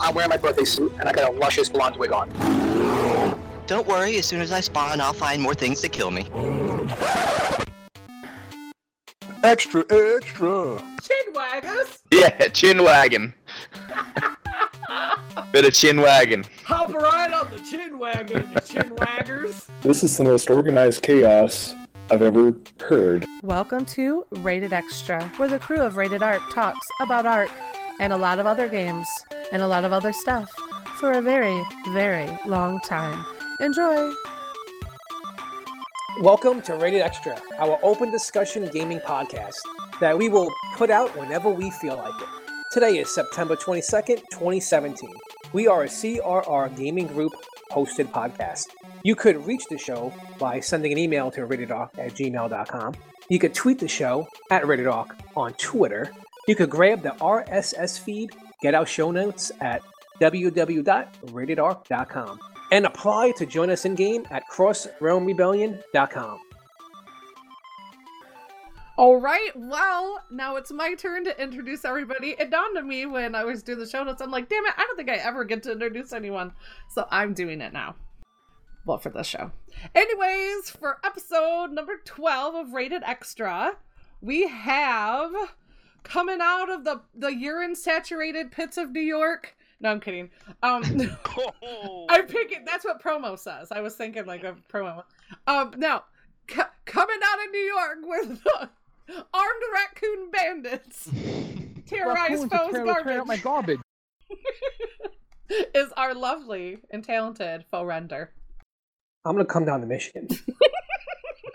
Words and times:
I'm 0.00 0.14
wearing 0.14 0.30
my 0.30 0.36
birthday 0.36 0.64
suit, 0.64 0.92
and 1.00 1.08
I 1.08 1.12
got 1.12 1.34
a 1.34 1.36
luscious 1.36 1.68
blonde 1.68 1.96
wig 1.96 2.12
on. 2.12 2.28
Don't 3.66 3.86
worry, 3.86 4.16
as 4.16 4.26
soon 4.26 4.40
as 4.40 4.52
I 4.52 4.60
spawn, 4.60 5.00
I'll 5.00 5.12
find 5.12 5.42
more 5.42 5.54
things 5.54 5.80
to 5.80 5.88
kill 5.88 6.10
me. 6.10 6.22
Extra, 9.42 9.84
extra. 9.90 10.82
Chin 11.02 11.32
waggers. 11.34 11.98
Yeah, 12.12 12.48
chin 12.48 12.82
wagon. 12.82 13.34
Bit 15.52 15.64
of 15.64 15.74
chin 15.74 16.00
wagon. 16.00 16.44
Hop 16.64 16.92
right 16.92 17.32
on 17.32 17.50
the 17.50 17.58
chin 17.70 17.98
wagon, 17.98 18.48
you 18.52 18.60
chin 18.60 18.90
waggers. 18.90 19.66
This 19.82 20.02
is 20.02 20.16
the 20.16 20.24
most 20.24 20.48
organized 20.48 21.02
chaos 21.02 21.74
I've 22.10 22.22
ever 22.22 22.54
heard. 22.80 23.26
Welcome 23.42 23.84
to 23.86 24.26
Rated 24.30 24.72
Extra, 24.72 25.24
where 25.36 25.48
the 25.48 25.58
crew 25.58 25.80
of 25.80 25.96
Rated 25.96 26.22
Ark 26.22 26.42
talks 26.52 26.86
about 27.00 27.26
Ark 27.26 27.50
and 28.00 28.12
a 28.12 28.16
lot 28.16 28.38
of 28.38 28.46
other 28.46 28.68
games 28.68 29.06
and 29.52 29.62
a 29.62 29.68
lot 29.68 29.84
of 29.84 29.92
other 29.92 30.12
stuff 30.12 30.50
for 30.98 31.12
a 31.12 31.22
very, 31.22 31.62
very 31.92 32.28
long 32.46 32.80
time. 32.80 33.24
Enjoy! 33.60 34.12
Welcome 36.20 36.62
to 36.62 36.74
Rated 36.74 37.00
Extra, 37.00 37.40
our 37.58 37.78
open 37.82 38.10
discussion 38.10 38.68
gaming 38.72 39.00
podcast 39.00 39.56
that 40.00 40.16
we 40.16 40.28
will 40.28 40.52
put 40.76 40.90
out 40.90 41.16
whenever 41.16 41.48
we 41.48 41.70
feel 41.70 41.96
like 41.96 42.20
it. 42.20 42.28
Today 42.72 42.98
is 42.98 43.14
September 43.14 43.56
22nd, 43.56 44.22
2017. 44.32 45.10
We 45.52 45.66
are 45.66 45.84
a 45.84 45.86
CRR 45.86 46.76
Gaming 46.76 47.06
Group 47.06 47.32
hosted 47.70 48.10
podcast. 48.10 48.66
You 49.02 49.14
could 49.14 49.46
reach 49.46 49.64
the 49.70 49.78
show 49.78 50.12
by 50.38 50.60
sending 50.60 50.92
an 50.92 50.98
email 50.98 51.30
to 51.30 51.46
ratedark 51.46 51.90
at 51.98 52.12
gmail.com. 52.12 52.94
You 53.28 53.38
could 53.38 53.54
tweet 53.54 53.78
the 53.78 53.88
show 53.88 54.26
at 54.50 54.62
ratedark 54.64 55.10
on 55.36 55.52
Twitter. 55.54 56.10
You 56.48 56.56
could 56.56 56.70
grab 56.70 57.02
the 57.02 57.10
RSS 57.10 58.00
feed, 58.00 58.34
get 58.62 58.74
our 58.74 58.86
show 58.86 59.10
notes 59.10 59.52
at 59.60 59.82
www.ratedark.com, 60.18 62.40
and 62.72 62.86
apply 62.86 63.32
to 63.32 63.44
join 63.44 63.68
us 63.68 63.84
in 63.84 63.94
game 63.94 64.26
at 64.30 64.44
crossrealmrebellion.com. 64.50 66.38
All 68.96 69.20
right, 69.20 69.50
well, 69.54 70.24
now 70.30 70.56
it's 70.56 70.72
my 70.72 70.94
turn 70.94 71.22
to 71.24 71.38
introduce 71.38 71.84
everybody. 71.84 72.34
It 72.38 72.50
dawned 72.50 72.78
on 72.78 72.88
me 72.88 73.04
when 73.04 73.34
I 73.34 73.44
was 73.44 73.62
doing 73.62 73.78
the 73.78 73.86
show 73.86 74.02
notes. 74.02 74.22
I'm 74.22 74.30
like, 74.30 74.48
damn 74.48 74.64
it, 74.64 74.72
I 74.74 74.84
don't 74.84 74.96
think 74.96 75.10
I 75.10 75.16
ever 75.16 75.44
get 75.44 75.62
to 75.64 75.72
introduce 75.72 76.14
anyone. 76.14 76.52
So 76.88 77.06
I'm 77.10 77.34
doing 77.34 77.60
it 77.60 77.74
now. 77.74 77.94
Well, 78.86 78.96
for 78.96 79.10
this 79.10 79.26
show. 79.26 79.50
Anyways, 79.94 80.70
for 80.70 80.96
episode 81.04 81.72
number 81.72 82.00
12 82.06 82.54
of 82.54 82.72
Rated 82.72 83.02
Extra, 83.04 83.76
we 84.22 84.48
have 84.48 85.30
coming 86.02 86.38
out 86.40 86.70
of 86.70 86.84
the, 86.84 87.00
the 87.14 87.34
urine 87.34 87.74
saturated 87.74 88.50
pits 88.50 88.76
of 88.76 88.90
New 88.90 89.00
York. 89.00 89.56
No, 89.80 89.90
I'm 89.90 90.00
kidding. 90.00 90.30
Um, 90.62 90.82
I'm 92.08 92.26
picking, 92.26 92.64
that's 92.64 92.84
what 92.84 93.02
promo 93.02 93.38
says. 93.38 93.68
I 93.70 93.80
was 93.80 93.94
thinking 93.94 94.26
like 94.26 94.44
a 94.44 94.56
promo. 94.72 95.04
Um, 95.46 95.74
no, 95.76 96.02
c- 96.50 96.62
coming 96.84 97.18
out 97.24 97.46
of 97.46 97.50
New 97.52 97.58
York 97.58 97.98
with 98.02 98.42
armed 99.34 99.62
raccoon 99.72 100.30
bandits 100.30 101.10
terrorize 101.86 102.40
foes 102.44 102.72
garbage 102.72 103.26
my 103.26 103.36
garbage. 103.38 103.80
is 105.74 105.90
our 105.96 106.14
lovely 106.14 106.78
and 106.90 107.02
talented 107.02 107.64
faux 107.70 107.86
render. 107.86 108.30
I'm 109.24 109.34
gonna 109.34 109.46
come 109.46 109.64
down 109.64 109.80
to 109.80 109.86
Michigan. 109.86 110.28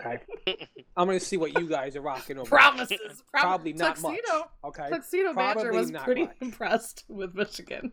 Okay. 0.06 0.20
I'm 0.96 1.06
gonna 1.06 1.20
see 1.20 1.36
what 1.36 1.58
you 1.58 1.68
guys 1.68 1.96
are 1.96 2.00
rocking 2.02 2.38
over. 2.38 2.48
there. 2.48 2.58
Promises. 2.58 3.22
Prom- 3.32 3.42
Probably 3.42 3.72
not 3.72 3.96
Tuxedo, 3.96 4.38
much. 4.38 4.48
Okay. 4.64 4.88
Tuxedo 4.90 5.34
Badger 5.34 5.72
was 5.72 5.90
pretty 5.90 6.24
much. 6.24 6.36
impressed 6.40 7.04
with 7.08 7.34
Michigan. 7.34 7.92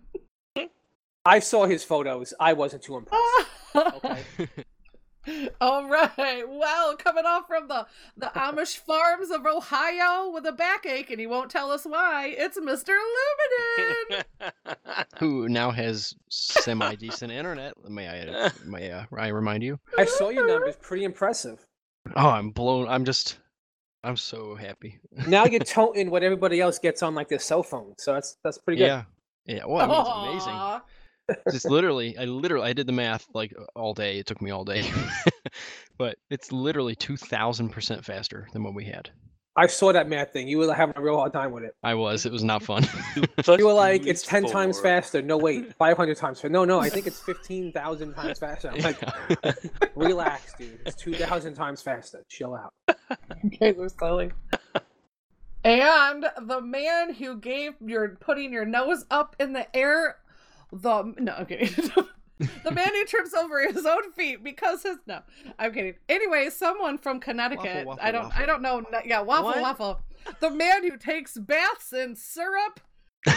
I 1.25 1.39
saw 1.39 1.65
his 1.65 1.83
photos. 1.83 2.33
I 2.39 2.53
wasn't 2.53 2.83
too 2.83 2.97
impressed. 2.97 3.23
Okay. 3.73 4.23
All 5.61 5.87
right. 5.87 6.43
Well, 6.49 6.97
coming 6.97 7.25
off 7.25 7.47
from 7.47 7.67
the 7.67 7.85
the 8.17 8.25
Amish 8.35 8.77
farms 8.79 9.29
of 9.29 9.45
Ohio 9.45 10.29
with 10.29 10.45
a 10.45 10.51
backache, 10.51 11.09
and 11.11 11.19
he 11.19 11.27
won't 11.27 11.51
tell 11.51 11.71
us 11.71 11.85
why. 11.85 12.33
It's 12.35 12.57
Mr. 12.59 12.97
Luminen. 14.09 14.23
Who 15.19 15.47
now 15.47 15.71
has 15.71 16.15
semi 16.29 16.95
decent 16.95 17.31
internet? 17.31 17.75
May 17.87 18.09
I 18.09 18.51
may 18.65 18.91
uh, 18.91 19.05
I 19.15 19.27
remind 19.27 19.63
you? 19.63 19.79
I 19.97 20.05
saw 20.05 20.29
your 20.29 20.47
numbers. 20.47 20.75
Pretty 20.81 21.03
impressive. 21.03 21.65
Oh, 22.15 22.29
I'm 22.29 22.51
blown. 22.51 22.87
I'm 22.87 23.05
just. 23.05 23.37
I'm 24.03 24.17
so 24.17 24.55
happy. 24.55 24.99
Now 25.27 25.45
you're 25.45 25.59
toting 25.63 26.09
what 26.09 26.23
everybody 26.23 26.59
else 26.59 26.79
gets 26.79 27.03
on 27.03 27.13
like 27.13 27.29
their 27.29 27.39
cell 27.39 27.61
phone. 27.61 27.93
So 27.99 28.13
that's 28.13 28.37
that's 28.43 28.57
pretty 28.57 28.79
good. 28.79 28.87
Yeah. 28.87 29.03
Yeah. 29.45 29.63
Well, 29.67 29.81
I 29.81 30.27
mean, 30.27 30.35
it's 30.37 30.45
amazing. 30.45 30.81
It's 31.47 31.65
literally, 31.65 32.17
I 32.17 32.25
literally, 32.25 32.67
I 32.67 32.73
did 32.73 32.87
the 32.87 32.93
math 32.93 33.25
like 33.33 33.53
all 33.75 33.93
day. 33.93 34.19
It 34.19 34.25
took 34.25 34.41
me 34.41 34.51
all 34.51 34.65
day, 34.65 34.89
but 35.97 36.17
it's 36.29 36.51
literally 36.51 36.95
two 36.95 37.15
thousand 37.15 37.69
percent 37.69 38.03
faster 38.03 38.47
than 38.53 38.63
what 38.63 38.73
we 38.73 38.85
had. 38.85 39.09
I 39.55 39.67
saw 39.67 39.91
that 39.91 40.07
math 40.07 40.31
thing. 40.31 40.47
You 40.47 40.59
were 40.59 40.73
having 40.73 40.95
a 40.97 41.01
real 41.01 41.17
hard 41.17 41.33
time 41.33 41.51
with 41.51 41.63
it. 41.63 41.75
I 41.83 41.93
was. 41.93 42.25
It 42.25 42.31
was 42.31 42.43
not 42.43 42.63
fun. 42.63 42.87
You 43.47 43.65
were 43.65 43.73
like, 43.73 44.05
it's 44.07 44.21
ten 44.21 44.45
times 44.45 44.79
faster. 44.79 45.21
No, 45.21 45.37
wait, 45.37 45.75
five 45.77 45.97
hundred 45.97 46.17
times 46.17 46.37
faster. 46.37 46.49
No, 46.49 46.63
no, 46.63 46.79
I 46.79 46.89
think 46.89 47.05
it's 47.05 47.19
fifteen 47.19 47.71
thousand 47.73 48.13
times 48.13 48.39
faster. 48.39 48.71
I'm 48.71 48.79
like, 48.81 49.01
relax, 49.95 50.53
dude. 50.53 50.79
It's 50.85 50.95
two 50.95 51.13
thousand 51.13 51.55
times 51.55 51.81
faster. 51.81 52.23
Chill 52.29 52.55
out. 52.55 52.73
Okay, 53.45 53.73
we're 53.73 53.89
silly. 53.89 54.31
And 55.63 56.25
the 56.41 56.61
man 56.61 57.13
who 57.13 57.37
gave 57.37 57.73
your 57.85 58.17
putting 58.21 58.53
your 58.53 58.65
nose 58.65 59.05
up 59.11 59.35
in 59.39 59.51
the 59.53 59.75
air, 59.75 60.17
the 60.71 61.13
no, 61.19 61.33
I'm 61.33 61.45
kidding. 61.45 61.91
The 62.63 62.71
man 62.71 62.89
who 62.93 63.05
trips 63.05 63.33
over 63.33 63.59
his 63.67 63.85
own 63.85 64.11
feet 64.13 64.43
because 64.43 64.83
his 64.83 64.97
no, 65.07 65.19
I'm 65.59 65.73
kidding. 65.73 65.95
Anyway, 66.09 66.49
someone 66.49 66.97
from 66.97 67.19
Connecticut. 67.19 67.85
Waffle, 67.85 68.03
I 68.03 68.11
don't, 68.11 68.23
waffle. 68.25 68.43
I 68.43 68.45
don't 68.45 68.61
know. 68.61 68.83
Yeah, 69.05 69.21
waffle, 69.21 69.45
What? 69.45 69.61
waffle. 69.61 70.01
The 70.39 70.49
man 70.51 70.83
who 70.83 70.97
takes 70.97 71.37
baths 71.37 71.93
in 71.93 72.15
syrup, 72.15 72.79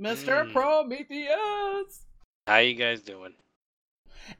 Mr. 0.00 0.46
Hmm. 0.46 0.52
Prometheus. 0.52 2.06
How 2.46 2.58
you 2.58 2.74
guys 2.74 3.00
doing? 3.00 3.34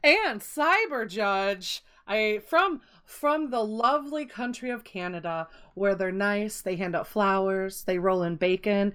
and 0.02 0.40
cyber 0.40 1.06
judge 1.06 1.82
i 2.06 2.40
from 2.46 2.80
from 3.04 3.50
the 3.50 3.62
lovely 3.62 4.24
country 4.24 4.70
of 4.70 4.82
canada 4.82 5.46
where 5.74 5.94
they're 5.94 6.10
nice 6.12 6.62
they 6.62 6.76
hand 6.76 6.94
out 6.96 7.06
flowers 7.06 7.82
they 7.84 7.98
roll 7.98 8.22
in 8.22 8.36
bacon 8.36 8.94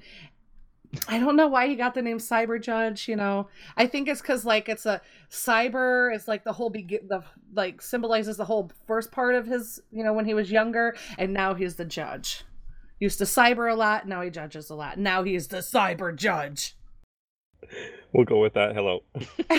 i 1.07 1.19
don't 1.19 1.35
know 1.35 1.47
why 1.47 1.67
he 1.67 1.75
got 1.75 1.93
the 1.93 2.01
name 2.01 2.17
cyber 2.17 2.61
judge 2.61 3.07
you 3.07 3.15
know 3.15 3.47
i 3.77 3.85
think 3.85 4.07
it's 4.07 4.21
because 4.21 4.43
like 4.43 4.67
it's 4.67 4.85
a 4.85 4.99
cyber 5.29 6.13
it's 6.13 6.27
like 6.27 6.43
the 6.43 6.53
whole 6.53 6.69
begin 6.69 6.99
the 7.07 7.23
like 7.53 7.81
symbolizes 7.81 8.37
the 8.37 8.45
whole 8.45 8.71
first 8.87 9.11
part 9.11 9.35
of 9.35 9.45
his 9.45 9.79
you 9.91 10.03
know 10.03 10.13
when 10.13 10.25
he 10.25 10.33
was 10.33 10.51
younger 10.51 10.95
and 11.17 11.31
now 11.33 11.53
he's 11.53 11.75
the 11.75 11.85
judge 11.85 12.43
used 12.99 13.19
to 13.19 13.23
cyber 13.23 13.71
a 13.71 13.75
lot 13.75 14.07
now 14.07 14.21
he 14.21 14.29
judges 14.29 14.69
a 14.69 14.75
lot 14.75 14.97
now 14.97 15.23
he's 15.23 15.47
the 15.47 15.57
cyber 15.57 16.15
judge 16.15 16.75
We'll 18.13 18.25
go 18.25 18.41
with 18.41 18.53
that. 18.55 18.73
Hello. 18.75 19.03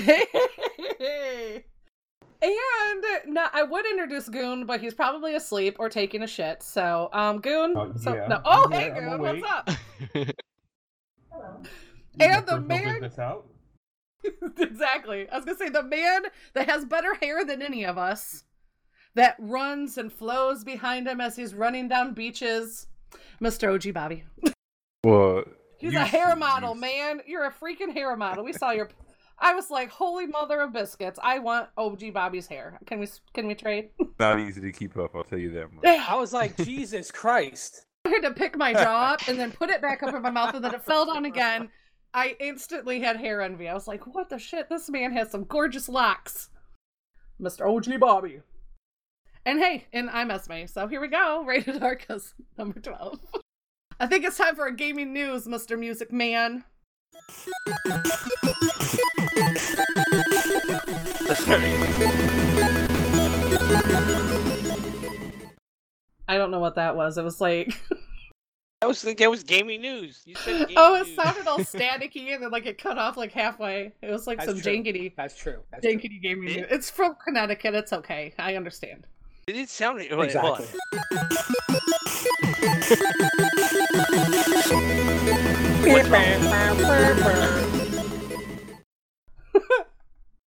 and 2.42 3.34
no, 3.34 3.46
I 3.52 3.62
would 3.62 3.86
introduce 3.86 4.28
Goon, 4.28 4.66
but 4.66 4.80
he's 4.80 4.94
probably 4.94 5.34
asleep 5.34 5.76
or 5.78 5.88
taking 5.88 6.22
a 6.22 6.26
shit. 6.26 6.62
So, 6.62 7.10
um, 7.12 7.40
Goon. 7.40 7.74
Oh, 7.76 7.92
so, 7.96 8.14
yeah. 8.14 8.26
no. 8.26 8.40
Oh, 8.44 8.64
I'm 8.64 8.72
hey, 8.72 8.90
Goon. 8.90 9.20
What's 9.20 9.42
awake. 10.14 10.34
up? 11.32 11.66
And 12.18 12.46
the 12.46 12.60
man. 12.60 13.10
out. 13.18 13.46
exactly. 14.58 15.28
I 15.28 15.36
was 15.36 15.44
gonna 15.44 15.58
say 15.58 15.68
the 15.68 15.82
man 15.82 16.24
that 16.54 16.68
has 16.68 16.84
better 16.84 17.14
hair 17.14 17.44
than 17.44 17.62
any 17.62 17.84
of 17.84 17.96
us, 17.96 18.44
that 19.14 19.36
runs 19.38 19.96
and 19.98 20.12
flows 20.12 20.64
behind 20.64 21.08
him 21.08 21.20
as 21.20 21.36
he's 21.36 21.54
running 21.54 21.88
down 21.88 22.14
beaches. 22.14 22.86
Mr. 23.40 23.74
OG 23.74 23.94
Bobby. 23.94 24.24
Well, 25.02 25.44
He's 25.78 25.94
you 25.94 25.98
a 25.98 26.02
hair 26.02 26.36
model, 26.36 26.74
you 26.74 26.80
man. 26.82 27.22
You're 27.26 27.46
a 27.46 27.50
freaking 27.50 27.90
hair 27.90 28.14
model. 28.16 28.44
We 28.44 28.52
saw 28.52 28.72
your. 28.72 28.90
I 29.38 29.54
was 29.54 29.70
like, 29.70 29.88
holy 29.88 30.26
mother 30.26 30.60
of 30.60 30.74
biscuits! 30.74 31.18
I 31.22 31.38
want 31.38 31.70
OG 31.78 32.12
Bobby's 32.12 32.46
hair. 32.46 32.78
Can 32.84 33.00
we? 33.00 33.08
Can 33.32 33.46
we 33.46 33.54
trade? 33.54 33.88
Not 34.20 34.40
easy 34.40 34.60
to 34.60 34.72
keep 34.72 34.98
up. 34.98 35.16
I'll 35.16 35.24
tell 35.24 35.38
you 35.38 35.52
that 35.52 35.72
much. 35.72 35.86
I 35.86 36.14
was 36.16 36.34
like, 36.34 36.54
Jesus 36.58 37.10
Christ. 37.10 37.86
Had 38.10 38.22
to 38.22 38.32
pick 38.32 38.56
my 38.56 38.72
jaw 38.72 39.12
up 39.12 39.28
and 39.28 39.38
then 39.38 39.52
put 39.52 39.70
it 39.70 39.80
back 39.80 40.02
up 40.02 40.12
in 40.14 40.22
my 40.22 40.30
mouth, 40.30 40.54
and 40.54 40.64
then 40.64 40.74
it 40.74 40.82
fell 40.82 41.06
down 41.06 41.24
again. 41.24 41.68
I 42.12 42.36
instantly 42.40 43.00
had 43.00 43.16
hair 43.16 43.40
envy. 43.40 43.68
I 43.68 43.74
was 43.74 43.86
like, 43.86 44.04
what 44.14 44.28
the 44.28 44.38
shit? 44.38 44.68
This 44.68 44.90
man 44.90 45.12
has 45.12 45.30
some 45.30 45.44
gorgeous 45.44 45.88
locks. 45.88 46.48
Mr. 47.40 47.66
OG 47.66 48.00
Bobby. 48.00 48.40
And 49.46 49.60
hey, 49.60 49.86
and 49.92 50.10
I'm 50.10 50.30
Esme. 50.30 50.66
So 50.66 50.88
here 50.88 51.00
we 51.00 51.08
go. 51.08 51.44
Rated 51.46 51.82
Arcus 51.82 52.34
number 52.58 52.80
12. 52.80 53.20
I 54.00 54.06
think 54.06 54.24
it's 54.24 54.36
time 54.36 54.56
for 54.56 54.66
a 54.66 54.74
gaming 54.74 55.12
news, 55.12 55.46
Mr. 55.46 55.78
Music 55.78 56.10
Man. 56.12 56.64
I 66.30 66.38
don't 66.38 66.52
know 66.52 66.60
what 66.60 66.76
that 66.76 66.94
was. 66.94 67.18
It 67.18 67.24
was 67.24 67.40
like 67.40 67.74
I 68.82 68.86
was 68.86 69.02
that 69.18 69.28
was 69.30 69.42
gaming 69.42 69.80
news. 69.82 70.22
You 70.24 70.36
said 70.36 70.58
gaming 70.68 70.74
Oh, 70.76 70.94
it 70.94 71.06
news. 71.08 71.16
sounded 71.16 71.46
all 71.48 71.58
staticky 71.74 72.32
and 72.32 72.40
then 72.44 72.50
like 72.52 72.66
it 72.66 72.78
cut 72.80 72.98
off 72.98 73.16
like 73.16 73.32
halfway. 73.32 73.92
It 74.00 74.10
was 74.12 74.28
like 74.28 74.38
That's 74.38 74.50
some 74.52 74.60
true. 74.60 74.72
jankety, 74.72 75.12
That's 75.16 75.36
true. 75.36 75.58
That's 75.72 75.82
true. 75.84 75.92
jankety 75.96 76.22
gaming. 76.22 76.48
It- 76.50 76.56
news. 76.58 76.66
It's 76.70 76.88
from 76.88 77.16
Connecticut. 77.24 77.74
It's 77.74 77.92
okay. 77.92 78.32
I 78.38 78.54
understand. 78.54 79.08
It 79.48 79.54
did 79.54 79.68
sound 79.68 79.96
wait, 79.98 80.10
hold 80.12 80.20
on. 80.20 80.26
Exactly. 80.26 80.66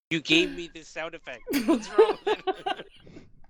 You 0.09 0.21
gave 0.21 0.51
me 0.55 0.69
this 0.73 0.87
sound 0.87 1.15
effect. 1.15 1.41
What's 1.65 1.89
wrong 1.97 2.17
with 2.25 2.37
it? 2.67 2.87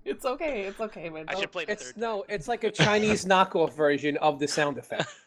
It's 0.06 0.26
okay. 0.26 0.64
It's 0.64 0.80
okay, 0.80 1.10
man. 1.10 1.26
I 1.28 1.32
Don't- 1.34 1.42
should 1.42 1.52
play 1.52 1.66
the 1.66 1.72
It's 1.74 1.86
third. 1.92 1.98
no, 1.98 2.26
it's 2.28 2.48
like 2.48 2.64
a 2.64 2.72
Chinese 2.72 3.26
knockoff 3.26 3.74
version 3.74 4.18
of 4.18 4.40
the 4.40 4.48
sound 4.48 4.78
effect. 4.78 5.08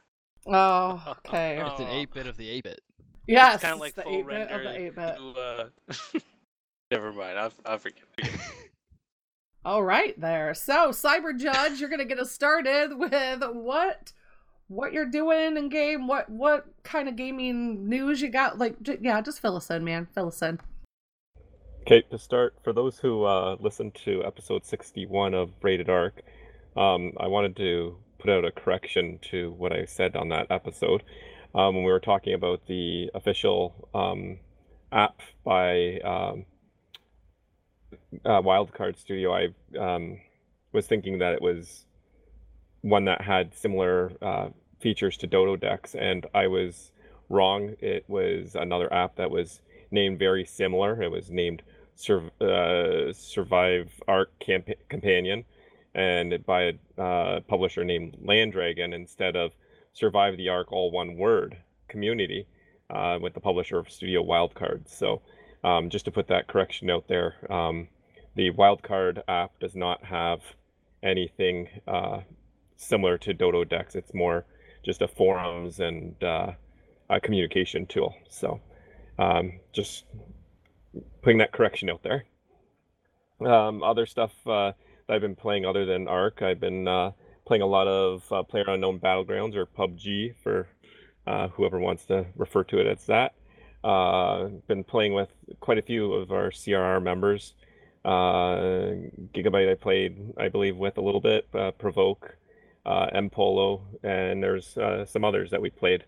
Oh, 0.49 1.03
okay. 1.27 1.61
Oh. 1.61 1.67
It's 1.73 1.81
an 1.81 1.89
8 1.89 2.15
bit 2.15 2.27
of 2.29 2.37
the 2.37 2.49
8 2.49 2.63
bit. 2.63 2.81
yes, 3.27 3.55
it's 3.55 3.63
kind 3.65 3.75
of 3.75 3.81
like 3.81 3.97
the 3.97 4.03
full 4.03 4.23
8-bit 4.23 4.27
render. 4.27 4.55
of 4.55 4.63
the 4.63 5.03
8-bit. 5.03 5.17
to, 5.17 5.41
uh... 6.15 6.19
Never 6.93 7.13
mind. 7.13 7.37
I 7.37 7.51
I 7.65 7.77
forget. 7.79 8.05
forget. 8.17 8.41
All 9.65 9.83
right, 9.83 10.15
there. 10.21 10.55
So, 10.55 10.91
Cyber 10.91 11.37
Judge, 11.37 11.81
you're 11.81 11.89
gonna 11.91 12.05
get 12.05 12.21
us 12.21 12.31
started 12.31 12.97
with 12.97 13.43
what 13.55 14.13
what 14.69 14.93
you're 14.93 15.11
doing 15.11 15.57
in 15.57 15.69
game. 15.69 16.07
What 16.07 16.29
what 16.31 16.67
kind 16.85 17.09
of 17.09 17.17
gaming 17.17 17.89
news 17.89 18.23
you 18.23 18.29
got? 18.29 18.57
Like, 18.57 18.81
j- 18.83 18.99
yeah, 19.01 19.21
just 19.23 19.41
fill 19.41 19.57
us 19.57 19.69
in, 19.69 19.83
man. 19.83 20.07
Fill 20.15 20.29
us 20.29 20.41
in. 20.43 20.61
Okay, 21.87 22.03
to 22.11 22.19
start, 22.19 22.57
for 22.65 22.73
those 22.73 22.99
who 22.99 23.23
uh, 23.23 23.55
listened 23.61 23.95
to 24.07 24.25
episode 24.25 24.67
61 24.67 25.35
of 25.35 25.53
Rated 25.63 25.89
Ark, 25.89 26.21
um, 26.77 27.13
I 27.17 27.29
wanted 27.29 27.55
to 27.59 27.97
put 28.19 28.29
out 28.29 28.45
a 28.45 28.51
correction 28.51 29.21
to 29.31 29.53
what 29.53 29.73
I 29.73 29.85
said 29.85 30.17
on 30.17 30.31
that 30.31 30.49
episode. 30.51 31.05
Um, 31.55 31.77
when 31.77 31.85
we 31.85 31.93
were 31.93 32.01
talking 32.01 32.35
about 32.35 32.67
the 32.67 33.09
official 33.15 33.89
um, 33.95 34.41
app 34.91 35.21
by 35.45 36.01
um, 36.01 36.47
uh, 38.25 38.43
Wildcard 38.43 38.99
Studio, 38.99 39.33
I 39.33 39.79
um, 39.79 40.19
was 40.73 40.89
thinking 40.89 41.21
that 41.21 41.35
it 41.35 41.41
was 41.41 41.87
one 42.81 43.05
that 43.05 43.21
had 43.21 43.55
similar 43.55 44.11
uh, 44.21 44.49
features 44.81 45.17
to 45.19 45.29
Dododex, 45.29 45.95
and 45.95 46.27
I 46.35 46.49
was 46.49 46.91
wrong. 47.29 47.77
It 47.79 48.05
was 48.09 48.57
another 48.57 48.93
app 48.93 49.15
that 49.19 49.31
was 49.31 49.61
named 49.93 50.19
very 50.19 50.45
similar. 50.45 51.01
It 51.01 51.13
was 51.13 51.31
named 51.31 51.63
Sur- 51.97 52.31
uh, 52.41 53.13
Survive 53.13 53.91
Ark 54.07 54.31
Camp- 54.39 54.79
Companion, 54.89 55.45
and 55.95 56.45
by 56.47 56.63
a 56.99 57.03
uh, 57.03 57.41
publisher 57.41 57.85
named 57.85 58.17
Land 58.23 58.53
Dragon 58.53 58.93
instead 58.93 59.35
of 59.35 59.53
Survive 59.93 60.37
the 60.37 60.51
Ark, 60.51 60.71
all 60.71 60.91
one 60.91 61.17
word 61.17 61.57
community, 61.89 62.47
uh, 62.91 63.19
with 63.21 63.33
the 63.35 63.41
publisher 63.41 63.79
of 63.79 63.91
Studio 63.91 64.23
Wildcard. 64.23 64.89
So, 64.89 65.23
um, 65.65 65.89
just 65.89 66.05
to 66.05 66.11
put 66.11 66.29
that 66.29 66.47
correction 66.49 66.91
out 66.91 67.09
there, 67.09 67.35
um, 67.51 67.89
the 68.35 68.51
Wildcard 68.53 69.23
app 69.27 69.59
does 69.59 69.75
not 69.75 70.05
have 70.05 70.41
anything 71.03 71.69
uh, 71.89 72.21
similar 72.77 73.17
to 73.19 73.33
Dododex. 73.35 73.97
It's 73.97 74.13
more 74.13 74.45
just 74.85 75.01
a 75.01 75.09
forums 75.09 75.81
and 75.81 76.23
uh, 76.23 76.53
a 77.09 77.21
communication 77.21 77.87
tool. 77.87 78.15
So, 78.29 78.61
um, 79.19 79.61
just 79.73 80.05
putting 81.23 81.39
that 81.39 81.53
correction 81.53 81.91
out 81.91 82.03
there. 82.03 82.25
Um, 83.41 83.83
other 83.83 84.07
stuff 84.07 84.33
uh, 84.47 84.73
that 85.07 85.15
I've 85.15 85.21
been 85.21 85.37
playing 85.37 85.67
other 85.67 85.85
than 85.85 86.09
Ark, 86.09 86.41
I've 86.43 86.61
been 86.61 86.89
uh, 86.89 87.13
playing 87.45 87.63
a 87.63 87.67
lot 87.67 87.87
of 87.87 88.25
uh, 88.33 88.43
Player 88.43 88.65
Unknown 88.69 88.99
Battlegrounds 88.99 89.55
or 89.55 89.67
PUBG 89.67 90.35
for 90.43 90.69
uh, 91.27 91.49
whoever 91.49 91.79
wants 91.79 92.07
to 92.07 92.27
refer 92.37 92.65
to 92.65 92.79
it 92.79 92.87
as 92.87 93.07
that. 93.07 93.35
Uh, 93.85 94.49
been 94.67 94.85
playing 94.85 95.13
with 95.13 95.29
quite 95.61 95.79
a 95.79 95.83
few 95.83 96.13
of 96.15 96.33
our 96.33 96.51
CRR 96.51 97.03
members. 97.03 97.55
Uh, 98.05 99.11
Gigabyte 99.35 99.71
I 99.71 99.75
played, 99.75 100.33
I 100.39 100.49
believe, 100.49 100.77
with 100.77 100.97
a 100.99 101.01
little 101.03 101.21
bit. 101.21 101.49
Provoke, 101.79 102.37
M 102.87 103.31
Polo, 103.31 103.83
and 104.03 104.43
there's 104.43 104.77
some 105.07 105.25
others 105.25 105.51
that 105.51 105.61
we 105.61 105.71
played. 105.71 106.05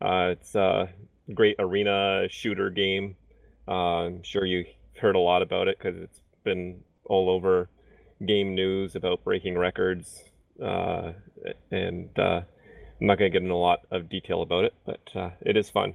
It's 0.00 0.54
a 0.54 0.88
great 1.34 1.56
arena 1.58 2.26
shooter 2.30 2.70
game. 2.70 3.16
Uh, 3.70 4.06
I'm 4.06 4.22
sure 4.24 4.44
you 4.44 4.64
heard 5.00 5.14
a 5.14 5.20
lot 5.20 5.42
about 5.42 5.68
it 5.68 5.78
because 5.78 5.96
it's 5.96 6.20
been 6.42 6.80
all 7.04 7.30
over 7.30 7.68
game 8.26 8.54
news 8.56 8.96
about 8.96 9.22
breaking 9.22 9.56
records. 9.56 10.24
Uh, 10.60 11.12
and 11.70 12.10
uh, 12.18 12.42
I'm 13.00 13.06
not 13.06 13.18
going 13.18 13.30
to 13.30 13.32
get 13.32 13.42
into 13.42 13.54
a 13.54 13.56
lot 13.56 13.80
of 13.92 14.08
detail 14.08 14.42
about 14.42 14.64
it, 14.64 14.74
but 14.84 15.00
uh, 15.14 15.30
it 15.40 15.56
is 15.56 15.70
fun. 15.70 15.94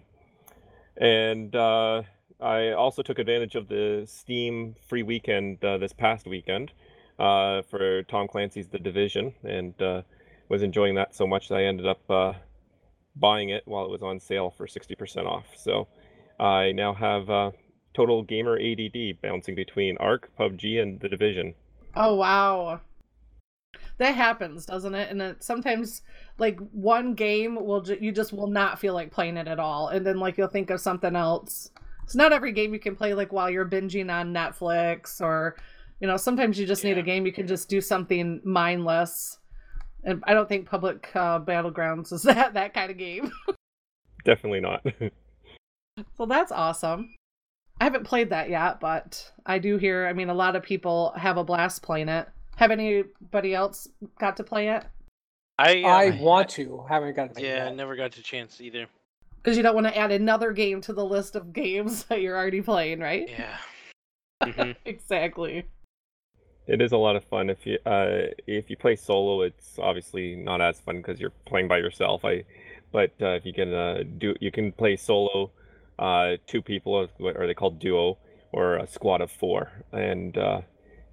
And 0.95 1.54
uh, 1.54 2.04
I 2.39 2.72
also 2.72 3.01
took 3.01 3.19
advantage 3.19 3.56
of 3.56 3.68
the 3.68 4.06
Steam 4.07 4.75
free 4.88 5.04
weekend 5.04 5.63
uh, 5.63 5.78
this 5.78 5.92
past 5.92 6.25
weekend 6.25 6.71
for 7.18 8.04
Tom 8.07 8.28
Clancy's 8.30 8.69
The 8.69 8.80
Division, 8.80 9.33
and 9.44 9.74
was 10.48 10.63
enjoying 10.63 10.95
that 10.95 11.13
so 11.13 11.28
much 11.28 11.50
that 11.50 11.56
I 11.56 11.63
ended 11.63 11.86
up 11.86 12.38
buying 13.18 13.50
it 13.50 13.63
while 13.66 13.83
it 13.83 13.92
was 13.92 14.01
on 14.01 14.21
sale 14.21 14.50
for 14.50 14.66
60% 14.66 15.25
off. 15.25 15.45
So 15.57 15.88
I 16.39 16.71
now 16.71 16.94
have 16.94 17.54
total 17.95 18.24
gamer 18.24 18.59
ADD 18.59 19.21
bouncing 19.21 19.56
between 19.56 19.97
Ark, 19.97 20.30
PUBG, 20.38 20.81
and 20.81 21.00
The 21.00 21.09
Division. 21.09 21.53
Oh 21.95 22.15
wow. 22.15 22.81
That 23.97 24.15
happens, 24.15 24.65
doesn't 24.65 24.94
it? 24.94 25.09
And 25.09 25.21
it, 25.21 25.44
sometimes, 25.44 26.01
like 26.38 26.59
one 26.71 27.13
game 27.13 27.56
will 27.56 27.81
ju- 27.81 27.97
you 28.00 28.12
just 28.12 28.33
will 28.33 28.47
not 28.47 28.80
feel 28.80 28.94
like 28.94 29.12
playing 29.12 29.38
it 29.38 29.47
at 29.47 29.59
all, 29.59 29.88
and 29.88 30.06
then 30.06 30.19
like 30.19 30.38
you'll 30.38 30.47
think 30.50 30.69
of 30.69 30.81
something 30.81 31.15
else. 31.15 31.71
It's 32.03 32.15
not 32.15 32.33
every 32.33 32.51
game 32.51 32.74
you 32.74 32.80
can 32.80 32.95
play 32.95 33.13
like 33.13 33.31
while 33.31 33.50
you're 33.50 33.68
binging 33.68 34.13
on 34.13 34.33
Netflix, 34.33 35.21
or 35.21 35.56
you 36.01 36.07
know, 36.07 36.18
sometimes 36.18 36.59
you 36.59 36.65
just 36.65 36.83
need 36.83 36.97
a 36.97 37.03
game 37.03 37.25
you 37.25 37.31
can 37.31 37.47
just 37.47 37.69
do 37.69 37.80
something 37.80 38.42
mindless. 38.44 39.39
And 40.03 40.24
I 40.27 40.33
don't 40.33 40.47
think 40.47 40.69
Public 40.69 41.09
uh, 41.15 41.39
Battlegrounds 41.39 42.12
is 42.12 42.21
that 42.24 42.53
that 42.53 42.74
kind 42.74 42.92
of 42.92 42.97
game. 42.97 43.31
Definitely 44.25 44.62
not. 44.62 44.86
So 46.18 46.25
that's 46.25 46.51
awesome. 46.51 47.15
I 47.80 47.83
haven't 47.83 48.06
played 48.06 48.30
that 48.30 48.50
yet, 48.50 48.80
but 48.80 49.31
I 49.45 49.60
do 49.60 49.77
hear. 49.77 50.07
I 50.07 50.13
mean, 50.13 50.30
a 50.30 50.33
lot 50.33 50.56
of 50.56 50.63
people 50.63 51.13
have 51.18 51.38
a 51.38 51.44
blast 51.44 51.81
playing 51.81 52.10
it. 52.10 52.27
Have 52.56 52.72
anybody 52.72 53.54
else 53.54 53.88
got 54.18 54.38
to 54.38 54.44
play 54.44 54.69
it? 54.69 54.86
I 55.57 55.83
uh, 55.83 55.88
I 55.88 56.19
want 56.21 56.49
to. 56.52 56.85
Haven't 56.88 57.16
got 57.16 57.35
to. 57.35 57.42
Yeah, 57.42 57.66
yet. 57.66 57.76
never 57.76 57.95
got 57.95 58.11
the 58.14 58.21
chance 58.21 58.61
either. 58.61 58.88
Because 59.42 59.57
you 59.57 59.64
don't 59.64 59.76
want 59.76 59.88
to 59.88 59.97
add 59.97 60.11
another 60.11 60.52
game 60.52 60.81
to 60.81 60.94
the 60.94 61.06
list 61.06 61.35
of 61.35 61.54
games 61.54 62.04
that 62.09 62.21
you're 62.21 62.38
already 62.38 62.61
playing, 62.61 62.99
right? 62.99 63.30
Yeah. 63.30 64.52
hmm 64.52 64.71
Exactly. 64.85 65.66
It 66.68 66.81
is 66.81 66.94
a 66.94 66.97
lot 66.97 67.16
of 67.16 67.23
fun. 67.23 67.49
If 67.49 67.66
you 67.66 67.78
uh, 67.85 68.28
if 68.47 68.69
you 68.69 68.78
play 68.78 68.95
solo, 68.95 69.42
it's 69.42 69.78
obviously 69.78 70.35
not 70.35 70.61
as 70.61 70.80
fun 70.80 70.97
because 70.97 71.19
you're 71.19 71.33
playing 71.45 71.68
by 71.68 71.78
yourself. 71.78 72.26
I, 72.26 72.44
but 72.92 73.11
uh, 73.21 73.35
if 73.35 73.45
you 73.45 73.54
can 73.54 73.73
uh, 73.73 74.04
do, 74.18 74.33
you 74.40 74.52
can 74.52 74.71
play 74.71 74.95
solo, 74.95 75.52
uh, 75.99 76.37
two 76.47 76.61
people, 76.61 77.07
what 77.18 77.37
are 77.37 77.47
they 77.47 77.54
called 77.54 77.80
duo, 77.80 78.18
or 78.52 78.78
a 78.78 78.87
squad 78.87 79.21
of 79.21 79.31
four, 79.31 79.71
and 79.92 80.37
uh, 80.37 80.61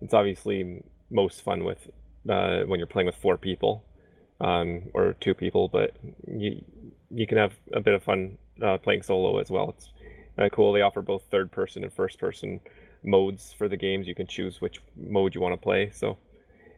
it's 0.01 0.15
obviously 0.15 0.83
most 1.11 1.43
fun 1.43 1.65
with 1.65 1.89
uh, 2.29 2.61
when 2.67 2.79
you're 2.79 2.87
playing 2.87 3.07
with 3.07 3.17
four 3.17 3.37
people, 3.37 3.85
um, 4.41 4.83
or 4.95 5.15
two 5.21 5.35
people. 5.35 5.69
But 5.69 5.97
you 6.27 6.65
you 7.11 7.27
can 7.27 7.39
have 7.39 7.53
a 7.73 7.81
bit 7.81 7.95
of 7.95 8.03
fun 8.03 8.39
uh, 8.63 8.79
playing 8.79 9.03
solo 9.03 9.39
as 9.39 9.51
well. 9.51 9.71
It's 9.71 9.91
uh, 10.39 10.49
cool. 10.51 10.73
They 10.73 10.83
offer 10.83 11.03
both 11.03 11.25
third 11.31 11.53
person 11.53 11.85
and 11.85 11.93
first 11.93 12.19
person 12.19 12.61
modes 13.05 13.53
for 13.57 13.69
the 13.69 13.77
games. 13.77 14.07
You 14.07 14.15
can 14.15 14.27
choose 14.27 14.61
which 14.61 14.81
mode 14.97 15.35
you 15.35 15.41
want 15.41 15.53
to 15.55 15.63
play. 15.63 15.91
So, 15.93 16.19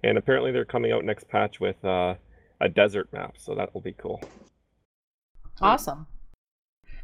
and 0.02 0.18
apparently 0.18 0.52
they're 0.52 0.64
coming 0.64 0.92
out 0.92 1.04
next 1.04 1.28
patch 1.28 1.60
with 1.60 1.82
uh, 1.84 2.14
a 2.60 2.68
desert 2.68 3.12
map, 3.12 3.34
so 3.38 3.54
that 3.54 3.72
will 3.74 3.80
be 3.80 3.92
cool. 3.92 4.20
Awesome. 5.60 6.06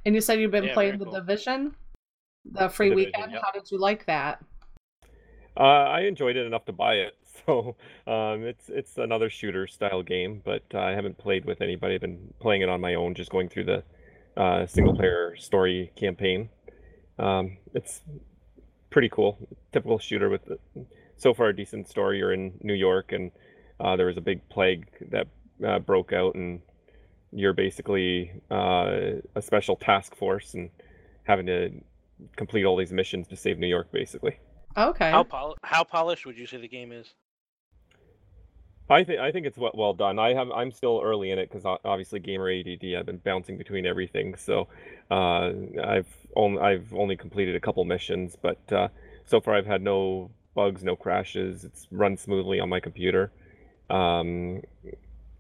And 0.05 0.15
you 0.15 0.21
said 0.21 0.41
you've 0.41 0.51
been 0.51 0.65
Yeah, 0.65 0.75
playing 0.75 0.99
the 0.99 1.05
cool. 1.05 1.15
Division, 1.15 1.75
the 2.45 2.69
free 2.69 2.89
Division, 2.89 3.13
weekend. 3.13 3.33
yep. 3.33 3.43
How 3.43 3.51
did 3.53 3.71
you 3.71 3.79
like 3.79 4.07
that? 4.07 4.43
Uh, 5.57 5.63
I 5.63 6.01
enjoyed 6.03 6.37
it 6.37 6.47
enough 6.47 6.65
to 6.67 6.73
buy 6.73 6.95
it. 6.95 7.17
So 7.47 7.75
um, 8.07 8.43
it's 8.45 8.69
it's 8.69 8.99
another 8.99 9.31
shooter 9.31 9.67
style 9.67 10.03
game, 10.03 10.43
but 10.45 10.63
uh, 10.75 10.81
I 10.81 10.91
haven't 10.91 11.17
played 11.17 11.47
with 11.47 11.63
anybody. 11.63 11.95
I've 11.95 12.01
been 12.03 12.35
playing 12.39 12.61
it 12.63 12.69
on 12.69 12.81
my 12.83 12.95
own, 12.95 13.15
just 13.15 13.31
going 13.31 13.49
through 13.49 13.65
the 13.65 13.83
uh, 14.37 14.67
single 14.67 14.93
player 14.93 15.37
story 15.37 15.91
campaign. 15.97 16.51
Um, 17.19 17.57
it's 17.73 18.03
pretty 18.91 19.09
cool. 19.09 19.39
Typical 19.73 19.99
shooter 19.99 20.29
with 20.29 20.45
the, 20.45 20.59
so 21.17 21.33
far 21.33 21.49
a 21.49 21.57
decent 21.57 21.89
story. 21.89 22.19
You're 22.19 22.33
in 22.33 22.53
New 22.63 22.75
York, 22.75 23.13
and 23.13 23.31
uh, 23.81 23.97
there 23.97 24.07
was 24.07 24.19
a 24.19 24.21
big 24.23 24.47
plague 24.51 24.87
that 25.11 25.29
uh, 25.67 25.79
broke 25.79 26.13
out, 26.13 26.35
and 26.35 26.61
you're 27.33 27.53
basically 27.53 28.33
uh, 28.51 29.21
a 29.35 29.43
special 29.43 29.77
task 29.77 30.15
force 30.15 30.55
and 30.55 30.71
having 31.25 31.47
to 31.47 31.71
complete 32.37 32.65
all 32.65 32.77
these 32.77 32.93
missions 32.93 33.29
to 33.29 33.37
save 33.37 33.59
New 33.59 33.67
York, 33.67 33.91
basically. 33.93 34.39
Okay. 34.77 35.11
How 35.11 35.23
pol- 35.23 35.57
how 35.63 35.85
polished 35.85 36.27
would 36.27 36.39
you 36.39 36.47
say 36.47 36.59
the 36.59 36.69
game 36.69 36.93
is? 36.93 37.15
I 38.89 39.05
think 39.05 39.21
I 39.21 39.31
think 39.31 39.47
it's 39.47 39.57
well, 39.57 39.71
well 39.75 39.95
done. 39.95 40.19
I 40.19 40.35
have 40.35 40.51
I'm 40.51 40.73
still 40.73 41.01
early 41.03 41.31
in 41.31 41.39
it 41.39 41.49
because 41.51 41.65
obviously 41.85 42.19
gamer 42.19 42.51
ADD. 42.51 42.95
I've 42.99 43.07
been 43.07 43.19
bouncing 43.19 43.57
between 43.57 43.87
everything, 43.87 44.35
so 44.37 44.67
uh, 45.11 45.53
I've 45.83 46.09
only 46.35 46.61
I've 46.61 46.93
only 46.93 47.17
completed 47.17 47.55
a 47.55 47.61
couple 47.61 47.85
missions, 47.85 48.37
but 48.41 48.61
uh, 48.73 48.89
so 49.25 49.41
far 49.41 49.55
I've 49.55 49.67
had 49.67 49.83
no 49.83 50.31
bugs, 50.55 50.83
no 50.83 50.97
crashes. 50.97 51.65
It's 51.65 51.87
run 51.93 52.17
smoothly 52.17 52.59
on 52.59 52.69
my 52.69 52.81
computer. 52.81 53.31
Um, 53.89 54.63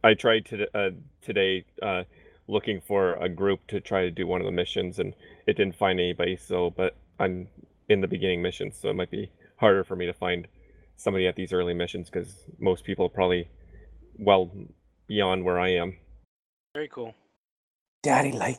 I 0.02 0.14
tried 0.14 0.46
to, 0.46 0.66
uh, 0.76 0.90
today 1.22 1.64
uh, 1.82 2.04
looking 2.48 2.80
for 2.80 3.14
a 3.14 3.28
group 3.28 3.66
to 3.68 3.80
try 3.80 4.02
to 4.02 4.10
do 4.10 4.26
one 4.26 4.40
of 4.40 4.46
the 4.46 4.52
missions, 4.52 4.98
and 4.98 5.14
it 5.46 5.56
didn't 5.56 5.76
find 5.76 6.00
anybody. 6.00 6.36
So, 6.36 6.70
but 6.70 6.96
I'm 7.18 7.48
in 7.88 8.00
the 8.00 8.08
beginning 8.08 8.42
missions, 8.42 8.76
so 8.80 8.88
it 8.88 8.94
might 8.96 9.10
be 9.10 9.30
harder 9.56 9.84
for 9.84 9.96
me 9.96 10.06
to 10.06 10.12
find 10.12 10.48
somebody 10.96 11.26
at 11.26 11.36
these 11.36 11.52
early 11.52 11.74
missions 11.74 12.08
because 12.10 12.44
most 12.58 12.84
people 12.84 13.06
are 13.06 13.10
probably 13.10 13.48
well 14.18 14.50
beyond 15.06 15.44
where 15.44 15.58
I 15.58 15.70
am. 15.70 15.96
Very 16.74 16.88
cool. 16.88 17.14
Daddy 18.02 18.32
like. 18.32 18.58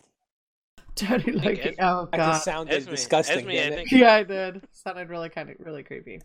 Daddy 0.96 1.32
like 1.32 1.60
Es- 1.60 1.66
it. 1.68 1.76
Oh 1.80 2.08
That 2.12 2.18
god. 2.18 2.32
just 2.34 2.46
sounded 2.46 2.76
Esme- 2.76 2.90
disgusting. 2.92 3.38
Esme, 3.40 3.50
I 3.50 3.52
didn't 3.54 3.74
it? 3.74 3.76
think- 3.78 3.92
Yeah, 4.02 4.14
I 4.14 4.24
did. 4.24 4.62
Sounded 4.72 5.10
really 5.10 5.30
kind 5.30 5.50
of 5.50 5.56
really 5.60 5.84
creepy. 5.84 6.22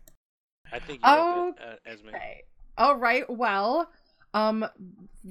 I 0.73 0.79
think 0.81 1.01
Oh, 1.05 1.55
you're 1.59 1.73
uh, 1.73 1.77
Esme. 1.87 2.09
Okay. 2.09 2.43
All 2.77 2.97
right. 2.97 3.25
Well, 3.31 3.89
um, 4.37 4.67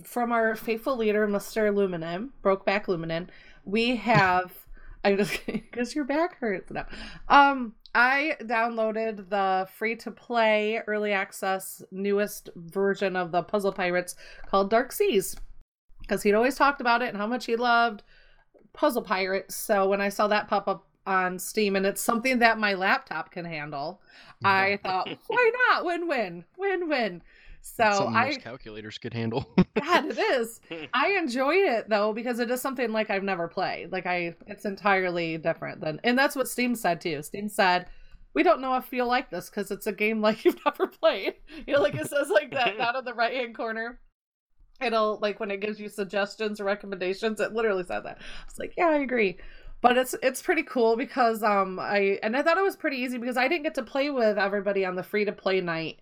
from 0.03 0.31
our 0.31 0.55
faithful 0.55 0.97
leader, 0.97 1.27
Mr. 1.27 1.71
Luminen, 1.71 2.29
Brokeback 2.43 2.85
Luminen, 2.85 3.27
we 3.63 3.95
have. 3.97 4.51
I 5.05 5.15
just 5.15 5.45
because 5.45 5.93
your 5.93 6.03
back 6.03 6.39
hurts 6.39 6.71
now. 6.71 6.87
Um, 7.29 7.75
I 7.93 8.37
downloaded 8.41 9.29
the 9.29 9.67
free 9.71 9.95
to 9.97 10.09
play 10.09 10.81
early 10.87 11.11
access 11.11 11.83
newest 11.91 12.49
version 12.55 13.15
of 13.15 13.31
the 13.31 13.43
Puzzle 13.43 13.71
Pirates 13.71 14.15
called 14.47 14.71
Dark 14.71 14.91
Seas 14.91 15.35
because 16.01 16.23
he'd 16.23 16.33
always 16.33 16.55
talked 16.55 16.81
about 16.81 17.03
it 17.03 17.09
and 17.09 17.17
how 17.17 17.27
much 17.27 17.45
he 17.45 17.55
loved 17.55 18.01
Puzzle 18.73 19.03
Pirates. 19.03 19.55
So 19.55 19.87
when 19.87 20.01
I 20.01 20.09
saw 20.09 20.27
that 20.27 20.47
pop 20.47 20.67
up 20.67 20.87
on 21.05 21.37
Steam 21.37 21.75
and 21.75 21.85
it's 21.85 22.01
something 22.01 22.39
that 22.39 22.57
my 22.57 22.73
laptop 22.73 23.29
can 23.29 23.45
handle, 23.45 24.01
I 24.43 24.79
thought, 24.83 25.07
why 25.27 25.51
not? 25.69 25.85
Win 25.85 26.07
win. 26.07 26.45
Win 26.57 26.89
win. 26.89 27.21
So 27.65 27.83
Something 27.83 28.15
I 28.15 28.35
calculators 28.35 28.99
could 28.99 29.13
handle. 29.13 29.49
God, 29.75 30.05
it 30.05 30.19
is. 30.19 30.61
I 30.93 31.13
enjoyed 31.13 31.63
it 31.63 31.89
though 31.89 32.13
because 32.13 32.37
it 32.37 32.51
is 32.51 32.61
something 32.61 32.91
like 32.91 33.09
I've 33.09 33.23
never 33.23 33.47
played. 33.47 33.91
Like 33.91 34.05
I, 34.05 34.35
it's 34.45 34.65
entirely 34.65 35.37
different 35.39 35.81
than, 35.81 35.99
and 36.03 36.17
that's 36.17 36.35
what 36.35 36.47
Steam 36.47 36.75
said 36.75 37.01
too. 37.01 37.23
Steam 37.23 37.49
said, 37.49 37.87
"We 38.35 38.43
don't 38.43 38.61
know 38.61 38.75
if 38.75 38.93
you'll 38.93 39.07
like 39.07 39.31
this 39.31 39.49
because 39.49 39.71
it's 39.71 39.87
a 39.87 39.91
game 39.91 40.21
like 40.21 40.45
you've 40.45 40.63
never 40.63 40.85
played." 40.85 41.33
You 41.65 41.73
know, 41.73 41.81
like 41.81 41.95
it 41.95 42.07
says 42.07 42.29
like 42.29 42.51
that 42.51 42.77
down 42.77 42.97
in 42.97 43.03
the 43.03 43.15
right 43.15 43.33
hand 43.33 43.55
corner. 43.55 43.99
It'll 44.79 45.17
like 45.19 45.39
when 45.39 45.49
it 45.49 45.59
gives 45.59 45.79
you 45.79 45.89
suggestions 45.89 46.61
or 46.61 46.65
recommendations. 46.65 47.39
It 47.39 47.53
literally 47.53 47.83
said 47.83 48.01
that. 48.01 48.19
I 48.19 48.45
was 48.45 48.59
like, 48.59 48.75
"Yeah, 48.77 48.89
I 48.89 48.99
agree." 48.99 49.37
But 49.81 49.97
it's 49.97 50.15
it's 50.21 50.41
pretty 50.41 50.63
cool 50.63 50.95
because 50.97 51.41
um 51.41 51.79
I 51.79 52.19
and 52.21 52.37
I 52.37 52.43
thought 52.43 52.59
it 52.59 52.63
was 52.63 52.75
pretty 52.75 52.97
easy 52.97 53.17
because 53.17 53.37
I 53.37 53.47
didn't 53.47 53.63
get 53.63 53.75
to 53.75 53.83
play 53.83 54.11
with 54.11 54.37
everybody 54.37 54.85
on 54.85 54.95
the 54.95 55.03
free 55.03 55.25
to 55.25 55.31
play 55.31 55.61
night, 55.61 55.99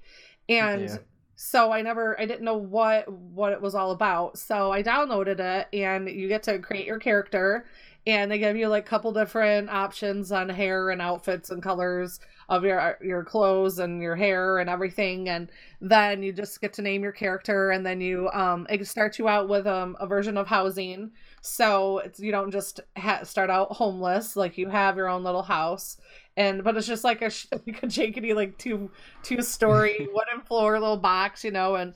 and 0.50 0.82
Yeah. 0.90 0.98
So 1.36 1.72
i 1.72 1.82
never 1.82 2.20
i 2.20 2.26
didn't 2.26 2.44
know 2.44 2.58
what 2.58 3.12
what 3.12 3.52
it 3.54 3.62
was 3.62 3.76
all 3.76 3.92
about. 3.92 4.38
So 4.38 4.72
i 4.72 4.84
downloaded 4.84 5.40
it 5.40 5.68
and 5.74 6.10
you 6.10 6.28
get 6.28 6.44
to 6.44 6.60
create 6.60 6.86
your 6.86 7.00
character 7.00 7.66
and 8.06 8.30
they 8.30 8.38
give 8.38 8.58
you 8.58 8.68
like 8.68 8.86
a 8.86 8.90
couple 8.90 9.12
different 9.14 9.70
options 9.70 10.32
on 10.32 10.50
hair 10.50 10.90
and 10.90 11.02
outfits 11.02 11.50
and 11.50 11.64
colors 11.64 12.20
of 12.50 12.64
your 12.64 12.98
your 13.02 13.24
clothes 13.24 13.80
and 13.80 14.02
your 14.02 14.16
hair 14.16 14.60
and 14.60 14.70
everything 14.70 15.30
and 15.30 15.50
then 15.82 16.22
you 16.22 16.34
just 16.34 16.60
get 16.62 16.74
to 16.74 16.82
name 16.82 17.02
your 17.02 17.12
character 17.12 17.72
and 17.72 17.86
then 17.86 18.02
you 18.02 18.30
um 18.32 18.68
it 18.70 18.86
starts 18.88 19.18
you 19.18 19.28
out 19.28 19.48
with 19.50 19.66
um, 19.68 19.96
a 20.00 20.08
version 20.08 20.38
of 20.38 20.48
housing. 20.48 21.12
So 21.42 22.00
it's 22.00 22.20
you 22.20 22.32
don't 22.32 22.52
just 22.52 22.80
ha- 22.98 23.24
start 23.24 23.50
out 23.50 23.72
homeless 23.72 24.36
like 24.36 24.58
you 24.58 24.70
have 24.70 24.98
your 24.98 25.10
own 25.10 25.24
little 25.24 25.44
house 25.44 25.98
and 26.38 26.64
but 26.64 26.76
it's 26.78 26.88
just 26.88 27.04
like 27.04 27.22
a 27.22 27.26
like 27.52 27.84
a 27.84 27.88
jakety 27.88 28.36
like 28.36 28.58
two 28.58 28.90
two 29.24 29.42
story 29.42 30.08
wooden 30.14 30.42
floor 30.46 30.80
little 30.80 30.98
box 30.98 31.44
you 31.44 31.52
know 31.52 31.76
and 31.76 31.94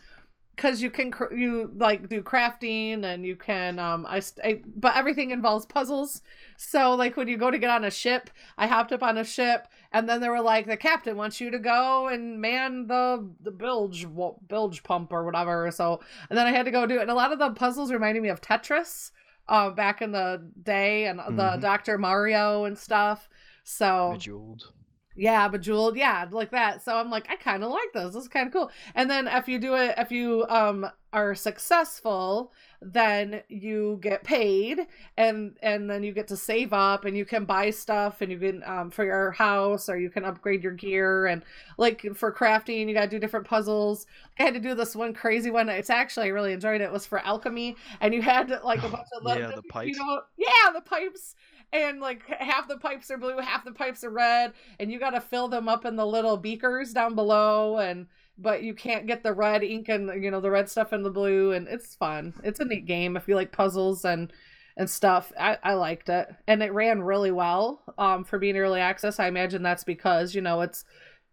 because 0.55 0.81
you 0.81 0.89
can 0.89 1.11
cr- 1.11 1.33
you 1.35 1.71
like 1.75 2.09
do 2.09 2.23
crafting 2.23 3.03
and 3.03 3.23
you 3.25 3.35
can 3.35 3.77
um 3.77 4.05
I, 4.07 4.21
I 4.43 4.61
but 4.75 4.95
everything 4.95 5.29
involves 5.29 5.67
puzzles. 5.67 6.23
So 6.57 6.95
like 6.95 7.15
when 7.15 7.27
you 7.27 7.37
go 7.37 7.51
to 7.51 7.59
get 7.59 7.69
on 7.69 7.85
a 7.85 7.91
ship 7.91 8.31
i 8.57 8.65
hopped 8.65 8.91
up 8.91 9.03
on 9.03 9.19
a 9.19 9.23
ship 9.23 9.67
and 9.91 10.09
then 10.09 10.19
they 10.19 10.29
were 10.29 10.41
like 10.41 10.65
the 10.65 10.75
captain 10.77 11.15
wants 11.15 11.39
you 11.39 11.51
to 11.51 11.59
go 11.59 12.07
and 12.07 12.41
man 12.41 12.87
the 12.87 13.29
the 13.41 13.51
bilge 13.51 14.07
bilge 14.47 14.81
pump 14.83 15.13
or 15.13 15.23
whatever. 15.23 15.69
So 15.71 15.99
and 16.29 16.37
then 16.37 16.47
i 16.47 16.51
had 16.51 16.65
to 16.65 16.71
go 16.71 16.87
do 16.87 16.97
it 16.97 17.01
and 17.03 17.11
a 17.11 17.15
lot 17.15 17.31
of 17.31 17.37
the 17.39 17.51
puzzles 17.51 17.91
reminded 17.91 18.23
me 18.23 18.29
of 18.29 18.41
tetris 18.41 19.11
uh, 19.49 19.69
back 19.69 20.01
in 20.01 20.11
the 20.11 20.49
day 20.63 21.05
and 21.05 21.19
the 21.19 21.23
Mhm. 21.23 21.61
dr 21.61 21.97
mario 21.99 22.65
and 22.65 22.77
stuff 22.77 23.29
so 23.67 24.13
Bejeweled. 24.13 24.71
yeah, 25.13 25.47
bejeweled, 25.49 25.97
yeah, 25.97 26.25
like 26.31 26.51
that. 26.51 26.83
So 26.83 26.95
I'm 26.95 27.09
like, 27.09 27.29
I 27.29 27.35
kind 27.35 27.63
of 27.63 27.69
like 27.71 27.91
this. 27.93 28.13
This 28.13 28.23
is 28.23 28.29
kind 28.29 28.47
of 28.47 28.53
cool. 28.53 28.71
And 28.95 29.09
then 29.09 29.27
if 29.27 29.47
you 29.49 29.59
do 29.59 29.75
it, 29.75 29.95
if 29.97 30.09
you 30.09 30.45
um 30.47 30.89
are 31.11 31.35
successful, 31.35 32.53
then 32.81 33.41
you 33.49 33.99
get 34.01 34.23
paid, 34.23 34.79
and 35.17 35.57
and 35.61 35.89
then 35.89 36.03
you 36.03 36.13
get 36.13 36.29
to 36.29 36.37
save 36.37 36.71
up, 36.71 37.03
and 37.03 37.17
you 37.17 37.25
can 37.25 37.43
buy 37.43 37.71
stuff, 37.71 38.21
and 38.21 38.31
you 38.31 38.39
can 38.39 38.63
um 38.65 38.89
for 38.89 39.03
your 39.03 39.31
house, 39.31 39.89
or 39.89 39.97
you 39.97 40.09
can 40.09 40.23
upgrade 40.23 40.63
your 40.63 40.73
gear, 40.73 41.25
and 41.25 41.43
like 41.77 42.05
for 42.15 42.31
crafting, 42.31 42.87
you 42.87 42.93
got 42.93 43.01
to 43.01 43.09
do 43.09 43.19
different 43.19 43.47
puzzles. 43.47 44.05
I 44.39 44.43
had 44.43 44.53
to 44.53 44.61
do 44.61 44.75
this 44.75 44.95
one 44.95 45.13
crazy 45.13 45.51
one. 45.51 45.67
It's 45.67 45.89
actually 45.89 46.27
I 46.27 46.29
really 46.29 46.53
enjoyed 46.53 46.79
it. 46.79 46.85
It 46.85 46.91
was 46.91 47.05
for 47.05 47.19
alchemy, 47.19 47.75
and 47.99 48.13
you 48.13 48.21
had 48.21 48.49
like 48.63 48.79
a 48.83 48.89
bunch 48.89 49.07
of 49.19 49.37
Yeah, 49.37 49.51
the 49.51 49.63
pipes. 49.63 49.97
You 49.97 50.05
know, 50.05 50.21
yeah, 50.37 50.71
the 50.73 50.81
pipes 50.81 51.35
and 51.73 51.99
like 51.99 52.25
half 52.27 52.67
the 52.67 52.77
pipes 52.77 53.11
are 53.11 53.17
blue 53.17 53.37
half 53.39 53.65
the 53.65 53.71
pipes 53.71 54.03
are 54.03 54.09
red 54.09 54.53
and 54.79 54.91
you 54.91 54.99
got 54.99 55.09
to 55.11 55.21
fill 55.21 55.47
them 55.47 55.67
up 55.67 55.85
in 55.85 55.95
the 55.95 56.05
little 56.05 56.37
beakers 56.37 56.93
down 56.93 57.13
below 57.13 57.77
and 57.77 58.07
but 58.37 58.63
you 58.63 58.73
can't 58.73 59.07
get 59.07 59.23
the 59.23 59.33
red 59.33 59.63
ink 59.63 59.89
and 59.89 60.23
you 60.23 60.29
know 60.31 60.39
the 60.39 60.51
red 60.51 60.69
stuff 60.69 60.93
in 60.93 61.03
the 61.03 61.09
blue 61.09 61.51
and 61.51 61.67
it's 61.67 61.95
fun. 61.95 62.33
It's 62.43 62.59
a 62.59 62.65
neat 62.65 62.85
game 62.85 63.17
if 63.17 63.27
you 63.27 63.35
like 63.35 63.51
puzzles 63.51 64.05
and 64.05 64.31
and 64.75 64.89
stuff. 64.89 65.31
I, 65.39 65.57
I 65.63 65.73
liked 65.73 66.07
it. 66.09 66.27
And 66.47 66.61
it 66.61 66.71
ran 66.71 67.01
really 67.01 67.31
well 67.31 67.81
um 67.97 68.23
for 68.23 68.37
being 68.39 68.57
early 68.57 68.79
access. 68.79 69.19
I 69.19 69.27
imagine 69.27 69.63
that's 69.63 69.83
because 69.83 70.35
you 70.35 70.41
know 70.41 70.61
it's 70.61 70.85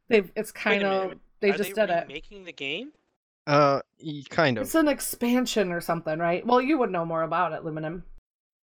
they've 0.09 0.31
it's 0.35 0.53
kind 0.53 0.83
of 0.83 1.14
they 1.41 1.50
Are 1.50 1.57
just 1.57 1.75
they 1.75 1.87
did 1.87 1.91
it. 1.91 2.09
Making 2.09 2.45
the 2.45 2.53
game? 2.53 2.93
Uh, 3.47 3.81
y- 4.03 4.23
kind 4.31 4.57
of. 4.57 4.64
it's 4.64 4.75
an 4.75 4.88
expansion 4.88 5.71
or 5.71 5.81
something 5.83 6.19
right? 6.19 6.47
Well 6.47 6.62
you 6.62 6.79
would 6.79 6.91
know 6.91 7.05
more 7.05 7.23
about 7.23 7.53
it 7.53 7.62
luminum 7.62 8.03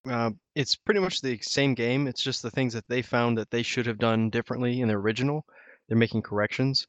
Uh, 0.09 0.30
it's 0.54 0.76
pretty 0.76 1.00
much 1.00 1.21
the 1.21 1.38
same 1.42 1.75
game. 1.75 2.07
It's 2.07 2.23
just 2.23 2.42
the 2.42 2.50
things 2.50 2.73
that 2.73 2.88
they 2.88 3.02
found 3.02 3.37
that 3.38 3.50
they 3.50 3.62
should 3.62 3.87
have 3.87 3.99
done 3.99 4.30
differently 4.30 4.80
in 4.80 4.88
the 4.88 4.95
original. 4.95 5.45
They're 5.88 5.99
making 5.99 6.23
corrections. 6.23 6.87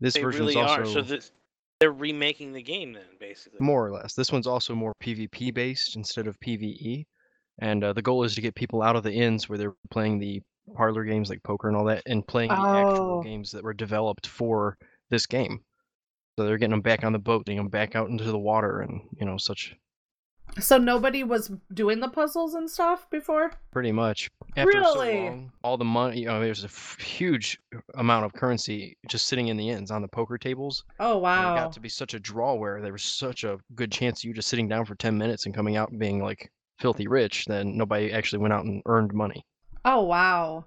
This 0.00 0.14
They 0.14 0.22
version 0.22 0.40
really 0.42 0.52
is 0.52 0.56
also 0.56 0.80
are. 0.82 0.86
So 0.86 1.02
this, 1.02 1.32
they're 1.80 1.92
remaking 1.92 2.52
the 2.52 2.62
game 2.62 2.92
then, 2.92 3.04
basically. 3.18 3.58
more 3.60 3.86
or 3.86 3.92
less. 3.92 4.14
This 4.14 4.30
one's 4.30 4.46
also 4.46 4.74
more 4.74 4.94
PvP 5.02 5.52
based 5.52 5.96
instead 5.96 6.26
of 6.26 6.38
PvE, 6.40 7.06
and 7.60 7.82
uh, 7.82 7.92
the 7.92 8.02
goal 8.02 8.22
is 8.24 8.34
to 8.34 8.40
get 8.40 8.54
people 8.54 8.82
out 8.82 8.96
of 8.96 9.02
the 9.02 9.12
inns 9.12 9.48
where 9.48 9.58
they're 9.58 9.74
playing 9.90 10.18
the 10.18 10.42
parlor 10.74 11.04
games 11.04 11.30
like 11.30 11.42
poker 11.42 11.68
and 11.68 11.76
all 11.76 11.84
that, 11.86 12.02
and 12.06 12.26
playing 12.26 12.50
the 12.50 12.54
actual 12.56 13.18
Oh. 13.18 13.22
games 13.22 13.50
that 13.52 13.64
were 13.64 13.74
developed 13.74 14.26
for 14.26 14.76
this 15.10 15.26
game. 15.26 15.60
So 16.38 16.44
they're 16.44 16.58
getting 16.58 16.70
them 16.72 16.80
back 16.82 17.02
on 17.02 17.12
the 17.12 17.18
boat, 17.18 17.46
getting 17.46 17.56
them 17.58 17.68
back 17.68 17.96
out 17.96 18.10
into 18.10 18.24
the 18.24 18.38
water, 18.38 18.80
and 18.80 19.00
you 19.18 19.26
know 19.26 19.36
such. 19.38 19.74
So 20.58 20.78
nobody 20.78 21.22
was 21.24 21.50
doing 21.74 22.00
the 22.00 22.08
puzzles 22.08 22.54
and 22.54 22.68
stuff 22.70 23.08
before 23.10 23.50
Pretty 23.72 23.92
much. 23.92 24.30
After 24.56 24.72
so 24.72 24.78
Really? 24.78 25.20
long, 25.24 25.52
all 25.62 25.76
the 25.76 25.84
money, 25.84 26.20
you 26.20 26.26
know, 26.26 26.40
there's 26.40 26.62
a 26.64 26.68
f- 26.68 26.96
huge 26.98 27.58
amount 27.94 28.24
of 28.24 28.32
currency 28.32 28.96
just 29.08 29.26
sitting 29.26 29.48
in 29.48 29.56
the 29.58 29.68
ends 29.68 29.90
on 29.90 30.00
the 30.02 30.08
poker 30.08 30.38
tables. 30.38 30.84
oh 31.00 31.14
And 31.14 31.22
wow 31.22 31.54
It 31.54 31.58
got 31.58 31.72
to 31.72 31.80
be 31.80 31.88
such 31.90 32.14
a 32.14 32.18
draw 32.20 32.54
where 32.54 32.80
there 32.80 32.92
was 32.92 33.02
such 33.02 33.44
a 33.44 33.58
good 33.74 33.92
chance 33.92 34.20
of 34.20 34.24
you 34.24 34.34
just 34.34 34.48
sitting 34.48 34.68
down 34.68 34.84
for 34.86 34.94
10 34.94 35.16
minutes 35.18 35.44
and 35.46 35.54
coming 35.54 35.76
out 35.76 35.90
and 35.90 35.98
being 35.98 36.22
like 36.22 36.50
filthy 36.78 37.06
rich, 37.06 37.44
then 37.46 37.76
nobody 37.76 38.12
actually 38.12 38.38
went 38.38 38.54
out 38.54 38.64
and 38.64 38.82
earned 38.86 39.12
money. 39.12 39.44
Oh 39.84 40.02
wow. 40.04 40.64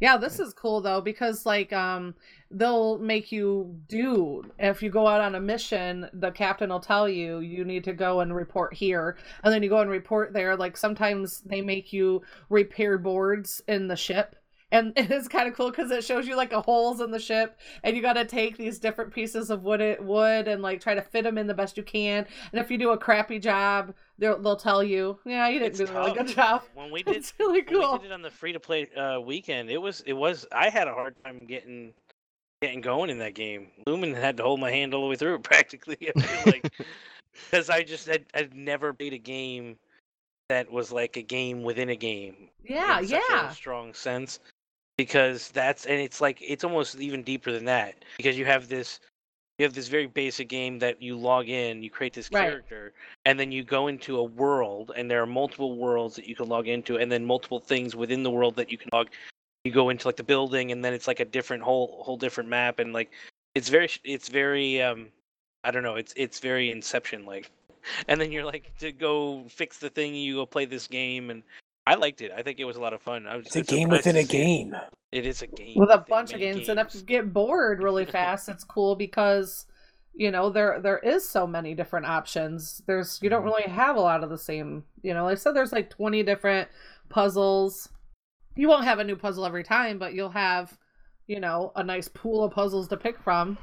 Yeah, 0.00 0.16
this 0.16 0.38
is 0.38 0.54
cool 0.54 0.80
though 0.80 1.00
because 1.00 1.46
like 1.46 1.72
um 1.72 2.14
they'll 2.50 2.98
make 2.98 3.32
you 3.32 3.76
do 3.88 4.44
if 4.58 4.82
you 4.82 4.90
go 4.90 5.06
out 5.06 5.20
on 5.20 5.34
a 5.34 5.40
mission, 5.40 6.08
the 6.12 6.30
captain 6.30 6.70
will 6.70 6.80
tell 6.80 7.08
you 7.08 7.40
you 7.40 7.64
need 7.64 7.84
to 7.84 7.92
go 7.92 8.20
and 8.20 8.34
report 8.34 8.74
here. 8.74 9.16
And 9.42 9.52
then 9.52 9.62
you 9.62 9.68
go 9.68 9.78
and 9.80 9.90
report 9.90 10.32
there. 10.32 10.56
Like 10.56 10.76
sometimes 10.76 11.40
they 11.40 11.60
make 11.60 11.92
you 11.92 12.22
repair 12.48 12.98
boards 12.98 13.62
in 13.68 13.88
the 13.88 13.96
ship. 13.96 14.36
And 14.70 14.92
it 14.96 15.10
is 15.10 15.28
kind 15.28 15.48
of 15.48 15.54
cool 15.54 15.70
because 15.70 15.90
it 15.90 16.04
shows 16.04 16.26
you 16.26 16.36
like 16.36 16.52
a 16.52 16.60
holes 16.60 17.00
in 17.00 17.10
the 17.10 17.18
ship, 17.18 17.58
and 17.82 17.96
you 17.96 18.02
got 18.02 18.14
to 18.14 18.24
take 18.24 18.56
these 18.56 18.78
different 18.78 19.12
pieces 19.12 19.50
of 19.50 19.62
wood, 19.62 19.98
wood, 20.00 20.48
and 20.48 20.62
like 20.62 20.80
try 20.80 20.94
to 20.94 21.02
fit 21.02 21.24
them 21.24 21.38
in 21.38 21.46
the 21.46 21.54
best 21.54 21.76
you 21.76 21.82
can. 21.82 22.26
And 22.52 22.60
if 22.60 22.70
you 22.70 22.78
do 22.78 22.90
a 22.90 22.98
crappy 22.98 23.38
job, 23.38 23.94
they'll 24.18 24.40
they'll 24.40 24.56
tell 24.56 24.82
you, 24.82 25.18
yeah, 25.24 25.48
you 25.48 25.58
didn't 25.58 25.80
It's 25.80 25.90
do 25.90 25.96
a 25.96 26.00
really 26.00 26.12
good 26.12 26.28
job. 26.28 26.62
When 26.74 26.90
we 26.90 27.02
did, 27.02 27.16
It's 27.16 27.32
really 27.38 27.62
when 27.62 27.92
we 27.92 27.98
did 27.98 28.06
it 28.06 28.12
on 28.12 28.22
the 28.22 28.30
free 28.30 28.52
to 28.52 28.60
play 28.60 28.88
uh, 28.94 29.20
weekend, 29.20 29.70
it 29.70 29.78
was 29.78 30.00
it 30.06 30.12
was 30.12 30.46
I 30.52 30.68
had 30.70 30.88
a 30.88 30.94
hard 30.94 31.14
time 31.24 31.40
getting 31.46 31.92
getting 32.62 32.80
going 32.80 33.10
in 33.10 33.18
that 33.18 33.34
game. 33.34 33.68
Lumen 33.86 34.14
had 34.14 34.36
to 34.38 34.42
hold 34.42 34.60
my 34.60 34.70
hand 34.70 34.94
all 34.94 35.02
the 35.02 35.08
way 35.08 35.16
through 35.16 35.38
practically. 35.40 35.98
I 36.16 36.20
feel 36.20 36.52
like 36.52 36.72
because 37.32 37.70
I 37.70 37.82
just 37.82 38.06
had 38.06 38.24
I'd 38.34 38.54
never 38.54 38.92
played 38.92 39.12
a 39.12 39.18
game 39.18 39.76
that 40.48 40.70
was 40.70 40.92
like 40.92 41.16
a 41.16 41.22
game 41.22 41.62
within 41.62 41.88
a 41.88 41.96
game. 41.96 42.48
Yeah, 42.64 43.00
in 43.00 43.08
such 43.08 43.22
yeah. 43.30 43.50
a 43.50 43.54
strong 43.54 43.94
sense 43.94 44.40
because 44.96 45.50
that's 45.50 45.86
and 45.86 46.00
it's 46.00 46.20
like 46.20 46.38
it's 46.40 46.64
almost 46.64 46.98
even 47.00 47.22
deeper 47.22 47.50
than 47.52 47.64
that 47.64 47.94
because 48.16 48.38
you 48.38 48.44
have 48.44 48.68
this 48.68 49.00
you 49.58 49.64
have 49.64 49.74
this 49.74 49.88
very 49.88 50.06
basic 50.06 50.48
game 50.48 50.78
that 50.78 51.00
you 51.02 51.16
log 51.16 51.48
in 51.48 51.82
you 51.82 51.90
create 51.90 52.12
this 52.12 52.28
Right. 52.30 52.48
character 52.48 52.92
and 53.24 53.38
then 53.38 53.50
you 53.52 53.64
go 53.64 53.88
into 53.88 54.18
a 54.18 54.24
world 54.24 54.92
and 54.96 55.10
there 55.10 55.22
are 55.22 55.26
multiple 55.26 55.76
worlds 55.76 56.16
that 56.16 56.28
you 56.28 56.36
can 56.36 56.48
log 56.48 56.68
into 56.68 56.96
and 56.98 57.10
then 57.10 57.24
multiple 57.24 57.60
things 57.60 57.96
within 57.96 58.22
the 58.22 58.30
world 58.30 58.56
that 58.56 58.70
you 58.70 58.78
can 58.78 58.88
log 58.92 59.08
you 59.64 59.72
go 59.72 59.88
into 59.88 60.06
like 60.06 60.16
the 60.16 60.22
building 60.22 60.72
and 60.72 60.84
then 60.84 60.92
it's 60.92 61.08
like 61.08 61.20
a 61.20 61.24
different 61.24 61.62
whole 61.62 62.02
whole 62.04 62.16
different 62.16 62.48
map 62.48 62.78
and 62.78 62.92
like 62.92 63.10
it's 63.54 63.68
very 63.68 63.88
it's 64.04 64.28
very 64.28 64.80
um 64.82 65.08
i 65.64 65.70
don't 65.70 65.82
know 65.82 65.96
it's 65.96 66.12
it's 66.16 66.38
very 66.38 66.70
inception 66.70 67.24
like 67.24 67.50
and 68.08 68.20
then 68.20 68.30
you're 68.30 68.44
like 68.44 68.70
to 68.78 68.92
go 68.92 69.44
fix 69.48 69.78
the 69.78 69.90
thing 69.90 70.14
you 70.14 70.34
go 70.34 70.46
play 70.46 70.64
this 70.64 70.86
game 70.86 71.30
and 71.30 71.42
i 71.86 71.94
liked 71.94 72.20
it 72.22 72.30
i 72.36 72.42
think 72.42 72.58
it 72.58 72.64
was 72.64 72.76
a 72.76 72.80
lot 72.80 72.92
of 72.92 73.00
fun 73.02 73.26
I 73.26 73.36
was 73.36 73.46
It's 73.46 73.56
a 73.56 73.58
I'm 73.60 73.64
game 73.64 73.88
surprised 73.88 74.06
within 74.06 74.16
a 74.16 74.24
game. 74.24 74.76
it 75.12 75.26
is 75.26 75.42
a 75.42 75.46
game 75.46 75.76
with 75.76 75.90
a 75.90 76.04
bunch 76.08 76.32
of 76.32 76.40
many 76.40 76.54
games. 76.54 76.68
and 76.68 76.80
if 76.80 76.94
you 76.94 77.02
get 77.02 77.32
bored 77.32 77.82
really 77.82 78.04
fast 78.18 78.48
it's 78.48 78.64
cool 78.64 78.96
because 78.96 79.66
you 80.14 80.30
know 80.30 80.48
there 80.50 80.80
there 80.80 80.98
is 80.98 81.28
so 81.28 81.46
many 81.46 81.74
different 81.74 82.06
options 82.06 82.82
there's 82.86 83.18
you 83.22 83.28
don't 83.28 83.40
mm-hmm. 83.40 83.48
really 83.48 83.70
have 83.70 83.96
a 83.96 84.00
lot 84.00 84.22
of 84.22 84.30
the 84.30 84.38
same 84.38 84.84
you 85.02 85.12
know 85.12 85.24
like 85.24 85.32
i 85.32 85.40
said 85.40 85.54
there's 85.54 85.72
like 85.72 85.90
20 85.90 86.22
different 86.22 86.68
puzzles 87.08 87.88
you 88.56 88.68
won't 88.68 88.84
have 88.84 88.98
a 89.00 89.04
new 89.04 89.16
puzzle 89.16 89.44
every 89.44 89.64
time 89.64 89.98
but 89.98 90.14
you'll 90.14 90.30
have 90.30 90.78
you 91.26 91.40
know 91.40 91.72
a 91.76 91.82
nice 91.82 92.08
pool 92.08 92.44
of 92.44 92.52
puzzles 92.52 92.88
to 92.88 92.96
pick 92.96 93.18
from 93.18 93.58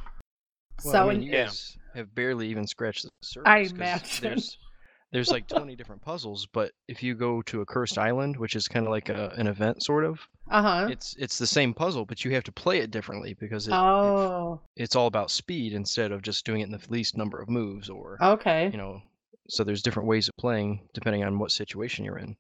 Well, 0.84 0.92
so 0.94 1.04
I 1.04 1.14
mean, 1.14 1.18
in- 1.18 1.24
you 1.24 1.32
guys 1.32 1.78
have 1.96 2.14
barely 2.16 2.48
even 2.48 2.66
scratched 2.68 3.04
the 3.04 3.10
surface. 3.22 3.50
I 3.50 3.58
imagine. 3.60 4.08
There's, 4.22 4.58
there's 5.12 5.30
like 5.32 5.48
20 5.48 5.76
different 5.76 6.02
puzzles, 6.02 6.48
but 6.54 6.72
if 6.88 7.02
you 7.04 7.16
go 7.16 7.42
to 7.44 7.62
a 7.62 7.66
cursed 7.66 7.98
island, 7.98 8.38
which 8.38 8.56
is 8.56 8.68
kind 8.68 8.86
of 8.86 8.92
like 8.92 9.10
a, 9.10 9.30
an 9.38 9.48
event, 9.48 9.84
sort 9.84 10.06
of, 10.06 10.20
uh-huh 10.50 10.88
it's 10.90 11.16
it's 11.18 11.38
the 11.38 11.48
same 11.48 11.74
puzzle, 11.74 12.06
but 12.06 12.26
you 12.26 12.32
have 12.34 12.44
to 12.44 12.52
play 12.52 12.80
it 12.80 12.92
differently 12.92 13.36
because 13.40 13.68
it, 13.68 13.72
it- 13.72 13.76
oh 13.78 14.60
it's 14.76 14.96
all 14.96 15.08
about 15.08 15.32
speed 15.32 15.74
instead 15.74 16.12
of 16.12 16.22
just 16.22 16.46
doing 16.46 16.62
it 16.62 16.66
in 16.66 16.72
the 16.72 16.82
least 16.90 17.16
number 17.18 17.40
of 17.42 17.50
moves, 17.50 17.90
or 17.90 18.18
okay 18.22 18.70
you 18.72 18.78
know, 18.78 19.02
so 19.50 19.64
there's 19.64 19.82
different 19.84 20.08
ways 20.10 20.28
of 20.28 20.36
playing 20.38 20.88
depending 20.94 21.24
on 21.24 21.40
what 21.40 21.52
situation 21.52 22.04
you're 22.06 22.18
in. 22.20 22.36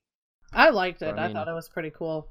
i 0.54 0.70
liked 0.70 1.02
it 1.02 1.16
I 1.18 1.24
i 1.24 1.28
mean- 1.28 1.36
thought 1.36 1.48
it 1.48 1.54
was 1.54 1.70
pretty 1.70 1.92
cool 1.92 2.28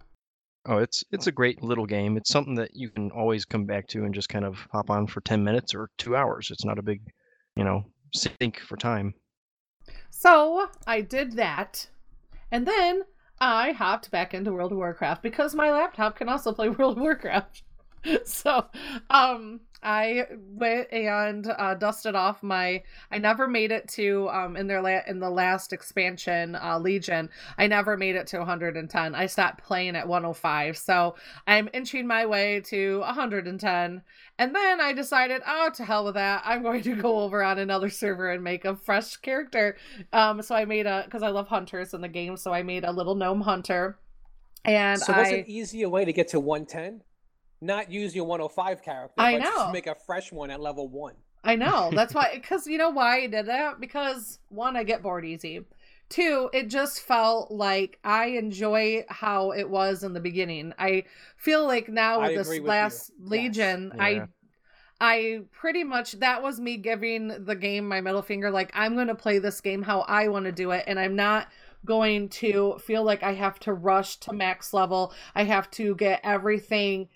Oh, 0.66 0.76
it's 0.76 1.02
it's 1.10 1.26
a 1.26 1.32
great 1.32 1.62
little 1.62 1.86
game. 1.86 2.18
It's 2.18 2.28
something 2.30 2.54
that 2.56 2.76
you 2.76 2.90
can 2.90 3.10
always 3.12 3.46
come 3.46 3.64
back 3.64 3.88
to 3.88 4.04
and 4.04 4.14
just 4.14 4.28
kind 4.28 4.44
of 4.44 4.58
hop 4.70 4.90
on 4.90 5.06
for 5.06 5.22
10 5.22 5.42
minutes 5.42 5.74
or 5.74 5.88
2 5.96 6.14
hours. 6.14 6.50
It's 6.50 6.66
not 6.66 6.78
a 6.78 6.82
big, 6.82 7.00
you 7.56 7.64
know, 7.64 7.82
sink 8.12 8.58
for 8.60 8.76
time. 8.76 9.14
So 10.10 10.68
I 10.86 11.00
did 11.00 11.32
that, 11.32 11.88
and 12.50 12.66
then 12.66 13.04
I 13.40 13.72
hopped 13.72 14.10
back 14.10 14.34
into 14.34 14.52
World 14.52 14.72
of 14.72 14.78
Warcraft 14.78 15.22
because 15.22 15.54
my 15.54 15.70
laptop 15.70 16.16
can 16.16 16.28
also 16.28 16.52
play 16.52 16.68
World 16.70 16.98
of 16.98 17.02
Warcraft. 17.02 17.62
so 18.24 18.66
um 19.08 19.60
I 19.82 20.26
went 20.30 20.92
and 20.92 21.46
uh, 21.46 21.74
dusted 21.74 22.14
off 22.14 22.42
my. 22.42 22.82
I 23.10 23.18
never 23.18 23.48
made 23.48 23.72
it 23.72 23.88
to 23.88 24.28
um 24.30 24.56
in 24.56 24.66
their 24.66 24.82
la- 24.82 25.02
in 25.06 25.18
the 25.20 25.30
last 25.30 25.72
expansion 25.72 26.56
uh, 26.56 26.78
Legion. 26.78 27.30
I 27.58 27.66
never 27.66 27.96
made 27.96 28.16
it 28.16 28.26
to 28.28 28.38
110. 28.38 29.14
I 29.14 29.26
stopped 29.26 29.62
playing 29.64 29.96
at 29.96 30.06
105. 30.06 30.76
So 30.76 31.14
I'm 31.46 31.68
inching 31.72 32.06
my 32.06 32.26
way 32.26 32.60
to 32.66 33.00
110. 33.00 34.02
And 34.38 34.54
then 34.54 34.80
I 34.80 34.92
decided, 34.92 35.42
oh, 35.46 35.70
to 35.74 35.84
hell 35.84 36.04
with 36.04 36.14
that. 36.14 36.42
I'm 36.44 36.62
going 36.62 36.82
to 36.82 36.94
go 36.94 37.20
over 37.20 37.42
on 37.42 37.58
another 37.58 37.90
server 37.90 38.30
and 38.30 38.42
make 38.42 38.64
a 38.64 38.76
fresh 38.76 39.16
character. 39.16 39.76
Um, 40.12 40.42
so 40.42 40.54
I 40.54 40.64
made 40.64 40.86
a 40.86 41.02
because 41.04 41.22
I 41.22 41.28
love 41.28 41.48
hunters 41.48 41.94
in 41.94 42.00
the 42.00 42.08
game. 42.08 42.36
So 42.36 42.52
I 42.52 42.62
made 42.62 42.84
a 42.84 42.92
little 42.92 43.14
gnome 43.14 43.42
hunter. 43.42 43.98
And 44.64 45.00
so 45.00 45.12
what's 45.12 45.30
I 45.30 45.36
an 45.36 45.44
easier 45.46 45.88
way 45.88 46.04
to 46.04 46.12
get 46.12 46.28
to 46.28 46.40
110? 46.40 47.02
Not 47.60 47.90
use 47.90 48.14
your 48.14 48.24
105 48.24 48.82
character, 48.82 49.14
I 49.20 49.32
but 49.34 49.44
know. 49.44 49.50
just 49.50 49.72
make 49.72 49.86
a 49.86 49.94
fresh 49.94 50.32
one 50.32 50.50
at 50.50 50.60
level 50.60 50.88
one. 50.88 51.14
I 51.44 51.56
know. 51.56 51.90
That's 51.94 52.14
why, 52.14 52.30
because 52.34 52.66
you 52.66 52.78
know 52.78 52.90
why 52.90 53.22
I 53.22 53.26
did 53.26 53.46
that? 53.46 53.80
Because 53.80 54.38
one, 54.48 54.76
I 54.76 54.84
get 54.84 55.02
bored 55.02 55.24
easy. 55.24 55.64
Two, 56.08 56.50
it 56.52 56.68
just 56.68 57.00
felt 57.02 57.50
like 57.52 57.98
I 58.02 58.26
enjoy 58.30 59.04
how 59.08 59.52
it 59.52 59.68
was 59.68 60.02
in 60.02 60.12
the 60.12 60.20
beginning. 60.20 60.72
I 60.78 61.04
feel 61.36 61.64
like 61.66 61.88
now 61.88 62.20
I 62.20 62.28
with 62.28 62.36
this 62.36 62.46
agree 62.48 62.60
with 62.60 62.64
you. 62.64 62.68
last 62.70 63.12
Yes. 63.18 63.30
Legion, 63.30 63.92
Yeah. 63.94 64.02
I 64.02 64.22
I 65.00 65.40
pretty 65.52 65.84
much 65.84 66.12
that 66.20 66.42
was 66.42 66.60
me 66.60 66.76
giving 66.76 67.28
the 67.44 67.54
game 67.54 67.88
my 67.88 68.00
middle 68.00 68.22
finger 68.22 68.50
like 68.50 68.70
I'm 68.74 68.94
going 68.94 69.06
to 69.06 69.14
play 69.14 69.38
this 69.38 69.60
game 69.60 69.82
how 69.82 70.00
I 70.00 70.28
want 70.28 70.44
to 70.46 70.52
do 70.52 70.72
it 70.72 70.84
and 70.86 70.98
I'm 71.00 71.16
not 71.16 71.48
going 71.86 72.28
to 72.28 72.78
feel 72.78 73.02
like 73.02 73.22
I 73.22 73.32
have 73.32 73.58
to 73.60 73.72
rush 73.72 74.16
to 74.18 74.32
max 74.34 74.74
level. 74.74 75.14
I 75.34 75.44
have 75.44 75.70
to 75.72 75.94
get 75.94 76.20
everything 76.22 77.08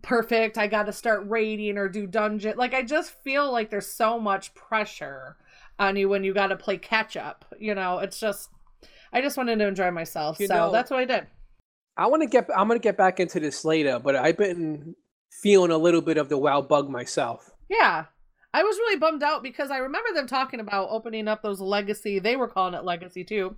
perfect. 0.00 0.56
I 0.58 0.66
got 0.66 0.84
to 0.86 0.92
start 0.92 1.28
raiding 1.28 1.76
or 1.76 1.88
do 1.88 2.06
dungeon. 2.06 2.56
Like 2.56 2.72
I 2.74 2.82
just 2.82 3.10
feel 3.22 3.52
like 3.52 3.68
there's 3.70 3.86
so 3.86 4.18
much 4.18 4.54
pressure 4.54 5.36
on 5.78 5.96
you 5.96 6.08
when 6.08 6.24
you 6.24 6.32
got 6.32 6.48
to 6.48 6.56
play 6.56 6.78
catch 6.78 7.16
up. 7.16 7.44
You 7.58 7.74
know, 7.74 7.98
it's 7.98 8.18
just 8.18 8.48
I 9.12 9.20
just 9.20 9.36
wanted 9.36 9.58
to 9.58 9.66
enjoy 9.66 9.90
myself. 9.90 10.40
You 10.40 10.46
so 10.46 10.54
know- 10.54 10.72
that's 10.72 10.90
what 10.90 11.00
I 11.00 11.04
did. 11.04 11.26
I 11.98 12.06
want 12.06 12.22
to 12.22 12.28
get. 12.28 12.48
I'm 12.56 12.68
gonna 12.68 12.80
get 12.80 12.96
back 12.96 13.20
into 13.20 13.38
this 13.38 13.66
later, 13.66 13.98
but 13.98 14.16
I've 14.16 14.38
been 14.38 14.94
feeling 15.42 15.70
a 15.70 15.76
little 15.76 16.00
bit 16.00 16.16
of 16.16 16.30
the 16.30 16.38
WoW 16.38 16.62
bug 16.62 16.88
myself. 16.88 17.50
Yeah. 17.68 18.06
I 18.54 18.62
was 18.62 18.76
really 18.78 18.98
bummed 18.98 19.22
out 19.22 19.42
because 19.42 19.70
I 19.70 19.76
remember 19.78 20.08
them 20.14 20.26
talking 20.26 20.60
about 20.60 20.88
opening 20.90 21.28
up 21.28 21.42
those 21.42 21.60
legacy. 21.60 22.18
They 22.18 22.36
were 22.36 22.48
calling 22.48 22.74
it 22.74 22.84
legacy 22.84 23.24
too, 23.24 23.56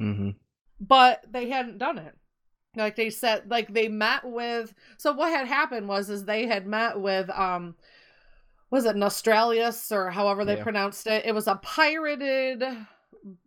Mm-hmm. 0.00 0.30
but 0.80 1.24
they 1.30 1.48
hadn't 1.48 1.78
done 1.78 1.98
it. 1.98 2.16
Like 2.76 2.94
they 2.96 3.10
said, 3.10 3.50
like 3.50 3.72
they 3.72 3.88
met 3.88 4.24
with. 4.24 4.74
So 4.96 5.12
what 5.12 5.30
had 5.32 5.48
happened 5.48 5.88
was, 5.88 6.08
is 6.08 6.24
they 6.24 6.46
had 6.46 6.66
met 6.66 7.00
with, 7.00 7.28
um, 7.30 7.74
was 8.70 8.84
it 8.84 8.94
Nostralius 8.94 9.90
or 9.90 10.10
however 10.10 10.44
they 10.44 10.56
Yeah. 10.56 10.62
pronounced 10.62 11.06
it? 11.08 11.24
It 11.26 11.34
was 11.34 11.48
a 11.48 11.56
pirated, 11.56 12.62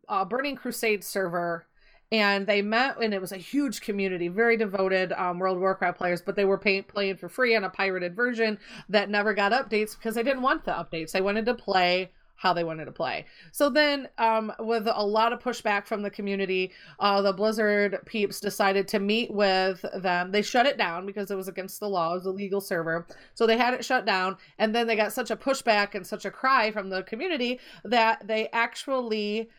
uh, 0.09 0.25
Burning 0.25 0.57
Crusade 0.57 1.05
server, 1.05 1.65
and 2.11 2.45
they 2.45 2.61
met, 2.61 2.97
and 3.01 3.13
it 3.13 3.21
was 3.21 3.31
a 3.31 3.37
huge 3.37 3.79
community, 3.79 4.27
very 4.27 4.57
devoted 4.57 5.13
um, 5.13 5.39
World 5.39 5.55
of 5.55 5.61
Warcraft 5.61 5.97
players, 5.97 6.21
but 6.21 6.35
they 6.35 6.43
were 6.45 6.57
pay- 6.57 6.81
playing 6.81 7.15
for 7.15 7.29
free 7.29 7.55
on 7.55 7.63
a 7.63 7.69
pirated 7.69 8.15
version 8.17 8.59
that 8.89 9.09
never 9.09 9.33
got 9.33 9.53
updates 9.53 9.97
because 9.97 10.15
they 10.15 10.23
didn't 10.23 10.41
want 10.41 10.65
the 10.65 10.71
updates. 10.71 11.11
They 11.11 11.21
wanted 11.21 11.45
to 11.45 11.55
play 11.55 12.11
how 12.43 12.51
they 12.51 12.65
wanted 12.65 12.83
to 12.83 12.91
play. 12.91 13.25
So 13.53 13.69
then, 13.69 14.09
um, 14.17 14.51
with 14.59 14.85
a 14.93 15.05
lot 15.05 15.31
of 15.31 15.39
pushback 15.39 15.87
from 15.87 16.01
the 16.01 16.09
community, 16.09 16.73
uh, 16.99 17.21
the 17.21 17.31
Blizzard 17.31 17.99
peeps 18.05 18.41
decided 18.41 18.85
to 18.89 18.99
meet 18.99 19.33
with 19.33 19.83
them. 19.95 20.29
They 20.29 20.41
shut 20.41 20.65
it 20.65 20.77
down 20.77 21.05
because 21.05 21.31
it 21.31 21.37
was 21.37 21.47
against 21.47 21.79
the 21.79 21.87
law. 21.87 22.11
It 22.11 22.17
was 22.17 22.25
a 22.25 22.31
legal 22.31 22.59
server. 22.59 23.07
So 23.33 23.47
they 23.47 23.57
had 23.57 23.73
it 23.73 23.85
shut 23.85 24.05
down. 24.05 24.35
And 24.59 24.75
then 24.75 24.87
they 24.87 24.97
got 24.97 25.13
such 25.13 25.31
a 25.31 25.37
pushback 25.37 25.95
and 25.95 26.05
such 26.05 26.25
a 26.25 26.31
cry 26.31 26.69
from 26.69 26.89
the 26.89 27.03
community 27.03 27.61
that 27.85 28.27
they 28.27 28.49
actually 28.51 29.49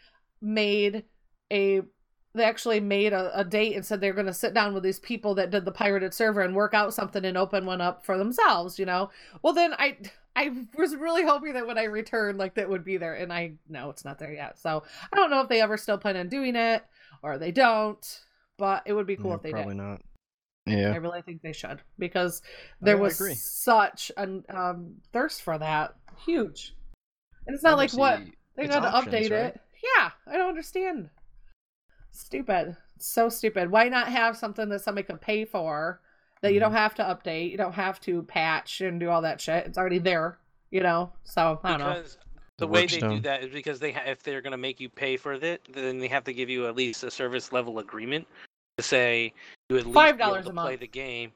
made 0.43 1.05
a 1.51 1.81
they 2.35 2.45
actually 2.45 2.81
made 2.81 3.13
a, 3.13 3.39
a 3.39 3.45
date 3.45 3.75
and 3.75 3.85
said 3.85 4.01
they're 4.01 4.13
going 4.13 4.27
to 4.27 4.35
sit 4.35 4.55
down 4.55 4.75
with 4.75 4.83
these 4.83 4.99
people 4.99 5.35
that 5.37 5.51
did 5.51 5.65
the 5.65 5.73
pirated 5.73 6.13
server 6.13 6.41
and 6.41 6.55
work 6.55 6.75
out 6.75 6.93
something 6.93 7.25
and 7.25 7.37
open 7.37 7.65
one 7.65 7.81
up 7.81 8.05
for 8.05 8.19
themselves 8.19 8.79
you 8.79 8.85
know 8.85 9.11
well 9.43 9.53
then 9.53 9.73
i 9.75 9.97
i 10.37 10.53
was 10.77 10.97
really 10.97 11.25
hoping 11.25 11.53
that 11.55 11.67
when 11.67 11.79
i 11.79 11.85
returned 11.85 12.39
like 12.39 12.55
that 12.55 12.69
would 12.69 12.85
be 12.85 12.97
there 12.97 13.15
and 13.15 13.33
i 13.33 13.53
no 13.69 13.91
it's 13.91 14.05
not 14.05 14.19
there 14.19 14.33
yet 14.33 14.59
so 14.59 14.83
i 15.13 15.17
don't 15.17 15.31
know 15.31 15.41
if 15.41 15.49
they 15.49 15.61
ever 15.63 15.77
still 15.77 15.99
plan 15.99 16.17
on 16.17 16.29
doing 16.29 16.57
it 16.57 16.85
or 17.23 17.39
they 17.39 17.53
don't 17.53 18.21
but 18.59 18.83
it 18.87 18.93
would 18.93 19.07
be 19.07 19.17
cool 19.17 19.35
if 19.35 19.43
they 19.43 19.49
did. 19.51 19.55
probably 19.55 19.75
did 19.75 19.83
not. 19.83 20.01
Yeah 20.67 20.93
i 20.93 20.97
really 20.97 21.23
think 21.23 21.43
they 21.43 21.53
should 21.53 21.83
because 21.99 22.43
there 22.81 22.97
I 22.97 23.01
was 23.01 23.21
agree. 23.21 23.35
such 23.35 24.11
an 24.17 24.45
um 24.49 24.95
thirst 25.13 25.43
for 25.43 25.59
that 25.59 25.95
huge 26.25 26.75
and 27.47 27.55
it's 27.55 27.63
not 27.63 27.75
I 27.75 27.77
like 27.77 27.93
what 27.93 28.21
they 28.57 28.67
got 28.67 28.81
to 28.81 29.11
update 29.11 29.31
right? 29.31 29.47
it. 29.47 29.61
Yeah, 29.99 30.11
I 30.27 30.37
don't 30.37 30.49
understand. 30.49 31.11
Stupid. 32.15 32.77
So 32.99 33.29
stupid. 33.29 33.71
Why 33.71 33.89
not 33.89 34.09
have 34.09 34.37
something 34.37 34.69
that 34.69 34.81
somebody 34.81 35.05
can 35.05 35.19
pay 35.19 35.45
for 35.45 36.01
that 36.43 36.53
you 36.55 36.61
don't 36.61 36.71
Mm-hmm. 36.71 36.77
have 36.77 36.95
to 36.97 37.03
update, 37.03 37.51
you 37.51 37.57
don't 37.57 37.73
have 37.73 38.01
to 38.03 38.23
patch 38.23 38.81
and 38.81 39.01
do 39.01 39.11
all 39.11 39.23
that 39.23 39.41
shit. 39.41 39.67
It's 39.67 39.77
already 39.79 39.99
there, 39.99 40.39
you 40.71 40.81
know. 40.81 41.13
So 41.25 41.59
I 41.65 41.71
don't 41.71 41.81
know. 41.81 41.95
because 41.95 42.19
the 42.59 42.67
The 42.67 42.67
way 42.69 42.87
they 42.87 43.01
do 43.01 43.21
that 43.21 43.43
is 43.43 43.53
because 43.53 43.81
they 43.81 43.91
ha- 43.93 44.05
if 44.07 44.23
they're 44.23 44.43
going 44.43 44.53
to 44.53 44.57
make 44.59 44.79
you 44.79 44.89
pay 44.89 45.17
for 45.17 45.33
it, 45.33 45.67
then 45.73 45.99
they 45.99 46.07
have 46.09 46.23
to 46.25 46.33
give 46.33 46.49
you 46.49 46.69
at 46.69 46.77
least 46.77 47.03
a 47.03 47.11
service 47.11 47.51
level 47.53 47.81
agreement 47.81 48.29
to 48.79 48.85
say 48.85 49.33
you 49.71 49.79
at 49.79 49.87
least 49.87 49.95
Five 49.95 50.17
be 50.19 50.23
able 50.23 50.35
dollars 50.35 50.45
to 50.45 50.51
a 50.51 50.55
play 50.55 50.71
month. 50.73 50.81
the 50.81 50.87
game. 50.87 51.33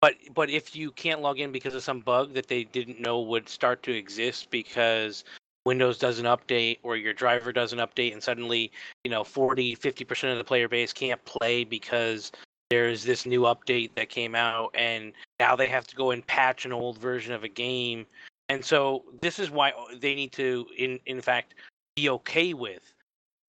But 0.00 0.14
but 0.34 0.48
if 0.48 0.74
you 0.74 0.90
can't 0.92 1.20
log 1.20 1.40
in 1.40 1.52
because 1.52 1.74
of 1.74 1.82
some 1.82 2.00
bug 2.00 2.32
that 2.32 2.48
they 2.48 2.64
didn't 2.64 3.00
know 3.00 3.20
would 3.20 3.48
start 3.48 3.82
to 3.84 3.92
exist 3.92 4.50
because 4.50 5.24
Windows 5.64 5.98
doesn't 5.98 6.26
update 6.26 6.78
or 6.82 6.96
your 6.96 7.12
driver 7.12 7.52
doesn't 7.52 7.78
update 7.78 8.12
and 8.12 8.22
suddenly, 8.22 8.72
you 9.04 9.10
know, 9.10 9.22
40, 9.22 9.76
50% 9.76 10.32
of 10.32 10.38
the 10.38 10.44
player 10.44 10.68
base 10.68 10.92
can't 10.92 11.24
play 11.24 11.64
because 11.64 12.32
there's 12.70 13.04
this 13.04 13.26
new 13.26 13.42
update 13.42 13.90
that 13.96 14.08
came 14.08 14.34
out 14.34 14.70
and 14.74 15.12
now 15.38 15.54
they 15.54 15.68
have 15.68 15.86
to 15.86 15.96
go 15.96 16.10
and 16.10 16.26
patch 16.26 16.64
an 16.64 16.72
old 16.72 16.98
version 16.98 17.32
of 17.32 17.44
a 17.44 17.48
game. 17.48 18.06
And 18.48 18.64
so 18.64 19.04
this 19.20 19.38
is 19.38 19.50
why 19.50 19.72
they 20.00 20.14
need 20.14 20.32
to 20.32 20.66
in 20.76 20.98
in 21.06 21.20
fact 21.20 21.54
be 21.96 22.08
okay 22.08 22.54
with 22.54 22.92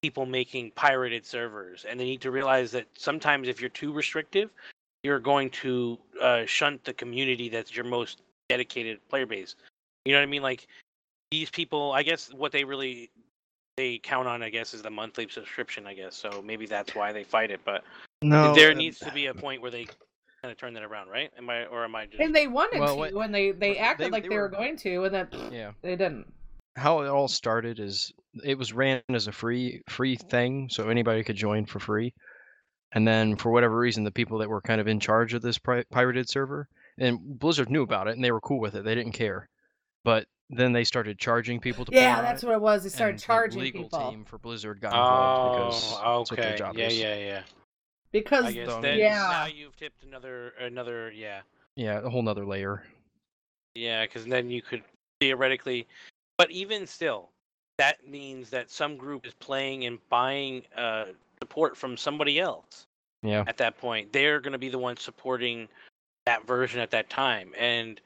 people 0.01 0.25
making 0.25 0.71
pirated 0.71 1.25
servers. 1.25 1.85
And 1.89 1.99
they 1.99 2.05
need 2.05 2.21
to 2.21 2.31
realize 2.31 2.71
that 2.71 2.87
sometimes 2.97 3.47
if 3.47 3.59
you're 3.59 3.69
too 3.69 3.91
restrictive 3.91 4.51
you're 5.03 5.19
going 5.19 5.49
to 5.49 5.99
uh, 6.21 6.45
shunt 6.45 6.83
the 6.85 6.93
community 6.93 7.49
that's 7.49 7.75
your 7.75 7.85
most 7.85 8.21
dedicated 8.49 8.99
player 9.09 9.25
base. 9.25 9.55
You 10.05 10.13
know 10.13 10.19
what 10.19 10.23
i 10.23 10.27
mean? 10.27 10.41
Like 10.41 10.67
these 11.33 11.49
people 11.49 11.91
i 11.93 12.03
guess 12.03 12.31
what 12.35 12.51
they 12.51 12.63
really 12.63 13.09
they 13.75 13.97
count 13.97 14.27
on 14.27 14.43
i 14.43 14.49
guess 14.51 14.75
is 14.75 14.83
the 14.83 14.89
monthly 14.89 15.27
subscription 15.27 15.87
i 15.87 15.93
guess 15.95 16.15
so 16.15 16.43
maybe 16.45 16.67
that's 16.67 16.93
why 16.93 17.11
they 17.11 17.23
fight 17.23 17.49
it 17.49 17.59
but 17.65 17.83
No, 18.21 18.53
there 18.53 18.75
needs 18.75 18.99
to 18.99 19.11
be 19.11 19.25
a 19.25 19.33
point 19.33 19.59
where 19.59 19.71
they 19.71 19.85
kind 20.43 20.51
of 20.51 20.57
turn 20.57 20.75
that 20.75 20.83
around 20.83 21.07
right 21.09 21.31
am 21.35 21.49
i 21.49 21.65
or 21.65 21.83
am 21.85 21.95
i 21.95 22.05
just 22.05 22.19
And 22.21 22.35
they 22.35 22.45
wanted 22.45 22.81
Well, 22.81 22.93
to, 22.93 23.15
what- 23.15 23.25
and 23.25 23.33
they 23.33 23.49
they 23.49 23.79
acted 23.79 24.07
they- 24.07 24.11
like 24.11 24.23
they 24.23 24.29
they, 24.29 24.35
were 24.35 24.43
were- 24.43 24.49
going 24.49 24.77
to, 24.77 25.05
and 25.05 25.15
then 25.15 25.27
Yeah. 25.51 25.71
they 25.81 25.95
didn't. 25.95 26.31
how 26.75 27.01
it 27.01 27.07
all 27.07 27.27
started 27.27 27.79
is 27.79 28.13
it 28.43 28.55
was 28.55 28.71
ran 28.71 29.01
as 29.09 29.25
a 29.25 29.31
free 29.31 29.81
free 29.89 30.15
thing 30.15 30.69
so 30.69 30.89
anybody 30.89 31.23
could 31.23 31.35
join 31.35 31.65
for 31.65 31.79
free 31.79 32.13
and 32.91 33.07
then 33.07 33.35
for 33.37 33.49
whatever 33.51 33.75
reason 33.79 34.03
the 34.03 34.11
people 34.11 34.37
that 34.37 34.49
were 34.49 34.61
kind 34.61 34.79
of 34.79 34.87
in 34.87 34.99
charge 34.99 35.33
of 35.33 35.41
this 35.41 35.57
pri- 35.57 35.83
pirated 35.89 36.29
server 36.29 36.67
and 36.99 37.17
blizzard 37.39 37.71
knew 37.71 37.81
about 37.81 38.07
it 38.07 38.13
and 38.15 38.23
they 38.23 38.31
were 38.31 38.41
cool 38.41 38.59
with 38.59 38.75
it 38.75 38.83
they 38.83 38.93
didn't 38.93 39.13
care 39.13 39.49
but 40.03 40.27
then 40.55 40.71
they 40.73 40.83
started 40.83 41.17
charging 41.19 41.59
people 41.59 41.85
to 41.85 41.91
play 41.91 42.01
Yeah, 42.01 42.17
on 42.17 42.23
that's 42.23 42.43
it, 42.43 42.47
what 42.47 42.55
it 42.55 42.61
was. 42.61 42.83
They 42.83 42.89
started 42.89 43.11
and 43.13 43.19
the 43.19 43.23
charging 43.23 43.59
legal 43.61 43.83
people 43.83 44.09
team 44.09 44.25
for 44.25 44.37
blizzard 44.37 44.81
got 44.81 44.93
involved 44.93 45.57
because 45.57 45.83
oh 46.03 46.19
that's 46.19 46.31
what 46.31 46.39
their 46.39 46.49
okay 46.49 46.57
job 46.57 46.77
yeah 46.77 46.87
is. 46.87 46.97
yeah 46.99 47.15
yeah 47.15 47.41
because 48.11 48.45
i 48.45 48.51
guess 48.51 48.67
So, 48.67 48.81
then 48.81 48.99
Yeah. 48.99 49.27
now 49.29 49.45
you've 49.45 49.75
tipped 49.75 50.03
another 50.03 50.49
another 50.59 51.11
yeah 51.11 51.41
yeah 51.75 51.99
a 52.03 52.09
whole 52.09 52.21
nother 52.21 52.45
layer 52.45 52.83
Yeah, 53.75 54.05
because 54.05 54.25
then 54.25 54.49
you 54.49 54.61
could 54.61 54.83
theoretically, 55.19 55.87
but 56.37 56.51
even 56.51 56.85
still, 56.85 57.29
that 57.77 58.07
means 58.07 58.49
that 58.51 58.69
some 58.69 58.97
group 58.97 59.25
is 59.25 59.33
playing 59.33 59.85
and 59.85 59.97
buying 60.09 60.61
uh, 60.77 61.05
support 61.41 61.75
from 61.75 61.97
somebody 61.97 62.39
else. 62.39 62.85
yeah 63.23 63.43
At 63.47 63.57
that 63.57 63.77
point, 63.77 64.13
they're 64.13 64.39
going 64.39 64.51
to 64.51 64.59
be 64.59 64.69
the 64.69 64.77
ones 64.77 65.01
supporting 65.01 65.67
that 66.25 66.45
version 66.45 66.79
at 66.81 66.91
that 66.91 67.09
time, 67.09 67.51
and 67.57 67.99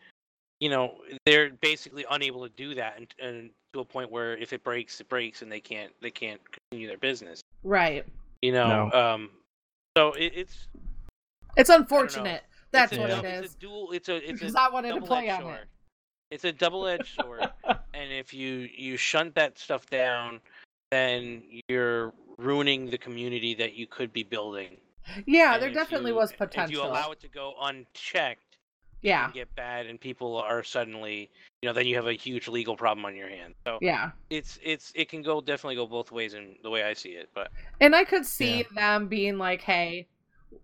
you 0.60 0.70
know 0.70 0.96
they're 1.26 1.52
basically 1.62 2.06
unable 2.12 2.44
to 2.48 2.54
do 2.56 2.74
that, 2.76 2.98
and, 2.98 3.08
and 3.22 3.50
to 3.74 3.80
a 3.82 3.86
point 3.86 4.12
where 4.12 4.36
if 4.38 4.54
it 4.54 4.64
breaks, 4.64 5.00
it 5.02 5.10
breaks, 5.10 5.42
and 5.42 5.52
they 5.52 5.60
can't 5.60 5.92
they 6.02 6.12
can't 6.12 6.42
continue 6.52 6.88
their 6.88 6.98
business. 6.98 7.42
right. 7.64 8.06
You 8.44 8.52
know, 8.52 8.90
No. 8.90 9.00
um, 9.00 9.30
so 9.98 10.14
it, 10.14 10.32
it's 10.36 10.68
It's 11.56 11.70
unfortunate. 11.72 12.44
That's 12.72 12.92
it's 12.92 13.00
a 13.00 13.02
what 13.02 13.22
dou- 13.24 13.28
it 13.28 13.44
It's 13.46 13.56
a 13.56 13.58
dual. 13.58 13.92
It's 13.92 14.10
a 14.10 14.16
it's 14.18 14.40
Because 14.40 14.54
a 14.56 14.60
I 14.62 14.70
wanted 14.70 14.94
to 14.94 15.02
play 15.02 15.30
on 15.30 15.42
sword. 15.42 15.68
It's 16.30 16.44
a 16.44 16.52
double-edged 16.52 17.16
sword, 17.20 17.50
and 17.94 18.12
if 18.14 18.34
you 18.34 18.70
you 18.76 18.96
shunt 18.98 19.34
that 19.36 19.58
stuff 19.58 19.90
down, 19.90 20.40
then 20.92 21.42
you're 21.70 22.14
ruining 22.38 22.90
the 22.90 22.98
community 22.98 23.56
that 23.56 23.74
you 23.74 23.88
could 23.88 24.14
be 24.14 24.22
building. 24.24 24.78
Yeah, 25.26 25.54
And 25.56 25.64
there 25.64 25.72
definitely 25.72 26.12
you- 26.12 26.18
was 26.18 26.32
If 26.32 26.38
potential. 26.38 26.74
you 26.84 26.84
allow 26.88 27.12
it 27.12 27.20
to 27.22 27.28
go 27.28 27.56
unchecked, 27.62 28.47
yeah, 29.02 29.26
and 29.26 29.34
get 29.34 29.54
bad, 29.56 29.86
and 29.86 30.00
people 30.00 30.38
are 30.38 30.64
suddenly, 30.64 31.30
you 31.62 31.70
know, 31.70 31.74
then 31.74 31.86
you 31.86 31.96
have 31.96 32.08
a 32.08 32.14
huge 32.14 32.48
legal 32.48 32.76
problem 32.76 33.06
on 33.06 33.16
your 33.16 33.30
hands. 33.30 33.56
So 33.66 33.78
yeah. 33.82 34.12
it's 34.30 34.60
it's 34.64 34.92
it 34.96 35.10
can 35.10 35.22
go 35.22 35.42
definitely 35.42 35.76
go 35.76 35.86
both 35.86 36.12
ways 36.12 36.34
in 36.34 36.56
the 36.64 36.70
way 36.70 36.84
I 36.84 36.94
see 36.94 37.10
it. 37.10 37.30
But 37.34 37.52
And 37.80 37.96
I 37.96 38.04
could 38.04 38.26
see 38.26 38.66
them 38.76 39.08
being 39.08 39.38
like, 39.38 39.62
hey, 39.62 40.08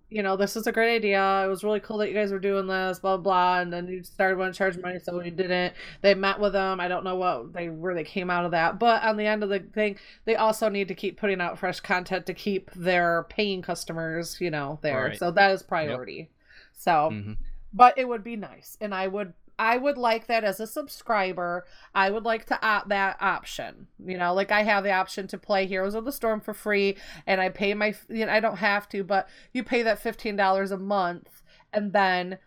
you 0.10 0.22
know, 0.22 0.38
this 0.38 0.56
is 0.56 0.67
a 0.67 0.72
great 0.72 0.96
idea. 0.96 1.43
It 1.46 1.48
was 1.48 1.63
really 1.63 1.80
cool 1.80 1.98
that 1.98 2.08
you 2.08 2.13
guys 2.13 2.32
were 2.32 2.39
doing 2.39 2.67
this, 2.67 3.00
blah, 3.00 3.17
blah. 3.17 3.60
And 3.60 3.74
then 3.74 3.88
you 3.88 4.04
started 4.04 4.38
wanting 4.38 4.54
to 4.54 4.58
charge 4.58 4.78
money, 4.78 5.00
so 5.00 5.17
we 5.17 5.30
didn't. 5.32 5.74
They 6.02 6.13
met 6.13 6.39
with 6.39 6.54
them. 6.54 6.80
I 6.80 6.88
don't 6.88 7.04
know 7.04 7.15
what 7.15 7.54
they 7.54 7.69
where 7.69 7.96
they 7.96 8.04
came 8.04 8.30
out 8.30 8.46
of 8.46 8.52
that. 8.52 8.80
But 8.80 9.04
on 9.04 9.17
the 9.17 9.26
end 9.26 9.43
of 9.43 9.50
the 9.50 9.60
thing, 9.60 9.98
they 10.26 10.36
also 10.36 10.69
need 10.69 10.88
to 10.88 10.96
keep 10.96 11.19
putting 11.19 11.41
out 11.41 11.58
fresh 11.58 11.80
content 11.80 12.26
to 12.28 12.34
keep 12.34 12.72
their 12.74 13.24
paying 13.30 13.62
customers, 13.62 14.38
you 14.39 14.52
know, 14.52 14.80
there. 14.82 15.06
Right. 15.06 15.17
So 15.17 15.32
that 15.32 15.52
is 15.52 15.63
priority. 15.63 16.30
So 16.74 17.10
Mhm. 17.12 17.38
But 17.73 17.97
it 17.97 18.07
would 18.07 18.23
be 18.23 18.36
nice 18.36 18.77
and 18.79 18.93
i 18.93 19.07
would 19.07 19.33
i 19.59 19.77
would 19.77 19.97
like 19.97 20.25
that 20.27 20.43
as 20.43 20.59
a 20.59 20.65
subscriber. 20.65 21.63
I 21.93 22.09
would 22.09 22.23
like 22.23 22.45
to 22.47 22.65
opt 22.65 22.89
that 22.89 23.17
option 23.21 23.88
you 24.03 24.17
know 24.17 24.33
like 24.33 24.51
i 24.51 24.63
have 24.63 24.83
the 24.83 24.91
option 24.91 25.27
to 25.27 25.38
play 25.38 25.65
heroes 25.65 25.95
of 25.95 26.05
the 26.05 26.12
storm 26.12 26.41
for 26.41 26.53
free 26.53 26.97
and 27.27 27.39
i 27.39 27.49
pay 27.49 27.73
my 27.73 27.93
you 28.09 28.25
know 28.25 28.31
i 28.31 28.39
don't 28.39 28.57
have 28.57 28.89
to 28.89 29.03
but 29.03 29.27
you 29.53 29.63
pay 29.63 29.83
that 29.83 30.03
$15 30.03 30.71
a 30.71 30.77
month 30.77 31.41
and 31.71 31.93
then 31.93 32.38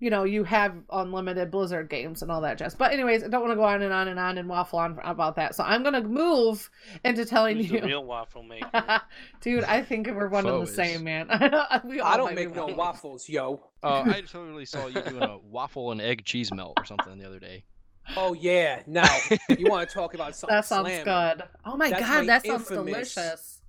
you 0.00 0.10
know 0.10 0.24
you 0.24 0.42
have 0.44 0.74
unlimited 0.90 1.50
blizzard 1.50 1.88
games 1.88 2.22
and 2.22 2.30
all 2.32 2.40
that 2.40 2.58
jazz 2.58 2.74
but 2.74 2.90
anyways 2.92 3.22
i 3.22 3.28
don't 3.28 3.42
want 3.42 3.52
to 3.52 3.56
go 3.56 3.62
on 3.64 3.82
and 3.82 3.92
on 3.92 4.08
and 4.08 4.18
on 4.18 4.38
and 4.38 4.48
waffle 4.48 4.78
on 4.78 4.98
about 5.04 5.36
that 5.36 5.54
so 5.54 5.62
i'm 5.62 5.82
gonna 5.82 6.02
move 6.02 6.68
into 7.04 7.24
telling 7.24 7.56
who's 7.58 7.70
you 7.70 7.80
the 7.80 7.86
real 7.86 8.04
waffle 8.04 8.42
maker? 8.42 9.00
dude 9.40 9.62
i 9.64 9.82
think 9.82 10.06
we're 10.08 10.28
one 10.28 10.46
and 10.46 10.56
the 10.56 10.62
is- 10.62 10.74
same 10.74 11.04
man 11.04 11.28
we 11.84 12.00
all 12.00 12.12
I 12.12 12.16
don't 12.16 12.34
make 12.34 12.54
no 12.54 12.66
one. 12.66 12.76
waffles, 12.76 13.28
yo. 13.28 13.62
uh, 13.82 14.02
i 14.06 14.22
totally 14.22 14.64
saw 14.64 14.86
you 14.86 15.00
doing 15.02 15.22
a 15.22 15.38
waffle 15.38 15.92
and 15.92 16.00
egg 16.00 16.24
cheese 16.24 16.52
melt 16.52 16.74
or 16.78 16.84
something 16.84 17.18
the 17.18 17.26
other 17.26 17.38
day 17.38 17.64
Oh 18.16 18.32
yeah. 18.32 18.82
Now 18.88 19.06
you 19.56 19.70
want 19.70 19.88
to 19.88 19.94
talk 19.94 20.14
about 20.14 20.34
something 20.34 20.56
That 20.56 20.64
sounds 20.64 20.88
slamming. 20.88 21.04
good. 21.04 21.44
Oh 21.64 21.76
my 21.76 21.90
That's 21.90 22.00
god, 22.00 22.20
my 22.20 22.26
that 22.26 22.44
sounds 22.44 22.66
delicious. 22.66 23.60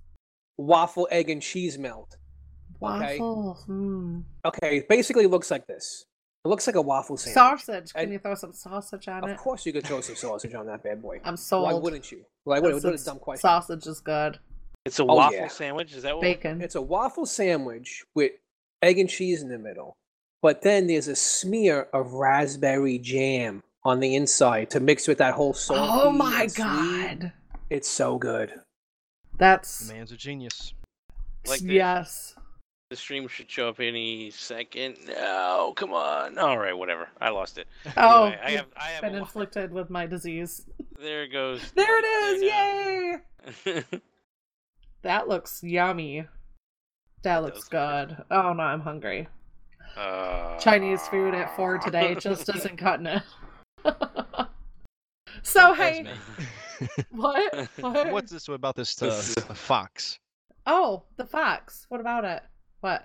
Waffle, 0.56 1.06
egg, 1.12 1.30
and 1.30 1.40
cheese 1.40 1.78
melt. 1.78 2.16
Okay. 2.82 3.18
Waffle. 3.20 3.58
mm. 3.68 4.24
Okay, 4.44 4.78
it 4.78 4.88
basically 4.88 5.26
looks 5.26 5.50
like 5.50 5.66
this. 5.68 6.06
It 6.44 6.48
looks 6.48 6.66
like 6.66 6.74
a 6.76 6.82
waffle 6.82 7.16
sandwich. 7.16 7.34
Sausage. 7.34 7.92
Can 7.92 8.02
And- 8.04 8.12
you 8.12 8.18
throw 8.18 8.34
some 8.34 8.52
sausage 8.52 9.06
on 9.06 9.22
Of 9.22 9.30
it? 9.30 9.32
Of 9.34 9.38
course, 9.38 9.64
you 9.64 9.72
could 9.72 9.86
throw 9.86 10.00
some 10.00 10.16
sausage 10.16 10.54
on 10.54 10.66
that 10.66 10.82
bad 10.82 11.00
boy. 11.00 11.20
I'm 11.24 11.36
sold. 11.36 11.64
Why 11.64 11.74
wouldn't 11.74 12.10
you? 12.10 12.24
Why 12.44 12.58
wouldn't? 12.58 12.82
That's- 12.82 13.00
What 13.00 13.00
a 13.00 13.14
dumb 13.14 13.18
question. 13.20 13.42
Sausage 13.42 13.86
is 13.86 14.00
good. 14.00 14.40
It's 14.84 14.98
a 14.98 15.02
Oh, 15.04 15.14
waffle 15.14 15.36
yeah. 15.36 15.46
sandwich. 15.48 15.94
Is 15.94 16.02
that 16.02 16.16
what? 16.16 16.22
Bacon. 16.22 16.60
It's 16.60 16.74
a 16.74 16.82
waffle 16.82 17.26
sandwich 17.26 18.04
with 18.16 18.32
egg 18.82 18.98
and 18.98 19.08
cheese 19.08 19.40
in 19.40 19.48
the 19.50 19.58
middle, 19.58 19.94
but 20.40 20.62
then 20.62 20.88
there's 20.88 21.06
a 21.06 21.14
smear 21.14 21.82
of 21.92 22.14
raspberry 22.14 22.98
jam 22.98 23.62
on 23.84 24.00
the 24.00 24.16
inside 24.16 24.70
to 24.70 24.80
mix 24.80 25.06
with 25.06 25.18
that 25.18 25.34
whole 25.34 25.54
salty. 25.54 25.88
Oh 25.92 26.10
my 26.10 26.42
and 26.42 26.50
sweet. 26.50 26.64
god. 26.64 27.32
It's 27.70 27.88
so 27.88 28.18
good. 28.18 28.60
That's 29.38 29.86
the 29.86 29.94
man's 29.94 30.10
a 30.10 30.16
genius 30.16 30.74
Like 31.46 31.60
this? 31.60 31.62
yes. 31.62 32.34
The 32.92 32.96
stream 32.96 33.26
should 33.26 33.50
show 33.50 33.70
up 33.70 33.80
any 33.80 34.30
second. 34.32 34.98
No, 35.08 35.72
come 35.74 35.94
on. 35.94 36.36
All 36.36 36.58
right, 36.58 36.76
whatever. 36.76 37.08
I 37.22 37.30
lost 37.30 37.56
it. 37.56 37.66
Oh, 37.96 38.24
Anyway, 38.26 38.40
I 38.44 38.50
have, 38.50 38.66
I 38.76 38.88
have. 38.88 39.00
been 39.00 39.14
A, 39.14 39.18
inflicted 39.20 39.72
with 39.72 39.88
my 39.88 40.04
disease. 40.04 40.66
there 41.00 41.22
it 41.22 41.28
goes. 41.28 41.72
There 41.74 41.98
it 41.98 42.04
is! 42.04 42.40
There 43.64 43.76
Yay! 43.76 43.84
That 45.04 45.26
looks 45.26 45.62
yummy. 45.62 46.26
That 47.22 47.38
It 47.38 47.40
looks 47.40 47.66
does 47.66 47.72
look 47.72 48.08
good. 48.10 48.24
Oh 48.30 48.52
no, 48.52 48.62
I'm 48.62 48.80
hungry. 48.82 49.26
Uh, 49.96 50.58
Chinese 50.58 51.08
food 51.08 51.32
at 51.34 51.56
four 51.56 51.78
today 51.78 52.14
just 52.14 52.46
isn't 52.54 52.76
cutting 52.76 53.06
it. 53.06 53.22
so 55.42 55.72
hey, 55.72 56.08
what? 57.10 57.68
what? 57.80 58.12
what's 58.12 58.30
this 58.30 58.48
about 58.48 58.76
this 58.76 59.00
uh, 59.00 59.10
fox 59.54 60.18
Oh, 60.66 61.04
the 61.16 61.24
fox. 61.24 61.86
What 61.88 62.02
about 62.02 62.26
it? 62.26 62.42
What? 62.82 63.04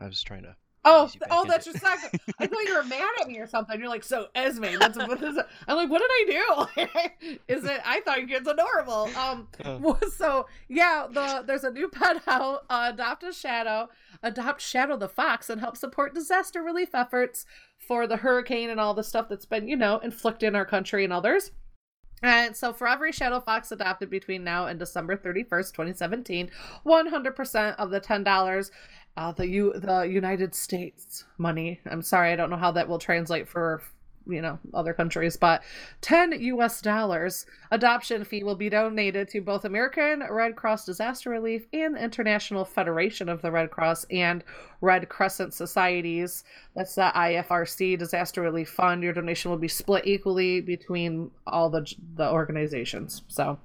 i 0.00 0.06
was 0.06 0.22
trying 0.22 0.42
to 0.42 0.56
Oh, 0.84 1.04
Easy 1.04 1.18
th- 1.18 1.20
back 1.20 1.28
oh, 1.30 1.44
that's 1.46 1.64
your 1.64 1.76
second. 1.76 2.18
I 2.40 2.46
thought 2.48 2.64
you 2.66 2.74
were 2.74 2.82
mad 2.82 3.08
at 3.20 3.28
me 3.28 3.38
or 3.38 3.46
something. 3.46 3.78
You're 3.78 3.88
like, 3.88 4.02
so 4.02 4.26
Esme, 4.34 4.64
that's 4.80 4.98
what 4.98 5.22
is 5.22 5.36
it? 5.36 5.46
I'm 5.68 5.76
like, 5.76 5.88
what 5.88 6.00
did 6.00 6.10
I 6.10 6.66
do? 6.76 7.36
is 7.48 7.64
it? 7.64 7.80
I 7.84 8.00
thought 8.00 8.18
it's 8.18 8.48
adorable. 8.48 9.08
Um, 9.16 9.46
so 10.16 10.46
yeah, 10.68 11.06
the 11.08 11.44
there's 11.46 11.62
a 11.62 11.70
new 11.70 11.88
pet 11.88 12.22
out. 12.26 12.64
Uh, 12.68 12.90
adopt 12.92 13.22
a 13.22 13.32
shadow, 13.32 13.90
adopt 14.24 14.60
Shadow 14.60 14.96
the 14.96 15.08
fox, 15.08 15.48
and 15.48 15.60
help 15.60 15.76
support 15.76 16.14
disaster 16.14 16.62
relief 16.62 16.94
efforts 16.94 17.46
for 17.78 18.08
the 18.08 18.16
hurricane 18.16 18.68
and 18.68 18.80
all 18.80 18.94
the 18.94 19.04
stuff 19.04 19.28
that's 19.28 19.46
been, 19.46 19.68
you 19.68 19.76
know, 19.76 19.98
inflicted 19.98 20.48
in 20.48 20.56
our 20.56 20.66
country 20.66 21.04
and 21.04 21.12
others. 21.12 21.52
And 22.22 22.56
so, 22.56 22.72
for 22.72 22.86
every 22.86 23.10
Shadow 23.10 23.40
Fox 23.40 23.72
adopted 23.72 24.08
between 24.08 24.44
now 24.44 24.66
and 24.66 24.78
December 24.78 25.16
31st, 25.16 25.72
2017, 25.72 26.50
100% 26.86 27.76
of 27.76 27.90
the 27.90 28.00
$10 28.00 28.70
uh, 29.16 29.32
the 29.32 29.46
U 29.46 29.72
the 29.74 30.02
United 30.02 30.54
States 30.54 31.24
money. 31.36 31.80
I'm 31.86 32.02
sorry, 32.02 32.32
I 32.32 32.36
don't 32.36 32.50
know 32.50 32.56
how 32.56 32.72
that 32.72 32.88
will 32.88 32.98
translate 32.98 33.48
for 33.48 33.82
you 34.26 34.40
know 34.40 34.58
other 34.74 34.92
countries, 34.92 35.36
but 35.36 35.62
10 36.00 36.40
US 36.40 36.80
dollars 36.80 37.46
adoption 37.70 38.24
fee 38.24 38.44
will 38.44 38.54
be 38.54 38.68
donated 38.68 39.28
to 39.28 39.40
both 39.40 39.64
American 39.64 40.22
Red 40.30 40.56
Cross 40.56 40.84
Disaster 40.86 41.30
Relief 41.30 41.66
and 41.72 41.96
International 41.96 42.64
Federation 42.64 43.28
of 43.28 43.42
the 43.42 43.50
Red 43.50 43.70
Cross 43.70 44.06
and 44.10 44.44
Red 44.80 45.08
Crescent 45.08 45.54
Societies. 45.54 46.44
That's 46.74 46.94
the 46.94 47.10
IFRC 47.14 47.98
Disaster 47.98 48.42
Relief 48.42 48.68
Fund. 48.70 49.02
Your 49.02 49.12
donation 49.12 49.50
will 49.50 49.58
be 49.58 49.68
split 49.68 50.06
equally 50.06 50.60
between 50.60 51.30
all 51.46 51.70
the 51.70 51.90
the 52.16 52.30
organizations. 52.30 53.22
So 53.28 53.58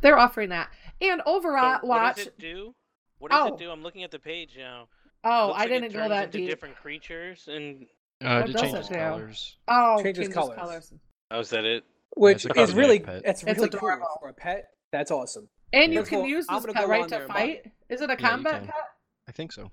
they're 0.00 0.18
offering 0.18 0.50
that. 0.50 0.68
And 1.00 1.20
So 1.24 1.40
Overwatch 1.40 1.82
what 1.82 2.16
does 2.16 2.26
it 2.26 2.38
do? 2.38 2.74
What 3.18 3.30
does 3.30 3.50
Oh. 3.50 3.54
it 3.54 3.58
do? 3.58 3.70
I'm 3.70 3.82
looking 3.82 4.02
at 4.04 4.10
the 4.10 4.18
page 4.18 4.56
now. 4.56 4.88
Oh, 5.24 5.50
I 5.50 5.60
like 5.60 5.68
didn't 5.68 5.92
go 5.92 6.00
turns 6.00 6.10
that 6.10 6.24
into 6.26 6.38
deep. 6.38 6.48
different 6.50 6.76
creatures 6.76 7.48
and 7.48 7.86
Uh, 8.24 8.40
What 8.40 8.48
it 8.48 8.52
does 8.52 8.62
changes 8.62 8.86
it 8.90 8.92
do? 8.94 8.98
colors. 8.98 9.56
Oh, 9.68 10.02
Changes 10.02 10.24
changes 10.24 10.34
colors. 10.34 10.56
colors. 10.58 10.94
oh 11.30 11.40
is 11.40 11.50
that 11.50 11.64
it? 11.64 11.84
Which 12.16 12.46
a 12.46 12.60
is 12.60 12.72
really 12.74 13.00
pet. 13.00 13.22
that's 13.24 13.42
It's 13.42 13.58
really 13.58 13.68
cool 13.70 14.00
for 14.20 14.28
a 14.28 14.32
pet. 14.32 14.70
That's 14.90 15.10
awesome. 15.10 15.48
And 15.72 15.92
you 15.92 16.02
can 16.02 16.20
all, 16.20 16.26
use 16.26 16.46
I'm 16.48 16.56
this 16.56 16.66
gonna 16.66 16.78
pet 16.78 16.88
right 16.88 17.02
to 17.04 17.08
there 17.10 17.28
buy 17.28 17.34
fight. 17.34 17.72
Is 17.90 18.00
it 18.00 18.08
a 18.08 18.12
Yeah, 18.14 18.28
combat 18.28 18.60
can. 18.60 18.66
pet? 18.68 18.84
I 19.28 19.32
think 19.32 19.52
so. 19.52 19.70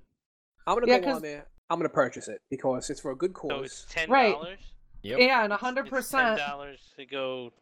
I'm 0.68 0.76
gonna 0.76 0.88
Yeah, 0.92 1.00
go 1.00 1.06
'cause- 1.06 1.16
on 1.18 1.22
there. 1.22 1.46
I'm 1.70 1.80
gonna 1.80 1.90
purchase 1.90 2.28
it 2.28 2.42
because 2.50 2.90
it's 2.90 3.00
for 3.00 3.12
a 3.12 3.16
good 3.16 3.34
cause. 3.34 3.50
So 3.52 3.64
it's 3.64 3.86
cause. 3.86 3.94
ten 3.94 4.10
Right. 4.10 4.34
dollars. 4.34 4.60
Yep. 5.04 5.20
Yeah, 5.20 5.44
and 5.46 5.54
hundred 5.54 5.88
percent. 5.90 6.40
Ten 6.40 6.48
dollars 6.50 6.94
to 6.98 7.06
go. 7.06 7.54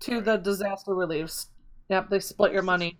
to 0.00 0.20
the 0.20 0.36
disaster 0.36 0.94
reliefs. 0.94 1.46
Yep, 1.88 2.10
they 2.10 2.20
split 2.20 2.52
your 2.52 2.60
money. 2.62 2.98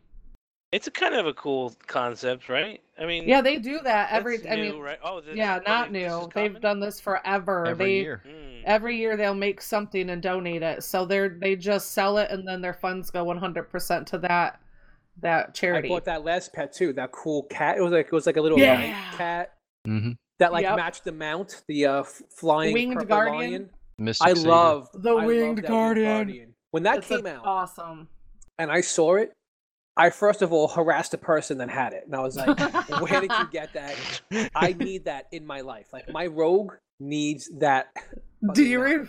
It's 0.77 0.87
a 0.87 0.91
kind 0.91 1.15
of 1.15 1.25
a 1.27 1.33
cool 1.33 1.75
concept, 1.87 2.51
right? 2.51 2.83
I 2.99 3.07
mean, 3.07 3.27
Yeah, 3.27 3.41
they 3.41 3.57
do 3.57 3.81
that 3.85 4.13
every. 4.13 4.37
that's 4.37 4.53
I 4.53 4.57
new, 4.57 4.75
mean, 4.75 4.83
right? 4.83 4.99
Oh, 5.03 5.23
this, 5.23 5.35
yeah, 5.35 5.59
not 5.67 5.91
they- 5.91 6.03
this 6.03 6.13
new. 6.13 6.29
They've 6.35 6.61
done 6.61 6.81
this 6.81 7.01
forever. 7.01 7.65
Every 7.67 7.85
they 7.87 7.93
year. 8.03 8.23
Mm. 8.29 8.63
every 8.67 8.97
year 8.99 9.17
they'll 9.17 9.33
make 9.35 9.63
something 9.63 10.11
and 10.11 10.21
donate 10.23 10.63
it. 10.63 10.85
So 10.85 11.07
they're 11.07 11.31
they 11.31 11.57
just 11.57 11.93
sell 11.93 12.19
it 12.19 12.31
and 12.31 12.47
then 12.47 12.61
their 12.61 12.75
funds 12.75 13.11
go 13.11 13.25
one 13.25 13.39
hundred 13.39 13.71
percent 13.71 14.07
to 14.09 14.19
that 14.19 14.61
that 15.23 15.55
charity. 15.55 15.79
I 15.79 15.81
charity. 15.81 15.89
bought 15.89 16.05
that 16.05 16.25
last 16.27 16.53
pet 16.53 16.75
too. 16.75 16.93
That 16.93 17.11
cool 17.11 17.45
cat. 17.45 17.79
It 17.79 17.81
was 17.81 17.93
like 17.93 18.07
it 18.07 18.13
was 18.13 18.27
like 18.27 18.37
a 18.37 18.43
little 18.43 18.59
Yeah. 18.59 18.93
cat 19.17 19.55
Mm-hmm. 19.89 20.11
that 20.41 20.53
like 20.53 20.65
Yep. 20.65 20.77
matched 20.77 21.05
the 21.05 21.13
mount, 21.13 21.63
the 21.69 21.87
uh, 21.87 22.03
flying 22.03 22.75
Winged 22.75 23.09
guardian. 23.09 23.39
lion. 23.51 23.71
Mystic 23.97 24.29
I 24.29 24.33
love 24.33 24.91
The 24.93 25.09
I 25.09 25.13
love 25.15 25.25
winged 25.25 25.59
that 25.59 25.69
guardian. 25.69 26.53
When 26.73 26.83
that 26.83 26.99
It's 26.99 27.09
came 27.09 27.25
out 27.27 27.47
awesome. 27.47 28.09
and 28.59 28.71
I 28.71 28.83
saw 28.83 29.15
it, 29.15 29.33
I 29.97 30.11
first 30.11 30.43
of 30.43 30.53
all 30.53 30.69
harassed 30.69 31.15
a 31.15 31.19
person 31.19 31.59
that 31.59 31.71
had 31.71 31.93
it, 31.93 32.05
and 32.07 32.15
I 32.15 32.21
was 32.21 32.37
like, 32.37 32.59
"Where 33.01 33.21
did 33.21 33.31
you 33.31 33.49
get 33.51 33.73
that? 33.75 33.95
I 34.55 34.73
need 34.75 35.05
that 35.07 35.27
in 35.33 35.47
my 35.47 35.61
life. 35.63 35.87
Like 35.93 36.11
my 36.13 36.27
rogue 36.27 36.75
needs 37.01 37.49
that." 37.59 37.89
Do 38.55 38.63
you 38.65 38.79
mount." 38.79 38.91
re- 38.91 39.09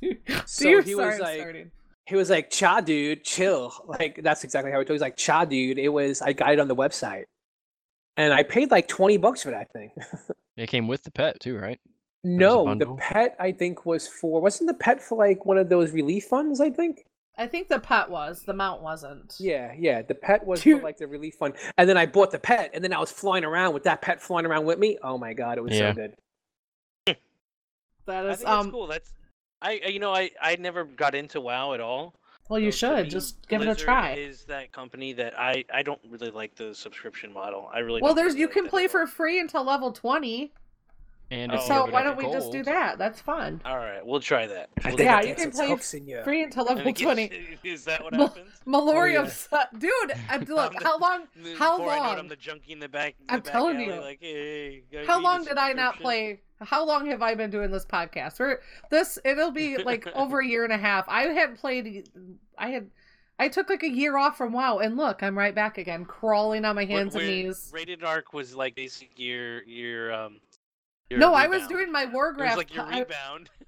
do, 0.00 0.14
do 0.26 0.34
So 0.46 0.68
you 0.68 0.80
he 0.82 0.92
sorry, 0.94 1.06
was 1.06 1.14
I'm 1.16 1.20
like- 1.20 1.40
starting. 1.40 1.70
He 2.06 2.16
was 2.16 2.28
like, 2.30 2.50
"Cha, 2.50 2.80
dude, 2.80 3.24
chill." 3.24 3.72
Like 3.86 4.20
that's 4.22 4.44
exactly 4.44 4.70
how 4.72 4.78
he 4.78 4.84
told. 4.84 4.88
He 4.90 4.92
was 4.94 5.02
like, 5.02 5.16
"Cha, 5.16 5.44
dude." 5.44 5.78
It 5.78 5.88
was 5.88 6.20
I 6.22 6.32
got 6.32 6.52
it 6.52 6.58
on 6.60 6.68
the 6.68 6.76
website, 6.76 7.24
and 8.16 8.32
I 8.32 8.42
paid 8.42 8.70
like 8.70 8.88
twenty 8.88 9.16
bucks 9.16 9.42
for 9.42 9.50
that 9.50 9.72
thing. 9.72 9.90
It 10.56 10.68
came 10.68 10.86
with 10.86 11.02
the 11.02 11.10
pet 11.10 11.40
too, 11.40 11.58
right? 11.58 11.80
no, 12.22 12.74
the 12.76 12.94
pet 12.94 13.34
I 13.40 13.50
think 13.50 13.84
was 13.84 14.06
for 14.06 14.40
wasn't 14.40 14.68
the 14.68 14.74
pet 14.74 15.02
for 15.02 15.18
like 15.18 15.44
one 15.44 15.58
of 15.58 15.68
those 15.68 15.90
relief 15.90 16.26
funds? 16.26 16.60
I 16.60 16.70
think. 16.70 17.04
I 17.36 17.46
think 17.48 17.68
the 17.68 17.80
pet 17.80 18.08
was, 18.10 18.42
the 18.42 18.52
mount 18.54 18.80
wasn't. 18.82 19.34
Yeah, 19.38 19.72
yeah. 19.76 20.02
The 20.02 20.14
pet 20.14 20.46
was 20.46 20.62
for 20.62 20.80
like 20.80 20.98
the 20.98 21.08
relief 21.08 21.34
fund, 21.34 21.54
and 21.76 21.88
then 21.88 21.96
I 21.96 22.06
bought 22.06 22.30
the 22.30 22.38
pet, 22.38 22.70
and 22.74 22.82
then 22.84 22.92
I 22.92 22.98
was 23.00 23.10
flying 23.10 23.44
around 23.44 23.74
with 23.74 23.82
that 23.84 24.02
pet 24.02 24.22
flying 24.22 24.46
around 24.46 24.64
with 24.66 24.78
me. 24.78 24.98
Oh 25.02 25.18
my 25.18 25.32
god, 25.34 25.58
it 25.58 25.62
was 25.62 25.72
Yeah. 25.72 25.90
so 25.92 25.94
good. 25.94 27.16
That 28.06 28.26
I 28.26 28.30
is 28.30 28.36
think 28.38 28.48
that's 28.48 28.66
um 28.66 28.70
cool. 28.70 28.86
That's 28.86 29.12
I 29.62 29.80
I- 29.84 29.88
you 29.88 29.98
know 29.98 30.12
I 30.14 30.30
I 30.40 30.56
never 30.56 30.84
got 30.84 31.14
into 31.14 31.40
WoW 31.40 31.72
at 31.72 31.80
all. 31.80 32.14
well 32.50 32.60
you 32.60 32.70
So 32.70 32.96
should 32.96 33.04
me, 33.04 33.10
just 33.10 33.48
give 33.48 33.62
it 33.62 33.68
a 33.68 33.74
try. 33.74 34.12
Is 34.12 34.44
that 34.44 34.72
company 34.72 35.12
that 35.14 35.38
I 35.38 35.64
I 35.72 35.82
don't 35.82 36.00
really 36.08 36.30
like 36.30 36.54
the 36.54 36.74
subscription 36.74 37.32
model. 37.32 37.70
I 37.72 37.78
really 37.78 38.02
Well 38.02 38.10
don't 38.10 38.16
there's 38.16 38.34
really 38.34 38.40
you 38.42 38.46
like 38.48 38.54
can 38.56 38.68
play 38.68 38.86
for 38.88 39.06
free 39.06 39.40
until 39.40 39.64
level 39.64 39.90
20. 39.90 40.52
And 41.30 41.52
Oh, 41.52 41.60
so 41.66 41.86
why 41.90 42.02
don't 42.02 42.16
we 42.16 42.24
just 42.30 42.52
do 42.52 42.62
that? 42.64 42.98
That's 42.98 43.20
fun. 43.20 43.60
All 43.64 43.76
right, 43.78 44.04
we'll 44.04 44.20
try 44.20 44.46
that. 44.46 44.68
We'll 44.84 45.00
Yeah, 45.00 45.22
you 45.22 45.34
can 45.34 45.50
play 45.50 45.68
hooks 45.68 45.94
in 45.94 46.06
you. 46.06 46.22
Free 46.22 46.42
until 46.44 46.64
level 46.64 46.86
it 46.86 46.96
20. 46.96 47.58
Is 47.64 47.84
that 47.86 48.04
what 48.04 48.12
Mal- 48.12 48.28
happens? 48.28 48.50
Malorium, 48.66 49.48
yeah. 49.52 49.64
dude. 49.78 50.12
I, 50.28 50.36
look, 50.48 50.72
I'm 50.72 50.78
the- 50.78 50.84
how 50.84 50.98
long? 50.98 51.22
Before 51.34 51.56
How 51.56 51.74
I 51.74 51.78
know 51.78 51.84
it, 51.84 51.96
I'm 52.10 52.16
long? 52.18 52.28
the 52.28 52.36
junkie 52.36 52.72
in 52.72 52.78
the 52.78 52.88
back. 52.88 53.14
in 53.20 53.26
the 53.26 53.32
I'm 53.34 53.40
back 53.40 53.52
telling 53.52 53.76
alley, 53.76 53.86
you. 53.86 54.00
Like, 54.00 54.18
hey, 54.20 54.82
guys 54.92 55.06
How 55.06 55.20
long 55.20 55.44
did 55.44 55.56
I 55.56 55.72
not 55.72 55.98
play? 55.98 56.40
How 56.60 56.84
long 56.84 57.06
have 57.06 57.20
I 57.22 57.34
been 57.34 57.50
doing 57.50 57.70
this 57.70 57.84
podcast? 57.84 58.38
We're, 58.38 58.60
this 58.90 59.18
it'll 59.24 59.50
be 59.50 59.76
like 59.78 60.06
over 60.14 60.40
a 60.40 60.46
year 60.46 60.62
and 60.64 60.72
a 60.72 60.78
half. 60.78 61.04
I 61.08 61.22
hadn't 61.22 61.56
played. 61.58 62.08
I 62.58 62.68
had. 62.68 62.90
I 63.38 63.48
took 63.48 63.68
like 63.68 63.82
a 63.82 63.90
year 63.90 64.16
off 64.16 64.38
from 64.38 64.52
WoW, 64.52 64.78
and 64.78 64.96
look, 64.96 65.22
I'm 65.24 65.36
right 65.36 65.54
back 65.54 65.76
again, 65.78 66.04
crawling 66.04 66.64
on 66.64 66.76
my 66.76 66.84
Where- 66.84 66.98
hands 66.98 67.16
and 67.16 67.26
knees. 67.26 67.70
Rated 67.74 68.04
Ark 68.04 68.32
was 68.32 68.54
like 68.54 68.76
basically 68.76 69.24
your 69.24 69.62
your 69.64 70.12
um. 70.14 70.36
Your 71.10 71.20
No, 71.20 71.34
I 71.34 71.46
was 71.46 71.66
doing 71.66 71.92
my 71.92 72.06
Warcraft. 72.06 72.56
like 72.56 72.74
your 72.74 72.84
po- 72.84 72.90
I- 72.90 72.98
rebound. 73.00 73.50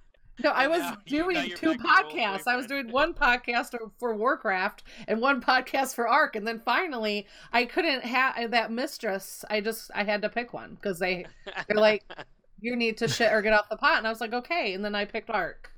No, 0.44 0.50
I 0.50 0.66
was 0.68 0.80
now 0.80 0.98
you 1.06 1.22
got 1.32 1.34
doing 1.34 1.36
two 1.36 1.42
back 1.46 1.56
to 1.60 1.66
your 1.66 1.70
old 1.72 2.12
podcasts. 2.12 2.42
I 2.46 2.56
was 2.56 2.66
doing 2.66 2.92
one 2.92 3.14
podcast 3.14 3.74
for 3.98 4.14
Warcraft 4.14 4.82
and 5.08 5.22
one 5.22 5.40
podcast 5.40 5.94
for 5.94 6.06
Ark, 6.06 6.36
and 6.36 6.46
then 6.46 6.60
finally 6.60 7.26
I 7.54 7.64
couldn't 7.64 8.02
have 8.04 8.50
that 8.50 8.70
mistress. 8.70 9.46
I 9.48 9.62
just 9.62 9.90
I 9.94 10.04
had 10.04 10.20
to 10.20 10.28
pick 10.28 10.52
one 10.52 10.74
because 10.74 10.98
they 10.98 11.24
they're 11.66 11.78
like 11.78 12.04
you 12.60 12.76
need 12.76 12.98
to 12.98 13.08
shit 13.08 13.32
or 13.32 13.40
get 13.40 13.54
off 13.54 13.70
the 13.70 13.78
pot, 13.78 13.96
and 13.96 14.06
I 14.06 14.10
was 14.10 14.20
like 14.20 14.34
okay, 14.34 14.74
and 14.74 14.84
then 14.84 14.94
I 14.94 15.06
picked 15.06 15.30
Ark 15.30 15.70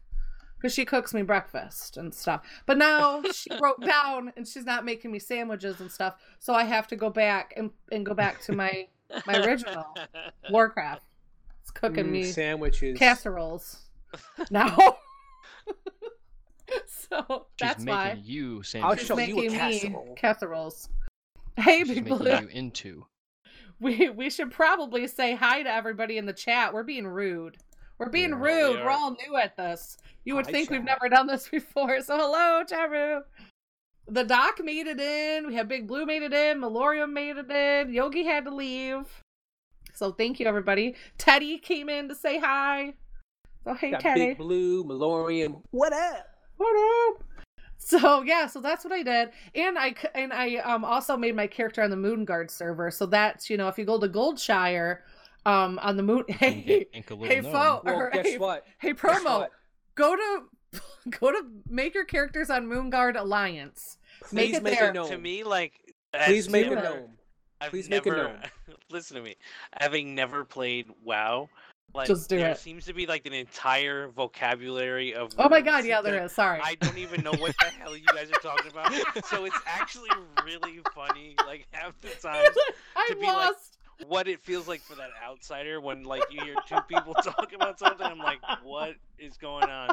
because 0.56 0.74
she 0.74 0.84
cooks 0.84 1.14
me 1.14 1.22
breakfast 1.22 1.96
and 1.96 2.12
stuff. 2.12 2.44
But 2.66 2.78
now 2.78 3.22
she 3.32 3.50
broke 3.60 3.80
down 3.80 4.32
and 4.36 4.44
she's 4.46 4.64
not 4.64 4.84
making 4.84 5.12
me 5.12 5.20
sandwiches 5.20 5.80
and 5.80 5.88
stuff, 5.88 6.16
so 6.40 6.52
I 6.52 6.64
have 6.64 6.88
to 6.88 6.96
go 6.96 7.10
back 7.10 7.54
and 7.56 7.70
and 7.92 8.04
go 8.04 8.12
back 8.12 8.40
to 8.42 8.52
my 8.52 8.88
my 9.24 9.38
original 9.46 9.94
Warcraft. 10.50 11.04
It's 11.68 11.78
cooking 11.78 12.06
Mm, 12.06 12.10
me 12.12 12.24
sandwiches. 12.24 12.98
casseroles 12.98 13.76
now. 14.50 14.74
so 16.86 17.46
She's 17.60 17.68
that's 17.68 17.84
making 17.84 17.94
why 17.94 18.18
you 18.24 18.56
I'll 18.56 18.62
sandwiches. 18.62 19.00
she's 19.00 19.06
show 19.06 19.18
you 19.18 19.34
a 19.38 19.42
making 19.42 19.52
me 19.52 19.58
casserole. 19.80 20.14
casseroles. 20.16 20.88
Hey, 21.56 21.84
She's 21.84 21.96
Big 22.00 22.04
making 22.08 22.26
you 22.26 22.48
into. 22.48 23.06
We 23.80 24.08
we 24.08 24.28
should 24.30 24.50
probably 24.50 25.06
say 25.06 25.34
hi 25.36 25.62
to 25.62 25.70
everybody 25.72 26.16
in 26.18 26.24
the 26.26 26.32
chat. 26.32 26.72
We're 26.74 26.82
being 26.82 27.06
rude. 27.06 27.58
We're 27.98 28.08
being 28.08 28.30
We 28.40 28.50
are. 28.50 28.70
rude. 28.70 28.76
We 28.78 28.82
We're 28.84 28.90
all 28.90 29.10
new 29.28 29.36
at 29.36 29.56
this. 29.56 29.98
You 30.24 30.34
would 30.36 30.46
Hi, 30.46 30.52
think 30.52 30.70
we've 30.70 30.80
chat. 30.80 30.86
never 30.86 31.08
done 31.08 31.26
this 31.28 31.48
before. 31.48 32.00
So 32.00 32.16
hello, 32.16 32.64
Charu. 32.64 33.20
The 34.08 34.24
doc 34.24 34.58
made 34.64 34.86
it 34.88 34.98
in. 34.98 35.46
We 35.46 35.54
have 35.56 35.68
Big 35.68 35.86
Blue 35.86 36.06
made 36.06 36.22
it 36.22 36.32
in. 36.32 36.58
Malorium 36.60 37.12
made 37.12 37.36
it 37.36 37.50
in. 37.50 37.92
Yogi 37.92 38.24
had 38.24 38.46
to 38.46 38.54
leave. 38.54 39.04
So 39.98 40.12
thank 40.12 40.38
you, 40.38 40.46
everybody. 40.46 40.94
Teddy 41.18 41.58
came 41.58 41.88
in 41.88 42.08
to 42.08 42.14
say 42.14 42.38
hi. 42.38 42.94
So 43.64 43.74
hey, 43.74 43.90
Got 43.90 44.00
Teddy. 44.00 44.26
Big 44.28 44.38
Blue, 44.38 44.84
Malorian. 44.84 45.60
What 45.72 45.92
up? 45.92 46.24
what 46.56 46.76
up? 47.16 47.24
So 47.78 48.22
yeah, 48.22 48.46
so 48.46 48.60
that's 48.60 48.84
what 48.84 48.92
I 48.92 49.02
did, 49.02 49.30
and 49.56 49.76
I 49.78 49.90
c- 49.90 50.08
and 50.14 50.32
I 50.32 50.56
um 50.56 50.84
also 50.84 51.16
made 51.16 51.34
my 51.34 51.46
character 51.48 51.82
on 51.82 51.90
the 51.90 51.96
Moonguard 51.96 52.48
server. 52.50 52.90
So 52.92 53.06
that's 53.06 53.50
you 53.50 53.56
know 53.56 53.66
if 53.66 53.76
you 53.76 53.84
go 53.84 53.98
to 53.98 54.08
Goldshire, 54.08 54.98
um 55.46 55.80
on 55.82 55.96
the 55.96 56.02
moon. 56.04 56.24
Hey, 56.28 56.60
get 56.62 56.90
ink 56.92 57.08
hey, 57.24 57.40
gnome. 57.40 57.52
fo- 57.52 57.80
Well, 57.84 57.96
or, 57.96 58.10
guess 58.10 58.26
hey, 58.26 58.38
what? 58.38 58.64
hey, 58.78 58.94
promo. 58.94 59.40
what? 59.40 59.50
Go 59.96 60.14
to 60.14 60.80
go 61.18 61.32
to 61.32 61.42
make 61.68 61.94
your 61.94 62.04
characters 62.04 62.50
on 62.50 62.66
Moonguard 62.66 63.18
Alliance. 63.18 63.98
Make 64.32 64.50
Please 64.50 64.56
it 64.58 64.62
make 64.62 64.78
there. 64.78 64.90
a 64.90 64.92
gnome. 64.94 65.08
to 65.08 65.18
me, 65.18 65.42
like 65.42 65.72
Please 66.24 66.48
make 66.48 66.66
a 66.66 66.70
Never- 66.76 66.82
gnome. 66.82 67.10
I've 67.60 67.70
Please 67.70 67.88
make 67.88 68.06
a 68.06 68.10
never, 68.10 68.22
gnome. 68.24 68.36
listen 68.90 69.16
to 69.16 69.22
me. 69.22 69.36
Having 69.80 70.14
never 70.14 70.44
played 70.44 70.86
WoW, 71.04 71.48
like 71.94 72.06
Just 72.06 72.28
do 72.28 72.36
there 72.38 72.50
it. 72.50 72.58
seems 72.58 72.84
to 72.86 72.92
be 72.92 73.06
like 73.06 73.26
an 73.26 73.32
entire 73.32 74.08
vocabulary 74.08 75.14
of. 75.14 75.32
Oh 75.38 75.48
my 75.48 75.60
god, 75.60 75.84
yeah, 75.84 76.00
there 76.02 76.22
is. 76.22 76.32
Sorry. 76.32 76.60
I 76.62 76.74
don't 76.76 76.98
even 76.98 77.22
know 77.22 77.32
what 77.32 77.54
the 77.60 77.66
hell 77.80 77.96
you 77.96 78.04
guys 78.06 78.30
are 78.30 78.40
talking 78.40 78.70
about. 78.70 78.92
So 79.26 79.44
it's 79.46 79.58
actually 79.66 80.10
really 80.44 80.80
funny, 80.94 81.34
like 81.46 81.66
half 81.72 81.98
the 82.00 82.08
time, 82.10 82.44
I 82.96 83.08
to 83.08 83.14
be 83.16 83.22
like- 83.26 83.34
lost. 83.34 83.77
What 84.06 84.28
it 84.28 84.40
feels 84.44 84.68
like 84.68 84.80
for 84.80 84.94
that 84.96 85.10
outsider 85.24 85.80
when 85.80 86.04
like 86.04 86.22
you 86.30 86.40
hear 86.44 86.54
two 86.68 86.78
people 86.88 87.14
talk 87.22 87.52
about 87.54 87.78
something. 87.78 88.06
I'm 88.06 88.18
like, 88.18 88.40
what 88.62 88.94
is 89.18 89.36
going 89.36 89.68
on? 89.68 89.90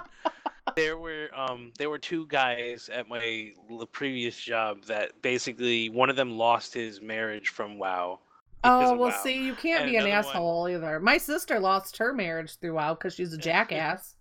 There 0.76 0.98
were 0.98 1.30
um 1.36 1.72
there 1.78 1.90
were 1.90 1.98
two 2.00 2.26
guys 2.28 2.90
at 2.92 3.08
my 3.08 3.52
previous 3.92 4.36
job 4.38 4.84
that 4.86 5.22
basically 5.22 5.90
one 5.90 6.10
of 6.10 6.16
them 6.16 6.38
lost 6.38 6.74
his 6.74 7.02
marriage 7.02 7.50
from 7.50 7.78
WoW. 7.78 8.20
Oh 8.64 8.80
well, 8.96 9.10
WoW. 9.12 9.24
see, 9.24 9.44
you 9.44 9.54
can't 9.56 9.84
And 9.84 9.92
be 9.92 9.98
an 9.98 10.06
another 10.08 10.26
one- 10.28 10.36
asshole 10.36 10.70
either. 10.70 11.00
My 11.00 11.18
sister 11.18 11.60
lost 11.60 11.98
her 11.98 12.14
marriage 12.14 12.58
through 12.60 12.74
WoW 12.74 12.94
because 12.96 13.14
she's 13.16 13.34
a 13.34 13.38
jackass. 13.38 14.16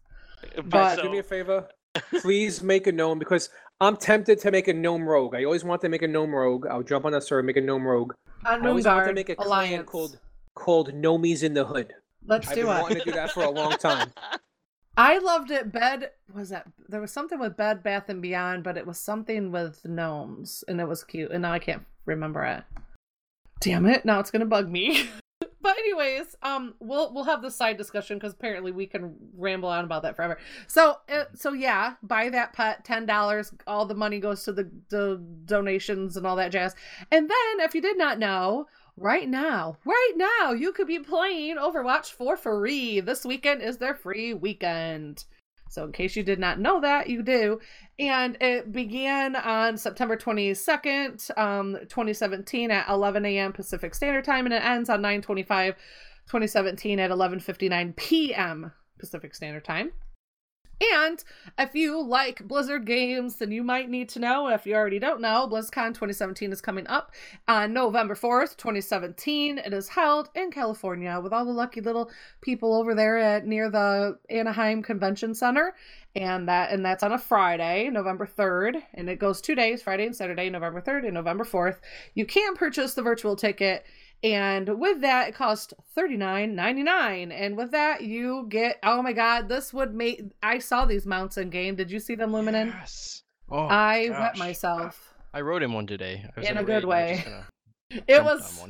But, 0.56 0.68
But- 0.70 0.96
so, 0.96 1.02
Do 1.04 1.10
me 1.10 1.18
a 1.18 1.22
favor. 1.22 1.68
Please 2.20 2.60
make 2.62 2.86
a 2.88 2.92
gnome 2.92 3.18
because 3.20 3.50
I'm 3.80 3.96
tempted 3.96 4.40
to 4.40 4.50
make 4.50 4.66
a 4.68 4.72
gnome 4.74 5.08
rogue. 5.08 5.34
I 5.36 5.44
always 5.44 5.62
want 5.64 5.80
to 5.82 5.88
make 5.88 6.02
a 6.02 6.08
gnome 6.08 6.34
rogue. 6.34 6.66
I'll 6.66 6.82
jump 6.82 7.04
on 7.04 7.12
that 7.12 7.22
server, 7.22 7.42
make 7.42 7.56
a 7.56 7.60
gnome 7.60 7.86
rogue. 7.86 8.12
On 8.46 8.64
I 8.64 8.68
always 8.68 8.86
want 8.86 9.06
to 9.06 9.12
make 9.14 9.28
a 9.28 9.36
clan 9.36 9.46
Alliance. 9.46 9.88
called 9.90 10.18
called 10.54 10.92
Gnomies 10.92 11.42
in 11.42 11.54
the 11.54 11.64
Hood. 11.64 11.94
Let's 12.26 12.48
I've 12.48 12.54
do 12.54 12.62
been 12.62 12.76
it. 12.76 12.80
wanting 12.82 12.98
to 12.98 13.04
do 13.04 13.12
that 13.12 13.32
for 13.32 13.42
a 13.42 13.50
long 13.50 13.72
time. 13.72 14.12
I 14.96 15.18
loved 15.18 15.50
it. 15.50 15.72
Bed 15.72 16.10
was 16.32 16.50
that 16.50 16.66
there 16.88 17.00
was 17.00 17.10
something 17.10 17.40
with 17.40 17.56
Bed 17.56 17.82
Bath 17.82 18.08
and 18.08 18.22
Beyond, 18.22 18.62
but 18.62 18.76
it 18.76 18.86
was 18.86 18.98
something 18.98 19.50
with 19.50 19.84
gnomes, 19.84 20.62
and 20.68 20.80
it 20.80 20.86
was 20.86 21.02
cute. 21.02 21.32
And 21.32 21.42
now 21.42 21.52
I 21.52 21.58
can't 21.58 21.82
remember 22.06 22.44
it. 22.44 22.62
Damn 23.60 23.86
it! 23.86 24.04
Now 24.04 24.20
it's 24.20 24.30
gonna 24.30 24.46
bug 24.46 24.70
me. 24.70 25.08
but 25.64 25.78
anyways, 25.78 26.36
um, 26.42 26.74
we'll 26.78 27.12
we'll 27.14 27.24
have 27.24 27.40
this 27.40 27.56
side 27.56 27.78
discussion 27.78 28.18
because 28.18 28.34
apparently 28.34 28.70
we 28.70 28.86
can 28.86 29.16
ramble 29.34 29.70
on 29.70 29.82
about 29.82 30.02
that 30.02 30.14
forever. 30.14 30.36
So 30.66 30.98
uh, 31.10 31.24
so 31.34 31.54
yeah, 31.54 31.94
buy 32.02 32.28
that 32.28 32.52
pet, 32.52 32.84
ten 32.84 33.06
dollars. 33.06 33.50
All 33.66 33.86
the 33.86 33.94
money 33.94 34.20
goes 34.20 34.44
to 34.44 34.52
the 34.52 34.70
the 34.90 35.22
donations 35.46 36.18
and 36.18 36.26
all 36.26 36.36
that 36.36 36.52
jazz. 36.52 36.76
And 37.10 37.30
then, 37.30 37.66
if 37.66 37.74
you 37.74 37.80
did 37.80 37.96
not 37.96 38.18
know, 38.18 38.66
right 38.98 39.26
now, 39.26 39.78
right 39.86 40.12
now, 40.16 40.52
you 40.52 40.70
could 40.70 40.86
be 40.86 40.98
playing 40.98 41.56
Overwatch 41.56 42.12
for 42.12 42.36
free. 42.36 43.00
This 43.00 43.24
weekend 43.24 43.62
is 43.62 43.78
their 43.78 43.94
free 43.94 44.34
weekend. 44.34 45.24
So, 45.74 45.84
in 45.84 45.90
case 45.90 46.14
you 46.14 46.22
did 46.22 46.38
not 46.38 46.60
know 46.60 46.80
that, 46.80 47.08
you 47.08 47.20
do. 47.22 47.60
And 47.98 48.36
it 48.40 48.70
began 48.70 49.34
on 49.34 49.76
September 49.76 50.16
22nd, 50.16 51.36
um, 51.36 51.76
2017 51.88 52.70
at 52.70 52.88
11 52.88 53.26
a.m. 53.26 53.52
Pacific 53.52 53.92
Standard 53.94 54.24
Time, 54.24 54.46
and 54.46 54.54
it 54.54 54.64
ends 54.64 54.88
on 54.88 55.02
925, 55.02 55.74
2017 56.26 57.00
at 57.00 57.10
11.59 57.10 57.96
p.m. 57.96 58.72
Pacific 58.98 59.34
Standard 59.34 59.64
Time. 59.64 59.90
And 60.80 61.22
if 61.58 61.74
you 61.74 62.02
like 62.02 62.46
Blizzard 62.46 62.84
games, 62.84 63.36
then 63.36 63.52
you 63.52 63.62
might 63.62 63.88
need 63.88 64.08
to 64.10 64.18
know. 64.18 64.48
If 64.48 64.66
you 64.66 64.74
already 64.74 64.98
don't 64.98 65.20
know, 65.20 65.48
BlizzCon 65.50 65.88
2017 65.88 66.52
is 66.52 66.60
coming 66.60 66.86
up 66.88 67.12
on 67.46 67.72
November 67.72 68.14
4th, 68.14 68.56
2017. 68.56 69.58
It 69.58 69.72
is 69.72 69.88
held 69.88 70.30
in 70.34 70.50
California 70.50 71.20
with 71.22 71.32
all 71.32 71.44
the 71.44 71.52
lucky 71.52 71.80
little 71.80 72.10
people 72.40 72.74
over 72.74 72.94
there 72.94 73.18
at 73.18 73.46
near 73.46 73.70
the 73.70 74.18
Anaheim 74.28 74.82
Convention 74.82 75.34
Center. 75.34 75.74
And 76.16 76.48
that 76.48 76.70
and 76.70 76.84
that's 76.84 77.02
on 77.02 77.12
a 77.12 77.18
Friday, 77.18 77.90
November 77.90 78.26
3rd, 78.26 78.82
and 78.94 79.08
it 79.10 79.18
goes 79.18 79.40
2 79.40 79.56
days, 79.56 79.82
Friday 79.82 80.06
and 80.06 80.14
Saturday, 80.14 80.48
November 80.48 80.80
3rd 80.80 81.06
and 81.06 81.14
November 81.14 81.44
4th. 81.44 81.78
You 82.14 82.24
can 82.24 82.54
purchase 82.54 82.94
the 82.94 83.02
virtual 83.02 83.34
ticket 83.34 83.84
and 84.24 84.80
with 84.80 85.02
that 85.02 85.28
it 85.28 85.34
costs 85.34 85.74
$39.99 85.96 87.30
and 87.30 87.56
with 87.56 87.70
that 87.72 88.02
you 88.02 88.46
get 88.48 88.78
oh 88.82 89.02
my 89.02 89.12
god 89.12 89.48
this 89.48 89.72
would 89.72 89.94
make 89.94 90.22
i 90.42 90.58
saw 90.58 90.84
these 90.86 91.06
mounts 91.06 91.36
in 91.36 91.50
game. 91.50 91.76
Did 91.76 91.90
you 91.90 92.00
see 92.00 92.16
them 92.16 92.32
luminen 92.32 92.68
Yes. 92.68 93.22
Oh, 93.50 93.66
i 93.66 94.08
wet 94.08 94.38
myself. 94.38 95.14
I 95.34 95.42
rode 95.42 95.62
in 95.62 95.72
one 95.72 95.86
today. 95.86 96.24
I 96.36 96.40
was 96.40 96.48
In 96.48 96.56
a 96.56 96.64
good 96.64 96.84
and 96.84 96.92
I 96.92 97.14
just 97.14 97.26
way. 97.26 97.44
it 97.90 98.06
jumped 98.08 98.10
on 98.10 98.24
was 98.24 98.64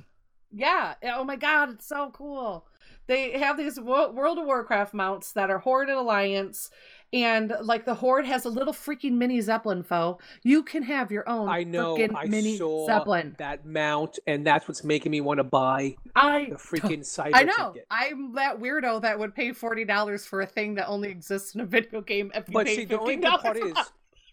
yeah. 0.51 0.95
Oh 1.05 1.25
my 1.25 1.37
god 1.37 1.71
it's 1.71 1.87
so 1.87 2.11
cool. 2.12 2.67
They 3.07 3.38
have 3.38 3.57
these 3.57 3.79
world 3.79 4.38
of 4.38 4.45
warcraft 4.45 4.95
mounts 4.95 5.33
that 5.33 5.51
are 5.51 5.59
horde 5.59 5.88
and 5.88 5.99
alliance 5.99 6.71
and 7.14 7.55
like 7.62 7.85
the 7.85 7.94
horde 7.94 8.27
has 8.27 8.44
a 8.44 8.48
little 8.48 8.72
freaking 8.72 9.12
mini 9.12 9.40
zeppelin 9.40 9.83
foe 9.83 10.18
you 10.42 10.62
can 10.62 10.83
have 10.83 11.11
your 11.12 11.27
own 11.29 11.48
I 11.48 11.62
know. 11.62 11.96
I 12.14 12.27
mini 12.27 12.57
saw 12.59 12.87
zeppelin 12.87 13.37
that 13.38 13.64
mount, 13.64 14.18
and 14.27 14.44
that's 14.46 14.66
what's 14.68 14.83
making 14.83 15.12
me 15.12 15.20
want 15.20 15.38
to 15.38 15.44
buy 15.44 15.94
i 16.16 16.46
the 16.50 16.57
freaking 16.57 17.00
cyber 17.00 17.31
I 17.33 17.44
know. 17.44 17.72
ticket. 17.72 17.87
I'm 17.90 18.35
that 18.35 18.59
weirdo 18.61 19.03
that 19.03 19.18
would 19.18 19.35
pay 19.35 19.53
forty 19.53 19.85
dollars 19.85 20.27
for 20.27 20.40
a 20.42 20.46
thing 20.46 20.74
that 20.74 20.88
only 20.88 21.09
exists 21.11 21.55
in 21.55 21.61
a 21.61 21.66
video 21.66 22.00
game 22.00 22.33
if 22.35 22.48
you 22.48 22.53
But 22.53 22.66
pay 22.66 22.77
see, 22.77 22.85
the 22.85 22.98
only 22.98 23.16
good 23.16 23.40
part 23.40 23.57
is 23.57 23.77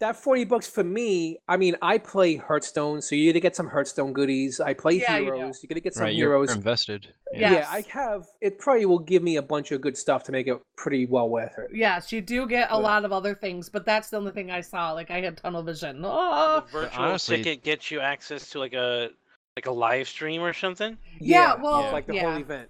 that 0.01 0.15
forty 0.17 0.43
bucks 0.43 0.67
for 0.67 0.83
me. 0.83 1.39
I 1.47 1.57
mean, 1.57 1.75
I 1.81 1.97
play 1.97 2.35
Hearthstone, 2.35 3.01
so 3.01 3.15
you 3.15 3.29
either 3.29 3.39
get 3.39 3.55
some 3.55 3.67
Hearthstone 3.67 4.13
goodies. 4.13 4.59
I 4.59 4.73
play 4.73 4.95
Yeah, 4.99 5.17
you 5.17 5.25
do. 5.27 5.33
Heroes. 5.33 5.63
You, 5.63 5.69
gotta 5.69 5.79
get 5.79 5.93
some 5.93 6.03
Right, 6.03 6.15
Heroes. 6.15 6.49
you're 6.49 6.57
invested. 6.57 7.07
Yeah. 7.33 7.53
Yeah, 7.53 7.67
I 7.69 7.85
have. 7.89 8.27
It 8.41 8.59
probably 8.59 8.85
will 8.85 8.99
give 8.99 9.23
me 9.23 9.37
a 9.37 9.41
bunch 9.41 9.71
of 9.71 9.79
good 9.81 9.97
stuff 9.97 10.23
to 10.25 10.31
make 10.31 10.47
it 10.47 10.59
pretty 10.75 11.05
well 11.05 11.29
worth 11.29 11.57
it. 11.57 11.69
Yes, 11.73 12.11
you 12.11 12.19
do 12.21 12.45
get 12.45 12.69
a 12.69 12.73
Yeah. 12.73 12.77
lot 12.79 13.05
of 13.05 13.11
other 13.13 13.33
things, 13.33 13.69
but 13.69 13.85
that's 13.85 14.09
the 14.09 14.17
only 14.17 14.31
thing 14.31 14.51
I 14.51 14.61
saw. 14.61 14.91
Like 14.91 15.09
I 15.09 15.21
had 15.21 15.37
tunnel 15.37 15.63
vision. 15.63 16.01
Oh, 16.03 16.09
the 16.09 16.09
ah. 16.11 16.65
virtual 16.71 17.03
honestly- 17.03 17.37
ticket 17.37 17.63
gets 17.63 17.89
you 17.89 18.01
access 18.01 18.49
to 18.49 18.59
like 18.59 18.73
a 18.73 19.09
like 19.55 19.65
a 19.65 19.71
live 19.71 20.07
stream 20.07 20.41
or 20.41 20.53
something. 20.53 20.97
Yeah, 21.19 21.55
well, 21.55 21.83
it's 21.83 21.93
like 21.93 22.07
the 22.07 22.15
yeah. 22.15 22.31
whole 22.31 22.41
event. 22.41 22.69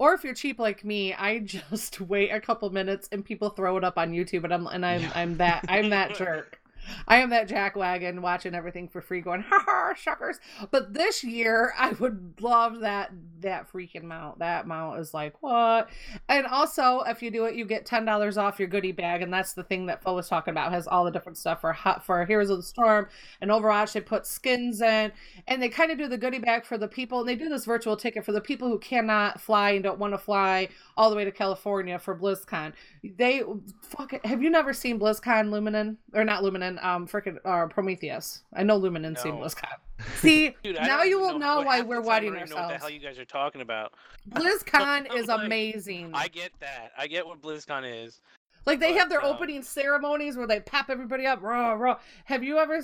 Or 0.00 0.14
if 0.14 0.24
you're 0.24 0.34
cheap 0.34 0.58
like 0.58 0.82
me, 0.82 1.12
I 1.12 1.40
just 1.40 2.00
wait 2.08 2.30
a 2.30 2.40
couple 2.40 2.70
minutes 2.70 3.08
and 3.12 3.22
people 3.22 3.50
throw 3.50 3.76
it 3.76 3.84
up 3.84 3.98
on 3.98 4.12
YouTube, 4.12 4.44
and 4.44 4.52
I'm 4.52 4.66
and 4.66 4.84
I'm 4.84 5.04
I'm 5.14 5.36
that 5.36 5.66
I'm 5.68 5.90
that 5.90 6.14
jerk. 6.16 6.59
I 7.06 7.18
am 7.18 7.30
that 7.30 7.48
jackwagon 7.48 8.20
watching 8.20 8.54
everything 8.54 8.88
for 8.88 9.00
free, 9.00 9.20
going 9.20 9.42
ha 9.42 9.62
ha 9.66 9.94
suckers. 9.96 10.38
But 10.70 10.94
this 10.94 11.24
year, 11.24 11.72
I 11.78 11.90
would 11.92 12.34
love 12.40 12.80
that 12.80 13.10
that 13.40 13.72
freaking 13.72 14.04
mount. 14.04 14.38
That 14.38 14.66
mount 14.66 15.00
is 15.00 15.14
like 15.14 15.42
what? 15.42 15.88
And 16.28 16.46
also, 16.46 17.00
if 17.00 17.22
you 17.22 17.30
do 17.30 17.44
it, 17.44 17.54
you 17.54 17.64
get 17.64 17.86
ten 17.86 18.04
dollars 18.04 18.36
off 18.36 18.58
your 18.58 18.68
goodie 18.68 18.92
bag, 18.92 19.22
and 19.22 19.32
that's 19.32 19.52
the 19.52 19.64
thing 19.64 19.86
that 19.86 20.02
Flo 20.02 20.14
was 20.14 20.28
talking 20.28 20.52
about. 20.52 20.72
Has 20.72 20.86
all 20.86 21.04
the 21.04 21.10
different 21.10 21.38
stuff 21.38 21.60
for 21.60 21.76
for 22.04 22.24
Heroes 22.24 22.50
of 22.50 22.58
the 22.58 22.62
Storm 22.62 23.08
and 23.40 23.50
Overwatch. 23.50 23.92
They 23.92 24.00
put 24.00 24.26
skins 24.26 24.80
in, 24.80 25.12
and 25.46 25.62
they 25.62 25.68
kind 25.68 25.90
of 25.90 25.98
do 25.98 26.08
the 26.08 26.18
goodie 26.18 26.38
bag 26.38 26.64
for 26.64 26.78
the 26.78 26.88
people. 26.88 27.20
And 27.20 27.28
they 27.28 27.36
do 27.36 27.48
this 27.48 27.64
virtual 27.64 27.96
ticket 27.96 28.24
for 28.24 28.32
the 28.32 28.40
people 28.40 28.68
who 28.68 28.78
cannot 28.78 29.40
fly 29.40 29.70
and 29.70 29.82
don't 29.82 29.98
want 29.98 30.14
to 30.14 30.18
fly 30.18 30.68
all 30.96 31.10
the 31.10 31.16
way 31.16 31.24
to 31.24 31.32
California 31.32 31.98
for 31.98 32.16
BlizzCon. 32.16 32.72
They 33.02 33.42
fuck 33.82 34.12
it. 34.12 34.24
Have 34.26 34.42
you 34.42 34.50
never 34.50 34.72
seen 34.72 34.98
BlizzCon 34.98 35.50
Luminen 35.50 35.96
or 36.14 36.24
not 36.24 36.42
Luminen? 36.42 36.69
Um, 36.78 37.06
freaking 37.08 37.38
or 37.44 37.68
Prometheus. 37.68 38.42
I 38.54 38.62
know 38.62 38.76
Lumen 38.76 39.04
and 39.04 39.16
No. 39.16 39.32
BlizzCon. 39.32 39.64
See, 40.16 40.54
Dude, 40.62 40.76
now 40.76 41.02
you 41.02 41.20
will 41.20 41.38
know 41.38 41.56
what- 41.58 41.66
why 41.66 41.80
we're 41.82 41.96
time 41.96 42.04
I 42.04 42.06
whiting 42.06 42.32
don't 42.32 42.42
even 42.42 42.50
know 42.50 42.62
what 42.62 42.68
the 42.68 42.78
hell 42.78 42.90
you 42.90 43.00
guys 43.00 43.18
are 43.18 43.24
talking 43.24 43.60
about. 43.60 43.92
BlizzCon 44.30 45.14
is 45.14 45.26
Like, 45.28 45.44
amazing. 45.46 46.12
I 46.14 46.28
get 46.28 46.52
that. 46.60 46.92
I 46.96 47.06
get 47.06 47.26
what 47.26 47.42
BlizzCon 47.42 48.04
is. 48.06 48.20
Like 48.66 48.78
they 48.80 48.92
have 48.94 49.08
their 49.08 49.24
um, 49.24 49.34
opening 49.34 49.62
ceremonies 49.62 50.36
where 50.36 50.46
they 50.46 50.60
pep 50.60 50.86
everybody 50.90 51.26
up. 51.26 51.42
Raw, 51.42 51.72
raw. 51.72 51.98
Have 52.24 52.44
you 52.44 52.58
ever? 52.58 52.80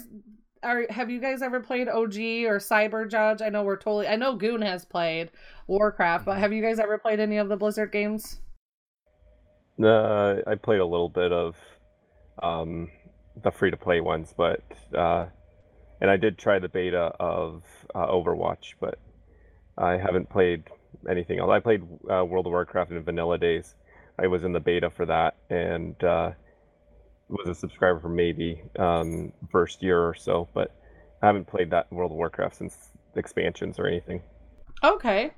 Are 0.62 0.87
have 0.88 1.11
you 1.11 1.20
guys 1.20 1.42
ever 1.42 1.61
played 1.61 1.87
OG 1.87 2.16
or 2.46 2.59
Cyber 2.59 3.09
Judge? 3.09 3.42
I 3.42 3.51
know 3.51 3.62
we're 3.62 3.77
totally. 3.77 4.09
I 4.09 4.16
know 4.16 4.35
Goon 4.37 4.62
has 4.62 4.85
played 4.87 5.31
Warcraft, 5.66 6.25
but 6.25 6.38
have 6.38 6.53
you 6.53 6.62
guys 6.62 6.79
ever 6.79 6.96
played 6.96 7.20
any 7.20 7.37
of 7.37 7.49
the 7.51 7.57
Blizzard 7.59 7.92
games? 7.92 8.40
Uh, 9.83 10.37
I 10.46 10.55
played 10.55 10.81
a 10.81 10.87
little 10.87 11.11
bit 11.11 11.31
of 11.33 11.57
um, 12.42 12.88
the 13.42 13.51
free 13.51 13.70
to 13.70 13.77
play 13.77 14.01
ones, 14.01 14.35
but 14.37 14.62
uh, 14.96 15.27
and 16.01 16.11
I 16.11 16.16
did 16.16 16.38
try 16.38 16.59
the 16.59 16.68
beta 16.68 17.12
of 17.20 17.62
uh, 17.94 18.07
Overwatch, 18.07 18.75
but 18.81 18.99
I 19.79 19.92
haven't 19.92 20.29
played 20.29 20.64
anything 21.09 21.38
else. 21.38 21.51
I 21.51 21.61
played 21.61 21.83
uh, 22.11 22.25
World 22.25 22.46
of 22.46 22.53
Warcraft 22.53 22.90
in 22.90 23.03
vanilla 23.03 23.38
days. 23.38 23.75
I 24.18 24.27
was 24.27 24.44
in 24.44 24.53
the 24.53 24.61
beta 24.61 24.90
for 24.90 25.07
that 25.07 25.37
and 25.51 26.03
uh, 26.03 26.31
was 27.29 27.49
a 27.49 27.55
subscriber 27.55 28.01
for 28.01 28.09
maybe 28.09 28.62
um, 28.79 29.33
first 29.51 29.83
year 29.83 30.01
or 30.01 30.14
so, 30.14 30.49
but 30.55 30.75
I 31.22 31.27
haven't 31.27 31.46
played 31.46 31.70
that 31.70 31.92
World 31.92 32.12
of 32.12 32.16
Warcraft 32.16 32.57
since 32.57 32.77
expansions 33.14 33.79
or 33.79 33.87
anything. 33.87 34.22
Okay. 34.83 35.33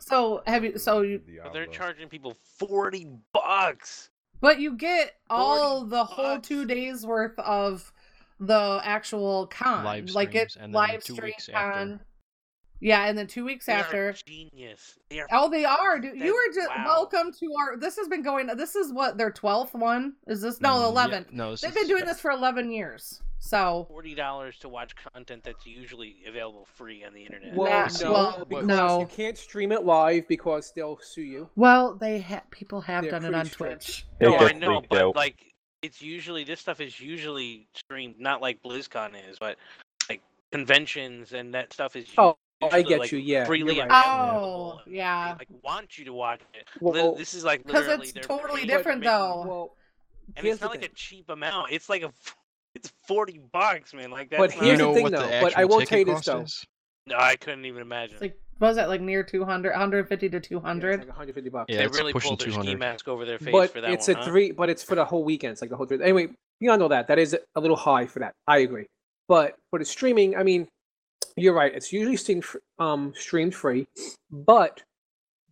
So 0.00 0.42
have 0.46 0.64
you? 0.64 0.78
So 0.78 1.02
you, 1.02 1.22
But 1.42 1.52
they're 1.52 1.66
charging 1.66 2.08
people 2.08 2.36
forty 2.58 3.06
bucks. 3.32 4.10
But 4.40 4.60
you 4.60 4.72
get 4.76 5.12
all 5.30 5.80
40 5.80 5.90
the 5.90 6.04
whole 6.04 6.38
two 6.40 6.64
days 6.64 7.04
worth 7.06 7.38
of 7.38 7.92
the 8.40 8.80
actual 8.84 9.46
con, 9.46 9.84
Live 9.84 10.10
like 10.10 10.34
it 10.34 10.56
and 10.60 10.74
then 10.74 10.80
live 10.80 11.02
two 11.04 11.14
stream 11.14 11.26
weeks 11.26 11.48
after. 11.48 11.78
con. 11.78 12.00
Yeah, 12.78 13.06
and 13.06 13.16
then 13.16 13.26
two 13.26 13.46
weeks 13.46 13.64
They 13.64 13.72
are 13.72 13.76
after. 13.76 14.12
genius. 14.26 14.98
They 15.08 15.20
are 15.20 15.26
Oh, 15.32 15.48
they 15.48 15.64
are. 15.64 15.98
Dude. 15.98 16.18
You 16.18 16.34
were 16.34 16.54
just 16.54 16.68
wow. 16.68 16.84
welcome 16.84 17.32
to 17.32 17.46
our. 17.58 17.76
This 17.78 17.96
has 17.96 18.06
been 18.06 18.22
going. 18.22 18.48
This 18.48 18.76
is 18.76 18.92
what 18.92 19.16
their 19.16 19.30
twelfth 19.30 19.72
one 19.74 20.12
is. 20.26 20.42
This 20.42 20.60
no 20.60 20.92
Mm, 20.92 21.10
yeah, 21.10 21.22
no, 21.32 21.50
this 21.52 21.62
They've 21.62 21.70
is- 21.70 21.74
been 21.78 21.88
doing 21.88 22.04
this 22.04 22.20
for 22.20 22.30
eleven 22.30 22.70
years. 22.70 23.22
So 23.38 23.86
forty 23.88 24.14
dollars 24.14 24.58
to 24.60 24.68
watch 24.68 24.94
content 25.12 25.44
that's 25.44 25.66
usually 25.66 26.16
available 26.26 26.66
free 26.74 27.04
on 27.04 27.12
the 27.12 27.22
internet. 27.22 27.54
Well, 27.54 27.70
Nah, 27.70 27.88
no, 28.00 28.44
well, 28.50 28.62
no. 28.62 29.00
you 29.00 29.06
can't 29.06 29.36
stream 29.38 29.72
it 29.72 29.84
live 29.84 30.26
because 30.26 30.72
they'll 30.74 30.98
sue 31.00 31.22
you. 31.22 31.48
well, 31.54 31.94
they 31.94 32.20
ha- 32.20 32.42
people 32.50 32.80
have 32.80 33.02
They're 33.02 33.12
done 33.12 33.24
it 33.26 33.34
on 33.34 33.46
strict. 33.46 33.84
Twitch. 33.86 34.06
It 34.20 34.26
no, 34.28 34.36
I 34.38 34.52
know, 34.52 34.82
but 34.88 35.00
out. 35.02 35.16
like 35.16 35.52
it's 35.82 36.00
usually 36.02 36.42
this 36.44 36.60
stuff 36.60 36.80
is 36.80 36.98
usually 36.98 37.68
streamed, 37.74 38.16
not 38.18 38.40
like 38.40 38.62
BlizzCon 38.62 39.10
is, 39.30 39.38
but 39.38 39.56
like 40.08 40.22
conventions 40.50 41.32
and 41.32 41.54
that 41.54 41.72
stuff 41.72 41.94
is. 41.94 42.06
Oh, 42.18 42.36
I 42.72 42.80
get 42.82 42.98
like, 43.00 43.12
you. 43.12 43.18
Yeah, 43.18 43.44
freely 43.44 43.78
right. 43.78 43.88
Oh, 43.90 44.80
yeah. 44.86 45.34
They, 45.34 45.40
like 45.40 45.62
want 45.62 45.98
you 45.98 46.06
to 46.06 46.12
watch 46.14 46.40
it. 46.54 46.66
Li- 46.80 46.90
Well, 47.02 47.14
this 47.14 47.34
is 47.34 47.44
like 47.44 47.64
Because 47.66 47.86
it's 47.86 48.12
totally 48.26 48.64
different, 48.64 49.04
though. 49.04 49.44
Well, 49.46 49.76
and 50.36 50.46
it's 50.46 50.60
not 50.62 50.70
like 50.70 50.80
thing. 50.80 50.88
a 50.90 50.94
cheap 50.94 51.28
amount. 51.28 51.70
It's 51.70 51.90
like 51.90 52.02
a, 52.02 52.06
f- 52.06 52.36
it's 52.76 52.92
forty 53.08 53.40
bucks, 53.52 53.92
man. 53.94 54.10
Like 54.10 54.30
that's 54.30 54.40
But 54.40 54.50
not, 54.56 54.58
you 54.60 54.66
here's 54.66 54.78
the 54.78 54.84
know 54.84 54.94
thing, 54.94 55.02
what 55.04 55.12
though, 55.12 55.18
the 55.22 55.38
but 55.40 55.52
actual 55.56 55.60
I 55.60 55.64
will 55.64 55.80
ticket 55.80 55.88
tell 55.88 55.98
you 55.98 56.04
this, 56.04 56.14
cost 56.14 56.26
though. 56.26 56.40
is? 56.42 56.64
no, 57.06 57.16
I 57.18 57.36
couldn't 57.36 57.64
even 57.64 57.82
imagine. 57.82 58.14
It's 58.14 58.22
like 58.22 58.38
what 58.58 58.68
was 58.68 58.76
that 58.76 58.88
like 58.88 59.00
near 59.02 59.22
200, 59.22 59.70
150 59.70 60.28
to 60.30 60.40
two 60.40 60.60
hundred? 60.60 60.92
Yeah, 60.92 60.98
like 61.00 61.08
150 61.08 61.50
bucks. 61.50 61.66
Yeah, 61.68 61.78
they 61.78 61.84
it's 61.84 61.96
really 61.98 62.12
pushing 62.12 62.30
pulled 62.30 62.40
their 62.40 62.48
ski 62.50 62.62
200. 62.62 62.78
mask 62.78 63.08
over 63.08 63.24
their 63.24 63.38
face 63.38 63.52
but 63.52 63.70
for 63.72 63.80
that 63.82 63.90
it's 63.90 64.08
one. 64.08 64.16
a 64.16 64.20
huh? 64.20 64.24
three. 64.26 64.50
But 64.52 64.70
it's 64.70 64.82
for 64.82 64.94
the 64.94 65.04
whole 65.04 65.24
weekend. 65.24 65.52
It's 65.52 65.60
like 65.60 65.70
the 65.70 65.76
whole 65.76 65.86
three. 65.86 66.02
Anyway, 66.02 66.28
beyond 66.60 66.82
all 66.82 66.88
that, 66.88 67.08
that 67.08 67.18
is 67.18 67.36
a 67.54 67.60
little 67.60 67.76
high 67.76 68.06
for 68.06 68.20
that. 68.20 68.32
I 68.46 68.58
agree. 68.58 68.86
But 69.28 69.56
for 69.70 69.78
the 69.78 69.84
streaming, 69.84 70.36
I 70.36 70.42
mean, 70.42 70.68
you're 71.36 71.52
right. 71.54 71.74
It's 71.74 71.92
usually 71.92 72.16
streamed, 72.16 72.44
um, 72.78 73.12
streamed 73.16 73.54
free, 73.54 73.86
but 74.30 74.82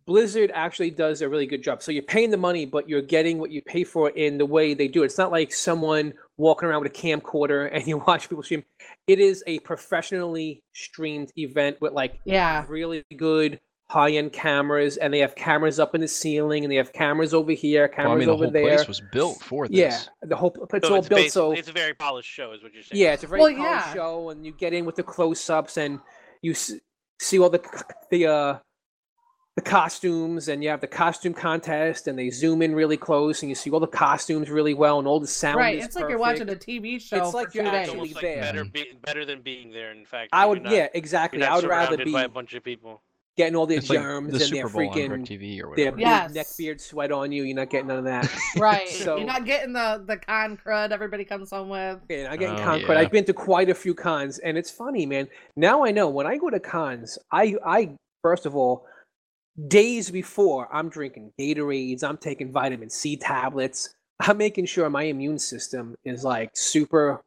Blizzard 0.07 0.51
actually 0.53 0.91
does 0.91 1.21
a 1.21 1.29
really 1.29 1.47
good 1.47 1.63
job. 1.63 1.81
So 1.81 1.91
you're 1.91 2.03
paying 2.03 2.29
the 2.29 2.37
money, 2.37 2.65
but 2.65 2.87
you're 2.87 3.01
getting 3.01 3.39
what 3.39 3.49
you 3.51 3.61
pay 3.63 3.83
for 3.83 4.09
in 4.11 4.37
the 4.37 4.45
way 4.45 4.73
they 4.73 4.87
do 4.87 5.01
it. 5.01 5.05
It's 5.07 5.17
not 5.17 5.31
like 5.31 5.51
someone 5.51 6.13
walking 6.37 6.69
around 6.69 6.83
with 6.83 6.91
a 6.91 6.95
camcorder 6.95 7.69
and 7.73 7.87
you 7.87 7.97
watch 7.97 8.29
people 8.29 8.43
stream. 8.43 8.63
It 9.07 9.19
is 9.19 9.43
a 9.47 9.59
professionally 9.59 10.61
streamed 10.73 11.31
event 11.37 11.77
with 11.81 11.93
like 11.93 12.19
Yeah. 12.25 12.65
really 12.67 13.03
good 13.17 13.59
high-end 13.87 14.33
cameras, 14.33 14.97
and 14.97 15.13
they 15.13 15.19
have 15.19 15.35
cameras 15.35 15.79
up 15.79 15.93
in 15.93 16.01
the 16.01 16.07
ceiling, 16.07 16.63
and 16.65 16.71
they 16.71 16.75
have 16.75 16.91
cameras 16.91 17.35
over 17.35 17.51
here, 17.51 17.83
Well, 17.83 17.91
I 17.93 17.95
cameras 18.09 18.17
mean, 18.19 18.27
the 18.27 18.33
over 18.33 18.43
whole 18.45 18.51
there. 18.51 18.75
place 18.77 18.87
was 18.87 18.99
built 19.11 19.37
for 19.43 19.67
this. 19.67 19.77
yeah, 19.77 19.99
the 20.23 20.35
whole 20.35 20.51
it's 20.73 20.87
So 20.87 20.93
all 20.93 20.99
it's, 21.01 21.07
built 21.07 21.29
so 21.31 21.51
it's 21.51 21.67
a 21.69 21.71
very 21.71 21.93
polished 21.93 22.27
show, 22.27 22.51
is 22.53 22.63
what 22.63 22.73
you're 22.73 22.81
saying. 22.81 22.99
yeah, 22.99 23.13
it's 23.13 23.23
a 23.23 23.27
very 23.27 23.41
Well, 23.41 23.53
polished 23.55 23.87
yeah. 23.87 23.93
show, 23.93 24.29
and 24.31 24.43
you 24.43 24.53
get 24.53 24.73
in 24.73 24.85
with 24.85 24.95
the 24.95 25.03
close-ups, 25.03 25.77
and 25.77 25.99
you 26.41 26.53
s- 26.53 26.73
see 27.21 27.37
all 27.37 27.51
the 27.51 27.61
the 28.09 28.25
uh 28.25 28.57
the 29.55 29.61
costumes 29.61 30.49
and 30.49 30.61
you 30.61 30.69
have 30.69 30.81
the 30.81 30.87
costume 30.87 31.33
contest 31.33 32.07
and 32.07 32.19
they 32.19 32.29
zoom 32.29 32.61
in 32.61 32.75
really 32.75 32.97
close 32.97 33.41
and 33.41 33.49
you 33.49 33.55
see 33.55 33.69
all 33.69 33.79
the 33.79 33.87
costumes 33.87 34.49
really 34.49 34.73
well 34.73 34.99
and 34.99 35.07
all 35.07 35.19
the 35.19 35.25
sound 35.27 35.55
right. 35.57 35.77
is 35.79 35.85
It's 35.85 35.95
like 35.95 36.09
you're 36.09 36.17
watching 36.19 36.49
a. 36.49 36.55
TV 36.55 36.99
show. 36.99 37.23
It's 37.23 37.33
like 37.33 37.53
you're 37.53 37.63
two 37.63 37.69
It's 37.69 37.87
days. 37.87 37.89
actually 37.89 38.13
like 38.13 38.21
there. 38.21 38.41
better, 38.41 38.65
be, 38.65 38.85
better 39.03 39.23
than 39.25 39.41
being 39.41 39.71
there. 39.71 39.91
In 39.91 40.05
fact, 40.05 40.29
I 40.33 40.45
would 40.45 40.63
not- 40.63 40.73
yeah 40.73 40.87
exactly 40.93 41.41
I 41.43 41.55
would 41.55 41.63
rather 41.63 41.87
surrounded 41.95 42.05
be 42.05 42.11
by 42.11 42.23
a 42.23 42.29
bunch 42.29 42.53
of 42.53 42.63
people. 42.65 43.01
getting 43.37 43.55
all 43.55 43.65
their 43.65 43.77
It's 43.77 43.89
like 43.89 43.99
germs 43.99 44.31
the 44.31 44.39
and 44.39 44.43
Super 44.45 44.55
their 44.55 44.69
Bowl 44.69 44.89
on 44.89 44.97
freaking 44.97 45.25
DirecTV 45.27 45.61
or 45.61 45.69
whatever. 45.69 45.91
big 45.97 45.99
Yes. 46.01 46.33
neck 46.33 46.47
beard 46.57 46.81
sweat 46.81 47.11
on 47.13 47.31
you. 47.31 47.43
You're 47.43 47.55
not 47.55 47.69
getting 47.69 47.87
none 47.87 47.99
of 47.99 48.05
that. 48.05 48.29
Right. 48.57 48.89
So- 48.89 49.15
You're 49.17 49.25
not 49.25 49.45
getting 49.45 49.71
the 49.71 50.03
the 50.05 50.17
con 50.17 50.57
crud 50.57 50.91
everybody 50.91 51.23
comes 51.23 51.51
home 51.51 51.69
with. 51.69 51.99
And 52.09 52.27
I 52.27 52.35
get 52.35 52.49
Oh, 52.51 52.57
con 52.63 52.81
yeah. 52.81 52.87
crud. 52.87 52.97
I've 52.97 53.11
been 53.11 53.23
to 53.25 53.33
quite 53.33 53.69
a 53.69 53.75
few 53.75 53.93
cons, 53.93 54.37
and 54.39 54.57
it's 54.57 54.69
funny, 54.71 55.05
man. 55.05 55.29
Now 55.55 55.85
I 55.85 55.91
know 55.91 56.09
when 56.09 56.27
I 56.27 56.35
go 56.35 56.49
to 56.49 56.59
cons, 56.59 57.17
I 57.31 57.55
I 57.65 57.91
first 58.21 58.45
of 58.45 58.53
all, 58.55 58.85
days 59.67 60.11
before, 60.11 60.67
I'm 60.73 60.89
drinking 60.89 61.31
Gatorades, 61.39 62.03
I'm 62.03 62.17
taking 62.17 62.51
vitamin 62.51 62.89
C 62.89 63.17
tablets, 63.17 63.93
I'm 64.19 64.37
making 64.37 64.65
sure 64.65 64.89
my 64.89 65.03
immune 65.03 65.39
system 65.39 65.95
is 66.05 66.23
like 66.23 66.51
super 66.53 67.21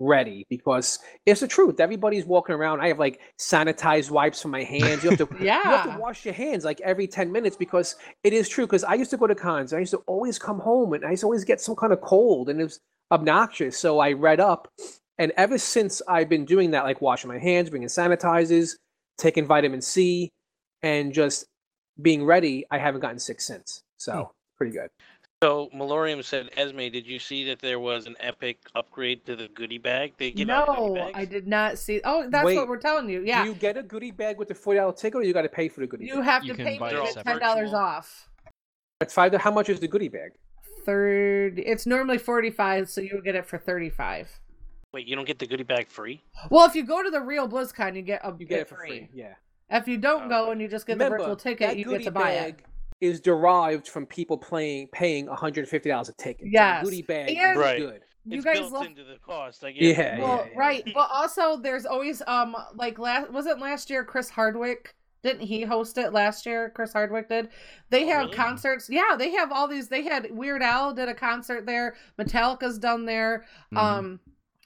ready 0.00 0.46
because 0.48 1.00
it's 1.26 1.40
the 1.40 1.48
truth. 1.48 1.80
Everybody's 1.80 2.24
walking 2.24 2.54
around. 2.54 2.80
I 2.80 2.88
have 2.88 2.98
like 2.98 3.20
sanitized 3.38 4.10
wipes 4.10 4.40
for 4.40 4.48
my 4.48 4.62
hands. 4.62 5.02
You 5.02 5.10
have 5.10 5.18
to 5.18 5.28
yeah. 5.40 5.58
you 5.64 5.70
have 5.70 5.94
to 5.94 5.98
wash 5.98 6.24
your 6.24 6.34
hands 6.34 6.64
like 6.64 6.80
every 6.82 7.06
10 7.06 7.32
minutes 7.32 7.56
because 7.56 7.96
it 8.22 8.32
is 8.32 8.48
true. 8.48 8.66
Because 8.66 8.84
I 8.84 8.94
used 8.94 9.10
to 9.10 9.16
go 9.16 9.26
to 9.26 9.34
cons, 9.34 9.72
I 9.72 9.78
used 9.78 9.92
to 9.92 10.02
always 10.06 10.38
come 10.38 10.60
home 10.60 10.92
and 10.92 11.04
I 11.04 11.10
used 11.10 11.22
to 11.22 11.26
always 11.26 11.44
get 11.44 11.60
some 11.60 11.74
kind 11.74 11.92
of 11.92 12.00
cold 12.00 12.48
and 12.48 12.60
it 12.60 12.64
was 12.64 12.80
obnoxious. 13.10 13.78
So 13.78 13.98
I 13.98 14.12
read 14.12 14.40
up, 14.40 14.68
and 15.18 15.32
ever 15.36 15.58
since 15.58 16.00
I've 16.06 16.28
been 16.28 16.44
doing 16.44 16.70
that, 16.72 16.84
like 16.84 17.00
washing 17.00 17.28
my 17.28 17.38
hands, 17.38 17.70
bringing 17.70 17.88
sanitizers, 17.88 18.76
taking 19.16 19.46
vitamin 19.46 19.80
C, 19.80 20.30
and 20.82 21.12
just 21.12 21.46
being 22.00 22.24
ready, 22.24 22.64
I 22.70 22.78
haven't 22.78 23.00
gotten 23.00 23.18
sick 23.18 23.40
since. 23.40 23.82
So 23.96 24.12
hmm. 24.12 24.30
pretty 24.56 24.72
good. 24.72 24.90
So 25.42 25.68
Malorium 25.72 26.24
said, 26.24 26.50
Esme, 26.56 26.78
did 26.78 27.06
you 27.06 27.20
see 27.20 27.44
that 27.44 27.60
there 27.60 27.78
was 27.78 28.06
an 28.06 28.16
epic 28.18 28.58
upgrade 28.74 29.24
to 29.26 29.36
the 29.36 29.46
goodie 29.54 29.78
bag? 29.78 30.14
They 30.18 30.32
give 30.32 30.48
No, 30.48 30.94
bags. 30.96 31.12
I 31.14 31.24
did 31.24 31.46
not 31.46 31.78
see. 31.78 32.00
Oh, 32.02 32.28
that's 32.28 32.44
Wait, 32.44 32.56
what 32.56 32.66
we're 32.66 32.80
telling 32.80 33.08
you. 33.08 33.22
Yeah, 33.24 33.44
Do 33.44 33.50
you 33.50 33.54
get 33.54 33.76
a 33.76 33.84
goodie 33.84 34.10
bag 34.10 34.36
with 34.36 34.48
the 34.48 34.56
forty 34.56 34.78
dollar 34.80 34.92
ticket, 34.92 35.20
or 35.20 35.22
you 35.22 35.32
got 35.32 35.42
to 35.42 35.48
pay 35.48 35.68
for 35.68 35.78
the 35.78 35.86
goodie? 35.86 36.06
Bag? 36.06 36.14
You 36.14 36.20
bag? 36.22 36.24
have 36.24 36.44
You 36.44 36.52
to 36.54 36.56
can 36.56 36.66
pay 36.66 36.78
buy 36.78 36.92
me 36.92 36.98
it 36.98 37.18
ten 37.24 37.38
dollars 37.38 37.70
Virtual. 37.70 37.76
off. 37.76 38.28
It's 39.00 39.14
five. 39.14 39.32
How 39.34 39.52
much 39.52 39.68
is 39.68 39.78
the 39.78 39.86
goodie 39.86 40.08
bag? 40.08 40.32
Third, 40.84 41.60
it's 41.60 41.86
normally 41.86 42.18
forty 42.18 42.50
five, 42.50 42.90
so 42.90 43.00
you 43.00 43.10
would 43.14 43.24
get 43.24 43.36
it 43.36 43.46
for 43.46 43.58
thirty 43.58 43.90
five. 43.90 44.40
Wait, 44.92 45.06
you 45.06 45.14
don't 45.14 45.26
get 45.26 45.38
the 45.38 45.46
goodie 45.46 45.62
bag 45.62 45.88
free? 45.88 46.20
Well, 46.50 46.66
if 46.66 46.74
you 46.74 46.82
go 46.82 47.00
to 47.02 47.10
the 47.10 47.20
real 47.20 47.48
BlizzCon, 47.48 47.94
you 47.94 48.02
get 48.02 48.22
a 48.24 48.34
You 48.36 48.46
get 48.46 48.60
it 48.60 48.68
for 48.68 48.76
free. 48.76 49.08
Yeah. 49.14 49.34
If 49.70 49.86
you 49.88 49.98
don't 49.98 50.28
go 50.28 50.50
and 50.50 50.60
you 50.60 50.68
just 50.68 50.86
get 50.86 50.94
Remember, 50.94 51.18
the 51.18 51.24
virtual 51.24 51.36
ticket, 51.36 51.76
you 51.78 51.84
get 51.84 52.02
to 52.04 52.10
buy 52.10 52.30
it. 52.32 52.56
bag 52.56 52.64
is 53.00 53.20
derived 53.20 53.86
from 53.86 54.06
people 54.06 54.36
playing 54.38 54.88
paying 54.92 55.26
one 55.26 55.36
hundred 55.36 55.60
and 55.60 55.68
fifty 55.68 55.88
dollars 55.90 56.08
a 56.08 56.12
ticket. 56.14 56.48
So 56.52 56.58
the 56.58 56.80
goodie 56.84 57.02
bag 57.02 57.30
And- 57.36 57.52
is 57.52 57.58
Right. 57.58 57.78
good. 57.78 58.02
You 58.24 58.36
it's 58.38 58.44
guys 58.44 58.58
built 58.58 58.72
love 58.72 58.86
into 58.86 59.04
the 59.04 59.16
cost. 59.24 59.64
I 59.64 59.70
guess. 59.72 59.96
Yeah, 59.96 60.18
well, 60.18 60.46
yeah, 60.52 60.58
right, 60.58 60.82
but 60.94 61.08
also 61.12 61.56
there's 61.56 61.86
always 61.86 62.22
um 62.26 62.56
like 62.74 62.98
last 62.98 63.30
wasn't 63.30 63.60
last 63.60 63.88
year 63.90 64.04
Chris 64.04 64.28
Hardwick 64.30 64.94
didn't 65.22 65.42
he 65.46 65.62
host 65.62 65.98
it 65.98 66.12
last 66.12 66.46
year? 66.46 66.70
Chris 66.74 66.92
Hardwick 66.92 67.28
did. 67.28 67.48
They 67.90 68.04
Oh, 68.04 68.08
have 68.08 68.20
really? 68.26 68.36
concerts. 68.36 68.88
Yeah, 68.88 69.16
they 69.18 69.32
have 69.32 69.50
all 69.50 69.66
these. 69.66 69.88
They 69.88 70.02
had 70.04 70.28
Weird 70.30 70.62
Al 70.62 70.92
did 70.94 71.08
a 71.08 71.14
concert 71.14 71.66
there. 71.66 71.96
Metallica's 72.18 72.78
done 72.78 73.04
there. 73.04 73.44
Mhm. 73.74 73.78
Um, 73.78 74.20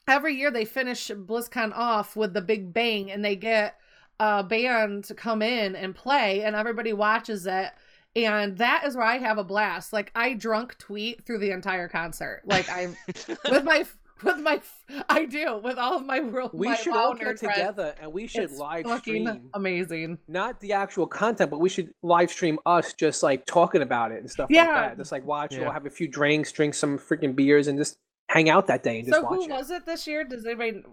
every 0.07 0.35
year 0.35 0.51
they 0.51 0.67
finish 0.67 1.09
BlizzCon 1.09 1.73
off 1.75 2.17
with 2.17 2.35
the 2.35 2.43
big 2.43 2.73
bang, 2.75 3.11
and 3.11 3.25
they 3.25 3.35
get 3.35 3.77
a 4.23 4.43
band 4.45 5.05
to 5.05 5.15
come 5.15 5.43
in 5.43 5.75
and 5.75 5.95
play, 5.95 6.43
and 6.45 6.55
everybody 6.55 6.93
watches 6.93 7.47
it. 7.47 7.71
And 8.15 8.59
that 8.59 8.85
is 8.87 8.95
where 8.95 9.05
I 9.07 9.19
have 9.19 9.39
a 9.39 9.45
blast. 9.45 9.93
Like 9.93 10.13
I 10.15 10.35
drunk 10.35 10.77
tweet 10.79 11.25
through 11.25 11.39
the 11.39 11.51
entire 11.51 11.89
concert. 11.89 12.43
Like 12.45 12.69
I'm 12.71 12.95
with 13.51 13.65
my 13.65 13.85
with 14.23 14.39
my 14.39 14.61
I 15.09 15.25
do 15.25 15.59
with 15.65 15.79
all 15.79 15.97
of 15.97 16.05
my 16.07 16.21
world. 16.21 16.51
We 16.53 16.69
my 16.69 16.75
should 16.77 16.93
all 16.95 17.15
get 17.15 17.27
nerd 17.27 17.39
friends. 17.41 17.57
together 17.57 17.95
and 18.01 18.13
we 18.13 18.27
should 18.27 18.45
It's 18.45 18.59
live 18.59 18.87
stream. 19.01 19.49
amazing. 19.55 20.19
Not 20.29 20.61
the 20.61 20.75
actual 20.75 21.07
content, 21.07 21.51
but 21.51 21.59
we 21.59 21.69
should 21.71 21.93
live 22.03 22.31
stream 22.31 22.59
us 22.67 22.93
just 22.93 23.23
like 23.23 23.47
talking 23.47 23.81
about 23.83 24.13
it 24.13 24.21
and 24.21 24.31
stuff 24.31 24.51
like 24.51 24.57
Yeah. 24.57 24.89
that. 24.89 24.99
Just 24.99 25.11
like 25.11 25.25
watch, 25.27 25.55
Yeah. 25.55 25.63
we'll 25.63 25.73
have 25.73 25.87
a 25.87 25.91
few 25.91 26.07
drinks, 26.07 26.53
drink 26.53 26.75
some 26.75 26.99
freaking 26.99 27.35
beers, 27.35 27.67
and 27.67 27.79
just 27.79 27.97
hang 28.29 28.49
out 28.51 28.67
that 28.67 28.83
day 28.83 28.99
and 28.99 29.09
just 29.09 29.19
So 29.21 29.25
watch 29.25 29.37
who 29.39 29.45
it. 29.45 29.51
was 29.51 29.71
it 29.71 29.87
this 29.87 30.07
year? 30.07 30.23
Does 30.25 30.45
anybody? 30.47 30.85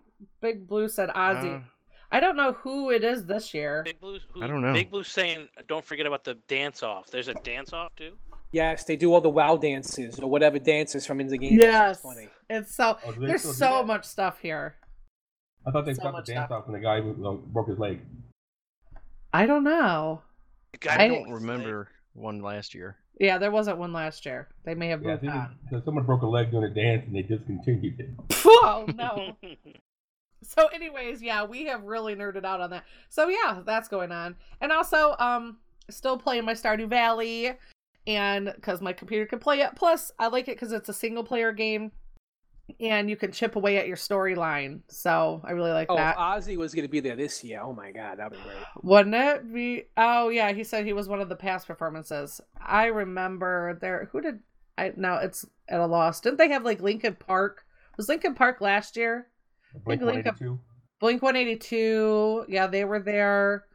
Big 0.41 0.67
Blue 0.67 0.87
said 0.89 1.09
Ozzy. 1.09 1.57
Uh, 1.57 1.61
I 2.11 2.19
don't 2.19 2.35
know 2.35 2.53
who 2.53 2.89
it 2.89 3.03
is 3.03 3.25
this 3.25 3.53
year. 3.53 3.83
Big 3.85 3.99
Blue's, 3.99 4.21
who, 4.33 4.41
I 4.43 4.47
don't 4.47 4.61
know. 4.61 4.73
Big 4.73 4.89
Blue's 4.89 5.07
saying, 5.09 5.47
don't 5.67 5.85
forget 5.85 6.05
about 6.07 6.23
the 6.23 6.35
dance 6.47 6.81
off. 6.81 7.07
There's 7.11 7.27
a 7.27 7.35
dance 7.35 7.71
off 7.71 7.95
too. 7.95 8.13
Yes, 8.51 8.83
they 8.85 8.95
do 8.95 9.13
all 9.13 9.21
the 9.21 9.29
WoW 9.29 9.57
dances 9.57 10.19
or 10.19 10.27
whatever 10.29 10.57
dances 10.57 11.05
from 11.05 11.19
in 11.21 11.27
the 11.27 11.37
game. 11.37 11.59
Yes, 11.59 11.97
It's 11.97 12.01
funny. 12.03 12.27
it's 12.49 12.75
so 12.75 12.97
Oh, 13.05 13.11
there's 13.11 13.43
so 13.43 13.77
that? 13.77 13.85
much 13.85 14.05
stuff 14.05 14.39
here. 14.39 14.75
I 15.67 15.71
thought 15.71 15.85
they 15.85 15.93
So 15.93 16.01
stopped 16.01 16.25
the 16.25 16.33
dance 16.33 16.47
stuff. 16.47 16.61
off 16.63 16.67
when 16.67 16.73
the 16.73 16.83
guy 16.83 16.99
who, 17.01 17.13
broke 17.53 17.67
his 17.69 17.77
leg. 17.77 17.99
I 19.31 19.45
don't 19.45 19.63
know. 19.63 20.23
I 20.89 21.03
I- 21.03 21.07
don't 21.09 21.17
his 21.19 21.25
leg. 21.27 21.33
remember 21.35 21.89
one 22.13 22.41
last 22.41 22.73
year. 22.73 22.97
Yeah, 23.19 23.37
there 23.37 23.51
wasn't 23.51 23.77
one 23.77 23.93
last 23.93 24.25
year. 24.25 24.47
They 24.63 24.73
may 24.73 24.87
have 24.87 25.03
Yeah, 25.03 25.17
moved 25.21 25.27
on. 25.27 25.83
someone 25.85 26.05
broke 26.05 26.21
a 26.23 26.27
leg 26.27 26.49
doing 26.51 26.63
a 26.63 26.69
dance 26.73 27.03
and 27.05 27.15
they 27.15 27.21
discontinued 27.21 27.99
it. 27.99 28.09
oh 28.45 28.85
no. 28.95 29.35
So, 30.41 30.67
anyways, 30.67 31.21
yeah, 31.21 31.43
we 31.43 31.65
have 31.65 31.83
really 31.83 32.15
nerded 32.15 32.45
out 32.45 32.61
on 32.61 32.69
that. 32.71 32.85
So 33.09 33.27
yeah, 33.29 33.61
that's 33.65 33.87
going 33.87 34.11
on, 34.11 34.35
and 34.61 34.71
also, 34.71 35.15
um, 35.19 35.57
still 35.89 36.17
playing 36.17 36.45
my 36.45 36.53
Stardew 36.53 36.87
Valley, 36.87 37.51
and 38.07 38.51
because 38.55 38.81
my 38.81 38.93
computer 38.93 39.25
can 39.25 39.39
play 39.39 39.59
it. 39.61 39.71
Plus, 39.75 40.11
I 40.17 40.27
like 40.27 40.47
it 40.47 40.55
because 40.55 40.71
it's 40.71 40.89
a 40.89 40.93
single 40.93 41.23
player 41.23 41.51
game, 41.51 41.91
and 42.79 43.09
you 43.09 43.15
can 43.17 43.31
chip 43.31 43.55
away 43.55 43.77
at 43.77 43.87
your 43.87 43.97
storyline. 43.97 44.81
So 44.87 45.41
I 45.43 45.51
really 45.51 45.71
like 45.71 45.87
Oh, 45.89 45.95
if 45.95 45.97
that. 45.99 46.17
Ozzy 46.17 46.55
was 46.57 46.73
going 46.73 46.85
to 46.85 46.91
be 46.91 46.99
there 46.99 47.15
this 47.15 47.43
year. 47.43 47.61
Oh 47.61 47.73
my 47.73 47.91
god, 47.91 48.17
that'd 48.19 48.31
be 48.31 48.37
great. 48.43 48.57
Wouldn't 48.81 49.15
it 49.15 49.53
be? 49.53 49.83
Oh 49.97 50.29
yeah, 50.29 50.51
he 50.53 50.63
said 50.63 50.85
he 50.85 50.93
was 50.93 51.07
one 51.09 51.19
of 51.21 51.29
the 51.29 51.35
past 51.35 51.67
performances. 51.67 52.39
I 52.65 52.85
remember 52.85 53.77
there. 53.81 54.09
Who 54.11 54.21
did 54.21 54.39
I? 54.77 54.93
now 54.95 55.17
it's 55.17 55.45
at 55.67 55.79
a 55.79 55.85
loss. 55.85 56.21
Didn't 56.21 56.37
they 56.37 56.49
have 56.49 56.63
like 56.63 56.81
Linkin 56.81 57.15
Park? 57.15 57.65
Was 57.97 58.07
Linkin 58.07 58.35
Park 58.35 58.61
last 58.61 58.95
year? 58.95 59.27
Blink 59.85 60.01
182. 60.01 60.59
Blink 60.99 61.21
One 61.21 61.35
Eighty 61.37 61.55
Two. 61.55 62.45
Yeah, 62.49 62.67
they 62.67 62.83
were 62.83 62.99
there. 62.99 63.65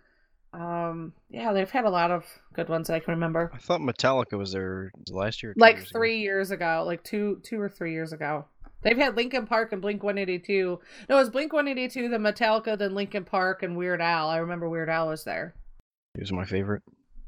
Um, 0.53 1.13
yeah, 1.31 1.53
they've 1.53 1.71
had 1.71 1.85
a 1.85 1.91
lot 1.91 2.11
of 2.11 2.25
good 2.53 2.69
ones 2.69 2.87
that 2.87 2.95
I 2.95 3.01
can 3.01 3.15
remember. 3.15 3.51
I 3.53 3.59
thought 3.59 3.81
Metallica 3.81 4.39
was 4.39 4.53
there 4.53 4.93
last 5.11 5.43
year. 5.43 5.53
or 5.53 5.55
Like 5.57 5.77
years 5.77 5.91
ago. 5.91 5.99
three 5.99 6.19
years 6.21 6.51
ago, 6.51 6.85
like 6.87 7.03
two, 7.03 7.41
two 7.43 7.61
or 7.61 7.69
three 7.69 7.93
years 7.93 8.13
ago. 8.13 8.45
They've 8.83 8.97
had 8.99 9.17
Linkin 9.17 9.47
Park 9.47 9.73
and 9.73 9.81
Blink 9.81 10.03
One 10.03 10.19
Eighty 10.19 10.39
Two. 10.39 10.79
No, 11.09 11.17
it 11.17 11.21
was 11.21 11.31
Blink 11.31 11.53
One 11.53 11.67
Eighty 11.67 11.89
Two, 11.89 12.09
then 12.09 12.21
Metallica, 12.21 12.77
then 12.79 12.95
Linkin 12.95 13.25
Park, 13.25 13.63
and 13.63 13.77
Weird 13.77 14.01
Al. 14.03 14.29
I 14.29 14.37
remember 14.37 14.69
Weird 14.69 14.91
Al 14.91 15.09
was 15.09 15.25
there. 15.25 15.55
He 16.15 16.21
was 16.21 16.31
my 16.33 16.45
favorite. 16.45 16.83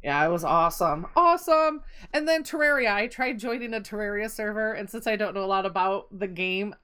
Yeah, 0.05 0.25
it 0.25 0.31
was 0.31 0.45
awesome. 0.45 1.07
Awesome. 1.17 1.81
And 2.13 2.29
then 2.29 2.45
Terraria. 2.45 2.93
I 2.93 3.07
tried 3.09 3.41
joining 3.41 3.75
a 3.75 3.81
Terraria 3.81 4.31
server, 4.31 4.75
and 4.75 4.89
since 4.89 5.07
I 5.07 5.17
don't 5.17 5.35
know 5.35 5.43
a 5.43 5.47
lot 5.47 5.67
about 5.67 6.07
the 6.17 6.29
game, 6.29 6.75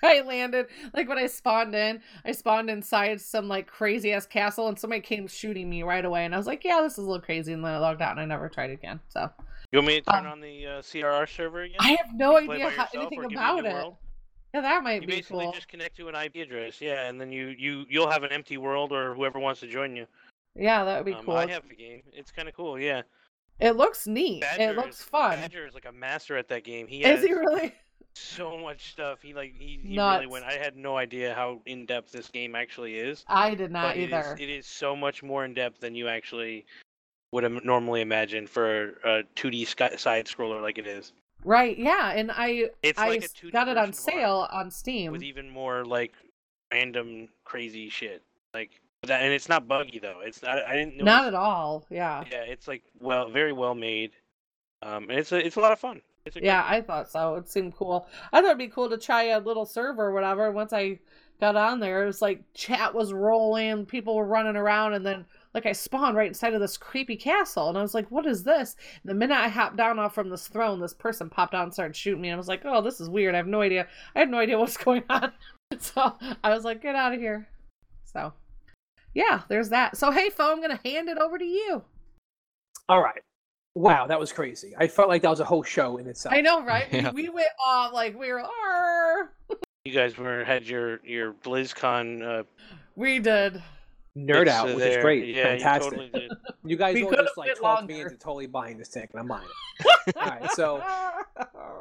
I 0.02 0.20
landed 0.22 0.66
like 0.94 1.08
when 1.08 1.18
I 1.18 1.26
spawned 1.26 1.74
in, 1.74 2.00
I 2.24 2.32
spawned 2.32 2.70
inside 2.70 3.20
some 3.20 3.48
like 3.48 3.66
crazy 3.66 4.12
ass 4.12 4.26
castle, 4.26 4.68
and 4.68 4.78
somebody 4.78 5.00
came 5.02 5.26
shooting 5.26 5.68
me 5.68 5.82
right 5.82 6.04
away. 6.04 6.24
And 6.24 6.34
I 6.34 6.38
was 6.38 6.46
like, 6.46 6.64
yeah, 6.64 6.80
this 6.82 6.92
is 6.92 6.98
a 6.98 7.02
little 7.02 7.20
crazy. 7.20 7.52
And 7.52 7.64
then 7.64 7.72
I 7.72 7.78
logged 7.78 8.02
out 8.02 8.12
and 8.12 8.20
I 8.20 8.24
never 8.24 8.48
tried 8.48 8.70
again. 8.70 9.00
So 9.08 9.30
You 9.72 9.78
want 9.78 9.88
me 9.88 10.00
to 10.00 10.10
turn 10.10 10.26
Um, 10.26 10.32
on 10.32 10.40
the 10.40 10.66
uh, 10.66 10.70
CRR 10.82 11.28
server 11.28 11.62
again? 11.62 11.76
I 11.80 11.90
have 12.02 12.14
no 12.14 12.36
idea 12.38 12.70
how, 12.70 12.86
anything 12.94 13.18
or 13.20 13.22
give 13.22 13.32
you 13.32 13.38
a 13.38 13.40
about 13.40 13.66
it. 13.66 13.72
world? 13.72 13.96
Yeah, 14.54 14.62
that 14.62 14.82
might 14.82 15.02
You 15.02 15.06
be 15.06 15.16
basically 15.16 15.44
cool. 15.44 15.52
just 15.52 15.68
connect 15.68 15.96
to 15.98 16.08
an 16.08 16.14
IP 16.16 16.36
address, 16.36 16.80
yeah, 16.80 17.08
and 17.08 17.20
then 17.20 17.30
you 17.30 17.54
you 17.56 17.84
you'll 17.88 18.10
have 18.10 18.24
an 18.24 18.32
empty 18.32 18.56
world 18.58 18.92
or 18.92 19.14
whoever 19.14 19.38
wants 19.38 19.60
to 19.60 19.68
join 19.68 19.94
you. 19.94 20.06
Yeah, 20.56 20.82
that 20.84 20.96
would 20.96 21.06
be 21.06 21.12
Um, 21.14 21.24
cool. 21.24 21.36
I 21.36 21.46
have 21.48 21.68
the 21.68 21.76
game. 21.76 22.02
It's 22.12 22.32
kind 22.32 22.48
of 22.48 22.54
cool, 22.56 22.76
yeah. 22.76 23.02
It 23.60 23.76
looks 23.76 24.08
neat. 24.08 24.40
Badger 24.40 24.70
it 24.70 24.76
looks 24.76 24.98
is, 24.98 25.04
fun. 25.04 25.38
Badger 25.38 25.66
is 25.66 25.74
like 25.74 25.84
a 25.84 25.92
master 25.92 26.36
at 26.36 26.48
that 26.48 26.64
game. 26.64 26.88
He 26.88 27.04
Is 27.04 27.20
has 27.20 27.22
he 27.24 27.32
really? 27.32 27.74
So 28.20 28.58
much 28.58 28.92
stuff. 28.92 29.20
He 29.22 29.34
like 29.34 29.54
he, 29.58 29.80
he 29.82 29.94
Nuts. 29.96 30.20
really 30.20 30.30
went. 30.32 30.44
I 30.44 30.52
had 30.54 30.76
no 30.76 30.96
idea 30.96 31.34
how 31.34 31.60
in 31.66 31.86
depth 31.86 32.12
this 32.12 32.28
game 32.28 32.54
actually 32.54 32.96
is. 32.96 33.24
I 33.28 33.54
did 33.54 33.70
not 33.70 33.88
but 33.94 33.96
it 33.96 34.08
is- 34.08 34.12
either. 34.12 34.36
it 34.38 34.48
is 34.48 34.66
so 34.66 34.94
much 34.94 35.22
more 35.22 35.44
in 35.44 35.54
depth 35.54 35.80
than 35.80 35.94
you 35.94 36.08
actually 36.08 36.66
would 37.32 37.44
normally 37.64 38.00
imagine 38.00 38.46
for 38.46 38.88
a 39.04 39.22
2D 39.36 39.64
sky- 39.66 39.96
side 39.96 40.26
scroller 40.26 40.60
like 40.60 40.78
it 40.78 40.86
is. 40.86 41.12
Right? 41.44 41.78
Yeah, 41.78 42.10
and 42.10 42.30
I 42.32 42.70
It's 42.82 42.98
I 42.98 43.08
like 43.08 43.20
a 43.22 43.24
s- 43.24 43.32
2D 43.32 43.52
got 43.52 43.68
it 43.68 43.76
on 43.78 43.92
sale 43.92 44.48
on 44.50 44.70
Steam. 44.70 45.12
with 45.12 45.22
even 45.22 45.48
more 45.48 45.84
like 45.84 46.12
random 46.72 47.28
crazy 47.44 47.88
shit. 47.88 48.22
Like 48.52 48.70
that, 49.04 49.22
and 49.22 49.32
it's 49.32 49.48
not 49.48 49.66
buggy 49.68 49.98
though. 50.00 50.20
It's 50.22 50.42
not. 50.42 50.58
I 50.66 50.74
didn't. 50.74 50.96
Not 50.98 51.22
notice- 51.22 51.28
at 51.28 51.34
all. 51.34 51.86
Yeah. 51.88 52.24
Yeah, 52.30 52.42
it's 52.42 52.66
like 52.68 52.82
well, 53.00 53.30
very 53.30 53.52
well 53.52 53.74
made. 53.74 54.10
Um, 54.82 55.04
and 55.10 55.18
it's 55.18 55.30
a 55.32 55.44
it's 55.44 55.56
a 55.56 55.60
lot 55.60 55.72
of 55.72 55.78
fun. 55.78 56.02
Yeah, 56.40 56.64
I 56.66 56.80
thought 56.80 57.10
so. 57.10 57.36
It 57.36 57.48
seemed 57.48 57.74
cool. 57.74 58.06
I 58.32 58.40
thought 58.40 58.46
it'd 58.46 58.58
be 58.58 58.68
cool 58.68 58.90
to 58.90 58.98
try 58.98 59.24
a 59.24 59.40
little 59.40 59.64
server 59.66 60.06
or 60.06 60.12
whatever. 60.12 60.50
Once 60.52 60.72
I 60.72 60.98
got 61.40 61.56
on 61.56 61.80
there, 61.80 62.02
it 62.02 62.06
was 62.06 62.22
like 62.22 62.42
chat 62.54 62.94
was 62.94 63.12
rolling, 63.12 63.86
people 63.86 64.14
were 64.14 64.26
running 64.26 64.56
around, 64.56 64.92
and 64.94 65.04
then 65.04 65.24
like 65.54 65.66
I 65.66 65.72
spawned 65.72 66.16
right 66.16 66.28
inside 66.28 66.54
of 66.54 66.60
this 66.60 66.76
creepy 66.76 67.16
castle, 67.16 67.68
and 67.68 67.78
I 67.78 67.82
was 67.82 67.94
like, 67.94 68.10
"What 68.10 68.26
is 68.26 68.44
this?" 68.44 68.76
And 69.02 69.10
the 69.10 69.14
minute 69.14 69.36
I 69.38 69.48
hopped 69.48 69.76
down 69.76 69.98
off 69.98 70.14
from 70.14 70.28
this 70.28 70.46
throne, 70.48 70.80
this 70.80 70.94
person 70.94 71.30
popped 71.30 71.54
out 71.54 71.64
and 71.64 71.72
started 71.72 71.96
shooting 71.96 72.20
me. 72.20 72.28
And 72.28 72.34
I 72.34 72.38
was 72.38 72.48
like, 72.48 72.62
"Oh, 72.64 72.82
this 72.82 73.00
is 73.00 73.08
weird. 73.08 73.34
I 73.34 73.38
have 73.38 73.46
no 73.46 73.62
idea. 73.62 73.88
I 74.14 74.20
had 74.20 74.30
no 74.30 74.38
idea 74.38 74.58
what's 74.58 74.76
going 74.84 75.04
on." 75.08 75.32
So 75.78 76.16
I 76.44 76.50
was 76.54 76.64
like, 76.64 76.82
"Get 76.82 76.94
out 76.96 77.14
of 77.14 77.20
here." 77.20 77.48
So 78.04 78.32
yeah, 79.14 79.42
there's 79.48 79.70
that. 79.70 79.96
So 79.96 80.10
hey, 80.10 80.30
Fo, 80.30 80.52
I'm 80.52 80.60
gonna 80.60 80.80
hand 80.84 81.08
it 81.08 81.18
over 81.18 81.38
to 81.38 81.44
you. 81.44 81.82
All 82.88 83.02
right. 83.02 83.22
Wow, 83.74 84.06
that 84.08 84.18
was 84.18 84.32
crazy. 84.32 84.74
I 84.76 84.88
felt 84.88 85.08
like 85.08 85.22
that 85.22 85.30
was 85.30 85.40
a 85.40 85.44
whole 85.44 85.62
show 85.62 85.98
in 85.98 86.06
itself. 86.08 86.34
I 86.34 86.40
know, 86.40 86.64
right? 86.64 86.86
Yeah. 86.92 87.10
We, 87.12 87.24
we 87.24 87.28
went 87.28 87.48
off 87.64 87.92
like 87.92 88.18
we 88.18 88.32
were. 88.32 88.40
"Arr." 88.42 89.32
You 89.84 89.92
guys 89.92 90.18
were 90.18 90.44
had 90.44 90.66
your 90.66 91.00
your 91.04 91.32
BlizzCon 91.32 92.40
uh, 92.40 92.44
We 92.96 93.18
did. 93.18 93.62
Nerd 94.18 94.48
out, 94.48 94.66
which 94.74 94.84
is 94.84 94.96
great. 94.98 95.34
Yeah, 95.34 95.44
Fantastic. 95.56 95.92
you 95.92 95.98
totally 95.98 96.20
did. 96.28 96.32
You 96.64 96.76
guys 96.76 96.94
We 96.94 97.04
all 97.04 97.12
just 97.12 97.38
like 97.38 97.46
went 97.46 97.58
talked 97.60 97.86
me 97.88 97.94
longer. 97.94 98.08
into 98.10 98.18
totally 98.22 98.46
buying 98.46 98.76
this 98.76 98.88
tank, 98.88 99.10
and 99.12 99.20
I'm 99.20 99.28
buying 99.28 99.46
it. 99.78 100.16
All 100.16 100.26
right, 100.26 100.50
so 100.52 100.82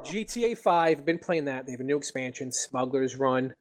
GTA 0.05 0.57
5, 0.57 1.05
been 1.05 1.19
playing 1.19 1.45
that. 1.45 1.65
They 1.65 1.73
have 1.73 1.81
a 1.81 1.83
new 1.83 1.97
expansion, 1.97 2.51
Smuggler's 2.51 3.15
Run, 3.17 3.53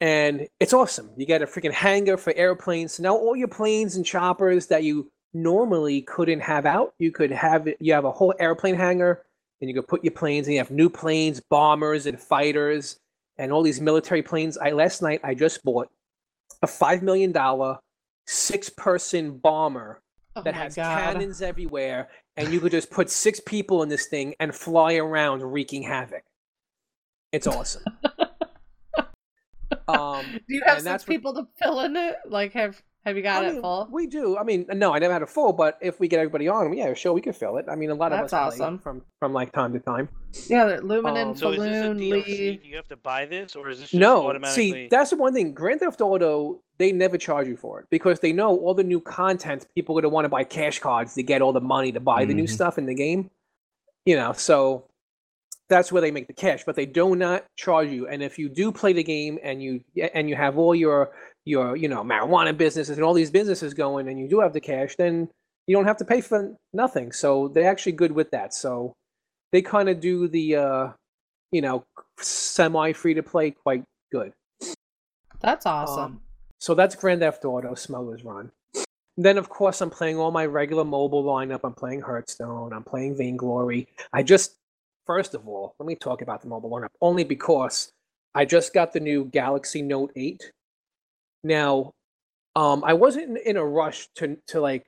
and 0.00 0.46
it's 0.60 0.72
awesome. 0.72 1.10
You 1.16 1.26
get 1.26 1.42
a 1.42 1.46
freaking 1.46 1.72
hangar 1.72 2.16
for 2.16 2.32
airplanes. 2.34 2.92
So 2.94 3.02
now 3.02 3.16
all 3.16 3.34
your 3.34 3.48
planes 3.48 3.96
and 3.96 4.06
choppers 4.06 4.68
that 4.68 4.84
you 4.84 5.10
normally 5.34 6.02
couldn't 6.02 6.40
have 6.40 6.66
out, 6.66 6.94
you 6.98 7.10
could 7.12 7.30
have. 7.30 7.68
You 7.80 7.92
have 7.94 8.04
a 8.04 8.10
whole 8.12 8.34
airplane 8.38 8.74
hangar, 8.74 9.24
and 9.60 9.68
you 9.68 9.74
could 9.74 9.88
put 9.88 10.04
your 10.04 10.12
planes. 10.12 10.46
And 10.46 10.54
you 10.54 10.60
have 10.60 10.70
new 10.70 10.88
planes, 10.90 11.40
bombers, 11.40 12.06
and 12.06 12.18
fighters, 12.20 12.98
and 13.38 13.52
all 13.52 13.62
these 13.62 13.80
military 13.80 14.22
planes. 14.22 14.58
I 14.58 14.70
last 14.70 15.02
night 15.02 15.20
I 15.24 15.34
just 15.34 15.62
bought 15.64 15.88
a 16.62 16.66
five 16.66 17.02
million 17.02 17.32
dollar 17.32 17.78
six 18.26 18.68
person 18.70 19.38
bomber 19.38 20.00
Oh 20.36 20.42
that 20.42 20.54
has 20.54 20.76
God. 20.76 20.98
cannons 21.14 21.42
everywhere, 21.42 22.08
and 22.36 22.52
you 22.52 22.60
could 22.60 22.72
just 22.72 22.90
put 22.90 23.10
six 23.10 23.40
people 23.40 23.82
in 23.82 23.88
this 23.88 24.06
thing 24.06 24.34
and 24.40 24.54
fly 24.54 24.94
around 24.94 25.42
wreaking 25.42 25.82
havoc. 25.82 26.22
It's 27.32 27.46
awesome. 27.46 27.82
um, 29.88 30.24
Do 30.48 30.54
you 30.54 30.62
have 30.66 30.78
some 30.78 30.84
that's 30.84 31.06
what- 31.06 31.12
people 31.12 31.34
to 31.34 31.46
fill 31.58 31.80
in 31.80 31.96
it? 31.96 32.16
Like, 32.26 32.52
have 32.52 32.82
have 33.04 33.16
you 33.16 33.22
got 33.22 33.44
I 33.44 33.48
it 33.48 33.52
mean, 33.54 33.62
full? 33.62 33.88
We 33.90 34.06
do. 34.06 34.36
I 34.38 34.44
mean, 34.44 34.66
no, 34.74 34.92
I 34.94 34.98
never 34.98 35.12
had 35.12 35.22
a 35.22 35.26
full, 35.26 35.52
but 35.52 35.78
if 35.80 35.98
we 36.00 36.08
get 36.08 36.18
everybody 36.20 36.48
on, 36.48 36.72
yeah, 36.76 36.94
sure, 36.94 37.12
we 37.12 37.20
could 37.20 37.34
fill 37.36 37.56
it. 37.56 37.66
I 37.70 37.74
mean, 37.74 37.90
a 37.90 37.94
lot 37.94 38.10
That's 38.10 38.32
of 38.32 38.38
us 38.38 38.56
play 38.56 38.64
awesome. 38.64 38.78
from 38.78 39.02
from 39.18 39.32
like 39.32 39.52
time 39.52 39.72
to 39.72 39.80
time. 39.80 40.08
Yeah, 40.48 40.64
the 40.66 40.76
Luminen, 40.78 41.28
Um, 41.30 41.36
So 41.36 41.50
is 41.50 41.58
this 41.58 41.84
a 41.84 41.88
DLC? 41.90 41.98
Lee. 41.98 42.60
Do 42.62 42.68
you 42.68 42.76
have 42.76 42.88
to 42.88 42.96
buy 42.96 43.26
this, 43.26 43.56
or 43.56 43.68
is 43.68 43.80
this 43.80 43.90
just 43.90 44.00
No, 44.00 44.28
automatically? 44.28 44.72
see, 44.72 44.88
that's 44.88 45.10
the 45.10 45.16
one 45.16 45.34
thing. 45.34 45.52
Grand 45.52 45.80
Theft 45.80 46.00
Auto, 46.00 46.60
they 46.78 46.92
never 46.92 47.18
charge 47.18 47.48
you 47.48 47.56
for 47.56 47.80
it 47.80 47.86
because 47.90 48.20
they 48.20 48.32
know 48.32 48.56
all 48.58 48.74
the 48.74 48.84
new 48.84 49.00
content. 49.00 49.66
People 49.74 49.94
are 49.98 50.00
going 50.02 50.10
to 50.10 50.14
want 50.14 50.24
to 50.24 50.28
buy 50.30 50.44
cash 50.44 50.78
cards 50.78 51.14
to 51.14 51.22
get 51.22 51.42
all 51.42 51.52
the 51.52 51.60
money 51.60 51.92
to 51.92 52.00
buy 52.00 52.24
the 52.24 52.34
new 52.34 52.44
Mhm. 52.44 52.48
stuff 52.50 52.78
in 52.78 52.86
the 52.86 52.94
game. 52.94 53.30
You 54.06 54.16
know, 54.16 54.32
so 54.32 54.84
that's 55.68 55.90
where 55.92 56.02
they 56.02 56.10
make 56.10 56.26
the 56.26 56.32
cash. 56.32 56.64
But 56.64 56.76
they 56.76 56.86
do 56.86 57.14
not 57.14 57.44
charge 57.56 57.88
you. 57.90 58.06
And 58.08 58.22
if 58.22 58.38
you 58.38 58.48
do 58.48 58.72
play 58.72 58.92
the 58.92 59.04
game 59.04 59.38
and 59.42 59.62
you 59.62 59.82
and 60.14 60.28
you 60.28 60.34
have 60.36 60.58
all 60.58 60.74
your 60.74 61.12
your 61.44 61.76
you 61.76 61.88
know 61.88 62.02
marijuana 62.02 62.56
businesses 62.56 62.96
and 62.96 63.04
all 63.04 63.14
these 63.14 63.30
businesses 63.30 63.74
going, 63.74 64.08
and 64.08 64.18
you 64.18 64.28
do 64.28 64.40
have 64.40 64.52
the 64.52 64.60
cash, 64.60 64.96
then 64.96 65.28
you 65.66 65.76
don't 65.76 65.86
have 65.86 65.98
to 65.98 66.04
pay 66.04 66.20
for 66.20 66.54
nothing. 66.72 67.12
So 67.12 67.48
they're 67.48 67.70
actually 67.70 67.92
good 67.92 68.12
with 68.12 68.30
that. 68.30 68.54
So 68.54 68.92
they 69.52 69.62
kind 69.62 69.88
of 69.88 70.00
do 70.00 70.28
the 70.28 70.56
uh, 70.56 70.88
you 71.50 71.60
know 71.60 71.84
semi 72.18 72.92
free 72.92 73.14
to 73.14 73.22
play 73.22 73.50
quite 73.50 73.84
good. 74.10 74.32
That's 75.40 75.66
awesome. 75.66 76.04
Um, 76.04 76.20
so 76.58 76.74
that's 76.74 76.94
Grand 76.94 77.20
Theft 77.20 77.44
Auto 77.44 77.74
Smuggler's 77.74 78.24
Run. 78.24 78.52
Then, 79.16 79.36
of 79.36 79.48
course, 79.48 79.80
I'm 79.80 79.90
playing 79.90 80.16
all 80.16 80.30
my 80.30 80.46
regular 80.46 80.84
mobile 80.84 81.24
lineup. 81.24 81.60
I'm 81.64 81.74
playing 81.74 82.00
Hearthstone. 82.00 82.72
I'm 82.72 82.84
playing 82.84 83.16
Vainglory. 83.16 83.88
I 84.12 84.22
just, 84.22 84.56
first 85.04 85.34
of 85.34 85.46
all, 85.46 85.74
let 85.78 85.86
me 85.86 85.96
talk 85.96 86.22
about 86.22 86.40
the 86.40 86.48
mobile 86.48 86.70
lineup 86.70 86.88
only 87.00 87.24
because 87.24 87.92
I 88.34 88.44
just 88.46 88.72
got 88.72 88.92
the 88.92 89.00
new 89.00 89.26
Galaxy 89.26 89.82
Note 89.82 90.12
8. 90.16 90.50
Now, 91.44 91.92
um, 92.54 92.84
I 92.84 92.94
wasn't 92.94 93.38
in, 93.38 93.56
a 93.56 93.64
rush 93.64 94.08
to 94.16 94.36
to 94.48 94.60
like 94.60 94.84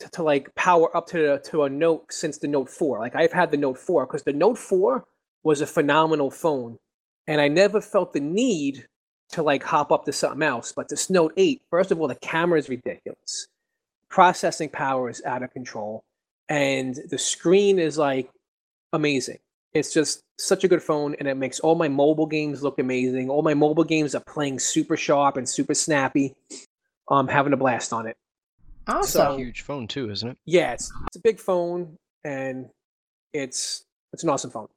to, 0.00 0.10
to 0.10 0.22
like 0.22 0.54
power 0.54 0.94
up 0.96 1.06
to 1.08 1.38
to 1.38 1.64
a 1.64 1.70
Note 1.70 2.12
since 2.12 2.38
the 2.38 2.48
Note 2.48 2.70
4. 2.70 3.00
Like 3.00 3.14
I've 3.14 3.32
had 3.32 3.50
the 3.50 3.56
Note 3.56 3.78
4 3.78 4.06
because 4.06 4.22
the 4.22 4.32
Note 4.32 4.58
4 4.58 5.04
was 5.44 5.60
a 5.60 5.66
phenomenal 5.66 6.30
phone, 6.30 6.78
and 7.26 7.40
I 7.40 7.48
never 7.48 7.80
felt 7.80 8.12
the 8.12 8.20
need 8.20 8.86
to 9.30 9.42
like 9.42 9.62
hop 9.62 9.92
up 9.92 10.04
to 10.04 10.12
something 10.12 10.42
else. 10.42 10.72
But 10.72 10.88
this 10.88 11.10
Note 11.10 11.32
Eight, 11.36 11.62
first 11.70 11.90
of 11.90 12.00
all, 12.00 12.08
the 12.08 12.14
camera 12.16 12.58
is 12.58 12.68
ridiculous. 12.68 13.48
Processing 14.08 14.68
power 14.70 15.10
is 15.10 15.22
out 15.24 15.42
of 15.42 15.50
control. 15.52 16.04
And 16.48 16.94
the 17.10 17.18
screen 17.18 17.78
is 17.78 17.98
like 17.98 18.30
amazing. 18.92 19.38
It's 19.74 19.92
just 19.92 20.22
such 20.38 20.64
a 20.64 20.68
good 20.68 20.82
phone, 20.82 21.14
and 21.18 21.26
it 21.28 21.36
makes 21.36 21.60
all 21.60 21.74
my 21.74 21.88
mobile 21.88 22.26
games 22.26 22.62
look 22.62 22.78
amazing. 22.78 23.30
All 23.30 23.42
my 23.42 23.54
mobile 23.54 23.84
games 23.84 24.14
are 24.14 24.22
playing 24.26 24.58
super 24.58 24.96
sharp 24.96 25.36
and 25.36 25.48
super 25.48 25.74
snappy. 25.74 26.34
I'm 27.10 27.28
having 27.28 27.52
a 27.52 27.56
blast 27.56 27.92
on 27.92 28.06
it. 28.06 28.16
awesome. 28.86 29.00
It's 29.02 29.14
a 29.16 29.36
huge 29.38 29.62
phone 29.62 29.86
too, 29.88 30.10
isn't 30.10 30.28
it? 30.28 30.38
Yeah, 30.44 30.72
it's, 30.72 30.92
it's 31.06 31.16
a 31.16 31.20
big 31.20 31.38
phone, 31.40 31.96
and 32.24 32.68
it's 33.32 33.84
it's 34.12 34.22
an 34.22 34.28
awesome 34.28 34.50
phone. 34.50 34.68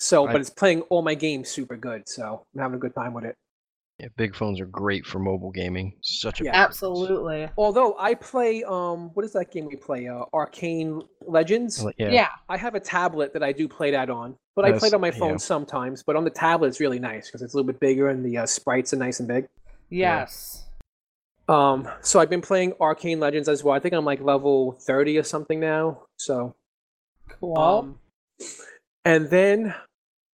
So, 0.00 0.26
I- 0.28 0.32
but 0.32 0.40
it's 0.40 0.50
playing 0.50 0.82
all 0.82 1.02
my 1.02 1.14
games 1.14 1.48
super 1.48 1.76
good. 1.76 2.08
So 2.08 2.44
I'm 2.54 2.60
having 2.60 2.76
a 2.76 2.78
good 2.80 2.94
time 2.94 3.14
with 3.14 3.24
it. 3.24 3.36
Yeah, 3.98 4.06
big 4.16 4.36
phones 4.36 4.60
are 4.60 4.66
great 4.66 5.04
for 5.04 5.18
mobile 5.18 5.50
gaming. 5.50 5.92
Such 6.02 6.40
a 6.40 6.44
Yeah. 6.44 6.50
big 6.52 6.54
difference. 6.54 6.76
Absolutely. 6.76 7.48
Although 7.58 7.96
I 7.98 8.14
play, 8.14 8.62
um, 8.62 9.10
what 9.14 9.24
is 9.24 9.32
that 9.32 9.50
game 9.50 9.66
we 9.66 9.74
play? 9.74 10.06
Uh, 10.06 10.24
Arcane 10.32 11.02
Legends. 11.26 11.84
Yeah. 11.98 12.10
Yeah. 12.10 12.28
I 12.48 12.56
have 12.56 12.76
a 12.76 12.80
tablet 12.80 13.32
that 13.32 13.42
I 13.42 13.50
do 13.50 13.66
play 13.66 13.90
that 13.90 14.08
on, 14.08 14.36
but 14.54 14.64
I 14.64 14.72
play 14.78 14.88
it 14.88 14.94
on 14.94 15.00
my 15.00 15.10
phone 15.10 15.30
yeah. 15.32 15.36
sometimes. 15.38 16.04
But 16.04 16.14
on 16.14 16.22
the 16.22 16.30
tablet, 16.30 16.68
it's 16.68 16.78
really 16.78 17.00
nice 17.00 17.26
because 17.26 17.42
it's 17.42 17.54
a 17.54 17.56
little 17.56 17.66
bit 17.66 17.80
bigger 17.80 18.08
and 18.08 18.24
the 18.24 18.38
uh, 18.38 18.46
sprites 18.46 18.94
are 18.94 18.98
nice 18.98 19.18
and 19.18 19.26
big. 19.26 19.48
Yes. 19.90 20.64
Um, 21.48 21.88
so 22.00 22.20
I've 22.20 22.30
been 22.30 22.42
playing 22.42 22.74
Arcane 22.80 23.18
Legends 23.18 23.48
as 23.48 23.64
well. 23.64 23.74
I 23.74 23.80
think 23.80 23.94
I'm 23.94 24.04
like 24.04 24.20
level 24.20 24.72
thirty 24.72 25.18
or 25.18 25.22
something 25.24 25.58
now. 25.58 26.02
So, 26.18 26.54
Cool. 27.40 27.58
um, 27.58 27.98
and 29.04 29.28
then 29.30 29.74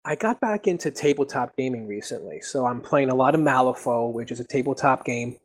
I 0.05 0.17
got 0.17 0.41
back 0.41 0.67
into 0.67 0.91
tabletop 0.91 1.57
gaming 1.57 1.87
recently. 1.87 2.41
So 2.41 2.67
I'm 2.67 2.81
playing 2.81 3.11
a 3.11 3.15
lot 3.15 3.35
of 3.35 3.41
Malifaux, 3.41 4.13
which 4.13 4.31
is 4.31 4.39
a 4.39 4.45
tabletop 4.45 5.05
game. 5.05 5.37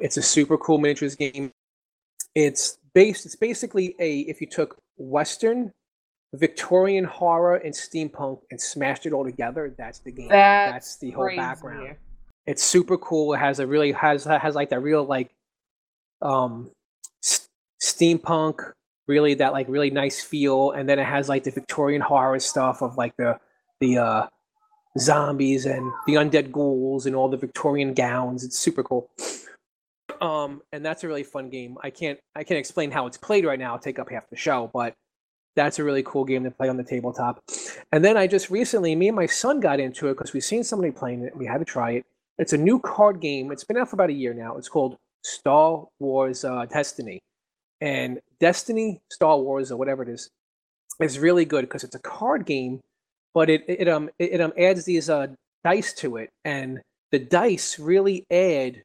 It's 0.00 0.16
a 0.16 0.22
super 0.22 0.58
cool 0.58 0.78
miniatures 0.78 1.16
game. 1.16 1.52
It's 2.34 2.78
based. 2.94 3.24
It's 3.26 3.36
basically 3.36 3.94
a 3.98 4.20
if 4.20 4.40
you 4.40 4.46
took 4.46 4.78
Western, 4.96 5.72
Victorian 6.34 7.04
horror, 7.04 7.56
and 7.56 7.74
steampunk 7.74 8.40
and 8.50 8.60
smashed 8.60 9.06
it 9.06 9.12
all 9.12 9.24
together. 9.24 9.74
That's 9.76 10.00
the 10.00 10.12
game. 10.12 10.28
That's 10.28 10.96
the 10.96 11.10
whole 11.10 11.24
crazy. 11.24 11.36
background. 11.38 11.96
It's 12.46 12.62
super 12.62 12.98
cool. 12.98 13.34
It 13.34 13.38
has 13.38 13.58
a 13.58 13.66
really 13.66 13.92
has 13.92 14.24
has 14.24 14.54
like 14.54 14.70
that 14.70 14.80
real 14.80 15.04
like 15.04 15.30
um 16.20 16.70
s- 17.22 17.48
steampunk, 17.82 18.72
really 19.06 19.34
that 19.34 19.52
like 19.52 19.68
really 19.68 19.90
nice 19.90 20.22
feel, 20.22 20.72
and 20.72 20.88
then 20.88 20.98
it 20.98 21.06
has 21.06 21.28
like 21.28 21.44
the 21.44 21.50
Victorian 21.50 22.02
horror 22.02 22.38
stuff 22.38 22.82
of 22.82 22.96
like 22.96 23.16
the 23.16 23.38
the 23.82 23.98
uh 23.98 24.26
zombies 24.98 25.66
and 25.66 25.92
the 26.06 26.14
undead 26.14 26.52
ghouls 26.52 27.06
and 27.06 27.16
all 27.16 27.28
the 27.28 27.36
Victorian 27.36 27.94
gowns. 27.94 28.44
It's 28.44 28.58
super 28.58 28.82
cool. 28.82 29.10
Um, 30.20 30.62
and 30.72 30.84
that's 30.84 31.02
a 31.02 31.08
really 31.08 31.24
fun 31.24 31.50
game. 31.50 31.76
I 31.82 31.90
can't 31.90 32.18
I 32.34 32.44
can't 32.44 32.58
explain 32.58 32.90
how 32.90 33.06
it's 33.06 33.18
played 33.18 33.44
right 33.44 33.58
now. 33.58 33.74
It'll 33.74 33.82
take 33.82 33.98
up 33.98 34.10
half 34.10 34.30
the 34.30 34.36
show, 34.36 34.70
but 34.72 34.94
that's 35.56 35.78
a 35.78 35.84
really 35.84 36.02
cool 36.02 36.24
game 36.24 36.44
to 36.44 36.50
play 36.50 36.68
on 36.68 36.76
the 36.76 36.84
tabletop. 36.84 37.42
And 37.90 38.04
then 38.04 38.16
I 38.16 38.26
just 38.26 38.50
recently, 38.50 38.94
me 38.94 39.08
and 39.08 39.16
my 39.16 39.26
son 39.26 39.60
got 39.60 39.80
into 39.80 40.08
it 40.08 40.14
because 40.16 40.32
we've 40.32 40.44
seen 40.44 40.64
somebody 40.64 40.92
playing 40.92 41.24
it. 41.24 41.36
We 41.36 41.46
had 41.46 41.58
to 41.58 41.64
try 41.64 41.92
it. 41.92 42.06
It's 42.38 42.52
a 42.54 42.58
new 42.58 42.78
card 42.78 43.20
game. 43.20 43.52
It's 43.52 43.64
been 43.64 43.76
out 43.76 43.90
for 43.90 43.96
about 43.96 44.10
a 44.10 44.14
year 44.14 44.32
now. 44.32 44.56
It's 44.56 44.68
called 44.68 44.96
Star 45.22 45.84
Wars 45.98 46.44
uh, 46.44 46.64
Destiny. 46.66 47.20
And 47.82 48.20
Destiny, 48.40 49.00
Star 49.10 49.38
Wars, 49.38 49.70
or 49.70 49.76
whatever 49.76 50.02
it 50.02 50.08
is, 50.08 50.30
is 51.00 51.18
really 51.18 51.44
good 51.44 51.62
because 51.62 51.84
it's 51.84 51.96
a 51.96 52.00
card 52.00 52.46
game, 52.46 52.80
but 53.34 53.50
it 53.50 53.64
it 53.68 53.88
um 53.88 54.10
it, 54.18 54.32
it 54.32 54.40
um 54.40 54.52
adds 54.58 54.84
these 54.84 55.08
uh 55.10 55.28
dice 55.64 55.92
to 55.94 56.16
it, 56.16 56.30
and 56.44 56.80
the 57.10 57.18
dice 57.18 57.78
really 57.78 58.26
add 58.30 58.82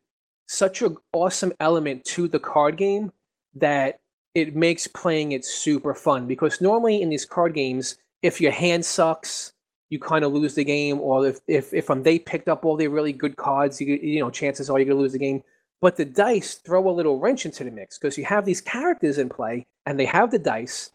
such 0.48 0.82
an 0.82 0.98
awesome 1.14 1.54
element 1.60 2.04
to 2.06 2.28
the 2.28 2.40
card 2.40 2.78
game 2.78 3.12
that 3.56 4.00
it 4.36 4.56
makes 4.56 4.88
playing 4.88 5.32
it 5.32 5.44
super 5.44 5.94
fun. 5.96 6.28
Because 6.28 6.62
normally 6.62 7.02
in 7.02 7.10
these 7.10 7.26
card 7.26 7.54
games, 7.54 7.98
if 8.22 8.40
your 8.40 8.52
hand 8.52 8.86
sucks, 8.86 9.52
you 9.90 10.00
kind 10.00 10.24
of 10.24 10.34
lose 10.34 10.56
the 10.56 10.64
game, 10.64 11.00
or 11.00 11.26
if 11.28 11.40
if 11.48 11.74
if 11.74 11.90
um, 11.90 12.04
they 12.04 12.20
picked 12.20 12.48
up 12.50 12.66
all 12.66 12.76
the 12.76 12.88
really 12.88 13.14
good 13.14 13.36
cards, 13.38 13.82
you 13.82 13.96
you 13.96 14.20
know 14.20 14.30
chances 14.30 14.70
are 14.70 14.78
you're 14.80 14.88
gonna 14.88 15.00
lose 15.00 15.14
the 15.14 15.20
game. 15.20 15.44
but 15.82 15.96
the 15.96 16.06
dice 16.06 16.56
throw 16.56 16.90
a 16.90 16.92
little 16.92 17.20
wrench 17.20 17.46
into 17.46 17.64
the 17.64 17.72
mix 17.72 17.98
because 17.98 18.18
you 18.18 18.26
have 18.26 18.46
these 18.46 18.62
characters 18.62 19.18
in 19.18 19.30
play 19.30 19.66
and 19.86 20.00
they 20.00 20.06
have 20.06 20.32
the 20.32 20.40
dice. 20.40 20.92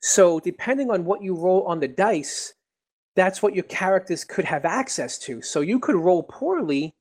So 0.00 0.40
depending 0.40 0.90
on 0.90 1.04
what 1.04 1.22
you 1.22 1.34
roll 1.34 1.62
on 1.66 1.80
the 1.80 1.88
dice, 1.88 2.54
that's 3.20 3.42
what 3.42 3.54
your 3.54 3.64
characters 3.64 4.24
could 4.24 4.46
have 4.46 4.64
access 4.64 5.18
to. 5.18 5.42
So 5.42 5.60
you 5.60 5.78
could 5.78 5.96
roll 5.96 6.22
poorly 6.22 6.94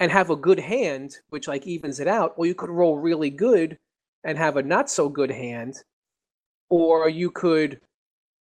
and 0.00 0.10
have 0.10 0.30
a 0.30 0.36
good 0.36 0.58
hand, 0.58 1.18
which 1.28 1.46
like 1.46 1.66
evens 1.66 2.00
it 2.00 2.08
out, 2.08 2.32
or 2.36 2.46
you 2.46 2.54
could 2.54 2.70
roll 2.70 2.96
really 2.96 3.28
good 3.28 3.76
and 4.24 4.38
have 4.38 4.56
a 4.56 4.62
not 4.62 4.88
so 4.88 5.10
good 5.10 5.30
hand, 5.30 5.82
or 6.70 7.08
you 7.08 7.30
could 7.30 7.80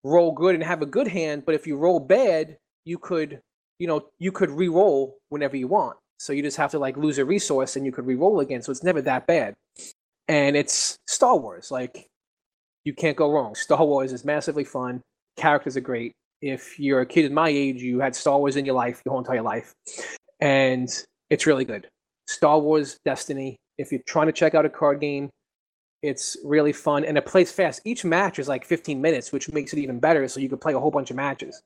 roll 0.04 0.32
good 0.32 0.56
and 0.56 0.64
have 0.64 0.82
a 0.82 0.86
good 0.86 1.08
hand, 1.08 1.44
but 1.46 1.54
if 1.54 1.68
you 1.68 1.76
roll 1.76 2.00
bad, 2.00 2.58
you 2.86 2.98
could, 2.98 3.42
you 3.78 3.88
know, 3.88 4.06
you 4.20 4.32
could 4.32 4.50
re-roll 4.50 5.18
whenever 5.30 5.58
you 5.58 5.68
want. 5.68 5.98
So 6.20 6.32
you 6.32 6.42
just 6.42 6.58
have 6.58 6.72
to 6.72 6.80
like 6.80 6.96
lose 6.96 7.18
a 7.18 7.26
resource 7.26 7.76
and 7.76 7.86
you 7.86 7.92
could 7.92 8.08
re-roll 8.08 8.40
again. 8.40 8.62
So 8.62 8.72
it's 8.72 8.84
never 8.84 9.02
that 9.02 9.28
bad. 9.28 9.54
And 10.30 10.56
it's 10.56 10.98
Star 11.08 11.38
Wars. 11.38 11.72
Like 11.72 12.08
you 12.86 12.94
can't 12.94 13.18
go 13.18 13.30
wrong. 13.32 13.54
Star 13.54 13.86
Wars 13.86 14.14
is 14.14 14.24
massively 14.24 14.64
fun. 14.64 15.02
Characters 15.36 15.76
are 15.76 15.82
great. 15.82 16.14
If 16.42 16.80
you're 16.80 17.02
a 17.02 17.06
kid 17.06 17.26
in 17.26 17.34
my 17.34 17.50
age, 17.50 17.82
you 17.82 18.00
had 18.00 18.16
Star 18.16 18.38
Wars 18.38 18.56
in 18.56 18.66
your 18.66 18.76
life 18.76 19.02
your 19.06 19.12
whole 19.12 19.20
entire 19.20 19.42
life. 19.42 19.74
And 20.40 20.88
it's 21.30 21.46
really 21.48 21.66
good. 21.66 21.88
Star 22.28 22.60
Wars 22.60 23.00
Destiny. 23.06 23.56
If 23.78 23.92
you're 23.92 24.02
trying 24.08 24.28
to 24.28 24.34
check 24.34 24.54
out 24.56 24.66
a 24.66 24.70
card 24.70 25.00
game, 25.02 25.30
it's 26.04 26.38
really 26.44 26.74
fun 26.74 27.04
and 27.06 27.18
it 27.18 27.26
plays 27.26 27.52
fast. 27.52 27.82
Each 27.86 28.06
match 28.06 28.38
is 28.40 28.48
like 28.48 28.66
15 28.66 29.02
minutes, 29.02 29.32
which 29.32 29.52
makes 29.52 29.74
it 29.74 29.80
even 29.80 30.00
better. 30.00 30.28
So 30.28 30.40
you 30.40 30.50
can 30.50 30.58
play 30.60 30.74
a 30.74 30.80
whole 30.80 30.92
bunch 30.92 31.10
of 31.10 31.16
matches. 31.16 31.62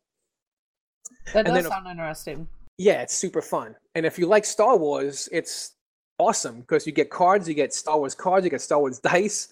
That 1.34 1.45
And 1.45 1.55
does 1.55 1.63
then- 1.63 1.72
sound 1.72 1.88
interesting. 1.88 2.47
Yeah, 2.78 3.01
it's 3.01 3.13
super 3.13 3.41
fun. 3.41 3.76
And 3.95 4.05
if 4.05 4.17
you 4.17 4.26
like 4.26 4.45
Star 4.45 4.76
Wars, 4.78 5.30
it's 5.32 5.74
awesome 6.17 6.61
because 6.61 6.88
you 6.88 6.93
get 6.93 7.09
cards, 7.09 7.47
you 7.47 7.53
get 7.53 7.74
Star 7.74 7.97
Wars 7.99 8.15
cards, 8.15 8.43
you 8.43 8.49
get 8.49 8.61
Star 8.61 8.80
Wars 8.80 8.99
dice, 9.03 9.49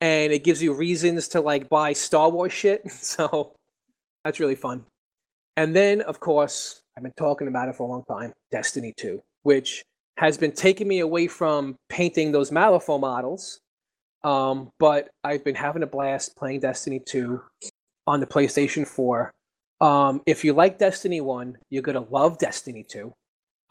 and 0.00 0.32
it 0.32 0.44
gives 0.44 0.62
you 0.62 0.72
reasons 0.74 1.26
to 1.28 1.40
like 1.40 1.68
buy 1.68 1.92
Star 1.92 2.28
Wars 2.30 2.52
shit. 2.52 2.82
So 2.90 3.54
that's 4.24 4.40
really 4.40 4.54
fun. 4.54 4.84
And 5.56 5.74
then, 5.74 6.00
of 6.02 6.20
course, 6.20 6.82
I've 6.96 7.02
been 7.02 7.12
talking 7.16 7.48
about 7.48 7.68
it 7.68 7.76
for 7.76 7.84
a 7.84 7.90
long 7.90 8.04
time 8.08 8.32
Destiny 8.50 8.94
2, 8.96 9.22
which 9.42 9.82
has 10.16 10.36
been 10.36 10.52
taking 10.52 10.88
me 10.88 11.00
away 11.00 11.26
from 11.28 11.76
painting 11.88 12.32
those 12.32 12.50
Malifaux 12.50 13.00
models. 13.00 13.60
Um, 14.24 14.70
but 14.78 15.10
I've 15.22 15.44
been 15.44 15.54
having 15.54 15.82
a 15.82 15.86
blast 15.86 16.36
playing 16.36 16.60
Destiny 16.60 17.00
2 17.00 17.40
on 18.06 18.20
the 18.20 18.26
PlayStation 18.26 18.86
4. 18.86 19.32
Um, 19.80 20.22
if 20.26 20.44
you 20.44 20.52
like 20.52 20.78
Destiny 20.78 21.20
1, 21.20 21.56
you're 21.70 21.82
going 21.82 22.02
to 22.02 22.12
love 22.12 22.38
Destiny 22.38 22.84
2. 22.88 23.12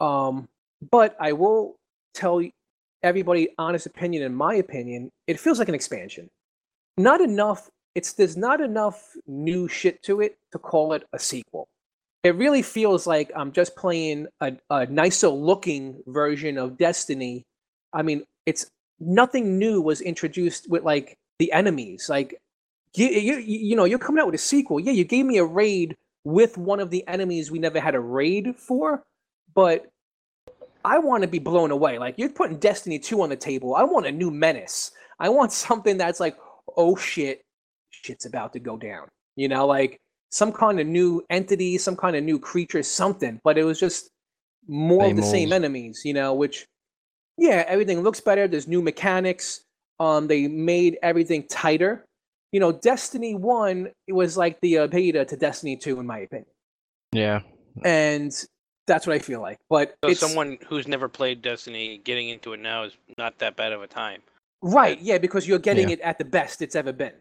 Um, 0.00 0.48
but 0.90 1.16
I 1.20 1.32
will 1.32 1.76
tell 2.14 2.42
everybody 3.02 3.48
honest 3.58 3.86
opinion, 3.86 4.22
in 4.22 4.34
my 4.34 4.54
opinion, 4.54 5.10
it 5.26 5.38
feels 5.38 5.58
like 5.58 5.68
an 5.68 5.74
expansion. 5.74 6.28
Not 6.96 7.20
enough, 7.20 7.68
it's 7.98 8.12
there's 8.12 8.36
not 8.36 8.60
enough 8.60 9.12
new 9.26 9.66
shit 9.66 10.00
to 10.04 10.20
it 10.20 10.38
to 10.52 10.58
call 10.60 10.92
it 10.92 11.02
a 11.12 11.18
sequel. 11.18 11.66
It 12.22 12.36
really 12.36 12.62
feels 12.62 13.08
like 13.08 13.32
I'm 13.34 13.50
just 13.50 13.74
playing 13.74 14.28
a, 14.40 14.52
a 14.70 14.86
nicer 14.86 15.28
looking 15.28 16.00
version 16.06 16.58
of 16.58 16.78
Destiny. 16.78 17.42
I 17.92 18.02
mean, 18.02 18.22
it's 18.46 18.70
nothing 19.00 19.58
new 19.58 19.80
was 19.80 20.00
introduced 20.00 20.70
with 20.70 20.84
like 20.84 21.18
the 21.40 21.50
enemies. 21.50 22.08
Like 22.08 22.40
you, 22.94 23.08
you, 23.08 23.38
you 23.38 23.74
know, 23.74 23.84
you're 23.84 23.98
coming 23.98 24.20
out 24.20 24.26
with 24.26 24.36
a 24.36 24.46
sequel. 24.52 24.78
Yeah, 24.78 24.92
you 24.92 25.02
gave 25.02 25.26
me 25.26 25.38
a 25.38 25.44
raid 25.44 25.96
with 26.22 26.56
one 26.56 26.78
of 26.78 26.90
the 26.90 27.04
enemies 27.08 27.50
we 27.50 27.58
never 27.58 27.80
had 27.80 27.96
a 27.96 28.00
raid 28.00 28.54
for, 28.56 29.02
but 29.56 29.86
I 30.84 30.98
want 30.98 31.22
to 31.22 31.28
be 31.28 31.40
blown 31.40 31.72
away. 31.72 31.98
Like 31.98 32.14
you're 32.16 32.28
putting 32.28 32.58
Destiny 32.58 33.00
2 33.00 33.22
on 33.22 33.30
the 33.30 33.36
table. 33.36 33.74
I 33.74 33.82
want 33.82 34.06
a 34.06 34.12
new 34.12 34.30
menace. 34.30 34.92
I 35.18 35.30
want 35.30 35.50
something 35.66 35.96
that's 35.96 36.20
like, 36.20 36.36
oh 36.76 36.94
shit, 36.94 37.42
shit's 38.04 38.26
about 38.26 38.52
to 38.54 38.58
go 38.60 38.76
down. 38.76 39.08
You 39.36 39.48
know, 39.48 39.66
like 39.66 39.98
some 40.30 40.52
kind 40.52 40.80
of 40.80 40.86
new 40.86 41.24
entity, 41.30 41.78
some 41.78 41.96
kind 41.96 42.16
of 42.16 42.24
new 42.24 42.38
creature, 42.38 42.82
something. 42.82 43.40
But 43.44 43.56
it 43.58 43.64
was 43.64 43.78
just 43.80 44.10
more 44.66 45.04
of 45.04 45.08
Same 45.10 45.16
the 45.16 45.22
same 45.22 45.52
enemies, 45.52 46.02
you 46.04 46.12
know, 46.14 46.34
which 46.34 46.66
yeah, 47.38 47.64
everything 47.68 48.00
looks 48.02 48.20
better. 48.20 48.48
There's 48.48 48.66
new 48.68 48.82
mechanics. 48.82 49.62
Um, 50.00 50.26
they 50.26 50.46
made 50.48 50.98
everything 51.02 51.44
tighter. 51.48 52.04
You 52.52 52.60
know, 52.60 52.72
Destiny 52.72 53.34
One 53.34 53.90
it 54.06 54.12
was 54.12 54.36
like 54.36 54.58
the 54.60 54.78
uh, 54.78 54.86
beta 54.86 55.24
to 55.24 55.36
Destiny 55.36 55.76
Two, 55.76 56.00
in 56.00 56.06
my 56.06 56.18
opinion, 56.20 56.46
Yeah. 57.12 57.40
and 57.84 58.32
that's 58.86 59.06
what 59.06 59.14
I 59.14 59.18
feel 59.18 59.40
like. 59.42 59.58
But 59.68 59.94
So 60.02 60.10
it's 60.10 60.20
someone 60.20 60.56
who's 60.66 60.88
never 60.88 61.08
played 61.08 61.42
Destiny 61.42 61.98
getting 61.98 62.30
into 62.30 62.54
it 62.54 62.60
now 62.60 62.84
is 62.84 62.92
not 63.18 63.38
that 63.38 63.54
bad 63.56 63.72
of 63.72 63.82
a 63.82 63.86
time. 63.86 64.22
right, 64.62 65.00
yeah, 65.00 65.18
because 65.18 65.46
you're 65.46 65.58
getting 65.58 65.88
Yeah. 65.88 65.94
it 65.94 66.00
at 66.00 66.18
the 66.18 66.24
best 66.24 66.62
it's 66.62 66.74
ever 66.74 66.92
been. 66.92 67.12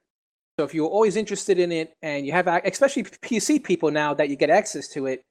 So 0.59 0.65
if 0.65 0.73
you're 0.73 0.89
always 0.89 1.15
interested 1.17 1.59
in 1.59 1.71
it, 1.71 1.93
and 2.01 2.25
you 2.25 2.31
have, 2.31 2.47
especially 2.47 3.03
PC 3.03 3.63
people 3.63 3.91
now 3.91 4.13
that 4.15 4.29
you 4.29 4.35
get 4.35 4.49
access 4.49 4.87
to 4.89 5.05
it, 5.05 5.21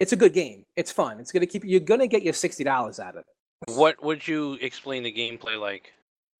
it's 0.00 0.12
a 0.12 0.16
good 0.16 0.32
game. 0.32 0.64
It's 0.76 0.90
fun. 0.90 1.20
It's 1.20 1.30
gonna 1.30 1.46
keep 1.46 1.62
you. 1.64 1.72
You're 1.72 1.80
gonna 1.80 2.06
get 2.06 2.22
your 2.22 2.32
sixty 2.32 2.64
dollars 2.64 2.98
out 2.98 3.16
of 3.16 3.24
it. 3.68 3.74
What 3.76 4.02
would 4.02 4.26
you 4.26 4.54
explain 4.62 5.02
the 5.02 5.12
gameplay 5.12 5.60
like? 5.60 5.92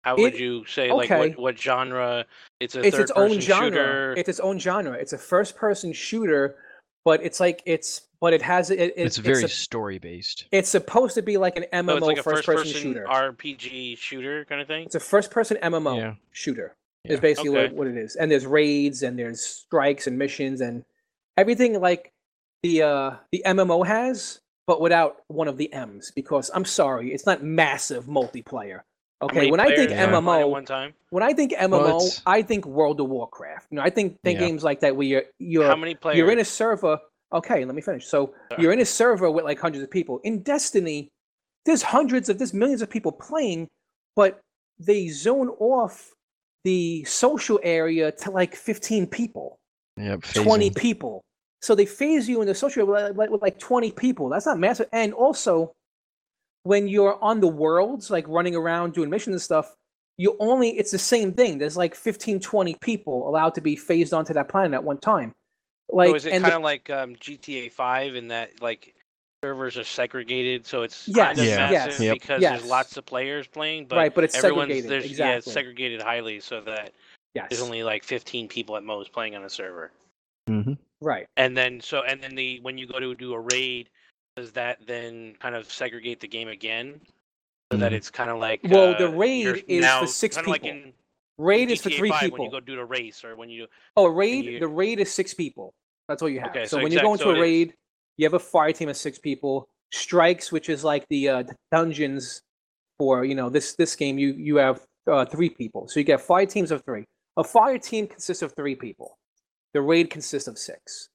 How 0.03 0.17
It- 0.17 0.23
would 0.23 0.39
you 0.41 0.65
say 0.65 0.91
like 0.91 1.11
what, 1.11 1.39
what 1.39 1.59
genre? 1.59 2.25
It's 2.59 2.75
a 2.75 2.81
it's 2.81 2.97
third 2.97 3.03
its 3.03 3.11
own 3.13 3.29
person 3.29 3.41
genre. 3.43 3.69
shooter. 3.71 4.15
It's 4.17 4.29
its 4.31 4.41
own 4.41 4.59
genre. 4.59 4.95
It's 4.95 5.13
a 5.13 5.19
first-person 5.19 5.93
shooter, 5.93 6.57
but 7.05 7.23
it's 7.23 7.39
like 7.39 7.63
it's 7.67 8.01
but 8.21 8.33
it 8.33 8.41
has 8.43 8.71
it. 8.71 8.81
it 8.81 8.95
It's 8.97 9.19
very 9.19 9.45
a- 9.45 9.49
story 9.49 9.99
based. 9.99 10.47
It's 10.53 10.71
supposed 10.71 11.15
to 11.17 11.23
be 11.23 11.37
like 11.37 11.57
an 11.59 11.67
MMO 11.73 11.91
so 11.91 11.97
it's 11.99 12.07
like 12.07 12.19
a 12.19 12.23
first 12.23 12.47
first 12.47 12.47
person 12.47 12.73
person 12.73 12.83
shooter. 12.83 13.05
RPG 13.07 13.99
shooter 13.99 14.45
kind 14.47 14.61
of 14.63 14.67
thing. 14.67 14.87
It's 14.87 14.95
a 14.95 15.01
first 15.01 15.31
person 15.31 15.59
MMO 15.63 15.97
Yeah. 15.99 16.15
shooter. 16.33 16.75
Yeah. 17.05 17.15
Is 17.15 17.21
basically 17.21 17.51
what, 17.51 17.65
Okay. 17.67 17.75
what 17.75 17.87
it 17.89 17.97
is. 17.97 18.17
And 18.17 18.31
there's 18.31 18.47
raids 18.47 19.03
and 19.03 19.19
there's 19.19 19.41
strikes 19.41 20.07
and 20.07 20.17
missions 20.19 20.61
and 20.61 20.85
everything 21.37 21.81
like 21.81 22.13
the 22.63 22.83
uh 22.83 23.11
the 23.33 23.43
MMO 23.45 23.85
has, 23.87 24.41
but 24.67 24.81
without 24.81 25.23
one 25.27 25.49
of 25.49 25.57
the 25.57 25.73
M's 25.73 26.13
because 26.15 26.51
I'm 26.55 26.65
sorry, 26.65 27.13
it's 27.13 27.27
not 27.27 27.43
massive 27.43 28.07
multiplayer. 28.07 28.83
Okay, 29.21 29.51
when 29.51 29.61
I 29.61 29.67
think 29.67 29.77
players 29.77 29.89
can 29.93 30.09
play 30.11 30.17
at 30.17 30.23
MMO, 30.45 30.51
one 30.51 30.65
time. 30.65 30.95
when 31.11 31.23
I 31.23 31.33
think 31.33 31.53
MMO, 31.53 31.89
it's- 31.97 32.23
I 32.27 32.43
think 32.43 32.67
World 32.67 33.01
of 33.01 33.09
Warcraft. 33.09 33.69
You 33.71 33.77
know, 33.77 33.83
I 33.83 33.91
think 33.91 34.19
think 34.23 34.39
Yeah. 34.41 34.47
games 34.47 34.63
like 34.65 34.81
that 34.81 34.95
where 34.97 35.07
you're 35.07 35.25
you're 35.39 35.67
How 35.67 35.77
many 35.77 35.95
players? 35.97 36.19
you're 36.19 36.31
in 36.31 36.39
a 36.39 36.45
server. 36.45 36.99
Okay, 37.33 37.65
let 37.65 37.75
me 37.75 37.83
finish. 37.83 38.07
So 38.07 38.35
Sorry. 38.51 38.63
you're 38.63 38.73
in 38.73 38.81
a 38.81 38.85
server 38.85 39.29
with 39.31 39.45
like 39.45 39.59
hundreds 39.59 39.83
of 39.83 39.91
people. 39.91 40.21
In 40.23 40.43
Destiny, 40.43 41.09
there's 41.65 41.83
hundreds 41.83 42.29
of 42.29 42.39
there's 42.39 42.55
millions 42.55 42.83
of 42.83 42.91
people 42.91 43.11
playing, 43.11 43.69
but 44.15 44.41
they 44.79 45.09
zone 45.09 45.49
off 45.59 46.13
the 46.65 47.05
social 47.05 47.59
area 47.63 48.13
to 48.13 48.31
like 48.31 48.55
15 48.55 49.07
people, 49.07 49.59
Yep. 49.97 50.23
20 50.23 50.71
people. 50.71 51.23
So 51.61 51.75
they 51.75 51.87
phase 51.87 52.29
you 52.29 52.41
in 52.41 52.47
the 52.49 52.55
social 52.55 52.83
area 52.83 53.09
with, 53.09 53.17
like- 53.17 53.31
with 53.31 53.43
like 53.43 53.59
20 53.59 53.93
people. 53.93 54.29
That's 54.29 54.47
not 54.47 54.59
massive. 54.59 54.89
And 54.93 55.13
also, 55.13 55.73
when 56.65 56.89
you're 56.89 57.23
on 57.23 57.41
the 57.41 57.49
worlds, 57.49 58.11
like 58.11 58.27
running 58.29 58.55
around 58.55 58.95
doing 58.95 59.11
missions 59.11 59.35
and 59.35 59.43
stuff, 59.43 59.75
you 60.19 60.37
only 60.39 60.71
it's 60.79 60.91
the 60.91 60.99
same 60.99 61.33
thing. 61.33 61.59
There's 61.59 61.77
like 61.77 61.95
15, 61.95 62.39
20 62.41 62.77
people 62.81 63.29
allowed 63.29 63.55
to 63.55 63.61
be 63.61 63.77
phased 63.77 64.13
onto 64.13 64.33
that 64.35 64.49
planet 64.49 64.75
at 64.75 64.85
one 64.85 64.99
time. 64.99 65.33
Like 65.89 66.11
so 66.11 66.15
is 66.17 66.27
it 66.27 66.33
and 66.33 66.45
kind 66.45 66.55
of 66.55 66.63
like 66.63 66.89
um, 66.91 67.17
GTA 67.17 67.73
Five 67.73 68.15
in 68.15 68.29
that 68.29 68.63
like 68.63 68.92
servers 69.43 69.77
are 69.77 69.85
segregated, 69.85 70.65
so 70.65 70.83
it's 70.83 71.09
Yes, 71.09 71.17
kind 71.17 71.39
of 71.41 71.45
Yeah. 71.45 71.57
massive 71.57 71.73
yes, 71.73 72.01
Yep. 72.01 72.15
because 72.15 72.43
yes. 72.43 72.59
there's 72.61 72.71
lots 72.71 72.97
of 72.97 73.05
players 73.05 73.47
playing, 73.49 73.87
but 73.87 73.97
right, 73.97 74.15
but 74.15 74.23
it's 74.25 74.37
everyone's 74.37 74.69
segregated. 74.69 74.91
there's 74.91 75.05
yeah, 75.05 75.11
exactly. 75.11 75.39
it's 75.39 75.53
segregated 75.53 76.01
highly 76.03 76.39
so 76.41 76.61
that 76.61 76.93
yes. 77.35 77.49
there's 77.51 77.61
only 77.63 77.83
like 77.83 78.05
15 78.05 78.47
people 78.49 78.77
at 78.77 78.85
most 78.85 79.13
playing 79.13 79.35
on 79.35 79.45
a 79.45 79.51
server. 79.51 79.91
Mhm. 80.49 80.77
right. 81.01 81.27
And 81.37 81.57
then 81.57 81.81
so 81.81 82.03
and 82.03 82.21
then 82.23 82.35
the 82.37 82.61
when 82.61 82.79
you 82.79 82.87
go 82.87 82.99
to 83.01 83.15
do 83.15 83.35
a 83.35 83.41
raid, 83.41 83.91
does 84.37 84.53
that 84.53 84.79
then 84.87 85.35
kind 85.41 85.55
of 85.57 85.71
segregate 85.71 86.21
the 86.21 86.29
game 86.29 86.49
again? 86.49 87.01
So 87.73 87.79
that 87.79 87.91
Mhm. 87.93 87.97
it's 87.97 88.11
kind 88.11 88.31
of 88.31 88.39
like 88.39 88.61
Well, 88.65 88.97
the 88.97 89.09
uh, 89.09 89.13
raid 89.13 89.65
is 89.67 89.81
now, 89.83 90.01
for 90.03 90.07
six 90.07 90.37
kinda 90.37 90.51
Like 90.51 90.63
people. 90.63 90.79
in 90.79 90.95
Raid 91.39 91.71
is 91.71 91.81
for 91.83 91.91
three 91.91 92.11
5 92.11 92.21
people. 92.21 92.39
when 92.39 92.45
you 92.47 92.51
go 92.53 92.61
do 92.61 92.77
the 92.77 92.85
race 92.85 93.25
or 93.25 93.35
when 93.35 93.49
you 93.51 93.63
do 93.67 93.69
Oh, 93.97 94.05
a 94.07 94.11
raid. 94.11 94.45
you- 94.45 94.61
The 94.61 94.69
raid 94.69 95.01
is 95.01 95.13
six 95.13 95.33
people. 95.35 95.73
That's 96.09 96.23
all 96.23 96.29
you 96.29 96.41
have. 96.41 96.51
Okay, 96.51 96.65
so, 96.67 96.77
so 96.77 96.83
when 96.83 96.93
you 96.93 96.99
exact- 96.99 97.05
go 97.07 97.13
into 97.15 97.25
so 97.25 97.31
a 97.31 97.33
it 97.33 97.37
is. 97.39 97.43
raid, 97.43 97.75
you 98.17 98.27
have 98.27 98.35
a 98.35 98.39
fire 98.39 98.73
team 98.73 98.89
of 98.89 98.97
six 98.97 99.19
people. 99.19 99.69
Strikes, 99.93 100.51
which 100.51 100.69
is 100.69 100.85
like 100.85 101.07
the 101.09 101.29
uh, 101.29 101.43
dungeons 101.71 102.43
for 102.99 103.25
you 103.25 103.35
know 103.35 103.51
this 103.51 103.75
this 103.75 103.95
game, 103.95 104.19
you 104.19 104.33
you 104.33 104.57
have 104.57 104.87
uh, 105.07 105.25
three 105.25 105.51
people. 105.51 105.89
So 105.89 106.01
you 106.01 106.05
get 106.05 106.21
fire 106.21 106.47
teams 106.47 106.71
of 106.71 106.85
three. 106.85 107.05
A 107.37 107.45
fire 107.45 107.79
team 107.79 108.07
consists 108.07 108.43
of 108.43 108.55
three 108.55 108.75
people. 108.75 109.19
The 109.75 109.81
raid 109.81 110.11
consists 110.11 110.49
of 110.49 110.59
six. 110.59 111.09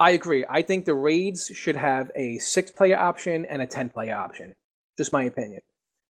I 0.00 0.10
agree. 0.10 0.44
I 0.50 0.62
think 0.62 0.84
the 0.84 0.94
raids 0.94 1.46
should 1.54 1.76
have 1.76 2.10
a 2.16 2.38
six-player 2.38 2.98
option 2.98 3.44
and 3.46 3.62
a 3.62 3.66
ten-player 3.66 4.16
option. 4.16 4.52
Just 4.98 5.12
my 5.12 5.24
opinion. 5.24 5.60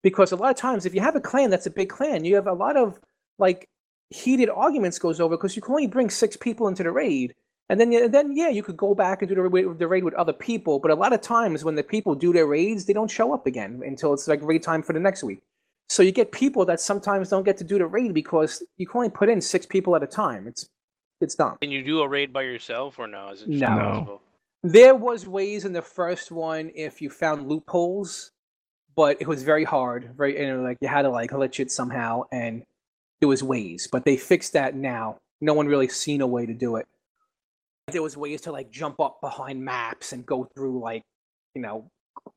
Because 0.01 0.31
a 0.31 0.35
lot 0.35 0.51
of 0.51 0.55
times, 0.55 0.85
if 0.85 0.95
you 0.95 1.01
have 1.01 1.15
a 1.15 1.21
clan 1.21 1.49
that's 1.49 1.65
a 1.65 1.71
big 1.71 1.89
clan, 1.89 2.23
you 2.23 2.35
have 2.35 2.47
a 2.47 2.53
lot 2.53 2.77
of 2.77 2.99
like 3.37 3.67
heated 4.09 4.49
arguments 4.49 4.99
goes 4.99 5.19
over 5.19 5.35
because 5.35 5.55
you 5.55 5.61
can 5.61 5.73
only 5.73 5.87
bring 5.87 6.09
six 6.09 6.37
people 6.37 6.67
into 6.67 6.83
the 6.83 6.91
raid, 6.91 7.33
and 7.71 7.79
then 7.79 7.93
and 7.93 8.13
then 8.13 8.35
yeah, 8.35 8.49
you 8.49 8.63
could 8.63 8.75
go 8.75 8.93
back 8.93 9.21
and 9.21 9.29
do 9.29 9.35
the 9.35 9.41
raid, 9.43 9.79
the 9.79 9.87
raid 9.87 10.03
with 10.03 10.13
other 10.15 10.33
people. 10.33 10.77
But 10.77 10.91
a 10.91 10.95
lot 10.95 11.13
of 11.13 11.21
times 11.21 11.63
when 11.63 11.75
the 11.75 11.83
people 11.83 12.15
do 12.15 12.33
their 12.33 12.45
raids, 12.45 12.85
they 12.85 12.91
don't 12.91 13.09
show 13.09 13.33
up 13.33 13.47
again 13.47 13.81
until 13.85 14.13
it's 14.13 14.27
like 14.27 14.41
raid 14.43 14.61
time 14.61 14.83
for 14.83 14.91
the 14.91 14.99
next 14.99 15.23
week. 15.23 15.39
So 15.87 16.03
you 16.03 16.11
get 16.11 16.33
people 16.33 16.65
that 16.65 16.81
sometimes 16.81 17.29
don't 17.29 17.43
get 17.43 17.55
to 17.59 17.63
do 17.63 17.77
the 17.77 17.85
raid 17.85 18.13
because 18.13 18.61
you 18.77 18.85
can 18.85 18.97
only 18.97 19.09
put 19.09 19.29
in 19.29 19.39
six 19.39 19.65
people 19.65 19.95
at 19.95 20.03
a 20.03 20.07
time. 20.07 20.47
It's 20.47 20.67
it's 21.21 21.33
dumb. 21.33 21.59
Can 21.61 21.71
you 21.71 21.81
do 21.81 22.01
a 22.01 22.07
raid 22.09 22.33
by 22.33 22.41
yourself 22.41 22.99
or 22.99 23.07
no? 23.07 23.29
Is 23.29 23.43
it 23.43 23.51
just 23.51 23.61
No. 23.61 23.67
impossible? 23.67 24.21
There 24.63 24.93
was 24.93 25.25
ways 25.25 25.63
in 25.63 25.71
the 25.71 25.81
first 25.81 26.29
one 26.29 26.71
if 26.75 27.01
you 27.01 27.09
found 27.09 27.47
loopholes, 27.47 28.31
but 28.97 29.15
it 29.21 29.27
was 29.27 29.43
very 29.43 29.63
hard. 29.63 30.11
Very 30.17 30.37
and 30.43 30.61
like 30.61 30.77
you 30.81 30.89
had 30.89 31.03
to 31.03 31.09
like 31.09 31.31
glitch 31.31 31.61
it 31.61 31.71
somehow, 31.71 32.23
and 32.33 32.63
there 33.21 33.29
was 33.29 33.41
ways. 33.41 33.87
But 33.89 34.03
they 34.03 34.17
fixed 34.17 34.51
that 34.53 34.75
now. 34.75 35.19
No 35.39 35.53
one 35.53 35.67
really 35.67 35.87
seen 35.87 36.19
a 36.19 36.27
way 36.27 36.45
to 36.45 36.53
do 36.53 36.75
it. 36.75 36.85
There 37.93 38.01
was 38.01 38.17
ways 38.17 38.41
to 38.41 38.51
like 38.51 38.71
jump 38.71 38.99
up 38.99 39.19
behind 39.21 39.63
maps 39.63 40.13
and 40.13 40.25
go 40.25 40.47
through 40.55 40.79
like 40.81 41.03
you 41.55 41.61
know 41.61 41.87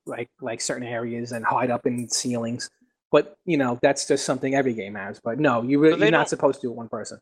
like 0.06 0.28
like 0.40 0.60
certain 0.60 0.86
areas 0.86 1.32
and 1.32 1.44
hide 1.44 1.70
up 1.70 1.86
in 1.86 2.08
ceilings. 2.08 2.70
But 3.12 3.36
you 3.44 3.56
know 3.56 3.78
that's 3.82 4.06
just 4.06 4.24
something 4.24 4.54
every 4.54 4.74
game 4.74 4.94
has. 4.94 5.20
But 5.22 5.38
no, 5.38 5.62
you 5.62 5.78
really, 5.78 5.98
they 5.98 6.06
you're 6.06 6.12
not 6.12 6.28
supposed 6.28 6.60
to 6.60 6.66
do 6.66 6.70
it 6.70 6.76
one 6.76 6.88
person. 6.88 7.18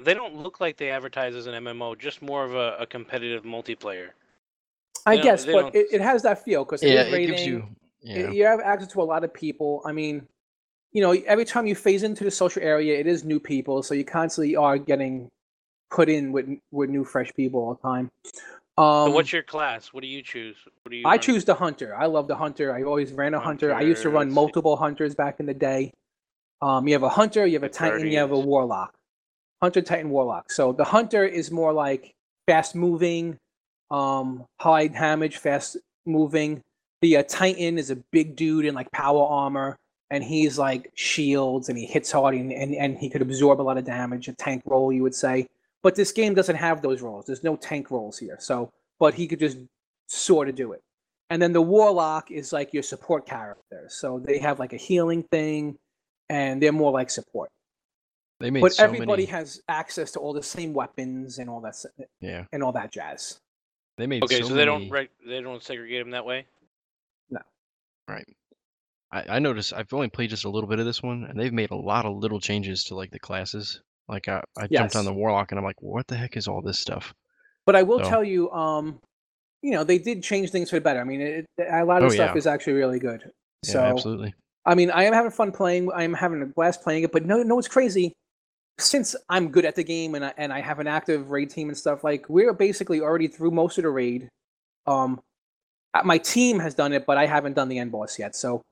They 0.00 0.14
don't 0.14 0.36
look 0.36 0.60
like 0.60 0.76
they 0.76 0.90
advertise 0.90 1.34
as 1.34 1.46
an 1.46 1.54
MMO, 1.54 1.98
just 1.98 2.22
more 2.22 2.44
of 2.44 2.54
a, 2.54 2.76
a 2.78 2.86
competitive 2.86 3.42
multiplayer. 3.44 4.10
I 5.06 5.16
They 5.16 5.22
guess, 5.22 5.44
but 5.44 5.74
it, 5.74 5.88
it 5.92 6.00
has 6.00 6.22
that 6.22 6.44
feel 6.44 6.64
because 6.64 6.82
Yeah, 6.82 7.00
it 7.02 7.08
is 7.08 7.14
it 7.14 7.26
gives 7.26 7.46
you. 7.46 7.58
y- 7.60 7.76
Yeah. 8.02 8.30
you 8.30 8.44
have 8.44 8.60
access 8.60 8.88
to 8.92 9.02
a 9.02 9.04
lot 9.04 9.24
of 9.24 9.34
people. 9.34 9.82
I 9.84 9.92
mean, 9.92 10.26
you 10.92 11.02
know, 11.02 11.12
every 11.26 11.44
time 11.44 11.66
you 11.66 11.74
phase 11.74 12.04
into 12.04 12.24
the 12.24 12.30
social 12.30 12.62
area, 12.62 12.98
it 12.98 13.06
is 13.06 13.24
new 13.24 13.40
people, 13.40 13.82
so 13.82 13.94
you 13.94 14.04
constantly 14.04 14.56
are 14.56 14.78
getting 14.78 15.30
put 15.94 16.08
in 16.08 16.32
with 16.32 16.48
with 16.72 16.90
new, 16.90 17.04
fresh 17.04 17.32
people 17.34 17.60
all 17.60 17.74
the 17.74 17.88
time. 17.88 18.10
Um, 18.76 19.08
so 19.08 19.10
what's 19.12 19.32
your 19.32 19.44
class? 19.44 19.92
What 19.92 20.02
do 20.02 20.08
you 20.08 20.22
choose? 20.22 20.56
What 20.82 20.90
do 20.90 20.96
you 20.96 21.06
I 21.06 21.12
run? 21.12 21.20
choose 21.20 21.44
the 21.44 21.54
hunter. 21.54 21.94
I 21.96 22.06
love 22.06 22.26
the 22.26 22.34
hunter. 22.36 22.74
I 22.74 22.82
always 22.82 23.12
ran 23.12 23.34
a 23.34 23.40
hunter. 23.40 23.72
I 23.72 23.82
used 23.82 24.02
to 24.02 24.10
run 24.10 24.32
multiple 24.32 24.76
hunters 24.76 25.14
back 25.14 25.38
in 25.38 25.46
the 25.46 25.54
day. 25.54 25.92
Um, 26.60 26.88
you 26.88 26.94
have 26.94 27.02
a 27.02 27.08
hunter, 27.08 27.46
you 27.46 27.54
have 27.54 27.62
a 27.62 27.68
titan, 27.68 28.06
you 28.08 28.18
have 28.18 28.32
a 28.32 28.38
warlock. 28.38 28.94
Hunter, 29.62 29.82
titan, 29.82 30.10
warlock. 30.10 30.50
So 30.50 30.72
the 30.72 30.84
hunter 30.84 31.24
is 31.24 31.50
more 31.50 31.72
like 31.72 32.14
fast 32.46 32.74
moving, 32.74 33.38
um, 33.90 34.44
high 34.60 34.88
damage, 34.88 35.36
fast 35.36 35.76
moving. 36.06 36.62
The 37.02 37.18
uh, 37.18 37.22
titan 37.28 37.78
is 37.78 37.90
a 37.90 37.96
big 37.96 38.34
dude 38.34 38.64
in 38.64 38.74
like 38.74 38.90
power 38.92 39.24
armor, 39.24 39.76
and 40.10 40.24
he's 40.24 40.58
like 40.58 40.90
shields 40.94 41.68
and 41.68 41.78
he 41.78 41.86
hits 41.86 42.10
hard 42.10 42.34
and, 42.34 42.52
and, 42.52 42.74
and 42.74 42.98
he 42.98 43.10
could 43.10 43.22
absorb 43.22 43.60
a 43.60 43.62
lot 43.62 43.78
of 43.78 43.84
damage. 43.84 44.28
A 44.28 44.32
tank 44.32 44.62
role, 44.66 44.92
you 44.92 45.02
would 45.02 45.14
say. 45.14 45.46
But 45.84 45.94
this 45.94 46.10
game 46.10 46.34
doesn't 46.34 46.56
have 46.56 46.82
those 46.82 47.00
roles. 47.02 47.26
There's 47.26 47.44
no 47.44 47.54
tank 47.56 47.90
roles 47.92 48.18
here. 48.18 48.36
So, 48.40 48.70
but 48.98 49.14
he 49.14 49.28
could 49.28 49.38
just 49.38 49.58
sort 50.08 50.48
of 50.48 50.56
do 50.56 50.72
it. 50.72 50.80
And 51.30 51.40
then 51.40 51.52
the 51.52 51.62
warlock 51.62 52.30
is 52.30 52.52
like 52.52 52.72
your 52.74 52.82
support 52.82 53.26
character. 53.26 53.84
So 53.88 54.18
they 54.18 54.38
have 54.38 54.58
like 54.58 54.72
a 54.72 54.76
healing 54.78 55.22
thing, 55.30 55.76
and 56.28 56.60
they're 56.60 56.72
more 56.72 56.90
like 56.90 57.10
support. 57.10 57.50
They 58.40 58.50
made 58.50 58.62
But 58.62 58.72
so 58.74 58.84
everybody 58.84 59.22
many. 59.22 59.24
has 59.26 59.60
access 59.68 60.10
to 60.12 60.18
all 60.20 60.32
the 60.32 60.42
same 60.42 60.72
weapons 60.72 61.38
and 61.38 61.48
all 61.48 61.60
that 61.60 61.68
s- 61.68 61.86
Yeah. 62.20 62.44
and 62.52 62.62
all 62.62 62.72
that 62.72 62.90
jazz. 62.90 63.38
They 63.96 64.06
made 64.06 64.24
Okay, 64.24 64.40
so, 64.40 64.48
so, 64.48 64.54
they 64.54 64.64
many. 64.66 64.84
don't 64.86 64.90
reg- 64.90 65.10
they 65.26 65.40
don't 65.40 65.62
segregate 65.62 66.02
them 66.02 66.10
that 66.10 66.24
way. 66.26 66.46
No. 67.30 67.40
Right. 68.08 68.26
I, 69.12 69.36
I 69.36 69.38
noticed 69.38 69.72
I've 69.72 69.92
only 69.94 70.08
played 70.08 70.30
just 70.30 70.44
a 70.44 70.50
little 70.50 70.68
bit 70.68 70.78
of 70.80 70.86
this 70.86 71.02
one, 71.02 71.24
and 71.24 71.38
they've 71.38 71.52
made 71.52 71.70
a 71.70 71.76
lot 71.76 72.06
of 72.06 72.16
little 72.16 72.40
changes 72.40 72.84
to 72.84 72.94
like 72.96 73.10
the 73.12 73.20
classes. 73.20 73.80
Like 74.08 74.28
I, 74.28 74.42
I 74.56 74.66
jumped 74.66 74.96
on 74.96 75.04
the 75.04 75.12
warlock, 75.12 75.52
and 75.52 75.58
I'm 75.58 75.64
like, 75.64 75.80
what 75.80 76.06
the 76.06 76.16
heck 76.16 76.36
is 76.36 76.46
all 76.48 76.60
this 76.62 76.78
stuff? 76.78 77.14
But 77.66 77.76
I 77.76 77.82
will 77.82 78.00
So- 78.00 78.08
tell 78.10 78.24
you, 78.24 78.50
um, 78.52 79.00
you 79.62 79.70
know, 79.72 79.82
they 79.84 79.98
did 79.98 80.22
change 80.22 80.50
things 80.50 80.68
for 80.70 80.76
the 80.76 80.80
better. 80.82 81.00
I 81.00 81.04
mean, 81.04 81.20
it, 81.22 81.46
it- 81.56 81.68
a 81.70 81.84
lot 81.84 82.02
of 82.02 82.10
Oh, 82.10 82.14
stuff 82.14 82.32
yeah. 82.34 82.38
is 82.38 82.46
actually 82.46 82.74
really 82.74 82.98
good. 82.98 83.22
Yeah, 83.64 83.72
So 83.72 83.80
absolutely. 83.80 84.34
I 84.66 84.74
mean, 84.74 84.90
I 84.90 85.04
am 85.04 85.12
having 85.14 85.30
fun 85.30 85.52
playing. 85.52 85.90
I 85.92 86.04
am 86.04 86.12
having 86.14 86.42
a 86.42 86.46
blast 86.46 86.82
playing 86.82 87.04
it. 87.04 87.12
But 87.12 87.24
no, 87.24 87.42
no, 87.42 87.58
it's 87.58 87.68
crazy. 87.68 88.12
Since 88.78 89.14
I'm 89.28 89.48
good 89.50 89.64
at 89.64 89.74
the 89.76 89.84
game 89.84 90.14
and 90.14 90.24
I, 90.24 90.34
and 90.36 90.52
I 90.52 90.60
have 90.60 90.80
an 90.80 90.86
active 90.86 91.30
raid 91.30 91.48
team 91.50 91.68
and 91.68 91.76
stuff, 91.78 92.02
like 92.02 92.28
we're 92.28 92.52
basically 92.52 93.00
already 93.00 93.28
through 93.28 93.52
most 93.52 93.78
of 93.78 93.84
the 93.84 93.90
raid. 93.90 94.28
Um, 94.86 95.20
uh, 95.94 96.02
my 96.04 96.18
team 96.18 96.58
has 96.58 96.74
done 96.74 96.92
it, 96.92 97.06
but 97.06 97.16
I 97.16 97.26
haven't 97.26 97.54
done 97.54 97.68
the 97.68 97.78
end 97.78 97.92
boss 97.92 98.18
yet. 98.18 98.34
So, 98.34 98.62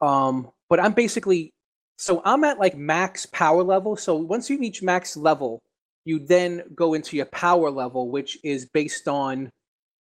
um, 0.00 0.50
but 0.70 0.80
I'm 0.80 0.92
basically, 0.92 1.50
so 1.96 2.22
I'm 2.24 2.44
at 2.44 2.58
like 2.58 2.76
max 2.76 3.26
power 3.26 3.62
level. 3.62 3.96
So 3.96 4.16
once 4.16 4.50
you 4.50 4.58
reach 4.58 4.82
max 4.82 5.16
level, 5.16 5.60
you 6.04 6.18
then 6.18 6.62
go 6.74 6.94
into 6.94 7.16
your 7.16 7.26
power 7.26 7.70
level, 7.70 8.10
which 8.10 8.38
is 8.42 8.66
based 8.66 9.08
on 9.08 9.50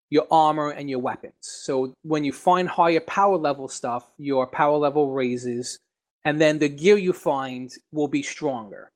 your 0.10 0.28
armor 0.30 0.72
and 0.72 0.90
your 0.90 1.00
weapons. 1.00 1.34
So 1.42 1.94
when 2.04 2.24
you 2.24 2.34
find 2.34 2.68
higher 2.68 3.00
power 3.02 3.38
level 3.38 3.68
stuff, 3.68 4.12
your 4.18 4.48
power 4.48 4.78
level 4.78 5.12
raises, 5.12 5.80
and 6.26 6.40
then 6.40 6.60
the 6.60 6.70
gear 6.70 6.98
you 6.98 7.14
find 7.14 7.72
will 7.92 8.08
be 8.08 8.22
stronger. 8.22 8.92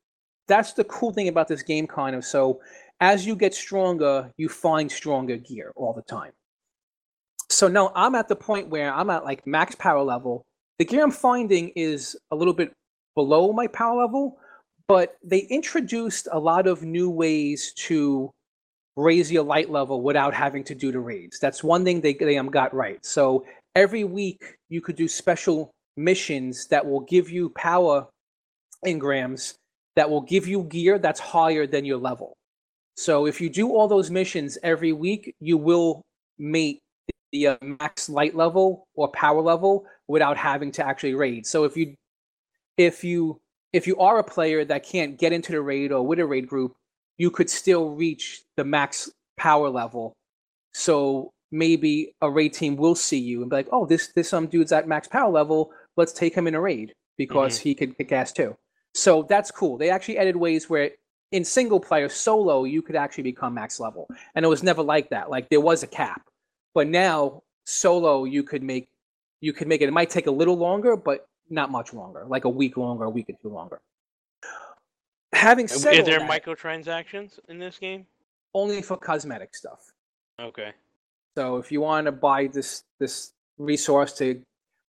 That's 0.47 0.73
the 0.73 0.83
cool 0.83 1.11
thing 1.11 1.27
about 1.27 1.47
this 1.47 1.63
game, 1.63 1.87
kind 1.87 2.15
of. 2.15 2.25
So 2.25 2.59
as 2.99 3.25
you 3.25 3.35
get 3.35 3.53
stronger, 3.53 4.31
you 4.37 4.49
find 4.49 4.91
stronger 4.91 5.37
gear 5.37 5.71
all 5.75 5.93
the 5.93 6.01
time. 6.03 6.31
So 7.49 7.67
now 7.67 7.91
I'm 7.95 8.15
at 8.15 8.27
the 8.27 8.35
point 8.35 8.69
where 8.69 8.93
I'm 8.93 9.09
at 9.09 9.23
like 9.23 9.45
max 9.47 9.75
power 9.75 10.01
level. 10.01 10.43
The 10.79 10.85
gear 10.85 11.03
I'm 11.03 11.11
finding 11.11 11.69
is 11.75 12.17
a 12.31 12.35
little 12.35 12.53
bit 12.53 12.73
below 13.15 13.51
my 13.51 13.67
power 13.67 14.01
level, 14.01 14.37
but 14.87 15.17
they 15.23 15.39
introduced 15.39 16.27
a 16.31 16.39
lot 16.39 16.67
of 16.67 16.83
new 16.83 17.09
ways 17.09 17.73
to 17.73 18.31
raise 18.95 19.31
your 19.31 19.43
light 19.43 19.69
level 19.69 20.01
without 20.01 20.33
having 20.33 20.63
to 20.63 20.75
do 20.75 20.91
the 20.91 20.99
raids. 20.99 21.39
That's 21.39 21.63
one 21.63 21.83
thing 21.83 22.01
they, 22.01 22.13
they 22.13 22.37
um, 22.37 22.49
got 22.49 22.73
right. 22.73 23.03
So 23.05 23.45
every 23.75 24.03
week 24.03 24.57
you 24.69 24.81
could 24.81 24.95
do 24.95 25.07
special 25.07 25.71
missions 25.97 26.67
that 26.67 26.85
will 26.85 27.01
give 27.01 27.29
you 27.29 27.49
power 27.49 28.07
engrams 28.85 29.55
that 29.95 30.09
will 30.09 30.21
give 30.21 30.47
you 30.47 30.63
gear 30.63 30.99
that's 30.99 31.19
higher 31.19 31.65
than 31.65 31.85
your 31.85 31.97
level. 31.97 32.33
So 32.97 33.25
if 33.25 33.41
you 33.41 33.49
do 33.49 33.71
all 33.73 33.87
those 33.87 34.11
missions 34.11 34.57
every 34.63 34.93
week, 34.93 35.33
you 35.39 35.57
will 35.57 36.01
meet 36.37 36.79
the 37.31 37.47
uh, 37.47 37.57
max 37.61 38.09
light 38.09 38.35
level 38.35 38.85
or 38.95 39.09
power 39.09 39.41
level 39.41 39.85
without 40.07 40.37
having 40.37 40.71
to 40.73 40.85
actually 40.85 41.15
raid. 41.15 41.45
So 41.45 41.63
if 41.63 41.75
you 41.75 41.95
if 42.77 43.03
you 43.03 43.39
if 43.73 43.87
you 43.87 43.97
are 43.97 44.19
a 44.19 44.23
player 44.23 44.63
that 44.63 44.83
can't 44.83 45.17
get 45.17 45.33
into 45.33 45.51
the 45.51 45.61
raid 45.61 45.91
or 45.91 46.05
with 46.05 46.19
a 46.19 46.25
raid 46.25 46.47
group, 46.47 46.75
you 47.17 47.29
could 47.29 47.49
still 47.49 47.89
reach 47.89 48.41
the 48.55 48.63
max 48.63 49.09
power 49.37 49.69
level. 49.69 50.13
So 50.73 51.33
maybe 51.51 52.13
a 52.21 52.29
raid 52.29 52.53
team 52.53 52.77
will 52.77 52.95
see 52.95 53.19
you 53.19 53.41
and 53.41 53.49
be 53.49 53.57
like, 53.57 53.67
"Oh, 53.71 53.85
this 53.85 54.07
this 54.15 54.29
some 54.29 54.47
dude's 54.47 54.71
at 54.71 54.87
max 54.87 55.07
power 55.07 55.31
level. 55.31 55.71
Let's 55.97 56.13
take 56.13 56.35
him 56.35 56.47
in 56.47 56.55
a 56.55 56.61
raid 56.61 56.93
because 57.17 57.57
mm-hmm. 57.59 57.69
he 57.69 57.75
could 57.75 57.97
kick 57.97 58.11
ass 58.11 58.31
too." 58.31 58.55
So 58.93 59.23
that's 59.23 59.51
cool. 59.51 59.77
They 59.77 59.89
actually 59.89 60.17
added 60.17 60.37
ways 60.37 60.69
where 60.69 60.91
in 61.31 61.43
single 61.43 61.79
player 61.79 62.07
solo 62.07 62.63
you 62.63 62.81
could 62.81 62.95
actually 62.95 63.23
become 63.23 63.53
max 63.53 63.79
level, 63.79 64.07
and 64.35 64.45
it 64.45 64.49
was 64.49 64.63
never 64.63 64.83
like 64.83 65.09
that. 65.09 65.29
Like 65.29 65.49
there 65.49 65.61
was 65.61 65.83
a 65.83 65.87
cap, 65.87 66.21
but 66.73 66.87
now 66.87 67.41
solo 67.65 68.25
you 68.25 68.43
could 68.43 68.63
make 68.63 68.87
you 69.41 69.53
could 69.53 69.67
make 69.67 69.81
it. 69.81 69.89
It 69.89 69.93
might 69.93 70.09
take 70.09 70.27
a 70.27 70.31
little 70.31 70.57
longer, 70.57 70.95
but 70.95 71.27
not 71.49 71.71
much 71.71 71.93
longer, 71.93 72.25
like 72.27 72.45
a 72.45 72.49
week 72.49 72.77
longer, 72.77 73.05
a 73.05 73.09
week 73.09 73.29
or 73.29 73.35
two 73.41 73.53
longer. 73.53 73.81
Having 75.33 75.67
said 75.67 75.99
Are 75.99 76.03
there 76.03 76.19
that, 76.19 76.29
microtransactions 76.29 77.39
in 77.49 77.59
this 77.59 77.77
game? 77.77 78.05
only 78.55 78.81
for 78.81 78.97
cosmetic 78.97 79.53
stuff. 79.53 79.93
Okay. 80.41 80.71
So 81.37 81.57
if 81.57 81.71
you 81.71 81.81
want 81.81 82.05
to 82.05 82.11
buy 82.11 82.47
this 82.47 82.83
this 82.99 83.33
resource 83.59 84.13
to, 84.13 84.41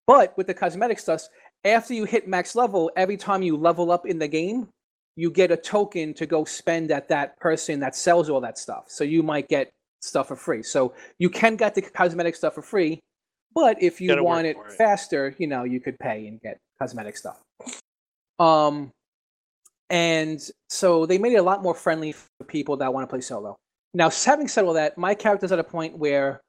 but 0.07 0.35
with 0.39 0.47
the 0.47 0.55
cosmetic 0.55 0.99
stuff, 0.99 1.29
after 1.65 1.93
you 1.93 2.05
hit 2.05 2.27
max 2.27 2.55
level, 2.55 2.91
every 2.97 3.17
time 3.17 3.43
you 3.43 3.57
level 3.57 3.91
up 3.91 4.07
in 4.07 4.19
the 4.19 4.29
game, 4.29 4.69
you 5.17 5.31
get 5.31 5.51
a 5.51 5.57
token 5.57 6.15
to 6.15 6.27
go 6.27 6.45
spend 6.45 6.91
at 6.93 7.09
that 7.09 7.39
person 7.41 7.81
that 7.81 7.97
sells 7.97 8.31
all 8.31 8.41
that 8.41 8.57
stuff. 8.57 8.85
So 8.87 9.03
you 9.03 9.23
might 9.23 9.49
get 9.49 9.73
stuff 10.01 10.29
for 10.29 10.37
free. 10.37 10.63
So 10.63 10.95
you 11.19 11.29
can 11.29 11.57
get 11.57 11.75
the 11.75 11.83
cosmetic 11.83 12.37
stuff 12.37 12.55
for 12.55 12.63
free, 12.63 13.01
but 13.57 13.83
if 13.83 14.03
you 14.03 14.23
want 14.23 14.47
it, 14.47 14.57
it. 14.57 14.73
faster, 14.75 15.35
you 15.39 15.47
know, 15.47 15.65
you 15.65 15.81
could 15.81 15.99
pay 15.99 16.27
and 16.27 16.39
get 16.43 16.59
cosmetic 16.79 17.17
stuff. 17.17 17.41
Um, 18.39 18.93
and 19.89 20.39
so 20.69 21.07
they 21.07 21.17
made 21.17 21.33
it 21.33 21.37
a 21.37 21.43
lot 21.43 21.63
more 21.63 21.75
friendly 21.75 22.13
for 22.13 22.45
people 22.47 22.77
that 22.77 22.93
want 22.93 23.05
to 23.05 23.11
play 23.11 23.23
solo. 23.23 23.57
Now, 23.95 24.11
having 24.11 24.47
said 24.47 24.67
all 24.67 24.75
that, 24.75 24.99
my 24.99 25.15
character's 25.15 25.53
at 25.53 25.59
a 25.59 25.65
point 25.65 25.97
where 25.97 26.43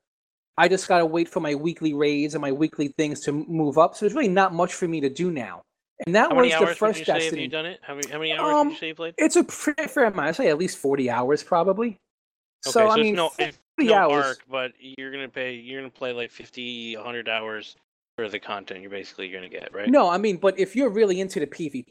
I 0.57 0.67
just 0.67 0.89
gotta 0.89 1.05
wait 1.05 1.29
for 1.29 1.39
my 1.39 1.55
weekly 1.55 1.93
raids 1.93 2.35
and 2.35 2.41
my 2.41 2.51
weekly 2.51 2.89
things 2.97 3.21
to 3.21 3.31
move 3.31 3.77
up. 3.77 3.95
So 3.95 4.05
there's 4.05 4.13
really 4.13 4.27
not 4.27 4.53
much 4.53 4.73
for 4.73 4.87
me 4.87 4.99
to 4.99 5.09
do 5.09 5.31
now. 5.31 5.61
And 6.05 6.13
that 6.13 6.31
How 6.31 6.35
was 6.35 6.51
the 6.51 6.75
first 6.75 7.05
say 7.05 7.05
have 7.05 7.21
Destiny. 7.21 7.43
you 7.43 7.47
done 7.47 7.65
it? 7.65 7.79
How 7.83 7.95
many 7.95 8.11
how 8.11 8.19
many 8.19 8.33
hours 8.33 8.53
Um, 8.53 8.69
you 8.71 8.75
say 8.75 8.87
you 8.89 8.95
played? 8.95 9.13
It's 9.17 9.37
a 9.37 9.45
pretty 9.45 9.87
fair 9.87 10.05
amount. 10.05 10.27
I 10.27 10.31
say 10.33 10.49
at 10.49 10.57
least 10.57 10.77
forty 10.77 11.09
hours, 11.09 11.41
probably. 11.41 11.97
Okay, 12.67 12.71
so, 12.71 12.89
I 12.89 12.97
mean, 12.97 13.15
no, 13.15 13.31
it's 13.39 13.57
no 13.85 13.93
hours. 13.93 14.25
arc, 14.25 14.39
but 14.49 14.71
you're 14.79 15.11
gonna 15.11 15.29
pay. 15.29 15.53
You're 15.55 15.81
gonna 15.81 15.91
play 15.91 16.13
like 16.13 16.31
50, 16.31 16.95
100 16.95 17.29
hours 17.29 17.75
for 18.17 18.29
the 18.29 18.39
content. 18.39 18.81
You're 18.81 18.89
basically 18.91 19.29
gonna 19.29 19.49
get 19.49 19.73
right. 19.73 19.89
No, 19.89 20.09
I 20.09 20.17
mean, 20.17 20.37
but 20.37 20.59
if 20.59 20.75
you're 20.75 20.89
really 20.89 21.19
into 21.21 21.39
the 21.39 21.47
PvP, 21.47 21.85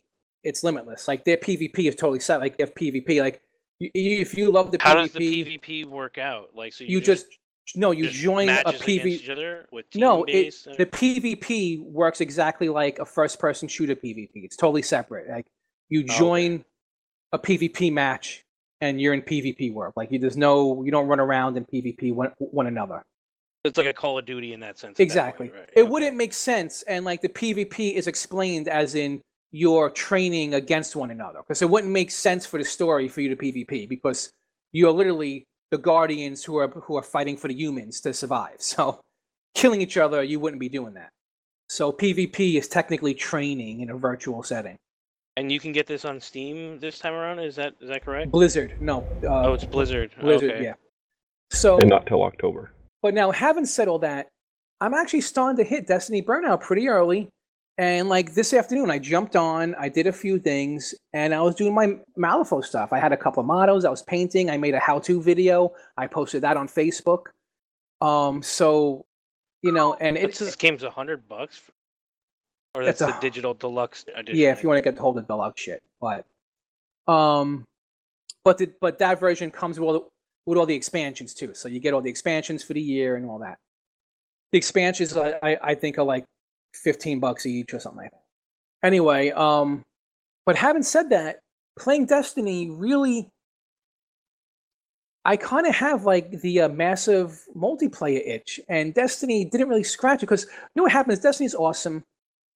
it's 0.45 0.63
limitless. 0.65 1.09
Like 1.09 1.25
their 1.25 1.37
PvP 1.37 1.89
is 1.89 1.95
totally 1.95 2.21
set. 2.21 2.41
Like 2.41 2.57
if 2.59 2.75
PvP, 2.75 3.21
like 3.21 3.41
you, 3.79 3.91
if 3.95 4.37
you 4.37 4.51
love 4.51 4.71
the 4.71 4.79
How 4.81 4.95
PvP, 4.97 5.03
does 5.03 5.13
the 5.13 5.45
PvP 5.59 5.85
work 5.87 6.19
out? 6.19 6.51
Like, 6.55 6.73
so 6.73 6.85
you, 6.85 6.99
you 6.99 7.01
just 7.01 7.27
no, 7.75 7.91
you 7.91 8.05
Just 8.05 8.17
join 8.17 8.49
a 8.49 8.63
PvP. 8.65 9.07
each 9.07 9.29
other 9.29 9.67
with 9.73 9.91
team 9.91 10.01
No, 10.01 10.23
it, 10.25 10.33
based? 10.33 10.69
the 10.79 10.87
PvP 10.87 11.83
works 11.83 12.21
exactly 12.21 12.69
like 12.69 13.01
a 13.01 13.05
first-person 13.05 13.67
shooter 13.69 13.97
PvP. 13.97 14.31
It's 14.35 14.57
totally 14.57 14.83
separate. 14.83 15.29
Like 15.29 15.47
you 15.89 16.01
Oh, 16.01 16.05
okay. 16.05 16.17
join 16.19 16.65
a 17.33 17.39
PvP 17.41 17.93
match, 17.93 18.45
and 18.81 19.01
you're 19.01 19.15
in 19.15 19.23
PvP 19.23 19.73
world. 19.73 19.95
Like 19.97 20.13
you, 20.13 20.19
there's 20.19 20.37
no, 20.37 20.83
you 20.83 20.91
don't 20.91 21.07
run 21.07 21.21
around 21.21 21.57
and 21.57 21.67
PvP 21.67 22.15
one, 22.15 22.31
one 22.39 22.67
another. 22.67 23.03
it's 23.65 23.79
like 23.79 23.87
a 23.87 23.93
Call 23.93 24.19
of 24.19 24.27
Duty 24.27 24.53
in 24.53 24.61
that 24.61 24.79
sense. 24.79 24.93
at 24.93 24.97
that 24.97 25.03
Exactly. 25.03 25.49
point, 25.49 25.61
right, 25.61 25.71
It 25.75 25.83
okay. 25.83 25.91
wouldn't 25.91 26.17
make 26.17 26.33
sense, 26.35 26.83
and 26.83 27.05
like 27.05 27.23
the 27.23 27.29
PvP 27.29 27.95
is 27.95 28.07
explained 28.07 28.69
as 28.69 28.95
in 28.95 29.21
you're 29.53 29.91
training 29.91 30.55
against 30.55 30.97
one 30.97 31.11
another, 31.11 31.39
because 31.41 31.63
it 31.63 31.71
wouldn't 31.71 31.93
make 31.93 32.11
sense 32.11 32.45
for 32.45 32.59
the 32.59 32.65
story 32.65 33.09
for 33.09 33.21
you 33.23 33.29
to 33.35 33.37
PvP 33.37 33.89
because 33.89 34.31
you're 34.73 34.93
literally 34.93 35.45
the 35.71 35.79
guardians 35.79 36.45
who 36.45 36.57
are 36.59 36.69
who 36.69 36.97
are 36.97 37.03
fighting 37.03 37.37
for 37.37 37.49
the 37.49 37.55
humans 37.55 38.01
to 38.03 38.13
survive. 38.13 38.57
So 38.59 39.01
killing 39.55 39.81
each 39.81 39.97
other, 39.97 40.23
you 40.23 40.39
wouldn't 40.39 40.61
be 40.61 40.69
doing 40.69 40.95
that. 40.95 41.09
So 41.69 41.91
PvP 41.91 42.59
is 42.59 42.69
technically 42.69 43.15
training 43.15 43.81
in 43.81 43.91
a 43.91 43.97
virtual 43.97 44.43
setting. 44.43 44.77
And 45.37 45.53
you 45.53 45.61
can 45.61 45.73
get 45.73 45.87
this 45.87 46.05
on 46.05 46.21
Steam 46.21 46.79
this 46.79 46.99
time 46.99 47.13
around. 47.13 47.41
Is 47.41 47.57
that 47.57 47.75
is 47.81 47.89
that 47.89 48.05
correct? 48.05 48.31
Blizzard, 48.31 48.81
no. 48.81 49.01
Uh, 49.23 49.49
oh, 49.49 49.55
it's 49.55 49.65
Blizzard. 49.65 50.13
Blizzard, 50.21 50.53
okay. 50.53 50.65
yeah. 50.65 50.75
So 51.51 51.79
And 51.79 51.91
not 51.91 52.07
till 52.07 52.23
October. 52.23 52.73
But 53.03 53.15
now, 53.15 53.31
having 53.31 53.67
said 53.67 53.87
all 53.87 53.99
that, 54.01 54.29
I'm 54.81 54.95
actually 54.95 55.21
starting 55.21 55.57
to 55.59 55.65
hit 55.65 55.87
Destiny 55.87 56.23
Burnout 56.23 56.61
pretty 56.61 56.89
early. 56.89 57.29
And 57.79 58.09
like 58.09 58.33
this 58.35 58.55
afternoon, 58.55 58.91
I 58.91 58.99
jumped 58.99 59.37
on, 59.37 59.75
I 59.75 59.91
did 59.91 60.07
a 60.07 60.13
few 60.13 60.39
things, 60.39 60.95
and 61.13 61.35
I 61.35 61.43
was 61.43 61.55
doing 61.55 61.75
my 61.75 61.99
Malifaux 62.19 62.65
stuff. 62.65 62.91
I 62.91 62.99
had 62.99 63.13
a 63.13 63.17
couple 63.19 63.43
of 63.43 63.47
models, 63.47 63.85
I 63.85 63.91
was 63.91 64.03
painting, 64.03 64.49
I 64.49 64.57
made 64.57 64.73
a 64.73 64.79
how 64.79 64.99
to 65.01 65.21
video, 65.21 65.75
I 65.99 66.07
posted 66.07 66.43
that 66.43 66.57
on 66.57 66.69
Facebook. 66.69 67.27
Um, 68.01 68.43
so, 68.43 69.05
you 69.61 69.73
know, 69.73 69.93
and 70.01 70.17
It's, 70.17 70.25
it's, 70.25 70.39
this 70.39 70.57
game's 70.57 70.85
a 70.85 70.91
hundred 70.91 71.29
bucks, 71.29 71.61
f- 71.67 71.71
or 72.77 72.85
that's 72.85 73.01
It's 73.01 73.11
the 73.11 73.17
a- 73.17 73.21
digital 73.21 73.55
deluxe 73.55 74.05
edition. 74.15 74.39
yeah, 74.39 74.53
if 74.53 74.63
you 74.63 74.69
want 74.69 74.79
to 74.79 74.83
get 74.91 74.99
hold 74.99 75.17
of 75.19 75.27
the 75.27 75.33
deluxe 75.35 75.61
shit. 75.63 75.83
But, 76.01 76.25
um, 77.13 77.65
but 78.45 78.59
the, 78.59 78.71
but 78.81 78.99
that 78.99 79.19
version 79.19 79.51
comes 79.51 79.81
with 79.81 79.87
all 79.87 79.93
the, 79.95 80.01
with 80.47 80.59
all 80.59 80.67
the 80.67 80.75
expansions 80.75 81.35
too. 81.35 81.55
So 81.55 81.69
you 81.69 81.81
get 81.81 81.95
all 81.95 82.01
the 82.03 82.11
expansions 82.11 82.63
for 82.63 82.75
the 82.75 82.81
year 82.81 83.17
and 83.17 83.27
all 83.29 83.39
that. 83.41 83.59
The 84.53 84.59
expansions, 84.59 85.17
I, 85.17 85.35
I, 85.43 85.59
I 85.63 85.75
think, 85.75 85.99
are 85.99 86.05
like 86.05 86.25
fifteen 86.75 87.19
bucks 87.19 87.47
each 87.47 87.75
or 87.75 87.81
something 87.81 88.03
like 88.03 88.11
that. 88.13 88.23
Anyway, 88.87 89.31
um, 89.31 89.83
but 90.45 90.55
having 90.55 90.83
said 90.85 91.11
that, 91.11 91.41
playing 91.79 92.07
Destiny 92.07 92.71
really, 92.71 93.29
I 95.25 95.37
kind 95.37 95.67
of 95.67 95.75
have 95.75 96.05
like 96.05 96.31
the 96.43 96.61
uh, 96.63 96.69
massive 96.69 97.43
multiplayer 97.57 98.23
itch, 98.25 98.61
and 98.69 98.95
Destiny 98.95 99.45
didn't 99.45 99.69
really 99.69 99.83
scratch 99.83 100.19
it 100.23 100.27
because 100.27 100.45
you 100.45 100.51
know 100.77 100.83
what 100.85 100.93
happens? 100.93 101.19
Destiny's 101.19 101.55
awesome. 101.57 102.05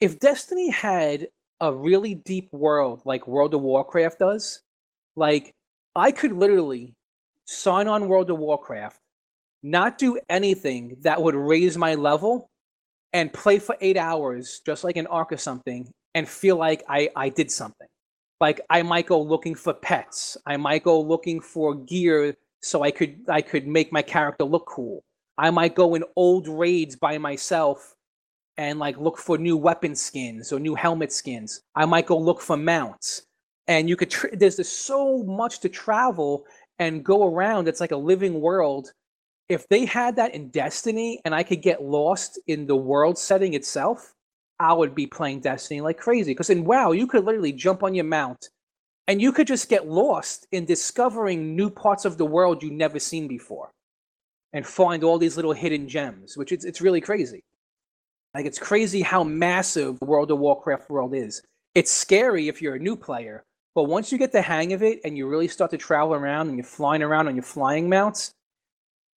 If 0.01 0.19
Destiny 0.19 0.71
had 0.71 1.29
a 1.61 1.75
really 1.75 2.15
deep 2.15 2.49
world 2.53 3.03
like 3.05 3.29
World 3.29 3.53
of 3.55 3.61
Warcraft 3.61 4.19
does, 4.19 4.63
like 5.15 5.53
I 5.95 6.11
could 6.11 6.33
literally 6.33 6.95
sign 7.45 7.87
on 7.87 8.09
World 8.09 8.31
of 8.31 8.39
Warcraft, 8.39 8.99
not 9.63 9.99
do 9.99 10.19
anything 10.31 10.97
that 11.03 11.23
would 11.23 11.35
raise 11.35 11.77
my 11.77 11.97
level, 11.97 12.49
and 13.13 13.33
play 13.33 13.59
for 13.59 13.77
eight 13.81 13.97
hours, 13.97 14.61
just 14.65 14.85
like 14.85 14.97
an 14.97 15.07
arc 15.09 15.33
or 15.33 15.37
something, 15.37 15.91
and 16.15 16.29
feel 16.29 16.57
like 16.57 16.83
I, 16.89 17.11
I 17.17 17.29
did 17.29 17.51
something. 17.51 17.89
Like 18.41 18.61
I 18.71 18.83
might 18.83 19.07
go 19.07 19.21
looking 19.21 19.55
for 19.55 19.75
pets. 19.75 20.37
I 20.47 20.57
might 20.57 20.83
go 20.83 20.99
looking 21.01 21.41
for 21.41 21.75
gear 21.75 22.35
so 22.63 22.83
I 22.83 22.91
could 22.91 23.21
I 23.29 23.43
could 23.43 23.67
make 23.67 23.93
my 23.93 24.03
character 24.03 24.45
look 24.45 24.67
cool. 24.67 25.03
I 25.37 25.51
might 25.51 25.75
go 25.75 25.95
in 25.95 26.05
old 26.17 26.49
raids 26.49 26.97
by 26.97 27.19
myself 27.19 27.97
and 28.57 28.79
like 28.79 28.99
look 28.99 29.19
for 29.19 29.39
new 29.39 29.57
weapon 29.57 29.95
skins 29.95 30.53
or 30.53 30.59
new 30.59 30.75
helmet 30.75 31.13
skins. 31.13 31.63
I 31.75 31.87
might 31.87 32.07
go 32.07 32.19
look 32.19 32.41
for 32.41 32.57
mounts. 32.57 33.23
And 33.69 33.89
you 33.89 33.97
could 33.97 34.15
there's 34.33 34.57
just 34.57 34.87
so 34.87 35.23
much 35.23 35.61
to 35.61 35.69
travel 35.69 36.45
and 36.79 37.05
go 37.05 37.27
around. 37.27 37.69
It's 37.69 37.81
like 37.81 37.93
a 37.93 37.97
living 37.97 38.41
world. 38.41 38.93
If 39.49 39.69
they 39.69 39.85
had 39.85 40.17
that 40.17 40.35
in 40.35 40.49
Destiny 40.49 41.21
and 41.25 41.35
I 41.35 41.43
could 41.43 41.63
get 41.63 41.83
lost 41.83 42.39
in 42.47 42.67
the 42.67 42.77
world 42.77 43.19
setting 43.19 43.55
itself, 43.55 44.15
I 44.59 44.73
would 44.73 44.95
be 44.95 45.07
playing 45.07 45.41
Destiny 45.41 45.81
like 45.81 45.99
crazy. 45.99 46.33
Because 46.33 46.51
in 46.51 46.65
WoW, 46.65 46.93
you 46.93 47.07
could 47.07 47.25
literally 47.25 47.53
jump 47.53 47.83
on 47.83 47.95
your 47.95 48.05
mount 48.05 48.49
and 49.09 49.21
you 49.21 49.33
could 49.33 49.47
just 49.47 49.69
get 49.69 49.89
lost 49.89 50.47
in 50.53 50.65
discovering 50.65 51.57
new 51.57 51.71
parts 51.71 52.05
of 52.05 52.17
the 52.17 52.27
world 52.27 52.63
you've 52.63 52.73
never 52.73 52.99
seen 52.99 53.27
before 53.27 53.71
and 54.53 54.67
find 54.67 55.03
all 55.03 55.19
these 55.19 55.37
little 55.37 55.53
hidden 55.53 55.89
gems, 55.89 56.37
which 56.37 56.53
it's, 56.53 56.65
it's 56.65 56.81
really 56.81 57.01
crazy. 57.01 57.43
Like 58.35 58.47
it's 58.47 58.59
crazy 58.59 59.03
how 59.03 59.25
massive 59.25 59.99
the 59.99 60.07
World 60.07 60.31
of 60.31 60.39
Warcraft 60.39 60.91
world 60.91 61.15
is. 61.15 61.43
It's 61.75 61.91
scary 61.91 62.49
if 62.49 62.63
you're 62.63 62.75
a 62.75 62.81
new 62.81 62.97
player, 62.97 63.45
but 63.75 63.85
once 63.85 64.11
you 64.11 64.19
get 64.19 64.33
the 64.33 64.43
hang 64.43 64.73
of 64.73 64.83
it 64.83 65.01
and 65.05 65.17
you 65.17 65.29
really 65.29 65.49
start 65.49 65.71
to 65.73 65.79
travel 65.79 66.15
around 66.15 66.49
and 66.49 66.57
you're 66.57 66.65
flying 66.65 67.03
around 67.03 67.29
on 67.29 67.37
your 67.37 67.45
flying 67.45 67.89
mounts, 67.89 68.33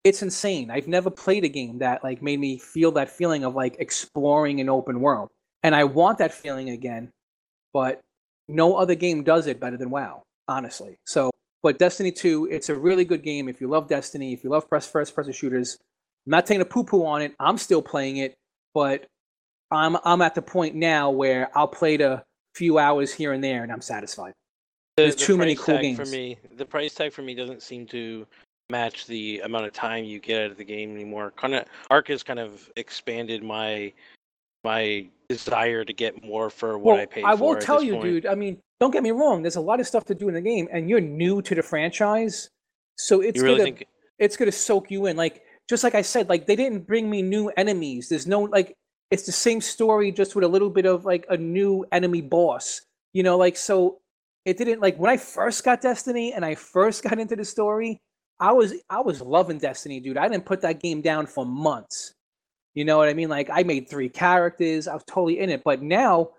it's 0.04 0.22
insane. 0.22 0.70
I've 0.70 0.88
never 0.88 1.10
played 1.10 1.44
a 1.44 1.48
game 1.48 1.78
that 1.78 2.02
like 2.02 2.22
made 2.22 2.40
me 2.40 2.58
feel 2.58 2.92
that 2.92 3.10
feeling 3.10 3.44
of 3.44 3.54
like 3.54 3.76
exploring 3.78 4.60
an 4.60 4.68
open 4.68 5.00
world. 5.00 5.30
And 5.62 5.74
I 5.74 5.84
want 5.84 6.18
that 6.18 6.34
feeling 6.34 6.70
again, 6.70 7.10
but 7.72 8.00
no 8.48 8.76
other 8.76 8.94
game 8.94 9.22
does 9.22 9.46
it 9.46 9.60
better 9.60 9.76
than 9.76 9.90
WoW, 9.90 10.22
honestly. 10.48 10.96
So, 11.06 11.30
but 11.62 11.78
Destiny 11.78 12.10
2, 12.10 12.48
it's 12.50 12.68
a 12.68 12.74
really 12.74 13.04
good 13.04 13.22
game. 13.22 13.48
If 13.48 13.60
you 13.60 13.68
love 13.68 13.88
Destiny, 13.88 14.32
if 14.32 14.42
you 14.42 14.50
love 14.50 14.66
first 14.68 14.92
person 14.92 15.32
shooters, 15.32 15.78
I'm 16.26 16.30
not 16.30 16.46
taking 16.46 16.62
a 16.62 16.66
poo 16.66 16.82
poo 16.84 17.06
on 17.06 17.22
it. 17.22 17.34
I'm 17.38 17.56
still 17.56 17.82
playing 17.82 18.16
it, 18.16 18.34
but 18.74 19.06
I'm 19.70 19.96
I'm 20.04 20.22
at 20.22 20.34
the 20.34 20.42
point 20.42 20.74
now 20.74 21.10
where 21.10 21.50
I'll 21.56 21.68
play 21.68 21.94
it 21.94 22.00
a 22.00 22.24
few 22.54 22.78
hours 22.78 23.12
here 23.12 23.32
and 23.32 23.42
there 23.42 23.62
and 23.62 23.72
I'm 23.72 23.80
satisfied. 23.80 24.32
The- 24.96 25.04
There's 25.04 25.16
the 25.16 25.24
too 25.24 25.36
many 25.36 25.54
cool 25.54 25.78
games. 25.78 25.98
for 25.98 26.06
me. 26.06 26.36
The 26.56 26.66
price 26.66 26.94
tag 26.94 27.12
for 27.12 27.22
me 27.22 27.34
doesn't 27.34 27.62
seem 27.62 27.86
to 27.86 28.26
match 28.70 29.06
the 29.06 29.40
amount 29.40 29.66
of 29.66 29.72
time 29.72 30.04
you 30.04 30.18
get 30.18 30.44
out 30.44 30.50
of 30.50 30.56
the 30.56 30.64
game 30.64 30.94
anymore. 30.94 31.32
Kind 31.36 31.54
of 31.54 31.64
Ark 31.90 32.08
has 32.08 32.22
kind 32.22 32.38
of 32.38 32.70
expanded 32.76 33.42
my 33.42 33.92
my 34.64 35.06
desire 35.28 35.84
to 35.84 35.92
get 35.92 36.22
more 36.24 36.48
for 36.50 36.78
what 36.78 37.00
I 37.00 37.06
pay 37.06 37.22
for. 37.22 37.28
I 37.28 37.34
will 37.34 37.56
tell 37.56 37.82
you, 37.82 37.94
point. 37.94 38.04
dude. 38.04 38.26
I 38.26 38.34
mean, 38.34 38.58
don't 38.80 38.92
get 38.92 39.02
me 39.02 39.10
wrong. 39.10 39.42
There's 39.42 39.56
a 39.56 39.60
lot 39.60 39.80
of 39.80 39.86
stuff 39.86 40.04
to 40.06 40.14
do 40.14 40.28
in 40.28 40.34
the 40.34 40.40
game, 40.40 40.68
and 40.70 40.88
you're 40.88 41.00
new 41.00 41.42
to 41.42 41.54
the 41.54 41.62
franchise, 41.62 42.48
so 42.96 43.20
it's 43.20 43.40
really 43.40 43.56
gonna 43.58 43.64
think 43.64 43.86
it's 44.18 44.36
gonna 44.36 44.52
soak 44.52 44.90
you 44.90 45.06
in. 45.06 45.16
Like 45.16 45.42
just 45.72 45.84
like 45.84 45.94
I 45.94 46.02
said, 46.02 46.28
like 46.28 46.46
they 46.46 46.54
didn't 46.54 46.86
bring 46.86 47.08
me 47.08 47.22
new 47.22 47.48
enemies. 47.56 48.10
There's 48.10 48.26
no 48.26 48.42
like 48.42 48.76
it's 49.10 49.24
the 49.24 49.32
same 49.32 49.62
story, 49.62 50.12
just 50.12 50.34
with 50.34 50.44
a 50.44 50.48
little 50.48 50.68
bit 50.68 50.84
of 50.84 51.06
like 51.06 51.24
a 51.30 51.36
new 51.38 51.86
enemy 51.90 52.20
boss. 52.20 52.82
You 53.14 53.22
know, 53.22 53.38
like 53.38 53.56
so 53.56 54.00
it 54.44 54.58
didn't 54.58 54.82
like 54.82 54.98
when 54.98 55.10
I 55.10 55.16
first 55.16 55.64
got 55.64 55.80
Destiny 55.80 56.34
and 56.34 56.44
I 56.44 56.56
first 56.56 57.02
got 57.08 57.18
into 57.18 57.36
the 57.36 57.44
story. 57.46 58.02
I 58.38 58.52
was 58.52 58.74
I 58.90 59.00
was 59.00 59.22
loving 59.22 59.56
Destiny, 59.56 59.98
dude. 59.98 60.18
I 60.18 60.28
didn't 60.28 60.44
put 60.44 60.60
that 60.60 60.82
game 60.82 61.00
down 61.00 61.26
for 61.26 61.46
months. 61.46 62.12
You 62.74 62.84
know 62.84 62.98
what 62.98 63.08
I 63.08 63.14
mean? 63.14 63.30
Like 63.30 63.48
I 63.50 63.62
made 63.62 63.88
three 63.88 64.10
characters. 64.10 64.86
I 64.86 64.92
was 64.92 65.04
totally 65.04 65.38
in 65.38 65.48
it. 65.48 65.64
But 65.64 65.80
now 65.80 66.32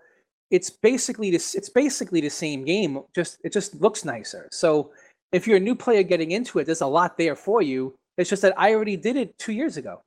it's 0.52 0.70
basically 0.70 1.32
this 1.32 1.56
it's 1.56 1.70
basically 1.70 2.20
the 2.20 2.30
same 2.30 2.64
game, 2.64 3.00
just 3.16 3.38
it 3.42 3.52
just 3.52 3.74
looks 3.80 4.04
nicer. 4.04 4.48
So 4.52 4.92
if 5.32 5.48
you're 5.48 5.56
a 5.56 5.60
new 5.68 5.74
player 5.74 6.04
getting 6.04 6.30
into 6.30 6.60
it, 6.60 6.66
there's 6.66 6.82
a 6.82 6.86
lot 6.86 7.18
there 7.18 7.34
for 7.34 7.62
you. 7.62 7.96
It's 8.16 8.30
just 8.30 8.42
that 8.42 8.54
I 8.56 8.74
already 8.74 8.96
did 8.96 9.16
it 9.16 9.38
two 9.38 9.52
years 9.52 9.76
ago. 9.76 10.02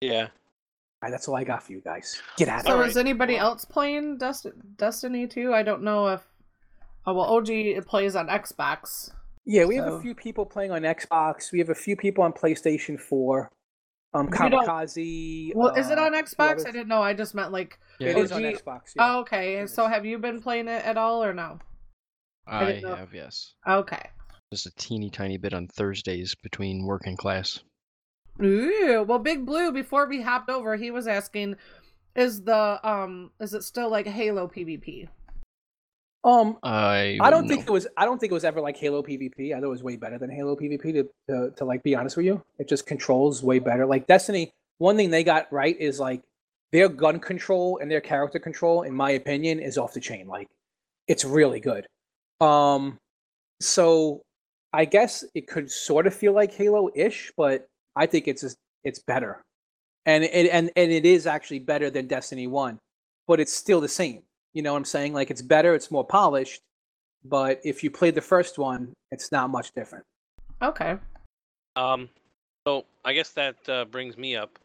yeah. 0.00 0.28
All 1.02 1.10
right, 1.10 1.16
that's 1.18 1.28
all 1.28 1.36
I 1.36 1.44
got 1.44 1.62
for 1.62 1.72
you 1.72 1.82
guys. 1.82 2.22
Get 2.38 2.48
out 2.48 2.60
of 2.60 2.62
So 2.62 2.68
here. 2.68 2.74
Alright, 2.76 2.90
is 2.90 2.96
anybody 2.96 3.34
well- 3.34 3.48
else 3.50 3.66
playing 3.66 4.16
Dest- 4.16 4.46
Destiny 4.78 5.26
2? 5.26 5.52
I 5.52 5.62
don't 5.62 5.82
know 5.82 6.08
if. 6.08 6.22
Oh, 7.06 7.12
well, 7.12 7.26
OG 7.26 7.50
it 7.50 7.86
plays 7.86 8.16
on 8.16 8.28
Xbox. 8.28 9.10
Yeah, 9.44 9.66
we 9.66 9.76
have 9.76 9.86
a 9.92 10.00
few 10.00 10.14
people 10.14 10.46
playing 10.46 10.70
on 10.70 10.80
Xbox. 10.80 11.52
We 11.52 11.58
have 11.58 11.68
a 11.68 11.74
few 11.74 11.94
people 11.94 12.24
on 12.24 12.32
PlayStation 12.32 12.98
4. 12.98 13.50
Um, 14.14 14.26
We 14.26 14.32
Kamikaze. 14.32 15.52
Well, 15.54 15.74
is 15.74 15.90
it 15.90 15.98
uh, 15.98 16.04
on 16.04 16.14
Xbox? 16.14 16.52
others. 16.52 16.64
I 16.64 16.70
didn't 16.70 16.88
know. 16.88 17.02
I 17.02 17.12
just 17.12 17.34
meant 17.34 17.52
like. 17.52 17.78
Yeah, 17.98 18.08
It 18.10 18.16
is 18.16 18.32
on 18.32 18.40
Xbox. 18.40 18.94
Yeah. 18.96 19.16
Oh, 19.16 19.20
okay. 19.20 19.66
So 19.66 19.86
have 19.86 20.06
you 20.06 20.18
been 20.18 20.40
playing 20.40 20.68
it 20.68 20.82
at 20.86 20.96
all 20.96 21.22
or 21.22 21.34
no? 21.34 21.58
I 22.46 22.64
didn't 22.72 22.96
have, 22.96 23.12
yes. 23.12 23.52
Okay. 23.68 24.08
Just 24.54 24.66
a 24.66 24.70
teeny 24.76 25.10
tiny 25.10 25.36
bit 25.36 25.52
on 25.52 25.66
Thursdays 25.66 26.36
between 26.36 26.84
work 26.86 27.08
and 27.08 27.18
class. 27.18 27.58
Ooh, 28.40 29.04
well, 29.04 29.18
Big 29.18 29.44
Blue. 29.44 29.72
Before 29.72 30.06
we 30.06 30.22
hopped 30.22 30.48
over, 30.48 30.76
he 30.76 30.92
was 30.92 31.08
asking, 31.08 31.56
"Is 32.14 32.42
the 32.42 32.78
um, 32.88 33.32
is 33.40 33.52
it 33.52 33.64
still 33.64 33.90
like 33.90 34.06
Halo 34.06 34.46
PvP?" 34.46 35.08
Um, 36.22 36.56
I 36.62 37.18
I 37.20 37.30
don't 37.30 37.48
know. 37.48 37.48
think 37.48 37.62
it 37.66 37.70
was. 37.70 37.88
I 37.96 38.04
don't 38.04 38.20
think 38.20 38.30
it 38.30 38.34
was 38.34 38.44
ever 38.44 38.60
like 38.60 38.76
Halo 38.76 39.02
PvP. 39.02 39.50
I 39.50 39.58
thought 39.58 39.64
it 39.64 39.68
was 39.68 39.82
way 39.82 39.96
better 39.96 40.18
than 40.18 40.30
Halo 40.30 40.54
PvP. 40.54 40.82
To, 40.92 41.08
to 41.28 41.50
to 41.56 41.64
like 41.64 41.82
be 41.82 41.96
honest 41.96 42.16
with 42.16 42.26
you, 42.26 42.40
it 42.60 42.68
just 42.68 42.86
controls 42.86 43.42
way 43.42 43.58
better. 43.58 43.86
Like 43.86 44.06
Destiny, 44.06 44.52
one 44.78 44.96
thing 44.96 45.10
they 45.10 45.24
got 45.24 45.52
right 45.52 45.76
is 45.80 45.98
like 45.98 46.22
their 46.70 46.88
gun 46.88 47.18
control 47.18 47.78
and 47.82 47.90
their 47.90 48.00
character 48.00 48.38
control, 48.38 48.82
in 48.82 48.94
my 48.94 49.10
opinion, 49.10 49.58
is 49.58 49.78
off 49.78 49.94
the 49.94 50.00
chain. 50.00 50.28
Like 50.28 50.46
it's 51.08 51.24
really 51.24 51.58
good. 51.58 51.88
Um, 52.40 53.00
so 53.60 54.23
I 54.74 54.84
guess 54.84 55.24
it 55.34 55.46
could 55.46 55.70
sort 55.70 56.06
of 56.06 56.14
feel 56.14 56.32
like 56.32 56.52
Halo-ish, 56.52 57.32
but 57.36 57.66
I 57.96 58.06
think 58.06 58.28
it's 58.28 58.42
just 58.42 58.56
it's 58.82 58.98
better, 58.98 59.40
and 60.06 60.24
it 60.24 60.50
and 60.50 60.70
and 60.76 60.90
it 60.92 61.06
is 61.06 61.26
actually 61.26 61.60
better 61.60 61.90
than 61.90 62.06
Destiny 62.06 62.46
One, 62.46 62.78
but 63.26 63.40
it's 63.40 63.52
still 63.52 63.80
the 63.80 63.88
same. 63.88 64.22
You 64.52 64.62
know 64.62 64.72
what 64.72 64.78
I'm 64.78 64.84
saying? 64.84 65.12
Like 65.14 65.30
it's 65.30 65.42
better, 65.42 65.74
it's 65.74 65.90
more 65.90 66.04
polished, 66.04 66.60
but 67.24 67.60
if 67.64 67.82
you 67.84 67.90
played 67.90 68.14
the 68.14 68.20
first 68.20 68.58
one, 68.58 68.92
it's 69.10 69.32
not 69.32 69.50
much 69.50 69.72
different. 69.72 70.04
Okay. 70.62 70.96
Um, 71.76 72.08
so 72.66 72.84
I 73.04 73.12
guess 73.14 73.30
that 73.30 73.56
uh, 73.68 73.84
brings 73.86 74.16
me 74.16 74.36
up. 74.36 74.58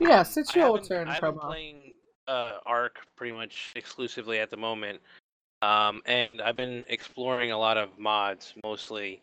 Yes, 0.00 0.36
it's 0.36 0.50
I 0.56 0.60
your 0.60 0.66
haven't- 0.66 0.88
turn, 0.88 1.08
I've 1.08 1.20
been 1.20 1.38
playing 1.38 1.92
uh, 2.28 2.58
Ark 2.66 2.98
pretty 3.16 3.34
much 3.34 3.72
exclusively 3.76 4.38
at 4.38 4.50
the 4.50 4.56
moment, 4.56 5.00
um, 5.62 6.02
and 6.06 6.28
I've 6.44 6.56
been 6.56 6.84
exploring 6.88 7.50
a 7.52 7.58
lot 7.58 7.76
of 7.76 7.98
mods 7.98 8.54
mostly, 8.64 9.22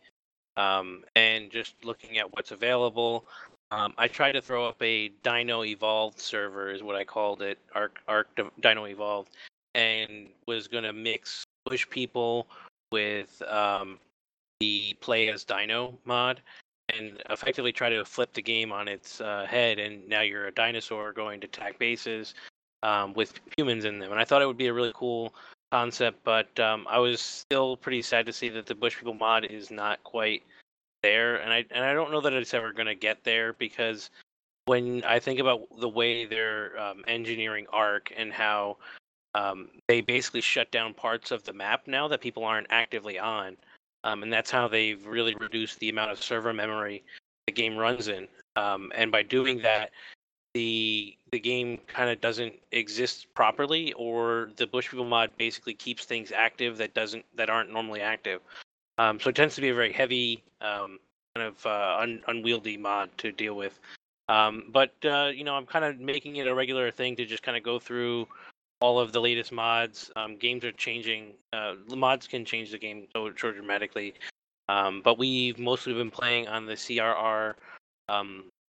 um, 0.57 1.03
and 1.15 1.51
just 1.51 1.73
looking 1.83 2.17
at 2.17 2.31
what's 2.33 2.51
available. 2.51 3.25
Um, 3.71 3.93
I 3.97 4.07
tried 4.07 4.31
to 4.31 4.41
throw 4.41 4.67
up 4.67 4.81
a 4.81 5.09
Dino 5.23 5.63
Evolved 5.63 6.19
server, 6.19 6.71
is 6.71 6.81
what 6.81 6.95
I 6.95 7.03
called 7.03 7.41
it, 7.41 7.59
Ark 7.75 7.99
Ark 8.07 8.27
Dino 8.61 8.85
Evolved, 8.85 9.29
and 9.75 10.27
was 10.47 10.67
gonna 10.67 10.93
mix 10.93 11.43
push 11.65 11.87
people 11.89 12.47
with 12.91 13.41
um, 13.43 13.99
the 14.59 14.93
play 15.01 15.29
as 15.29 15.43
Dino 15.43 15.97
mod 16.05 16.41
and 16.97 17.21
effectively 17.29 17.71
try 17.71 17.89
to 17.89 18.03
flip 18.03 18.33
the 18.33 18.41
game 18.41 18.71
on 18.71 18.87
its 18.87 19.21
uh, 19.21 19.45
head. 19.47 19.79
And 19.79 20.07
now 20.07 20.21
you're 20.21 20.47
a 20.47 20.51
dinosaur 20.51 21.13
going 21.13 21.39
to 21.41 21.47
attack 21.47 21.77
bases 21.77 22.33
um, 22.83 23.13
with 23.13 23.39
humans 23.57 23.85
in 23.85 23.99
them. 23.99 24.11
And 24.11 24.19
I 24.19 24.25
thought 24.25 24.41
it 24.41 24.47
would 24.47 24.57
be 24.57 24.67
a 24.67 24.73
really 24.73 24.91
cool 24.95 25.33
concept, 25.71 26.23
but 26.23 26.59
um, 26.59 26.85
I 26.89 26.99
was 26.99 27.21
still 27.21 27.77
pretty 27.77 28.01
sad 28.01 28.25
to 28.25 28.33
see 28.33 28.49
that 28.49 28.65
the 28.65 28.75
Bush 28.75 28.97
People 28.97 29.13
mod 29.13 29.45
is 29.45 29.71
not 29.71 30.03
quite 30.03 30.43
there. 31.03 31.37
And 31.37 31.53
I 31.53 31.65
and 31.71 31.83
I 31.83 31.93
don't 31.93 32.11
know 32.11 32.21
that 32.21 32.33
it's 32.33 32.53
ever 32.53 32.73
going 32.73 32.87
to 32.87 32.95
get 32.95 33.23
there 33.23 33.53
because 33.53 34.09
when 34.65 35.03
I 35.03 35.19
think 35.19 35.39
about 35.39 35.61
the 35.79 35.89
way 35.89 36.25
they're 36.25 36.79
um, 36.79 37.03
engineering 37.07 37.65
Ark 37.71 38.11
and 38.15 38.31
how 38.31 38.77
um, 39.35 39.69
they 39.87 40.01
basically 40.01 40.41
shut 40.41 40.71
down 40.71 40.93
parts 40.93 41.31
of 41.31 41.43
the 41.43 41.53
map 41.53 41.87
now 41.87 42.07
that 42.07 42.21
people 42.21 42.43
aren't 42.43 42.67
actively 42.69 43.19
on. 43.19 43.57
Um, 44.03 44.23
and 44.23 44.31
that's 44.31 44.49
how 44.51 44.67
they've 44.67 45.05
really 45.05 45.35
reduced 45.35 45.79
the 45.79 45.89
amount 45.89 46.11
of 46.11 46.23
server 46.23 46.53
memory 46.53 47.03
the 47.47 47.53
game 47.53 47.75
runs 47.75 48.07
in. 48.07 48.27
Um, 48.55 48.91
and 48.95 49.11
by 49.11 49.23
doing 49.23 49.61
that, 49.61 49.91
the 50.53 51.15
the 51.31 51.39
game 51.39 51.79
kind 51.87 52.09
of 52.09 52.19
doesn't 52.21 52.53
exist 52.71 53.27
properly, 53.33 53.93
or 53.93 54.49
the 54.57 54.67
Bush 54.67 54.89
People 54.89 55.05
mod 55.05 55.31
basically 55.37 55.73
keeps 55.73 56.05
things 56.05 56.31
active 56.31 56.77
that 56.77 56.93
doesn't 56.93 57.25
that 57.35 57.49
aren't 57.49 57.71
normally 57.71 58.01
active. 58.01 58.41
Um, 58.97 59.19
so 59.19 59.29
it 59.29 59.35
tends 59.35 59.55
to 59.55 59.61
be 59.61 59.69
a 59.69 59.73
very 59.73 59.93
heavy, 59.93 60.43
um, 60.61 60.99
kind 61.35 61.47
of 61.47 61.65
uh, 61.65 61.97
un, 62.01 62.21
unwieldy 62.27 62.77
mod 62.77 63.09
to 63.19 63.31
deal 63.31 63.55
with. 63.55 63.79
Um, 64.27 64.65
but 64.71 64.93
uh, 65.05 65.31
you 65.33 65.43
know, 65.43 65.55
I'm 65.55 65.65
kind 65.65 65.85
of 65.85 65.99
making 65.99 66.37
it 66.37 66.47
a 66.47 66.53
regular 66.53 66.91
thing 66.91 67.15
to 67.17 67.25
just 67.25 67.43
kind 67.43 67.57
of 67.57 67.63
go 67.63 67.79
through 67.79 68.27
all 68.81 68.99
of 68.99 69.11
the 69.11 69.21
latest 69.21 69.51
mods. 69.51 70.11
Um, 70.15 70.37
games 70.37 70.63
are 70.65 70.71
changing. 70.71 71.33
Uh, 71.53 71.75
mods 71.95 72.27
can 72.27 72.45
change 72.45 72.71
the 72.71 72.77
game 72.77 73.07
so, 73.13 73.31
so 73.37 73.51
dramatically. 73.51 74.13
Um, 74.67 75.01
but 75.03 75.17
we've 75.17 75.57
mostly 75.57 75.93
been 75.93 76.11
playing 76.11 76.47
on 76.47 76.65
the 76.65 76.73
CRR 76.73 77.55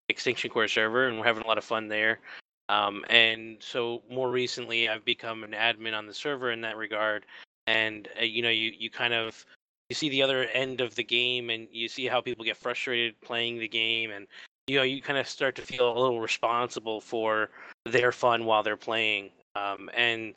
Extinction 0.08 0.50
Core 0.50 0.68
server, 0.68 1.08
and 1.08 1.18
we're 1.18 1.26
having 1.26 1.44
a 1.44 1.46
lot 1.46 1.58
of 1.58 1.64
fun 1.64 1.88
there. 1.88 2.20
Um, 2.68 3.04
and 3.08 3.56
so 3.60 4.02
more 4.10 4.30
recently, 4.30 4.88
I've 4.88 5.04
become 5.04 5.42
an 5.44 5.52
admin 5.52 5.96
on 5.96 6.06
the 6.06 6.14
server 6.14 6.52
in 6.52 6.60
that 6.62 6.76
regard. 6.76 7.24
And 7.66 8.08
uh, 8.20 8.24
you 8.24 8.42
know, 8.42 8.50
you 8.50 8.72
you 8.78 8.90
kind 8.90 9.14
of 9.14 9.44
you 9.88 9.94
see 9.94 10.08
the 10.08 10.22
other 10.22 10.44
end 10.44 10.80
of 10.80 10.94
the 10.94 11.04
game, 11.04 11.50
and 11.50 11.68
you 11.72 11.88
see 11.88 12.06
how 12.06 12.20
people 12.20 12.44
get 12.44 12.56
frustrated 12.56 13.20
playing 13.20 13.58
the 13.58 13.68
game, 13.68 14.10
and 14.10 14.26
you 14.66 14.76
know, 14.76 14.82
you 14.82 15.00
kind 15.00 15.18
of 15.18 15.26
start 15.26 15.54
to 15.56 15.62
feel 15.62 15.90
a 15.90 15.98
little 15.98 16.20
responsible 16.20 17.00
for 17.00 17.50
their 17.86 18.12
fun 18.12 18.44
while 18.44 18.62
they're 18.62 18.76
playing. 18.76 19.30
Um, 19.56 19.90
and 19.96 20.34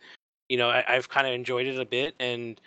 you 0.50 0.58
know, 0.58 0.70
I, 0.70 0.84
I've 0.88 1.10
kind 1.10 1.28
of 1.28 1.34
enjoyed 1.34 1.68
it 1.68 1.80
a 1.80 1.86
bit, 1.86 2.16
and 2.20 2.60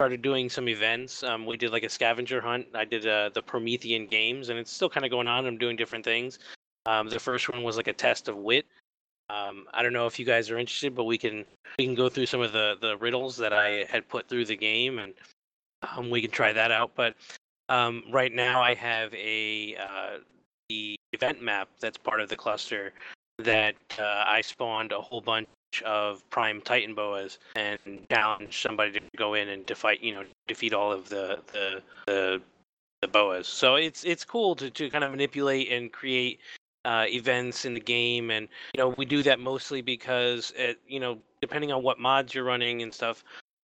started 0.00 0.22
doing 0.22 0.48
some 0.48 0.66
events. 0.66 1.22
Um, 1.22 1.44
we 1.44 1.58
did 1.58 1.72
like 1.72 1.82
a 1.82 1.88
scavenger 1.90 2.40
hunt. 2.40 2.66
I 2.74 2.86
did 2.86 3.06
uh, 3.06 3.28
the 3.34 3.42
Promethean 3.42 4.06
Games, 4.06 4.48
and 4.48 4.58
it's 4.58 4.72
still 4.72 4.88
kind 4.88 5.04
of 5.04 5.10
going 5.10 5.28
on. 5.28 5.44
I'm 5.44 5.58
doing 5.58 5.76
different 5.76 6.06
things. 6.06 6.38
Um, 6.86 7.10
the 7.10 7.20
first 7.20 7.50
one 7.50 7.62
was 7.62 7.76
like 7.76 7.86
a 7.86 7.92
test 7.92 8.26
of 8.26 8.38
wit. 8.38 8.64
Um, 9.28 9.66
I 9.74 9.82
don't 9.82 9.92
know 9.92 10.06
if 10.06 10.18
you 10.18 10.24
guys 10.24 10.50
are 10.50 10.56
interested, 10.56 10.94
but 10.94 11.04
we 11.04 11.18
can 11.18 11.44
we 11.76 11.84
can 11.84 11.94
go 11.94 12.08
through 12.08 12.24
some 12.24 12.40
of 12.40 12.52
the 12.52 12.78
the 12.80 12.96
riddles 12.96 13.36
that 13.36 13.52
I 13.52 13.84
had 13.90 14.08
put 14.08 14.26
through 14.26 14.46
the 14.46 14.56
game, 14.56 15.00
and 15.00 15.12
um, 15.94 16.08
we 16.08 16.22
can 16.22 16.30
try 16.30 16.50
that 16.50 16.70
out. 16.70 16.92
But 16.94 17.14
um, 17.68 18.02
right 18.10 18.32
now, 18.32 18.62
I 18.62 18.72
have 18.76 19.12
a 19.12 19.76
uh, 19.76 20.18
the 20.70 20.96
event 21.12 21.42
map 21.42 21.68
that's 21.78 21.98
part 21.98 22.22
of 22.22 22.30
the 22.30 22.36
cluster 22.36 22.94
that 23.38 23.74
uh, 23.98 24.24
I 24.26 24.40
spawned 24.40 24.92
a 24.92 25.00
whole 25.02 25.20
bunch 25.20 25.46
of 25.84 26.28
prime 26.30 26.60
titanoboas 26.60 27.38
and 27.56 27.78
challenge 28.10 28.62
somebody 28.62 28.92
to 28.92 29.00
go 29.16 29.34
in 29.34 29.48
and 29.48 29.66
defeat 29.66 30.02
you 30.02 30.14
know 30.14 30.24
defeat 30.48 30.74
all 30.74 30.92
of 30.92 31.08
the 31.08 31.38
the 31.52 31.82
the, 32.06 32.42
the 33.02 33.08
boas. 33.08 33.46
So 33.46 33.76
it's 33.76 34.04
it's 34.04 34.24
cool 34.24 34.54
to, 34.56 34.70
to 34.70 34.90
kind 34.90 35.04
of 35.04 35.10
manipulate 35.10 35.70
and 35.70 35.92
create 35.92 36.40
uh, 36.84 37.06
events 37.08 37.64
in 37.64 37.74
the 37.74 37.80
game. 37.80 38.30
And 38.30 38.48
you 38.74 38.78
know 38.78 38.94
we 38.98 39.04
do 39.04 39.22
that 39.22 39.40
mostly 39.40 39.80
because 39.80 40.52
it, 40.56 40.78
you 40.86 41.00
know 41.00 41.18
depending 41.40 41.72
on 41.72 41.82
what 41.82 41.98
mods 41.98 42.34
you're 42.34 42.44
running 42.44 42.82
and 42.82 42.92
stuff 42.92 43.24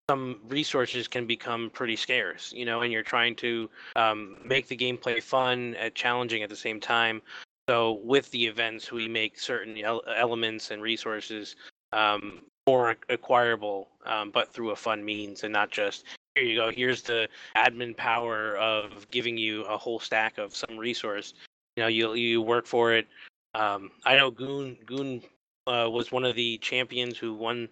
some 0.09 0.39
resources 0.49 1.09
can 1.09 1.27
become 1.27 1.69
pretty 1.71 1.97
scarce 1.97 2.53
you 2.53 2.65
know 2.65 2.83
and 2.83 2.93
you're 2.93 3.03
trying 3.03 3.35
to 3.35 3.69
um, 3.97 4.37
make 4.45 4.69
the 4.69 4.77
gameplay 4.77 5.21
fun 5.21 5.75
and 5.81 5.93
challenging 5.95 6.43
at 6.43 6.49
the 6.49 6.57
same 6.57 6.81
time. 6.81 7.21
So 7.69 7.95
with 8.05 8.31
the 8.31 8.47
events 8.47 8.93
we 8.93 9.09
make 9.09 9.41
certain 9.41 9.77
el- 9.79 10.05
elements 10.15 10.71
and 10.71 10.81
resources 10.81 11.57
um, 11.97 12.43
more 12.67 12.97
acquirable, 13.09 13.89
um, 14.05 14.31
but 14.31 14.53
through 14.53 14.71
a 14.71 14.77
fun 14.77 15.05
means 15.05 15.45
and 15.45 15.53
not 15.53 15.71
just 15.71 16.05
here 16.35 16.45
you 16.45 16.57
go. 16.57 16.71
Here's 16.71 17.03
the 17.03 17.29
admin 17.57 17.97
power 17.97 18.57
of 18.59 19.11
giving 19.11 19.39
you 19.39 19.63
a 19.65 19.77
whole 19.77 19.99
stack 19.99 20.39
of 20.39 20.55
some 20.55 20.77
resource. 20.77 21.35
You 21.77 21.85
know, 21.85 21.89
you 21.89 22.15
you 22.15 22.43
work 22.43 22.67
for 22.67 22.93
it. 22.93 23.07
Um, 23.55 23.91
I 24.05 24.17
know 24.17 24.31
Goon 24.31 24.77
Goon 24.85 25.23
uh, 25.67 25.89
was 25.91 26.13
one 26.13 26.25
of 26.25 26.37
the 26.37 26.59
champions 26.59 27.17
who 27.17 27.33
won 27.35 27.69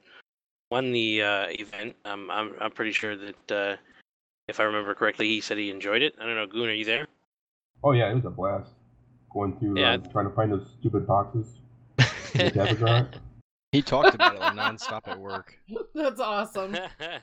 won 0.71 0.93
the 0.93 1.23
uh, 1.23 1.47
event. 1.51 1.95
Um, 2.05 2.31
I'm 2.31 2.55
I'm 2.61 2.71
pretty 2.71 2.93
sure 2.93 3.17
that 3.17 3.53
uh, 3.53 3.77
if 4.49 4.61
I 4.61 4.65
remember 4.65 4.95
correctly, 4.95 5.29
he 5.29 5.41
said 5.41 5.59
he 5.59 5.71
enjoyed 5.71 6.03
it. 6.03 6.15
I 6.21 6.25
don't 6.25 6.37
know, 6.37 6.47
Goon, 6.47 6.69
are 6.69 6.73
you 6.73 6.87
there? 6.87 7.07
Oh 7.83 7.93
yeah, 7.93 8.11
it 8.11 8.15
was 8.15 8.25
a 8.25 8.31
blast. 8.31 8.71
Going 9.33 9.59
through, 9.59 9.79
Yeah. 9.79 9.93
uh, 9.93 9.99
trying 10.13 10.29
to 10.29 10.35
find 10.35 10.53
those 10.53 10.67
stupid 10.81 11.07
boxes. 11.07 11.59
He 13.75 13.83
talked 13.83 14.15
about 14.15 14.37
it 14.37 14.41
nonstop 14.57 15.09
at 15.09 15.19
work. 15.19 15.59
That's 15.97 16.21
awesome. 16.21 16.77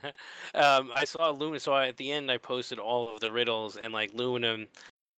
um, 0.54 0.90
I 0.94 1.06
saw 1.06 1.30
Luna. 1.30 1.58
So 1.58 1.72
I, 1.72 1.88
at 1.88 1.96
the 1.96 2.12
end, 2.12 2.30
I 2.30 2.36
posted 2.36 2.78
all 2.78 3.14
of 3.14 3.20
the 3.20 3.32
riddles, 3.32 3.78
and 3.78 3.90
like 3.90 4.12
Luna 4.12 4.66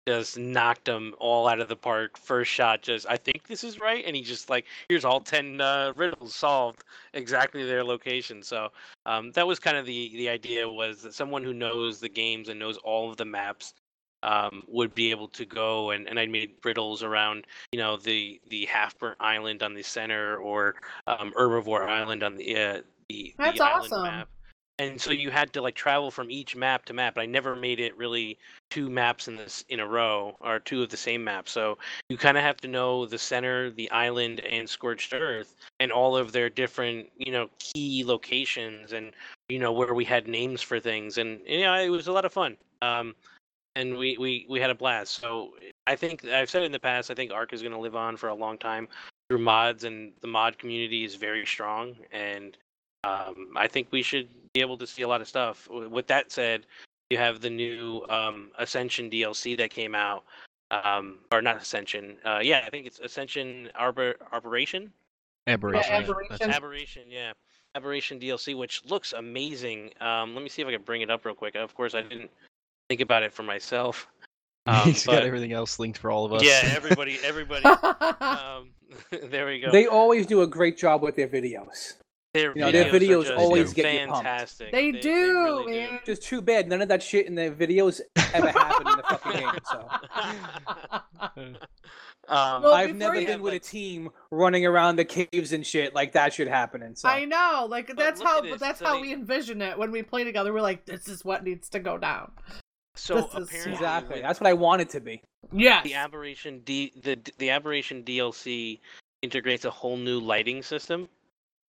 just 0.07 0.39
knocked 0.39 0.85
them 0.85 1.13
all 1.19 1.49
out 1.49 1.59
of 1.59 1.67
the 1.67 1.75
park. 1.75 2.17
First 2.17 2.53
shot, 2.53 2.83
just 2.83 3.05
I 3.09 3.17
think 3.17 3.49
this 3.49 3.65
is 3.65 3.81
right, 3.81 4.05
and 4.07 4.15
he 4.15 4.23
just 4.23 4.49
like 4.49 4.67
here's 4.89 5.05
all 5.05 5.19
ten 5.19 5.61
uh, 5.61 5.93
riddles 5.97 6.37
solved 6.37 6.85
exactly 7.15 7.65
their 7.65 7.83
location. 7.83 8.41
So 8.41 8.69
um, 9.05 9.33
that 9.33 9.45
was 9.45 9.59
kind 9.59 9.77
of 9.77 9.87
the 9.87 10.11
the 10.15 10.29
idea 10.29 10.69
was 10.69 11.03
that 11.03 11.15
someone 11.15 11.43
who 11.43 11.53
knows 11.53 11.99
the 11.99 12.09
games 12.09 12.49
and 12.49 12.61
knows 12.61 12.77
all 12.85 13.11
of 13.11 13.17
the 13.17 13.25
maps 13.25 13.75
um, 14.25 14.63
would 14.67 14.95
be 14.95 15.11
able 15.11 15.29
to 15.29 15.45
go 15.45 15.91
and, 15.91 16.09
and 16.09 16.19
I 16.19 16.27
made 16.27 16.53
riddles 16.65 17.03
around 17.03 17.47
you 17.73 17.79
know 17.79 17.97
the 17.97 18.41
the 18.49 18.65
half 18.65 18.99
burnt 18.99 19.19
island 19.21 19.63
on 19.63 19.75
the 19.75 19.83
center 19.83 20.37
or 20.39 20.77
um, 21.07 21.33
herbivore 21.37 21.87
island 21.87 22.23
on 22.23 22.37
the 22.37 22.57
uh, 22.57 22.81
the, 23.09 23.35
That's 23.39 23.59
the 23.59 23.65
island 23.65 23.93
awesome. 23.93 24.03
map. 24.03 24.29
And 24.81 25.01
so 25.01 25.13
you 25.13 25.31
had 25.31 25.53
to 25.53 25.63
like 25.63 25.77
travel 25.77 26.11
from 26.11 26.33
each 26.33 26.57
map 26.57 26.85
to 26.87 26.93
map. 26.93 27.17
I 27.17 27.27
never 27.27 27.55
made 27.55 27.79
it 27.79 27.97
really 27.97 28.39
two 28.71 28.91
maps 28.91 29.29
in 29.29 29.37
this 29.37 29.65
in 29.69 29.79
a 29.79 29.87
row 29.87 30.37
or 30.41 30.59
two 30.59 30.83
of 30.83 30.89
the 30.89 30.97
same 30.97 31.23
map. 31.23 31.49
So 31.49 31.79
you 32.09 32.17
kind 32.17 32.37
of 32.37 32.43
have 32.43 32.57
to 32.63 32.69
know 32.69 33.07
the 33.07 33.19
center, 33.19 33.71
the 33.71 33.89
island, 33.93 34.41
and 34.41 34.69
scorched 34.69 35.15
earth, 35.15 35.55
and 35.79 35.93
all 35.93 36.17
of 36.17 36.33
their 36.33 36.51
different 36.51 37.09
you 37.17 37.31
know 37.31 37.49
key 37.61 38.03
locations, 38.05 38.93
and 38.93 39.13
you 39.49 39.61
know 39.61 39.71
where 39.71 39.95
we 39.95 40.05
had 40.05 40.27
names 40.27 40.61
for 40.61 40.81
things, 40.81 41.19
and 41.19 41.41
you 41.47 41.61
know 41.61 41.75
it 41.75 41.91
was 41.91 42.09
a 42.09 42.13
lot 42.13 42.25
of 42.25 42.33
fun. 42.33 42.57
Um, 42.83 43.15
and 43.77 43.97
we, 43.97 44.17
we 44.19 44.47
we 44.49 44.61
had 44.61 44.71
a 44.71 44.75
blast. 44.75 45.21
So 45.21 45.55
I 45.87 45.97
think 45.97 46.25
I've 46.25 46.51
said 46.51 46.63
it 46.63 46.67
in 46.67 46.73
the 46.73 46.79
past. 46.81 47.11
I 47.11 47.15
think 47.15 47.33
Ark 47.33 47.53
is 47.53 47.63
going 47.63 47.73
to 47.73 47.79
live 47.79 47.97
on 47.97 48.17
for 48.17 48.29
a 48.29 48.35
long 48.35 48.59
time 48.59 48.89
through 49.29 49.39
mods, 49.39 49.85
and 49.85 50.13
the 50.21 50.29
mod 50.29 50.59
community 50.59 51.05
is 51.05 51.15
very 51.17 51.45
strong. 51.45 51.95
And 52.13 52.57
um, 53.05 53.49
I 53.57 53.67
think 53.69 53.89
we 53.91 54.03
should 54.03 54.29
be 54.53 54.61
able 54.61 54.79
to 54.79 54.87
see 54.87 55.03
a 55.03 55.09
lot 55.09 55.21
of 55.21 55.29
stuff. 55.29 55.69
With 55.71 56.07
that 56.07 56.31
said, 56.31 56.67
you 57.11 57.19
have 57.19 57.41
the 57.41 57.51
new 57.51 58.05
um, 58.09 58.51
Ascension 58.59 59.11
DLC 59.11 59.57
that 59.59 59.71
came 59.71 59.95
out, 59.95 60.25
um, 60.71 61.19
or 61.33 61.43
not 61.43 61.61
Ascension. 61.61 62.17
Uh, 62.25 62.41
yeah, 62.43 62.63
I 62.67 62.71
think 62.71 62.87
it's 62.87 63.01
Ascension 63.01 63.71
Arbor 63.75 64.15
Arboration. 64.33 64.93
Aberration. 65.47 65.91
yeah, 65.93 65.99
Aberration. 65.99 66.37
that's- 66.39 66.57
Aberration, 66.57 67.03
yeah. 67.09 67.33
Aberration 67.77 68.21
DLC, 68.21 68.57
which 68.57 68.85
looks 68.85 69.13
amazing. 69.15 69.91
Um, 70.01 70.33
let 70.33 70.45
me 70.45 70.49
see 70.49 70.63
if 70.63 70.69
I 70.69 70.71
can 70.71 70.83
bring 70.83 71.03
it 71.03 71.11
up 71.11 71.25
real 71.25 71.35
quick. 71.35 71.57
Of 71.57 71.75
course, 71.75 71.95
I 71.97 72.03
didn't 72.03 72.31
think 72.95 73.03
about 73.03 73.23
it 73.25 73.33
for 73.33 73.43
myself. 73.43 74.07
Um, 74.67 74.81
He's 74.85 75.05
got 75.05 75.23
everything 75.25 75.53
else 75.53 75.79
linked 75.79 75.99
for 75.99 76.11
all 76.11 76.25
of 76.25 76.33
us. 76.33 76.43
Yeah, 76.43 76.59
everybody, 76.75 77.19
everybody. 77.23 77.67
um, 77.67 78.71
there 79.25 79.45
we 79.45 79.61
go. 79.61 79.71
They 79.71 79.87
always 79.87 80.25
do 80.25 80.41
a 80.41 80.47
great 80.47 80.79
job 80.79 81.03
with 81.03 81.17
their 81.17 81.29
videos. 81.29 81.93
Their 82.33 82.55
you 82.57 82.63
know, 82.63 82.69
videos 82.73 82.87
are 82.87 82.99
videos 82.99 83.23
just 83.25 83.33
always 83.35 83.73
get 83.75 83.93
you 83.93 84.07
pumped. 84.09 84.25
fantastic. 84.25 84.73
They, 84.73 84.91
They- 84.91 84.93
they 84.93 85.01
do, 85.03 85.35
really 85.45 85.65
do. 85.75 85.79
man. 85.91 86.01
Just 86.07 86.23
too 86.23 86.41
bad 86.41 86.67
none 86.67 86.81
of 86.81 86.89
that 86.89 87.03
shit 87.03 87.27
in 87.27 87.35
their 87.35 87.51
videos 87.53 88.01
ever 88.33 88.49
happened 88.53 88.89
in 88.89 88.97
the 88.97 89.03
fucking 89.03 89.41
game. 89.41 89.51
So 89.71 89.89
Um, 92.27 92.63
Well, 92.63 92.73
I've 92.73 92.97
never 92.97 93.17
been 93.23 93.43
with 93.43 93.53
a 93.53 93.59
team 93.59 94.09
running 94.31 94.65
around 94.65 94.97
the 94.97 95.05
caves 95.05 95.53
and 95.53 95.67
shit 95.67 95.95
like 95.95 96.13
that 96.13 96.33
should 96.33 96.49
happen. 96.49 96.81
And 96.83 96.97
so 96.97 97.07
I 97.07 97.27
know, 97.27 97.67
like 97.69 97.95
that's 97.95 98.23
how, 98.23 98.39
at 98.39 98.45
but 98.45 98.51
this, 98.53 98.61
that's 98.61 98.79
so 98.79 98.87
how 98.87 98.95
they- 98.95 99.03
we 99.03 99.13
envision 99.13 99.61
it 99.61 99.77
when 99.77 99.91
we 99.91 100.03
play 100.03 100.25
together. 100.25 100.55
We're 100.55 100.63
like, 100.63 100.87
this 100.87 101.07
is 101.07 101.23
what 101.23 101.45
needs 101.45 101.69
to 101.69 101.81
go 101.81 101.99
down. 101.99 102.33
So 102.95 103.15
this 103.17 103.25
is- 103.25 103.49
apparently, 103.49 103.73
exactly 103.73 104.15
with 104.17 104.23
that's 104.23 104.41
what 104.41 104.49
I 104.49 104.53
want 104.53 104.83
it 104.83 104.89
to 104.91 105.01
be. 105.01 105.23
Yeah. 105.53 105.83
the 105.83 105.95
aberration 105.95 106.61
D, 106.61 106.93
the 107.03 107.19
the 107.39 107.51
aberration 107.51 108.03
DLC 108.03 108.81
integrates 109.23 109.65
a 109.65 109.71
whole 109.71 109.97
new 109.97 110.21
lighting 110.21 110.63
system. 110.63 111.09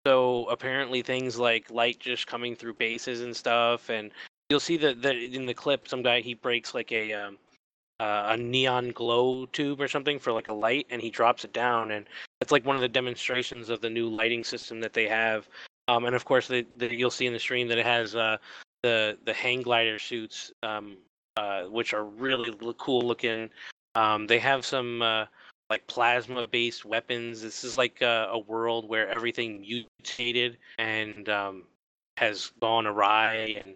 So 0.07 0.45
apparently, 0.47 1.03
things 1.03 1.39
like 1.39 1.70
light 1.70 1.99
just 1.99 2.27
coming 2.27 2.55
through 2.55 2.75
bases 2.75 3.22
and 3.22 3.35
stuff, 3.35 3.89
and 3.89 4.11
you'll 4.51 4.61
see 4.61 4.77
that 4.79 5.01
that 5.03 5.16
in 5.16 5.47
the 5.47 5.55
clip, 5.55 5.89
some 5.89 6.03
guy 6.03 6.20
he 6.20 6.35
breaks 6.35 6.75
like 6.75 6.93
a 6.93 7.12
um, 7.14 7.39
uh, 8.01 8.25
a 8.29 8.37
neon 8.37 8.91
glow 8.91 9.47
tube 9.47 9.81
or 9.81 9.89
something 9.89 10.18
for 10.18 10.33
like 10.33 10.49
a 10.49 10.55
light, 10.55 10.87
and 10.91 11.01
he 11.01 11.11
drops 11.11 11.45
it 11.45 11.53
down, 11.53 11.93
and 11.93 12.07
it's 12.41 12.53
like 12.53 12.66
one 12.66 12.77
of 12.77 12.83
the 12.83 12.89
demonstrations 12.89 13.70
of 13.70 13.81
the 13.81 13.89
new 13.89 14.09
lighting 14.09 14.45
system 14.45 14.81
that 14.81 14.93
they 14.93 15.09
have. 15.09 15.49
Um, 15.89 16.05
and 16.07 16.14
of 16.16 16.25
course, 16.25 16.49
the, 16.49 16.66
the, 16.77 16.95
you'll 16.95 17.11
see 17.11 17.27
in 17.27 17.33
the 17.33 17.39
stream 17.39 17.68
that 17.68 17.79
it 17.79 17.87
has 17.87 18.14
uh, 18.14 18.37
the 18.83 19.16
the 19.25 19.33
hang 19.33 19.62
glider 19.62 19.99
suits, 19.99 20.53
um, 20.62 20.99
uh, 21.37 21.64
which 21.64 21.95
are 21.95 22.05
really 22.05 22.55
cool 22.78 23.03
looking. 23.03 23.51
Um, 23.95 24.26
they 24.26 24.39
have 24.39 24.64
some 24.64 25.03
uh, 25.03 25.26
like 25.70 25.87
plasma 25.87 26.47
based 26.47 26.85
weapons. 26.85 27.43
This 27.43 27.64
is 27.64 27.78
like 27.78 28.03
a, 28.03 28.28
a 28.30 28.39
world 28.39 28.89
where 28.89 29.09
everything 29.09 29.61
mutated 29.61 30.59
and 30.78 31.28
um, 31.28 31.62
has 32.16 32.53
gone 32.61 32.87
awry, 32.87 33.62
and 33.64 33.74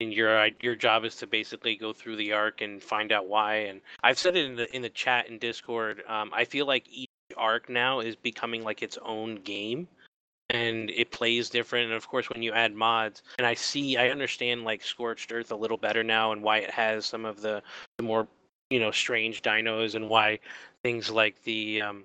and 0.00 0.12
your 0.12 0.48
your 0.60 0.74
job 0.74 1.04
is 1.04 1.16
to 1.16 1.26
basically 1.26 1.76
go 1.76 1.92
through 1.92 2.16
the 2.16 2.32
ark 2.32 2.60
and 2.60 2.82
find 2.82 3.12
out 3.12 3.26
why. 3.26 3.54
And 3.54 3.80
I've 4.02 4.18
said 4.18 4.36
it 4.36 4.46
in 4.46 4.56
the 4.56 4.74
in 4.74 4.82
the 4.82 4.90
chat 4.90 5.28
and 5.28 5.40
Discord. 5.40 6.02
Um, 6.08 6.30
I 6.32 6.44
feel 6.44 6.66
like 6.66 6.86
each 6.90 7.08
ark 7.36 7.68
now 7.68 8.00
is 8.00 8.16
becoming 8.16 8.62
like 8.62 8.82
its 8.82 8.98
own 9.02 9.36
game 9.36 9.88
and 10.54 10.90
it 10.90 11.10
plays 11.10 11.50
different 11.50 11.86
and 11.86 11.94
of 11.94 12.08
course 12.08 12.30
when 12.30 12.42
you 12.42 12.52
add 12.52 12.74
mods 12.74 13.22
and 13.38 13.46
i 13.46 13.54
see 13.54 13.96
i 13.96 14.08
understand 14.08 14.64
like 14.64 14.82
scorched 14.82 15.32
earth 15.32 15.50
a 15.50 15.56
little 15.56 15.76
better 15.76 16.04
now 16.04 16.32
and 16.32 16.42
why 16.42 16.58
it 16.58 16.70
has 16.70 17.04
some 17.04 17.24
of 17.24 17.40
the, 17.40 17.62
the 17.98 18.04
more 18.04 18.28
you 18.70 18.78
know 18.78 18.90
strange 18.90 19.42
dinos 19.42 19.94
and 19.94 20.08
why 20.08 20.38
things 20.82 21.10
like 21.10 21.42
the 21.44 21.82
um 21.82 22.04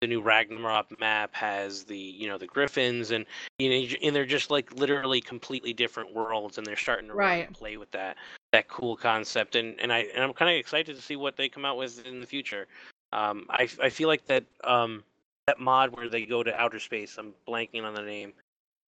the 0.00 0.06
new 0.06 0.22
Ragnarok 0.22 0.98
map 0.98 1.34
has 1.34 1.84
the 1.84 1.98
you 1.98 2.26
know 2.26 2.38
the 2.38 2.46
griffins 2.46 3.10
and 3.10 3.26
you 3.58 3.68
know 3.68 3.96
and 4.02 4.16
they're 4.16 4.24
just 4.24 4.50
like 4.50 4.72
literally 4.72 5.20
completely 5.20 5.74
different 5.74 6.14
worlds 6.14 6.56
and 6.56 6.66
they're 6.66 6.76
starting 6.76 7.08
to 7.08 7.14
really 7.14 7.48
play 7.52 7.76
with 7.76 7.90
that 7.90 8.16
that 8.52 8.66
cool 8.68 8.96
concept 8.96 9.56
and 9.56 9.78
and 9.78 9.92
I 9.92 10.06
and 10.14 10.24
I'm 10.24 10.32
kind 10.32 10.50
of 10.50 10.56
excited 10.56 10.96
to 10.96 11.02
see 11.02 11.16
what 11.16 11.36
they 11.36 11.50
come 11.50 11.66
out 11.66 11.76
with 11.76 12.06
in 12.06 12.20
the 12.20 12.26
future. 12.26 12.66
Um, 13.12 13.46
I 13.50 13.68
I 13.82 13.90
feel 13.90 14.08
like 14.08 14.24
that 14.26 14.44
um 14.64 15.04
that 15.50 15.60
mod 15.60 15.96
where 15.96 16.08
they 16.08 16.24
go 16.24 16.42
to 16.42 16.54
outer 16.60 16.78
space. 16.78 17.16
I'm 17.18 17.34
blanking 17.48 17.82
on 17.82 17.94
the 17.94 18.02
name. 18.02 18.32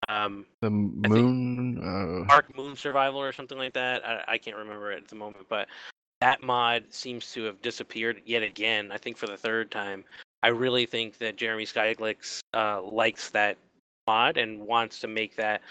Um, 0.10 0.46
The 0.62 0.70
moon. 0.70 1.80
Uh, 2.30 2.32
Ark 2.32 2.56
Moon 2.56 2.76
Survival 2.76 3.20
or 3.20 3.32
something 3.32 3.58
like 3.58 3.74
that. 3.74 4.06
I, 4.06 4.24
I 4.34 4.38
can't 4.38 4.58
remember 4.58 4.92
it 4.92 4.98
at 5.04 5.08
the 5.08 5.16
moment, 5.16 5.46
but 5.50 5.68
that 6.22 6.44
mod 6.44 6.84
seems 6.90 7.32
to 7.34 7.44
have 7.46 7.62
disappeared 7.64 8.22
yet 8.26 8.44
again. 8.44 8.92
I 8.92 8.98
think 8.98 9.18
for 9.18 9.26
the 9.28 9.38
third 9.38 9.72
time. 9.72 10.04
I 10.44 10.50
really 10.50 10.86
think 10.86 11.18
that 11.20 11.36
Jeremy 11.36 11.66
Stieglitz 11.66 12.42
uh, 12.54 12.82
likes 12.82 13.30
that 13.32 13.58
mod 14.08 14.38
and 14.38 14.60
wants 14.60 15.00
to 15.00 15.08
make 15.08 15.36
that 15.38 15.62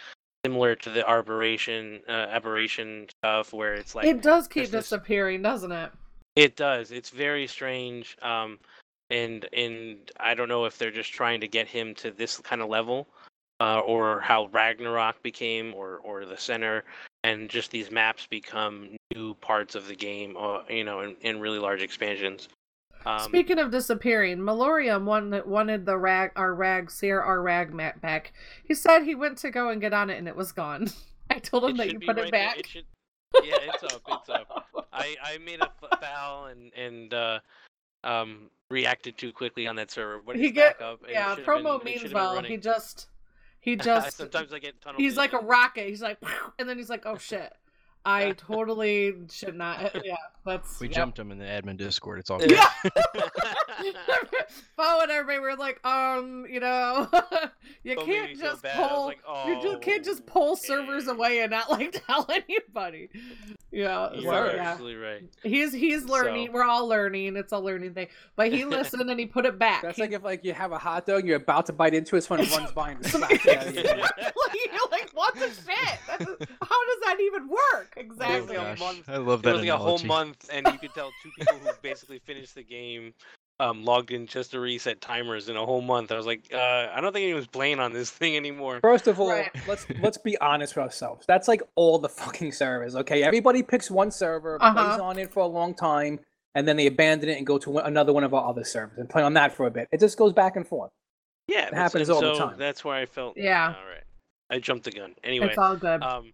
similar 0.45 0.75
to 0.77 0.91
the 0.91 1.09
aberration 1.09 2.01
uh, 2.09 2.13
aberration 2.31 3.07
stuff, 3.23 3.53
where 3.53 3.75
it's 3.75 3.95
like 3.95 4.07
it 4.07 4.23
does 4.23 4.49
keep 4.49 4.63
there's 4.63 4.71
this- 4.71 4.85
disappearing, 4.87 5.43
doesn't 5.43 5.73
it? 5.73 5.91
it 6.37 6.57
does. 6.57 6.93
It's 6.93 7.11
very 7.11 7.47
strange. 7.49 8.17
Um, 8.23 8.59
and 9.11 9.47
and 9.53 10.11
I 10.19 10.35
don't 10.35 10.49
know 10.49 10.65
if 10.65 10.79
they're 10.79 10.91
just 10.91 11.13
trying 11.13 11.41
to 11.41 11.49
get 11.49 11.69
him 11.69 11.95
to 11.97 12.11
this 12.11 12.39
kind 12.39 12.63
of 12.63 12.69
level, 12.69 13.09
uh, 13.61 13.81
or 13.81 14.21
how 14.21 14.47
Ragnarok 14.53 15.23
became, 15.23 15.75
or 15.75 15.99
or 15.99 16.25
the 16.25 16.37
center, 16.37 16.85
and 17.25 17.49
just 17.49 17.71
these 17.71 17.91
maps 17.91 18.27
become 18.27 18.97
new 19.15 19.35
parts 19.35 19.75
of 19.75 19.89
the 19.89 19.97
game, 19.97 20.37
or 20.37 20.63
you 20.69 20.85
know, 20.85 21.01
in, 21.01 21.17
in 21.21 21.41
really 21.41 21.59
large 21.59 21.83
expansions. 21.83 22.49
Um, 23.07 23.21
Speaking 23.21 23.59
of 23.59 23.71
disappearing, 23.71 24.39
Malorium 24.39 25.05
wanted, 25.05 25.47
wanted 25.47 25.87
the 25.87 25.97
rag 25.97 26.33
our 26.37 26.55
rag 26.55 26.91
Seer 26.91 27.21
our 27.21 27.41
rag 27.41 27.73
map 27.73 28.01
back. 28.01 28.33
He 28.65 28.75
said 28.75 29.05
he 29.05 29.15
went 29.15 29.39
to 29.39 29.51
go 29.51 29.71
and 29.71 29.81
get 29.81 29.95
on 29.95 30.11
it 30.11 30.19
and 30.19 30.29
it 30.29 30.37
was 30.37 30.53
gone. 30.53 30.91
I 31.31 31.39
told 31.39 31.65
him 31.65 31.77
that 31.79 31.93
you 31.93 32.01
put 32.01 32.17
right 32.17 32.27
it 32.27 32.33
back. 32.33 32.59
It 32.59 32.67
should, 32.67 32.85
yeah, 33.43 33.57
it's 33.63 33.85
up. 33.85 34.03
It's 34.07 34.29
up. 34.29 34.67
I 34.93 35.17
I 35.23 35.39
made 35.39 35.61
a 35.61 35.97
foul 35.97 36.47
and 36.47 36.73
and 36.75 37.15
uh, 37.15 37.39
um 38.05 38.51
reacted 38.71 39.19
too 39.19 39.33
quickly 39.33 39.67
on 39.67 39.77
that 39.77 39.91
server, 39.91 40.21
but 40.25 40.37
he 40.37 40.51
get 40.51 40.79
back 40.79 40.87
up. 40.87 41.01
yeah. 41.09 41.35
Promo 41.37 41.83
been- 41.83 41.95
means 42.01 42.13
well. 42.13 42.35
running. 42.37 42.51
He 42.51 42.57
just 42.57 43.09
he 43.61 43.77
just 43.77 44.17
sometimes 44.17 44.53
I 44.53 44.59
get 44.59 44.81
tunnel. 44.81 45.01
he's 45.01 45.17
like 45.17 45.33
a 45.33 45.39
rocket. 45.39 45.89
He's 45.89 46.03
like, 46.03 46.19
and 46.59 46.69
then 46.69 46.77
he's 46.79 46.91
like, 46.91 47.05
oh 47.07 47.19
shit. 47.19 47.53
I 48.05 48.33
totally 48.33 49.15
should 49.31 49.55
not. 49.57 49.95
Yeah, 50.05 50.17
that's 50.47 50.81
we 50.81 50.89
yeah. 50.89 50.95
jumped 50.95 51.19
him 51.19 51.31
in 51.31 51.39
the 51.39 51.45
admin 51.45 51.77
Discord. 51.77 52.19
It's 52.19 52.31
all 52.31 52.41
Yeah. 52.43 52.67
good. 52.83 52.93
Paul 54.77 55.01
and 55.03 55.11
everybody 55.11 55.39
were 55.41 55.57
like, 55.57 55.85
um, 55.87 56.47
you 56.49 56.61
know, 56.61 57.09
you 57.85 57.97
What 57.97 58.07
made 58.07 58.15
can't 58.15 58.31
me 58.31 58.35
so 58.37 58.43
just 58.43 58.63
bad? 58.63 58.77
I 58.77 58.81
was 58.81 58.89
pull, 58.91 59.07
like, 59.07 59.21
you 59.49 59.63
just 59.63 59.83
can't 59.83 60.05
just 60.05 60.23
"Oh, 60.23 60.31
pull 60.33 60.57
servers 60.57 61.09
away 61.09 61.41
and 61.41 61.51
not 61.51 61.71
like 61.71 62.03
tell 62.07 62.27
anybody. 62.31 63.11
Yeah, 63.71 64.13
You 64.15 64.23
so, 64.23 64.31
are 64.31 64.47
yeah. 64.55 64.63
absolutely 64.71 64.97
right. 65.01 65.23
He's 65.43 65.73
he's 65.73 66.05
learning. 66.05 66.49
So- 66.49 66.53
We're 66.55 66.65
all 66.65 66.87
learning. 66.89 67.37
It's 67.37 67.53
a 67.53 67.59
learning 67.59 67.95
thing. 67.95 68.09
But 68.35 68.53
he 68.53 68.65
listened 68.65 69.09
and 69.11 69.21
he 69.21 69.27
put 69.27 69.47
it 69.47 69.59
back. 69.59 69.83
That's 69.83 69.97
He- 69.97 70.03
like 70.03 70.13
if 70.13 70.25
like 70.25 70.43
you 70.45 70.53
have 70.55 70.73
a 70.73 70.79
hot 70.79 71.07
dog, 71.07 71.27
you're 71.27 71.37
about 71.37 71.67
to 71.67 71.73
bite 71.73 71.95
into 71.95 72.17
it, 72.17 72.23
someone 72.23 72.49
runs 72.49 72.73
by 72.73 72.91
and 72.93 73.07
smacks 73.07 73.45
it 73.47 73.59
out 73.59 73.75
you. 73.75 73.83
like, 73.83 74.13
you're 74.65 74.91
like, 74.91 75.11
what 75.13 75.35
the 75.35 75.41
shit? 75.51 75.99
That's, 76.09 76.25
how 76.25 76.87
does 76.87 77.01
that 77.05 77.17
even 77.21 77.49
work? 77.49 77.90
It 77.97 78.09
was 78.09 78.17
Exactly. 78.21 78.57
like 78.57 78.67
a 78.67 78.71
gosh, 78.71 78.79
month- 78.81 79.09
I 79.09 79.17
love 79.17 79.43
that. 79.43 79.51
It 79.51 79.53
that 79.53 79.59
was 79.59 79.69
like 79.69 79.75
a 79.81 79.83
whole 79.83 79.99
month, 80.05 80.49
and 80.53 80.67
you 80.67 80.79
could 80.79 80.95
tell 80.95 81.11
two 81.23 81.31
people 81.39 81.59
who 81.59 81.71
basically 81.83 82.19
finished 82.21 82.55
the 82.55 82.63
game 82.63 83.15
um, 83.59 83.85
logged 83.85 84.11
in 84.11 84.27
just 84.27 84.53
to 84.53 84.61
reset 84.61 85.01
timers 85.03 85.49
in 85.51 85.57
a 85.57 85.67
whole 85.67 85.83
month. 85.83 86.11
I 86.13 86.17
was 86.17 86.25
like, 86.25 86.49
uh, 86.53 86.89
I 86.95 87.01
don't 87.01 87.13
think 87.13 87.25
anyone's 87.25 87.47
playing 87.47 87.79
on 87.79 87.93
this 87.93 88.11
thing 88.21 88.37
anymore. 88.37 88.81
First 88.81 89.07
of 89.07 89.21
all, 89.21 89.29
Right. 89.31 89.51
let's 89.69 89.87
let's 90.01 90.17
be 90.19 90.39
honest 90.39 90.77
with 90.77 90.85
ourselves. 90.85 91.25
That's 91.27 91.47
like 91.49 91.63
all 91.75 91.99
the 91.99 92.09
fucking 92.09 92.53
servers. 92.53 92.97
Okay, 92.97 93.23
everybody 93.23 93.63
picks 93.63 93.91
one 93.91 94.11
server, 94.11 94.57
Uh-huh. 94.63 94.73
plays 94.89 95.01
on 95.01 95.19
it 95.19 95.31
for 95.33 95.41
a 95.41 95.47
long 95.47 95.75
time, 95.75 96.21
and 96.55 96.67
then 96.67 96.77
they 96.77 96.87
abandon 96.87 97.29
it 97.29 97.37
and 97.37 97.47
go 97.47 97.59
to 97.59 97.79
another 97.79 98.13
one 98.15 98.25
of 98.25 98.33
our 98.33 98.49
other 98.49 98.65
servers 98.65 98.99
and 98.99 99.11
play 99.11 99.23
on 99.23 99.35
that 99.35 99.53
for 99.53 99.67
a 99.67 99.71
bit. 99.71 99.89
It 99.93 100.01
just 100.01 100.17
goes 100.17 100.33
back 100.33 100.57
and 100.57 100.67
forth. 100.67 100.91
Yeah, 101.47 101.67
It 101.67 101.71
but 101.73 101.79
happens 101.79 102.07
so- 102.07 102.15
all 102.15 102.21
the 102.23 102.35
so 102.37 102.49
time. 102.49 102.59
That's 102.59 102.83
where 102.85 102.95
I 102.95 103.05
felt. 103.05 103.37
Yeah. 103.37 103.75
All 103.79 103.87
right, 103.87 104.05
I 104.49 104.59
jumped 104.59 104.85
the 104.85 104.93
gun. 104.93 105.15
Anyway, 105.23 105.49
It's 105.49 105.59
all 105.59 105.77
good. 105.77 106.03
Um, 106.03 106.33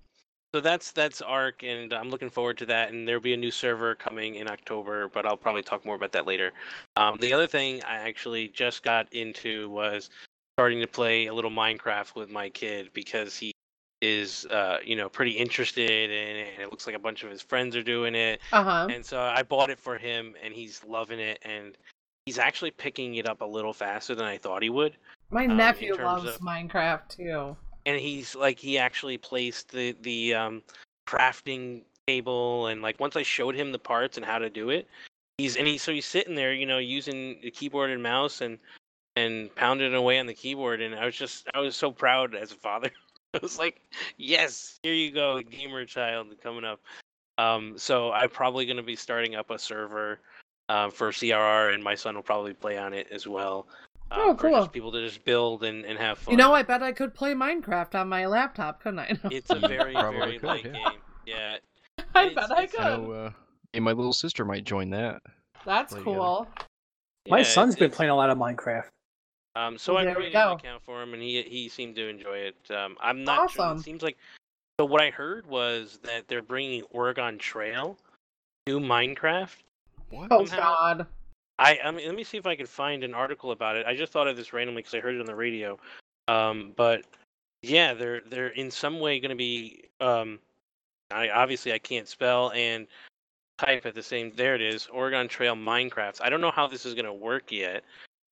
so 0.54 0.60
that's 0.60 0.92
that's 0.92 1.20
Ark, 1.22 1.62
and 1.62 1.92
I'm 1.92 2.08
looking 2.08 2.30
forward 2.30 2.58
to 2.58 2.66
that. 2.66 2.90
And 2.90 3.06
there'll 3.06 3.20
be 3.20 3.34
a 3.34 3.36
new 3.36 3.50
server 3.50 3.94
coming 3.94 4.36
in 4.36 4.48
October, 4.48 5.08
but 5.08 5.26
I'll 5.26 5.36
probably 5.36 5.62
talk 5.62 5.84
more 5.84 5.96
about 5.96 6.12
that 6.12 6.26
later. 6.26 6.52
Um, 6.96 7.18
the 7.20 7.32
other 7.32 7.46
thing 7.46 7.82
I 7.84 7.96
actually 7.96 8.48
just 8.48 8.82
got 8.82 9.12
into 9.12 9.68
was 9.70 10.10
starting 10.56 10.80
to 10.80 10.86
play 10.86 11.26
a 11.26 11.34
little 11.34 11.50
Minecraft 11.50 12.14
with 12.14 12.30
my 12.30 12.48
kid 12.48 12.90
because 12.94 13.36
he 13.36 13.52
is, 14.00 14.46
uh, 14.46 14.78
you 14.84 14.96
know, 14.96 15.08
pretty 15.08 15.32
interested 15.32 15.90
in 15.90 16.10
it, 16.10 16.52
and 16.54 16.62
it 16.62 16.70
looks 16.70 16.86
like 16.86 16.96
a 16.96 16.98
bunch 16.98 17.22
of 17.24 17.30
his 17.30 17.42
friends 17.42 17.76
are 17.76 17.82
doing 17.82 18.14
it. 18.14 18.40
Uh 18.52 18.62
huh. 18.62 18.88
And 18.90 19.04
so 19.04 19.20
I 19.20 19.42
bought 19.42 19.70
it 19.70 19.78
for 19.78 19.98
him, 19.98 20.34
and 20.42 20.54
he's 20.54 20.82
loving 20.86 21.18
it, 21.18 21.38
and 21.42 21.76
he's 22.24 22.38
actually 22.38 22.70
picking 22.70 23.16
it 23.16 23.28
up 23.28 23.40
a 23.40 23.44
little 23.44 23.72
faster 23.72 24.14
than 24.14 24.26
I 24.26 24.36
thought 24.38 24.62
he 24.62 24.70
would 24.70 24.96
My 25.30 25.46
um, 25.46 25.56
nephew 25.56 25.94
loves 25.94 26.24
of- 26.24 26.40
Minecraft 26.40 27.08
too. 27.08 27.56
And 27.86 27.98
he's 27.98 28.34
like 28.34 28.58
he 28.58 28.76
actually 28.76 29.16
placed 29.16 29.70
the 29.70 29.96
the 30.02 30.34
um 30.34 30.62
crafting 31.08 31.82
table 32.06 32.66
and 32.66 32.82
like 32.82 33.00
once 33.00 33.16
I 33.16 33.22
showed 33.22 33.54
him 33.54 33.72
the 33.72 33.78
parts 33.78 34.16
and 34.16 34.26
how 34.26 34.38
to 34.38 34.50
do 34.50 34.70
it, 34.70 34.86
he's 35.38 35.56
and 35.56 35.66
he 35.66 35.78
so 35.78 35.92
he's 35.92 36.04
sitting 36.04 36.34
there, 36.34 36.52
you 36.52 36.66
know, 36.66 36.78
using 36.78 37.40
the 37.42 37.50
keyboard 37.50 37.90
and 37.90 38.02
mouse 38.02 38.42
and 38.42 38.58
and 39.14 39.54
pounding 39.54 39.94
away 39.94 40.18
on 40.18 40.26
the 40.26 40.34
keyboard 40.34 40.82
and 40.82 40.94
I 40.94 41.06
was 41.06 41.16
just 41.16 41.48
I 41.54 41.60
was 41.60 41.76
so 41.76 41.90
proud 41.90 42.34
as 42.34 42.52
a 42.52 42.56
father. 42.56 42.90
I 43.34 43.38
was 43.42 43.58
like, 43.58 43.80
yes, 44.16 44.78
here 44.82 44.94
you 44.94 45.10
go, 45.10 45.40
gamer 45.42 45.84
child 45.84 46.28
coming 46.42 46.64
up. 46.64 46.80
Um, 47.38 47.74
so 47.76 48.12
I'm 48.12 48.30
probably 48.30 48.64
going 48.64 48.78
to 48.78 48.82
be 48.82 48.96
starting 48.96 49.34
up 49.34 49.50
a 49.50 49.58
server 49.58 50.20
uh, 50.70 50.88
for 50.88 51.10
CRR, 51.10 51.74
and 51.74 51.82
my 51.82 51.94
son 51.94 52.14
will 52.14 52.22
probably 52.22 52.54
play 52.54 52.78
on 52.78 52.94
it 52.94 53.08
as 53.10 53.26
well. 53.26 53.66
Um, 54.10 54.18
Oh, 54.20 54.34
For 54.36 54.48
cool. 54.48 54.58
just 54.60 54.72
people 54.72 54.92
to 54.92 55.04
just 55.04 55.24
build 55.24 55.64
and, 55.64 55.84
and 55.84 55.98
have 55.98 56.18
fun. 56.18 56.32
You 56.32 56.38
know, 56.38 56.52
I 56.54 56.62
bet 56.62 56.82
I 56.82 56.92
could 56.92 57.12
play 57.14 57.34
Minecraft 57.34 57.94
on 57.94 58.08
my 58.08 58.26
laptop, 58.26 58.80
couldn't 58.82 59.00
I? 59.00 59.18
It's 59.30 59.50
a 59.50 59.56
very, 59.58 59.94
Probably 59.94 60.18
very 60.20 60.38
could, 60.38 60.46
light 60.46 60.64
yeah. 60.64 60.72
game. 60.72 61.00
Yeah. 61.26 61.56
I 62.14 62.26
it's- 62.26 62.34
bet 62.48 62.56
I 62.56 62.66
could. 62.66 62.80
I 62.80 62.96
know, 62.96 63.10
uh, 63.12 63.30
And 63.74 63.84
my 63.84 63.92
little 63.92 64.12
sister 64.12 64.44
might 64.44 64.64
join 64.64 64.90
that. 64.90 65.22
That's 65.64 65.92
Play 65.92 66.00
together. 66.00 66.16
cool. 66.18 66.48
My 67.28 67.38
Yeah, 67.38 67.44
son's 67.44 67.74
it's- 67.74 67.78
been 67.80 67.86
it's- 67.86 67.96
playing 67.96 68.10
a 68.10 68.16
lot 68.16 68.30
of 68.30 68.38
Minecraft. 68.38 68.88
Um, 69.56 69.78
so 69.78 69.94
Well, 69.94 70.02
I 70.02 70.04
there 70.04 70.14
we 70.14 70.20
created 70.30 70.36
an 70.38 70.52
account 70.52 70.82
for 70.84 71.02
him, 71.02 71.14
and 71.14 71.22
he 71.22 71.40
he 71.42 71.68
seemed 71.70 71.96
to 71.96 72.06
enjoy 72.08 72.36
it. 72.36 72.70
Um, 72.70 72.96
I'm 73.00 73.24
not 73.24 73.50
sure. 73.50 73.64
Awesome. 73.64 73.78
It 73.78 73.84
seems 73.84 74.02
like 74.02 74.18
so. 74.78 74.84
What 74.84 75.00
I 75.00 75.08
heard 75.08 75.46
was 75.46 75.98
that 76.02 76.28
they're 76.28 76.42
bringing 76.42 76.82
Oregon 76.90 77.38
Trail 77.38 77.96
to 78.66 78.78
Minecraft. 78.78 79.56
What? 80.10 80.28
Oh 80.30 80.44
Somehow- 80.44 80.74
God. 80.74 81.06
I, 81.58 81.78
I 81.84 81.90
mean, 81.90 82.06
let 82.06 82.14
me 82.14 82.24
see 82.24 82.36
if 82.36 82.46
I 82.46 82.54
can 82.54 82.66
find 82.66 83.02
an 83.02 83.14
article 83.14 83.50
about 83.50 83.76
it. 83.76 83.86
I 83.86 83.96
just 83.96 84.12
thought 84.12 84.28
of 84.28 84.36
this 84.36 84.52
randomly 84.52 84.82
because 84.82 84.94
I 84.94 85.00
heard 85.00 85.14
it 85.14 85.20
on 85.20 85.26
the 85.26 85.34
radio. 85.34 85.78
Um, 86.28 86.72
but 86.76 87.04
yeah, 87.62 87.94
they're 87.94 88.20
they're 88.28 88.48
in 88.48 88.70
some 88.70 89.00
way 89.00 89.20
going 89.20 89.30
to 89.30 89.36
be. 89.36 89.84
Um, 90.00 90.38
I 91.10 91.30
obviously 91.30 91.72
I 91.72 91.78
can't 91.78 92.08
spell 92.08 92.50
and 92.52 92.86
type 93.58 93.86
at 93.86 93.94
the 93.94 94.02
same. 94.02 94.32
There 94.36 94.54
it 94.54 94.60
is, 94.60 94.86
Oregon 94.92 95.28
Trail 95.28 95.54
Minecraft. 95.54 96.20
I 96.20 96.28
don't 96.28 96.40
know 96.40 96.50
how 96.50 96.66
this 96.66 96.84
is 96.84 96.94
going 96.94 97.06
to 97.06 97.12
work 97.12 97.50
yet, 97.50 97.84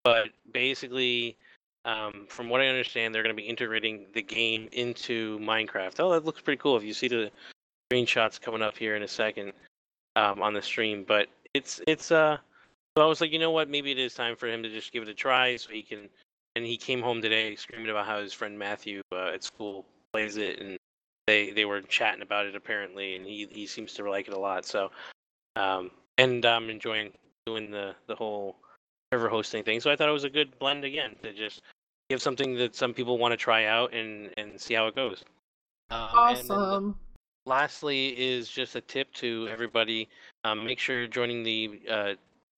but 0.03 0.29
basically, 0.51 1.37
um, 1.85 2.25
from 2.27 2.49
what 2.49 2.61
I 2.61 2.67
understand, 2.67 3.13
they're 3.13 3.23
going 3.23 3.35
to 3.35 3.41
be 3.41 3.47
integrating 3.47 4.07
the 4.13 4.21
game 4.21 4.67
into 4.73 5.39
Minecraft. 5.39 5.99
Oh, 5.99 6.11
that 6.11 6.25
looks 6.25 6.41
pretty 6.41 6.59
cool. 6.59 6.75
If 6.75 6.83
you 6.83 6.93
see 6.93 7.07
the 7.07 7.31
screenshots 7.91 8.41
coming 8.41 8.61
up 8.61 8.77
here 8.77 8.95
in 8.95 9.03
a 9.03 9.07
second 9.07 9.53
um, 10.17 10.41
on 10.41 10.53
the 10.53 10.61
stream, 10.61 11.05
but 11.07 11.29
it's 11.53 11.79
it's 11.87 12.11
uh. 12.11 12.37
So 12.95 13.03
I 13.03 13.07
was 13.07 13.21
like, 13.21 13.31
you 13.31 13.39
know 13.39 13.51
what? 13.51 13.69
Maybe 13.69 13.91
it 13.91 13.97
is 13.97 14.13
time 14.13 14.35
for 14.35 14.47
him 14.47 14.61
to 14.63 14.69
just 14.69 14.91
give 14.91 15.03
it 15.03 15.09
a 15.09 15.13
try, 15.13 15.55
so 15.55 15.71
he 15.71 15.81
can. 15.81 16.09
And 16.55 16.63
he 16.63 16.77
came 16.77 17.01
home 17.01 17.21
today 17.21 17.55
screaming 17.55 17.89
about 17.89 18.05
how 18.05 18.21
his 18.21 18.31
friend 18.31 18.59
Matthew 18.59 19.01
uh, 19.11 19.31
at 19.33 19.43
school 19.43 19.87
plays 20.13 20.37
it, 20.37 20.59
and 20.59 20.77
they 21.25 21.49
they 21.49 21.65
were 21.65 21.81
chatting 21.81 22.21
about 22.21 22.45
it 22.45 22.55
apparently, 22.55 23.15
and 23.15 23.25
he 23.25 23.47
he 23.49 23.65
seems 23.65 23.93
to 23.93 24.07
like 24.07 24.27
it 24.27 24.35
a 24.35 24.39
lot. 24.39 24.65
So, 24.65 24.91
um, 25.55 25.89
and 26.19 26.45
I'm 26.45 26.69
enjoying 26.69 27.11
doing 27.47 27.71
the 27.71 27.95
the 28.05 28.13
whole 28.13 28.57
server 29.11 29.29
hosting 29.29 29.63
thing. 29.63 29.79
So 29.79 29.89
I 29.89 29.95
thought 29.95 30.09
it 30.09 30.13
was 30.13 30.25
a 30.25 30.29
good 30.29 30.57
blend 30.59 30.83
again 30.83 31.15
to 31.23 31.33
just 31.33 31.61
give 32.11 32.21
something 32.21 32.55
that 32.57 32.75
some 32.75 32.93
people 32.93 33.17
want 33.17 33.31
to 33.31 33.37
try 33.37 33.65
out 33.65 33.95
and 33.95 34.29
and 34.37 34.61
see 34.61 34.75
how 34.75 34.85
it 34.85 34.95
goes. 34.95 35.23
Um, 35.89 36.09
and 36.13 36.37
then 36.37 36.47
the- 36.47 36.53
Awesome. 36.53 36.95
lastly 37.47 38.09
is 38.09 38.47
just 38.47 38.75
a 38.75 38.81
tip 38.81 39.11
to 39.13 39.49
everybody 39.51 40.07
um, 40.45 40.63
make 40.63 40.79
sure 40.79 40.97
you're 40.97 41.07
joining 41.07 41.43
the 41.43 41.81
uh, 41.89 42.13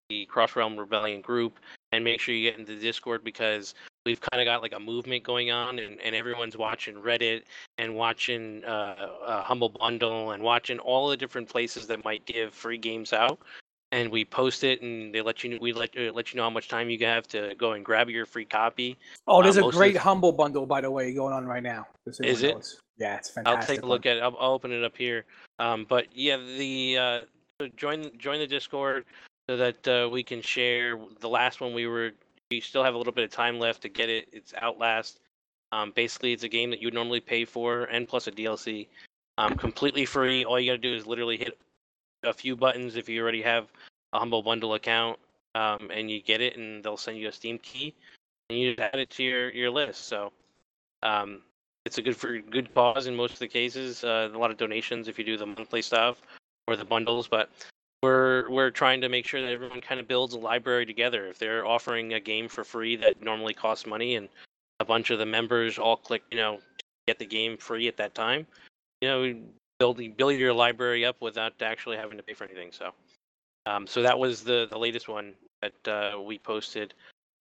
the 0.09 0.25
cross 0.25 0.55
realm 0.55 0.77
rebellion 0.77 1.21
group 1.21 1.59
and 1.91 2.03
make 2.03 2.19
sure 2.19 2.35
you 2.35 2.49
get 2.49 2.59
into 2.59 2.75
discord 2.79 3.23
because 3.23 3.73
we've 4.05 4.21
kind 4.21 4.41
of 4.41 4.45
got 4.45 4.61
like 4.61 4.73
a 4.73 4.79
movement 4.79 5.23
going 5.23 5.51
on 5.51 5.79
and, 5.79 5.99
and 6.01 6.15
everyone's 6.15 6.57
watching 6.57 6.95
reddit 6.95 7.43
and 7.77 7.95
watching 7.95 8.63
uh, 8.65 9.07
uh, 9.25 9.41
humble 9.41 9.69
bundle 9.69 10.31
and 10.31 10.43
watching 10.43 10.77
all 10.79 11.09
the 11.09 11.17
different 11.17 11.49
places 11.49 11.87
that 11.87 12.03
might 12.03 12.25
give 12.25 12.53
free 12.53 12.77
games 12.77 13.13
out 13.13 13.39
and 13.91 14.11
we 14.11 14.23
post 14.23 14.63
it 14.63 14.81
and 14.81 15.13
they 15.13 15.21
let 15.21 15.43
you 15.43 15.51
know 15.51 15.57
we 15.59 15.73
let, 15.73 15.89
uh, 15.97 16.11
let 16.13 16.31
you 16.31 16.37
know 16.37 16.43
how 16.43 16.49
much 16.49 16.67
time 16.67 16.89
you 16.89 16.99
have 17.05 17.27
to 17.27 17.55
go 17.57 17.73
and 17.73 17.83
grab 17.83 18.09
your 18.09 18.25
free 18.25 18.45
copy 18.45 18.97
Oh, 19.27 19.41
there's 19.41 19.57
Uh, 19.57 19.67
a 19.67 19.71
great 19.71 19.97
humble 19.97 20.31
bundle, 20.31 20.67
by 20.67 20.81
the 20.81 20.91
way, 20.91 21.11
going 21.13 21.33
on 21.33 21.45
right 21.45 21.63
now. 21.63 21.87
Is 22.05 22.43
it? 22.43 22.53
knows. 22.53 22.79
Yeah, 22.97 23.15
it's 23.17 23.31
fantastic. 23.31 23.59
I'll 23.59 23.75
take 23.75 23.83
a 23.83 23.87
look 23.87 24.05
at 24.05 24.17
it. 24.17 24.19
I'll, 24.21 24.37
I'll 24.39 24.51
open 24.51 24.71
it 24.71 24.83
up 24.83 24.95
here. 24.95 25.25
Um, 25.57 25.85
but 25.89 26.05
yeah, 26.13 26.37
the 26.37 26.97
uh, 26.97 27.65
join 27.75 28.11
join 28.17 28.39
the 28.39 28.47
Discord 28.47 29.05
so 29.49 29.57
that 29.57 29.87
uh, 29.87 30.09
we 30.09 30.23
can 30.23 30.41
share. 30.41 30.97
The 31.19 31.29
last 31.29 31.61
one 31.61 31.73
we 31.73 31.87
were, 31.87 32.11
we 32.51 32.59
still 32.59 32.83
have 32.83 32.95
a 32.95 32.97
little 32.97 33.13
bit 33.13 33.23
of 33.23 33.31
time 33.31 33.59
left 33.59 33.81
to 33.83 33.89
get 33.89 34.09
it. 34.09 34.27
It's 34.31 34.53
Outlast. 34.55 35.19
Um, 35.71 35.91
basically, 35.95 36.33
it's 36.33 36.43
a 36.43 36.49
game 36.49 36.69
that 36.69 36.81
you 36.81 36.87
would 36.87 36.93
normally 36.93 37.19
pay 37.19 37.45
for, 37.45 37.83
and 37.85 38.07
plus 38.07 38.27
a 38.27 38.31
DLC, 38.31 38.87
um, 39.37 39.55
completely 39.55 40.05
free. 40.05 40.45
All 40.45 40.59
you 40.59 40.71
got 40.71 40.81
to 40.81 40.89
do 40.89 40.95
is 40.95 41.05
literally 41.05 41.37
hit 41.37 41.57
a 42.23 42.33
few 42.33 42.55
buttons 42.55 42.95
if 42.95 43.09
you 43.09 43.21
already 43.21 43.41
have 43.41 43.67
a 44.13 44.19
Humble 44.19 44.41
Bundle 44.41 44.75
account, 44.75 45.19
um, 45.55 45.89
and 45.93 46.09
you 46.09 46.21
get 46.21 46.41
it, 46.41 46.57
and 46.57 46.83
they'll 46.83 46.97
send 46.97 47.17
you 47.17 47.27
a 47.27 47.31
Steam 47.31 47.57
key, 47.59 47.93
and 48.49 48.59
you 48.59 48.75
just 48.75 48.79
add 48.79 48.99
it 48.99 49.09
to 49.11 49.23
your 49.23 49.49
your 49.51 49.69
list. 49.69 50.07
So. 50.07 50.31
Um, 51.03 51.41
it's 51.85 51.99
a 51.99 52.01
good 52.01 52.17
for 52.17 52.39
good 52.39 52.73
cause 52.73 53.07
in 53.07 53.15
most 53.15 53.33
of 53.33 53.39
the 53.39 53.47
cases. 53.47 54.03
Uh, 54.03 54.29
a 54.33 54.37
lot 54.37 54.51
of 54.51 54.57
donations 54.57 55.07
if 55.07 55.19
you 55.19 55.23
do 55.23 55.37
the 55.37 55.45
monthly 55.45 55.81
stuff 55.81 56.21
or 56.67 56.75
the 56.75 56.83
bundles, 56.83 57.27
but 57.27 57.49
we're 58.05 58.49
we're 58.49 58.69
trying 58.69 59.01
to 59.01 59.09
make 59.09 59.25
sure 59.25 59.41
that 59.41 59.51
everyone 59.51 59.81
kind 59.81 59.99
of 59.99 60.07
builds 60.07 60.35
a 60.35 60.39
library 60.39 60.85
together. 60.85 61.25
If 61.25 61.39
they're 61.39 61.65
offering 61.65 62.13
a 62.13 62.19
game 62.19 62.47
for 62.47 62.63
free 62.63 62.95
that 62.97 63.21
normally 63.21 63.53
costs 63.53 63.87
money, 63.87 64.15
and 64.15 64.29
a 64.79 64.85
bunch 64.85 65.09
of 65.09 65.17
the 65.17 65.25
members 65.25 65.79
all 65.79 65.97
click, 65.97 66.21
you 66.29 66.37
know, 66.37 66.59
get 67.07 67.17
the 67.17 67.25
game 67.25 67.57
free 67.57 67.87
at 67.87 67.97
that 67.97 68.13
time, 68.13 68.45
you 69.01 69.07
know, 69.07 69.35
build 69.79 69.99
build 70.17 70.35
your 70.35 70.53
library 70.53 71.03
up 71.03 71.17
without 71.19 71.53
actually 71.61 71.97
having 71.97 72.17
to 72.17 72.23
pay 72.23 72.33
for 72.33 72.43
anything. 72.43 72.71
So, 72.71 72.91
um, 73.65 73.87
so 73.87 74.03
that 74.03 74.17
was 74.17 74.43
the 74.43 74.67
the 74.69 74.77
latest 74.77 75.07
one 75.07 75.33
that 75.63 75.87
uh, 75.87 76.21
we 76.21 76.37
posted 76.37 76.93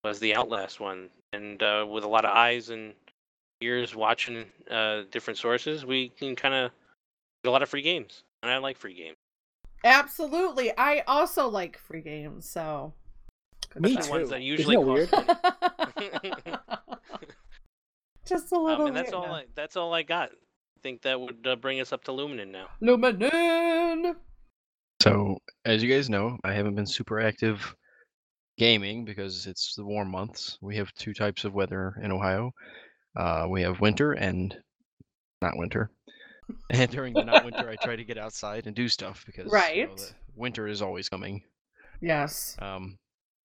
was 0.02 0.18
the 0.18 0.34
Outlast 0.34 0.80
one, 0.80 1.10
and 1.34 1.62
uh, 1.62 1.86
with 1.88 2.04
a 2.04 2.08
lot 2.08 2.24
of 2.24 2.30
eyes 2.30 2.70
and 2.70 2.94
ears 3.60 3.94
watching 3.94 4.44
uh, 4.70 5.02
different 5.10 5.38
sources, 5.38 5.84
we 5.84 6.08
can 6.08 6.34
kind 6.34 6.54
of 6.54 6.70
get 7.42 7.50
a 7.50 7.52
lot 7.52 7.62
of 7.62 7.68
free 7.68 7.82
games, 7.82 8.22
and 8.42 8.50
I 8.50 8.58
like 8.58 8.78
free 8.78 8.94
games. 8.94 9.16
Absolutely. 9.84 10.72
I 10.76 11.00
also 11.06 11.46
like 11.48 11.78
free 11.78 12.00
games, 12.00 12.48
so. 12.48 12.92
Me 13.76 13.90
Especially 13.96 14.10
ones 14.10 14.24
too. 14.24 14.30
that 14.30 14.36
Isn't 14.42 14.46
usually 14.46 14.76
cost 14.76 14.86
weird? 14.86 15.10
Just 18.26 18.52
a 18.52 18.56
Um, 18.56 18.64
little. 18.64 18.86
and 18.86 18.96
that's 18.96 19.10
bit 19.10 19.14
all. 19.14 19.26
now. 19.26 19.34
I, 19.34 19.44
that's 19.54 19.76
all 19.76 19.92
I 19.92 20.02
got. 20.02 20.30
I 20.30 20.80
think 20.82 21.02
that 21.02 21.20
would 21.20 21.46
uh, 21.46 21.56
bring 21.56 21.80
us 21.80 21.92
up 21.92 22.04
to 22.04 22.12
Luminen 22.12 22.50
now. 22.50 22.68
Luminen. 22.82 24.14
So, 25.02 25.38
as 25.64 25.82
you 25.82 25.92
guys 25.94 26.08
know, 26.08 26.38
I 26.44 26.52
haven't 26.54 26.74
been 26.76 26.86
super 26.86 27.20
active 27.20 27.74
gaming 28.56 29.04
because 29.04 29.46
it's 29.46 29.74
the 29.74 29.84
warm 29.84 30.10
months. 30.10 30.56
We 30.62 30.76
have 30.76 30.92
two 30.94 31.12
types 31.12 31.44
of 31.44 31.52
weather 31.52 31.94
in 32.02 32.10
Ohio. 32.12 32.52
Uh, 33.16 33.46
we 33.50 33.60
have 33.62 33.80
winter 33.80 34.12
and 34.12 34.56
not 35.42 35.56
winter. 35.56 35.90
And 36.70 36.90
during 36.90 37.14
the 37.14 37.24
not 37.24 37.44
winter, 37.44 37.68
I 37.68 37.76
try 37.76 37.94
to 37.96 38.04
get 38.04 38.18
outside 38.18 38.66
and 38.66 38.74
do 38.74 38.88
stuff 38.88 39.24
because 39.26 39.46
you 39.46 39.50
know, 39.52 39.52
Right. 39.54 40.14
winter 40.34 40.66
is 40.66 40.82
always 40.82 41.08
coming. 41.08 41.42
Yes. 42.00 42.56
Um, 42.58 42.98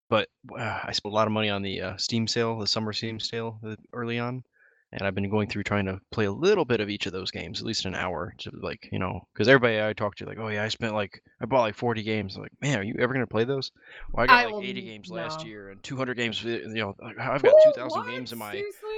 but 0.10 0.28
uh, 0.58 0.80
I 0.84 0.92
spent 0.94 1.12
a 1.12 1.16
lot 1.16 1.28
of 1.28 1.34
money 1.34 1.50
on 1.50 1.62
the 1.62 1.82
uh, 1.82 1.98
Steam 1.98 2.28
sale, 2.28 2.58
the 2.58 2.66
summer 2.68 2.94
Steam 2.94 3.20
sale 3.20 3.60
uh, 3.66 3.76
early 3.94 4.18
on, 4.20 4.44
and 4.92 5.02
I've 5.04 5.14
been 5.14 5.30
going 5.30 5.48
through 5.50 5.64
trying 5.64 5.86
to 5.86 6.00
play 6.12 6.26
a 6.26 6.32
little 6.32 6.66
bit 6.66 6.80
of 6.82 6.90
each 6.90 7.06
of 7.06 7.12
those 7.12 7.30
games, 7.30 7.60
at 7.60 7.68
least 7.68 7.86
an 7.86 7.94
hour, 7.94 8.34
to 8.40 8.52
like 8.62 8.90
you 8.92 8.98
know, 9.00 9.20
because 9.34 9.48
everybody 9.48 9.82
I 9.82 9.94
talk 9.94 10.16
to 10.16 10.26
like, 10.26 10.40
oh 10.40 10.48
yeah, 10.48 10.64
I 10.64 10.70
spent 10.70 10.96
like 10.96 11.22
I 11.42 11.46
bought 11.46 11.62
like 11.62 11.76
40 11.76 12.02
games. 12.02 12.36
I'm 12.36 12.42
like, 12.42 12.52
man, 12.62 12.80
are 12.80 12.84
you 12.84 12.96
ever 13.00 13.14
gonna 13.14 13.28
play 13.28 13.44
those? 13.44 13.72
Well, 14.12 14.24
I 14.24 14.28
got 14.28 14.40
I 14.40 14.46
like 14.46 14.56
will 14.56 14.64
80 14.64 14.80
n- 14.80 14.86
games 14.88 15.12
last 15.12 15.46
year 15.46 15.70
and 15.70 15.84
200 15.84 16.16
games. 16.18 16.44
You 16.44 16.68
know, 16.70 16.96
I've 17.20 17.44
got 17.44 17.54
Woo, 17.54 17.72
2,000 17.76 18.08
games 18.08 18.32
in 18.32 18.40
my. 18.40 18.52
Seriously? 18.54 18.90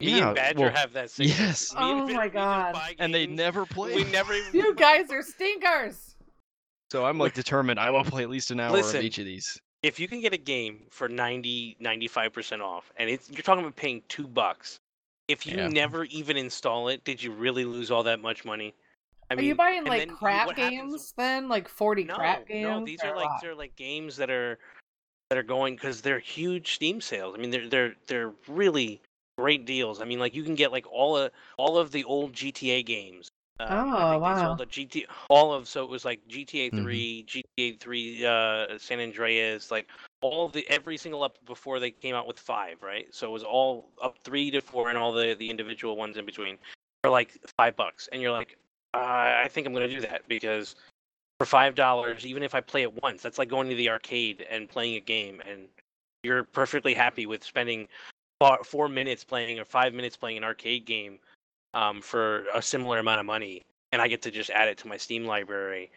Me 0.00 0.18
Yeah, 0.18 0.28
and 0.28 0.36
Badger 0.36 0.60
well, 0.60 0.70
have 0.72 0.92
that. 0.92 1.10
Same 1.10 1.28
yes. 1.28 1.72
Me 1.72 1.78
Oh 1.80 2.06
my 2.08 2.28
God. 2.28 2.76
And 2.98 3.14
they 3.14 3.26
never 3.26 3.64
play. 3.66 3.94
We 3.94 4.04
never 4.04 4.32
even. 4.34 4.52
You 4.54 4.74
guys 4.74 5.10
are 5.10 5.22
stinkers. 5.22 6.16
So 6.90 7.04
I'm 7.06 7.18
like 7.18 7.34
determined. 7.34 7.80
I 7.80 7.90
will 7.90 8.04
play 8.04 8.22
at 8.22 8.30
least 8.30 8.50
an 8.50 8.60
hour 8.60 8.72
Listen, 8.72 8.98
of 8.98 9.04
each 9.04 9.18
of 9.18 9.24
these. 9.24 9.58
If 9.82 9.98
you 10.00 10.08
can 10.08 10.20
get 10.20 10.32
a 10.32 10.38
game 10.38 10.82
for 10.90 11.08
90, 11.08 11.76
95 11.80 12.32
percent 12.32 12.62
off, 12.62 12.90
and 12.96 13.08
it's 13.10 13.30
you're 13.30 13.42
talking 13.42 13.62
about 13.64 13.76
paying 13.76 14.02
two 14.08 14.26
bucks. 14.26 14.78
If 15.28 15.46
you 15.46 15.56
Yeah. 15.56 15.68
never 15.68 16.04
even 16.04 16.36
install 16.36 16.88
it, 16.88 17.02
did 17.04 17.22
you 17.22 17.32
really 17.32 17.64
lose 17.64 17.90
all 17.90 18.02
that 18.02 18.20
much 18.20 18.44
money? 18.44 18.74
I 19.30 19.34
are 19.34 19.40
you 19.42 19.54
buying 19.54 19.84
like 19.84 20.06
then 20.06 20.16
crap 20.16 20.46
what 20.46 20.58
happens- 20.58 20.80
games 20.92 21.14
then? 21.16 21.48
Like 21.48 21.66
40 21.66 22.04
no, 22.04 22.14
crap 22.14 22.46
games? 22.46 22.62
No, 22.68 22.84
these 22.84 23.00
are 23.02 23.16
like 23.16 23.28
what? 23.28 23.40
they're 23.40 23.54
like 23.54 23.74
games 23.74 24.16
that 24.16 24.30
are 24.30 24.58
that 25.30 25.38
are 25.38 25.42
going 25.42 25.76
because 25.76 26.02
they're 26.02 26.18
huge 26.18 26.74
Steam 26.74 27.00
sales. 27.00 27.34
I 27.36 27.40
mean, 27.40 27.50
they're 27.50 27.68
they're 27.68 27.94
they're 28.06 28.32
really 28.48 29.00
great 29.36 29.64
deals. 29.66 30.00
I 30.00 30.04
mean, 30.04 30.18
like 30.18 30.34
you 30.34 30.42
can 30.42 30.54
get 30.54 30.72
like 30.72 30.86
all 30.90 31.16
of 31.16 31.30
all 31.58 31.78
of 31.78 31.90
the 31.92 32.04
old 32.04 32.32
GTA 32.32 32.84
games. 32.84 33.28
Um, 33.60 33.68
Oh, 33.70 34.18
wow. 34.18 34.42
sold 34.44 34.60
a 34.62 34.66
GT 34.66 35.06
all 35.28 35.52
of 35.52 35.68
so 35.68 35.84
it 35.84 35.88
was 35.90 36.04
like 36.04 36.26
GTA 36.26 36.72
Mhm. 36.72 36.82
3, 36.82 37.24
GTA 37.28 37.78
3, 37.78 38.26
uh, 38.26 38.78
San 38.78 38.98
Andreas, 38.98 39.70
like 39.70 39.86
all 40.22 40.48
the 40.48 40.68
every 40.68 40.96
single 40.96 41.22
up 41.22 41.38
before 41.46 41.78
they 41.78 41.92
came 41.92 42.16
out 42.16 42.26
with 42.26 42.38
five, 42.38 42.82
right? 42.82 43.06
So 43.14 43.28
it 43.28 43.30
was 43.30 43.44
all 43.44 43.90
up 44.02 44.16
three 44.24 44.50
to 44.50 44.60
four 44.60 44.88
and 44.88 44.98
all 44.98 45.12
the 45.12 45.34
the 45.34 45.48
individual 45.50 45.96
ones 45.96 46.16
in 46.16 46.26
between 46.26 46.58
for 47.02 47.10
like 47.10 47.30
five 47.56 47.76
bucks, 47.76 48.08
and 48.12 48.20
you're 48.20 48.32
like, 48.32 48.56
uh, 48.92 48.98
I 49.44 49.48
think 49.48 49.66
I'm 49.66 49.72
gonna 49.72 49.88
do 49.88 50.00
that 50.00 50.26
because 50.26 50.74
for 51.38 51.46
five 51.46 51.76
dollars, 51.76 52.26
even 52.26 52.42
if 52.42 52.54
I 52.56 52.60
play 52.60 52.82
it 52.82 53.02
once, 53.02 53.22
that's 53.22 53.38
like 53.38 53.48
going 53.48 53.68
to 53.68 53.76
the 53.76 53.90
arcade 53.90 54.44
and 54.50 54.68
playing 54.68 54.96
a 54.96 55.00
game, 55.00 55.40
and 55.48 55.68
you're 56.24 56.42
perfectly 56.42 56.94
happy 56.94 57.26
with 57.26 57.44
spending 57.44 57.86
four, 58.40 58.58
four 58.64 58.88
minutes 58.88 59.24
playing 59.24 59.58
or 59.58 59.64
five 59.64 59.94
minutes 59.94 60.16
playing 60.16 60.36
an 60.36 60.44
arcade 60.44 60.84
game 60.84 61.18
um, 61.74 62.00
for 62.00 62.44
a 62.54 62.62
similar 62.62 62.98
amount 62.98 63.20
of 63.20 63.26
money, 63.26 63.62
and 63.92 64.00
I 64.00 64.08
get 64.08 64.22
to 64.22 64.30
just 64.30 64.50
add 64.50 64.68
it 64.68 64.78
to 64.78 64.88
my 64.88 64.96
Steam 64.96 65.24
library 65.24 65.90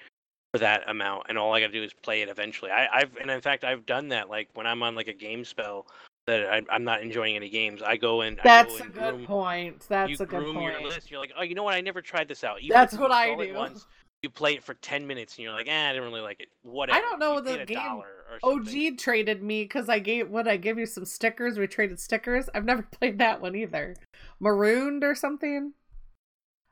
for 0.53 0.59
that 0.59 0.89
amount, 0.89 1.23
and 1.29 1.37
all 1.37 1.53
I 1.53 1.59
got 1.59 1.67
to 1.67 1.73
do 1.73 1.83
is 1.83 1.93
play 1.93 2.21
it 2.21 2.29
eventually. 2.29 2.71
I, 2.71 2.87
I've 2.91 3.15
and 3.17 3.29
in 3.29 3.41
fact 3.41 3.63
I've 3.63 3.85
done 3.85 4.07
that. 4.09 4.29
Like 4.29 4.49
when 4.53 4.65
I'm 4.65 4.81
on 4.83 4.95
like 4.95 5.07
a 5.07 5.13
game 5.13 5.43
spell 5.43 5.87
that 6.25 6.45
I, 6.51 6.61
I'm 6.69 6.83
not 6.83 7.01
enjoying 7.01 7.35
any 7.35 7.49
games, 7.49 7.81
I 7.81 7.97
go 7.97 8.21
and 8.21 8.39
That's 8.43 8.77
go 8.77 8.85
a 8.85 8.89
good 8.89 8.93
groom, 8.93 9.25
point. 9.25 9.85
That's 9.87 10.19
a 10.19 10.25
good 10.25 10.43
groom 10.43 10.61
your 10.61 10.73
point. 10.73 10.85
list. 10.85 11.11
You're 11.11 11.19
like, 11.19 11.31
oh, 11.37 11.43
you 11.43 11.55
know 11.55 11.63
what? 11.63 11.73
I 11.73 11.81
never 11.81 12.01
tried 12.01 12.27
this 12.27 12.43
out. 12.43 12.61
Even 12.61 12.73
That's 12.73 12.97
what 12.97 13.11
I 13.11 13.35
do. 13.35 13.53
Once, 13.53 13.87
you 14.21 14.29
play 14.29 14.55
it 14.55 14.63
for 14.63 14.73
ten 14.75 15.05
minutes 15.05 15.35
and 15.35 15.43
you're 15.43 15.53
like, 15.53 15.67
eh, 15.67 15.89
I 15.89 15.93
didn't 15.93 16.07
really 16.09 16.21
like 16.21 16.39
it. 16.39 16.47
Whatever. 16.63 16.97
I 16.97 17.01
don't 17.01 17.19
know 17.19 17.35
You 17.35 17.41
the 17.41 17.65
game 17.65 17.77
dollar. 17.77 18.07
OG 18.43 18.97
traded 18.97 19.43
me 19.43 19.63
because 19.63 19.89
I 19.89 19.99
gave 19.99 20.29
what 20.29 20.47
I 20.47 20.57
gave 20.57 20.77
you 20.77 20.85
some 20.85 21.05
stickers. 21.05 21.57
We 21.57 21.67
traded 21.67 21.99
stickers. 21.99 22.49
I've 22.53 22.65
never 22.65 22.81
played 22.91 23.19
that 23.19 23.41
one 23.41 23.55
either. 23.55 23.95
Marooned 24.39 25.03
or 25.03 25.15
something. 25.15 25.73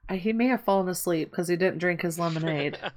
I, 0.07 0.17
he 0.17 0.33
may 0.33 0.47
have 0.47 0.63
fallen 0.63 0.87
asleep 0.89 1.31
because 1.31 1.47
he 1.47 1.55
didn't 1.55 1.79
drink 1.79 2.01
his 2.01 2.19
lemonade. 2.19 2.77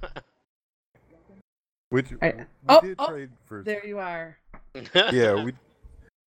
Which 1.89 2.07
I- 2.21 2.33
we 2.33 2.43
oh, 2.69 2.81
did 2.81 2.95
oh, 2.99 3.07
trade 3.07 3.29
for. 3.45 3.63
there 3.63 3.85
you 3.85 3.99
are. 3.99 4.37
Yeah, 5.11 5.43
we. 5.43 5.53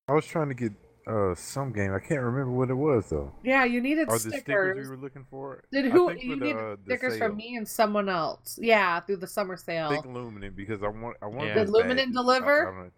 I 0.09 0.13
was 0.13 0.27
trying 0.27 0.49
to 0.49 0.55
get 0.55 0.73
uh 1.07 1.35
some 1.35 1.73
game. 1.73 1.93
I 1.93 1.99
can't 1.99 2.21
remember 2.21 2.51
what 2.53 2.71
it 2.71 2.75
was 2.75 3.09
though. 3.11 3.33
Yeah, 3.43 3.65
you 3.65 3.81
needed 3.81 4.09
Are 4.09 4.15
the 4.15 4.19
stickers 4.21 4.41
stickers. 4.43 4.89
we 4.89 4.97
were 4.97 5.03
looking 5.03 5.27
for? 5.31 5.65
Did 5.73 5.87
I 5.87 5.91
who 5.91 6.09
think 6.09 6.23
you 6.23 6.37
the, 6.37 6.45
need 6.45 6.57
uh, 6.57 6.77
stickers 6.85 7.19
from 7.19 7.37
me 7.37 7.57
and 7.57 7.67
someone 7.67 8.09
else? 8.09 8.59
Yeah, 8.61 9.01
through 9.01 9.17
the 9.17 9.27
summer 9.27 9.55
I 9.55 9.57
sale. 9.57 9.89
think 9.91 10.07
Luminant 10.07 10.55
because 10.57 10.83
I 10.83 10.89
want. 10.89 11.17
I 11.23 11.27
want. 11.27 11.49
Yeah. 11.49 11.55
those 11.55 11.67
Did 11.71 11.75
Luminant 11.75 11.97
badges. 11.97 12.09
I- 12.09 12.13
deliver? 12.13 12.69
I 12.69 12.81
don't- 12.83 12.93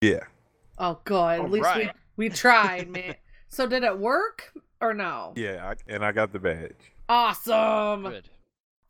yeah. 0.00 0.20
Oh, 0.78 1.00
good. 1.04 1.40
At 1.44 1.50
least 1.50 1.66
Alright. 1.66 1.92
we 2.16 2.28
we 2.28 2.34
tried, 2.34 2.88
man. 2.92 3.14
so 3.48 3.66
did 3.66 3.82
it 3.84 3.98
work 3.98 4.52
or 4.80 4.94
no? 4.94 5.32
Yeah, 5.36 5.70
I, 5.88 5.92
and 5.92 6.04
I 6.04 6.12
got 6.12 6.32
the 6.32 6.38
badge. 6.38 6.74
Awesome. 7.08 8.02
Good. 8.04 8.28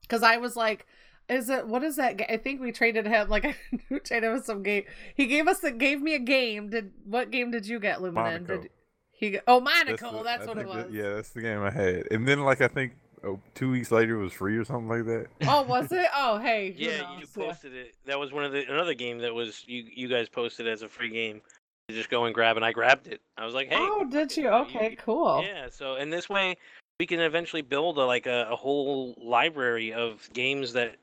Because 0.02 0.22
I 0.22 0.36
was 0.38 0.56
like, 0.56 0.86
is 1.32 1.48
it 1.48 1.66
what 1.66 1.82
is 1.82 1.96
that? 1.96 2.20
I 2.30 2.36
think 2.36 2.60
we 2.60 2.72
traded 2.72 3.06
him 3.06 3.28
like 3.28 3.56
we 3.90 4.00
traded 4.00 4.30
him 4.32 4.42
some 4.42 4.62
game. 4.62 4.84
He 5.14 5.26
gave 5.26 5.48
us 5.48 5.60
the 5.60 5.70
gave 5.70 6.00
me 6.00 6.14
a 6.14 6.18
game. 6.18 6.70
Did 6.70 6.92
what 7.04 7.30
game 7.30 7.50
did 7.50 7.66
you 7.66 7.78
get, 7.80 7.98
Luminan? 7.98 8.14
Monaco. 8.14 8.60
Did 8.62 8.70
he? 9.12 9.30
Get, 9.30 9.44
oh, 9.46 9.60
That's, 9.60 9.84
Monaco. 10.02 10.18
the- 10.18 10.24
That's, 10.24 10.46
what 10.46 10.58
it 10.58 10.66
was. 10.66 10.76
that- 10.76 10.92
yeah, 10.92 11.14
that's 11.14 11.30
the 11.30 11.42
game 11.42 11.62
I 11.62 11.70
had. 11.70 12.08
And 12.10 12.26
then 12.26 12.40
like 12.40 12.60
I 12.60 12.68
think 12.68 12.92
oh, 13.24 13.40
two 13.54 13.70
weeks 13.70 13.90
later 13.90 14.18
it 14.20 14.22
was 14.22 14.32
free 14.32 14.56
or 14.56 14.64
something 14.64 14.88
like 14.88 15.04
that. 15.06 15.26
Oh, 15.46 15.62
was 15.62 15.90
it? 15.92 16.06
Oh, 16.14 16.38
hey. 16.38 16.72
who 16.72 16.84
yeah, 16.84 16.90
you 16.96 17.20
knows? 17.20 17.28
Yeah. 17.36 17.44
posted 17.46 17.74
it. 17.74 17.94
That 18.06 18.18
was 18.18 18.32
one 18.32 18.44
of 18.44 18.52
the 18.52 18.64
another 18.68 18.94
game 18.94 19.18
that 19.20 19.34
was 19.34 19.64
you 19.66 19.84
you 19.94 20.08
guys 20.08 20.28
posted 20.28 20.66
as 20.68 20.82
a 20.82 20.88
free 20.88 21.10
game. 21.10 21.40
You 21.88 21.96
just 21.96 22.10
go 22.10 22.24
and 22.26 22.34
grab, 22.34 22.56
and 22.56 22.64
I 22.64 22.72
grabbed 22.72 23.08
it. 23.08 23.20
I 23.36 23.44
was 23.44 23.54
like, 23.54 23.68
hey. 23.68 23.76
Oh, 23.78 24.04
did 24.04 24.30
fuck 24.30 24.38
it, 24.38 24.40
you? 24.40 24.44
you 24.44 24.50
Okay, 24.50 24.96
cool. 25.00 25.42
Yeah. 25.44 25.68
So 25.70 25.94
and 25.96 26.12
this 26.12 26.28
way 26.28 26.56
we 27.00 27.06
can 27.06 27.18
eventually 27.20 27.62
build 27.62 27.98
a, 27.98 28.04
like 28.04 28.26
a, 28.26 28.46
a 28.50 28.56
whole 28.56 29.14
library 29.20 29.92
of 29.92 30.28
games 30.32 30.72
that 30.74 30.96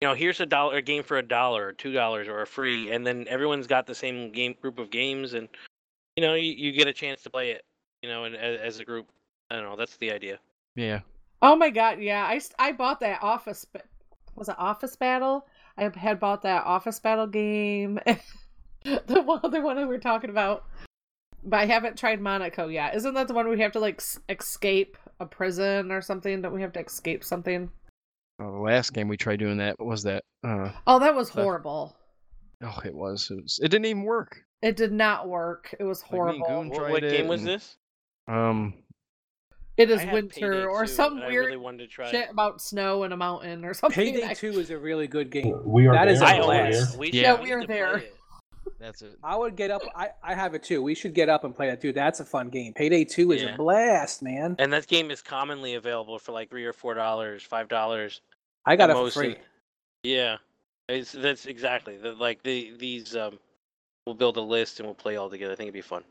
you 0.00 0.08
know 0.08 0.14
here's 0.14 0.40
a 0.40 0.46
dollar 0.46 0.76
a 0.76 0.82
game 0.82 1.02
for 1.02 1.18
a 1.18 1.22
dollar 1.22 1.68
or 1.68 1.72
two 1.72 1.92
dollars 1.92 2.28
or 2.28 2.42
a 2.42 2.46
free 2.46 2.90
and 2.90 3.06
then 3.06 3.26
everyone's 3.28 3.66
got 3.66 3.86
the 3.86 3.94
same 3.94 4.30
game 4.32 4.54
group 4.60 4.78
of 4.78 4.90
games 4.90 5.34
and 5.34 5.48
you 6.16 6.22
know 6.22 6.34
you, 6.34 6.52
you 6.52 6.72
get 6.72 6.86
a 6.86 6.92
chance 6.92 7.22
to 7.22 7.30
play 7.30 7.50
it 7.50 7.64
you 8.02 8.08
know 8.08 8.24
and 8.24 8.36
as, 8.36 8.60
as 8.60 8.80
a 8.80 8.84
group 8.84 9.08
i 9.50 9.56
don't 9.56 9.64
know 9.64 9.76
that's 9.76 9.96
the 9.96 10.10
idea 10.10 10.38
Yeah. 10.76 11.00
Oh 11.42 11.56
my 11.56 11.70
god, 11.70 12.00
yeah. 12.00 12.24
I 12.24 12.40
I 12.58 12.72
bought 12.72 13.00
that 13.00 13.22
Office 13.22 13.66
was 14.36 14.48
it 14.48 14.56
Office 14.58 14.96
Battle? 14.96 15.46
I 15.78 15.90
had 15.94 16.20
bought 16.20 16.42
that 16.42 16.64
Office 16.64 16.98
Battle 16.98 17.26
game. 17.26 17.98
the 18.84 19.22
one 19.22 19.40
other 19.42 19.62
one 19.62 19.76
we 19.76 19.84
were 19.84 19.98
talking 19.98 20.30
about. 20.30 20.64
But 21.44 21.60
I 21.60 21.66
haven't 21.66 21.98
tried 21.98 22.20
Monaco 22.20 22.68
yet. 22.68 22.94
Isn't 22.96 23.14
that 23.14 23.28
the 23.28 23.34
one 23.34 23.48
we 23.48 23.60
have 23.60 23.72
to 23.72 23.80
like 23.80 24.02
escape 24.28 24.96
a 25.20 25.26
prison 25.26 25.92
or 25.92 26.00
something? 26.00 26.42
Don't 26.42 26.52
we 26.54 26.62
have 26.62 26.72
to 26.74 26.84
escape 26.84 27.22
something? 27.24 27.70
Uh, 28.38 28.50
the 28.50 28.58
last 28.58 28.92
game 28.92 29.08
we 29.08 29.16
tried 29.16 29.38
doing 29.38 29.58
that 29.58 29.76
was 29.78 30.02
that. 30.02 30.24
Uh, 30.44 30.70
Oh, 30.86 30.98
that 30.98 31.14
was 31.14 31.30
So- 31.30 31.42
horrible. 31.42 31.96
oh, 32.62 32.78
it 32.84 32.94
was. 32.94 33.30
It, 33.30 33.42
was, 33.42 33.58
it 33.62 33.68
didn't 33.68 33.86
even 33.86 34.02
work. 34.02 34.38
It 34.62 34.76
did 34.76 34.92
not 34.92 35.28
work. 35.28 35.74
It 35.78 35.84
was 35.84 36.02
Like, 36.02 36.12
me 36.12 36.18
and 36.18 36.42
horrible. 36.42 36.46
Goon 36.46 36.68
what, 36.70 36.90
what 36.90 37.00
game 37.02 37.28
was 37.28 37.40
and- 37.42 37.48
this 37.50 37.76
Um, 38.28 38.74
It 39.76 39.90
is 39.90 40.04
winter 40.06 40.68
or 40.68 40.84
2, 40.86 40.92
some 40.92 41.18
and 41.18 41.26
weird 41.26 41.46
really 41.46 41.56
wanted 41.58 41.78
to 41.78 41.86
try 41.86 42.10
shit 42.10 42.30
about 42.30 42.60
snow 42.62 43.04
in 43.04 43.12
a 43.12 43.16
mountain 43.16 43.64
or 43.64 43.72
something. 43.74 43.94
Payday 44.14 44.26
I- 44.28 44.34
2 44.34 44.58
is 44.58 44.70
a 44.70 44.78
really 44.78 45.06
good 45.06 45.30
game. 45.30 45.54
We 45.64 45.86
are 45.86 45.94
That 45.94 46.08
is 46.08 46.20
there. 46.20 46.28
a 46.28 46.32
i 46.32 46.38
own 46.38 46.44
blast. 46.46 46.98
we 46.98 47.10
Yeah. 47.12 47.36
should, 47.36 47.42
we 47.44 47.52
are 47.52 47.58
need 47.60 47.66
to 47.66 47.66
play 47.68 47.76
there. 47.78 48.02
It. 48.66 48.72
that's 48.78 49.02
it. 49.02 49.16
I 49.22 49.36
would 49.36 49.56
get 49.56 49.70
up. 49.70 49.82
I, 49.94 50.10
I 50.22 50.34
have 50.34 50.54
it 50.54 50.62
too. 50.62 50.82
We 50.82 50.94
should 50.94 51.14
get 51.14 51.28
up 51.28 51.44
and 51.44 51.54
play 51.54 51.68
that 51.68 51.80
too. 51.80 51.92
That's 51.92 52.20
a 52.20 52.24
fun 52.24 52.48
game. 52.48 52.72
Payday 52.74 53.04
2 53.04 53.32
is 53.32 53.42
Yeah. 53.42 53.54
a 53.54 53.56
blast, 53.56 54.22
man. 54.22 54.56
and 54.58 54.72
that 54.72 54.86
game 54.86 55.10
is 55.10 55.22
commonly 55.22 55.74
available 55.74 56.18
for 56.18 56.32
like 56.32 56.50
three 56.50 56.64
or 56.64 56.72
four 56.72 56.94
dollars 56.94 57.42
five 57.42 57.68
dollars 57.68 58.20
I 58.64 58.76
got 58.76 58.88
the 58.88 58.92
it 59.00 59.12
for 59.12 59.20
free. 59.20 59.36
yeah, 60.02 60.36
it's 60.88 61.12
that's 61.12 61.46
exactly 61.46 61.96
the, 61.96 62.12
like 62.12 62.42
the 62.42 62.72
these 62.78 63.14
um. 63.16 63.38
We'll 64.06 64.14
build 64.14 64.36
a 64.36 64.40
list 64.40 64.78
and 64.78 64.86
we'll 64.86 64.94
play 64.94 65.16
all 65.16 65.28
together. 65.28 65.52
I 65.52 65.56
think 65.56 65.66
it'd 65.66 65.74
be 65.74 65.80
fun. 65.80 66.04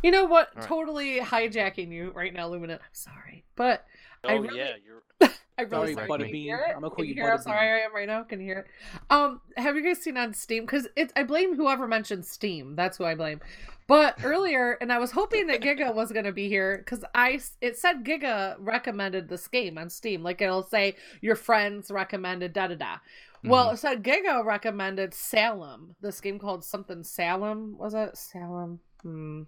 You 0.00 0.12
know 0.12 0.26
what? 0.26 0.50
All 0.54 0.60
right. 0.60 0.68
Totally 0.68 1.18
hijacking 1.18 1.90
you 1.90 2.12
right 2.14 2.32
now, 2.32 2.48
Luminant. 2.48 2.74
I'm 2.78 2.92
sorry, 2.92 3.44
but 3.56 3.84
I 4.22 4.34
Oh 4.34 4.38
really- 4.38 4.58
yeah, 4.58 4.74
you're. 4.84 5.30
I 5.60 5.76
really 5.76 5.94
Sorry, 5.94 5.94
sorry. 5.94 6.08
Butterbean. 6.08 6.26
Can 6.26 6.34
you 6.36 6.42
hear 6.42 6.56
it? 6.56 6.74
I'm 6.74 6.80
gonna 6.80 6.90
call 6.90 6.96
Can 6.96 7.04
you 7.06 7.14
hear 7.14 7.30
how 7.30 7.36
Butterbean. 7.36 7.42
sorry 7.42 7.68
I 7.68 7.84
am 7.84 7.94
right 7.94 8.06
now. 8.06 8.22
Can 8.22 8.40
you 8.40 8.46
hear 8.46 8.58
it? 8.60 8.66
Um, 9.10 9.40
have 9.56 9.76
you 9.76 9.82
guys 9.82 9.98
seen 10.02 10.16
on 10.16 10.32
Steam? 10.34 10.64
Because 10.64 10.88
it's 10.96 11.12
I 11.16 11.22
blame 11.24 11.54
whoever 11.56 11.86
mentioned 11.86 12.24
Steam. 12.24 12.76
That's 12.76 12.96
who 12.98 13.04
I 13.04 13.14
blame. 13.14 13.40
But 13.86 14.18
earlier, 14.22 14.78
and 14.80 14.92
I 14.92 14.98
was 14.98 15.10
hoping 15.10 15.48
that 15.48 15.60
Giga 15.60 15.92
was 15.94 16.12
gonna 16.12 16.32
be 16.32 16.48
here 16.48 16.78
because 16.78 17.04
I 17.14 17.40
it 17.60 17.76
said 17.76 18.04
Giga 18.04 18.56
recommended 18.58 19.28
this 19.28 19.48
game 19.48 19.76
on 19.78 19.90
Steam. 19.90 20.22
Like 20.22 20.40
it'll 20.40 20.62
say 20.62 20.96
your 21.20 21.36
friends 21.36 21.90
recommended 21.90 22.52
da 22.52 22.68
da 22.68 22.76
da. 22.76 22.96
Well, 23.42 23.70
it 23.70 23.78
said 23.78 24.04
Giga 24.04 24.44
recommended 24.44 25.14
Salem. 25.14 25.96
This 26.00 26.20
game 26.20 26.38
called 26.38 26.62
something 26.64 27.02
Salem. 27.02 27.76
Was 27.78 27.94
it 27.94 28.16
Salem? 28.16 28.80
Hmm. 29.02 29.42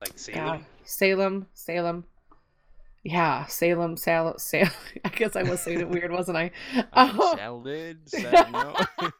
Like 0.00 0.12
God. 0.12 0.20
Salem. 0.20 0.66
Salem, 0.84 1.46
Salem. 1.54 2.04
Yeah, 3.04 3.46
Salem, 3.46 3.96
Salem, 3.96 4.34
Salem. 4.38 4.70
I 5.04 5.08
guess 5.08 5.34
I 5.34 5.42
was 5.42 5.60
saying 5.60 5.80
it 5.80 5.88
weird, 5.88 6.12
wasn't 6.12 6.38
I? 6.38 6.50
Oh. 6.92 7.34
Salad. 7.36 7.98
Salad. 8.08 8.52
No. 8.52 9.10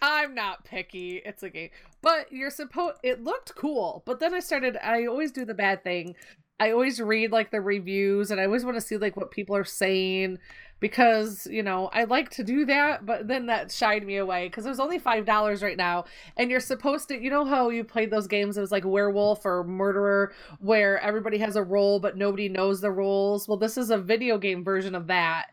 I'm 0.00 0.34
not 0.34 0.64
picky. 0.64 1.20
It's 1.24 1.42
a 1.42 1.50
game. 1.50 1.70
But 2.00 2.32
you're 2.32 2.50
supposed 2.50 2.96
it 3.02 3.22
looked 3.22 3.54
cool. 3.54 4.02
But 4.06 4.20
then 4.20 4.32
I 4.32 4.40
started 4.40 4.78
I 4.82 5.06
always 5.06 5.30
do 5.30 5.44
the 5.44 5.54
bad 5.54 5.84
thing. 5.84 6.14
I 6.58 6.72
always 6.72 7.00
read 7.00 7.32
like 7.32 7.50
the 7.50 7.60
reviews 7.60 8.30
and 8.30 8.40
I 8.40 8.44
always 8.44 8.64
want 8.64 8.76
to 8.76 8.80
see 8.80 8.96
like 8.96 9.16
what 9.16 9.30
people 9.30 9.56
are 9.56 9.64
saying 9.64 10.38
because, 10.80 11.46
you 11.50 11.62
know, 11.62 11.88
I 11.92 12.04
like 12.04 12.30
to 12.30 12.44
do 12.44 12.64
that, 12.66 13.06
but 13.06 13.28
then 13.28 13.46
that 13.46 13.70
shied 13.70 14.04
me 14.04 14.16
away 14.16 14.48
because 14.48 14.64
there's 14.64 14.80
only 14.80 14.98
$5 14.98 15.62
right 15.62 15.76
now 15.76 16.04
and 16.36 16.50
you're 16.50 16.60
supposed 16.60 17.08
to, 17.08 17.22
you 17.22 17.30
know 17.30 17.44
how 17.44 17.68
you 17.68 17.84
played 17.84 18.10
those 18.10 18.26
games 18.26 18.56
it 18.56 18.62
was 18.62 18.72
like 18.72 18.84
werewolf 18.84 19.44
or 19.44 19.62
murderer 19.64 20.32
where 20.58 20.98
everybody 21.00 21.38
has 21.38 21.56
a 21.56 21.62
role 21.62 22.00
but 22.00 22.16
nobody 22.16 22.48
knows 22.48 22.80
the 22.80 22.90
roles. 22.90 23.46
Well, 23.46 23.58
this 23.58 23.76
is 23.76 23.90
a 23.90 23.98
video 23.98 24.38
game 24.38 24.64
version 24.64 24.94
of 24.94 25.06
that 25.08 25.46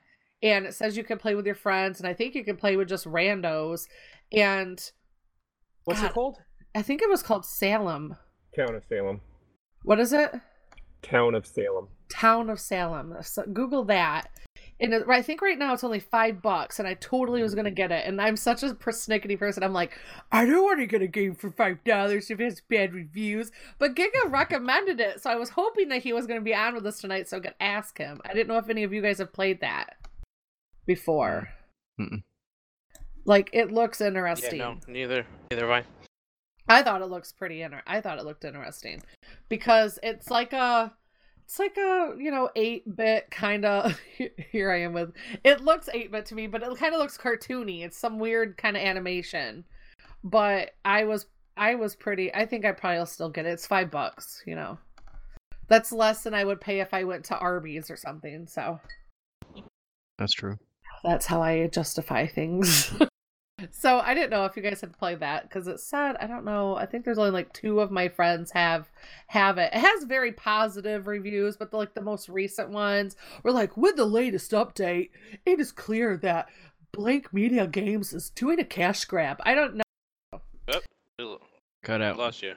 and 0.44 0.66
it 0.66 0.74
says 0.74 0.96
you 0.96 1.04
can 1.04 1.18
play 1.18 1.34
with 1.36 1.46
your 1.48 1.56
friends 1.56 2.00
and 2.00 2.08
i 2.08 2.14
think 2.14 2.36
you 2.36 2.44
can 2.44 2.56
play 2.56 2.76
with 2.76 2.88
just 2.88 3.06
randos 3.06 3.88
and 4.32 4.92
What's 5.86 6.02
God. 6.02 6.12
it 6.12 6.14
called? 6.14 6.38
i 6.76 6.82
think 6.84 7.02
it 7.02 7.10
was 7.10 7.24
called 7.24 7.44
salem 7.46 8.16
Town 8.56 8.76
of 8.76 8.84
Salem. 8.88 9.22
what 9.84 10.00
is 10.00 10.14
it 10.14 10.32
Town 11.02 11.34
of 11.34 11.46
Salem. 11.48 11.88
town 12.10 12.50
of 12.52 12.60
salem 12.60 13.16
so 13.22 13.44
google 13.52 13.84
that 13.86 14.30
and 14.80 14.94
it, 14.94 15.04
i 15.10 15.22
think 15.22 15.42
right 15.42 15.58
now 15.58 15.74
it's 15.74 15.84
only 15.84 16.00
five 16.00 16.42
bucks 16.42 16.80
and 16.80 16.88
i 16.88 16.94
totally 16.96 17.42
was 17.42 17.56
gonna 17.56 17.72
get 17.72 17.92
it 17.92 18.06
and 18.06 18.22
i'm 18.22 18.36
such 18.36 18.64
a 18.64 18.70
persnickety 18.70 19.38
person 19.38 19.64
i'm 19.64 19.74
like 19.74 19.92
i 20.32 20.46
don't 20.46 20.64
want 20.64 20.80
to 20.80 20.86
get 20.86 21.02
a 21.02 21.08
game 21.08 21.34
for 21.34 21.52
five 21.52 21.84
dollars 21.84 22.30
if 22.30 22.40
it 22.40 22.44
has 22.44 22.62
bad 22.70 22.94
reviews 22.94 23.52
but 23.80 23.96
giga 23.96 24.08
recommended 24.30 25.00
it 25.00 25.22
so 25.22 25.30
i 25.30 25.36
was 25.36 25.50
hoping 25.50 25.90
that 25.90 26.04
he 26.04 26.14
was 26.14 26.28
gonna 26.28 26.42
be 26.42 26.54
on 26.56 26.76
with 26.76 26.86
us 26.86 27.00
tonight 27.00 27.28
so 27.28 27.38
i 27.38 27.40
could 27.40 27.56
ask 27.60 27.98
him 27.98 28.20
i 28.26 28.34
didn't 28.34 28.48
know 28.48 28.58
if 28.58 28.70
any 28.70 28.84
of 28.84 28.94
you 28.94 29.02
guys 29.02 29.18
have 29.18 29.34
played 29.34 29.62
that 29.62 29.96
before 30.86 31.50
Mm-mm. 32.00 32.24
like 33.26 33.50
it 33.54 33.72
looks 33.72 34.00
Yeah, 34.00 34.08
interesting 34.08 34.60
no, 34.60 34.78
neither. 34.88 35.26
Neither 35.52 35.68
have 35.68 35.86
I. 36.70 36.80
I 36.80 36.84
thought 36.84 37.02
it 37.02 37.06
looks 37.10 37.32
pretty 37.32 37.62
inter- 37.62 37.82
I 37.88 38.02
thought 38.02 38.20
it 38.20 38.26
looked 38.26 38.44
interesting 38.46 39.02
because 39.50 39.98
it's 40.04 40.30
like 40.30 40.54
a 40.54 40.94
it's 41.48 41.60
like 41.60 41.78
a, 41.78 42.14
you 42.20 42.30
know, 42.30 42.50
8-bit 42.58 43.32
kind 43.32 43.64
of 43.64 43.98
here 44.52 44.70
I 44.70 44.82
am 44.82 44.92
with 44.92 45.14
it 45.46 45.62
looks 45.62 45.88
8-bit 45.94 46.26
to 46.26 46.36
me, 46.36 46.46
but 46.48 46.62
it 46.62 46.78
kind 46.78 46.94
of 46.94 47.00
looks 47.00 47.18
cartoony. 47.18 47.86
It's 47.86 47.98
some 47.98 48.20
weird 48.20 48.58
kind 48.58 48.76
of 48.76 48.84
animation. 48.84 49.64
But 50.26 50.72
I 50.84 51.06
was 51.06 51.28
I 51.56 51.76
was 51.76 51.96
pretty 51.96 52.34
I 52.36 52.46
think 52.46 52.66
I 52.66 52.74
probably 52.74 53.00
will 53.00 53.06
still 53.06 53.30
get 53.30 53.46
it. 53.46 53.52
It's 53.52 53.66
5 53.66 53.90
bucks, 53.90 54.44
you 54.46 54.56
know. 54.56 54.78
That's 55.70 55.94
less 55.94 56.24
than 56.24 56.34
I 56.34 56.44
would 56.44 56.60
pay 56.60 56.82
if 56.82 56.94
I 56.94 57.06
went 57.06 57.24
to 57.26 57.38
Arby's 57.38 57.90
or 57.90 57.96
something. 57.96 58.46
So, 58.48 58.80
That's 60.18 60.34
true. 60.34 60.58
that's 61.04 61.26
how 61.26 61.42
I 61.42 61.68
justify 61.68 62.28
things. 62.28 62.94
so 63.72 64.00
I 64.00 64.14
didn't 64.14 64.30
know 64.30 64.46
if 64.46 64.56
you 64.56 64.62
guys 64.62 64.82
had 64.82 64.98
played 64.98 65.20
that 65.22 65.44
because 65.44 65.68
it 65.68 65.80
said 65.80 66.16
I 66.20 66.28
don't 66.28 66.46
know. 66.46 66.76
I 66.76 66.86
think 66.86 67.06
there's 67.06 67.18
only 67.18 67.32
like 67.32 67.52
two 67.54 67.80
of 67.80 67.90
my 67.92 68.08
friends 68.08 68.52
have 68.52 68.90
have 69.28 69.58
it. 69.58 69.72
It 69.74 69.80
has 69.80 70.04
very 70.04 70.32
positive 70.32 71.08
reviews, 71.08 71.58
but 71.58 71.72
the, 71.72 71.78
like 71.78 71.94
the 71.94 72.02
most 72.02 72.30
recent 72.30 72.70
ones 72.70 73.16
were 73.44 73.52
like, 73.52 73.76
with 73.76 73.96
the 73.96 74.06
latest 74.06 74.52
update, 74.52 75.10
it 75.46 75.60
is 75.60 75.72
clear 75.72 76.18
that 76.18 76.50
Blank 76.92 77.34
Media 77.34 77.68
Games 77.68 78.14
is 78.14 78.30
doing 78.30 78.60
a 78.60 78.64
cash 78.64 79.06
grab. 79.06 79.42
I 79.44 79.56
don't 79.56 79.76
know. 79.76 80.42
Oh, 80.70 80.80
ooh, 81.22 81.40
Cut 81.84 82.02
out. 82.02 82.18
lost 82.18 82.44
you. 82.44 82.56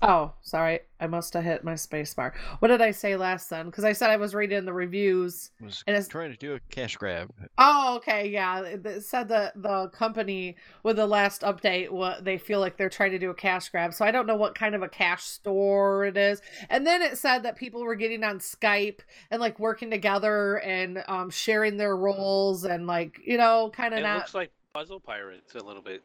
Oh, 0.00 0.32
sorry. 0.42 0.80
I 1.00 1.06
must 1.08 1.34
have 1.34 1.42
hit 1.44 1.64
my 1.64 1.74
space 1.74 2.14
bar. 2.14 2.34
What 2.60 2.68
did 2.68 2.80
I 2.80 2.92
say 2.92 3.16
last 3.16 3.50
then? 3.50 3.66
Because 3.66 3.84
I 3.84 3.92
said 3.92 4.10
I 4.10 4.16
was 4.16 4.34
reading 4.34 4.64
the 4.64 4.72
reviews. 4.72 5.50
Was 5.60 5.82
And 5.86 5.96
it's 5.96 6.08
trying 6.08 6.30
to 6.30 6.36
do 6.36 6.54
a 6.54 6.60
cash 6.70 6.96
grab. 6.96 7.30
Oh, 7.56 7.96
okay, 7.96 8.28
yeah. 8.28 8.60
It 8.62 8.86
it 8.86 9.04
said 9.04 9.28
that 9.28 9.60
the 9.60 9.88
company 9.88 10.56
with 10.82 10.96
the 10.96 11.06
last 11.06 11.42
update, 11.42 11.90
what 11.90 12.24
they 12.24 12.38
feel 12.38 12.60
like 12.60 12.76
they're 12.76 12.88
trying 12.88 13.10
to 13.12 13.18
do 13.18 13.30
a 13.30 13.34
cash 13.34 13.68
grab. 13.70 13.92
So 13.92 14.04
I 14.04 14.10
don't 14.10 14.26
know 14.26 14.36
what 14.36 14.54
kind 14.54 14.74
of 14.74 14.82
a 14.82 14.88
cash 14.88 15.24
store 15.24 16.04
it 16.04 16.16
is. 16.16 16.42
And 16.70 16.86
then 16.86 17.02
it 17.02 17.18
said 17.18 17.42
that 17.44 17.56
people 17.56 17.82
were 17.82 17.96
getting 17.96 18.22
on 18.22 18.38
Skype 18.38 19.00
and 19.30 19.40
like 19.40 19.58
working 19.58 19.90
together 19.90 20.58
and 20.58 21.02
um 21.08 21.30
sharing 21.30 21.76
their 21.76 21.96
roles 21.96 22.64
and 22.64 22.86
like 22.86 23.20
you 23.24 23.36
know 23.36 23.70
kind 23.74 23.94
of 23.94 24.00
It 24.00 24.02
not. 24.04 24.16
looks 24.18 24.34
like 24.34 24.52
Puzzle 24.74 25.00
Pirates 25.00 25.54
a 25.54 25.62
little 25.64 25.82
bit. 25.82 26.04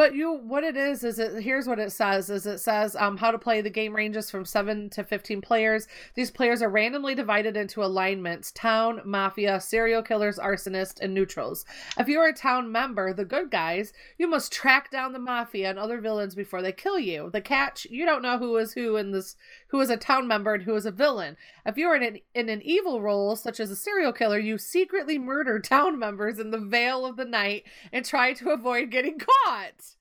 But 0.00 0.14
you, 0.14 0.32
what 0.32 0.64
it 0.64 0.78
is, 0.78 1.04
is 1.04 1.18
it 1.18 1.42
here's 1.42 1.66
what 1.66 1.78
it 1.78 1.92
says: 1.92 2.30
is 2.30 2.46
it 2.46 2.56
says 2.56 2.96
um 2.96 3.18
how 3.18 3.30
to 3.30 3.38
play 3.38 3.60
the 3.60 3.68
game 3.68 3.94
ranges 3.94 4.30
from 4.30 4.46
seven 4.46 4.88
to 4.96 5.04
fifteen 5.04 5.42
players. 5.42 5.86
These 6.14 6.30
players 6.30 6.62
are 6.62 6.70
randomly 6.70 7.14
divided 7.14 7.54
into 7.54 7.84
alignments: 7.84 8.50
town, 8.52 9.02
mafia, 9.04 9.60
serial 9.60 10.02
killers, 10.02 10.38
arsonists, 10.38 11.02
and 11.02 11.12
neutrals. 11.12 11.66
If 11.98 12.08
you 12.08 12.18
are 12.18 12.28
a 12.28 12.32
town 12.32 12.72
member, 12.72 13.12
the 13.12 13.26
good 13.26 13.50
guys, 13.50 13.92
you 14.16 14.26
must 14.26 14.54
track 14.54 14.90
down 14.90 15.12
the 15.12 15.18
mafia 15.18 15.68
and 15.68 15.78
other 15.78 16.00
villains 16.00 16.34
before 16.34 16.62
they 16.62 16.72
kill 16.72 16.98
you. 16.98 17.28
The 17.30 17.42
catch: 17.42 17.86
you 17.90 18.06
don't 18.06 18.22
know 18.22 18.38
who 18.38 18.56
is 18.56 18.72
who 18.72 18.96
in 18.96 19.10
this, 19.10 19.36
who 19.70 19.80
is 19.80 19.90
a 19.90 19.96
town 19.96 20.26
member 20.26 20.54
and 20.54 20.64
who 20.64 20.74
is 20.74 20.86
a 20.86 20.90
villain. 20.90 21.36
If 21.64 21.76
you 21.76 21.86
are 21.88 21.96
in 21.96 22.02
an, 22.02 22.18
in 22.34 22.48
an 22.48 22.60
evil 22.62 23.00
role, 23.00 23.36
such 23.36 23.60
as 23.60 23.70
a 23.70 23.76
serial 23.76 24.12
killer, 24.12 24.38
you 24.38 24.58
secretly 24.58 25.18
murder 25.18 25.58
town 25.64 25.98
members 25.98 26.38
in 26.38 26.50
the 26.50 26.58
veil 26.58 27.06
of 27.06 27.16
the 27.16 27.24
night 27.24 27.64
and 27.92 28.04
try 28.04 28.32
to 28.34 28.50
avoid 28.50 28.90
getting 28.90 29.18
caught. 29.18 29.94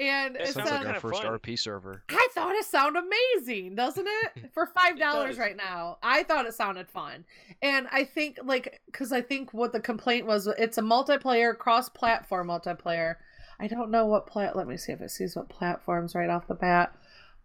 And 0.00 0.34
That 0.34 0.42
it 0.42 0.48
Sounds 0.48 0.68
said, 0.68 0.84
like 0.84 0.94
our 0.94 1.00
first 1.00 1.22
RP 1.22 1.56
server. 1.56 2.02
I 2.08 2.28
thought 2.32 2.54
it 2.56 2.64
sounded 2.64 3.04
amazing, 3.04 3.76
doesn't 3.76 4.06
it? 4.06 4.50
For 4.52 4.66
five 4.66 4.98
dollars 4.98 5.38
right 5.38 5.56
now, 5.56 5.98
I 6.02 6.24
thought 6.24 6.46
it 6.46 6.54
sounded 6.54 6.88
fun, 6.88 7.24
and 7.62 7.86
I 7.92 8.02
think 8.02 8.38
like 8.42 8.80
because 8.86 9.12
I 9.12 9.22
think 9.22 9.54
what 9.54 9.72
the 9.72 9.78
complaint 9.78 10.26
was, 10.26 10.48
it's 10.58 10.78
a 10.78 10.82
multiplayer, 10.82 11.56
cross-platform 11.56 12.48
multiplayer. 12.48 13.16
I 13.60 13.68
don't 13.68 13.92
know 13.92 14.04
what 14.06 14.26
plat. 14.26 14.56
Let 14.56 14.66
me 14.66 14.76
see 14.76 14.90
if 14.90 15.00
it 15.00 15.12
sees 15.12 15.36
what 15.36 15.48
platforms 15.48 16.16
right 16.16 16.28
off 16.28 16.48
the 16.48 16.54
bat, 16.54 16.92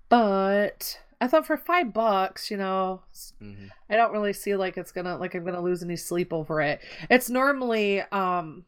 but 0.10 0.98
I 1.22 1.28
thought 1.28 1.46
for 1.46 1.58
five 1.58 1.94
bucks, 1.94 2.50
you 2.50 2.58
know, 2.58 3.02
s- 3.12 3.34
hmm 3.40 3.68
I 3.90 3.96
don't 3.96 4.14
really 4.14 4.34
see 4.34 4.56
like 4.56 4.78
it's 4.78 4.92
gonna 4.92 5.18
like 5.18 5.36
I'm 5.36 5.44
gonna 5.46 5.62
lose 5.62 5.84
any 5.84 5.96
sleep 5.96 6.32
over 6.34 6.62
it. 6.62 6.82
It's 7.10 7.30
normally 7.30 8.02
um 8.12 8.66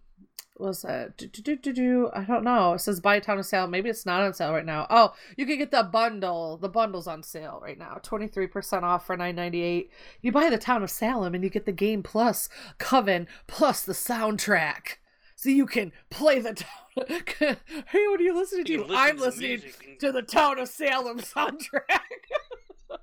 was 0.58 0.84
that 0.84 1.18
do, 1.18 1.26
do, 1.28 1.42
do, 1.42 1.56
do, 1.56 1.74
do, 1.74 2.10
I 2.14 2.24
don't 2.24 2.44
know. 2.44 2.74
It 2.74 2.80
says 2.80 3.00
buy 3.00 3.16
a 3.16 3.22
ton 3.22 3.40
of 3.40 3.46
sale. 3.48 3.68
Maybe 3.68 3.90
it's 3.90 4.06
not 4.06 4.22
on 4.22 4.34
sale 4.34 4.54
right 4.54 4.66
now. 4.66 4.86
Oh, 4.92 5.14
you 5.36 5.46
can 5.48 5.58
get 5.58 5.72
the 5.72 5.84
bundle. 5.84 6.58
The 6.58 6.70
bundle's 6.70 7.08
on 7.08 7.24
sale 7.24 7.60
right 7.64 7.80
now. 7.80 8.00
23% 8.04 8.84
off 8.84 9.06
for 9.08 9.18
9.98. 9.18 9.90
You 10.22 10.32
buy 10.32 10.50
the 10.52 10.60
town 10.60 10.84
of 10.84 10.92
Salem 10.92 11.34
and 11.34 11.44
you 11.44 11.50
get 11.50 11.66
the 11.66 11.72
game 11.72 12.04
plus 12.04 12.48
Coven 12.78 13.28
plus 13.48 13.82
the 13.82 13.94
soundtrack. 13.94 14.98
So 15.42 15.50
you 15.50 15.66
can 15.66 15.92
play 16.12 16.38
the 16.40 16.54
town. 16.54 16.70
hey, 17.40 18.08
what 18.10 18.20
are 18.20 18.24
you 18.24 18.36
listening 18.36 18.64
to? 18.66 18.72
You 18.74 18.82
listen 18.82 18.96
I'm 18.96 19.18
to 19.18 19.24
listening 19.24 19.50
music 19.50 20.00
to 20.00 20.12
the 20.12 20.22
town 20.22 20.60
of 20.60 20.68
Salem 20.68 21.20
soundtrack. 21.20 21.80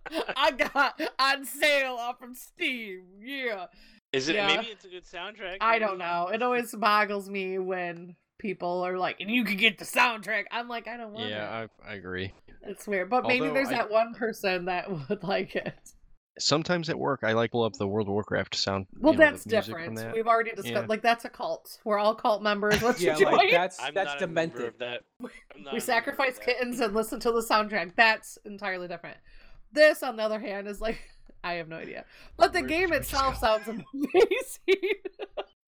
I 0.37 0.53
got 0.53 1.01
on 1.19 1.45
sale 1.45 1.95
off 1.95 2.23
of 2.23 2.37
Steam. 2.37 3.03
Yeah. 3.21 3.67
Is 4.13 4.29
it? 4.29 4.37
Yeah. 4.37 4.47
Maybe 4.47 4.69
it's 4.69 4.85
a 4.85 4.89
good 4.89 5.05
soundtrack. 5.05 5.57
I 5.61 5.81
don't 5.81 5.99
know. 5.99 6.29
It 6.33 6.41
always 6.41 6.73
boggles 6.77 7.29
me 7.29 7.59
when 7.59 8.15
people 8.39 8.87
are 8.87 8.97
like, 8.97 9.17
and 9.19 9.29
you 9.29 9.43
can 9.43 9.57
get 9.57 9.79
the 9.79 9.85
soundtrack. 9.85 10.45
I'm 10.53 10.69
like, 10.69 10.87
I 10.87 10.97
don't 10.97 11.13
want 11.13 11.27
it. 11.27 11.31
Yeah, 11.31 11.67
I, 11.85 11.91
I 11.91 11.95
agree. 11.95 12.33
It's 12.63 12.87
weird. 12.87 13.11
But 13.11 13.27
maybe 13.27 13.49
there's 13.49 13.67
I- 13.67 13.79
that 13.79 13.91
one 13.91 14.15
person 14.15 14.67
that 14.67 14.89
would 15.09 15.25
like 15.25 15.57
it. 15.57 15.75
Sometimes 16.41 16.89
at 16.91 16.99
work, 16.99 17.21
I 17.23 17.33
like 17.33 17.53
pull 17.53 17.63
up 17.65 17.75
the 17.75 17.87
World 17.87 18.09
of 18.09 18.13
Warcraft 18.15 18.55
sound. 18.55 18.87
Well, 18.99 19.13
you 19.15 19.19
know, 19.19 19.25
that's 19.27 19.45
different. 19.45 19.97
that. 19.97 20.15
We've 20.15 20.27
already 20.27 20.51
discussed. 20.51 20.69
Yeah. 20.73 20.87
Like 20.89 21.03
that's 21.03 21.25
a 21.25 21.29
cult. 21.29 21.79
We're 21.85 21.99
all 21.99 22.15
cult 22.15 22.43
members. 22.43 22.83
Let's 22.83 23.01
Yeah, 23.03 23.15
join. 23.19 23.33
like 23.35 23.51
that's 23.51 23.81
I'm 23.81 23.95
that's 23.95 24.11
not 24.11 24.19
demented. 24.19 24.65
of 24.67 24.79
that. 24.79 25.01
I'm 25.21 25.27
not 25.27 25.31
a 25.31 25.59
member 25.59 25.71
we 25.73 25.77
of 25.79 25.83
sacrifice 25.83 26.37
that. 26.37 26.45
kittens 26.45 26.81
and 26.81 26.95
listen 26.95 27.21
to 27.21 27.33
the 27.33 27.43
soundtrack. 27.43 27.93
That's 27.97 28.39
entirely 28.45 28.89
different. 28.89 29.17
This, 29.73 30.03
on 30.03 30.17
the 30.17 30.23
other 30.23 30.41
hand, 30.41 30.67
is 30.69 30.81
like 30.81 30.99
I 31.45 31.55
have 31.55 31.69
no 31.69 31.77
idea. 31.77 32.05
But 32.37 32.53
the 32.53 32.61
Where 32.61 32.69
game 32.69 32.93
itself 32.93 33.39
sounds 33.39 33.69
amazing. 33.69 34.93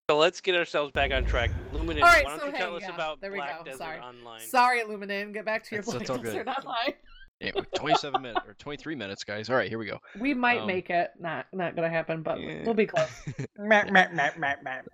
So 0.08 0.16
let's 0.18 0.40
get 0.40 0.56
ourselves 0.56 0.90
back 0.90 1.12
on 1.12 1.24
track. 1.24 1.50
Luminous, 1.72 2.02
All 2.02 2.08
right, 2.08 2.24
why 2.24 2.30
don't 2.32 2.40
so 2.40 2.46
you 2.46 2.52
hey, 2.52 2.58
tell 2.58 2.74
us 2.74 2.82
about 2.92 3.20
there 3.20 3.30
we 3.30 3.38
Black 3.38 3.58
go. 3.58 3.64
Desert 3.64 3.78
Sorry. 3.78 3.98
Online? 4.00 4.40
Sorry, 4.40 4.80
Illuminen. 4.82 5.32
Get 5.32 5.44
back 5.44 5.62
to 5.64 5.74
your 5.76 5.82
That's- 5.84 5.94
Black 5.94 5.98
that's 6.08 6.10
all 6.10 6.18
good. 6.18 6.44
Desert 6.44 6.48
Online. 6.48 6.94
Yeah, 7.40 7.52
27 7.74 8.20
minutes 8.20 8.46
or 8.46 8.52
23 8.54 8.94
minutes, 8.94 9.24
guys. 9.24 9.48
All 9.48 9.56
right, 9.56 9.68
here 9.68 9.78
we 9.78 9.86
go. 9.86 9.98
We 10.18 10.34
might 10.34 10.60
Um, 10.60 10.66
make 10.66 10.90
it. 10.90 11.10
Not 11.18 11.46
not 11.52 11.74
gonna 11.74 11.88
happen, 11.88 12.22
but 12.22 12.38
Yeah. 12.40 12.64
we'll 12.64 12.74
be 12.74 12.86
close. 12.86 13.08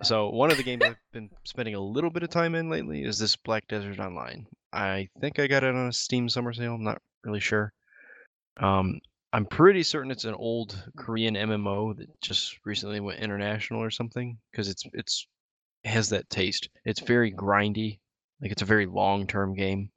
So 0.02 0.28
one 0.30 0.50
of 0.50 0.56
the 0.56 0.62
games 0.62 0.82
I've 0.84 0.96
been 1.12 1.30
spending 1.44 1.74
a 1.74 1.80
little 1.80 2.10
bit 2.10 2.22
of 2.22 2.30
time 2.30 2.54
in 2.54 2.68
lately 2.70 3.02
is 3.02 3.18
this 3.18 3.34
Black 3.36 3.66
Desert 3.68 3.98
Online. 3.98 4.46
I 4.72 5.08
think 5.20 5.38
I 5.38 5.46
got 5.46 5.64
it 5.64 5.74
on 5.74 5.88
a 5.88 5.92
Steam 5.92 6.28
summer 6.28 6.52
sale. 6.52 6.74
I'm 6.74 6.84
not 6.84 7.00
really 7.24 7.40
sure. 7.40 7.72
Um, 8.58 9.00
I'm 9.32 9.46
pretty 9.46 9.82
certain 9.82 10.10
it's 10.10 10.24
an 10.24 10.34
old 10.34 10.90
Korean 10.96 11.34
MMO 11.34 11.96
that 11.96 12.08
just 12.20 12.58
recently 12.64 13.00
went 13.00 13.20
international 13.20 13.82
or 13.82 13.90
something 13.90 14.38
because 14.50 14.68
it's 14.68 14.84
it's 14.92 15.26
it 15.84 15.90
has 15.90 16.08
that 16.10 16.28
taste. 16.30 16.68
It's 16.84 17.00
very 17.00 17.32
grindy, 17.32 17.98
like 18.40 18.52
it's 18.52 18.62
a 18.62 18.66
very 18.66 18.86
long-term 18.86 19.54
game. 19.54 19.90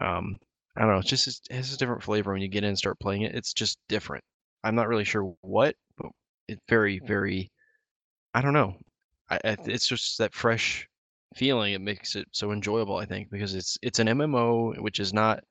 Um, 0.00 0.36
I 0.78 0.82
don't 0.82 0.90
know. 0.92 0.98
It's 0.98 1.10
just 1.10 1.48
it 1.50 1.56
has 1.56 1.74
a 1.74 1.76
different 1.76 2.04
flavor 2.04 2.32
when 2.32 2.40
you 2.40 2.48
get 2.48 2.62
in 2.62 2.68
and 2.68 2.78
start 2.78 3.00
playing 3.00 3.22
it. 3.22 3.34
It's 3.34 3.52
just 3.52 3.78
different. 3.88 4.22
I'm 4.62 4.76
not 4.76 4.88
really 4.88 5.04
sure 5.04 5.34
what, 5.40 5.74
but 5.96 6.10
it's 6.46 6.62
very 6.68 7.00
very. 7.04 7.50
I 8.32 8.42
don't 8.42 8.52
know. 8.52 8.76
I, 9.28 9.36
I, 9.44 9.56
it's 9.66 9.88
just 9.88 10.18
that 10.18 10.34
fresh 10.34 10.86
feeling. 11.36 11.74
It 11.74 11.80
makes 11.80 12.14
it 12.14 12.28
so 12.32 12.52
enjoyable. 12.52 12.96
I 12.96 13.06
think 13.06 13.28
because 13.30 13.56
it's 13.56 13.76
it's 13.82 13.98
an 13.98 14.06
MMO, 14.06 14.80
which 14.80 15.00
is 15.00 15.12
not 15.12 15.42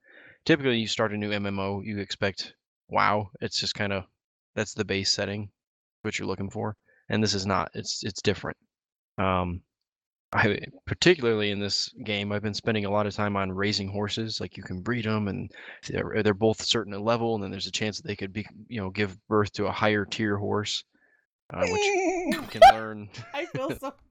typically 0.46 0.80
you 0.80 0.88
start 0.88 1.14
a 1.14 1.18
new 1.18 1.32
MMO, 1.32 1.86
you 1.86 2.00
expect 2.00 2.54
wow. 2.90 3.30
It's 3.42 3.60
just 3.60 3.76
kind 3.76 3.92
of 3.92 4.06
that's 4.56 4.74
the 4.74 4.86
base 4.86 5.12
setting, 5.12 5.50
what 6.04 6.18
you're 6.18 6.28
looking 6.28 6.50
for, 6.50 6.78
and 7.10 7.22
this 7.22 7.34
is 7.34 7.46
not. 7.46 7.70
It's 7.74 8.02
it's 8.04 8.22
different. 8.22 8.58
Um, 9.18 9.62
I 10.34 10.60
particularly 10.86 11.52
in 11.52 11.60
this 11.60 11.90
game, 12.04 12.32
I've 12.32 12.42
been 12.42 12.54
spending 12.54 12.84
a 12.86 12.90
lot 12.92 13.08
of 13.08 13.16
time 13.16 13.38
on 13.38 13.52
raising 13.52 13.88
horses. 13.90 14.42
Like 14.42 14.58
you 14.58 14.64
can 14.64 14.82
breed 14.82 15.06
them, 15.06 15.28
and 15.30 15.50
they're 15.90 16.22
they're 16.22 16.34
both 16.34 16.62
certain 16.64 16.94
at 16.94 17.02
level, 17.02 17.36
and 17.36 17.44
then 17.44 17.50
there's 17.52 17.68
a 17.68 17.72
chance 17.72 17.98
that 17.98 18.06
they 18.08 18.16
could 18.16 18.34
be 18.34 18.46
you 18.68 18.82
know 18.82 18.90
give 18.90 19.18
birth 19.28 19.54
to 19.54 19.68
a 19.68 19.72
higher 19.72 20.04
tier 20.06 20.36
horse, 20.38 20.84
uh, 21.54 21.66
which 21.66 21.82
you 21.82 22.44
can 22.50 22.62
learn. 22.74 23.10
I 23.34 23.46
feel 23.46 23.72
so. 23.80 23.94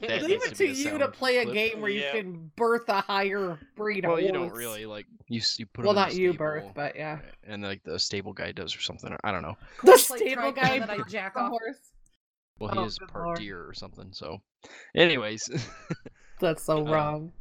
That 0.00 0.22
Leave 0.22 0.42
it 0.44 0.48
to 0.48 0.54
to 0.54 0.66
you 0.68 0.74
to 0.74 0.98
sound 1.00 1.12
play 1.12 1.36
a 1.38 1.42
clip. 1.42 1.54
game 1.54 1.80
where 1.82 1.90
Yeah. 1.90 2.14
you 2.16 2.22
can 2.22 2.50
birth 2.56 2.88
a 2.88 3.02
higher 3.02 3.58
breed. 3.76 4.06
Well, 4.06 4.18
you 4.18 4.32
don't 4.32 4.50
really 4.50 4.86
like 4.86 5.04
you. 5.28 5.40
s- 5.40 5.58
You 5.58 5.66
put 5.66 5.82
'em 5.82 5.86
Well, 5.88 5.94
not 5.94 6.14
you, 6.14 6.32
birth, 6.32 6.72
but 6.74 6.96
yeah. 6.96 7.18
and 7.46 7.62
like 7.62 7.82
the 7.84 7.98
stable 7.98 8.32
guy 8.32 8.52
does 8.52 8.74
or 8.74 8.80
something. 8.80 9.14
I 9.22 9.30
don't 9.30 9.42
know. 9.42 9.56
The 9.84 9.92
It's 9.92 10.08
like 10.08 10.20
stable 10.20 10.52
guy 10.52 10.78
that 10.78 10.88
I 10.88 11.02
jack 11.06 11.34
the 11.34 11.40
off. 11.40 11.50
horse. 11.50 11.91
Well, 12.62 12.70
Oh, 12.78 12.80
he 12.82 12.86
is 12.86 12.98
good 12.98 13.08
part 13.08 13.24
lord. 13.24 13.38
deer 13.38 13.66
or 13.68 13.74
something. 13.74 14.12
So, 14.12 14.38
anyways, 14.94 15.50
That's 16.40 16.62
so 16.62 16.78
Uh, 16.86 16.90
wrong. 16.92 17.32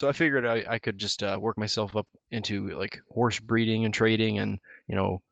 so 0.00 0.08
I 0.08 0.12
figured 0.12 0.44
I, 0.46 0.64
I 0.68 0.78
could 0.78 0.98
just 0.98 1.22
uh, 1.22 1.38
work 1.40 1.56
myself 1.56 1.94
up 1.96 2.06
into 2.30 2.76
like 2.78 2.98
horse 3.10 3.38
breeding 3.38 3.84
and 3.84 3.94
trading, 3.94 4.38
and 4.38 4.58
you 4.88 4.96
know, 4.96 5.22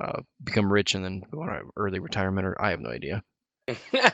uh, 0.00 0.20
become 0.44 0.72
rich 0.72 0.94
and 0.94 1.04
then 1.04 1.22
go 1.30 1.42
on 1.42 1.70
early 1.76 1.98
retirement. 1.98 2.46
Or 2.46 2.60
I 2.62 2.70
have 2.70 2.80
no 2.80 2.90
idea. 2.90 3.22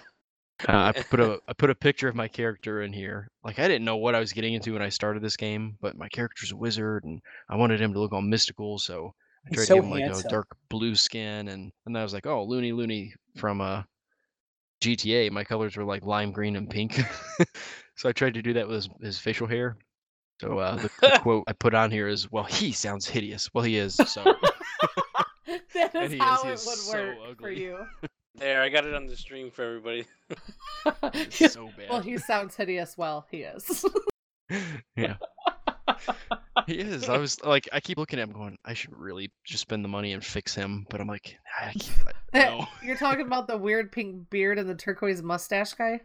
Uh, 0.68 0.92
I 0.96 1.02
put 1.02 1.18
a 1.18 1.40
I 1.48 1.52
put 1.54 1.70
a 1.70 1.74
picture 1.74 2.06
of 2.08 2.14
my 2.14 2.28
character 2.28 2.82
in 2.82 2.92
here. 2.92 3.28
Like 3.42 3.58
I 3.58 3.66
didn't 3.66 3.84
know 3.84 3.96
what 3.96 4.14
I 4.14 4.20
was 4.20 4.32
getting 4.32 4.54
into 4.54 4.74
when 4.74 4.82
I 4.82 4.90
started 4.90 5.20
this 5.20 5.36
game, 5.36 5.76
but 5.80 5.96
my 5.98 6.08
character's 6.08 6.52
a 6.52 6.56
wizard, 6.56 7.02
and 7.02 7.20
I 7.50 7.56
wanted 7.56 7.80
him 7.80 7.92
to 7.94 7.98
look 7.98 8.12
all 8.12 8.22
mystical, 8.22 8.78
so 8.78 9.12
I 9.44 9.50
tried 9.54 9.64
so 9.64 9.74
to 9.74 9.80
give 9.80 9.84
him 9.84 9.90
like 9.90 10.04
handsome. 10.04 10.28
a 10.28 10.30
dark 10.30 10.56
blue 10.68 10.94
skin, 10.94 11.48
and 11.48 11.72
and 11.86 11.98
I 11.98 12.04
was 12.04 12.12
like, 12.12 12.26
oh, 12.26 12.44
Looney 12.44 12.70
Looney 12.70 13.12
from 13.38 13.60
uh 13.60 13.82
GTA. 14.82 15.30
My 15.30 15.44
colors 15.44 15.76
were 15.76 15.84
like 15.84 16.04
lime 16.04 16.32
green 16.32 16.56
and 16.56 16.68
pink, 16.68 17.00
so 17.96 18.08
I 18.08 18.12
tried 18.12 18.34
to 18.34 18.42
do 18.42 18.52
that 18.54 18.66
with 18.66 18.74
his, 18.76 18.88
his 19.00 19.18
facial 19.18 19.46
hair. 19.46 19.76
So 20.40 20.58
uh, 20.58 20.76
the, 20.76 20.90
the 21.00 21.18
quote 21.22 21.44
I 21.46 21.52
put 21.52 21.72
on 21.74 21.90
here 21.90 22.08
is, 22.08 22.30
"Well, 22.32 22.44
he 22.44 22.72
sounds 22.72 23.06
hideous. 23.06 23.48
Well, 23.54 23.64
he 23.64 23.76
is." 23.78 23.94
So 23.94 24.24
that 25.74 25.94
and 25.94 26.04
is 26.04 26.10
he 26.12 26.16
is- 26.18 26.22
how 26.22 26.42
he 26.42 26.50
would 26.50 26.58
so 26.58 27.14
work 27.28 27.40
for 27.40 27.50
you. 27.50 27.78
there, 28.34 28.60
I 28.62 28.68
got 28.68 28.84
it 28.84 28.94
on 28.94 29.06
the 29.06 29.16
stream 29.16 29.50
for 29.50 29.62
everybody. 29.62 30.04
so 31.30 31.70
bad. 31.76 31.90
well, 31.90 32.00
he 32.00 32.18
sounds 32.18 32.56
hideous. 32.56 32.98
Well, 32.98 33.26
he 33.30 33.42
is. 33.42 33.84
yeah. 34.96 35.16
He 36.66 36.78
is. 36.78 37.08
I 37.08 37.18
was 37.18 37.42
like, 37.44 37.68
I 37.72 37.80
keep 37.80 37.98
looking 37.98 38.18
at 38.18 38.28
him, 38.28 38.32
going, 38.32 38.58
I 38.64 38.74
should 38.74 38.96
really 38.96 39.30
just 39.44 39.62
spend 39.62 39.84
the 39.84 39.88
money 39.88 40.12
and 40.12 40.24
fix 40.24 40.54
him. 40.54 40.86
But 40.90 41.00
I'm 41.00 41.08
like, 41.08 41.36
I 41.60 41.72
can't. 41.72 41.90
No. 42.34 42.66
You're 42.82 42.96
talking 42.96 43.26
about 43.26 43.46
the 43.46 43.58
weird 43.58 43.92
pink 43.92 44.30
beard 44.30 44.58
and 44.58 44.66
the 44.66 44.74
turquoise 44.74 45.22
mustache 45.22 45.74
guy? 45.74 46.00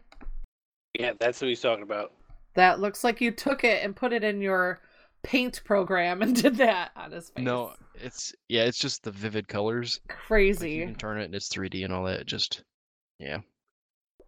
Yeah, 0.98 1.12
that's 1.18 1.40
what 1.40 1.48
he's 1.48 1.62
talking 1.62 1.82
about. 1.82 2.12
That 2.52 2.80
looks 2.80 3.02
like 3.02 3.22
you 3.22 3.30
took 3.30 3.64
it 3.64 3.82
and 3.82 3.96
put 3.96 4.12
it 4.12 4.22
in 4.22 4.42
your 4.42 4.82
paint 5.22 5.62
program 5.64 6.20
and 6.20 6.34
did 6.42 6.56
that 6.56 6.90
on 6.96 7.12
his 7.12 7.30
face. 7.30 7.44
No, 7.44 7.72
it's 7.94 8.34
yeah, 8.48 8.64
it's 8.64 8.78
just 8.78 9.04
the 9.04 9.10
vivid 9.10 9.48
colors. 9.48 10.00
Like, 10.08 10.18
Crazy. 10.18 10.72
you 10.72 10.84
can 10.84 10.94
turn 10.96 11.18
it 11.18 11.24
and 11.24 11.34
it's 11.34 11.48
3D 11.48 11.84
and 11.84 11.94
all 11.94 12.04
that. 12.04 12.26
Just 12.26 12.62
yeah. 13.18 13.38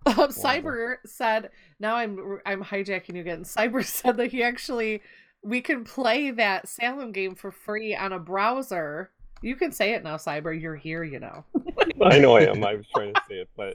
Um, 0.07 0.15
Cyber 0.15 0.97
said, 1.05 1.51
"Now 1.78 1.97
I'm 1.97 2.39
I'm 2.47 2.65
hijacking 2.65 3.15
you 3.15 3.20
again." 3.20 3.44
Cyber 3.44 3.85
said 3.85 4.16
that 4.16 4.31
he 4.31 4.43
actually 4.43 5.02
we 5.43 5.61
can 5.61 5.85
play 5.85 6.31
that 6.33 6.69
Salem 6.69 7.12
game 7.12 7.35
for 7.35 7.51
free 7.51 7.95
on 7.95 8.12
a 8.12 8.19
browser. 8.19 9.11
You 9.43 9.57
can 9.57 9.73
say 9.73 9.95
it 9.95 10.05
now, 10.05 10.17
Cyber. 10.17 10.59
You're 10.59 10.77
here, 10.77 11.03
you 11.03 11.19
know. 11.19 11.45
I 12.03 12.19
know 12.19 12.37
I 12.37 12.43
am. 12.43 12.62
I 12.65 12.75
was 12.75 12.87
trying 12.95 13.15
to 13.15 13.21
say 13.29 13.37
it, 13.37 13.49
but 13.57 13.75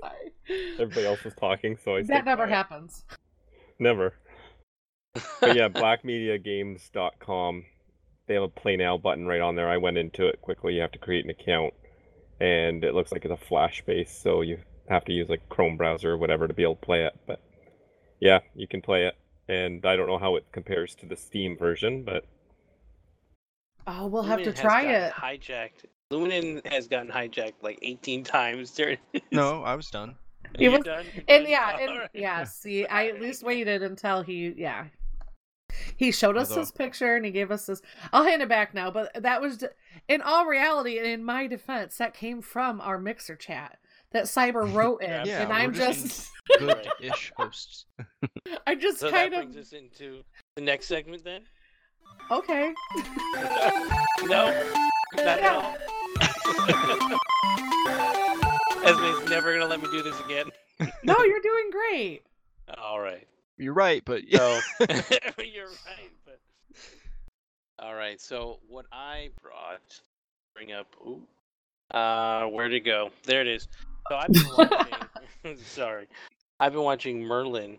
everybody 0.79 1.07
else 1.07 1.23
was 1.23 1.33
talking, 1.35 1.77
so 1.83 1.95
I 1.95 2.03
That 2.03 2.25
never 2.25 2.45
quiet. 2.45 2.55
happens. 2.55 3.03
Never. 3.79 4.13
But 5.41 5.55
yeah, 5.55 5.69
blankmediagames.com. 5.69 7.65
They 8.27 8.33
have 8.35 8.43
a 8.43 8.47
play 8.47 8.75
now 8.75 8.97
button 8.97 9.25
right 9.27 9.41
on 9.41 9.55
there. 9.55 9.69
I 9.69 9.77
went 9.77 9.97
into 9.97 10.27
it 10.27 10.41
quickly. 10.41 10.75
You 10.75 10.81
have 10.81 10.91
to 10.91 10.99
create 10.99 11.25
an 11.25 11.31
account, 11.31 11.73
and 12.39 12.83
it 12.83 12.93
looks 12.93 13.11
like 13.11 13.25
it's 13.25 13.31
a 13.33 13.45
Flash 13.47 13.83
base, 13.85 14.11
so 14.15 14.41
you 14.41 14.59
have 14.89 15.05
to 15.05 15.13
use 15.13 15.29
like 15.29 15.47
Chrome 15.49 15.77
browser 15.77 16.11
or 16.11 16.17
whatever 16.17 16.47
to 16.47 16.53
be 16.53 16.63
able 16.63 16.75
to 16.75 16.85
play 16.85 17.05
it. 17.05 17.13
But 17.27 17.41
yeah, 18.19 18.39
you 18.55 18.67
can 18.67 18.81
play 18.81 19.05
it, 19.05 19.15
and 19.47 19.85
I 19.85 19.95
don't 19.95 20.07
know 20.07 20.17
how 20.17 20.35
it 20.35 20.45
compares 20.51 20.95
to 20.95 21.05
the 21.05 21.15
Steam 21.15 21.57
version, 21.57 22.03
but 22.03 22.25
Oh, 23.87 24.07
we'll 24.07 24.23
have 24.23 24.39
to 24.39 24.45
Lumen 24.45 24.55
has 24.55 24.61
try 24.61 24.81
it. 24.83 25.13
Hijacked. 25.13 25.85
Luminen 26.11 26.65
has 26.71 26.87
gotten 26.87 27.11
hijacked 27.11 27.61
like 27.61 27.79
18 27.81 28.23
times 28.23 28.71
during. 28.71 28.97
No, 29.31 29.63
I 29.63 29.75
was 29.75 29.89
done. 29.89 30.15
He 30.57 30.63
You're 30.63 30.73
was- 30.73 30.83
done? 30.83 31.05
You're 31.13 31.23
And 31.27 31.43
done? 31.43 31.51
yeah, 31.51 31.77
and 31.81 31.89
Alright. 31.91 32.09
yeah. 32.13 32.43
See, 32.45 32.85
I 32.87 33.07
at 33.07 33.21
least 33.21 33.43
waited 33.43 33.83
until 33.83 34.21
he, 34.23 34.53
yeah, 34.57 34.85
he 35.97 36.11
showed 36.11 36.37
us 36.37 36.49
Although- 36.49 36.61
his 36.61 36.71
picture 36.71 37.15
and 37.15 37.25
he 37.25 37.31
gave 37.31 37.51
us 37.51 37.65
this. 37.67 37.81
I'll 38.13 38.23
hand 38.23 38.41
it 38.41 38.49
back 38.49 38.73
now, 38.73 38.89
but 38.91 39.11
that 39.21 39.41
was, 39.41 39.63
in 40.07 40.21
all 40.21 40.45
reality, 40.45 40.97
and 40.97 41.07
in 41.07 41.23
my 41.23 41.47
defense, 41.47 41.97
that 41.97 42.13
came 42.13 42.41
from 42.41 42.81
our 42.81 42.97
mixer 42.97 43.35
chat 43.35 43.77
that 44.15 44.23
Cyber 44.25 44.73
wrote 44.73 45.01
in, 45.01 45.25
Yeah, 45.25 45.41
and 45.43 45.51
I'm 45.51 45.73
just 45.73 46.05
just, 46.05 46.31
Good-ish 46.59 47.33
hosts. 47.37 47.85
I 48.65 48.73
just 48.75 48.99
So 48.99 49.11
kind 49.11 49.33
that 49.33 49.43
of 49.43 49.51
brings 49.51 49.67
us 49.67 49.73
into 49.73 50.21
the 50.55 50.61
next 50.61 50.85
segment 50.87 51.23
then. 51.25 51.41
okay. 52.31 52.73
no, 54.23 54.71
not 55.15 55.39
at 55.39 55.53
all. 55.53 55.75
Esme's 58.85 59.29
never 59.29 59.51
gonna 59.53 59.65
let 59.65 59.81
me 59.81 59.87
do 59.91 60.01
this 60.01 60.17
again. 60.21 60.45
No, 61.03 61.15
you're 61.25 61.41
doing 61.41 61.69
great. 61.71 62.21
All 62.77 62.99
right. 63.01 63.27
You're 63.57 63.73
right, 63.73 64.01
but 64.05 64.21
So 64.31 64.59
you're 64.79 65.67
right, 65.67 66.11
but 66.25 66.39
all 67.79 67.95
right. 67.95 68.21
So 68.21 68.59
what 68.69 68.85
I 68.93 69.29
brought, 69.41 69.99
bring 70.53 70.71
up. 70.71 70.87
Ooh, 71.05 71.21
uh, 71.91 72.45
where'd 72.45 72.73
it 72.73 72.81
go? 72.81 73.09
There 73.23 73.41
it 73.41 73.47
is. 73.47 73.67
So 74.09 74.15
I've 74.15 74.31
been 74.31 74.43
watching. 74.57 75.57
sorry, 75.57 76.07
I've 76.59 76.73
been 76.73 76.83
watching 76.83 77.23
Merlin, 77.23 77.77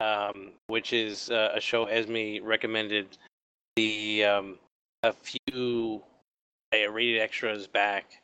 um, 0.00 0.52
which 0.66 0.92
is 0.92 1.30
uh, 1.30 1.52
a 1.54 1.60
show 1.60 1.84
Esme 1.84 2.42
recommended 2.42 3.06
the 3.76 4.24
um, 4.24 4.58
a 5.02 5.12
few 5.12 6.02
uh, 6.74 6.90
rated 6.90 7.20
extras 7.20 7.66
back, 7.66 8.20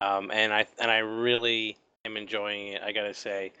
um, 0.00 0.30
and 0.30 0.52
I 0.52 0.66
and 0.80 0.90
I 0.90 0.98
really 0.98 1.76
am 2.04 2.16
enjoying 2.16 2.68
it. 2.68 2.82
I 2.82 2.92
gotta 2.92 3.14
say. 3.14 3.52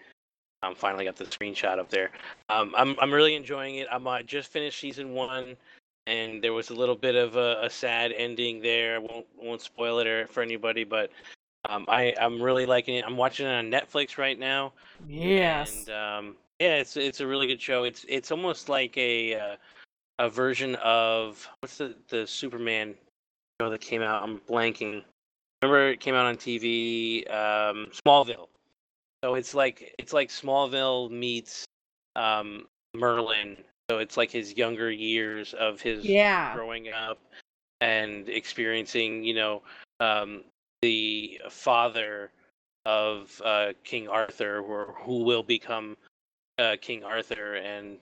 Um, 0.62 0.74
finally 0.74 1.04
got 1.04 1.16
the 1.16 1.26
screenshot 1.26 1.78
up 1.78 1.90
there. 1.90 2.10
Um, 2.48 2.74
I'm 2.76 2.96
I'm 2.98 3.12
really 3.12 3.34
enjoying 3.34 3.76
it. 3.76 3.88
I'm 3.92 4.06
uh, 4.06 4.22
just 4.22 4.50
finished 4.50 4.80
season 4.80 5.12
one, 5.12 5.54
and 6.06 6.42
there 6.42 6.54
was 6.54 6.70
a 6.70 6.74
little 6.74 6.96
bit 6.96 7.14
of 7.14 7.36
a, 7.36 7.58
a 7.62 7.70
sad 7.70 8.12
ending 8.12 8.62
there. 8.62 8.96
I 8.96 8.98
won't 8.98 9.26
won't 9.36 9.60
spoil 9.60 9.98
it 9.98 10.30
for 10.30 10.42
anybody, 10.42 10.82
but 10.82 11.10
um, 11.68 11.84
I 11.88 12.14
I'm 12.20 12.40
really 12.40 12.66
liking 12.66 12.96
it. 12.96 13.04
I'm 13.06 13.16
watching 13.16 13.46
it 13.46 13.50
on 13.52 13.70
Netflix 13.70 14.18
right 14.18 14.38
now, 14.38 14.72
Yes. 15.08 15.86
and 15.86 15.90
um, 15.90 16.36
yeah, 16.60 16.76
it's 16.76 16.96
it's 16.96 17.20
a 17.20 17.26
really 17.26 17.46
good 17.46 17.60
show. 17.60 17.84
It's 17.84 18.04
it's 18.08 18.30
almost 18.30 18.68
like 18.68 18.96
a 18.96 19.34
uh, 19.34 19.56
a 20.18 20.28
version 20.30 20.74
of 20.76 21.48
what's 21.60 21.78
the 21.78 21.94
the 22.08 22.26
Superman 22.26 22.94
show 23.60 23.70
that 23.70 23.80
came 23.80 24.02
out. 24.02 24.22
I'm 24.22 24.38
blanking. 24.48 25.02
Remember 25.62 25.88
it 25.88 26.00
came 26.00 26.14
out 26.14 26.26
on 26.26 26.36
TV. 26.36 27.28
Um, 27.30 27.88
Smallville. 27.92 28.48
So 29.24 29.34
it's 29.34 29.54
like 29.54 29.94
it's 29.98 30.12
like 30.12 30.28
Smallville 30.28 31.10
meets 31.10 31.64
um, 32.14 32.66
Merlin. 32.94 33.56
So 33.90 33.98
it's 33.98 34.16
like 34.16 34.30
his 34.30 34.56
younger 34.56 34.90
years 34.90 35.54
of 35.54 35.80
his 35.80 36.04
Yeah. 36.04 36.54
growing 36.54 36.88
up 36.92 37.18
and 37.80 38.28
experiencing, 38.28 39.22
you 39.22 39.34
know, 39.34 39.62
um, 40.00 40.42
the 40.86 41.40
father 41.50 42.30
of 42.84 43.42
uh, 43.44 43.72
King 43.82 44.06
Arthur, 44.06 44.60
or 44.60 44.94
who 45.00 45.24
will 45.24 45.42
become 45.42 45.96
uh, 46.60 46.76
King 46.80 47.02
Arthur, 47.02 47.56
and 47.56 47.98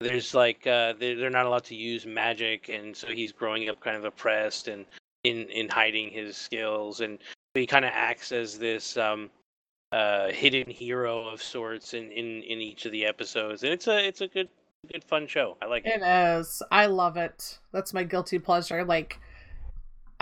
there's 0.00 0.34
like 0.34 0.66
uh, 0.66 0.94
they're, 0.98 1.30
not 1.30 1.46
allowed 1.46 1.62
to 1.64 1.76
use 1.76 2.06
magic, 2.06 2.68
and 2.68 2.96
so 2.96 3.06
he's 3.06 3.30
growing 3.30 3.68
up 3.68 3.78
kind 3.78 3.96
of 3.96 4.04
oppressed 4.04 4.66
and 4.66 4.84
in 5.22 5.48
in 5.50 5.68
hiding 5.68 6.10
his 6.10 6.36
skills, 6.36 7.00
and 7.02 7.20
he 7.54 7.68
kind 7.68 7.84
of 7.84 7.92
acts 7.94 8.32
as 8.32 8.58
this 8.58 8.96
um, 8.96 9.30
uh, 9.92 10.30
hidden 10.30 10.68
hero 10.68 11.28
of 11.28 11.40
sorts 11.40 11.94
in, 11.94 12.10
in 12.10 12.42
in 12.42 12.58
each 12.58 12.84
of 12.84 12.90
the 12.90 13.06
episodes, 13.06 13.62
and 13.62 13.72
it's 13.72 13.86
a 13.86 14.04
it's 14.04 14.22
a 14.22 14.26
good 14.26 14.48
good 14.92 15.04
fun 15.04 15.28
show. 15.28 15.56
I 15.62 15.66
like 15.66 15.86
it. 15.86 16.02
It 16.02 16.02
is. 16.02 16.60
I 16.72 16.86
love 16.86 17.16
it. 17.16 17.60
That's 17.70 17.94
my 17.94 18.02
guilty 18.02 18.40
pleasure. 18.40 18.84
Like, 18.84 19.20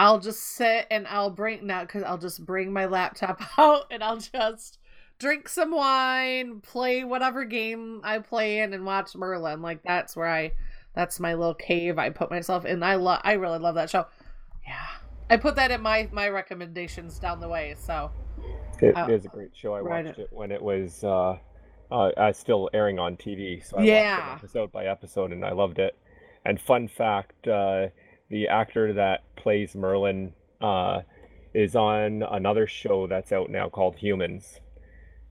I'll 0.02 0.18
just 0.18 0.42
sit 0.42 0.88
and 0.90 1.06
I'll 1.06 1.30
bring 1.30 1.64
now 1.64 1.82
because 1.82 2.02
I'll 2.02 2.18
just 2.18 2.44
bring 2.44 2.72
my 2.72 2.86
laptop 2.86 3.40
out 3.56 3.84
and 3.88 4.02
I'll 4.02 4.16
just 4.16 4.78
drink 5.20 5.48
some 5.48 5.70
wine, 5.70 6.60
play 6.60 7.04
whatever 7.04 7.44
game 7.44 8.00
I 8.02 8.18
play 8.18 8.58
in, 8.58 8.72
and 8.74 8.84
watch 8.84 9.14
Merlin. 9.14 9.62
Like 9.62 9.84
that's 9.84 10.16
where 10.16 10.28
I. 10.28 10.52
That's 10.94 11.20
my 11.20 11.34
little 11.34 11.54
cave 11.54 11.98
I 12.00 12.10
put 12.10 12.30
myself 12.30 12.64
in. 12.64 12.82
I 12.82 12.96
love. 12.96 13.20
I 13.22 13.34
really 13.34 13.60
love 13.60 13.76
that 13.76 13.90
show. 13.90 14.06
Yeah, 14.66 14.86
I 15.30 15.36
put 15.36 15.54
that 15.54 15.70
in 15.70 15.80
my 15.80 16.08
my 16.12 16.28
recommendations 16.28 17.20
down 17.20 17.38
the 17.38 17.48
way. 17.48 17.76
So 17.78 18.10
it 18.80 18.94
Oh, 18.96 19.06
is 19.06 19.24
a 19.24 19.28
great 19.28 19.52
show. 19.54 19.72
I 19.74 19.80
right. 19.80 20.04
watched 20.04 20.18
it 20.18 20.28
when 20.32 20.50
it 20.50 20.60
was 20.60 21.04
uh, 21.04 21.38
uh, 21.92 22.08
uh, 22.16 22.32
still 22.32 22.68
airing 22.74 22.98
on 22.98 23.16
TV, 23.16 23.64
so 23.64 23.78
I 23.78 23.84
Yeah. 23.84 24.16
watched 24.16 24.42
it 24.42 24.46
episode 24.48 24.72
by 24.72 24.86
episode, 24.86 25.30
and 25.32 25.44
I 25.44 25.52
loved 25.52 25.78
it. 25.78 25.96
And 26.44 26.60
fun 26.60 26.88
fact, 26.88 27.46
uh, 27.46 27.86
the 28.32 28.48
actor 28.48 28.94
that 28.94 29.22
plays 29.36 29.76
Merlin 29.76 30.32
uh, 30.62 31.02
is 31.54 31.76
on 31.76 32.22
another 32.22 32.66
show 32.66 33.06
that's 33.06 33.30
out 33.30 33.50
now 33.50 33.68
called 33.68 33.94
Humans, 33.96 34.58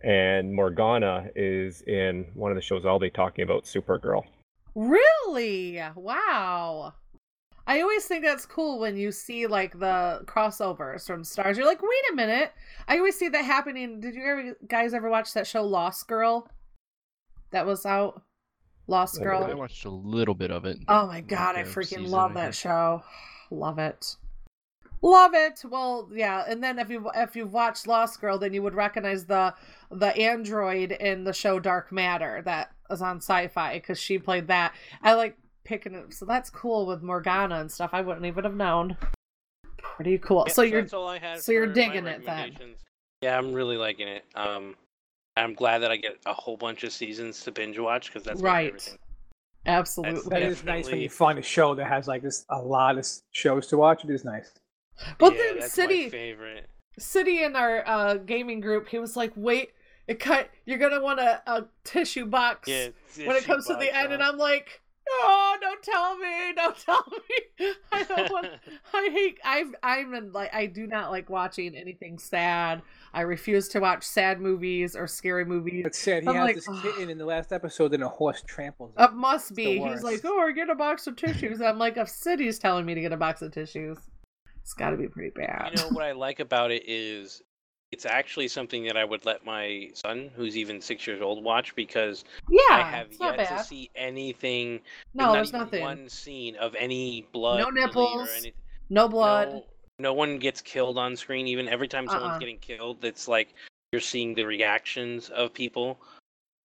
and 0.04 0.54
Morgana 0.54 1.28
is 1.36 1.82
in 1.82 2.28
one 2.36 2.52
of 2.52 2.56
the 2.56 2.62
shows 2.62 2.86
I'll 2.86 3.00
be 3.00 3.10
talking 3.10 3.44
about, 3.44 3.64
Supergirl. 3.64 4.24
Really? 4.76 5.82
Wow. 5.96 6.94
I 7.66 7.82
always 7.82 8.06
think 8.06 8.24
that's 8.24 8.46
cool 8.46 8.80
when 8.80 8.96
you 8.96 9.12
see 9.12 9.48
like 9.48 9.80
the 9.80 10.22
crossovers 10.26 11.08
from 11.08 11.24
stars. 11.24 11.58
You're 11.58 11.66
like, 11.66 11.82
wait 11.82 12.12
a 12.12 12.16
minute. 12.16 12.52
I 12.88 12.98
always 12.98 13.18
see 13.18 13.30
that 13.30 13.46
happening. 13.46 14.00
Did 14.00 14.14
you 14.14 14.24
ever 14.26 14.56
guys 14.68 14.94
ever 14.94 15.10
watch 15.10 15.34
that 15.34 15.48
show 15.48 15.64
Lost 15.64 16.08
Girl? 16.08 16.48
That 17.52 17.66
was 17.66 17.86
out. 17.86 18.22
Lost 18.92 19.22
Girl. 19.22 19.44
I 19.44 19.54
watched 19.54 19.86
a 19.86 19.90
little 19.90 20.36
bit 20.36 20.52
of 20.52 20.66
it. 20.66 20.78
Oh 20.88 21.08
my 21.08 21.22
god, 21.22 21.56
I 21.56 21.64
freaking 21.64 21.86
season, 21.86 22.12
love 22.12 22.34
that 22.36 22.54
show. 22.54 23.04
Love 23.50 23.80
it. 23.80 24.18
Love 25.02 25.32
it. 25.34 25.64
Well, 25.68 26.10
yeah, 26.14 26.44
and 26.48 26.64
then 26.64 26.78
if 26.78 26.90
you 26.90 27.10
if 27.16 27.36
you've 27.36 27.54
watched 27.54 27.88
Lost 27.88 28.22
Girl, 28.22 28.38
then 28.38 28.54
you 28.54 28.62
would 28.62 28.76
recognize 28.76 29.26
the 29.26 29.56
the 29.90 30.16
android 30.16 30.92
in 30.92 31.24
the 31.24 31.34
show 31.34 31.60
Dark 31.60 31.92
Matter 31.92 32.42
that 32.46 32.72
is 32.92 33.02
on 33.02 33.18
Sci-Fi 33.18 33.74
because 33.74 33.98
she 33.98 34.20
played 34.20 34.48
that. 34.48 34.76
I 35.02 35.14
like 35.14 35.38
picking 35.64 35.96
it, 35.96 36.14
so 36.14 36.26
that's 36.26 36.50
cool 36.50 36.86
with 36.86 37.02
Morgana 37.02 37.62
and 37.62 37.72
stuff. 37.72 37.92
I 37.94 38.02
wouldn't 38.02 38.26
even 38.26 38.44
have 38.44 38.56
known. 38.56 38.98
Pretty 39.78 40.18
cool. 40.20 40.44
Yeah, 40.48 40.54
so 40.54 40.62
you're 40.62 40.82
that's 40.82 40.94
all 40.94 41.08
I 41.08 41.18
had 41.18 41.42
so 41.42 41.52
you're 41.52 41.66
digging 41.66 42.06
it 42.06 42.26
then. 42.26 42.56
Yeah, 43.22 43.38
I'm 43.38 43.54
really 43.54 43.78
liking 43.78 44.08
it. 44.08 44.26
Um, 44.36 44.76
I'm 45.38 45.54
glad 45.54 45.80
that 45.80 45.92
I 45.92 45.98
get 45.98 46.18
a 46.26 46.34
whole 46.34 46.58
bunch 46.58 46.84
of 46.84 46.92
seasons 46.92 47.42
to 47.44 47.52
binge 47.52 47.80
watch 47.80 48.08
because 48.08 48.24
that's 48.24 48.42
my 48.42 48.50
Right. 48.50 48.66
favorite 48.66 48.82
thing. 48.82 48.98
absolutely. 49.66 50.30
That 50.30 50.42
is 50.44 50.64
nice 50.64 50.90
when 50.90 51.00
you 51.02 51.10
find 51.10 51.40
a 51.40 51.44
show 51.44 51.74
that 51.76 51.86
has 51.88 52.08
like 52.08 52.22
this 52.22 52.46
a 52.50 52.60
lot 52.60 52.98
of 52.98 53.08
shows 53.32 53.68
to 53.68 53.78
watch. 53.78 54.04
It 54.04 54.10
is 54.10 54.26
nice. 54.26 54.52
But 55.18 55.34
yeah, 55.34 55.40
then 55.42 55.60
that's 55.60 55.74
City 55.74 56.04
my 56.06 56.10
favorite. 56.10 56.70
City 57.00 57.44
in 57.44 57.56
our 57.56 57.88
uh, 57.88 58.16
gaming 58.16 58.60
group, 58.60 58.90
he 58.90 59.00
was 59.00 59.16
like, 59.16 59.32
"Wait, 59.36 59.70
it 60.08 60.20
cut. 60.20 60.50
You're 60.66 60.78
gonna 60.78 61.02
want 61.02 61.20
a, 61.20 61.42
a 61.48 61.66
tissue 61.86 62.26
box 62.26 62.68
Yeah, 62.68 62.90
when 63.26 63.36
it 63.38 63.46
comes 63.46 63.66
to 63.68 63.76
the 63.76 63.96
end," 63.96 64.12
and 64.12 64.22
I'm 64.22 64.38
like, 64.38 64.82
"Oh, 65.10 65.58
don't 65.62 65.82
tell 65.82 66.18
me, 66.18 66.54
don't 66.54 66.78
tell 66.78 67.06
me. 67.10 67.68
I 67.94 68.04
don't 68.04 68.32
want. 68.32 68.48
I 68.94 69.10
hate. 69.12 69.40
I've. 69.46 69.74
I'm 69.82 70.14
in, 70.14 70.34
like. 70.34 70.54
I 70.54 70.66
do 70.66 70.86
not 70.86 71.10
like 71.12 71.30
watching 71.30 71.76
anything 71.76 72.20
sad. 72.20 72.82
I 73.14 73.22
refuse 73.22 73.68
to 73.70 73.80
watch 73.80 74.04
sad 74.04 74.40
movies 74.40 74.96
or 74.96 75.06
scary 75.08 75.44
movies. 75.46 75.86
It's 75.86 76.00
sad. 76.00 76.24
He 76.24 76.30
I'm 76.30 76.36
has 76.36 76.44
like, 76.46 76.56
this 76.56 76.70
"Ugh." 76.70 76.82
kitten 76.82 77.10
in 77.10 77.18
the 77.18 77.26
last 77.26 77.52
episode, 77.52 77.94
and 77.94 78.04
a 78.04 78.08
horse 78.08 78.42
tramples 78.46 78.92
him. 78.96 79.04
It 79.04 79.14
must 79.14 79.54
be. 79.56 79.80
He's 79.80 80.04
like, 80.04 80.22
oh, 80.24 80.38
or 80.40 80.52
get 80.52 80.70
a 80.70 80.76
box 80.76 81.08
of 81.08 81.16
tissues. 81.16 81.62
I'm 81.62 81.78
like, 81.78 81.98
if 81.98 82.08
City's 82.10 82.58
telling 82.58 82.86
me 82.86 82.96
to 82.96 83.02
get 83.02 83.12
a 83.12 83.18
box 83.18 83.42
of 83.42 83.52
tissues, 83.52 83.98
it's 84.62 84.74
got 84.74 84.92
to 84.92 84.98
be 84.98 85.08
pretty 85.08 85.32
bad. 85.32 85.72
You 85.76 85.82
know 85.82 85.90
what 85.90 86.06
I 86.06 86.14
like 86.14 86.40
about 86.40 86.72
it 86.72 86.84
is 86.88 87.42
it's 87.92 88.06
actually 88.06 88.48
something 88.48 88.86
that 88.86 88.96
I 88.96 89.04
would 89.04 89.26
let 89.26 89.46
my 89.46 89.90
son, 89.94 90.30
who's 90.36 90.56
even 90.56 90.80
six 90.80 91.06
years 91.06 91.22
old, 91.22 91.44
watch 91.44 91.76
because 91.76 92.24
yeah, 92.50 92.60
I 92.78 92.82
have 92.84 93.08
yet 93.20 93.36
bad. 93.38 93.58
to 93.58 93.64
see 93.66 93.90
anything. 93.96 94.80
no, 95.14 95.26
not 95.26 95.34
there's 95.34 95.50
even 95.50 95.60
nothing. 95.60 95.82
One 95.82 96.08
scene 96.10 96.56
of 96.56 96.74
any 96.80 97.28
blood, 97.34 97.60
No 97.60 97.66
really, 97.70 97.82
or 97.82 97.88
nipples, 97.88 98.30
anything. 98.32 98.54
No 98.90 99.10
blood. 99.10 99.50
No, 99.50 99.66
no 100.02 100.14
one 100.14 100.40
gets 100.40 100.62
killed 100.62 100.98
on 100.98 101.16
screen. 101.16 101.48
Even 101.48 101.68
every 101.68 101.88
time 101.88 102.08
someone's 102.08 102.34
Uh-uh. 102.34 102.40
getting 102.40 102.58
killed, 102.58 103.04
it's 103.06 103.28
like 103.28 103.54
you're 103.92 104.02
seeing 104.02 104.34
the 104.34 104.44
reactions 104.44 105.30
of 105.30 105.54
people 105.54 106.00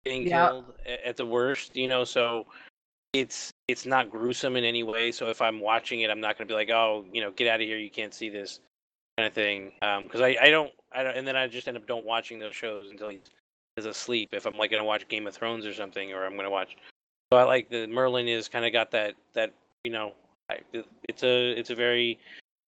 getting 0.04 0.26
Yeah. 0.26 0.48
killed 0.48 0.74
at 1.04 1.16
the 1.16 1.26
worst. 1.26 1.76
You 1.76 1.88
know, 1.88 2.04
so 2.04 2.46
it's 3.12 3.50
it's 3.68 3.86
not 3.86 4.10
gruesome 4.10 4.56
in 4.56 4.64
any 4.64 4.82
way. 4.82 5.12
So 5.12 5.28
if 5.28 5.40
I'm 5.42 5.60
watching 5.60 6.00
it, 6.00 6.10
I'm 6.10 6.20
not 6.20 6.38
going 6.38 6.46
to 6.48 6.52
be 6.52 6.56
like, 6.56 6.70
oh, 6.70 7.04
you 7.12 7.20
know, 7.20 7.30
get 7.32 7.48
out 7.48 7.60
of 7.60 7.66
here. 7.66 7.78
You 7.78 7.90
can't 7.90 8.14
see 8.14 8.28
this 8.28 8.60
kind 9.16 9.26
of 9.26 9.32
thing. 9.34 9.72
Um, 9.82 10.04
because 10.04 10.20
I 10.20 10.36
I 10.40 10.50
don't 10.50 10.72
I 10.92 11.02
don't, 11.02 11.16
and 11.16 11.26
then 11.26 11.36
I 11.36 11.46
just 11.46 11.68
end 11.68 11.76
up 11.76 11.86
don't 11.86 12.04
watching 12.04 12.38
those 12.38 12.54
shows 12.54 12.90
until 12.90 13.08
he's 13.10 13.20
is 13.76 13.86
asleep. 13.86 14.30
If 14.32 14.46
I'm 14.46 14.56
like 14.56 14.70
going 14.70 14.80
to 14.82 14.86
watch 14.86 15.06
Game 15.08 15.26
of 15.26 15.34
Thrones 15.34 15.66
or 15.66 15.74
something, 15.74 16.12
or 16.12 16.24
I'm 16.24 16.32
going 16.32 16.44
to 16.44 16.50
watch. 16.50 16.76
So 17.32 17.38
I 17.38 17.42
like 17.42 17.68
the 17.68 17.86
Merlin 17.86 18.28
is 18.28 18.48
kind 18.48 18.64
of 18.64 18.72
got 18.72 18.90
that 18.92 19.14
that 19.34 19.52
you 19.84 19.92
know 19.92 20.12
I, 20.50 20.60
it's 21.08 21.22
a 21.22 21.50
it's 21.52 21.70
a 21.70 21.74
very 21.74 22.18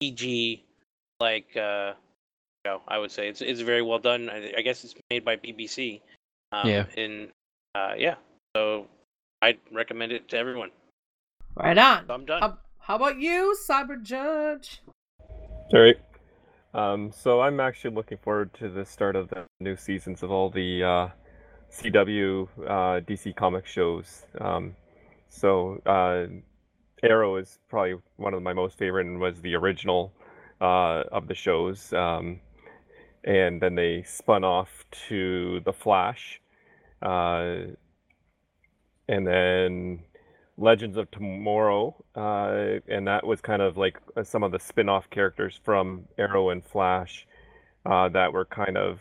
PG 0.01 0.65
like 1.21 1.57
uh 1.57 1.93
show. 2.67 2.83
I 2.89 2.99
would 2.99 3.11
say 3.11 3.29
it's 3.29 3.41
it's 3.41 3.61
very 3.61 3.83
well 3.83 3.99
done. 3.99 4.31
I, 4.31 4.53
I 4.59 4.63
guess 4.63 4.85
it's 4.85 4.95
made 5.11 5.25
by 5.25 5.37
BBC. 5.37 6.01
Um, 6.53 6.69
Yeah. 6.69 6.85
And 6.97 7.29
uh, 7.75 7.95
yeah, 7.97 8.15
so 8.57 8.87
I'd 9.43 9.59
recommend 9.73 10.13
it 10.13 10.29
to 10.31 10.39
everyone. 10.39 10.71
Right 11.55 11.77
on. 11.77 12.07
So 12.07 12.15
I'm 12.15 12.25
done. 12.25 12.41
How, 12.41 12.59
how 12.79 12.97
about 12.97 13.19
you, 13.19 13.57
Cyber 13.69 14.03
Judge? 14.03 14.81
All 15.73 15.81
right. 15.81 15.97
Um, 16.75 17.13
so 17.13 17.41
I'm 17.41 17.61
actually 17.61 17.95
looking 17.95 18.19
forward 18.19 18.53
to 18.55 18.69
the 18.69 18.85
start 18.85 19.17
of 19.17 19.29
the 19.29 19.45
new 19.61 19.77
seasons 19.77 20.23
of 20.23 20.31
all 20.31 20.51
the 20.51 20.83
uh, 20.83 21.09
CW 21.73 22.49
uh, 22.67 23.01
DC 23.01 23.35
comic 23.37 23.67
shows. 23.67 24.25
Um, 24.41 24.75
so 25.29 25.81
uh, 25.87 26.27
Arrow 27.03 27.37
is 27.37 27.59
probably 27.69 27.97
one 28.17 28.35
of 28.35 28.43
my 28.43 28.53
most 28.53 28.79
favorite 28.79 29.07
and 29.07 29.21
was 29.21 29.41
the 29.41 29.55
original 29.55 30.13
uh, 30.61 31.05
of 31.13 31.29
the 31.29 31.35
shows. 31.35 31.93
Um, 31.93 32.41
and 33.25 33.61
then 33.61 33.75
they 33.75 34.03
spun 34.05 34.45
off 34.45 34.85
to 35.09 35.61
The 35.65 35.73
Flash. 35.73 36.41
Uh, 37.03 37.75
and 39.09 39.27
then 39.27 40.01
Legends 40.57 40.97
of 40.97 41.11
Tomorrow, 41.11 41.95
uh, 42.17 42.81
and 42.89 43.07
that 43.07 43.25
was 43.25 43.41
kind 43.41 43.63
of 43.63 43.77
like 43.77 43.99
uh, 44.17 44.25
some 44.25 44.43
of 44.43 44.51
the 44.51 44.59
spin-off 44.59 45.09
characters 45.09 45.59
from 45.65 46.05
Arrow 46.19 46.51
and 46.51 46.65
Flash 46.65 47.27
uh, 47.87 48.09
that 48.09 48.33
were 48.33 48.45
kind 48.45 48.77
of 48.77 48.99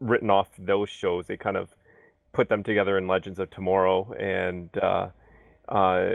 written 0.00 0.30
off 0.30 0.48
those 0.58 0.90
shows. 0.90 1.26
They 1.26 1.36
kind 1.38 1.56
of 1.56 1.70
put 2.32 2.48
them 2.48 2.62
together 2.62 2.98
in 2.98 3.08
Legends 3.08 3.38
of 3.38 3.50
Tomorrow 3.50 4.12
and 4.12 4.68
uh, 4.78 5.08
uh, 5.68 6.10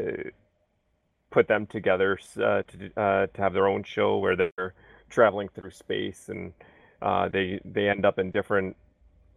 put 1.34 1.48
them 1.48 1.66
together 1.66 2.20
uh, 2.38 2.62
to 2.62 2.92
uh, 2.96 3.26
to 3.34 3.42
have 3.42 3.54
their 3.54 3.68
own 3.68 3.84
show 3.84 4.20
where 4.20 4.36
they're 4.36 4.76
traveling 5.10 5.50
through 5.50 5.72
space 5.72 6.30
and 6.30 6.54
uh, 7.02 7.28
they 7.28 7.60
they 7.66 7.90
end 7.90 8.06
up 8.06 8.20
in 8.20 8.30
different 8.30 8.76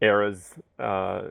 eras 0.03 0.53
uh, 0.79 1.23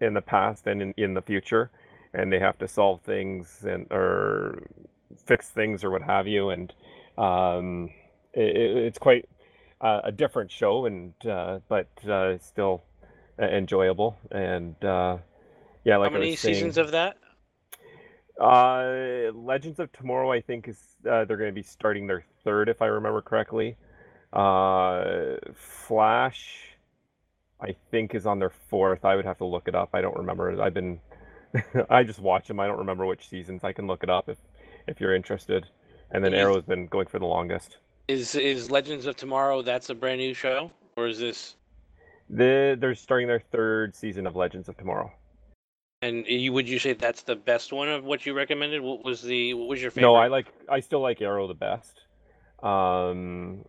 in 0.00 0.14
the 0.14 0.22
past 0.22 0.66
and 0.66 0.80
in, 0.80 0.94
in 0.96 1.14
the 1.14 1.22
future. 1.22 1.70
And 2.14 2.32
they 2.32 2.38
have 2.38 2.58
to 2.58 2.68
solve 2.68 3.02
things 3.02 3.64
and 3.68 3.86
or 3.92 4.62
fix 5.26 5.50
things 5.50 5.84
or 5.84 5.90
what 5.90 6.02
have 6.02 6.26
you. 6.26 6.50
And 6.50 6.72
um, 7.18 7.90
it, 8.32 8.56
it's 8.56 8.98
quite 8.98 9.28
a 9.80 10.10
different 10.10 10.50
show 10.50 10.86
and 10.86 11.12
uh, 11.26 11.58
but 11.68 11.88
uh, 12.08 12.38
still 12.38 12.82
enjoyable. 13.38 14.16
And 14.30 14.82
uh, 14.82 15.18
yeah 15.84 15.98
like 15.98 16.10
How 16.10 16.16
I 16.16 16.18
many 16.20 16.30
was 16.30 16.40
saying, 16.40 16.54
seasons 16.54 16.78
of 16.78 16.92
that? 16.92 17.16
Uh, 18.40 19.30
Legends 19.34 19.78
of 19.78 19.92
Tomorrow, 19.92 20.32
I 20.32 20.40
think 20.40 20.68
is 20.68 20.78
uh, 21.08 21.24
they're 21.24 21.36
going 21.36 21.50
to 21.50 21.52
be 21.52 21.62
starting 21.62 22.06
their 22.06 22.24
third, 22.42 22.68
if 22.68 22.82
I 22.82 22.86
remember 22.86 23.22
correctly. 23.22 23.76
Uh, 24.32 25.36
Flash, 25.54 26.76
I 27.60 27.76
think 27.90 28.14
is 28.14 28.26
on 28.26 28.38
their 28.38 28.52
fourth. 28.68 29.04
I 29.04 29.14
would 29.14 29.24
have 29.24 29.38
to 29.38 29.44
look 29.44 29.68
it 29.68 29.74
up. 29.74 29.90
I 29.92 30.00
don't 30.00 30.16
remember. 30.16 30.60
I've 30.60 30.74
been, 30.74 31.00
I 31.90 32.02
just 32.02 32.20
watch 32.20 32.48
them. 32.48 32.58
I 32.58 32.66
don't 32.66 32.78
remember 32.78 33.06
which 33.06 33.28
seasons. 33.28 33.62
I 33.62 33.72
can 33.72 33.86
look 33.86 34.02
it 34.02 34.10
up 34.10 34.28
if 34.28 34.38
if 34.86 35.00
you're 35.00 35.14
interested. 35.14 35.66
And 36.10 36.22
then 36.22 36.34
Arrow's 36.34 36.64
been 36.64 36.86
going 36.86 37.06
for 37.06 37.18
the 37.18 37.26
longest. 37.26 37.78
Is 38.08 38.34
is 38.34 38.70
Legends 38.70 39.06
of 39.06 39.16
Tomorrow? 39.16 39.62
That's 39.62 39.90
a 39.90 39.94
brand 39.94 40.18
new 40.18 40.34
show, 40.34 40.70
or 40.96 41.06
is 41.06 41.18
this? 41.18 41.54
The, 42.30 42.76
they're 42.78 42.94
starting 42.94 43.28
their 43.28 43.42
third 43.52 43.94
season 43.94 44.26
of 44.26 44.36
Legends 44.36 44.68
of 44.68 44.76
Tomorrow. 44.76 45.12
And 46.04 46.26
you 46.26 46.52
would 46.52 46.68
you 46.68 46.78
say 46.78 46.92
that's 46.92 47.22
the 47.22 47.34
best 47.34 47.72
one 47.72 47.88
of 47.88 48.04
what 48.04 48.26
you 48.26 48.34
recommended? 48.34 48.82
What 48.82 49.02
was 49.02 49.22
the 49.22 49.54
what 49.54 49.68
was 49.68 49.80
your 49.80 49.90
favorite? 49.90 50.08
No, 50.08 50.16
I 50.16 50.28
like 50.28 50.48
I 50.68 50.80
still 50.80 51.00
like 51.00 51.22
Arrow 51.22 51.48
the 51.48 51.54
best. 51.54 52.02
Um, 52.62 53.64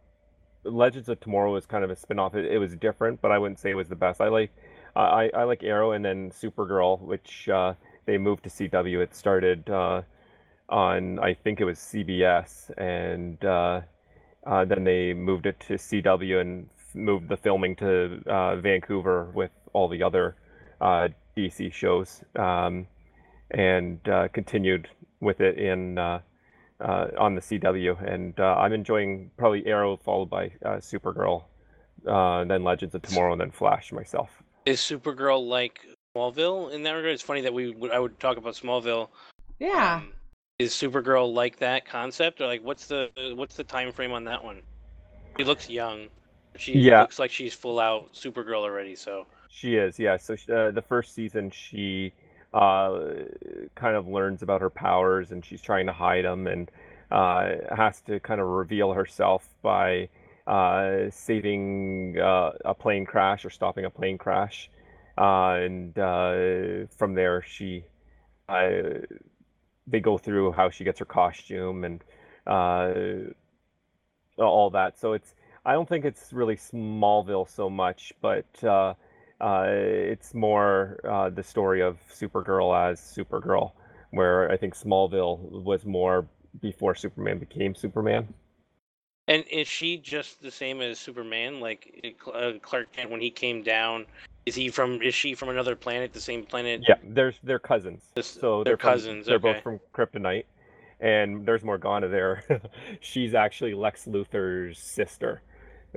Legends 0.65 1.07
of 1.07 1.21
Tomorrow 1.21 1.53
was 1.53 1.65
kind 1.65 1.85
of 1.85 1.91
a 1.91 1.95
spin-off. 1.95 2.35
It, 2.35 2.51
it 2.51 2.57
was 2.57 2.75
different, 2.75 3.21
but 3.21 3.31
I 3.31 3.37
wouldn't 3.37 3.59
say 3.59 3.69
it 3.69 3.75
was 3.75 3.87
the 3.87 3.95
best. 3.95 4.19
I 4.19 4.27
like 4.27 4.51
I, 4.97 5.29
I 5.33 5.43
like 5.43 5.63
Arrow 5.63 5.93
and 5.93 6.03
then 6.03 6.29
Supergirl, 6.29 6.99
which 6.99 7.47
uh, 7.47 7.73
they 8.05 8.17
moved 8.17 8.43
to 8.43 8.49
CW. 8.49 9.01
It 9.01 9.15
started 9.15 9.69
uh, 9.69 10.01
on 10.67 11.19
I 11.19 11.35
think 11.35 11.61
it 11.61 11.65
was 11.65 11.79
CBS, 11.79 12.69
and 12.77 13.43
uh, 13.45 13.79
uh, 14.45 14.65
then 14.65 14.83
they 14.83 15.13
moved 15.13 15.45
it 15.45 15.57
to 15.67 15.75
CW 15.75 16.41
and 16.41 16.69
moved 16.93 17.29
the 17.29 17.37
filming 17.37 17.77
to 17.77 18.21
uh, 18.27 18.57
Vancouver 18.57 19.31
with 19.33 19.51
all 19.71 19.87
the 19.87 20.03
other 20.03 20.35
uh, 20.81 21.07
DC 21.35 21.71
shows, 21.73 22.21
um, 22.35 22.87
and 23.51 23.99
uh, 24.07 24.27
continued 24.29 24.87
with 25.19 25.41
it 25.41 25.57
in 25.57 25.97
uh, 25.97 26.19
uh, 26.79 27.07
on 27.17 27.35
the 27.35 27.41
CW. 27.41 28.11
And 28.11 28.39
uh, 28.39 28.55
I'm 28.57 28.73
enjoying 28.73 29.31
probably 29.37 29.65
Arrow 29.65 29.97
followed 29.97 30.29
by 30.29 30.51
uh, 30.63 30.77
Supergirl, 30.77 31.43
uh, 32.07 32.43
then 32.45 32.63
Legends 32.63 32.95
of 32.95 33.01
Tomorrow, 33.01 33.33
and 33.33 33.41
then 33.41 33.51
Flash 33.51 33.91
myself. 33.91 34.29
Is 34.65 34.79
Supergirl 34.79 35.45
like 35.45 35.79
Smallville 36.15 36.71
in 36.73 36.83
that 36.83 36.91
regard? 36.91 37.13
It's 37.13 37.21
funny 37.21 37.41
that 37.41 37.53
we 37.53 37.71
would, 37.71 37.91
I 37.91 37.99
would 37.99 38.19
talk 38.19 38.37
about 38.37 38.55
Smallville. 38.55 39.09
Yeah. 39.59 40.01
Um, 40.01 40.13
is 40.59 40.71
Supergirl 40.71 41.33
like 41.33 41.59
that 41.59 41.85
concept, 41.85 42.39
or 42.39 42.47
like 42.47 42.63
what's 42.63 42.87
the 42.87 43.09
what's 43.35 43.55
the 43.55 43.63
time 43.63 43.91
frame 43.91 44.13
on 44.13 44.23
that 44.23 44.41
one? 44.43 44.61
She 45.37 45.43
looks 45.43 45.69
young. 45.69 46.07
She 46.57 46.79
Yeah. 46.79 47.01
looks 47.01 47.19
like 47.19 47.29
she's 47.29 47.53
full 47.53 47.77
out 47.77 48.13
Supergirl 48.13 48.61
already. 48.61 48.95
So 48.95 49.27
She 49.55 49.75
is, 49.77 49.97
yeah. 49.97 50.17
So 50.17 50.35
sh- 50.35 50.49
uh, 50.49 50.71
the 50.71 50.81
first 50.81 51.13
season, 51.13 51.49
she 51.49 52.11
uh, 52.53 52.99
kind 53.73 53.95
of 53.95 54.05
learns 54.05 54.41
about 54.41 54.59
her 54.59 54.69
powers, 54.69 55.31
and 55.31 55.45
she's 55.45 55.61
trying 55.61 55.85
to 55.85 55.93
hide 55.93 56.25
them, 56.25 56.45
and 56.45 56.69
uh, 57.09 57.51
has 57.73 58.01
to 58.01 58.19
kind 58.19 58.41
of 58.41 58.47
reveal 58.47 58.91
herself 58.91 59.47
by 59.61 60.09
uh, 60.45 61.09
saving 61.09 62.19
uh, 62.19 62.51
a 62.65 62.73
plane 62.73 63.05
crash 63.05 63.45
or 63.45 63.49
stopping 63.49 63.85
a 63.85 63.89
plane 63.89 64.17
crash, 64.17 64.69
uh, 65.17 65.53
and 65.53 65.95
from 66.91 67.13
there 67.13 67.41
she 67.41 67.85
they 69.87 69.99
go 70.01 70.17
through 70.17 70.51
how 70.51 70.69
she 70.69 70.83
gets 70.83 70.99
her 70.99 71.05
costume 71.05 71.85
and 71.85 72.03
all 74.37 74.69
that. 74.71 74.99
So 74.99 75.13
it's 75.13 75.33
I 75.65 75.73
don't 75.73 75.87
think 75.87 76.03
it's 76.05 76.33
really 76.33 76.57
Smallville 76.57 77.49
so 77.49 77.69
much, 77.69 78.13
but 78.21 78.45
uh, 78.63 78.93
uh, 79.41 79.65
it's 79.67 80.33
more 80.33 80.99
uh, 81.09 81.29
the 81.29 81.43
story 81.43 81.81
of 81.81 81.97
Supergirl 82.11 82.75
as 82.91 82.99
Supergirl, 82.99 83.73
where 84.11 84.49
I 84.51 84.57
think 84.57 84.75
Smallville 84.75 85.39
was 85.63 85.85
more 85.85 86.27
before 86.61 86.95
Superman 86.95 87.39
became 87.39 87.75
Superman. 87.75 88.33
And 89.27 89.43
is 89.51 89.67
she 89.67 89.97
just 89.97 90.41
the 90.41 90.51
same 90.51 90.81
as 90.81 90.99
Superman? 90.99 91.59
Like 91.59 92.15
uh, 92.33 92.53
Clark 92.61 92.93
Kent 92.93 93.09
when 93.09 93.21
he 93.21 93.31
came 93.31 93.63
down, 93.63 94.05
is 94.45 94.53
he 94.55 94.69
from? 94.69 95.01
Is 95.01 95.15
she 95.15 95.33
from 95.33 95.49
another 95.49 95.75
planet? 95.75 96.13
The 96.13 96.21
same 96.21 96.43
planet? 96.45 96.83
Yeah, 96.87 96.95
they're 97.03 97.33
they're 97.43 97.59
cousins. 97.59 98.03
This- 98.15 98.27
so 98.27 98.63
they're 98.63 98.77
from- 98.77 98.91
cousins, 98.91 99.25
They're 99.25 99.37
okay. 99.37 99.53
both 99.53 99.63
from 99.63 99.79
Kryptonite, 99.93 100.45
and 100.99 101.45
there's 101.45 101.63
Morgana 101.63 102.07
there. 102.07 102.43
She's 103.01 103.33
actually 103.33 103.73
Lex 103.73 104.05
Luthor's 104.05 104.77
sister, 104.79 105.41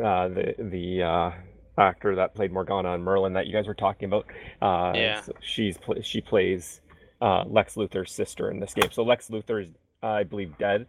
uh, 0.02 0.28
the 0.28 0.55
the 0.59 1.02
uh, 1.02 1.31
actor 1.78 2.14
that 2.16 2.34
played 2.34 2.52
Morgana 2.52 2.94
and 2.94 3.05
Merlin 3.05 3.32
that 3.34 3.46
you 3.46 3.52
guys 3.52 3.66
were 3.66 3.74
talking 3.74 4.06
about. 4.06 4.26
Uh, 4.60 4.92
Yeah. 4.96 5.20
so 5.20 5.32
she's 5.40 5.78
she 6.02 6.20
plays 6.20 6.80
uh, 7.20 7.44
Lex 7.46 7.74
Luthor's 7.74 8.12
sister 8.12 8.50
in 8.50 8.60
this 8.60 8.74
game. 8.74 8.90
So 8.92 9.02
Lex 9.02 9.28
Luthor 9.28 9.62
is, 9.62 9.68
I 10.02 10.22
believe, 10.24 10.56
dead. 10.59 10.86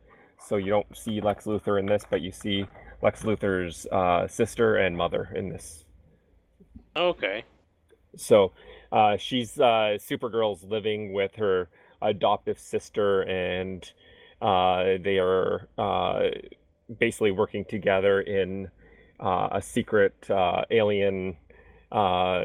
So 0.47 0.57
you 0.57 0.69
don't 0.69 0.97
see 0.97 1.21
Lex 1.21 1.45
Luthor 1.45 1.79
in 1.79 1.85
this, 1.85 2.03
but 2.09 2.21
you 2.21 2.31
see 2.31 2.65
Lex 3.01 3.23
Luthor's 3.23 3.85
uh, 3.91 4.27
sister 4.27 4.77
and 4.77 4.95
mother 4.95 5.29
in 5.35 5.49
this. 5.49 5.85
Okay. 6.95 7.43
So 8.15 8.51
uh, 8.91 9.17
she's 9.17 9.59
uh, 9.59 9.97
Supergirl's 9.99 10.63
living 10.63 11.13
with 11.13 11.35
her 11.35 11.69
adoptive 12.01 12.59
sister, 12.59 13.21
and 13.23 13.91
uh, 14.41 14.97
they 15.03 15.19
are 15.19 15.67
uh, 15.77 16.29
basically 16.99 17.31
working 17.31 17.65
together 17.65 18.21
in 18.21 18.69
uh, 19.19 19.49
a 19.51 19.61
secret 19.61 20.29
uh, 20.29 20.63
alien 20.71 21.35
uh, 21.91 22.43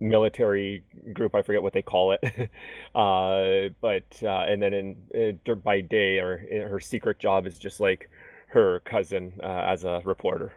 military 0.00 0.82
group. 1.12 1.34
I 1.34 1.42
forget 1.42 1.62
what 1.62 1.72
they 1.72 1.82
call 1.82 2.12
it, 2.12 2.22
uh, 2.94 3.72
but 3.80 4.04
uh, 4.22 4.44
and 4.48 4.62
then 4.62 4.74
in 4.74 5.40
uh, 5.48 5.54
by 5.54 5.80
day, 5.80 6.18
or 6.18 6.38
her 6.68 6.80
secret 6.80 7.18
job 7.18 7.46
is 7.46 7.58
just 7.58 7.80
like 7.80 8.10
her 8.48 8.80
cousin 8.80 9.32
uh, 9.42 9.46
as 9.46 9.84
a 9.84 10.00
reporter. 10.04 10.52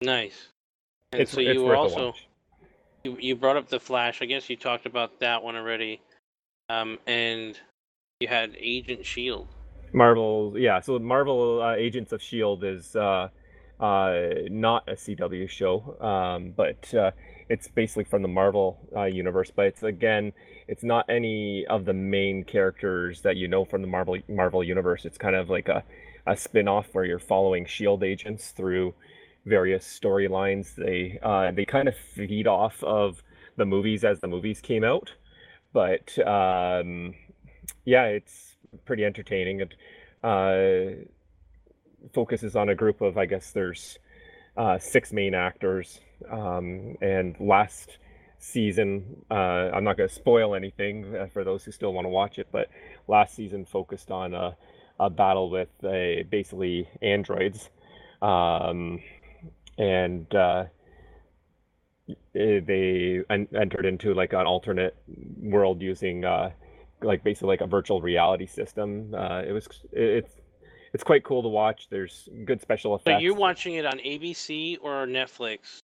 Nice. 0.00 0.48
And 1.12 1.22
It's 1.22 1.32
so 1.32 1.40
you 1.40 1.64
were 1.64 1.74
also 1.74 2.14
you, 3.04 3.16
you 3.18 3.36
brought 3.36 3.56
up 3.56 3.68
the 3.68 3.80
Flash. 3.80 4.22
I 4.22 4.26
guess 4.26 4.48
you 4.48 4.56
talked 4.56 4.86
about 4.86 5.18
that 5.20 5.42
one 5.42 5.56
already. 5.56 6.00
Um, 6.68 6.98
and 7.06 7.58
you 8.20 8.28
had 8.28 8.54
Agent 8.58 9.04
Shield. 9.06 9.48
Marvel, 9.94 10.54
yeah. 10.56 10.80
So 10.80 10.98
Marvel 10.98 11.62
uh, 11.62 11.74
Agents 11.74 12.12
of 12.12 12.20
Shield 12.20 12.62
is 12.62 12.94
not 13.80 14.88
a 14.88 14.92
CW 14.92 15.48
show, 15.48 15.96
um, 16.00 16.52
but 16.56 16.92
uh, 16.94 17.12
it's 17.48 17.68
basically 17.68 18.04
from 18.04 18.22
the 18.22 18.28
Marvel 18.28 18.78
uh, 18.96 19.04
universe. 19.04 19.50
But 19.54 19.66
it's 19.66 19.82
again, 19.82 20.32
it's 20.66 20.82
not 20.82 21.06
any 21.08 21.66
of 21.66 21.84
the 21.84 21.92
main 21.94 22.44
characters 22.44 23.22
that 23.22 23.36
you 23.36 23.48
know 23.48 23.64
from 23.64 23.82
the 23.82 23.88
Marvel 23.88 24.18
Marvel 24.28 24.64
universe. 24.64 25.04
It's 25.04 25.18
kind 25.18 25.36
of 25.36 25.50
like 25.50 25.68
a 25.68 25.84
a 26.26 26.36
spin-off 26.36 26.88
where 26.92 27.04
you're 27.04 27.18
following 27.18 27.64
Shield 27.64 28.04
agents 28.04 28.50
through 28.50 28.94
various 29.46 29.84
storylines. 29.86 30.74
They 30.74 31.18
uh, 31.22 31.52
they 31.52 31.64
kind 31.64 31.88
of 31.88 31.96
feed 31.96 32.46
off 32.46 32.82
of 32.82 33.22
the 33.56 33.64
movies 33.64 34.04
as 34.04 34.20
the 34.20 34.28
movies 34.28 34.60
came 34.60 34.84
out, 34.84 35.12
but 35.72 36.18
um, 36.26 37.14
yeah, 37.84 38.04
it's 38.04 38.56
pretty 38.84 39.04
entertaining. 39.04 39.60
It 39.60 39.74
uh, 40.22 41.04
focuses 42.12 42.56
on 42.56 42.68
a 42.68 42.74
group 42.74 43.00
of, 43.00 43.18
I 43.18 43.26
guess 43.26 43.50
there's 43.50 43.98
uh, 44.56 44.78
six 44.78 45.12
main 45.12 45.34
actors, 45.34 46.00
um, 46.30 46.96
and 47.00 47.36
last 47.38 47.98
season, 48.38 49.24
uh, 49.30 49.34
I'm 49.74 49.84
not 49.84 49.96
going 49.96 50.08
to 50.08 50.14
spoil 50.14 50.54
anything 50.54 51.14
uh, 51.16 51.26
for 51.26 51.44
those 51.44 51.64
who 51.64 51.72
still 51.72 51.92
want 51.92 52.04
to 52.04 52.10
watch 52.10 52.38
it, 52.38 52.48
but 52.52 52.68
last 53.06 53.34
season 53.34 53.64
focused 53.64 54.10
on 54.10 54.34
a, 54.34 54.56
a 55.00 55.10
battle 55.10 55.50
with 55.50 55.68
a, 55.84 56.24
basically 56.30 56.88
androids, 57.02 57.70
um, 58.22 59.00
and 59.76 60.32
uh, 60.34 60.64
eh, 62.34 62.60
they 62.60 63.20
en- 63.30 63.48
entered 63.54 63.86
into 63.86 64.14
like 64.14 64.32
an 64.32 64.46
alternate 64.46 64.96
world 65.40 65.80
using 65.80 66.24
uh, 66.24 66.50
like 67.02 67.22
basically 67.22 67.48
like 67.48 67.60
a 67.60 67.66
virtual 67.66 68.00
reality 68.00 68.46
system. 68.46 69.14
Uh, 69.14 69.42
it 69.46 69.52
was 69.52 69.68
it's 69.92 70.37
it's 70.92 71.04
quite 71.04 71.24
cool 71.24 71.42
to 71.42 71.48
watch. 71.48 71.88
There's 71.90 72.28
good 72.44 72.60
special 72.60 72.94
effects. 72.94 73.18
So 73.18 73.18
you're 73.18 73.34
watching 73.34 73.74
it 73.74 73.84
on 73.84 73.98
ABC 73.98 74.78
or 74.80 75.06
Netflix? 75.06 75.80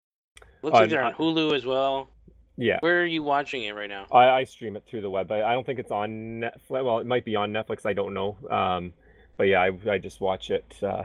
Looks 0.63 0.75
like 0.75 0.91
they're 0.91 1.03
on 1.03 1.15
Hulu 1.15 1.55
as 1.55 1.65
well. 1.65 2.09
Yeah. 2.57 2.79
Where 2.81 3.03
are 3.03 3.07
you 3.07 3.23
watching 3.23 3.65
it 3.65 3.75
right 3.75 3.89
now? 3.89 4.07
I, 4.13 4.29
I 4.29 4.45
stream 4.45 4.77
it 4.77 4.85
through 4.89 5.01
the 5.01 5.11
web. 5.11 5.31
I, 5.33 5.43
I 5.43 5.53
don't 5.53 5.65
think 5.65 5.79
it's 5.79 5.91
on 5.91 6.43
Netflix. 6.43 6.85
Well, 6.85 6.99
it 6.99 7.07
might 7.07 7.25
be 7.25 7.35
on 7.35 7.51
Netflix. 7.51 7.87
I 7.87 7.93
don't 7.93 8.15
know. 8.15 8.37
Um, 8.51 8.93
but 9.37 9.45
yeah, 9.45 9.61
I, 9.61 9.91
I 9.91 9.99
just 9.99 10.21
watch 10.21 10.51
it 10.51 10.75
uh, 10.83 11.05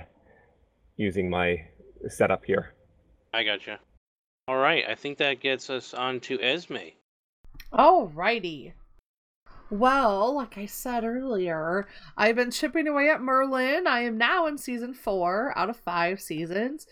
using 0.98 1.30
my 1.30 1.66
setup 2.08 2.46
here. 2.46 2.74
I 3.34 3.44
gotcha. 3.44 3.80
All 4.48 4.58
right, 4.58 4.86
I 4.88 4.96
think 4.96 5.18
that 5.18 5.42
gets 5.42 5.70
us 5.70 5.94
on 5.94 6.20
to 6.22 6.42
Esme. 6.42 6.78
Alrighty. 7.74 8.74
Well, 9.70 10.36
like 10.36 10.58
I 10.58 10.66
said 10.66 11.04
earlier, 11.04 11.88
I've 12.16 12.36
been 12.36 12.52
chipping 12.52 12.88
away 12.88 13.10
at 13.10 13.22
Merlin. 13.22 13.86
I 13.88 14.02
am 14.02 14.18
now 14.18 14.48
in 14.48 14.58
season 14.58 14.94
four 14.94 15.54
out 15.58 15.70
of 15.70 15.78
five 15.78 16.22
seasons. 16.22 16.88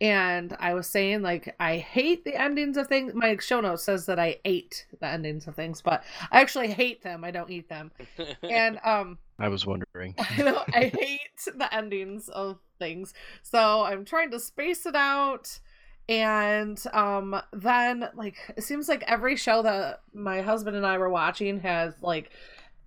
And 0.00 0.56
I 0.58 0.72
was 0.72 0.86
saying, 0.86 1.20
like, 1.20 1.54
I 1.60 1.76
hate 1.76 2.24
the 2.24 2.40
endings 2.40 2.78
of 2.78 2.86
things. 2.86 3.12
My 3.14 3.36
show 3.36 3.60
note 3.60 3.80
says 3.80 4.06
that 4.06 4.18
I 4.18 4.38
ate 4.46 4.86
the 4.98 5.06
endings 5.06 5.46
of 5.46 5.54
things, 5.54 5.82
but 5.82 6.02
I 6.32 6.40
actually 6.40 6.68
hate 6.68 7.02
them. 7.02 7.22
I 7.22 7.30
don't 7.30 7.50
eat 7.50 7.68
them. 7.68 7.90
And, 8.42 8.80
um, 8.82 9.18
I 9.38 9.48
was 9.48 9.66
wondering. 9.66 10.14
I 10.18 10.42
know 10.42 10.62
I 10.72 10.84
hate 10.84 11.20
the 11.54 11.68
endings 11.74 12.28
of 12.30 12.58
things. 12.78 13.12
So 13.42 13.84
I'm 13.84 14.04
trying 14.04 14.30
to 14.30 14.40
space 14.40 14.86
it 14.86 14.94
out. 14.94 15.58
And 16.10 16.82
um 16.92 17.40
then 17.52 18.08
like 18.16 18.36
it 18.56 18.64
seems 18.64 18.88
like 18.88 19.04
every 19.06 19.36
show 19.36 19.62
that 19.62 20.02
my 20.12 20.42
husband 20.42 20.76
and 20.76 20.84
I 20.84 20.98
were 20.98 21.08
watching 21.08 21.60
has 21.60 21.94
like 22.02 22.30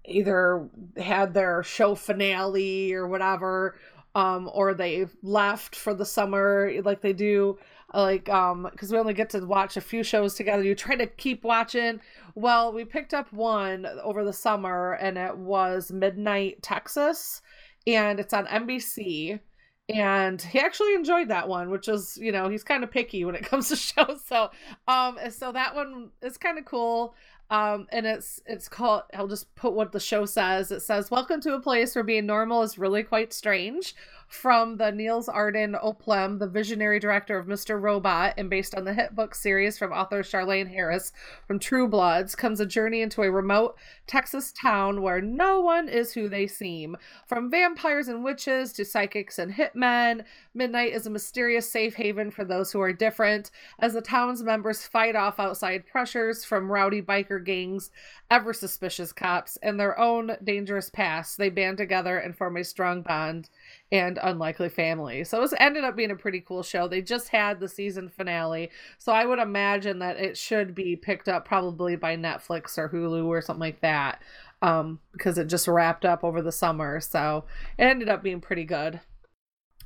either 0.04 0.68
had 0.98 1.34
their 1.34 1.64
show 1.64 1.96
finale 1.96 2.92
or 2.92 3.08
whatever 3.08 3.80
um 4.14 4.52
or 4.54 4.74
they 4.74 5.08
left 5.24 5.74
for 5.74 5.94
the 5.94 6.06
summer 6.06 6.70
like 6.84 7.00
they 7.00 7.14
do 7.14 7.58
like 7.94 8.28
um 8.28 8.68
because 8.70 8.92
we 8.92 8.98
only 8.98 9.14
get 9.14 9.30
to 9.30 9.40
watch 9.46 9.78
a 9.78 9.82
few 9.82 10.04
shows 10.04 10.34
together. 10.36 10.62
You 10.62 10.76
try 10.76 10.98
to 10.98 11.08
keep 11.08 11.46
watching. 11.46 12.02
Well 12.36 12.74
we 12.74 12.84
picked 12.84 13.14
up 13.14 13.32
one 13.32 13.86
over 14.04 14.26
the 14.26 14.34
summer 14.34 14.94
and 14.96 15.18
it 15.18 15.38
was 15.38 15.94
midnight 15.94 16.62
texas 16.62 17.42
and 17.88 18.20
it's 18.20 18.34
on 18.34 18.48
nbc 18.48 19.40
and 19.90 20.42
he 20.42 20.60
actually 20.60 20.94
enjoyed 20.94 21.28
that 21.28 21.48
one 21.48 21.70
which 21.70 21.90
is 21.90 22.18
you 22.18 22.32
know 22.32 22.48
he's 22.48 22.64
kind 22.64 22.84
of 22.84 22.92
picky 22.92 23.26
when 23.26 23.36
it 23.36 23.44
comes 23.50 23.68
to 23.70 23.76
shows 23.76 24.22
so 24.26 24.50
um 24.88 25.18
so 25.30 25.52
that 25.52 25.76
one 25.76 26.10
is 26.22 26.38
kind 26.38 26.58
of 26.58 26.66
cool. 26.66 27.16
Um 27.50 27.88
and 27.92 28.06
it's 28.06 28.42
it's 28.46 28.70
called 28.70 29.04
i'll 29.14 29.28
just 29.28 29.54
put 29.56 29.74
what 29.74 29.92
the 29.92 30.00
show 30.00 30.26
says. 30.26 30.72
It 30.72 30.82
says 30.82 31.12
welcome 31.12 31.42
to 31.42 31.56
a 31.56 31.60
place 31.60 31.96
where 31.96 32.04
being 32.04 32.26
normal 32.26 32.62
is 32.62 32.78
really 32.78 33.04
quite 33.04 33.34
strange 33.34 33.94
from 34.34 34.78
the 34.78 34.92
Niels 34.92 35.30
Arden 35.30 35.76
Oplev, 35.82 36.40
the 36.40 36.48
visionary 36.48 37.00
director 37.00 37.38
of 37.38 37.46
Mr. 37.46 37.80
Robot, 37.80 38.34
and 38.36 38.50
based 38.50 38.74
on 38.74 38.84
the 38.84 38.94
hit 38.94 39.16
book 39.16 39.36
series 39.36 39.78
from 39.78 39.94
author 39.94 40.24
Charlaine 40.24 40.68
Harris 40.68 41.14
from 41.48 41.60
True 41.60 41.88
Bloods, 41.88 42.36
comes 42.36 42.60
a 42.60 42.66
journey 42.66 43.02
into 43.02 43.22
a 43.22 43.32
remote 43.32 43.78
Texas 44.08 44.52
town 44.52 45.02
where 45.04 45.22
no 45.22 45.62
one 45.62 45.88
is 45.88 46.14
who 46.14 46.28
they 46.28 46.48
seem. 46.48 46.98
From 47.28 47.52
vampires 47.52 48.08
and 48.08 48.24
witches 48.24 48.74
to 48.74 48.84
psychics 48.84 49.38
and 49.38 49.54
hitmen, 49.54 50.26
Midnight 50.54 50.94
is 50.94 51.06
a 51.06 51.12
mysterious 51.12 51.72
safe 51.72 51.96
haven 51.96 52.32
for 52.32 52.44
those 52.44 52.72
who 52.72 52.82
are 52.82 52.92
different. 52.92 53.52
As 53.80 53.94
the 53.94 54.02
town's 54.02 54.42
members 54.42 54.86
fight 54.86 55.16
off 55.16 55.40
outside 55.40 55.86
pressures 55.86 56.44
from 56.44 56.72
rowdy 56.72 57.02
biker 57.02 57.44
gangs, 57.44 57.92
ever 58.32 58.52
suspicious 58.52 59.14
cops, 59.14 59.58
and 59.62 59.80
their 59.80 59.98
own 60.00 60.38
dangerous 60.44 60.90
past, 60.90 61.38
they 61.38 61.50
band 61.50 61.78
together 61.78 62.18
and 62.18 62.36
form 62.36 62.58
a 62.58 62.64
strong 62.64 63.04
bond 63.04 63.50
and 63.94 64.20
unlikely 64.24 64.70
family. 64.70 65.24
So 65.24 65.44
it 65.44 65.54
ended 65.60 65.84
up 65.84 65.96
being 65.96 66.10
a 66.10 66.16
pretty 66.16 66.42
cool 66.42 66.64
show. 66.64 66.88
They 66.88 67.02
just 67.02 67.30
had 67.30 67.60
the 67.60 67.70
season 67.70 68.10
finale, 68.10 68.72
so 68.98 69.14
I 69.14 69.26
would 69.26 69.40
imagine 69.40 70.00
that 70.00 70.18
it 70.18 70.36
should 70.36 70.74
be 70.74 70.96
picked 70.96 71.30
up 71.30 71.46
probably 71.46 71.96
by 71.96 72.18
Netflix 72.18 72.78
or 72.78 72.90
Hulu 72.90 73.28
or 73.28 73.42
something 73.42 73.62
like 73.62 73.82
that, 73.82 74.22
um, 74.64 75.00
because 75.12 75.38
it 75.38 75.46
just 75.46 75.68
wrapped 75.68 76.06
up 76.06 76.24
over 76.24 76.42
the 76.42 76.52
summer. 76.52 77.00
So 77.00 77.46
it 77.78 77.84
ended 77.84 78.10
up 78.10 78.24
being 78.24 78.42
pretty 78.42 78.66
good. 78.66 79.00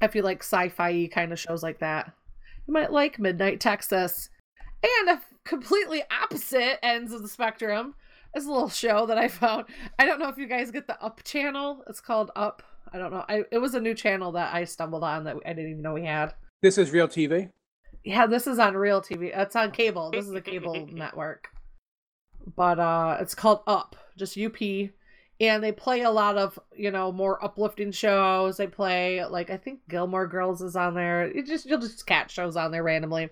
If 0.01 0.15
you 0.15 0.21
like 0.21 0.41
sci-fi 0.41 1.09
kind 1.11 1.33
of 1.33 1.39
shows 1.39 1.61
like 1.61 1.79
that, 1.79 2.13
you 2.65 2.73
might 2.73 2.91
like 2.91 3.19
Midnight 3.19 3.59
Texas. 3.59 4.29
And 4.83 5.09
a 5.09 5.21
completely 5.43 6.03
opposite 6.11 6.79
ends 6.85 7.11
of 7.11 7.23
the 7.23 7.27
spectrum 7.27 7.95
is 8.35 8.45
a 8.45 8.51
little 8.51 8.69
show 8.69 9.05
that 9.07 9.17
I 9.17 9.27
found. 9.27 9.65
I 9.97 10.05
don't 10.05 10.19
know 10.19 10.29
if 10.29 10.37
you 10.37 10.47
guys 10.47 10.71
get 10.71 10.87
the 10.87 11.01
Up 11.03 11.23
channel. 11.23 11.83
It's 11.87 11.99
called 11.99 12.31
Up. 12.35 12.61
I 12.93 12.97
don't 12.97 13.11
know. 13.11 13.25
I, 13.27 13.43
it 13.51 13.59
was 13.59 13.73
a 13.73 13.79
new 13.79 13.93
channel 13.93 14.31
that 14.33 14.53
I 14.53 14.63
stumbled 14.65 15.03
on 15.03 15.23
that 15.25 15.37
I 15.45 15.53
didn't 15.53 15.71
even 15.71 15.81
know 15.81 15.93
we 15.93 16.05
had. 16.05 16.33
This 16.61 16.77
is 16.77 16.91
real 16.91 17.07
TV. 17.07 17.51
Yeah, 18.03 18.25
this 18.25 18.47
is 18.47 18.59
on 18.59 18.75
real 18.75 19.01
TV. 19.01 19.37
It's 19.37 19.55
on 19.55 19.71
cable. 19.71 20.11
This 20.11 20.25
is 20.25 20.33
a 20.33 20.41
cable 20.41 20.87
network. 20.91 21.49
But 22.55 22.79
uh 22.79 23.17
it's 23.19 23.35
called 23.35 23.61
Up, 23.67 23.95
just 24.17 24.37
UP. 24.37 24.61
And 25.39 25.63
they 25.63 25.71
play 25.71 26.01
a 26.01 26.09
lot 26.09 26.35
of, 26.35 26.57
you 26.75 26.89
know, 26.89 27.11
more 27.11 27.43
uplifting 27.43 27.91
shows. 27.91 28.57
They 28.57 28.67
play 28.67 29.23
like 29.25 29.49
I 29.49 29.57
think 29.57 29.81
Gilmore 29.89 30.27
Girls 30.27 30.61
is 30.61 30.75
on 30.75 30.95
there. 30.95 31.31
You 31.33 31.43
just 31.43 31.65
you'll 31.65 31.79
just 31.79 32.05
catch 32.05 32.31
shows 32.31 32.55
on 32.55 32.71
there 32.71 32.83
randomly. 32.83 33.29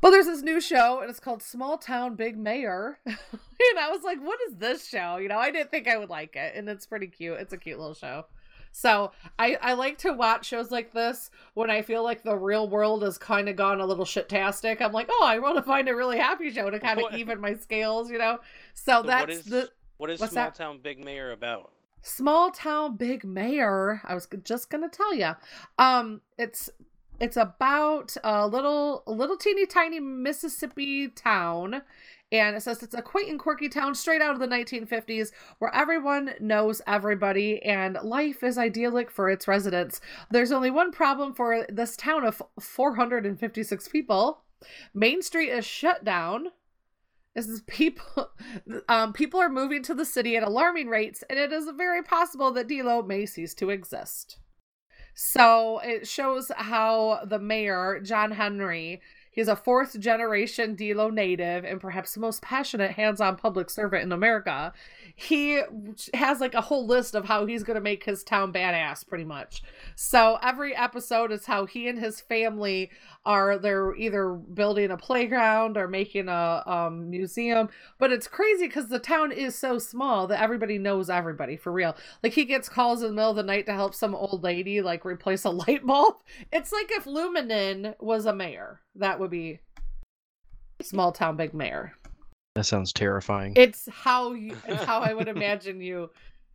But 0.00 0.10
there's 0.10 0.26
this 0.26 0.42
new 0.42 0.60
show 0.60 1.00
and 1.00 1.10
it's 1.10 1.20
called 1.20 1.42
Small 1.42 1.78
Town 1.78 2.14
Big 2.14 2.36
Mayor. 2.36 2.98
and 3.06 3.16
I 3.80 3.90
was 3.90 4.02
like, 4.02 4.18
what 4.20 4.38
is 4.48 4.56
this 4.56 4.86
show? 4.86 5.16
You 5.16 5.28
know, 5.28 5.38
I 5.38 5.50
didn't 5.50 5.70
think 5.70 5.88
I 5.88 5.96
would 5.96 6.10
like 6.10 6.36
it. 6.36 6.54
And 6.54 6.68
it's 6.68 6.86
pretty 6.86 7.06
cute. 7.06 7.38
It's 7.40 7.52
a 7.52 7.58
cute 7.58 7.78
little 7.78 7.94
show. 7.94 8.26
So 8.72 9.12
I, 9.38 9.56
I 9.60 9.74
like 9.74 9.98
to 9.98 10.12
watch 10.12 10.46
shows 10.46 10.70
like 10.70 10.92
this 10.92 11.30
when 11.54 11.70
I 11.70 11.82
feel 11.82 12.02
like 12.02 12.22
the 12.22 12.36
real 12.36 12.68
world 12.68 13.02
has 13.02 13.18
kind 13.18 13.48
of 13.48 13.56
gone 13.56 13.80
a 13.80 13.86
little 13.86 14.06
shit-tastic. 14.06 14.80
I'm 14.80 14.92
like, 14.92 15.08
oh, 15.10 15.24
I 15.24 15.38
want 15.38 15.56
to 15.56 15.62
find 15.62 15.88
a 15.88 15.94
really 15.94 16.18
happy 16.18 16.50
show 16.50 16.70
to 16.70 16.80
kind 16.80 17.00
of 17.00 17.12
even 17.14 17.40
my 17.40 17.54
scales, 17.54 18.10
you 18.10 18.18
know. 18.18 18.38
So 18.74 19.02
So 19.02 19.06
that's 19.06 19.20
what 19.20 19.30
is 19.30 19.44
the 19.44 19.70
what 19.98 20.10
is 20.10 20.18
Small 20.18 20.30
that? 20.30 20.54
Town 20.54 20.80
Big 20.82 21.04
Mayor 21.04 21.30
about? 21.32 21.70
small 22.02 22.50
town 22.50 22.96
big 22.96 23.24
mayor 23.24 24.02
i 24.04 24.12
was 24.12 24.26
just 24.42 24.68
gonna 24.70 24.88
tell 24.88 25.14
you 25.14 25.30
um 25.78 26.20
it's 26.36 26.68
it's 27.20 27.36
about 27.36 28.16
a 28.24 28.46
little 28.48 29.04
a 29.06 29.12
little 29.12 29.36
teeny 29.36 29.66
tiny 29.66 30.00
mississippi 30.00 31.06
town 31.08 31.80
and 32.32 32.56
it 32.56 32.62
says 32.62 32.82
it's 32.82 32.94
a 32.94 33.02
quaint 33.02 33.28
and 33.28 33.38
quirky 33.38 33.68
town 33.68 33.94
straight 33.94 34.22
out 34.22 34.32
of 34.32 34.40
the 34.40 34.46
1950s 34.46 35.30
where 35.58 35.74
everyone 35.74 36.32
knows 36.40 36.80
everybody 36.86 37.62
and 37.62 37.98
life 38.02 38.42
is 38.42 38.56
idyllic 38.56 39.10
for 39.10 39.28
its 39.28 39.46
residents. 39.46 40.00
There's 40.30 40.50
only 40.50 40.70
one 40.70 40.92
problem 40.92 41.34
for 41.34 41.66
this 41.68 41.94
town 41.94 42.24
of 42.24 42.42
456 42.58 43.88
people. 43.88 44.44
Main 44.94 45.20
street 45.20 45.50
is 45.50 45.66
shut 45.66 46.04
down. 46.04 46.46
This 47.34 47.48
is 47.48 47.60
people 47.62 48.30
um, 48.88 49.12
people 49.12 49.38
are 49.40 49.50
moving 49.50 49.82
to 49.84 49.94
the 49.94 50.06
city 50.06 50.36
at 50.36 50.42
alarming 50.42 50.88
rates 50.88 51.22
and 51.28 51.38
it 51.38 51.52
is 51.52 51.68
very 51.76 52.02
possible 52.02 52.50
that 52.52 52.68
D'Lo 52.68 53.02
may 53.02 53.26
cease 53.26 53.54
to 53.54 53.68
exist. 53.68 54.38
So 55.14 55.80
it 55.84 56.08
shows 56.08 56.50
how 56.56 57.20
the 57.26 57.38
mayor, 57.38 58.00
John 58.02 58.30
Henry, 58.30 59.02
he's 59.32 59.48
a 59.48 59.56
fourth 59.56 59.98
generation 59.98 60.76
D'Lo 60.76 61.10
native 61.10 61.64
and 61.64 61.80
perhaps 61.80 62.14
the 62.14 62.20
most 62.20 62.40
passionate 62.42 62.92
hands-on 62.92 63.36
public 63.36 63.68
servant 63.68 64.04
in 64.04 64.12
America. 64.12 64.72
He 65.16 65.60
has 66.14 66.40
like 66.40 66.54
a 66.54 66.60
whole 66.60 66.86
list 66.86 67.16
of 67.16 67.24
how 67.24 67.46
he's 67.46 67.64
going 67.64 67.74
to 67.74 67.80
make 67.80 68.04
his 68.04 68.22
town 68.22 68.52
badass 68.52 69.06
pretty 69.06 69.24
much. 69.24 69.62
So 69.96 70.38
every 70.42 70.76
episode 70.76 71.32
is 71.32 71.46
how 71.46 71.66
he 71.66 71.88
and 71.88 71.98
his 71.98 72.20
family 72.20 72.90
are 73.24 73.58
they're 73.58 73.94
either 73.96 74.32
building 74.32 74.90
a 74.90 74.96
playground 74.96 75.76
or 75.76 75.86
making 75.86 76.28
a 76.28 76.62
um, 76.66 77.08
museum 77.08 77.68
but 77.98 78.10
it's 78.10 78.26
crazy 78.26 78.66
because 78.66 78.88
the 78.88 78.98
town 78.98 79.30
is 79.30 79.56
so 79.56 79.78
small 79.78 80.26
that 80.26 80.42
everybody 80.42 80.76
knows 80.76 81.08
everybody 81.08 81.56
for 81.56 81.70
real 81.70 81.96
like 82.22 82.32
he 82.32 82.44
gets 82.44 82.68
calls 82.68 83.02
in 83.02 83.08
the 83.08 83.14
middle 83.14 83.30
of 83.30 83.36
the 83.36 83.42
night 83.42 83.66
to 83.66 83.72
help 83.72 83.94
some 83.94 84.14
old 84.14 84.42
lady 84.42 84.80
like 84.80 85.04
replace 85.04 85.44
a 85.44 85.50
light 85.50 85.86
bulb 85.86 86.16
it's 86.52 86.72
like 86.72 86.90
if 86.90 87.04
luminen 87.04 87.94
was 88.00 88.26
a 88.26 88.34
mayor 88.34 88.80
that 88.94 89.18
would 89.22 89.30
be 89.30 89.60
small 90.82 91.12
town 91.12 91.36
big 91.36 91.54
mayor. 91.54 91.94
That 92.54 92.64
sounds 92.64 92.92
terrifying. 92.92 93.54
it's 93.56 93.88
how 93.90 94.32
you 94.34 94.54
it's 94.68 94.84
how 94.84 95.00
i 95.00 95.14
would 95.14 95.28
imagine 95.28 95.80
you. 95.80 96.10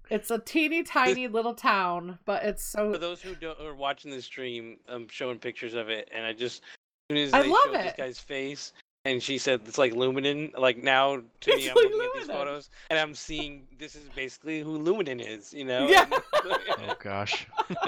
It's 0.10 0.30
a 0.32 0.38
teeny 0.40 0.84
tiny 0.84 1.28
little 1.28 1.54
town 1.56 2.20
but 2.26 2.44
it's 2.44 2.64
so 2.64 2.94
For 2.94 2.98
those 3.00 3.22
who 3.22 3.34
don't, 3.36 3.60
are 3.60 3.74
watching 3.76 4.12
the 4.12 4.22
stream, 4.22 4.78
I'm 4.88 5.08
showing 5.10 5.40
pictures 5.40 5.74
of 5.74 5.90
it, 5.90 6.10
and 6.14 6.26
I 6.26 6.34
just 6.34 6.62
as 7.10 7.16
soon 7.16 7.24
as 7.26 7.34
I 7.34 7.42
they 7.42 7.50
love 7.50 7.60
showed 7.66 7.74
this 7.76 7.94
guy's 7.98 8.20
face, 8.20 8.74
and 9.06 9.22
she 9.22 9.38
said 9.38 9.62
it's 9.66 9.78
like 9.78 9.94
Luminen. 9.94 10.58
Like 10.58 10.84
now, 10.84 11.18
to 11.18 11.52
It's 11.52 11.64
me, 11.64 11.70
I'm 11.70 11.76
like 11.76 11.86
looking 11.86 12.02
at 12.02 12.20
these 12.20 12.28
photos, 12.28 12.70
and 12.90 13.00
I'm 13.00 13.16
seeing 13.16 13.68
this 13.80 13.96
is 13.96 14.04
basically 14.16 14.62
who 14.62 14.80
Luminen 14.80 15.22
is. 15.26 15.54
You 15.54 15.66
know? 15.66 15.88
Yeah. 15.88 16.06
Oh 16.10 16.96
gosh. 17.00 17.48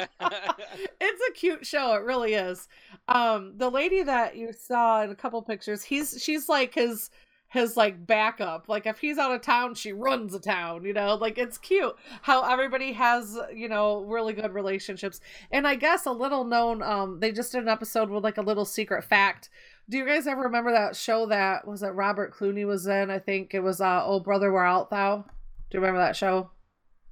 it's 1.01 1.21
a 1.29 1.33
cute 1.33 1.65
show 1.65 1.93
it 1.93 2.03
really 2.03 2.33
is 2.33 2.67
um 3.07 3.53
the 3.57 3.69
lady 3.69 4.03
that 4.03 4.35
you 4.35 4.51
saw 4.53 5.01
in 5.01 5.09
a 5.09 5.15
couple 5.15 5.41
pictures 5.41 5.83
he's 5.83 6.21
she's 6.21 6.49
like 6.49 6.73
his 6.73 7.09
his 7.49 7.75
like 7.75 8.05
backup 8.05 8.69
like 8.69 8.85
if 8.85 8.99
he's 8.99 9.17
out 9.17 9.31
of 9.31 9.41
town 9.41 9.73
she 9.73 9.91
runs 9.91 10.33
a 10.33 10.39
town 10.39 10.85
you 10.85 10.93
know 10.93 11.15
like 11.15 11.37
it's 11.37 11.57
cute 11.57 11.95
how 12.21 12.43
everybody 12.43 12.93
has 12.93 13.37
you 13.53 13.67
know 13.67 14.01
really 14.01 14.33
good 14.33 14.53
relationships 14.53 15.19
and 15.51 15.67
i 15.67 15.75
guess 15.75 16.05
a 16.05 16.11
little 16.11 16.43
known 16.43 16.83
um 16.83 17.19
they 17.19 17.31
just 17.31 17.51
did 17.51 17.63
an 17.63 17.67
episode 17.67 18.09
with 18.09 18.23
like 18.23 18.37
a 18.37 18.41
little 18.41 18.65
secret 18.65 19.03
fact 19.03 19.49
do 19.89 19.97
you 19.97 20.05
guys 20.05 20.27
ever 20.27 20.43
remember 20.43 20.71
that 20.71 20.95
show 20.95 21.25
that 21.25 21.67
was 21.67 21.83
it 21.83 21.87
robert 21.87 22.33
clooney 22.33 22.65
was 22.65 22.87
in 22.87 23.09
i 23.09 23.19
think 23.19 23.53
it 23.53 23.61
was 23.61 23.81
uh 23.81 24.05
old 24.05 24.23
brother 24.23 24.51
where 24.51 24.63
art 24.63 24.89
thou 24.89 25.17
do 25.17 25.77
you 25.77 25.79
remember 25.79 25.99
that 25.99 26.15
show 26.15 26.49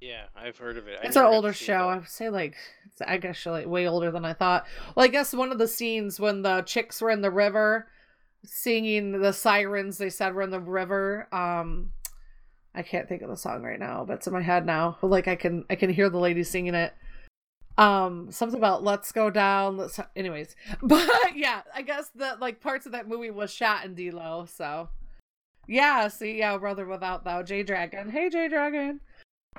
yeah, 0.00 0.26
I've 0.36 0.56
heard 0.56 0.76
of 0.76 0.86
it. 0.86 0.98
I 1.02 1.06
it's 1.06 1.16
an 1.16 1.22
never 1.22 1.26
got 1.26 1.30
to 1.30 1.36
older 1.36 1.52
show. 1.52 1.88
I 1.88 1.96
would 1.96 2.08
say 2.08 2.30
like 2.30 2.54
it's 2.86 3.00
I 3.00 3.16
guess 3.16 3.44
like 3.46 3.66
way 3.66 3.88
older 3.88 4.10
than 4.10 4.24
I 4.24 4.32
thought. 4.32 4.66
Well, 4.94 5.04
I 5.04 5.08
guess 5.08 5.34
one 5.34 5.50
of 5.50 5.58
the 5.58 5.68
scenes 5.68 6.20
when 6.20 6.42
the 6.42 6.62
chicks 6.62 7.00
were 7.00 7.10
in 7.10 7.22
the 7.22 7.30
river 7.30 7.88
singing 8.44 9.20
the 9.20 9.32
sirens 9.32 9.98
they 9.98 10.10
said 10.10 10.34
were 10.34 10.42
in 10.42 10.50
the 10.50 10.60
river. 10.60 11.26
Um 11.32 11.90
I 12.74 12.82
can't 12.82 13.08
think 13.08 13.22
of 13.22 13.28
the 13.28 13.36
song 13.36 13.62
right 13.62 13.80
now, 13.80 14.04
but 14.06 14.14
it's 14.14 14.26
in 14.28 14.32
my 14.32 14.42
head 14.42 14.64
now. 14.64 14.98
Like 15.02 15.26
I 15.26 15.34
can 15.34 15.64
I 15.68 15.74
can 15.74 15.90
hear 15.90 16.08
the 16.08 16.18
lady 16.18 16.44
singing 16.44 16.74
it. 16.74 16.94
Um 17.78 18.30
something 18.30 18.58
about 18.58 18.82
let's 18.82 19.12
go 19.12 19.30
down. 19.30 19.76
Let's 19.76 19.98
anyways. 20.14 20.54
But 20.82 21.08
yeah, 21.36 21.62
I 21.74 21.82
guess 21.82 22.10
that 22.16 22.40
like 22.40 22.60
parts 22.60 22.84
of 22.86 22.92
that 22.92 23.08
movie 23.08 23.30
was 23.30 23.50
shot 23.52 23.84
in 23.84 23.94
D'Lo, 23.94 24.46
so 24.46 24.88
yeah, 25.68 26.08
see, 26.08 26.38
yeah, 26.38 26.56
brother 26.56 26.86
without 26.86 27.24
thou, 27.24 27.42
J 27.42 27.62
Dragon. 27.62 28.10
Hey, 28.10 28.30
J 28.30 28.48
Dragon. 28.48 29.00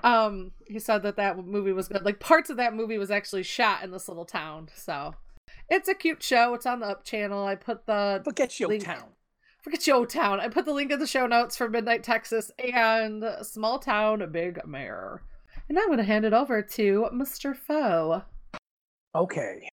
Um, 0.04 0.52
he 0.68 0.80
said 0.80 1.04
that 1.04 1.18
that 1.18 1.38
movie 1.38 1.72
was 1.72 1.88
good. 1.88 2.04
Like 2.04 2.20
parts 2.20 2.50
of 2.50 2.58
that 2.58 2.74
movie 2.74 2.98
was 2.98 3.12
actually 3.12 3.44
shot 3.44 3.84
in 3.84 3.92
this 3.92 4.08
little 4.08 4.26
town. 4.26 4.70
So 4.76 5.16
it's 5.70 5.88
a 5.88 5.94
cute 5.94 6.24
show. 6.24 6.54
It's 6.56 6.66
on 6.66 6.80
the 6.80 6.88
Up 6.88 7.04
channel. 7.04 7.46
I 7.46 7.56
put 7.56 7.86
the 7.86 8.22
Forget 8.24 8.60
your 8.60 8.70
link- 8.70 8.86
town. 8.86 9.10
Forget 9.62 9.86
your 9.88 10.06
town. 10.06 10.40
I 10.40 10.48
put 10.48 10.66
the 10.66 10.74
link 10.74 10.90
in 10.92 11.00
the 11.00 11.08
show 11.08 11.28
notes 11.28 11.58
for 11.58 11.70
Midnight 11.70 12.02
Texas 12.04 12.50
and 12.74 13.24
Small 13.42 13.78
Town 13.78 14.28
Big 14.32 14.66
Mayor. 14.66 15.22
And 15.70 15.78
I'm 15.78 15.90
gonna 15.90 16.04
hand 16.04 16.26
it 16.26 16.34
over 16.34 16.62
to 16.62 17.08
Mr. 17.14 17.56
Foe. 17.56 18.24
Okay. 19.16 19.70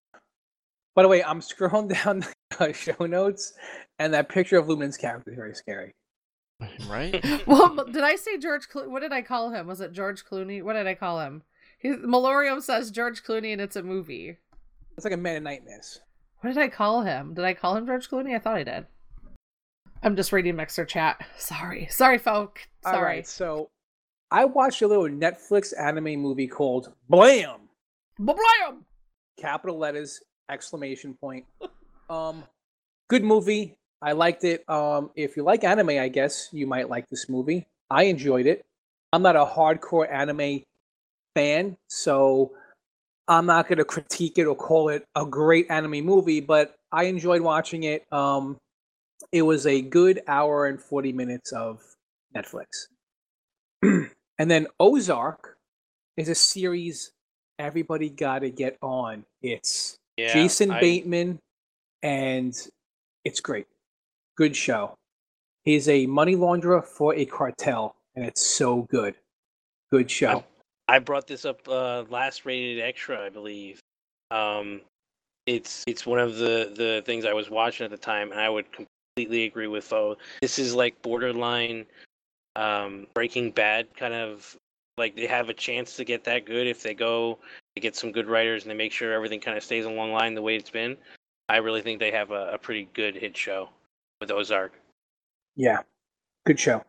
By 0.95 1.03
the 1.03 1.09
way, 1.09 1.25
I'm 1.25 1.41
scrolling 1.41 1.89
down 2.05 2.25
the 2.59 2.73
show 2.73 3.07
notes, 3.07 3.55
and 3.99 4.13
that 4.15 4.29
picture 4.29 4.59
of 4.59 4.67
Lumin's 4.67 4.97
character 4.97 5.31
is 5.31 5.37
very 5.37 5.55
scary. 5.55 5.95
Right? 6.89 7.23
Well, 7.47 7.85
did 7.85 8.03
I 8.03 8.17
say 8.17 8.39
George? 8.39 8.69
Clo- 8.69 8.89
what 8.89 9.01
did 9.01 9.13
I 9.13 9.21
call 9.21 9.51
him? 9.51 9.67
Was 9.67 9.83
it 9.83 9.93
George 9.93 10.25
Clooney? 10.25 10.63
What 10.63 10.73
did 10.73 10.87
I 10.87 10.95
call 10.95 11.21
him? 11.21 11.43
He, 11.79 11.91
Malorium 11.91 12.63
says 12.63 12.91
George 12.91 13.23
Clooney, 13.23 13.53
and 13.53 13.61
it's 13.61 13.77
a 13.77 13.83
movie. 13.83 14.39
It's 14.97 15.05
like 15.05 15.13
a 15.13 15.19
man 15.19 15.37
of 15.37 15.43
nightmares. 15.43 16.01
What 16.41 16.55
did 16.55 16.63
I 16.63 16.69
call 16.69 17.03
him? 17.03 17.35
Did 17.35 17.45
I 17.45 17.53
call 17.53 17.77
him 17.77 17.85
George 17.87 18.09
Clooney? 18.09 18.35
I 18.35 18.39
thought 18.39 18.57
I 18.57 18.65
did. 18.65 18.87
I'm 20.03 20.17
just 20.17 20.33
reading 20.33 20.57
Mixer 20.57 20.87
chat. 20.87 21.21
Sorry. 21.37 21.89
Sorry, 21.91 22.17
folk. 22.17 22.61
Sorry. 22.83 22.97
All 22.97 23.03
right, 23.03 23.27
so 23.27 23.69
I 24.31 24.45
watched 24.45 24.83
a 24.83 24.89
little 24.89 25.05
Netflix 25.05 25.73
anime 25.79 26.21
movie 26.21 26.49
called 26.49 26.93
Blame! 27.09 27.69
Blame! 28.19 28.85
Capital 29.37 29.79
letters, 29.79 30.21
exclamation 30.51 31.15
point. 31.15 31.45
Um, 32.09 32.45
good 33.09 33.25
movie. 33.25 33.77
I 34.01 34.13
liked 34.13 34.45
it. 34.45 34.63
Um, 34.71 35.11
if 35.17 35.37
you 35.37 35.43
like 35.43 35.65
anime, 35.65 35.89
I 35.89 36.07
guess 36.07 36.49
you 36.53 36.65
might 36.65 36.89
like 36.89 37.09
this 37.09 37.29
movie. 37.29 37.67
I 37.91 38.05
enjoyed 38.05 38.47
it. 38.47 38.65
I'm 39.13 39.23
not 39.23 39.35
a 39.35 39.45
hardcore 39.45 40.09
anime 40.09 40.63
fan, 41.35 41.77
so 41.89 42.53
I'm 43.27 43.47
not 43.47 43.67
going 43.67 43.79
to 43.79 43.85
critique 43.85 44.39
it 44.39 44.45
or 44.45 44.55
call 44.55 44.89
it 44.91 45.05
a 45.17 45.27
great 45.27 45.67
anime 45.69 46.05
movie, 46.05 46.41
but 46.41 46.77
I 46.93 47.07
enjoyed 47.07 47.41
watching 47.41 47.83
it. 47.83 48.05
Um, 48.13 48.57
it 49.33 49.43
was 49.43 49.67
a 49.67 49.83
good 49.83 50.23
hour 50.29 50.67
and 50.67 50.81
40 50.81 51.13
minutes 51.13 51.51
of 51.51 51.83
Netflix. 52.37 52.87
and 54.39 54.51
then 54.51 54.67
Ozark 54.81 55.57
is 56.17 56.29
a 56.29 56.35
series 56.35 57.13
everybody 57.59 58.11
got 58.11 58.41
to 58.41 58.51
get 58.51 58.77
on. 58.83 59.25
It's 59.43 59.97
Yeah, 60.17 60.33
Jason 60.33 60.71
I- 60.71 60.81
Bateman, 60.81 61.39
and 62.03 62.55
it's 63.25 63.41
great. 63.41 63.67
Good 64.37 64.55
show. 64.57 64.95
He's 65.65 65.89
a 65.89 66.07
money 66.07 66.37
launderer 66.37 66.85
for 66.85 67.15
a 67.15 67.25
cartel, 67.25 67.97
and 68.15 68.25
it's 68.25 68.45
so 68.47 68.83
good. 68.83 69.15
Good 69.91 70.11
show. 70.11 70.45
I 70.89 71.01
brought 71.01 71.27
this 71.27 71.45
up 71.45 71.67
uh, 71.69 72.05
last 72.11 72.45
rated 72.47 72.81
extra, 72.81 73.25
I 73.25 73.31
believe. 73.31 73.81
Um, 74.31 74.83
it's 75.47 75.83
it's 75.87 76.07
one 76.07 76.19
of 76.19 76.37
the 76.37 76.73
the 76.77 77.03
things 77.07 77.25
I 77.25 77.33
was 77.33 77.51
watching 77.51 77.85
at 77.85 77.91
the 77.91 77.97
time, 77.97 78.31
and 78.31 78.41
I 78.41 78.49
would 78.49 78.67
completely 78.73 79.45
agree 79.45 79.67
with 79.67 79.85
Foe. 79.85 80.17
This 80.41 80.59
is 80.59 80.75
like 80.75 81.01
borderline 81.03 81.87
um, 82.57 83.07
Breaking 83.15 83.51
Bad 83.51 83.95
kind 83.97 84.15
of 84.15 84.57
like 84.99 85.15
they 85.15 85.27
have 85.27 85.49
a 85.51 85.55
chance 85.55 85.95
to 85.97 86.05
get 86.05 86.25
that 86.25 86.47
good 86.47 86.67
if 86.67 86.83
they 86.83 86.95
go 86.95 87.39
they 87.75 87.81
get 87.83 87.95
some 87.95 88.11
good 88.13 88.27
writers 88.27 88.63
and 88.65 88.71
they 88.71 88.75
make 88.77 88.93
sure 88.93 89.13
everything 89.13 89.39
kind 89.41 89.57
of 89.57 89.63
stays 89.63 89.85
along 89.85 90.13
line 90.13 90.35
the 90.35 90.41
way 90.43 90.57
it's 90.57 90.71
been. 90.71 90.97
I 91.49 91.59
really 91.59 91.83
think 91.83 92.01
they 92.01 92.11
have 92.11 92.31
a, 92.31 92.53
a 92.55 92.59
pretty 92.59 92.89
good 92.95 93.15
hit 93.15 93.37
show 93.37 93.69
with 94.21 94.31
Ozark. 94.31 94.73
Yeah, 95.55 95.81
good 96.47 96.59
show. 96.59 96.83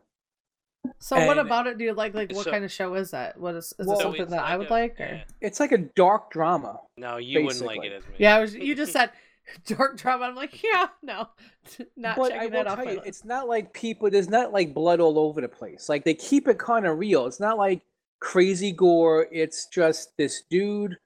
So 1.00 1.26
what 1.26 1.38
about 1.38 1.66
it 1.66 1.76
do 1.76 1.84
you 1.84 1.92
like? 1.92 2.14
Like 2.14 2.32
what 2.32 2.44
So- 2.44 2.50
kind 2.50 2.64
of 2.64 2.72
show 2.72 2.94
is 2.94 3.10
that? 3.10 3.38
What 3.38 3.54
is 3.56 3.74
is 3.78 3.86
Well- 3.86 3.98
it 3.98 4.02
something 4.02 4.22
it's 4.22 4.30
that 4.30 4.42
I 4.42 4.56
would 4.56 4.68
a- 4.68 4.72
like? 4.72 4.98
Or? 4.98 5.22
It's 5.42 5.60
like 5.60 5.72
a 5.72 5.78
dark 5.78 6.30
drama. 6.30 6.80
No, 6.96 7.18
you 7.18 7.44
wouldn't 7.44 7.64
like 7.66 7.84
it 7.84 7.92
as 7.92 8.04
me. 8.06 8.14
Yeah, 8.18 8.36
I 8.36 8.40
was. 8.40 8.54
You 8.54 8.74
just 8.74 8.92
said 8.94 9.10
dark 9.66 9.96
drama. 9.96 10.24
I'm 10.26 10.34
like, 10.34 10.62
yeah, 10.62 10.88
no, 11.02 11.28
not 11.96 12.16
but 12.16 12.32
I 12.32 12.36
checking 12.36 12.44
will 12.52 12.64
that 12.64 12.66
off. 12.66 12.76
tell 12.76 12.84
my 12.86 12.92
you, 12.92 13.02
it's 13.04 13.24
not 13.24 13.48
like 13.48 13.72
people. 13.72 14.10
There's 14.10 14.28
not 14.28 14.52
like 14.52 14.74
blood 14.74 15.00
all 15.00 15.18
over 15.18 15.40
the 15.40 15.48
place. 15.48 15.88
Like 15.88 16.04
they 16.04 16.14
keep 16.14 16.48
it 16.48 16.58
kind 16.58 16.86
of 16.86 16.98
real. 16.98 17.26
It's 17.26 17.40
not 17.40 17.58
like 17.58 17.82
crazy 18.20 18.72
gore. 18.72 19.26
It's 19.32 19.66
just 19.66 20.16
this 20.16 20.42
dude 20.50 20.96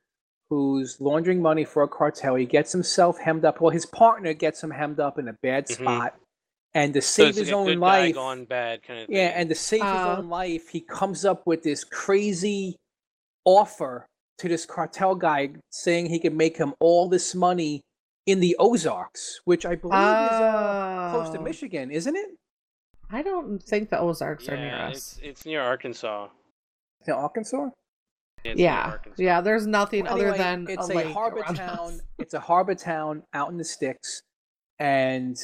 who's 0.50 1.00
laundering 1.00 1.40
money 1.40 1.64
for 1.64 1.82
a 1.82 1.88
cartel. 1.88 2.34
He 2.34 2.44
gets 2.46 2.72
himself 2.72 3.18
hemmed 3.18 3.44
up. 3.44 3.60
Well, 3.60 3.70
his 3.70 3.86
partner 3.86 4.34
gets 4.34 4.62
him 4.62 4.70
hemmed 4.70 5.00
up 5.00 5.18
in 5.18 5.28
a 5.28 5.32
bad 5.42 5.66
Mhm. 5.66 5.74
spot, 5.74 6.14
and 6.74 6.92
to 6.94 7.00
So 7.00 7.24
save 7.24 7.28
it's 7.30 7.38
his 7.38 7.48
like 7.48 7.54
a 7.54 7.56
own 7.58 7.66
good 7.66 7.78
life, 7.78 8.02
guy 8.08 8.12
gone 8.12 8.44
bad 8.44 8.82
kind 8.82 9.00
of 9.00 9.08
yeah, 9.10 9.28
thing. 9.28 9.36
and 9.36 9.48
to 9.48 9.54
save 9.54 9.80
his 9.82 9.90
Oh. 9.90 10.16
own 10.18 10.28
life, 10.28 10.68
he 10.68 10.80
comes 10.80 11.24
up 11.24 11.46
with 11.46 11.62
this 11.62 11.84
crazy 11.84 12.76
offer 13.44 14.06
to 14.38 14.48
this 14.48 14.66
cartel 14.66 15.14
guy 15.14 15.50
saying 15.70 16.06
he 16.06 16.18
can 16.18 16.36
make 16.36 16.56
him 16.56 16.74
all 16.80 17.08
this 17.08 17.34
money 17.34 17.80
in 18.26 18.40
the 18.40 18.56
Ozarks, 18.58 19.40
which 19.44 19.66
I 19.66 19.74
believe 19.74 19.94
is 19.94 19.98
uh, 20.00 21.10
close 21.12 21.30
to 21.30 21.38
Oh. 21.38 21.42
Michigan, 21.42 21.90
isn't 21.90 22.14
it? 22.16 22.30
I 23.10 23.22
don't 23.22 23.62
think 23.62 23.90
the 23.90 23.98
Ozarks 23.98 24.48
are 24.48 24.56
near 24.56 24.74
us. 24.74 24.96
it's, 24.96 25.20
it's 25.22 25.46
near 25.46 25.60
Arkansas. 25.60 26.28
Is 27.02 27.08
it 27.08 27.12
Arkansas? 27.12 27.70
It's 28.44 28.56
near 28.58 28.66
Yeah, 28.68 28.84
Arkansas. 28.92 29.22
yeah. 29.22 29.40
There's 29.40 29.66
nothing 29.66 30.04
Well, 30.04 30.14
other 30.14 30.28
anyway, 30.28 30.38
than 30.38 30.66
it's 30.68 30.88
a, 30.88 30.98
a, 30.98 31.12
harbor 31.12 31.42
town. 31.42 31.78
us. 31.78 32.00
It's 32.18 32.34
a 32.34 32.40
harbor 32.40 32.74
town 32.74 33.24
out 33.34 33.50
in 33.50 33.56
the 33.58 33.64
sticks, 33.64 34.22
and 34.78 35.36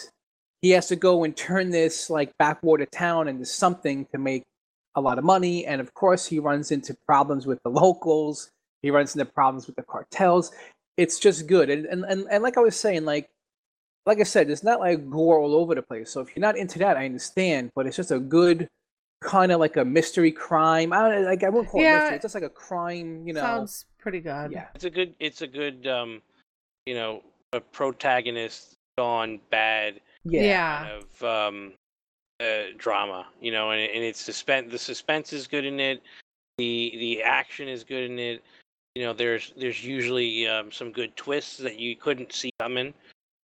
he 0.63 0.71
has 0.71 0.87
to 0.89 0.97
go 0.97 1.25
and 1.25 1.37
turn 1.37 1.71
this 1.71 2.09
like 2.09 2.33
backwater 2.39 2.87
town 2.87 3.29
into 3.29 3.45
something 3.45 4.07
to 4.13 4.19
make 4.19 4.45
a 4.95 5.01
lot 5.01 5.19
of 5.19 5.25
money. 5.25 5.67
And 5.67 5.81
of 5.81 5.93
course, 5.95 6.27
he 6.27 6.39
runs 6.39 6.71
into 6.71 6.97
problems 7.07 7.47
with 7.47 7.59
the 7.65 7.71
locals. 7.71 8.51
He 8.83 8.91
runs 8.91 9.15
into 9.15 9.25
problems 9.27 9.67
with 9.67 9.77
the 9.77 9.83
cartels. 9.83 10.53
It's 10.99 11.19
just 11.19 11.47
good, 11.47 11.71
and 11.71 11.87
and 11.87 12.05
and, 12.05 12.27
and 12.31 12.43
like 12.43 12.59
I 12.59 12.61
was 12.61 12.77
saying, 12.77 13.07
like 13.07 13.31
like 14.05 14.21
I 14.21 14.25
said, 14.25 14.51
it's 14.51 14.63
not 14.65 14.81
like 14.81 15.09
gore 15.09 15.39
all 15.39 15.55
over 15.55 15.75
the 15.75 15.83
place. 15.83 16.11
So 16.11 16.21
if 16.21 16.35
you're 16.35 16.41
not 16.41 16.57
into 16.57 16.79
that, 16.81 16.97
I 16.97 17.05
understand. 17.07 17.71
But 17.75 17.87
it's 17.87 17.97
just 17.97 18.11
a 18.11 18.19
good 18.19 18.69
kind 19.21 19.53
of 19.53 19.61
like 19.61 19.77
a 19.77 19.85
mystery 19.85 20.33
crime. 20.33 20.93
I 20.93 21.09
don't 21.09 21.25
like 21.25 21.45
I 21.45 21.49
won't 21.49 21.69
call 21.69 21.81
it 21.81 21.85
mystery. 21.85 22.15
It's 22.17 22.23
just 22.23 22.35
like 22.35 22.45
a 22.45 22.49
crime, 22.49 23.27
you 23.27 23.33
know. 23.33 23.41
Sounds 23.41 23.87
pretty 23.99 24.21
good. 24.21 24.51
yeah. 24.53 24.67
It's 24.75 24.85
a 24.85 24.91
good. 24.91 25.15
It's 25.21 25.43
a 25.43 25.47
good. 25.47 25.87
Um, 25.87 26.21
you 26.87 26.95
know, 26.95 27.23
a 27.53 27.61
protagonist 27.61 28.75
gone 28.97 29.41
bad 29.51 30.01
Yeah. 30.25 30.43
Yeah. 30.43 30.79
kind 30.79 31.05
of 31.05 31.23
um, 31.23 31.73
uh, 32.41 32.73
drama. 32.77 33.27
You 33.41 33.53
know, 33.53 33.71
and, 33.71 33.81
and 33.81 34.03
it's 34.03 34.21
suspense. 34.21 34.73
The 34.73 34.79
suspense 34.79 35.33
is 35.33 35.47
good 35.47 35.65
in 35.65 35.79
it. 35.81 36.03
The 36.57 36.93
the 36.99 37.23
action 37.23 37.69
is 37.69 37.85
good 37.85 38.11
in 38.11 38.19
it. 38.19 38.43
You 38.95 39.05
know, 39.05 39.13
there's 39.13 39.53
there's 39.57 39.85
usually 39.85 40.49
um, 40.49 40.73
some 40.73 40.93
good 40.93 41.17
twists 41.17 41.59
that 41.59 41.79
you 41.79 41.97
couldn't 41.97 42.33
see 42.33 42.51
coming, 42.61 42.95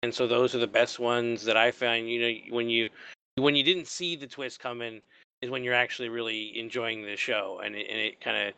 and 0.03 0.13
so 0.13 0.27
those 0.27 0.53
are 0.55 0.59
the 0.59 0.67
best 0.67 0.99
ones 0.99 1.43
that 1.45 1.57
I 1.57 1.71
find 1.71 2.09
You 2.09 2.21
know, 2.21 2.55
when 2.55 2.69
you 2.69 2.89
when 3.35 3.55
you 3.55 3.63
didn't 3.63 3.87
see 3.87 4.15
the 4.15 4.27
twist 4.27 4.59
coming 4.59 5.01
is 5.41 5.49
when 5.49 5.63
you're 5.63 5.73
actually 5.73 6.09
really 6.09 6.57
enjoying 6.57 7.05
the 7.05 7.15
show, 7.15 7.61
and 7.63 7.75
it, 7.75 7.87
and 7.89 7.99
it 7.99 8.21
kind 8.21 8.47
of 8.47 8.53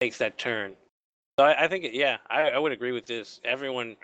takes 0.00 0.18
that 0.18 0.38
turn. 0.38 0.74
So 1.38 1.46
I, 1.46 1.64
I 1.64 1.68
think, 1.68 1.86
yeah, 1.92 2.18
I, 2.28 2.50
I 2.50 2.58
would 2.58 2.72
agree 2.72 2.92
with 2.92 3.06
this. 3.06 3.40
Everyone, 3.44 3.90
if 3.90 3.96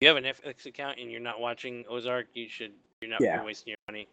you 0.00 0.08
have 0.08 0.16
an 0.16 0.24
Netflix 0.24 0.66
account 0.66 0.98
and 0.98 1.10
you're 1.10 1.20
not 1.20 1.40
watching 1.40 1.84
Ozark, 1.88 2.26
you 2.34 2.48
should. 2.48 2.72
You're 3.00 3.10
not 3.10 3.22
Yeah. 3.22 3.42
wasting 3.42 3.70
your 3.70 3.76
money. 3.88 4.08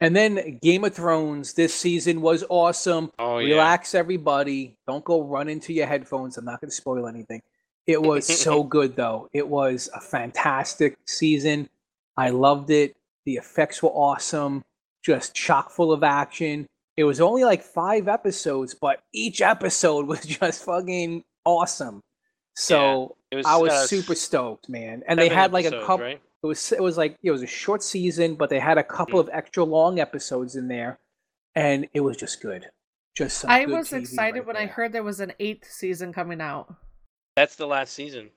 And 0.00 0.14
then 0.14 0.58
Game 0.60 0.84
of 0.84 0.94
Thrones 0.94 1.54
this 1.54 1.74
season 1.74 2.20
was 2.20 2.44
awesome. 2.48 3.10
Oh 3.18 3.38
yeah. 3.38 3.54
Relax, 3.54 3.94
everybody. 3.94 4.76
Don't 4.86 5.04
go 5.04 5.22
run 5.22 5.48
into 5.48 5.72
your 5.72 5.86
headphones. 5.86 6.36
I'm 6.36 6.44
not 6.44 6.60
going 6.60 6.70
to 6.70 6.76
spoil 6.76 7.06
anything. 7.06 7.42
It 7.86 8.02
was 8.02 8.26
so 8.26 8.62
good, 8.76 8.96
though. 8.96 9.28
It 9.32 9.46
was 9.48 9.88
a 9.94 10.00
fantastic 10.00 10.98
season. 11.06 11.68
I 12.16 12.30
loved 12.30 12.70
it. 12.70 12.96
The 13.24 13.34
effects 13.34 13.82
were 13.82 13.90
awesome, 13.90 14.64
just 15.02 15.34
chock 15.34 15.70
full 15.70 15.92
of 15.92 16.02
action. 16.04 16.66
It 16.96 17.04
was 17.04 17.20
only 17.20 17.44
like 17.44 17.62
five 17.62 18.08
episodes, 18.08 18.74
but 18.74 19.02
each 19.12 19.40
episode 19.40 20.06
was 20.08 20.20
just 20.20 20.64
fucking 20.64 21.24
awesome. 21.44 22.02
So 22.54 23.16
It 23.30 23.36
was, 23.36 23.46
I 23.46 23.56
was 23.56 23.72
uh, 23.72 23.86
super 23.86 24.14
stoked, 24.14 24.68
man. 24.68 25.02
And 25.06 25.18
they 25.18 25.28
had 25.28 25.52
like 25.52 25.66
a 25.66 25.70
couple. 25.70 26.06
Right? 26.06 26.20
It 26.46 26.48
was 26.48 26.72
it 26.72 26.82
was 26.82 26.96
like 26.96 27.16
it 27.22 27.30
was 27.30 27.42
a 27.42 27.46
short 27.46 27.82
season, 27.82 28.34
but 28.36 28.50
they 28.50 28.58
had 28.60 28.78
a 28.78 28.84
couple 28.84 29.18
of 29.18 29.28
extra 29.32 29.64
long 29.64 29.98
episodes 29.98 30.56
in 30.56 30.68
there, 30.68 30.98
and 31.54 31.88
it 31.92 32.00
was 32.00 32.16
just 32.16 32.40
good. 32.40 32.66
Just 33.16 33.38
some 33.38 33.50
I 33.50 33.64
good 33.64 33.74
was 33.74 33.90
TV 33.90 34.00
excited 34.00 34.38
right 34.38 34.46
when 34.46 34.56
I 34.56 34.66
heard 34.66 34.92
there 34.92 35.02
was 35.02 35.20
an 35.20 35.32
eighth 35.40 35.70
season 35.70 36.12
coming 36.12 36.40
out. 36.40 36.74
That's 37.34 37.56
the 37.56 37.66
last 37.66 37.94
season. 37.94 38.30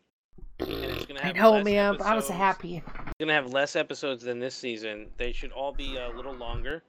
And 0.59 0.69
it's 0.69 1.05
gonna 1.05 1.21
I 1.21 1.31
know, 1.33 1.63
man. 1.63 1.97
but 1.97 2.07
I 2.07 2.15
was 2.15 2.25
episodes. 2.25 2.37
happy. 2.37 2.77
It's 2.77 3.13
gonna 3.19 3.33
have 3.33 3.53
less 3.53 3.75
episodes 3.75 4.23
than 4.23 4.39
this 4.39 4.55
season. 4.55 5.07
They 5.17 5.31
should 5.31 5.51
all 5.51 5.71
be 5.71 5.97
a 5.97 6.09
little 6.09 6.33
longer. 6.33 6.83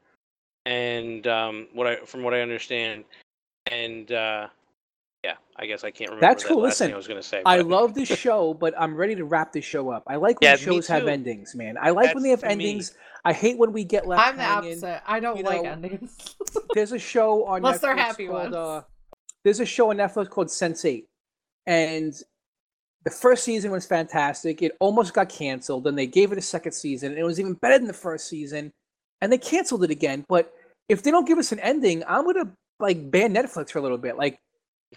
And 0.67 1.27
um, 1.27 1.69
what 1.75 1.87
I 1.87 1.97
from 2.07 2.23
what 2.23 2.33
I 2.33 2.41
understand, 2.41 3.05
and 3.71 4.11
uh, 4.13 4.49
yeah, 5.25 5.35
I 5.57 5.67
guess 5.67 5.85
I 5.85 5.91
can't 5.91 6.11
remember 6.11 6.27
That's 6.29 6.45
that 6.45 6.49
cool. 6.49 6.59
last 6.59 6.69
Listen, 6.69 6.87
thing 6.87 6.95
I 6.95 6.97
was 6.97 7.09
gonna 7.09 7.23
say. 7.23 7.43
I 7.45 7.59
love 7.61 7.95
this 7.95 8.09
show, 8.09 8.55
but 8.55 8.75
I'm 8.79 8.95
ready 8.97 9.15
to 9.17 9.25
wrap 9.25 9.53
this 9.53 9.65
show 9.65 9.91
up. 9.91 10.05
I 10.07 10.17
like 10.17 10.41
when 10.41 10.51
Yeah, 10.51 10.57
shows 10.57 10.87
have 10.89 11.09
endings, 11.09 11.55
man. 11.55 11.77
I 11.81 11.91
like 11.91 12.15
when 12.15 12.23
they 12.23 12.31
have 12.31 12.41
That's 12.41 12.53
to 12.55 12.59
me. 12.59 12.71
endings. 12.71 12.95
I 13.25 13.33
hate 13.33 13.59
when 13.59 13.73
we 13.73 13.85
get 13.85 14.07
left 14.07 14.27
I'm 14.27 14.37
the 14.37 14.43
hanging. 14.43 14.81
opposite. 14.81 15.03
I 15.07 15.21
don't 15.21 15.37
you 15.37 15.43
like 15.45 15.65
know, 15.65 15.73
endings. 15.73 16.37
There's 16.75 16.93
a 16.93 16.99
show 16.99 17.45
on 17.47 17.59
Unless 17.63 17.79
Netflix 17.79 17.81
they're 17.83 17.97
happy 17.97 18.27
called 18.27 18.53
ones. 18.53 18.55
uh, 18.55 18.83
there's 19.45 19.61
a 19.61 19.67
show 19.67 19.91
on 19.91 19.97
Netflix 19.97 20.29
called 20.31 20.49
Sense8, 20.49 21.05
and 21.67 22.15
the 23.05 23.11
first 23.11 23.45
season 23.45 23.71
was 23.71 23.87
fantastic. 23.87 24.63
It 24.63 24.77
almost 24.81 25.15
got 25.15 25.29
canceled, 25.29 25.87
and 25.87 25.97
they 25.99 26.07
gave 26.07 26.33
it 26.33 26.39
a 26.39 26.43
second 26.43 26.73
season, 26.73 27.11
and 27.13 27.19
it 27.19 27.25
was 27.25 27.41
even 27.41 27.55
better 27.55 27.79
than 27.79 27.87
the 27.87 27.93
first 27.95 28.29
season, 28.29 28.71
and 29.21 29.33
they 29.33 29.39
canceled 29.39 29.85
it 29.85 29.91
again. 29.91 30.25
But 30.29 30.53
if 30.89 31.03
they 31.03 31.11
don't 31.11 31.27
give 31.27 31.39
us 31.39 31.53
an 31.53 31.61
ending, 31.61 32.03
I'm 32.07 32.25
gonna 32.25 32.53
like 32.79 33.11
ban 33.11 33.35
Netflix 33.35 33.71
for 33.71 33.79
a 33.79 33.83
little 33.83 33.99
bit. 33.99 34.17
Like, 34.17 34.39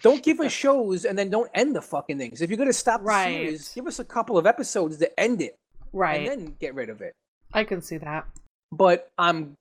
don't 0.02 0.22
give 0.22 0.40
us 0.40 0.52
shows 0.64 1.04
and 1.04 1.16
then 1.18 1.30
don't 1.30 1.50
end 1.54 1.74
the 1.76 1.82
fucking 1.82 2.18
things. 2.18 2.40
If 2.42 2.50
you're 2.50 2.56
gonna 2.58 2.72
stop 2.72 3.00
the 3.00 3.06
Right. 3.06 3.34
series, 3.34 3.68
give 3.74 3.86
us 3.86 3.98
a 3.98 4.04
couple 4.04 4.36
of 4.38 4.46
episodes 4.46 4.96
to 4.98 5.20
end 5.20 5.40
it, 5.42 5.56
right. 5.92 6.28
and 6.28 6.42
then 6.46 6.56
get 6.60 6.74
rid 6.74 6.90
of 6.90 7.00
it 7.00 7.14
I 7.52 7.64
can 7.64 7.80
see 7.80 7.98
that. 7.98 8.26
but 8.72 9.10
I'm 9.18 9.54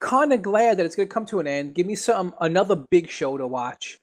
kind 0.00 0.32
of 0.32 0.42
glad 0.42 0.78
that 0.78 0.86
it's 0.86 0.94
going 0.94 1.08
to 1.08 1.12
come 1.12 1.26
to 1.26 1.40
an 1.40 1.46
end. 1.48 1.74
Give 1.74 1.84
me 1.86 1.96
some 1.96 2.32
another 2.40 2.76
big 2.76 3.08
show 3.08 3.36
to 3.36 3.46
watch. 3.48 3.98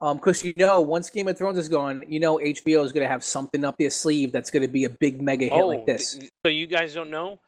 Um, 0.00 0.16
because 0.16 0.44
you 0.44 0.54
know, 0.56 0.80
once 0.80 1.10
Game 1.10 1.26
of 1.28 1.36
Thrones 1.36 1.58
is 1.58 1.68
gone, 1.68 2.02
you 2.08 2.20
know 2.20 2.38
HBO 2.38 2.84
is 2.84 2.92
going 2.92 3.04
to 3.04 3.08
have 3.08 3.22
something 3.24 3.64
up 3.64 3.76
their 3.76 3.90
sleeve 3.90 4.30
that's 4.32 4.50
going 4.50 4.62
to 4.62 4.68
be 4.68 4.84
a 4.84 4.90
big 4.90 5.20
mega 5.20 5.46
hit 5.46 5.62
like 5.64 5.86
this. 5.86 6.14
th- 6.14 6.30
So 6.46 6.50
you 6.50 6.66
guys 6.68 6.94
don't 6.94 7.10
know? 7.10 7.38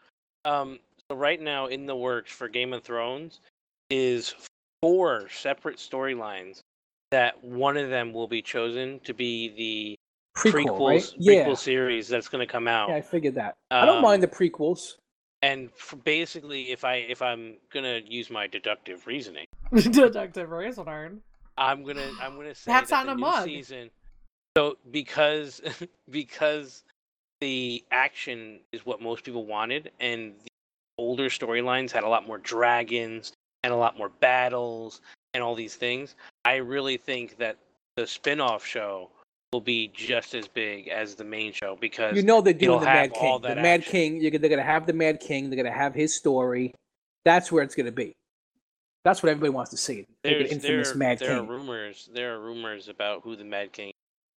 Um, 0.45 0.79
so 1.09 1.17
right 1.17 1.41
now 1.41 1.67
in 1.67 1.87
the 1.87 1.95
works 1.97 2.31
for 2.33 2.49
Game 2.49 2.73
of 2.73 2.83
Thrones 2.83 3.41
is 3.89 4.35
four 4.83 5.29
separate 5.31 5.77
storylines 5.79 6.61
that 7.13 7.43
one 7.45 7.77
of 7.77 7.91
them 7.91 8.13
will 8.13 8.27
be 8.27 8.43
chosen 8.43 8.99
to 9.05 9.15
be 9.15 9.49
the 9.57 9.99
Prequel, 10.37 10.79
prequel, 10.79 10.89
right? 10.89 11.03
prequel 11.03 11.47
Yeah. 11.47 11.55
series 11.55 12.09
that's 12.09 12.29
going 12.29 12.45
to 12.47 12.51
come 12.51 12.67
out. 12.67 12.89
Yeah, 12.89 12.97
I 12.97 13.01
figured 13.03 13.35
that. 13.37 13.55
I 13.71 13.85
don't 13.85 13.97
Um, 13.97 14.03
mind 14.03 14.23
the 14.23 14.29
prequels. 14.29 14.97
And 15.43 15.71
for 15.73 15.97
basically, 15.97 16.71
if 16.71 16.85
I 16.85 16.95
if 16.97 17.21
I'm 17.21 17.57
gonna 17.73 18.01
use 18.07 18.31
my 18.31 18.47
deductive 18.47 19.07
reasoning, 19.09 19.47
Deductive 19.75 20.51
reasoning. 20.51 21.21
I'm 21.59 21.83
gonna 21.85 22.13
I'm 22.23 22.37
gonna 22.37 22.55
say 22.55 22.71
That's 22.73 22.91
that 22.91 23.01
on 23.01 23.07
the 23.07 23.13
a 23.13 23.15
new 23.17 23.21
mug. 23.23 23.45
season. 23.45 23.91
So 24.57 24.77
because 24.93 25.61
because 26.11 26.85
the 27.41 27.85
action 27.91 28.61
is 28.71 28.87
what 28.87 29.03
most 29.03 29.25
people 29.25 29.45
wanted, 29.45 29.91
and 29.99 30.35
the 30.45 30.49
older 30.97 31.29
storylines 31.29 31.91
had 31.91 32.05
a 32.05 32.09
lot 32.09 32.25
more 32.25 32.39
dragons 32.39 33.33
and 33.65 33.73
a 33.73 33.77
lot 33.77 33.99
more 33.99 34.11
battles 34.11 35.01
and 35.35 35.43
all 35.43 35.55
these 35.55 35.75
things. 35.75 36.15
I 36.45 36.57
really 36.57 36.97
think 36.97 37.39
that 37.39 37.57
the 37.97 38.07
spin-off 38.07 38.65
show 38.65 39.11
will 39.53 39.61
be 39.61 39.91
just 39.95 40.35
as 40.35 40.49
big 40.49 40.89
as 40.89 41.15
the 41.15 41.25
main 41.25 41.53
show 41.53 41.77
because 41.81 42.17
You 42.17 42.23
know 42.23 42.41
they're 42.41 42.55
it'll 42.55 42.79
doing 42.79 42.81
the 42.81 42.87
Mad 42.87 43.13
King. 43.15 43.41
The 43.43 43.55
Mad 43.57 43.81
action. 43.81 43.91
King. 43.93 44.21
You're, 44.21 44.31
they're 44.33 44.49
going 44.49 44.57
to 44.59 44.63
have 44.63 44.87
the 44.87 44.93
Mad 44.95 45.21
King. 45.21 45.51
They're 45.51 45.57
going 45.63 45.73
to 45.73 45.79
have 45.79 45.95
his 45.95 46.15
story. 46.17 46.75
That's 47.25 47.53
where 47.53 47.63
it's 47.63 47.75
going 47.75 47.87
to 47.87 47.93
be. 47.93 48.13
That's 49.05 49.23
what 49.23 49.31
everybody 49.31 49.51
wants 49.51 49.71
to 49.73 49.77
see. 49.77 50.07
Like 50.25 50.35
an 50.35 50.39
There's, 50.39 50.53
infamous 50.53 50.89
there, 50.89 50.97
Mad 50.97 51.19
there 51.19 51.37
are 51.39 51.43
rumors. 51.45 52.09
There 52.15 52.35
are 52.35 52.41
rumors 52.41 52.89
about 52.89 53.23
who 53.23 53.37
the 53.37 53.45
Mad 53.45 53.73
King. 53.73 53.93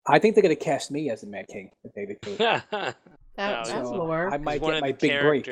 I 0.08 0.20
think 0.20 0.36
they're 0.36 0.42
going 0.42 0.56
to 0.56 0.62
cast 0.62 0.90
me 0.92 1.10
as 1.10 1.22
the 1.22 1.28
Mad 1.28 1.48
King. 1.48 1.70
If 1.84 1.94
they 1.94 2.18
do. 2.22 2.38
That, 3.36 3.50
No, 3.50 3.56
that's 3.64 3.70
he's- 3.72 3.88
lore. 3.88 4.32
I 4.32 4.38
might 4.38 4.62
get 4.62 4.80
my 4.82 4.92
the 4.92 4.98
big 4.98 5.22
break. 5.22 5.48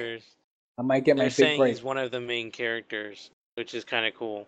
I 0.78 0.82
might 0.84 1.04
get 1.04 1.18
my 1.18 1.30
They're 1.30 1.48
big 1.50 1.58
break. 1.58 1.74
he's 1.74 1.82
one 1.84 1.98
of 1.98 2.12
the 2.12 2.20
main 2.22 2.52
characters, 2.52 3.32
which 3.56 3.74
is 3.74 3.84
kind 3.84 4.06
of 4.06 4.14
cool. 4.14 4.48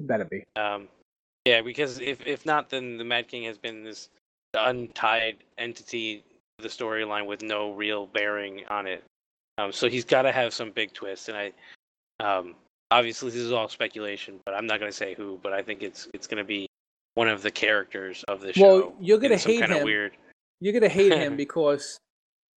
Better 0.00 0.24
be. 0.24 0.44
Um, 0.56 0.88
yeah, 1.44 1.62
because 1.62 2.00
if 2.00 2.26
if 2.26 2.44
not, 2.46 2.70
then 2.70 2.96
the 2.96 3.04
Mad 3.04 3.28
King 3.28 3.44
has 3.44 3.58
been 3.58 3.84
this 3.84 4.08
untied 4.54 5.36
entity 5.58 6.24
to 6.58 6.62
the 6.62 6.68
storyline 6.68 7.26
with 7.26 7.42
no 7.42 7.72
real 7.72 8.06
bearing 8.06 8.62
on 8.68 8.86
it. 8.86 9.04
Um, 9.58 9.72
so 9.72 9.88
he's 9.88 10.04
got 10.04 10.22
to 10.22 10.32
have 10.32 10.54
some 10.54 10.70
big 10.70 10.92
twist, 10.92 11.28
and 11.28 11.36
I, 11.36 11.52
um, 12.24 12.54
obviously 12.90 13.30
this 13.30 13.40
is 13.40 13.52
all 13.52 13.68
speculation, 13.68 14.40
but 14.44 14.54
I'm 14.54 14.66
not 14.66 14.80
going 14.80 14.90
to 14.90 14.96
say 14.96 15.14
who, 15.14 15.38
but 15.42 15.52
I 15.52 15.62
think 15.62 15.82
it's 15.82 16.08
it's 16.14 16.26
going 16.26 16.38
to 16.38 16.44
be 16.44 16.66
one 17.14 17.28
of 17.28 17.42
the 17.42 17.50
characters 17.50 18.24
of 18.28 18.40
the 18.40 18.52
show. 18.52 18.62
Well, 18.62 18.94
you're 19.00 19.18
gonna 19.18 19.36
hate 19.36 19.68
him. 19.68 19.84
weird. 19.84 20.12
You're 20.60 20.72
gonna 20.72 20.88
hate 20.88 21.12
him 21.12 21.36
because 21.44 21.98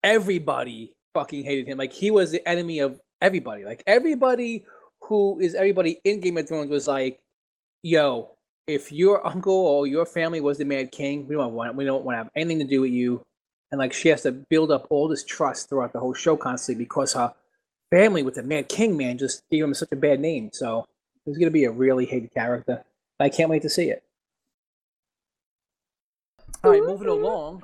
everybody 0.04 0.94
fucking 1.14 1.44
hated 1.44 1.68
him. 1.68 1.78
Like 1.78 1.94
he 1.94 2.12
was 2.12 2.32
the 2.32 2.48
enemy 2.48 2.80
of 2.80 3.00
everybody. 3.22 3.66
Like 3.66 3.84
everybody 3.88 4.66
who 5.02 5.40
is 5.40 5.56
everybody 5.56 6.00
in 6.04 6.20
Game 6.20 6.38
of 6.38 6.48
Thrones 6.48 6.70
was 6.70 6.88
like, 6.88 7.20
"Yo, 7.84 8.32
if 8.66 8.92
your 8.92 9.26
uncle 9.26 9.54
or 9.54 9.86
your 9.86 10.06
family 10.06 10.42
was 10.42 10.58
the 10.58 10.66
Mad 10.66 10.92
King, 10.92 11.28
we 11.28 11.36
don't 11.36 11.54
want 11.54 11.76
we 11.76 11.86
don't 11.86 12.04
want 12.04 12.16
to 12.16 12.18
have 12.18 12.32
anything 12.36 12.60
to 12.60 12.66
do 12.66 12.82
with 12.82 12.92
you." 12.92 13.22
And 13.72 13.80
like 13.80 13.94
she 13.94 14.10
has 14.10 14.22
to 14.24 14.32
build 14.32 14.72
up 14.72 14.88
all 14.90 15.08
this 15.08 15.24
trust 15.24 15.70
throughout 15.70 15.94
the 15.94 16.00
whole 16.00 16.14
show 16.14 16.38
constantly 16.38 16.84
because 16.84 17.14
her 17.14 17.34
family 17.92 18.24
with 18.24 18.36
the 18.36 18.44
Mad 18.44 18.70
King 18.70 18.96
man 18.98 19.18
just 19.18 19.44
gave 19.50 19.64
him 19.64 19.74
such 19.74 19.92
a 19.92 19.96
bad 19.96 20.20
name. 20.20 20.50
So 20.54 20.86
he's 21.26 21.38
gonna 21.38 21.52
be 21.52 21.66
a 21.66 21.72
really 21.72 22.06
hated 22.06 22.34
character. 22.34 22.84
I 23.20 23.30
can't 23.30 23.50
wait 23.50 23.62
to 23.64 23.70
see 23.70 23.90
it. 23.90 24.04
All 26.64 26.72
right, 26.72 26.82
moving 26.84 27.08
along. 27.10 27.64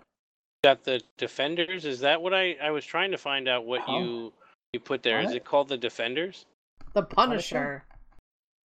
Got 0.63 0.83
the 0.83 1.01
Defenders. 1.17 1.85
Is 1.85 2.01
that 2.01 2.21
what 2.21 2.33
I 2.33 2.57
I 2.61 2.71
was 2.71 2.85
trying 2.85 3.11
to 3.11 3.17
find 3.17 3.47
out 3.47 3.65
what 3.65 3.81
Huh? 3.81 3.97
you 3.99 4.33
you 4.73 4.79
put 4.79 5.03
there? 5.03 5.19
Is 5.21 5.27
What? 5.27 5.35
it 5.37 5.45
called 5.45 5.69
the 5.69 5.77
Defenders? 5.77 6.45
The 6.93 7.03
Punisher. 7.03 7.83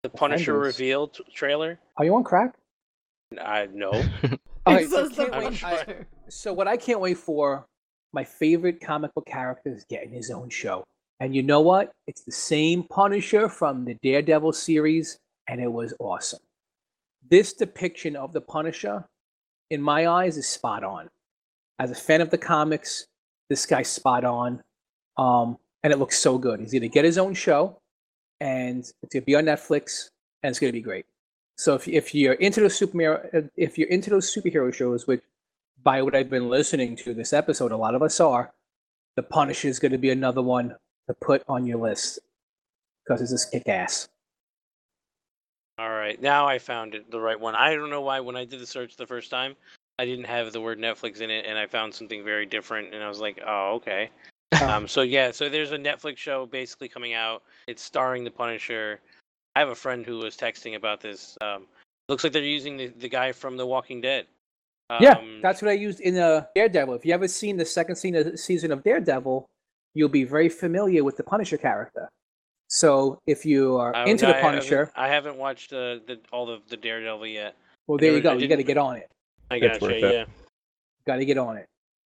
The 0.05 0.11
Punisher 0.11 0.53
Defenders. 0.53 0.79
reveal 0.79 1.09
t- 1.09 1.25
trailer? 1.33 1.79
Are 1.97 2.05
you 2.05 2.15
on 2.15 2.25
crack? 2.25 2.55
I 3.41 3.69
no. 3.73 3.91
All 3.93 4.03
It 4.03 4.39
right, 4.67 4.89
so, 4.89 5.09
says 5.09 5.17
the 5.17 5.27
I- 5.35 5.41
Punisher. 5.43 6.07
so 6.29 6.53
what 6.53 6.69
I 6.69 6.77
can't 6.77 7.01
wait 7.01 7.17
for, 7.17 7.67
my 8.13 8.23
favorite 8.23 8.81
comic 8.83 9.15
book 9.15 9.27
character 9.27 9.71
is 9.75 9.85
getting 9.89 10.11
his 10.11 10.31
own 10.31 10.51
show. 10.51 10.85
And 11.21 11.35
you 11.35 11.43
know 11.43 11.63
what? 11.63 11.93
It's 12.07 12.23
the 12.23 12.33
same 12.33 12.83
Punisher 12.83 13.49
from 13.49 13.87
the 13.87 13.95
Daredevil 14.03 14.53
series, 14.53 15.17
and 15.49 15.59
it 15.61 15.73
was 15.73 15.95
awesome. 15.99 16.41
This 17.31 17.55
depiction 17.55 18.15
of 18.15 18.35
the 18.35 18.43
Punisher, 18.43 19.07
in 19.71 19.81
my 19.81 20.07
eyes, 20.07 20.37
is 20.37 20.47
spot 20.47 20.85
on. 20.85 21.09
As 21.79 21.91
a 21.91 21.95
fan 21.95 22.21
of 22.21 22.29
the 22.29 22.37
comics, 22.39 23.07
this 23.49 23.65
guy's 23.65 23.89
spot 23.89 24.25
on. 24.25 24.63
Um, 25.17 25.57
and 25.83 25.93
it 25.95 25.99
looks 25.99 26.19
so 26.19 26.37
good. 26.37 26.61
He's 26.61 26.73
going 26.73 26.83
to 26.83 26.89
get 26.89 27.05
his 27.07 27.17
own 27.17 27.33
show, 27.33 27.79
and 28.41 28.81
it's 28.81 28.93
going 29.13 29.23
to 29.23 29.27
be 29.27 29.35
on 29.35 29.45
Netflix, 29.45 30.11
and 30.43 30.51
it's 30.51 30.59
going 30.59 30.73
to 30.73 30.77
be 30.77 30.83
great. 30.83 31.07
So 31.57 31.75
if, 31.75 31.87
if 31.87 32.15
you're 32.15 32.35
into 32.35 32.61
those 32.61 32.79
superhero, 32.79 33.49
if 33.57 33.79
you're 33.79 33.89
into 33.89 34.11
those 34.11 34.35
superhero 34.35 34.73
shows, 34.73 35.07
which 35.07 35.23
by 35.83 36.03
what 36.03 36.15
I've 36.15 36.31
been 36.31 36.49
listening 36.49 36.97
to 36.97 37.15
this 37.15 37.33
episode, 37.33 37.73
a 37.73 37.77
lot 37.77 37.95
of 37.95 38.03
us 38.03 38.21
are, 38.21 38.53
the 39.17 39.23
Punisher 39.23 39.69
is 39.69 39.79
going 39.79 39.93
to 39.93 39.99
be 39.99 40.11
another 40.11 40.43
one 40.43 40.75
to 41.09 41.15
put 41.15 41.45
on 41.49 41.67
your 41.67 41.79
list 41.79 42.19
because 43.05 43.21
it's 43.21 43.31
just 43.31 43.53
kick 43.53 43.69
ass. 43.69 44.09
All 45.79 45.91
right, 45.91 46.21
now 46.21 46.47
I 46.47 46.59
found 46.59 46.95
it 46.95 47.11
the 47.11 47.21
right 47.21 47.39
one. 47.39 47.55
I 47.55 47.75
don't 47.75 47.91
know 47.91 48.01
why 48.01 48.21
when 48.21 48.37
I 48.37 48.45
did 48.45 48.61
the 48.61 48.67
search 48.67 48.97
the 48.97 49.07
first 49.07 49.31
time, 49.31 49.57
I 49.99 50.05
didn't 50.05 50.25
have 50.25 50.53
the 50.53 50.61
word 50.61 50.79
Netflix 50.79 51.21
in 51.21 51.31
it, 51.31 51.47
and 51.47 51.59
I 51.59 51.67
found 51.67 51.95
something 51.95 52.25
very 52.25 52.47
different, 52.47 52.95
and 52.95 53.03
I 53.03 53.09
was 53.09 53.21
like, 53.21 53.41
oh 53.47 53.75
okay. 53.75 54.11
Um, 54.63 54.87
so 54.87 55.03
yeah, 55.03 55.31
so 55.31 55.49
there's 55.49 55.73
a 55.73 55.79
Netflix 55.79 56.19
show 56.19 56.47
basically 56.47 56.89
coming 56.89 57.13
out. 57.15 57.43
It's 57.67 57.83
starring 57.83 58.25
the 58.25 58.31
Punisher. 58.31 59.01
I 59.57 59.61
have 59.61 59.69
a 59.69 59.75
friend 59.75 60.05
who 60.07 60.19
was 60.19 60.37
texting 60.37 60.77
about 60.77 61.01
this. 61.01 61.37
Um, 61.41 61.67
looks 62.09 62.25
like 62.25 62.33
they're 62.33 62.43
using 62.43 62.77
the, 62.77 62.89
the 62.89 63.09
guy 63.09 63.33
from 63.33 63.57
The 63.57 63.67
Walking 63.67 64.01
Dead. 64.01 64.27
yeah, 65.01 65.13
Um, 65.19 65.41
that's 65.43 65.61
what 65.63 65.71
I 65.71 65.75
used 65.75 66.01
in 66.01 66.19
uh, 66.19 66.45
Daredevil. 66.55 66.95
If 66.95 67.05
you 67.07 67.13
ever 67.15 67.27
seen 67.29 67.57
the 67.57 67.65
second 67.65 67.97
scene 67.97 68.15
of, 68.15 68.39
season 68.39 68.71
of 68.73 68.83
Daredevil, 68.85 69.47
you'll 69.95 70.09
be 70.09 70.25
very 70.25 70.49
familiar 70.49 71.03
with 71.05 71.17
the 71.17 71.25
Punisher 71.25 71.57
character. 71.57 72.09
So 72.69 73.19
if 73.27 73.45
you 73.47 73.77
are 73.77 73.95
I- 73.95 74.05
into 74.07 74.27
I 74.27 74.29
the 74.29 74.35
haven't- 74.35 74.51
Punisher, 74.51 74.93
I 74.97 75.09
haven't 75.09 75.37
watched 75.37 75.73
uh, 75.73 75.99
the, 76.07 76.21
all 76.33 76.49
of 76.51 76.69
the 76.69 76.77
Daredevil 76.77 77.27
yet. 77.27 77.55
well, 77.87 77.99
there 77.99 78.13
I 78.13 78.17
you 78.17 78.21
go. 78.21 78.33
You 78.35 78.47
got 78.49 78.57
to 78.57 78.63
get 78.65 78.79
on 78.79 78.97
it. 78.97 79.11
I 79.51 79.59
gotcha. 79.59 79.87
it. 79.89 80.13
Yeah. 80.15 80.25
Got 81.07 81.17
to 81.17 81.25
get 81.25 81.39
on 81.39 81.57
it. 81.57 81.67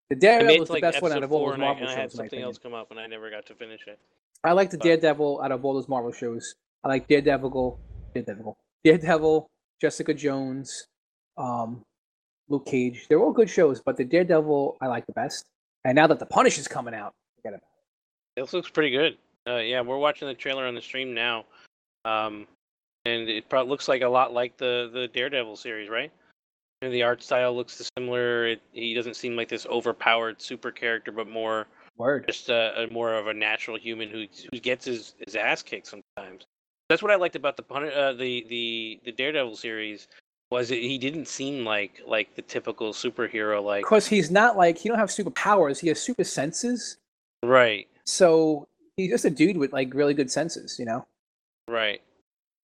The 0.10 0.16
Daredevil 0.16 0.48
made 0.48 0.62
is 0.62 0.68
the 0.68 0.74
like 0.74 0.82
best 0.82 1.02
one 1.02 1.12
out 1.12 1.24
of 1.24 1.32
all 1.32 1.46
those 1.48 1.56
and 1.56 1.64
I, 1.64 1.68
Marvel 1.68 1.84
and 1.84 1.92
I 1.92 1.96
had 2.00 2.12
shows. 2.12 2.18
something 2.18 2.42
else 2.42 2.58
come 2.58 2.74
up, 2.74 2.92
and 2.92 3.00
I 3.00 3.08
never 3.08 3.30
got 3.30 3.46
to 3.48 3.56
finish 3.56 3.82
it. 3.88 4.00
I 4.44 4.54
like 4.54 4.70
the 4.70 4.78
But- 4.78 4.86
Daredevil 4.86 5.42
out 5.42 5.52
of 5.52 5.66
all 5.66 5.74
those 5.74 5.90
Marvel 5.90 6.12
shows. 6.12 6.56
I 6.84 6.88
like 6.90 7.08
Daredevil, 7.08 7.80
Daredevil, 8.14 8.58
Daredevil, 8.84 9.50
Jessica 9.82 10.14
Jones, 10.14 10.88
um, 11.38 11.84
Luke 12.48 12.66
Cage. 12.66 13.08
They're 13.10 13.20
all 13.20 13.34
good 13.34 13.50
shows, 13.50 13.82
but 13.82 13.98
the 13.98 14.06
Daredevil 14.06 14.78
I 14.80 14.88
like 14.88 15.06
the 15.08 15.14
best. 15.14 15.46
And 15.84 15.96
now 15.96 16.08
that 16.08 16.20
the 16.20 16.26
Punisher's 16.26 16.68
coming 16.68 16.94
out, 16.94 17.14
forget 17.36 17.54
it. 17.60 17.62
This 18.36 18.54
looks 18.54 18.70
pretty 18.70 18.92
good. 18.92 19.18
Uh, 19.48 19.58
yeah, 19.58 19.82
we're 19.82 19.98
watching 19.98 20.28
the 20.28 20.34
trailer 20.34 20.66
on 20.66 20.76
the 20.76 20.82
stream 20.82 21.14
now, 21.14 21.46
um, 22.06 22.48
and 23.06 23.28
it 23.30 23.50
probably 23.50 23.70
looks 23.70 23.88
like 23.88 24.02
a 24.02 24.08
lot 24.08 24.34
like 24.34 24.58
the 24.58 24.90
the 24.94 25.08
Daredevil 25.10 25.56
series, 25.58 25.90
right? 25.90 26.12
And 26.82 26.94
the 26.94 27.04
art 27.04 27.24
style 27.24 27.56
looks 27.56 27.90
similar. 27.98 28.48
It, 28.48 28.62
he 28.72 28.94
doesn't 28.94 29.16
seem 29.16 29.36
like 29.36 29.50
this 29.50 29.66
overpowered 29.66 30.42
super 30.42 30.72
character, 30.72 31.12
but 31.12 31.28
more 31.28 31.68
Word. 31.98 32.26
just 32.28 32.50
a, 32.50 32.84
a 32.84 32.94
more 32.94 33.14
of 33.16 33.28
a 33.28 33.34
natural 33.34 33.78
human 33.78 34.10
who 34.10 34.26
who 34.52 34.60
gets 34.60 34.86
his, 34.86 35.16
his 35.26 35.36
ass 35.36 35.64
kicked 35.64 35.88
sometimes. 35.88 36.46
That's 36.90 37.02
what 37.02 37.12
I 37.12 37.16
liked 37.16 37.36
about 37.36 37.58
the 37.58 37.64
uh, 37.74 38.14
the 38.14 38.46
the 38.48 39.00
the 39.06 39.12
Daredevil 39.12 39.56
series 39.56 40.08
was 40.52 40.72
it, 40.72 40.82
he 40.82 40.98
didn't 40.98 41.28
seem 41.28 41.66
like 41.66 42.02
like 42.06 42.36
the 42.36 42.42
typical 42.42 42.94
superhero 42.94 43.64
like 43.64 43.84
Because 43.84 44.08
he's 44.08 44.32
not 44.32 44.56
like 44.56 44.78
he 44.78 44.88
don't 44.88 45.00
have 45.00 45.10
superpowers. 45.10 45.80
He 45.80 45.88
has 45.90 46.00
super 46.02 46.24
senses. 46.24 46.98
right 47.44 47.88
So 48.06 48.68
he's 48.96 49.10
just 49.10 49.26
a 49.26 49.30
dude 49.30 49.58
with 49.58 49.74
like 49.74 49.94
really 49.94 50.14
good 50.14 50.32
senses, 50.32 50.78
you 50.80 50.86
know. 50.86 51.06
Right. 51.68 52.02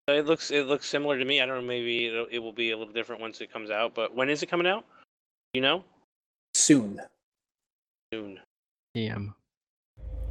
So 0.10 0.16
It 0.16 0.26
looks 0.26 0.52
it 0.52 0.68
looks 0.68 0.88
similar 0.88 1.18
to 1.18 1.24
me. 1.24 1.40
I 1.40 1.46
don't 1.46 1.56
know. 1.56 1.68
Maybe 1.68 2.08
it'll, 2.08 2.28
it 2.30 2.40
will 2.40 2.52
be 2.52 2.72
a 2.72 2.78
little 2.78 2.94
different 2.94 3.22
once 3.22 3.40
it 3.40 3.52
comes 3.52 3.70
out. 3.70 3.96
But 3.96 4.14
when 4.14 4.30
is 4.30 4.44
it 4.44 4.48
coming 4.48 4.68
out? 4.68 4.86
You 5.54 5.62
know, 5.62 5.84
Soon. 6.56 7.00
soon. 8.14 8.40
PM. 8.94 9.34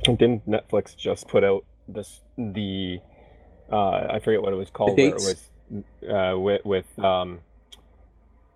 Didn't 0.05 0.47
Netflix 0.49 0.97
just 0.97 1.27
put 1.29 1.43
out 1.43 1.65
this 1.89 2.21
the 2.37 2.99
uh 3.73 4.09
I 4.11 4.21
forget 4.23 4.43
what 4.43 4.53
it 4.53 4.57
was 4.57 4.69
called 4.71 4.99
where 4.99 5.09
it 5.09 5.15
was 5.15 5.47
uh 6.09 6.39
with 6.39 6.65
with 6.67 6.99
um 6.99 7.41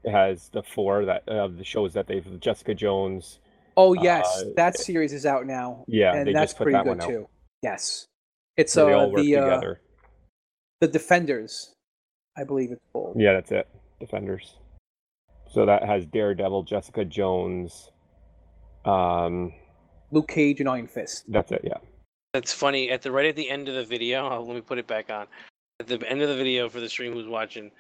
it 0.04 0.10
has 0.12 0.50
the 0.50 0.62
four 0.62 1.06
that 1.06 1.26
of 1.28 1.56
the 1.56 1.64
shows 1.64 1.94
that 1.94 2.06
they've 2.06 2.40
Jessica 2.40 2.74
Jones. 2.74 3.38
Oh 3.78 3.94
yes, 3.94 4.42
Uh, 4.42 4.50
that 4.56 4.76
series 4.78 5.12
is 5.12 5.24
out 5.24 5.46
now. 5.46 5.84
Yeah, 5.88 6.14
and 6.14 6.26
they 6.26 6.32
that's 6.34 6.52
just 6.52 6.58
put 6.58 6.64
pretty 6.64 6.76
that 6.76 6.84
good 6.84 6.90
one 6.90 7.00
out. 7.00 7.08
too. 7.08 7.28
Yes, 7.62 8.06
it's 8.56 8.72
So 8.72 8.86
they 8.86 8.92
uh, 8.92 8.98
all 8.98 9.10
work 9.10 9.22
the 9.22 9.36
uh, 9.36 9.44
together. 9.44 9.80
The 10.80 10.88
Defenders, 10.88 11.72
I 12.36 12.44
believe 12.44 12.72
it's 12.72 12.82
called. 12.92 13.16
Yeah, 13.18 13.32
that's 13.32 13.52
it. 13.52 13.68
Defenders. 14.00 14.56
So 15.50 15.64
that 15.64 15.84
has 15.84 16.04
Daredevil, 16.06 16.64
Jessica 16.64 17.04
Jones. 17.04 17.90
Um, 18.84 19.52
Luke 20.10 20.28
Cage 20.28 20.60
and 20.60 20.68
Iron 20.68 20.86
Fist. 20.86 21.24
that's 21.28 21.52
it. 21.52 21.62
Yeah. 21.64 21.78
That's 22.34 22.52
funny. 22.52 22.90
At 22.90 23.02
the 23.02 23.10
right 23.10 23.26
at 23.26 23.36
the 23.36 23.48
end 23.48 23.68
of 23.68 23.74
the 23.74 23.84
video, 23.84 24.28
oh, 24.28 24.42
let 24.42 24.54
me 24.54 24.60
put 24.60 24.78
it 24.78 24.86
back 24.86 25.10
on. 25.10 25.26
At 25.80 25.86
the 25.86 26.02
end 26.08 26.20
of 26.20 26.28
the 26.28 26.36
video 26.36 26.68
for 26.68 26.80
the 26.80 26.88
stream 26.88 27.12
who's 27.12 27.26
watching, 27.26 27.70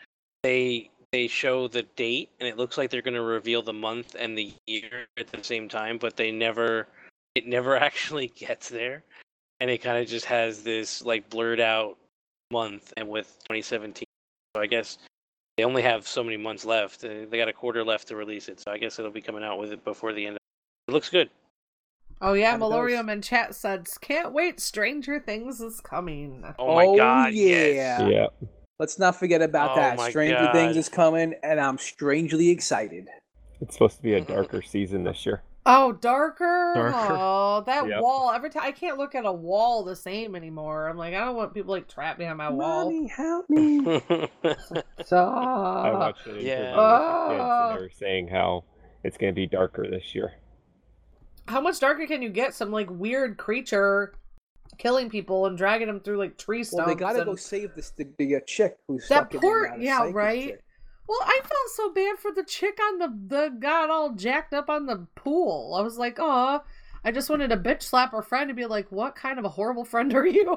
they 0.42 0.90
they 1.12 1.28
show 1.28 1.68
the 1.68 1.82
date 1.82 2.30
and 2.40 2.48
it 2.48 2.56
looks 2.56 2.76
like 2.76 2.90
they're 2.90 3.02
going 3.02 3.14
to 3.14 3.22
reveal 3.22 3.62
the 3.62 3.72
month 3.72 4.16
and 4.18 4.36
the 4.36 4.52
year 4.66 5.06
at 5.18 5.28
the 5.28 5.42
same 5.44 5.68
time, 5.68 5.98
but 5.98 6.16
they 6.16 6.30
never 6.30 6.88
it 7.34 7.46
never 7.46 7.76
actually 7.88 8.28
gets 8.28 8.68
there. 8.68 9.04
And 9.60 9.70
it 9.70 9.78
kind 9.82 9.98
of 9.98 10.08
just 10.08 10.26
has 10.26 10.62
this 10.62 11.04
like 11.04 11.28
blurred 11.30 11.60
out 11.60 11.98
month 12.50 12.92
and 12.96 13.08
with 13.08 13.26
2017. 13.48 14.04
So 14.56 14.62
I 14.62 14.66
guess 14.66 14.98
they 15.56 15.64
only 15.64 15.82
have 15.82 16.06
so 16.06 16.22
many 16.22 16.36
months 16.36 16.64
left. 16.64 17.00
They 17.00 17.26
got 17.26 17.48
a 17.48 17.52
quarter 17.52 17.84
left 17.84 18.08
to 18.08 18.16
release 18.16 18.48
it. 18.48 18.60
So 18.60 18.70
I 18.70 18.78
guess 18.78 18.98
it'll 18.98 19.10
be 19.10 19.20
coming 19.20 19.44
out 19.44 19.58
with 19.58 19.72
it 19.72 19.84
before 19.84 20.12
the 20.12 20.26
end. 20.26 20.36
Of 20.36 20.40
it 20.88 20.92
looks 20.92 21.08
good. 21.10 21.30
Oh 22.20 22.32
yeah, 22.32 22.52
Melorium 22.52 22.54
And 22.54 22.62
Malorium 22.62 23.12
in 23.12 23.22
chat 23.22 23.54
said, 23.54 23.86
"Can't 24.00 24.32
wait, 24.32 24.58
Stranger 24.58 25.20
Things 25.20 25.60
is 25.60 25.80
coming." 25.80 26.44
Oh 26.58 26.74
my 26.74 26.84
Oh, 26.86 26.96
god. 26.96 27.34
yeah. 27.34 27.66
Yes. 27.66 28.10
Yeah. 28.10 28.48
Let's 28.78 28.98
not 28.98 29.16
forget 29.16 29.42
about 29.42 29.72
Oh 29.72 29.76
that. 29.76 29.98
my 29.98 30.08
Stranger 30.08 30.50
Things 30.52 30.76
is 30.78 30.88
coming, 30.88 31.34
and 31.42 31.60
I'm 31.60 31.76
strangely 31.76 32.48
excited. 32.48 33.08
It's 33.60 33.74
supposed 33.74 33.98
to 33.98 34.02
be 34.02 34.14
a 34.14 34.20
darker 34.22 34.62
season 34.66 35.04
this 35.04 35.26
year. 35.26 35.42
Oh, 35.68 35.92
darker. 35.92 36.72
Darker. 36.76 36.94
Oh, 37.18 37.62
that 37.66 37.86
Yep. 37.88 38.00
wall. 38.00 38.30
Every 38.30 38.50
time 38.50 38.62
I 38.64 38.72
can't 38.72 38.98
look 38.98 39.14
at 39.16 39.24
a 39.26 39.32
wall 39.32 39.82
the 39.84 39.96
same 39.96 40.36
anymore. 40.36 40.88
I'm 40.88 40.96
like, 40.96 41.12
I 41.14 41.24
don't 41.24 41.34
want 41.36 41.52
people 41.54 41.72
like 41.74 41.88
trapped 41.88 42.18
behind 42.20 42.38
my 42.38 42.48
wall. 42.50 42.84
Mommy, 42.84 43.08
help 43.08 43.50
me. 43.50 43.80
So 45.04 45.18
I 45.28 45.88
Stop. 45.90 45.92
watched 45.98 46.26
an 46.26 46.32
interview 46.32 46.48
yeah. 46.48 46.70
with 46.70 46.76
the 46.76 47.28
kids 47.28 47.40
Ah. 47.42 47.68
and 47.70 47.78
they 47.78 47.82
were 47.82 47.90
saying 47.90 48.28
how 48.28 48.64
it's 49.04 49.16
going 49.16 49.32
to 49.32 49.36
be 49.36 49.46
darker 49.46 49.86
this 49.90 50.14
year. 50.14 50.32
How 51.48 51.60
much 51.60 51.78
darker 51.80 52.06
can 52.06 52.22
you 52.22 52.28
get? 52.30 52.54
Some 52.54 52.70
like 52.70 52.88
weird 52.90 53.36
creature 53.36 54.14
killing 54.78 55.08
people 55.08 55.46
and 55.46 55.56
dragging 55.56 55.86
them 55.86 56.00
through 56.00 56.18
like 56.18 56.36
tree 56.38 56.64
stumps. 56.64 56.86
well, 56.86 56.94
they 56.94 56.98
gotta 56.98 57.24
go 57.24 57.36
save 57.36 57.74
this 57.76 57.90
the, 57.90 58.06
the 58.18 58.36
uh, 58.36 58.40
chick 58.46 58.76
who's 58.88 59.08
That 59.08 59.30
poor- 59.30 59.40
there 59.40 59.70
now, 59.70 59.76
the 59.76 59.82
yeah, 59.84 60.10
right? 60.12 60.48
chick. 60.48 60.62
Well, 61.08 61.20
I 61.22 61.40
felt 61.42 61.70
so 61.74 61.92
bad 61.92 62.18
for 62.18 62.32
the 62.32 62.42
chick 62.44 62.78
on 62.82 62.98
the 62.98 63.08
the 63.36 63.48
got 63.60 63.90
all 63.90 64.12
jacked 64.14 64.52
up 64.54 64.68
on 64.68 64.86
the 64.86 65.06
pool. 65.14 65.74
I 65.78 65.82
was 65.82 65.98
like, 65.98 66.16
oh, 66.18 66.62
I 67.04 67.12
just 67.12 67.30
wanted 67.30 67.48
to 67.50 67.56
bitch 67.56 67.82
slap 67.82 68.12
her 68.12 68.22
friend 68.22 68.50
and 68.50 68.56
be 68.56 68.66
like, 68.66 68.90
what 68.90 69.14
kind 69.14 69.38
of 69.38 69.44
a 69.44 69.48
horrible 69.50 69.84
friend 69.84 70.12
are 70.14 70.26
you? 70.26 70.56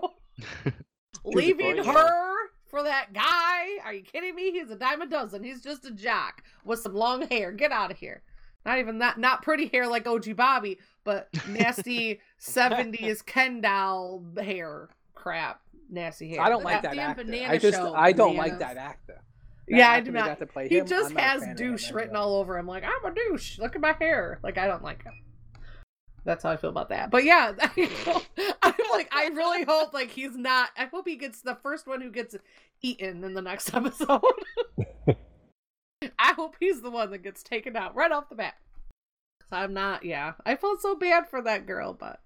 Leaving 1.23 1.77
Yeah. 1.77 1.84
her 1.93 2.34
for 2.67 2.84
that 2.84 3.13
guy? 3.13 3.77
Are 3.84 3.93
you 3.93 4.01
kidding 4.03 4.35
me? 4.35 4.51
He's 4.51 4.69
a 4.71 4.76
dime 4.76 5.01
a 5.01 5.07
dozen. 5.07 5.43
He's 5.43 5.61
just 5.61 5.85
a 5.85 5.91
jock 5.91 6.43
with 6.63 6.80
some 6.80 6.95
long 6.95 7.27
hair. 7.27 7.51
Get 7.51 7.71
out 7.71 7.91
of 7.91 7.97
here. 7.97 8.23
Not 8.65 8.80
even 8.80 8.99
that, 8.99 9.17
not 9.17 9.41
pretty 9.41 9.67
hair 9.67 9.88
like 9.88 10.05
OG 10.07 10.35
Bobby, 10.35 10.80
but 11.03 11.30
nasty 11.47 12.19
70s 12.41 13.26
Ken 13.26 13.61
doll 13.61 14.23
hair 14.41 14.89
crap. 15.15 15.61
Nasty 15.89 16.30
hair. 16.30 16.41
I 16.41 16.49
don't 16.49 16.63
like 16.63 16.81
That 16.84 16.95
that 16.95 17.17
actor. 17.19 17.23
I 17.47 17.57
just 17.57 17.77
show, 17.77 17.93
I 17.95 18.11
don't 18.11 18.35
like 18.35 18.59
bananas. 18.59 18.76
that 18.76 18.77
actor. 18.77 19.21
Yeah, 19.69 19.91
I 19.91 19.99
do 19.99 20.11
not. 20.11 20.39
to 20.39 20.45
play 20.45 20.67
He 20.67 20.77
him, 20.79 20.87
just 20.87 21.13
has 21.13 21.45
douche 21.55 21.91
written 21.91 22.15
all 22.15 22.35
over 22.35 22.57
him. 22.57 22.67
Like 22.67 22.83
I'm 22.83 23.11
a 23.11 23.13
douche. 23.13 23.59
Look 23.59 23.75
at 23.75 23.81
my 23.81 23.93
hair. 23.99 24.39
Like 24.43 24.57
I 24.57 24.67
don't 24.67 24.83
like 24.83 25.03
him. 25.03 25.13
That's 26.25 26.43
how 26.43 26.51
I 26.51 26.57
feel 26.57 26.69
about 26.69 26.89
that. 26.89 27.11
But 27.11 27.23
yeah, 27.23 27.53
I'm 28.63 28.73
like, 28.91 29.09
I 29.11 29.29
really 29.33 29.63
hope 29.63 29.93
like 29.93 30.09
he's 30.09 30.35
not. 30.35 30.69
I 30.77 30.85
hope 30.85 31.07
he 31.07 31.15
gets 31.15 31.41
the 31.41 31.55
first 31.55 31.87
one 31.87 32.01
who 32.01 32.11
gets 32.11 32.35
eaten 32.81 33.23
in 33.23 33.33
the 33.33 33.41
next 33.41 33.73
episode. 33.73 34.21
I 36.17 36.33
hope 36.33 36.55
he's 36.59 36.81
the 36.81 36.91
one 36.91 37.11
that 37.11 37.23
gets 37.23 37.43
taken 37.43 37.75
out 37.75 37.95
right 37.95 38.11
off 38.11 38.29
the 38.29 38.35
bat. 38.35 38.55
I'm 39.51 39.73
not. 39.73 40.03
Yeah, 40.05 40.33
I 40.45 40.55
felt 40.55 40.81
so 40.81 40.95
bad 40.95 41.29
for 41.29 41.41
that 41.41 41.65
girl, 41.65 41.93
but 41.93 42.19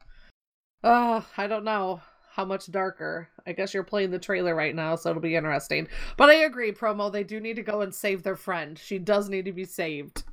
oh, 0.83 1.25
I 1.37 1.47
don't 1.47 1.63
know 1.63 2.01
how 2.35 2.43
much 2.43 2.71
darker. 2.71 3.29
I 3.45 3.51
guess 3.51 3.73
you're 3.75 3.83
playing 3.83 4.09
the 4.09 4.17
trailer 4.17 4.55
right 4.55 4.73
now, 4.73 4.95
so 4.95 5.11
it'll 5.11 5.21
be 5.21 5.35
interesting. 5.35 5.87
But 6.17 6.29
I 6.29 6.35
agree, 6.45 6.71
promo. 6.71 7.11
They 7.11 7.23
do 7.23 7.39
need 7.39 7.57
to 7.57 7.61
go 7.61 7.81
and 7.81 7.93
save 7.93 8.23
their 8.23 8.35
friend. 8.35 8.79
She 8.79 8.97
does 8.97 9.29
need 9.29 9.45
to 9.45 9.51
be 9.51 9.65
saved. 9.65 10.23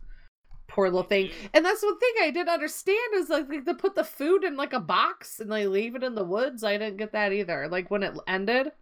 Poor 0.67 0.87
little 0.87 1.03
thing. 1.03 1.31
And 1.53 1.63
that's 1.63 1.83
one 1.83 1.99
thing 1.99 2.15
I 2.23 2.31
didn't 2.31 2.49
understand 2.49 3.15
is 3.17 3.29
like, 3.29 3.49
they 3.49 3.75
put 3.75 3.95
the 3.95 4.05
food 4.05 4.45
in 4.45 4.57
like 4.57 4.73
a 4.73 4.81
box 4.81 5.41
and 5.41 5.53
they 5.53 5.67
leave 5.67 5.95
it 5.95 6.03
in 6.03 6.15
the 6.15 6.25
woods. 6.25 6.65
I 6.65 6.79
didn't 6.79 6.97
get 6.97 7.13
that 7.13 7.33
either. 7.35 7.69
Like 7.69 7.91
when 7.91 8.03
it 8.03 8.15
ended, 8.27 8.73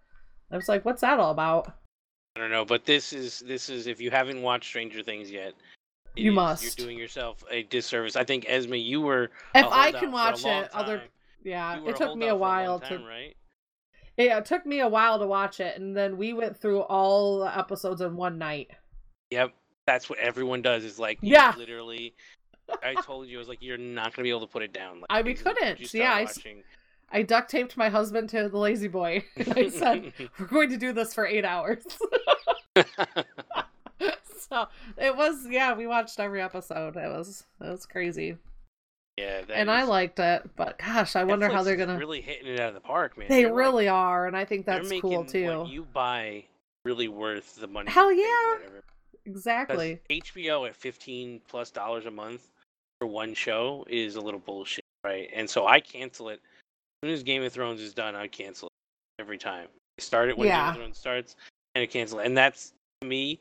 I 0.53 0.57
was 0.57 0.69
like, 0.69 0.85
"What's 0.85 1.01
that 1.01 1.19
all 1.19 1.33
about?" 1.33 1.73
I 2.37 2.41
don't 2.41 2.51
know, 2.51 2.65
but 2.65 2.85
this 2.85 3.13
is 3.13 3.41
this 3.41 3.69
is 3.69 3.89
if 3.89 4.01
you 4.01 4.11
haven't 4.11 4.43
watched 4.43 4.69
Stranger 4.69 5.03
Things 5.03 5.29
yet, 5.31 5.55
You 6.15 6.31
is- 6.31 6.37
must. 6.37 6.79
You're 6.79 6.87
doing 6.87 6.99
yourself 6.99 7.43
a 7.51 7.65
disservice. 7.65 8.15
I 8.15 8.23
think 8.23 8.45
Esme, 8.49 8.75
you 8.75 9.01
were. 9.01 9.31
If 9.55 9.67
I 9.67 9.91
can 9.91 10.13
watch 10.13 10.45
it, 10.45 10.71
other. 10.73 11.03
Yeah, 11.49 11.81
it 11.87 11.97
took 11.97 12.17
me 12.17 12.27
a 12.27 12.31
for 12.31 12.33
long 12.35 12.41
while 12.41 12.81
time, 12.81 13.01
to. 13.01 13.07
right? 13.07 13.37
Yeah, 14.17 14.39
it 14.39 14.45
took 14.47 14.67
me 14.67 14.81
a 14.81 14.89
while 14.89 15.19
to 15.19 15.27
watch 15.27 15.61
it, 15.61 15.79
and 15.81 15.97
then 15.97 16.17
we 16.17 16.33
went 16.33 16.57
through 16.61 16.81
all 16.81 17.41
the 17.41 17.57
episodes 17.59 18.01
in 18.01 18.17
one 18.17 18.37
night. 18.39 18.71
Yep, 19.31 19.53
that's 19.87 20.11
what 20.11 20.19
everyone 20.19 20.61
does. 20.63 20.85
Is 20.85 20.99
like 20.99 21.19
Yeah. 21.23 21.55
literally. 21.57 22.15
I 22.83 22.95
told 23.03 23.29
you, 23.29 23.39
I 23.39 23.41
was 23.41 23.49
like, 23.49 23.63
you're 23.63 23.79
not 23.79 24.15
gonna 24.15 24.25
be 24.25 24.31
able 24.31 24.41
to 24.43 24.47
put 24.47 24.63
it 24.63 24.73
down. 24.75 25.01
Like, 25.01 25.07
I 25.11 25.23
we 25.23 25.33
as 25.33 25.39
soon 25.39 25.49
as 25.49 25.55
couldn't. 25.79 25.95
Yeah, 25.95 26.13
I, 26.13 26.25
start 26.27 26.37
watching- 26.45 26.63
I 27.11 27.23
duct 27.23 27.51
taped 27.51 27.77
my 27.79 27.89
husband 27.89 28.29
to 28.31 28.49
the 28.49 28.59
lazy 28.59 28.89
boy. 28.89 29.25
And 29.37 29.55
I 29.57 29.69
said, 29.71 30.13
"We're 30.39 30.47
going 30.47 30.69
to 30.71 30.77
do 30.77 30.93
this 30.93 31.15
for 31.15 31.25
eight 31.27 31.45
hours." 31.47 31.85
so 34.51 34.67
it 34.97 35.17
was, 35.17 35.47
yeah. 35.49 35.75
We 35.75 35.87
watched 35.87 36.19
every 36.21 36.43
episode. 36.43 36.97
It 36.97 37.09
was, 37.09 37.45
it 37.61 37.69
was 37.71 37.87
crazy, 37.87 38.37
yeah, 39.19 39.43
and 39.53 39.71
I 39.71 39.83
liked 39.83 40.19
it. 40.21 40.49
But 40.57 40.79
gosh, 40.79 41.17
I 41.17 41.25
wonder 41.25 41.49
how 41.49 41.63
they're 41.63 41.77
gonna. 41.77 41.99
really 41.99 42.21
hitting 42.21 42.53
it 42.53 42.61
out 42.61 42.69
of 42.69 42.75
the 42.75 42.81
park, 42.81 43.19
man. 43.19 43.29
They 43.29 43.43
They're, 43.43 43.53
like, 43.53 43.59
really 43.59 43.89
are, 43.89 44.27
and 44.27 44.37
I 44.37 44.45
think 44.45 44.65
that's 44.65 44.91
cool 45.01 45.25
too. 45.25 45.67
You 45.69 45.87
buy 45.93 46.45
really 46.85 47.09
worth 47.09 47.57
the 47.57 47.67
money. 47.67 47.91
Hell 47.91 48.13
you 48.13 48.23
pay 48.23 48.67
or 48.67 48.75
yeah. 48.75 48.81
Exactly. 49.27 50.01
HBO 50.09 50.69
at 50.69 50.77
fifteen 50.77 51.41
plus 51.49 51.71
dollars 51.71 52.07
a 52.07 52.11
month 52.11 52.49
for 53.01 53.09
one 53.09 53.35
show 53.35 53.85
is 53.89 54.15
a 54.17 54.21
little 54.21 54.41
bullshit, 54.41 54.85
right? 55.05 55.29
And 55.35 55.51
so 55.51 55.67
I 55.67 55.81
cancel 55.81 56.29
it 56.29 56.41
as 57.03 57.09
soon 57.09 57.15
as 57.15 57.23
Game 57.23 57.43
of 57.43 57.53
Thrones 57.53 57.81
is 57.81 57.93
done. 57.93 58.15
I 58.15 58.29
cancel 58.29 58.69
it 58.69 59.23
every 59.23 59.39
time. 59.39 59.67
I 59.99 60.03
start 60.03 60.29
it 60.29 60.39
when 60.39 60.49
Game 60.49 60.57
of 60.57 60.77
Thrones 60.77 60.99
starts, 60.99 61.37
and 61.75 61.83
I 61.83 61.87
cancel 61.87 62.21
it. 62.21 62.27
And 62.27 62.39
that's 62.39 62.73
to 63.01 63.09
me, 63.09 63.41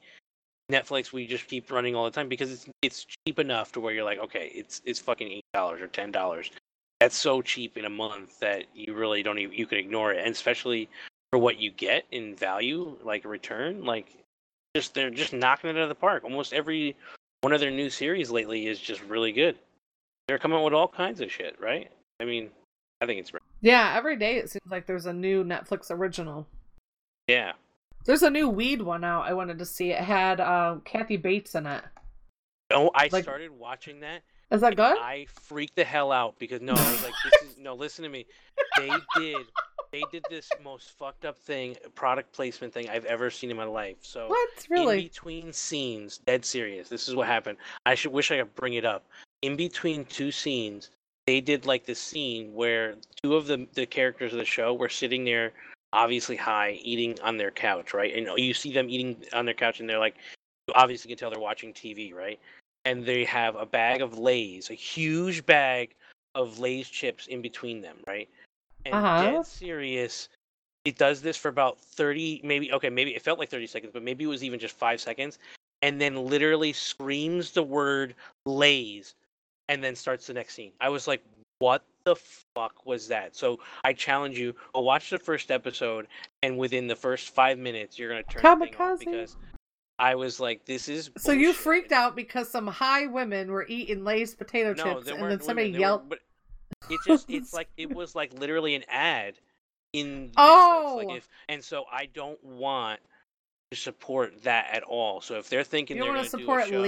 Netflix. 0.71 1.11
We 1.11 1.27
just 1.27 1.47
keep 1.47 1.71
running 1.71 1.95
all 1.95 2.05
the 2.05 2.11
time 2.11 2.29
because 2.29 2.51
it's 2.51 2.65
it's 2.81 3.05
cheap 3.25 3.39
enough 3.39 3.71
to 3.73 3.79
where 3.79 3.93
you're 3.93 4.03
like, 4.03 4.19
okay, 4.19 4.51
it's 4.53 4.81
it's 4.85 4.99
fucking 4.99 5.31
eight 5.31 5.45
dollars 5.53 5.81
or 5.81 5.87
ten 5.87 6.11
dollars. 6.11 6.51
That's 6.99 7.15
so 7.15 7.41
cheap 7.41 7.77
in 7.77 7.85
a 7.85 7.89
month 7.89 8.39
that 8.39 8.65
you 8.73 8.93
really 8.93 9.23
don't 9.23 9.39
even 9.39 9.55
you 9.55 9.67
can 9.67 9.77
ignore 9.77 10.13
it, 10.13 10.19
and 10.19 10.31
especially 10.31 10.89
for 11.31 11.39
what 11.39 11.59
you 11.59 11.71
get 11.71 12.05
in 12.11 12.35
value, 12.35 12.97
like 13.03 13.25
return, 13.25 13.85
like 13.85 14.07
just 14.75 14.93
they're 14.93 15.09
just 15.09 15.33
knocking 15.33 15.69
it 15.69 15.77
out 15.77 15.83
of 15.83 15.89
the 15.89 15.95
park. 15.95 16.23
Almost 16.23 16.53
every 16.53 16.95
one 17.41 17.53
of 17.53 17.59
their 17.59 17.71
new 17.71 17.89
series 17.89 18.31
lately 18.31 18.67
is 18.67 18.79
just 18.79 19.01
really 19.03 19.31
good. 19.31 19.57
They're 20.27 20.39
coming 20.39 20.61
with 20.63 20.73
all 20.73 20.87
kinds 20.87 21.21
of 21.21 21.31
shit, 21.31 21.55
right? 21.59 21.89
I 22.19 22.25
mean, 22.25 22.49
I 23.01 23.05
think 23.05 23.19
it's. 23.19 23.31
Yeah, 23.61 23.93
every 23.95 24.17
day 24.17 24.37
it 24.37 24.49
seems 24.49 24.69
like 24.69 24.85
there's 24.85 25.05
a 25.05 25.13
new 25.13 25.43
Netflix 25.43 25.89
original. 25.89 26.47
Yeah. 27.27 27.53
There's 28.07 28.23
a 28.23 28.29
new 28.29 28.47
weed 28.49 28.81
one 28.81 29.03
out. 29.03 29.23
I 29.23 29.33
wanted 29.33 29.59
to 29.59 29.65
see. 29.65 29.91
It 29.91 29.99
had 30.01 30.39
um, 30.41 30.81
Kathy 30.81 31.17
Bates 31.17 31.53
in 31.55 31.67
it. 31.67 31.83
Oh, 32.71 32.89
I 32.95 33.09
Like- 33.11 33.23
started 33.23 33.51
watching 33.51 33.99
that. 33.99 34.21
Is 34.49 34.61
that 34.61 34.77
good? 34.77 34.97
I 34.97 35.27
freaked 35.43 35.75
the 35.75 35.83
hell 35.83 36.09
out 36.13 36.39
because 36.39 36.61
no, 36.61 36.71
I 36.71 36.91
was 36.91 37.03
like, 37.03 37.13
this 37.25 37.49
is 37.51 37.57
no. 37.57 37.75
Listen 37.75 38.03
to 38.03 38.09
me. 38.09 38.25
They 38.77 38.89
did, 39.17 39.45
they 39.91 40.03
did 40.09 40.23
this 40.29 40.49
most 40.63 40.91
fucked 40.97 41.25
up 41.25 41.37
thing, 41.37 41.75
product 41.95 42.31
placement 42.31 42.73
thing 42.73 42.87
I've 42.89 43.03
ever 43.03 43.29
seen 43.29 43.51
in 43.51 43.57
my 43.57 43.65
life. 43.65 43.97
So 44.03 44.27
What? 44.29 44.49
Really? 44.69 44.99
in 44.99 45.03
between 45.03 45.51
scenes, 45.51 46.19
dead 46.19 46.45
serious. 46.45 46.87
This 46.87 47.09
is 47.09 47.15
what 47.15 47.27
happened. 47.27 47.57
I 47.85 47.93
should 47.93 48.13
wish 48.13 48.31
I 48.31 48.37
could 48.37 48.55
bring 48.55 48.75
it 48.75 48.85
up. 48.85 49.05
In 49.41 49.57
between 49.57 50.05
two 50.05 50.31
scenes, 50.31 50.91
they 51.25 51.41
did 51.41 51.65
like 51.65 51.85
this 51.85 51.99
scene 51.99 52.53
where 52.53 52.95
two 53.21 53.35
of 53.35 53.47
the 53.47 53.67
the 53.73 53.85
characters 53.85 54.31
of 54.31 54.39
the 54.39 54.45
show 54.45 54.73
were 54.73 54.87
sitting 54.87 55.25
there, 55.25 55.51
obviously 55.97 56.35
high, 56.35 56.79
eating 56.83 57.19
on 57.23 57.37
their 57.37 57.49
couch, 57.49 57.93
right? 57.93 58.15
And 58.15 58.29
you 58.37 58.53
see 58.53 58.71
them 58.71 58.87
eating 58.87 59.17
on 59.33 59.45
their 59.45 59.55
couch, 59.55 59.79
and 59.79 59.89
they're 59.89 59.99
like, 59.99 60.15
you 60.67 60.73
obviously 60.75 61.09
can 61.09 61.17
tell 61.17 61.31
they're 61.31 61.39
watching 61.39 61.73
TV, 61.73 62.13
right? 62.13 62.39
And 62.85 63.03
they 63.03 63.25
have 63.25 63.55
a 63.55 63.65
bag 63.65 64.01
of 64.01 64.17
Lay's, 64.17 64.69
a 64.69 64.75
huge 64.75 65.45
bag 65.45 65.95
of 66.35 66.59
Lay's 66.59 66.87
chips 66.87 67.25
in 67.27 67.41
between 67.41 67.81
them, 67.81 67.97
right? 68.07 68.29
And 68.85 68.95
Uh-huh. 68.95 69.21
dead 69.21 69.45
serious. 69.45 70.29
It 70.85 70.97
does 70.97 71.21
this 71.21 71.35
for 71.35 71.49
about 71.49 71.81
30, 71.81 72.41
maybe, 72.43 72.71
okay, 72.71 72.89
maybe 72.89 73.15
it 73.15 73.21
felt 73.23 73.39
like 73.39 73.49
30 73.49 73.67
seconds, 73.67 73.91
but 73.91 74.03
maybe 74.03 74.23
it 74.23 74.27
was 74.27 74.43
even 74.43 74.59
just 74.59 74.77
five 74.77 75.01
seconds. 75.01 75.39
And 75.81 75.99
then 75.99 76.15
literally 76.27 76.73
screams 76.73 77.51
the 77.51 77.63
word 77.63 78.15
Lay's 78.45 79.15
and 79.67 79.83
then 79.83 79.95
starts 79.95 80.27
the 80.27 80.33
next 80.33 80.53
scene. 80.53 80.71
I 80.79 80.89
was 80.89 81.07
like, 81.07 81.23
what 81.59 81.83
the 82.07 82.15
fuck 82.55 82.85
was 82.85 83.07
that? 83.09 83.35
So 83.35 83.59
I 83.83 83.93
challenge 83.93 84.37
you, 84.39 84.53
go 84.73 84.81
watch 84.81 85.09
the 85.09 85.19
first 85.19 85.51
episode, 85.51 86.07
and 86.43 86.57
within 86.57 86.87
the 86.87 86.95
first 86.95 87.29
five 87.29 87.57
minutes, 87.57 87.99
you're 87.99 88.09
going 88.09 88.23
to 88.23 88.29
turn 88.29 88.59
the 88.59 88.65
thing 88.65 88.75
off 88.75 88.79
Kamikaze? 88.79 88.99
because 88.99 89.37
I 89.99 90.15
was 90.15 90.39
like, 90.39 90.65
this 90.65 90.87
is. 90.89 91.09
So 91.17 91.31
you 91.31 91.53
freaked 91.53 91.91
out 91.91 92.15
because 92.15 92.49
some 92.49 92.67
high 92.67 93.07
women 93.07 93.51
were 93.51 93.65
eating 93.67 94.03
Lay's 94.03 94.35
potato 94.35 94.73
No, 94.73 94.83
chips, 94.95 95.09
and 95.09 95.21
then 95.31 95.39
somebody 95.41 95.67
women, 95.69 95.73
were- 95.73 95.79
yelled. 95.79 96.09
but 96.09 96.19
it 96.89 96.99
just 97.05 97.25
it's 97.29 97.53
like 97.53 97.69
it 97.77 97.93
was 97.93 98.15
like 98.15 98.33
literally 98.39 98.75
an 98.75 98.83
ad 98.89 99.35
in 99.93 100.31
Oh! 100.37 101.01
Like 101.05 101.17
if 101.17 101.27
and 101.49 101.63
so 101.63 101.85
I 101.91 102.05
don't 102.07 102.41
want 102.43 102.99
to 103.71 103.77
support 103.77 104.43
that 104.43 104.69
at 104.71 104.83
all. 104.83 105.19
So 105.21 105.35
if 105.35 105.49
they're 105.49 105.63
thinking 105.63 105.97
You 105.97 106.03
they're 106.03 106.13
want 106.13 106.29
going 106.31 106.31
to 106.31 106.31
to 106.31 106.37
do 106.37 106.43
a 106.43 106.45
support 106.45 106.69
show, 106.69 106.81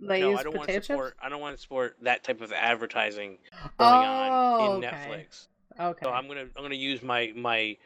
Lay's 0.00 0.22
no, 0.22 0.36
I 0.36 0.42
don't 0.42 0.56
want 0.56 0.68
to 0.68 0.82
support. 0.82 1.10
chips. 1.12 1.20
I 1.22 1.28
don't 1.28 1.40
want 1.40 1.56
to 1.56 1.62
support 1.62 1.96
that 2.02 2.24
type 2.24 2.40
of 2.40 2.52
advertising 2.52 3.38
going 3.60 3.70
Oh, 3.78 3.84
on 3.84 4.78
in 4.78 4.84
okay. 4.84 4.96
Netflix. 5.28 5.46
Okay. 5.78 6.04
So 6.04 6.10
I'm 6.10 6.26
gonna 6.28 6.46
I'm 6.56 6.62
gonna 6.62 6.74
use 6.74 7.02
my 7.02 7.32
my 7.36 7.76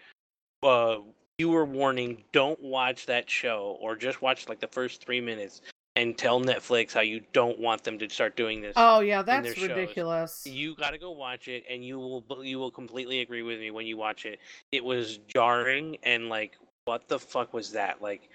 uh, 0.62 0.99
viewer 1.39 1.65
warning. 1.65 2.23
Don't 2.32 2.61
watch 2.62 3.07
that 3.07 3.28
show, 3.28 3.77
or 3.81 3.97
just 3.97 4.23
watch 4.23 4.49
like 4.49 4.61
the 4.61 4.69
first 4.69 5.05
three 5.05 5.20
minutes, 5.20 5.61
and 5.97 6.16
tell 6.16 6.41
Netflix 6.41 6.93
how 6.93 7.01
you 7.03 7.20
don't 7.32 7.59
want 7.59 7.85
them 7.85 7.99
to 7.99 8.09
start 8.09 8.36
doing 8.36 8.61
this. 8.61 8.73
Oh 8.77 9.01
yeah, 9.01 9.23
that's 9.23 9.55
shows. 9.55 9.69
ridiculous. 9.69 10.47
You 10.47 10.74
got 10.77 10.91
to 10.91 10.99
go 10.99 11.11
watch 11.12 11.49
it, 11.49 11.65
and 11.69 11.85
you 11.85 11.99
will 11.99 12.24
you 12.45 12.59
will 12.59 12.70
completely 12.70 13.20
agree 13.20 13.43
with 13.43 13.61
me 13.61 13.70
when 13.70 13.86
you 13.86 13.97
watch 13.97 14.24
it. 14.27 14.39
It 14.73 14.85
was 14.85 15.19
jarring 15.28 15.97
and 16.03 16.28
like, 16.28 16.57
what 16.86 17.09
the 17.09 17.19
fuck 17.19 17.53
was 17.53 17.73
that? 17.73 18.01
Like, 18.03 18.28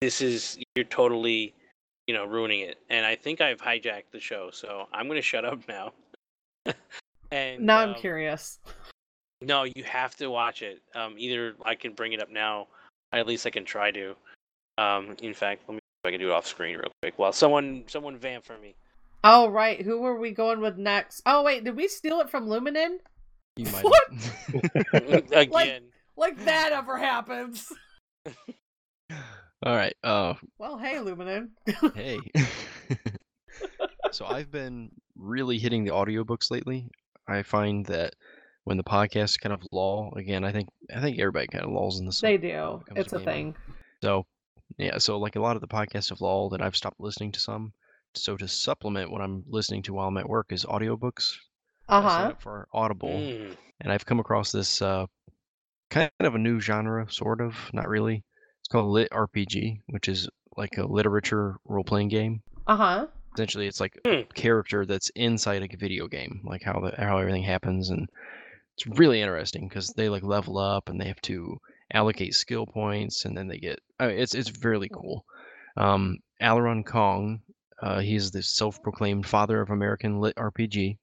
this 0.00 0.20
is 0.20 0.58
you're 0.74 0.84
totally, 0.84 1.54
you 2.06 2.14
know, 2.14 2.24
ruining 2.24 2.60
it. 2.60 2.78
And 2.90 3.04
I 3.04 3.16
think 3.16 3.40
I've 3.40 3.60
hijacked 3.60 4.10
the 4.12 4.20
show, 4.20 4.50
so 4.52 4.86
I'm 4.92 5.08
gonna 5.08 5.22
shut 5.22 5.44
up 5.44 5.60
now. 5.68 5.92
and 7.30 7.60
now 7.60 7.78
I'm 7.78 7.90
um, 7.90 7.94
curious. 7.96 8.58
No, 9.42 9.64
you 9.64 9.84
have 9.84 10.16
to 10.16 10.28
watch 10.28 10.62
it. 10.62 10.80
Um, 10.94 11.14
either 11.18 11.54
I 11.64 11.74
can 11.74 11.92
bring 11.92 12.12
it 12.12 12.22
up 12.22 12.30
now, 12.30 12.68
at 13.12 13.26
least 13.26 13.46
I 13.46 13.50
can 13.50 13.64
try 13.64 13.90
to. 13.90 14.14
Um, 14.78 15.16
in 15.22 15.34
fact, 15.34 15.62
let 15.68 15.74
me 15.74 15.78
see 15.78 16.00
if 16.04 16.08
I 16.08 16.10
can 16.12 16.20
do 16.20 16.30
it 16.30 16.32
off 16.32 16.46
screen 16.46 16.76
real 16.76 16.92
quick. 17.02 17.18
While 17.18 17.32
someone 17.32 17.84
someone 17.86 18.16
vamp 18.16 18.44
for 18.44 18.58
me. 18.58 18.74
Oh 19.24 19.48
right, 19.48 19.82
who 19.82 20.00
were 20.00 20.16
we 20.16 20.30
going 20.30 20.60
with 20.60 20.78
next? 20.78 21.22
Oh 21.26 21.42
wait, 21.42 21.64
did 21.64 21.76
we 21.76 21.88
steal 21.88 22.20
it 22.20 22.30
from 22.30 22.46
Luminen? 22.46 22.98
You 23.56 23.66
might. 23.70 23.84
What? 24.92 25.32
Again. 25.32 25.82
Like 26.16 26.44
that 26.44 26.72
ever 26.72 26.96
happens? 26.96 27.70
All 29.62 29.74
right. 29.74 29.94
Uh, 30.04 30.34
Well, 30.58 30.78
hey 30.78 30.96
Luminen. 30.96 31.48
hey. 31.94 32.18
so 34.12 34.26
I've 34.26 34.50
been 34.50 34.90
really 35.16 35.58
hitting 35.58 35.84
the 35.84 35.92
audiobooks 35.92 36.50
lately. 36.50 36.88
I 37.28 37.42
find 37.42 37.84
that 37.86 38.14
when 38.64 38.76
the 38.76 38.84
podcasts 38.84 39.40
kind 39.40 39.52
of 39.52 39.62
lull, 39.72 40.12
again, 40.16 40.44
I 40.44 40.52
think 40.52 40.68
I 40.94 41.00
think 41.00 41.18
everybody 41.18 41.46
kind 41.48 41.64
of 41.64 41.70
lulls 41.70 41.98
in 41.98 42.06
the 42.06 42.10
this. 42.10 42.20
they 42.20 42.36
do. 42.36 42.82
it 42.90 42.98
It's 42.98 43.12
a 43.12 43.18
thing. 43.18 43.54
So, 44.02 44.26
yeah, 44.78 44.98
so 44.98 45.18
like 45.18 45.36
a 45.36 45.40
lot 45.40 45.56
of 45.56 45.62
the 45.62 45.68
podcasts 45.68 46.10
have 46.10 46.20
lulled, 46.20 46.54
and 46.54 46.62
I've 46.62 46.76
stopped 46.76 47.00
listening 47.00 47.32
to 47.32 47.40
some. 47.40 47.72
So 48.14 48.36
to 48.36 48.48
supplement 48.48 49.10
what 49.10 49.20
I'm 49.22 49.44
listening 49.48 49.82
to 49.84 49.94
while 49.94 50.08
I'm 50.08 50.16
at 50.18 50.28
work 50.28 50.46
is 50.52 50.64
audiobooks. 50.64 51.34
Uh-huh. 51.88 52.34
for 52.40 52.66
Audible, 52.72 53.08
Mm. 53.10 53.56
and 53.80 53.92
I've 53.92 54.04
come 54.04 54.18
across 54.20 54.50
this 54.50 54.82
uh, 54.82 55.06
kind 55.90 56.10
of 56.20 56.34
a 56.34 56.38
new 56.38 56.60
genre, 56.60 57.06
sort 57.10 57.40
of, 57.40 57.54
not 57.72 57.88
really. 57.88 58.24
It's 58.66 58.72
called 58.72 58.90
Lit 58.90 59.08
RPG, 59.12 59.78
which 59.90 60.08
is 60.08 60.28
like 60.56 60.76
a 60.76 60.84
literature 60.84 61.54
role-playing 61.66 62.08
game. 62.08 62.42
Uh 62.66 62.76
huh. 62.76 63.06
Essentially, 63.36 63.68
it's 63.68 63.78
like 63.78 63.96
Hmm. 64.04 64.22
a 64.28 64.34
character 64.34 64.84
that's 64.84 65.08
inside 65.10 65.62
a 65.62 65.76
video 65.76 66.08
game, 66.08 66.40
like 66.42 66.64
how 66.64 66.80
the 66.80 66.92
how 67.00 67.18
everything 67.18 67.44
happens, 67.44 67.90
and 67.90 68.08
it's 68.76 68.98
really 68.98 69.20
interesting 69.22 69.68
because 69.68 69.90
they 69.90 70.08
like 70.08 70.24
level 70.24 70.58
up 70.58 70.88
and 70.88 71.00
they 71.00 71.06
have 71.06 71.20
to 71.22 71.60
allocate 71.92 72.34
skill 72.34 72.66
points, 72.66 73.24
and 73.24 73.36
then 73.36 73.46
they 73.46 73.58
get. 73.58 73.78
I 74.00 74.08
mean, 74.08 74.18
it's 74.18 74.34
it's 74.34 74.64
really 74.64 74.88
cool. 74.88 75.24
Um, 75.76 76.18
Aleron 76.42 76.84
Kong. 76.84 77.42
Uh, 77.80 78.00
he's 78.00 78.32
the 78.32 78.42
self-proclaimed 78.42 79.26
father 79.28 79.60
of 79.60 79.70
American 79.70 80.18
lit 80.18 80.34
RPG, 80.34 80.98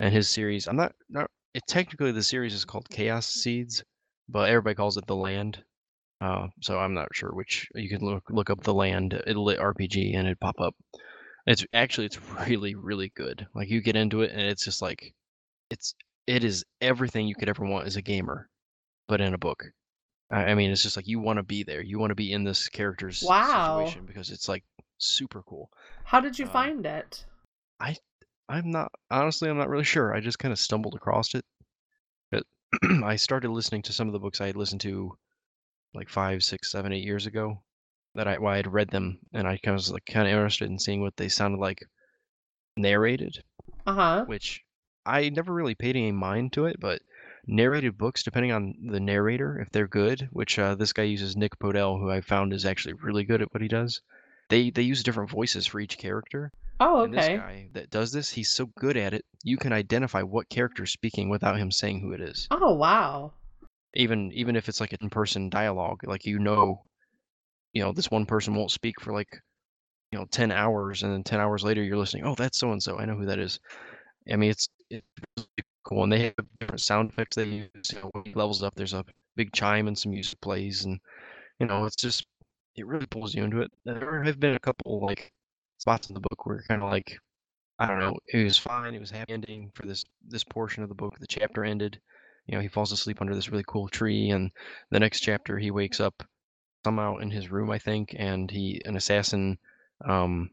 and 0.00 0.14
his 0.14 0.30
series. 0.30 0.66
I'm 0.66 0.76
not 0.76 0.94
not. 1.10 1.30
It 1.52 1.64
technically 1.66 2.12
the 2.12 2.22
series 2.22 2.54
is 2.54 2.64
called 2.64 2.88
Chaos 2.88 3.26
Seeds, 3.26 3.84
but 4.30 4.48
everybody 4.48 4.76
calls 4.76 4.96
it 4.96 5.06
The 5.06 5.14
Land. 5.16 5.62
Uh, 6.22 6.46
so 6.60 6.78
I'm 6.78 6.94
not 6.94 7.08
sure 7.12 7.30
which. 7.32 7.68
You 7.74 7.88
can 7.88 8.00
look 8.06 8.24
look 8.30 8.48
up 8.50 8.62
The 8.62 8.72
Land 8.74 9.20
It'll 9.26 9.44
lit 9.44 9.58
RPG 9.58 10.14
and 10.14 10.26
it'd 10.28 10.40
pop 10.40 10.60
up. 10.60 10.74
It's 11.46 11.66
actually 11.74 12.06
it's 12.06 12.18
really 12.48 12.74
really 12.76 13.12
good. 13.16 13.46
Like 13.54 13.68
you 13.70 13.80
get 13.80 13.96
into 13.96 14.22
it 14.22 14.30
and 14.30 14.40
it's 14.42 14.64
just 14.64 14.80
like, 14.82 15.14
it's 15.70 15.94
it 16.26 16.44
is 16.44 16.64
everything 16.80 17.26
you 17.26 17.34
could 17.34 17.48
ever 17.48 17.64
want 17.64 17.86
as 17.86 17.96
a 17.96 18.02
gamer, 18.02 18.48
but 19.08 19.20
in 19.20 19.34
a 19.34 19.38
book. 19.38 19.64
I, 20.30 20.44
I 20.44 20.54
mean, 20.54 20.70
it's 20.70 20.82
just 20.84 20.96
like 20.96 21.08
you 21.08 21.18
want 21.18 21.38
to 21.38 21.42
be 21.42 21.64
there. 21.64 21.82
You 21.82 21.98
want 21.98 22.10
to 22.10 22.14
be 22.14 22.32
in 22.32 22.44
this 22.44 22.68
character's 22.68 23.20
Wow. 23.20 23.74
situation 23.74 24.06
because 24.06 24.30
it's 24.30 24.48
like 24.48 24.64
super 24.98 25.42
cool. 25.42 25.70
How 26.04 26.20
did 26.20 26.38
you 26.38 26.44
Um, 26.46 26.52
find 26.52 26.86
it? 26.86 27.24
I 27.80 27.96
I'm 28.48 28.70
not 28.70 28.92
honestly 29.10 29.50
I'm 29.50 29.58
not 29.58 29.68
really 29.68 29.84
sure. 29.84 30.14
I 30.14 30.20
just 30.20 30.38
kind 30.38 30.52
of 30.52 30.58
stumbled 30.58 30.94
across 30.94 31.34
it. 31.34 31.44
But 32.30 32.44
I 33.04 33.16
started 33.16 33.50
listening 33.50 33.82
to 33.82 33.92
some 33.92 34.06
of 34.08 34.12
the 34.12 34.20
books 34.20 34.40
I 34.40 34.46
had 34.46 34.56
listened 34.56 34.80
to 34.82 35.16
like 35.94 36.08
five, 36.08 36.42
six, 36.42 36.70
seven, 36.70 36.92
eight 36.92 37.04
years 37.04 37.26
ago. 37.26 37.62
That 38.14 38.28
I 38.28 38.38
well, 38.38 38.52
I 38.52 38.56
had 38.56 38.72
read 38.72 38.90
them 38.90 39.18
and 39.32 39.46
I 39.48 39.56
kind 39.56 39.74
of 39.74 39.78
was 39.78 39.90
like 39.92 40.04
kind 40.06 40.26
of 40.26 40.32
interested 40.32 40.68
in 40.70 40.78
seeing 40.78 41.00
what 41.00 41.16
they 41.16 41.28
sounded 41.28 41.58
like 41.60 41.82
narrated, 42.76 43.42
Uh 43.86 43.94
huh. 43.94 44.24
which 44.26 44.62
I 45.06 45.28
never 45.30 45.52
really 45.52 45.74
paid 45.74 45.96
any 45.96 46.12
mind 46.12 46.52
to 46.54 46.66
it, 46.66 46.76
but 46.78 47.00
narrated 47.46 47.98
books, 47.98 48.22
depending 48.22 48.52
on 48.52 48.74
the 48.90 49.00
narrator, 49.00 49.58
if 49.60 49.70
they're 49.70 49.88
good, 49.88 50.28
which 50.30 50.58
uh, 50.58 50.74
this 50.74 50.92
guy 50.92 51.02
uses 51.04 51.36
Nick 51.36 51.58
Podehl, 51.58 51.98
who 51.98 52.10
I 52.10 52.20
found 52.20 52.52
is 52.52 52.64
actually 52.64 52.94
really 52.94 53.24
good 53.24 53.42
at 53.42 53.52
what 53.52 53.62
he 53.62 53.68
does. 53.68 54.00
They 54.48 54.70
they 54.70 54.82
use 54.82 55.02
different 55.02 55.30
voices 55.30 55.66
for 55.66 55.80
each 55.80 55.98
character. 55.98 56.50
Oh, 56.80 57.04
And 57.04 57.14
this 57.14 57.24
okay. 57.24 57.36
guy 57.36 57.68
that 57.74 57.90
does 57.90 58.12
this, 58.12 58.30
he's 58.30 58.50
so 58.50 58.66
good 58.78 58.96
at 58.96 59.14
it, 59.14 59.24
you 59.44 59.56
can 59.56 59.72
identify 59.72 60.22
what 60.22 60.48
character's 60.48 60.92
speaking 60.92 61.28
without 61.30 61.56
him 61.58 61.70
saying 61.70 62.00
who 62.00 62.12
it 62.12 62.20
is. 62.20 62.48
Oh, 62.50 62.74
wow. 62.74 63.32
Even 63.94 64.32
even 64.32 64.56
if 64.56 64.68
it's 64.68 64.80
like 64.80 64.92
an 64.92 64.98
in-person 65.02 65.50
dialogue, 65.50 66.00
like 66.06 66.24
you 66.26 66.38
know, 66.38 66.82
you 67.74 67.82
know, 67.82 67.92
this 67.92 68.10
one 68.10 68.26
person 68.26 68.54
won't 68.54 68.70
speak 68.72 69.00
for 69.00 69.12
like, 69.12 69.28
you 70.12 70.18
know, 70.18 70.26
10 70.30 70.52
hours 70.52 71.02
and 71.02 71.12
then 71.12 71.24
10 71.24 71.40
hours 71.40 71.64
later 71.64 71.82
you're 71.82 71.98
listening, 71.98 72.24
"Oh, 72.26 72.34
that's 72.36 72.58
so 72.58 72.72
and 72.72 72.82
so. 72.82 72.98
I 72.98 73.06
know 73.06 73.16
who 73.16 73.26
that 73.26 73.38
is." 73.40 73.60
I 74.32 74.36
mean, 74.36 74.50
it's 74.50 74.68
it's 74.90 75.06
cool 75.84 76.04
and 76.04 76.12
they 76.12 76.24
have 76.24 76.34
different 76.60 76.80
sound 76.80 77.10
effects 77.10 77.36
they 77.36 77.44
use, 77.46 77.92
you 77.92 78.00
know, 78.02 78.10
levels 78.34 78.62
up 78.62 78.74
there's 78.76 78.94
a 78.94 79.04
big 79.36 79.52
chime 79.52 79.88
and 79.88 79.98
some 79.98 80.12
music 80.12 80.40
plays 80.40 80.84
and 80.84 81.00
you 81.60 81.66
know, 81.66 81.84
it's 81.86 81.96
just 81.96 82.26
it 82.76 82.86
really 82.86 83.06
pulls 83.06 83.34
you 83.34 83.44
into 83.44 83.60
it. 83.62 83.70
There 83.84 84.22
have 84.24 84.40
been 84.40 84.54
a 84.56 84.60
couple 84.60 85.00
like 85.04 85.32
spots 85.78 86.08
in 86.10 86.14
the 86.14 86.20
book 86.20 86.46
where 86.46 86.62
kind 86.68 86.82
of 86.82 86.90
like 86.90 87.18
I 87.78 87.86
don't 87.86 88.00
know. 88.00 88.16
It 88.32 88.44
was 88.44 88.58
fine. 88.58 88.94
It 88.94 89.00
was 89.00 89.10
happy 89.10 89.32
ending 89.34 89.70
for 89.74 89.86
this 89.86 90.04
this 90.28 90.44
portion 90.44 90.82
of 90.82 90.88
the 90.88 90.94
book. 90.94 91.18
The 91.20 91.26
chapter 91.26 91.64
ended. 91.64 92.00
You 92.52 92.58
know, 92.58 92.62
he 92.62 92.68
falls 92.68 92.92
asleep 92.92 93.22
under 93.22 93.34
this 93.34 93.48
really 93.48 93.64
cool 93.66 93.88
tree, 93.88 94.30
and 94.30 94.50
the 94.90 95.00
next 95.00 95.20
chapter 95.20 95.58
he 95.58 95.70
wakes 95.70 96.00
up 96.00 96.22
somehow 96.84 97.16
in 97.16 97.30
his 97.30 97.50
room, 97.50 97.70
I 97.70 97.78
think, 97.78 98.14
and 98.18 98.50
he 98.50 98.82
an 98.84 98.94
assassin 98.96 99.58
um 100.04 100.50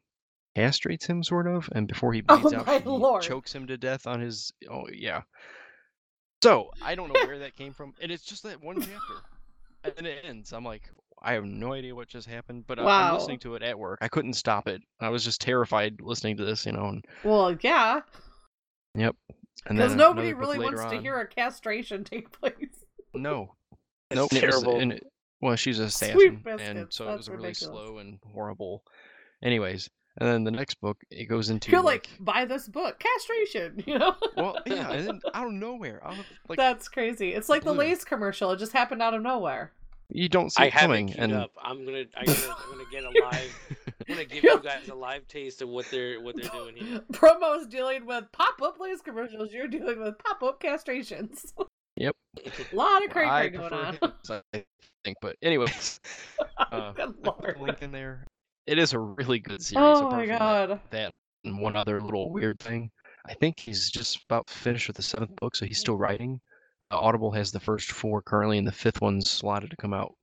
castrates 0.56 1.06
him 1.06 1.24
sort 1.24 1.46
of, 1.48 1.70
and 1.74 1.88
before 1.88 2.14
he 2.14 2.22
Oh 2.30 2.38
bleeds 2.38 2.54
out, 2.54 2.70
he 2.70 2.84
lord. 2.86 3.24
chokes 3.24 3.54
him 3.54 3.68
to 3.68 3.78
death 3.78 4.08
on 4.08 4.22
his. 4.22 4.54
Oh 4.72 4.88
yeah. 4.94 5.24
So 6.42 6.72
I 6.82 6.96
don't 6.96 7.10
know 7.10 7.16
where 7.26 7.40
that 7.40 7.56
came 7.56 7.74
from, 7.74 7.94
and 8.02 8.12
it's 8.12 8.24
just 8.24 8.44
that 8.44 8.62
one 8.64 8.78
chapter, 8.78 9.24
and 9.84 9.94
then 9.96 10.06
it 10.06 10.24
ends. 10.24 10.54
I'm 10.54 10.64
like, 10.64 10.84
I 11.22 11.34
have 11.34 11.44
no 11.46 11.74
idea 11.74 11.94
what 11.94 12.08
just 12.08 12.28
happened, 12.30 12.66
but 12.66 12.80
Wow. 12.80 13.10
I'm 13.10 13.14
listening 13.20 13.40
to 13.40 13.56
it 13.56 13.64
at 13.64 13.78
work. 13.78 14.00
I 14.02 14.08
couldn't 14.08 14.34
stop 14.36 14.68
it. 14.70 14.82
I 15.02 15.10
was 15.10 15.24
just 15.26 15.42
terrified 15.42 16.00
listening 16.02 16.38
to 16.38 16.46
this, 16.46 16.66
you 16.66 16.72
know. 16.72 16.88
And 16.88 17.06
Well, 17.24 17.58
yeah. 17.62 18.02
yep. 18.96 19.16
And 19.66 19.78
Because 19.78 19.96
nobody 19.96 20.34
really 20.34 20.58
later 20.58 20.78
wants 20.78 20.92
to 20.94 21.02
hear 21.02 21.20
a 21.20 21.28
castration 21.28 22.04
take 22.06 22.32
place. 22.32 22.54
No. 23.14 23.56
It's 24.12 24.16
Nope. 24.18 24.32
and 24.32 24.42
was- 24.42 24.52
terrible. 24.62 24.80
and 24.80 24.94
it- 24.94 25.08
well, 25.42 25.56
she's 25.56 25.80
an 25.80 25.90
Sweet 25.90 26.10
assassin, 26.10 26.28
and 26.36 26.44
biscuits, 26.44 26.98
so 26.98 27.10
it 27.10 27.16
was 27.18 27.28
a 27.28 27.32
really 27.32 27.48
ridiculous. 27.48 27.86
slow 27.86 27.98
and 28.00 28.20
horrible. 28.34 28.84
Anyways, 29.42 29.90
and 30.20 30.28
then 30.28 30.44
the 30.44 30.52
next 30.52 30.82
book 30.82 30.98
it 31.12 31.26
goes 31.26 31.50
into 31.52 31.72
You're 31.72 31.82
like, 31.82 32.10
buy 32.20 32.44
this 32.46 32.68
book, 32.68 33.00
castration. 33.00 33.82
You 33.88 34.00
know. 34.00 34.16
well, 34.36 34.58
yeah, 34.66 34.92
and 34.92 35.08
then 35.08 35.22
out 35.34 35.48
of 35.48 35.54
nowhere, 35.54 36.06
out 36.06 36.20
of 36.20 36.26
like 36.50 36.58
That's 36.58 36.90
crazy. 36.90 37.34
It's 37.34 37.48
like 37.48 37.64
the 37.64 37.72
blue. 37.72 37.80
Lay's 37.86 38.04
commercial. 38.04 38.52
It 38.52 38.58
just 38.60 38.74
happened 38.74 39.02
out 39.02 39.14
of 39.14 39.22
nowhere. 39.22 39.72
You 40.10 40.28
don't 40.30 40.52
see 40.52 40.64
I 40.64 40.66
it 40.68 40.74
have 40.74 40.82
coming, 40.84 41.10
it 41.10 41.18
and 41.18 41.34
up. 41.34 41.52
I'm 41.62 41.86
gonna, 41.86 42.06
I'm 42.16 42.26
gonna, 42.26 42.56
I'm 42.58 42.72
gonna 42.72 42.90
get 42.92 43.04
a 43.04 43.10
live. 43.24 43.56
I'm 44.08 44.16
gonna 44.16 44.26
give 44.26 44.44
you 44.44 44.60
guys 44.60 44.88
a 44.90 44.96
live 44.96 45.28
taste 45.28 45.62
of 45.62 45.70
what 45.70 45.86
they're, 45.92 46.20
what 46.22 46.36
they're 46.36 46.50
doing 46.50 46.76
here. 46.76 47.02
Promo's 47.14 47.68
dealing 47.68 48.06
with 48.06 48.26
pop-up 48.32 48.80
Lay's 48.80 49.02
commercials. 49.02 49.54
You're 49.54 49.68
dealing 49.68 50.00
with 50.00 50.18
pop-up 50.20 50.62
castrations. 50.62 51.54
yep. 51.96 52.16
A 52.46 52.76
lot 52.76 53.04
of 53.04 53.12
cray 53.12 53.28
I 53.28 53.50
cray 53.50 53.58
going 53.58 53.74
on. 53.74 53.94
his, 54.02 54.32
I 54.54 54.64
think, 55.04 55.18
but 55.22 55.36
anyways, 55.42 56.00
uh, 56.58 56.92
Good 56.94 57.02
I 57.02 57.06
put 57.06 57.24
the 57.24 57.30
lord. 57.30 57.58
link 57.62 57.82
in 57.82 57.92
there. 57.92 58.26
It 58.68 58.78
is 58.80 58.94
a 58.94 59.00
really 59.00 59.40
good 59.40 59.62
series. 59.62 59.84
Oh 59.84 60.10
my 60.10 60.20
from 60.20 60.28
that- 60.28 60.40
god. 60.40 60.80
that 60.92 61.12
and 61.46 61.60
one 61.62 61.76
other 61.76 62.02
little 62.02 62.32
weird 62.32 62.60
thing. 62.60 62.90
I 63.26 63.34
think 63.34 63.60
he's 63.60 63.90
just 63.90 64.24
about 64.30 64.50
finished 64.50 64.88
with 64.88 64.96
the 64.98 65.04
seventh 65.04 65.36
book, 65.38 65.56
so 65.56 65.66
he's 65.66 65.80
still 65.80 65.98
writing. 65.98 66.40
Uh, 66.92 66.98
Audible 67.00 67.32
has 67.32 67.52
the 67.52 67.60
first 67.60 67.92
four 67.92 68.22
currently, 68.22 68.58
and 68.58 68.68
the 68.68 68.72
fifth 68.72 69.02
one's 69.02 69.30
slotted 69.30 69.70
to 69.70 69.76
come 69.78 69.94
out. 69.94 70.16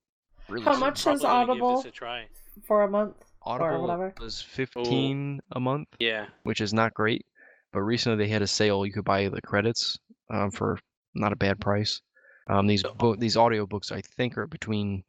Really 0.49 0.65
How 0.65 0.73
soon. 0.73 0.79
much 0.81 1.03
Probably 1.03 1.15
is 1.17 1.21
gonna 1.21 1.45
give 1.45 1.49
Audible 1.51 1.75
this 1.77 1.85
a 1.85 1.91
try. 1.91 2.27
for 2.65 2.83
a 2.83 2.89
month 2.89 3.15
or 3.41 3.61
Audible 3.61 3.81
whatever? 3.83 4.13
was 4.19 4.41
fifteen 4.41 5.39
a 5.51 5.59
month, 5.59 5.87
Yeah. 5.99 6.27
which 6.43 6.61
is 6.61 6.73
not 6.73 6.93
great. 6.93 7.25
But 7.73 7.81
recently 7.81 8.17
they 8.25 8.29
had 8.29 8.41
a 8.41 8.47
sale; 8.47 8.85
you 8.85 8.91
could 8.93 9.05
buy 9.05 9.27
the 9.29 9.41
credits 9.41 9.97
um, 10.29 10.51
for 10.51 10.79
not 11.15 11.31
a 11.33 11.35
bad 11.37 11.59
price. 11.59 12.01
Um, 12.49 12.67
these 12.67 12.83
bo- 12.83 13.15
these 13.15 13.35
audiobooks, 13.35 13.91
I 13.91 14.01
think, 14.01 14.37
are 14.37 14.47
between 14.47 15.03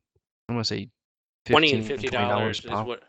I'm 0.48 0.54
gonna 0.56 0.64
say 0.64 0.88
Twenty 1.44 1.68
15 1.72 1.78
and 1.78 1.86
fifty 1.88 2.08
$20 2.16 2.50
is 2.50 2.60
pop. 2.60 2.86
what 2.86 3.02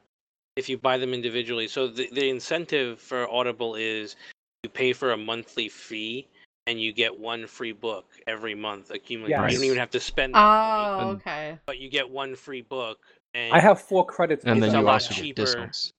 if 0.55 0.69
you 0.69 0.77
buy 0.77 0.97
them 0.97 1.13
individually. 1.13 1.67
So 1.67 1.87
the 1.87 2.09
the 2.13 2.29
incentive 2.29 2.99
for 2.99 3.29
Audible 3.29 3.75
is 3.75 4.15
you 4.63 4.69
pay 4.69 4.93
for 4.93 5.11
a 5.11 5.17
monthly 5.17 5.67
fee 5.69 6.27
and 6.69 6.79
you 6.79 6.93
get 6.93 7.19
one 7.19 7.47
free 7.47 7.71
book 7.71 8.05
every 8.27 8.53
month 8.55 8.91
accumulated. 8.91 9.51
You 9.51 9.57
don't 9.57 9.65
even 9.65 9.77
have 9.79 9.89
to 9.91 9.99
spend 9.99 10.35
that 10.35 10.39
money, 10.39 10.85
Oh, 11.03 11.09
And- 11.11 11.21
okay. 11.21 11.57
but 11.65 11.79
you 11.79 11.89
get 11.89 12.09
one 12.09 12.35
free 12.35 12.61
book. 12.61 12.99
And 13.33 13.53
I 13.53 13.59
have 13.59 13.81
four 13.81 14.05
credits. 14.05 14.43
and 14.45 14.55
with 14.61 14.69
then 14.69 14.75
a 14.75 14.79
you 14.79 14.85
lot 14.85 14.93
also 14.93 15.13
cheaper. 15.13 15.41
get 15.41 15.45
discounts. 15.45 15.91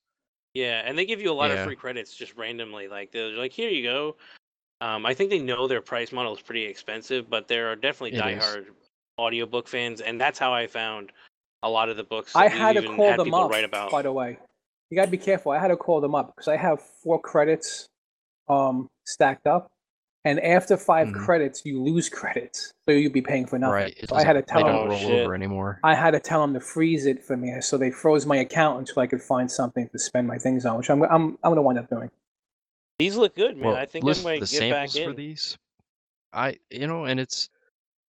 Yeah, 0.54 0.82
and 0.84 0.98
they 0.98 1.06
give 1.06 1.20
you 1.20 1.30
a 1.30 1.34
lot 1.34 1.50
of 1.52 1.60
free 1.60 1.76
credits 1.76 2.16
just 2.16 2.36
randomly. 2.36 2.88
Like 2.88 3.12
they're 3.12 3.30
like, 3.30 3.52
here 3.52 3.70
you 3.70 3.82
go. 3.84 4.16
Um, 4.80 5.04
I 5.06 5.14
think 5.14 5.30
they 5.30 5.38
know 5.38 5.68
their 5.68 5.82
price 5.82 6.10
model 6.10 6.34
is 6.34 6.40
pretty 6.42 6.64
expensive, 6.64 7.28
but 7.28 7.46
there 7.48 7.70
are 7.70 7.76
definitely 7.76 8.18
It 8.18 8.24
is. 8.36 8.42
diehard 8.42 8.66
audiobook 9.18 9.68
fans, 9.68 10.00
and 10.00 10.20
that's 10.20 10.38
how 10.38 10.52
I 10.54 10.66
found 10.66 11.12
a 11.62 11.68
lot 11.68 11.88
of 11.90 11.96
the 11.96 12.04
books. 12.04 12.34
I 12.34 12.48
that 12.48 12.52
we've 12.52 12.60
had 12.60 12.72
to 12.76 12.82
even 12.84 12.96
call 12.96 13.10
had 13.10 13.18
them 13.20 13.34
up. 13.34 13.50
write 13.50 13.64
about. 13.64 13.90
By 13.92 14.02
the 14.02 14.10
way, 14.12 14.38
you 14.90 14.96
gotta 14.96 15.10
be 15.10 15.18
careful. 15.18 15.52
I 15.52 15.58
had 15.58 15.68
to 15.68 15.76
call 15.76 16.00
them 16.00 16.14
up 16.14 16.32
because 16.34 16.48
I 16.48 16.56
have 16.56 16.80
four 17.02 17.20
credits 17.20 17.86
um 18.48 18.88
stacked 19.06 19.46
up, 19.46 19.68
and 20.24 20.38
after 20.40 20.76
5 20.76 21.08
Mhm. 21.08 21.14
credits, 21.24 21.64
you 21.64 21.82
lose 21.82 22.08
credits, 22.08 22.72
so 22.88 22.94
you'll 22.94 23.12
be 23.12 23.22
paying 23.22 23.46
for 23.46 23.58
nothing. 23.58 23.72
Right. 23.74 23.94
It 23.96 24.08
So 24.08 24.16
I 24.16 24.24
had 24.24 24.34
to 24.34 24.42
tell 24.42 24.60
they 24.62 24.68
them. 24.68 24.76
don't 24.76 24.86
Oh, 24.88 24.90
roll 24.90 24.98
shit. 24.98 25.22
over 25.24 25.34
anymore. 25.34 25.80
I 25.82 25.94
had 25.94 26.10
to 26.12 26.20
tell 26.20 26.40
them 26.42 26.52
to 26.54 26.60
freeze 26.60 27.06
it 27.06 27.22
for 27.24 27.36
me, 27.36 27.60
so 27.60 27.76
they 27.78 27.90
froze 27.90 28.26
my 28.26 28.36
account 28.36 28.78
until 28.80 29.02
I 29.02 29.06
could 29.06 29.22
find 29.22 29.50
something 29.50 29.88
to 29.88 29.98
spend 29.98 30.26
my 30.28 30.38
things 30.38 30.66
on, 30.66 30.76
which 30.76 30.90
I'm 30.90 31.02
I'm 31.04 31.38
I'm 31.42 31.50
gonna 31.52 31.62
wind 31.62 31.78
up 31.78 31.88
doing. 31.88 32.10
These 32.98 33.16
look 33.16 33.34
good, 33.34 33.56
man. 33.56 33.68
Well, 33.68 33.76
I 33.76 33.86
think 33.86 34.04
I 34.04 34.08
listen, 34.08 34.24
might 34.24 34.40
the 34.40 34.46
get 34.46 34.70
back 34.70 34.94
in. 34.94 35.08
for 35.10 35.16
these, 35.16 35.56
I 36.34 36.58
you 36.70 36.86
know, 36.86 37.06
and 37.06 37.18
it's 37.18 37.48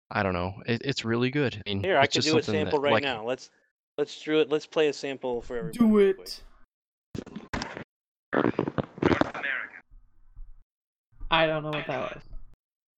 I 0.09 0.23
don't 0.23 0.33
know, 0.33 0.61
it, 0.65 0.81
it's 0.83 1.05
really 1.05 1.29
good. 1.29 1.55
I 1.65 1.69
mean, 1.69 1.81
Here, 1.81 1.97
I 1.97 2.07
can 2.07 2.11
just 2.11 2.27
do 2.27 2.37
a 2.37 2.43
sample 2.43 2.79
that, 2.81 2.83
right 2.83 2.93
like, 2.93 3.03
now. 3.03 3.23
Let's 3.23 3.49
let's 3.97 4.21
do 4.21 4.41
it. 4.41 4.49
Let's 4.49 4.65
play 4.65 4.89
a 4.89 4.93
sample 4.93 5.41
for 5.41 5.55
everybody. 5.57 5.79
Do 5.79 5.97
real 5.97 6.13
quick. 6.15 6.27
it. 6.27 6.43
I 11.31 11.47
don't 11.47 11.63
know 11.63 11.69
what 11.69 11.87
that 11.87 12.13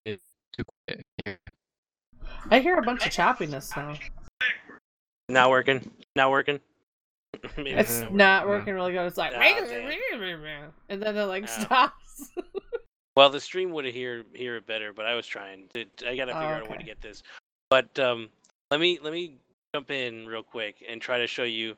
was. 0.05 0.17
too 0.51 0.63
quick. 0.87 1.05
Here. 1.23 1.37
I 2.49 2.59
hear 2.59 2.77
a 2.77 2.81
bunch 2.81 3.05
of 3.05 3.11
choppiness 3.11 3.75
now. 3.77 3.95
Not 5.29 5.49
working. 5.49 5.89
Not 6.15 6.31
working. 6.31 6.59
Maybe 7.57 7.71
It's 7.71 8.01
not 8.01 8.11
not 8.13 8.47
working 8.47 8.73
really 8.73 8.91
good. 8.91 9.05
It's 9.05 9.17
like, 9.17 9.33
and 9.33 11.01
then 11.01 11.15
it 11.17 11.23
like 11.25 11.47
stops. 11.47 12.31
Well, 13.15 13.29
the 13.29 13.39
stream 13.39 13.71
would 13.73 13.85
hear 13.85 14.23
hear 14.33 14.55
it 14.55 14.65
better, 14.65 14.91
but 14.91 15.05
I 15.05 15.13
was 15.13 15.27
trying. 15.27 15.69
To, 15.75 15.85
I 16.07 16.15
gotta 16.15 16.31
Oh, 16.35 16.39
figure 16.39 16.55
out 16.55 16.67
a 16.67 16.71
way 16.71 16.77
to 16.77 16.83
get 16.83 16.99
this. 16.99 17.21
But 17.69 17.99
um, 17.99 18.29
let 18.71 18.79
me 18.79 18.97
let 19.03 19.13
me 19.13 19.35
jump 19.75 19.91
in 19.91 20.25
real 20.25 20.41
quick 20.41 20.83
and 20.89 20.99
try 20.99 21.19
to 21.19 21.27
show 21.27 21.43
you. 21.43 21.75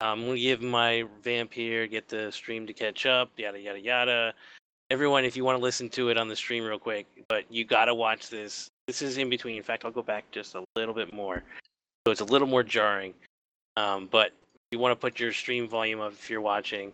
Um, 0.00 0.18
I'm 0.20 0.26
gonna 0.26 0.38
give 0.40 0.60
my 0.60 1.04
vamp 1.22 1.52
here, 1.52 1.86
get 1.86 2.08
the 2.08 2.32
stream 2.32 2.66
to 2.66 2.72
catch 2.72 3.06
up, 3.06 3.30
yada 3.36 3.60
yada 3.60 3.78
yada. 3.78 4.34
Everyone, 4.92 5.24
if 5.24 5.38
you 5.38 5.42
want 5.44 5.56
to 5.58 5.62
listen 5.62 5.88
to 5.88 6.10
it 6.10 6.18
on 6.18 6.28
the 6.28 6.36
stream 6.36 6.64
real 6.64 6.78
quick, 6.78 7.06
but 7.26 7.50
you 7.50 7.64
gotta 7.64 7.94
watch 7.94 8.28
this. 8.28 8.68
This 8.86 9.00
is 9.00 9.16
in 9.16 9.30
between. 9.30 9.56
In 9.56 9.62
fact, 9.62 9.86
I'll 9.86 9.90
go 9.90 10.02
back 10.02 10.30
just 10.30 10.54
a 10.54 10.62
little 10.76 10.92
bit 10.92 11.14
more, 11.14 11.42
so 12.06 12.12
it's 12.12 12.20
a 12.20 12.26
little 12.26 12.46
more 12.46 12.62
jarring. 12.62 13.14
Um, 13.78 14.06
but 14.12 14.32
You 14.70 14.78
want 14.78 14.92
to 14.92 14.96
put 14.96 15.18
your 15.18 15.32
stream 15.32 15.66
volume 15.66 16.02
up 16.02 16.12
if 16.12 16.28
you're 16.28 16.42
watching, 16.42 16.92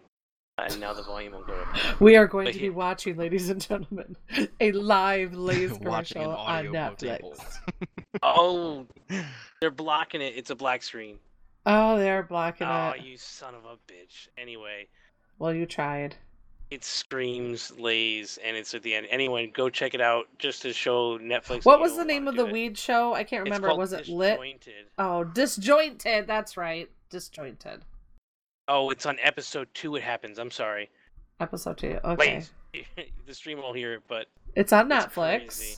and 0.58 0.78
now 0.80 0.92
the 0.92 1.02
volume 1.02 1.32
will 1.32 1.42
go 1.42 1.54
up. 1.54 2.00
We 2.00 2.14
are 2.14 2.28
going 2.28 2.44
But 2.44 2.52
to 2.52 2.58
he- 2.60 2.66
be 2.66 2.70
watching, 2.70 3.16
ladies 3.16 3.50
and 3.50 3.60
gentlemen, 3.60 4.14
a 4.60 4.70
live 4.70 5.34
Lay's 5.48 5.72
Watching 5.72 6.22
commercial 6.22 6.30
on 6.40 6.66
audiobook 6.66 6.98
Netflix. 7.00 7.58
Oh, 8.22 8.86
they're 9.60 9.72
blocking 9.72 10.20
it. 10.20 10.34
It's 10.36 10.50
a 10.50 10.54
black 10.56 10.84
screen. 10.84 11.18
Oh, 11.66 11.98
they're 11.98 12.22
blocking 12.22 12.68
Oh, 12.68 12.90
it. 12.90 13.00
Oh, 13.00 13.04
you 13.04 13.16
son 13.16 13.54
of 13.56 13.64
a 13.64 13.74
bitch. 13.92 14.28
Anyway, 14.38 14.86
Well, 15.40 15.52
you 15.52 15.66
tried. 15.66 16.14
It 16.70 16.84
screams 16.84 17.72
Lays, 17.78 18.38
and 18.44 18.56
it's 18.56 18.74
at 18.74 18.82
the 18.82 18.94
end. 18.94 19.06
Anyone, 19.10 19.50
go 19.54 19.68
check 19.70 19.94
it 19.94 20.00
out 20.00 20.26
just 20.38 20.62
to 20.62 20.72
show 20.72 21.18
Netflix. 21.18 21.64
What 21.64 21.80
was 21.80 21.96
the 21.96 22.04
name 22.04 22.28
of 22.28 22.36
the 22.36 22.46
it. 22.46 22.52
weed 22.52 22.76
show? 22.78 23.14
I 23.14 23.24
can't 23.24 23.44
remember. 23.44 23.74
Was 23.74 23.92
it 23.92 24.08
lit? 24.08 24.38
Oh, 24.98 25.24
disjointed. 25.24 26.26
That's 26.26 26.56
right. 26.56 26.90
Disjointed. 27.10 27.82
Oh, 28.68 28.90
it's 28.90 29.06
on 29.06 29.16
episode 29.22 29.68
two. 29.72 29.96
It 29.96 30.02
happens. 30.02 30.38
I'm 30.38 30.50
sorry. 30.50 30.90
Episode 31.40 31.78
two. 31.78 31.98
Okay. 32.04 32.34
Lays. 32.36 32.52
the 33.26 33.34
stream 33.34 33.58
won't 33.58 33.76
hear 33.76 33.94
it, 33.94 34.02
but 34.08 34.26
It's 34.54 34.72
on 34.72 34.92
It's 34.92 35.06
Netflix. 35.06 35.38
crazy. 35.46 35.76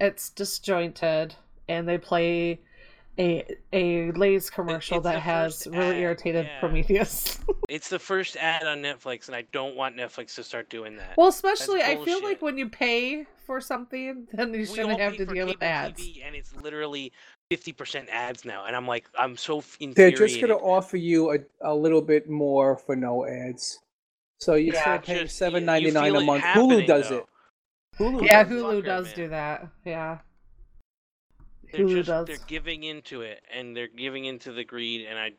It's 0.00 0.30
disjointed, 0.30 1.34
and 1.68 1.86
they 1.86 1.98
play 1.98 2.60
a 3.18 3.44
a 3.72 4.10
Lay's 4.12 4.48
commercial 4.48 4.96
it's 4.98 5.04
that 5.04 5.20
has 5.20 5.64
first 5.64 5.66
really 5.76 5.96
ad, 5.96 6.02
irritated 6.02 6.46
yeah. 6.46 6.60
Prometheus. 6.60 7.38
it's 7.68 7.88
the 7.88 7.98
first 7.98 8.36
ad 8.36 8.64
on 8.66 8.78
Netflix, 8.78 9.26
and 9.26 9.36
I 9.36 9.42
don't 9.52 9.76
want 9.76 9.96
Netflix 9.96 10.34
to 10.36 10.44
start 10.44 10.70
doing 10.70 10.96
that. 10.96 11.16
well, 11.16 11.28
especially 11.28 11.82
I 11.82 12.02
feel 12.04 12.22
like 12.22 12.40
when 12.40 12.56
you 12.56 12.68
pay 12.68 13.26
for 13.46 13.60
something, 13.60 14.26
then 14.32 14.52
you 14.54 14.60
we 14.60 14.66
shouldn't 14.66 14.98
have 15.00 15.16
to 15.16 15.26
deal 15.26 15.46
with 15.46 15.62
ads. 15.62 16.00
TV, 16.00 16.26
and 16.26 16.34
it's 16.34 16.54
literally 16.56 17.12
fifty 17.50 17.72
percent 17.72 18.08
ads 18.10 18.44
now, 18.44 18.64
and 18.64 18.74
I'm 18.74 18.86
like, 18.86 19.06
I'm 19.18 19.36
so 19.36 19.58
f- 19.58 19.76
They're 19.94 20.10
just 20.10 20.36
going 20.40 20.48
to 20.48 20.56
offer 20.56 20.96
you 20.96 21.32
a, 21.32 21.38
a 21.60 21.74
little 21.74 22.02
bit 22.02 22.30
more 22.30 22.76
for 22.76 22.96
no 22.96 23.26
ads. 23.26 23.78
So 24.40 24.54
you're 24.54 24.74
Yeah, 24.74 24.80
still 24.80 24.98
paying 25.14 25.26
just- 25.26 25.36
seven 25.38 25.62
you 25.62 25.66
ninety 25.66 25.90
nine 25.90 26.12
feel 26.12 26.22
a 26.22 26.24
month. 26.24 26.44
Hulu 26.44 26.86
does 26.86 27.10
though. 27.10 27.18
it. 27.18 27.26
Hulu 27.98 28.26
Yeah, 28.26 28.42
does. 28.42 28.52
Hulu 28.52 28.80
Fucker, 28.80 28.84
does 28.86 29.06
man. 29.06 29.14
do 29.16 29.28
that. 29.28 29.68
Yeah. 29.84 30.18
They're 31.72 31.86
Hulu 31.86 31.94
just 31.94 32.06
does. 32.08 32.26
they're 32.28 32.36
giving 32.46 32.84
into 32.84 33.22
it, 33.22 33.42
and 33.52 33.76
they're 33.76 33.88
giving 33.88 34.24
into 34.26 34.52
the 34.52 34.64
greed, 34.64 35.06
and 35.08 35.18
I. 35.18 35.32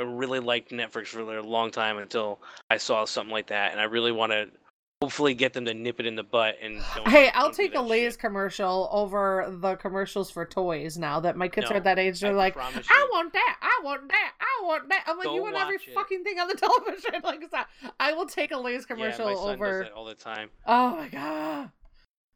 I 0.00 0.04
really 0.04 0.40
liked 0.40 0.70
Netflix 0.72 1.08
for 1.08 1.20
a 1.20 1.42
long 1.42 1.70
time 1.70 1.98
until 1.98 2.40
I 2.70 2.78
saw 2.78 3.04
something 3.04 3.30
like 3.30 3.48
that, 3.48 3.70
and 3.70 3.80
I 3.80 3.84
really 3.84 4.10
want 4.10 4.32
to 4.32 4.48
hopefully 5.00 5.34
get 5.34 5.52
them 5.52 5.64
to 5.66 5.74
nip 5.74 6.00
it 6.00 6.06
in 6.06 6.16
the 6.16 6.24
butt 6.24 6.56
and. 6.60 6.80
Hey, 7.06 7.30
I'll 7.34 7.52
take 7.52 7.72
a 7.72 7.74
that 7.74 7.82
Lay's 7.82 8.14
shit. 8.14 8.20
commercial 8.20 8.88
over 8.90 9.46
the 9.60 9.76
commercials 9.76 10.28
for 10.30 10.44
toys 10.46 10.96
now 10.98 11.20
that 11.20 11.36
my 11.36 11.46
kids 11.46 11.66
are 11.70 11.74
No, 11.74 11.76
at 11.76 11.84
that 11.84 11.98
age. 12.00 12.18
They're 12.20 12.32
I 12.32 12.34
like, 12.34 12.56
I 12.56 13.08
want 13.12 13.32
that, 13.34 13.56
I 13.60 13.80
want 13.84 14.08
that, 14.08 14.32
I 14.40 14.64
want 14.64 14.88
that. 14.88 15.04
I'm 15.06 15.18
like, 15.18 15.26
Go 15.26 15.34
you 15.36 15.42
want 15.42 15.56
every 15.56 15.76
it. 15.76 15.94
fucking 15.94 16.24
thing 16.24 16.40
on 16.40 16.48
the 16.48 16.54
television. 16.56 17.20
Like, 17.22 17.52
not. 17.52 17.68
I 18.00 18.12
will 18.14 18.26
take 18.26 18.50
a 18.50 18.56
Lay's 18.56 18.86
commercial 18.86 19.26
yeah, 19.26 19.34
my 19.34 19.40
son 19.40 19.54
over. 19.54 19.82
does 19.82 19.90
that 19.90 19.92
all 19.96 20.06
the 20.06 20.14
time. 20.14 20.48
Oh 20.66 20.96
my 20.96 21.08
god. 21.08 21.70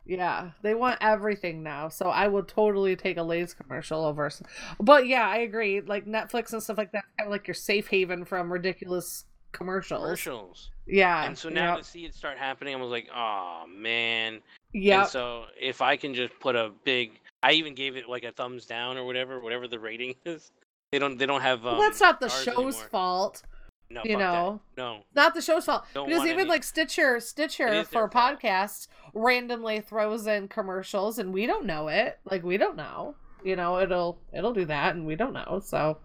Yeah, 0.06 0.50
they 0.62 0.74
want 0.74 0.98
everything 1.00 1.62
now. 1.62 1.88
So 1.88 2.06
I 2.06 2.28
would 2.28 2.46
totally 2.46 2.94
take 2.94 3.16
a 3.16 3.22
Lay's 3.22 3.54
commercial 3.54 4.04
over. 4.04 4.30
But 4.78 5.06
yeah, 5.06 5.28
I 5.28 5.38
agree. 5.38 5.80
Like 5.80 6.06
Netflix 6.06 6.52
and 6.52 6.62
stuff 6.62 6.78
like 6.78 6.92
that, 6.92 7.04
kind 7.18 7.26
of 7.26 7.32
like 7.32 7.48
your 7.48 7.54
safe 7.54 7.88
haven 7.88 8.24
from 8.24 8.52
ridiculous 8.52 9.24
commercials. 9.52 10.02
Commercials. 10.02 10.70
Yeah. 10.86 11.24
And 11.24 11.36
so 11.36 11.48
now 11.48 11.74
yep, 11.74 11.78
to 11.78 11.84
see 11.84 12.04
it 12.04 12.14
start 12.14 12.38
happening, 12.38 12.74
I 12.74 12.78
was 12.78 12.90
like, 12.90 13.08
oh 13.14 13.64
man. 13.68 14.40
Yeah. 14.72 15.04
So 15.04 15.46
if 15.60 15.82
I 15.82 15.96
can 15.96 16.14
just 16.14 16.38
put 16.38 16.54
a 16.54 16.70
big, 16.84 17.18
I 17.42 17.52
even 17.52 17.74
gave 17.74 17.96
it 17.96 18.08
like 18.08 18.22
a 18.22 18.32
thumbs 18.32 18.64
down 18.66 18.96
or 18.96 19.04
whatever, 19.04 19.40
whatever 19.40 19.66
the 19.66 19.78
rating 19.78 20.14
is. 20.24 20.52
They 20.92 21.00
don't. 21.00 21.18
They 21.18 21.26
don't 21.26 21.40
have. 21.40 21.66
Um, 21.66 21.78
well, 21.78 21.80
that's 21.80 22.00
not 22.00 22.20
the 22.20 22.28
show's 22.28 22.76
anymore. 22.76 22.88
fault. 22.90 23.42
No, 23.88 24.02
you 24.04 24.12
fuck 24.12 24.18
that. 24.18 24.24
know. 24.34 24.60
No. 24.76 25.00
Not 25.14 25.34
the 25.34 25.40
show's 25.40 25.64
fault. 25.64 25.84
Don't 25.94 26.08
because 26.08 26.24
even 26.24 26.40
any- 26.40 26.48
like 26.48 26.64
Stitcher, 26.64 27.20
Stitcher 27.20 27.68
is 27.68 27.86
for 27.88 27.92
their 27.92 28.08
fault. 28.08 28.40
podcasts 28.40 28.88
randomly 29.14 29.80
throws 29.80 30.26
in 30.26 30.48
commercials 30.48 31.18
and 31.18 31.32
we 31.32 31.46
don't 31.46 31.66
know 31.66 31.88
it. 31.88 32.18
Like 32.30 32.42
we 32.42 32.56
don't 32.56 32.76
know. 32.76 33.14
You 33.44 33.54
know, 33.56 33.78
it'll 33.78 34.18
it'll 34.32 34.52
do 34.54 34.64
that 34.64 34.94
and 34.96 35.06
we 35.06 35.14
don't 35.14 35.32
know. 35.32 35.60
So 35.64 35.98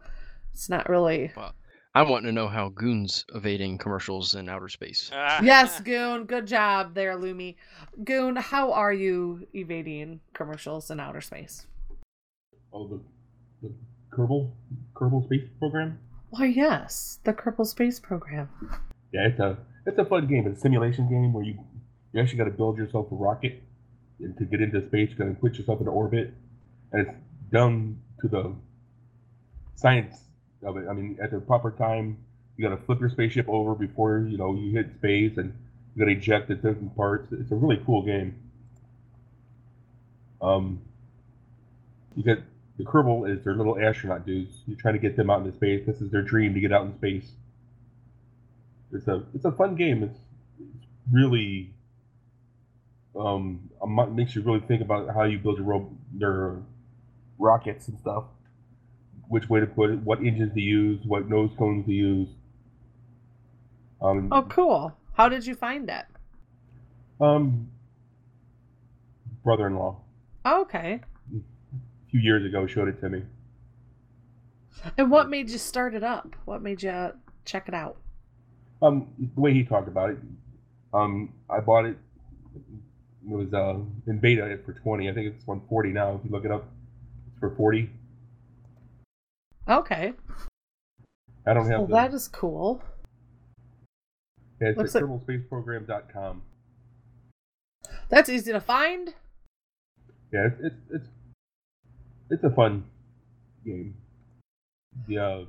it's 0.54 0.70
not 0.70 0.90
really 0.90 1.32
I 1.94 2.04
want 2.04 2.24
to 2.26 2.32
know 2.32 2.48
how 2.48 2.70
Goon's 2.70 3.26
evading 3.36 3.78
commercials 3.78 4.36
in 4.36 4.48
outer 4.48 4.70
space. 4.70 5.10
Ah. 5.14 5.40
Yes, 5.44 5.82
Goon, 5.82 6.26
good 6.26 6.48
job 6.48 6.94
there, 6.94 7.18
Lumi. 7.18 7.56
Goon, 8.04 8.38
how 8.38 8.72
are 8.72 8.94
you 8.94 9.46
evading 9.54 10.22
commercials 10.34 10.90
in 10.90 11.00
outer 11.02 11.20
space? 11.20 11.66
Oh, 12.72 12.88
the, 12.88 13.02
the 13.62 13.74
Kerbal 14.16 14.52
Kerbal 14.94 15.26
Space 15.26 15.50
Program. 15.60 16.00
Why 16.32 16.46
yes, 16.46 17.20
the 17.26 17.34
Kerbal 17.34 17.68
Space 17.68 18.00
Program. 18.00 18.48
Yeah, 19.12 19.28
it's 19.28 19.40
a 19.42 19.58
it's 19.86 20.00
a 20.00 20.06
fun 20.06 20.28
game. 20.28 20.48
It's 20.48 20.60
a 20.60 20.62
simulation 20.62 21.10
game 21.10 21.34
where 21.34 21.44
you 21.44 21.60
you 22.14 22.22
actually 22.22 22.38
got 22.38 22.46
to 22.46 22.52
build 22.52 22.78
yourself 22.78 23.12
a 23.12 23.16
rocket 23.16 23.62
and 24.20 24.38
to 24.38 24.46
get 24.46 24.62
into 24.62 24.80
space. 24.88 25.10
You 25.10 25.18
got 25.18 25.26
to 25.26 25.34
put 25.34 25.56
yourself 25.56 25.82
in 25.82 25.90
orbit, 25.90 26.34
and 26.94 27.06
it's 27.06 27.18
done 27.52 28.02
to 28.22 28.30
the 28.30 28.56
science 29.76 30.22
of 30.64 30.78
it. 30.78 30.88
I 30.90 30.94
mean, 30.94 31.18
at 31.22 31.32
the 31.32 31.42
proper 31.42 31.72
time, 31.72 32.18
you 32.56 32.64
got 32.64 32.78
to 32.78 32.82
flip 32.86 33.02
your 33.02 33.10
spaceship 33.10 33.50
over 33.50 33.76
before 33.76 34.26
you 34.26 34.38
know 34.38 34.56
you 34.56 34.72
hit 34.72 34.94
space, 35.00 35.36
and 35.36 35.54
you 35.94 36.00
got 36.00 36.06
to 36.06 36.18
eject 36.18 36.48
the 36.48 36.56
different 36.56 36.96
parts. 36.96 37.30
It's 37.34 37.52
a 37.52 37.56
really 37.56 37.82
cool 37.86 38.04
game. 38.04 38.40
Um, 40.42 40.82
you 42.16 42.24
get 42.24 42.40
the 42.78 42.84
Kerbal 42.84 43.30
is 43.30 43.44
their 43.44 43.54
little 43.56 43.78
astronaut 43.80 44.26
dudes. 44.26 44.62
You're 44.66 44.78
trying 44.78 44.94
to 44.96 45.00
get 45.00 45.16
them 45.16 45.30
out 45.30 45.40
into 45.46 45.54
space. 45.56 45.86
This 45.86 46.02
is 46.02 46.10
their 46.12 46.22
dream 46.22 46.54
to 46.54 46.60
get 46.60 46.72
out 46.72 46.86
in 46.86 46.96
space. 46.96 47.32
It's 48.94 49.08
a 49.08 49.24
it's 49.34 49.46
a 49.46 49.52
fun 49.52 49.76
game. 49.76 50.04
It's, 50.04 50.20
it's 50.60 50.88
really 51.12 51.74
um 53.16 53.70
makes 54.10 54.36
you 54.36 54.42
really 54.42 54.62
think 54.62 54.82
about 54.82 55.14
how 55.14 55.24
you 55.24 55.38
build 55.40 55.58
your 55.58 55.66
ro- 55.66 55.98
their 56.14 56.58
rockets 57.38 57.88
and 57.88 57.98
stuff. 58.00 58.24
Which 59.28 59.50
way 59.50 59.60
to 59.62 59.68
put 59.68 59.92
it, 59.92 60.00
what 60.00 60.20
engines 60.20 60.54
to 60.54 60.60
use, 60.60 61.00
what 61.06 61.30
nose 61.30 61.52
cones 61.58 61.86
to 61.86 61.92
use. 61.94 62.28
Um, 64.02 64.28
Oh, 64.32 64.42
cool. 64.44 64.94
How 65.14 65.30
did 65.30 65.46
you 65.46 65.56
find 65.56 65.90
it? 65.90 66.06
um, 67.22 67.70
brother-in-law 69.44 69.96
Oh, 70.44 70.62
okay. 70.62 71.02
Few 72.12 72.20
years 72.20 72.46
ago 72.46 72.68
showed 72.68 72.88
it 72.90 73.00
to 73.02 73.10
me. 73.10 73.24
And 74.98 75.10
what 75.12 75.30
made 75.30 75.50
you 75.50 75.58
start 75.58 75.94
it 75.96 76.04
up? 76.04 76.36
What 76.46 76.62
made 76.62 76.84
you 76.84 77.12
check 77.46 77.68
it 77.68 77.74
out? 77.74 77.98
Um, 78.82 79.08
the 79.36 79.40
way 79.40 79.54
he 79.54 79.64
talked 79.64 79.88
about 79.88 80.10
it, 80.12 80.18
um, 80.94 81.34
I 81.50 81.60
bought 81.60 81.86
it. 81.86 81.98
It 83.24 83.30
was 83.36 83.54
uh 83.54 83.76
in 84.08 84.18
beta 84.20 84.58
for 84.66 84.74
twenty. 84.74 85.10
I 85.10 85.14
think 85.14 85.28
it's 85.36 85.46
one 85.46 85.62
forty 85.70 85.92
now. 85.92 86.16
If 86.16 86.26
you 86.26 86.32
look 86.32 86.44
it 86.46 86.52
up, 86.52 86.66
it's 87.28 87.40
for 87.40 87.56
forty. 87.56 87.92
Okay. 89.70 90.14
I 91.46 91.54
don't 91.54 91.68
have 91.68 91.80
Well, 91.82 91.88
the. 91.88 91.94
that 91.94 92.14
is 92.14 92.28
cool. 92.28 92.82
yeah, 94.60 94.70
it's 94.70 94.78
looks 94.78 94.96
at 94.96 95.04
like- 95.08 95.22
kerbalspaceprogram.com. 95.28 96.42
That's 98.10 98.30
easy 98.30 98.52
to 98.52 98.60
find. 98.60 99.14
Yeah, 100.34 100.48
it's, 100.48 100.60
it's 100.64 100.76
it's 100.92 101.08
it's 102.32 102.44
a 102.44 102.50
fun 102.50 102.84
game. 103.66 103.96
Yeah. 105.08 105.44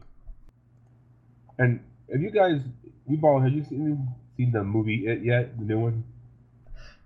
And 1.58 1.80
have 2.10 2.20
you 2.20 2.30
guys, 2.30 2.60
we've 3.06 3.22
all 3.24 3.40
have 3.40 3.52
you 3.52 3.64
seen 3.64 4.08
seen 4.36 4.52
the 4.52 4.62
movie 4.64 5.06
It 5.06 5.22
yet? 5.24 5.56
The 5.58 5.64
new 5.64 5.78
one. 5.80 6.04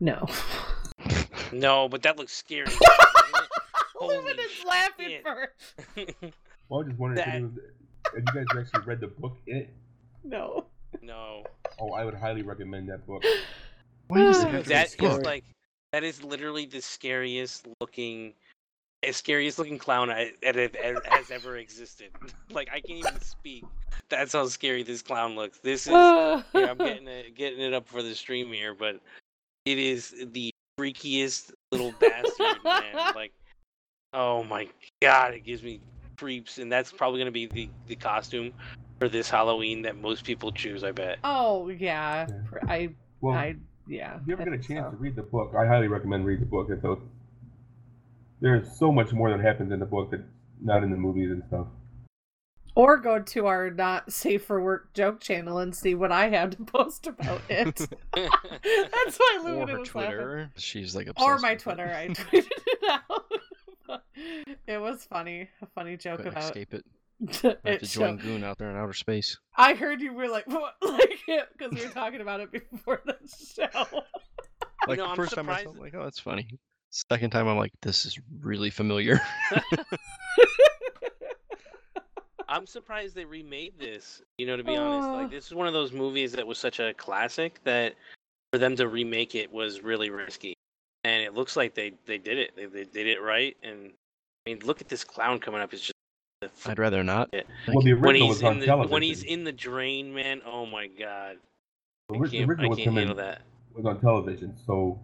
No. 0.00 0.26
No, 1.52 1.88
but 1.88 2.02
that 2.02 2.18
looks 2.18 2.32
scary. 2.32 2.66
Women 4.00 4.36
is 4.36 4.64
laughing 4.66 5.08
shit. 5.08 5.22
for 5.22 5.48
Well, 6.68 6.80
I 6.80 6.82
was 6.82 6.86
just 6.88 6.98
wondering 6.98 7.20
if, 7.20 7.24
That- 7.24 7.36
it 7.36 7.42
was, 7.42 7.52
have 8.04 8.34
you 8.34 8.44
guys 8.44 8.64
actually 8.66 8.84
read 8.84 9.00
the 9.00 9.06
book 9.06 9.36
It? 9.46 9.70
no. 10.24 10.66
no. 11.02 11.44
Oh, 11.78 11.92
I 11.92 12.04
would 12.04 12.14
highly 12.14 12.42
recommend 12.42 12.88
that 12.88 13.06
book. 13.06 13.22
Why 14.08 14.18
does 14.24 14.42
it 14.42 14.48
have 14.48 14.62
to 14.64 14.68
be 14.68 14.74
That 14.74 14.94
is 15.00 15.20
like 15.24 15.44
that 15.92 16.02
is 16.02 16.22
literally 16.24 16.66
the 16.66 16.82
scariest 16.82 17.68
looking, 17.80 18.34
as 19.02 19.16
scariest 19.16 19.58
looking 19.58 19.78
clown 19.78 20.10
I, 20.10 20.32
that 20.42 20.56
has 20.56 21.30
ever 21.30 21.56
existed. 21.56 22.10
Like 22.52 22.68
I 22.72 22.80
can't 22.80 23.00
even 23.00 23.20
speak. 23.20 23.64
That's 24.08 24.32
how 24.32 24.46
scary 24.46 24.82
this 24.82 25.02
clown 25.02 25.34
looks. 25.34 25.58
This 25.58 25.82
is 25.82 25.92
here, 25.92 26.44
I'm 26.54 26.78
getting 26.78 27.08
it, 27.08 27.34
getting 27.34 27.60
it 27.60 27.74
up 27.74 27.86
for 27.86 28.02
the 28.02 28.14
stream 28.14 28.52
here, 28.52 28.72
but 28.72 29.00
it 29.64 29.78
is 29.78 30.14
the 30.32 30.50
freakiest 30.78 31.52
little 31.72 31.92
bastard, 31.98 32.62
man. 32.64 32.94
Like, 33.14 33.32
oh 34.14 34.44
my 34.44 34.68
god, 35.02 35.34
it 35.34 35.40
gives 35.40 35.62
me 35.62 35.80
creeps, 36.16 36.58
and 36.58 36.70
that's 36.70 36.92
probably 36.92 37.18
gonna 37.18 37.30
be 37.30 37.46
the 37.46 37.68
the 37.88 37.96
costume 37.96 38.52
for 38.98 39.08
this 39.08 39.28
Halloween 39.28 39.82
that 39.82 39.96
most 39.96 40.24
people 40.24 40.52
choose. 40.52 40.84
I 40.84 40.92
bet. 40.92 41.18
Oh 41.24 41.68
yeah. 41.68 42.26
I 42.68 42.90
Well, 43.20 43.34
I 43.34 43.56
yeah. 43.86 44.18
if 44.20 44.26
you 44.26 44.34
ever 44.34 44.44
get 44.44 44.52
a 44.54 44.58
chance 44.58 44.86
so. 44.86 44.90
to 44.92 44.96
read 44.96 45.16
the 45.16 45.22
book, 45.22 45.52
I 45.58 45.66
highly 45.66 45.88
recommend 45.88 46.24
read 46.24 46.40
the 46.40 46.46
book. 46.46 46.68
It's 46.70 46.84
a, 46.84 46.96
there's 48.46 48.78
so 48.78 48.92
much 48.92 49.12
more 49.12 49.30
that 49.30 49.40
happens 49.40 49.72
in 49.72 49.80
the 49.80 49.86
book 49.86 50.10
that's 50.12 50.22
not 50.62 50.84
in 50.84 50.90
the 50.90 50.96
movies 50.96 51.30
and 51.32 51.42
stuff. 51.48 51.66
Or 52.76 52.98
go 52.98 53.18
to 53.20 53.46
our 53.46 53.70
not 53.70 54.12
safe 54.12 54.44
for 54.44 54.62
work 54.62 54.92
joke 54.94 55.20
channel 55.20 55.58
and 55.58 55.74
see 55.74 55.94
what 55.94 56.12
I 56.12 56.28
have 56.28 56.50
to 56.50 56.64
post 56.64 57.06
about 57.06 57.40
it. 57.48 57.74
That's 58.14 59.16
why 59.16 59.38
or 59.40 59.44
Luna 59.44 59.72
her 59.72 59.78
was 59.78 59.94
laughing. 59.94 60.10
Twitter. 60.10 60.50
She's 60.56 60.94
like 60.94 61.06
obsessed. 61.08 61.26
Or 61.28 61.38
my 61.38 61.52
with 61.54 61.60
it. 61.60 61.62
Twitter. 61.62 61.92
I 61.94 62.08
tweeted 62.10 62.50
it 62.66 63.02
out. 63.08 64.00
it 64.66 64.78
was 64.80 65.04
funny. 65.04 65.48
A 65.62 65.66
funny 65.74 65.96
joke 65.96 66.18
Couldn't 66.18 66.32
about 66.32 66.44
escape 66.44 66.74
it. 66.74 66.84
it. 67.44 67.58
I 67.64 67.70
have 67.70 67.80
to 67.80 67.86
join 67.86 68.18
showed- 68.18 68.20
Goon 68.22 68.44
out 68.44 68.58
there 68.58 68.70
in 68.70 68.76
outer 68.76 68.92
space. 68.92 69.38
I 69.56 69.72
heard 69.74 70.00
you 70.02 70.12
were 70.12 70.28
like, 70.28 70.46
what? 70.46 70.74
like, 70.82 71.18
because 71.56 71.72
we 71.72 71.82
were 71.84 71.92
talking 71.92 72.20
about 72.20 72.40
it 72.40 72.52
before 72.52 73.00
the 73.06 73.16
show. 73.26 73.86
Like 74.86 74.98
know, 74.98 75.04
the 75.04 75.10
I'm 75.10 75.16
first 75.16 75.34
time 75.34 75.48
I 75.48 75.64
saw 75.64 75.70
it, 75.70 75.80
like, 75.80 75.94
oh, 75.94 76.04
that's 76.04 76.20
funny. 76.20 76.46
Second 77.12 77.30
time, 77.30 77.46
I'm 77.46 77.58
like, 77.58 77.72
this 77.82 78.06
is 78.06 78.18
really 78.40 78.70
familiar. 78.70 79.20
I'm 82.48 82.64
surprised 82.66 83.14
they 83.16 83.24
remade 83.24 83.74
this. 83.78 84.22
You 84.38 84.46
know, 84.46 84.56
to 84.56 84.62
be 84.64 84.76
honest, 84.76 85.08
Uh. 85.08 85.12
like 85.14 85.30
this 85.30 85.46
is 85.46 85.54
one 85.54 85.66
of 85.66 85.72
those 85.74 85.92
movies 85.92 86.32
that 86.32 86.46
was 86.46 86.58
such 86.58 86.78
a 86.80 86.94
classic 86.94 87.60
that 87.64 87.94
for 88.52 88.58
them 88.58 88.76
to 88.76 88.88
remake 88.88 89.34
it 89.34 89.52
was 89.52 89.82
really 89.82 90.10
risky. 90.10 90.54
And 91.04 91.22
it 91.22 91.34
looks 91.34 91.56
like 91.56 91.74
they 91.74 91.92
they 92.06 92.18
did 92.18 92.38
it. 92.38 92.52
They 92.56 92.66
they 92.66 92.84
did 92.84 93.06
it 93.08 93.20
right. 93.20 93.56
And 93.62 93.90
I 94.46 94.50
mean, 94.50 94.60
look 94.64 94.80
at 94.80 94.88
this 94.88 95.02
clown 95.04 95.38
coming 95.40 95.60
up. 95.60 95.72
It's 95.72 95.82
just 95.82 95.92
the 96.40 96.46
f- 96.46 96.68
I'd 96.68 96.78
rather 96.78 97.02
not. 97.02 97.28
Yeah. 97.32 97.42
Well, 97.68 97.82
the 97.82 97.94
when 97.94 98.04
original 98.14 98.28
he's 98.28 98.36
was 98.36 98.42
on 98.44 98.52
in 98.54 98.60
the 98.60 98.66
television. 98.66 98.92
when 98.92 99.02
he's 99.02 99.22
in 99.24 99.44
the 99.44 99.52
drain, 99.52 100.14
man. 100.14 100.40
Oh 100.46 100.66
my 100.66 100.86
god, 100.86 101.36
The 102.08 102.14
I 102.14 102.18
can't, 102.28 102.34
I 102.34 102.38
original 102.44 102.70
was 102.70 102.78
can't 102.78 102.88
him 102.88 102.98
in- 102.98 103.08
handle 103.08 103.16
that. 103.16 103.42
was 103.74 103.84
on 103.86 104.00
television, 104.00 104.56
so 104.66 105.00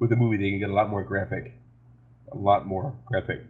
with 0.00 0.10
the 0.10 0.16
movie 0.16 0.36
they 0.36 0.50
can 0.50 0.58
get 0.58 0.70
a 0.70 0.74
lot 0.74 0.90
more 0.90 1.04
graphic, 1.04 1.52
a 2.32 2.36
lot 2.36 2.66
more 2.66 2.92
graphic. 3.06 3.42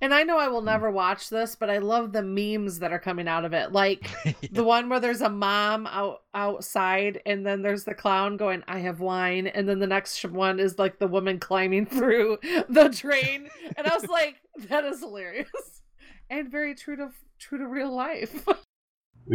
And 0.00 0.12
I 0.12 0.22
know 0.22 0.38
I 0.38 0.48
will 0.48 0.62
never 0.62 0.90
watch 0.90 1.28
this, 1.28 1.54
but 1.54 1.70
I 1.70 1.78
love 1.78 2.12
the 2.12 2.22
memes 2.22 2.78
that 2.80 2.92
are 2.92 2.98
coming 2.98 3.28
out 3.28 3.44
of 3.44 3.52
it. 3.52 3.72
Like 3.72 4.10
the 4.52 4.64
one 4.64 4.88
where 4.88 5.00
there's 5.00 5.20
a 5.20 5.28
mom 5.28 5.86
out 5.86 6.22
outside, 6.34 7.20
and 7.26 7.46
then 7.46 7.62
there's 7.62 7.84
the 7.84 7.94
clown 7.94 8.36
going, 8.36 8.62
"I 8.66 8.78
have 8.80 9.00
wine," 9.00 9.46
and 9.46 9.68
then 9.68 9.78
the 9.78 9.86
next 9.86 10.24
one 10.24 10.58
is 10.58 10.78
like 10.78 10.98
the 10.98 11.06
woman 11.06 11.38
climbing 11.38 11.86
through 11.96 12.38
the 12.68 12.88
drain, 12.88 13.48
and 13.76 13.86
I 13.86 13.94
was 13.94 14.08
like, 14.08 14.36
"That 14.68 14.84
is 14.84 15.00
hilarious," 15.00 15.82
and 16.30 16.50
very 16.50 16.74
true 16.74 16.96
to 16.96 17.10
true 17.38 17.58
to 17.58 17.66
real 17.66 17.94
life. 17.94 18.46
Well, 18.46 18.58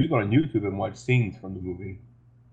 you 0.04 0.10
go 0.10 0.16
on 0.16 0.32
YouTube 0.32 0.66
and 0.66 0.78
watch 0.78 0.96
scenes 0.96 1.38
from 1.38 1.54
the 1.54 1.62
movie. 1.62 2.00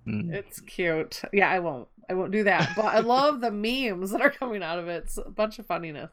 Mm. 0.07 0.32
It's 0.32 0.61
cute. 0.61 1.23
Yeah, 1.32 1.51
I 1.51 1.59
won't. 1.59 1.89
I 2.10 2.14
won't 2.14 2.32
do 2.32 2.42
that. 2.44 2.70
But 2.74 2.86
I 2.86 2.98
love 3.00 3.40
the 3.40 3.52
memes 3.52 4.10
that 4.10 4.20
are 4.20 4.30
coming 4.30 4.64
out 4.64 4.80
of 4.80 4.88
it. 4.88 5.04
It's 5.04 5.16
a 5.16 5.30
bunch 5.30 5.60
of 5.60 5.66
funniness, 5.66 6.10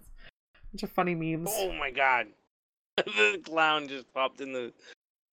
bunch 0.72 0.84
of 0.84 0.92
funny 0.92 1.16
memes. 1.16 1.50
Oh 1.52 1.74
my 1.74 1.90
god, 1.90 2.28
the 2.98 3.42
clown 3.44 3.88
just 3.88 4.14
popped 4.14 4.40
in 4.40 4.54
the 4.54 4.72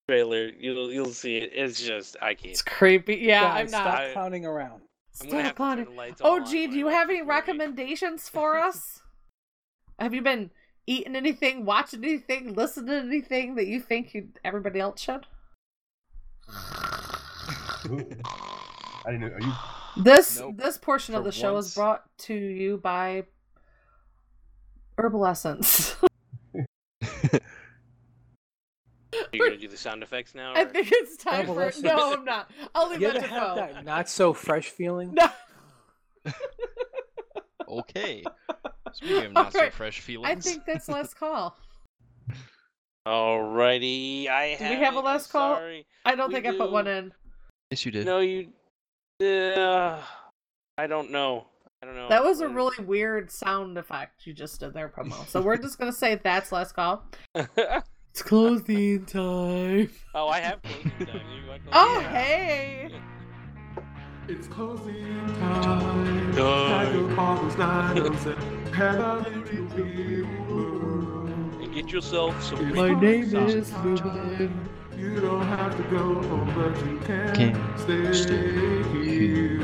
trailer. 0.08 0.48
You'll 0.58 0.90
you'll 0.90 1.12
see 1.12 1.36
it. 1.36 1.50
It's 1.54 1.86
just 1.86 2.16
I 2.22 2.32
can't. 2.32 2.52
It's 2.52 2.62
creepy. 2.62 3.16
Yeah, 3.16 3.42
Guys, 3.42 3.74
I'm 3.74 3.84
not. 3.84 3.98
Stop 3.98 4.12
clowning 4.14 4.46
around. 4.46 4.80
I'm 5.20 5.28
gonna 5.28 5.42
have 5.42 5.46
Stop 5.48 5.56
clowning. 5.56 5.84
the 5.84 6.14
Oh, 6.22 6.40
all 6.40 6.44
gee, 6.44 6.66
do 6.66 6.76
you 6.78 6.88
have 6.88 7.10
any 7.10 7.20
recommendations 7.22 8.28
for 8.30 8.58
us? 8.58 9.02
have 10.00 10.12
you 10.12 10.22
been 10.22 10.50
eating 10.88 11.14
anything, 11.14 11.64
watching 11.64 12.02
anything, 12.04 12.52
listening 12.54 12.86
to 12.88 12.96
anything 13.06 13.54
that 13.54 13.66
you 13.66 13.80
think 13.80 14.12
you 14.12 14.28
everybody 14.44 14.80
else 14.80 15.00
should? 15.00 15.24
I 16.48 17.20
didn't 19.06 19.20
know. 19.20 19.28
Are 19.28 19.40
you? 19.40 19.52
This 19.96 20.40
Nope. 20.40 20.56
this 20.56 20.76
portion 20.78 21.14
of 21.14 21.20
For 21.22 21.30
the 21.30 21.32
show 21.32 21.54
once. 21.54 21.66
is 21.68 21.74
brought 21.74 22.02
to 22.20 22.34
you 22.34 22.78
by 22.78 23.24
Herbal 24.98 25.26
Essence. 25.26 25.96
Are 26.52 26.60
you 29.32 29.44
gonna 29.44 29.56
do 29.56 29.68
the 29.68 29.76
sound 29.76 30.02
effects 30.02 30.34
now? 30.34 30.52
I 30.54 30.64
think 30.64 30.88
it's 30.90 31.16
time 31.16 31.42
Herbal 31.42 31.54
for 31.54 31.62
Essence. 31.62 31.84
no, 31.84 32.12
I'm 32.12 32.24
not. 32.24 32.50
I'll 32.74 32.88
leave 32.90 33.00
You 33.00 33.12
that 33.12 33.20
to 33.22 33.26
have 33.28 33.56
that 33.56 33.84
not 33.84 34.08
so 34.08 34.32
fresh 34.32 34.68
feeling? 34.70 35.14
No. 35.14 35.28
okay. 37.68 38.24
Speaking 38.92 39.24
of 39.26 39.32
not 39.32 39.52
so 39.52 39.58
Alright, 39.60 39.72
fresh 39.72 40.00
feelings. 40.00 40.28
I 40.46 40.50
think 40.50 40.64
that's 40.66 40.88
last 40.88 41.14
call. 41.18 41.56
Alrighty, 43.06 44.28
I 44.28 44.56
Do 44.58 44.64
have. 44.64 44.78
we 44.78 44.84
have 44.84 44.94
a 44.94 44.96
it, 44.96 45.00
I'm 45.00 45.04
last 45.04 45.30
call? 45.30 45.56
Sorry. 45.56 45.86
I 46.04 46.14
don't 46.16 46.28
We 46.28 46.34
think 46.34 46.46
I 46.46 46.56
put 46.56 46.72
one 46.72 46.86
in. 46.86 47.12
Yes, 47.70 47.84
you 47.84 47.92
did. 47.92 48.06
No, 48.06 48.20
you. 48.20 48.48
Uh, 49.24 50.01
I 50.78 50.86
don't 50.86 51.10
know. 51.10 51.46
I 51.82 51.86
don't 51.86 51.96
know. 51.96 52.09
That 52.09 52.24
was 52.24 52.40
a 52.40 52.48
really 52.48 52.82
weird 52.84 53.30
sound 53.30 53.76
effect 53.78 54.26
you 54.26 54.32
just 54.32 54.60
did 54.60 54.72
there, 54.74 54.88
promo. 54.88 55.26
So 55.28 55.40
we're 55.42 55.56
just 55.56 55.78
gonna 55.78 55.92
say 56.05 56.20
that's 56.22 56.52
last 56.52 56.72
call. 56.72 57.05
It's 58.14 58.22
closing 58.22 59.05
time. 59.06 59.90
oh, 60.14 60.28
I 60.28 60.38
have 60.38 60.62
closing 60.62 60.90
time. 61.05 61.06
Closing 61.06 61.68
Oh 61.72 62.01
time? 62.01 62.12
hey! 62.14 62.90
It's 64.28 64.46
closing 64.46 65.26
time. 65.40 66.32
Pack 66.32 66.94
your 66.94 67.09
bottles, 67.16 67.56
knives, 67.59 68.26
and 68.26 68.68
head 68.72 69.01
out 69.01 69.26
into 69.26 69.66
the 69.74 69.82
real 69.82 70.28
world. 70.48 71.28
And 71.60 71.74
get 71.74 71.88
yourself 71.90 72.40
some. 72.40 72.72
My 72.72 72.94
name 72.94 73.30
sauce. 73.30 73.51
is 73.52 73.72
Ruben. 73.82 74.68
You 74.96 75.20
don't 75.20 75.46
have 75.46 75.76
to 75.76 75.82
go 75.84 76.22
home, 76.22 76.52
but 76.54 76.86
you 76.86 76.98
can, 77.00 77.34
Can 77.34 77.78
stay, 77.78 78.12
stay 78.12 78.82
here. 78.92 79.60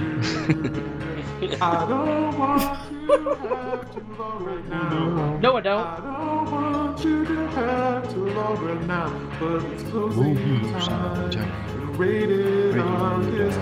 I 1.63 1.87
don't 1.89 2.39
want 2.39 2.93
you 2.93 3.07
to 3.07 3.35
have 3.35 3.91
to 3.93 4.01
love 4.23 4.43
right 4.43 4.69
now. 4.69 5.39
No, 5.39 5.57
I 5.57 5.61
don't. 5.61 5.87
I 5.87 5.97
don't 5.97 6.51
want 6.51 7.05
you 7.05 7.25
to 7.25 7.47
have 7.49 8.09
to 8.11 8.19
love 8.19 8.63
right 8.63 8.87
now, 8.87 9.09
but 9.39 9.65
it's 9.73 9.83
closing 9.85 10.37
time. 10.73 11.31
And 11.33 11.97
Rated 11.99 12.79
Ark 12.79 13.25
is 13.25 13.57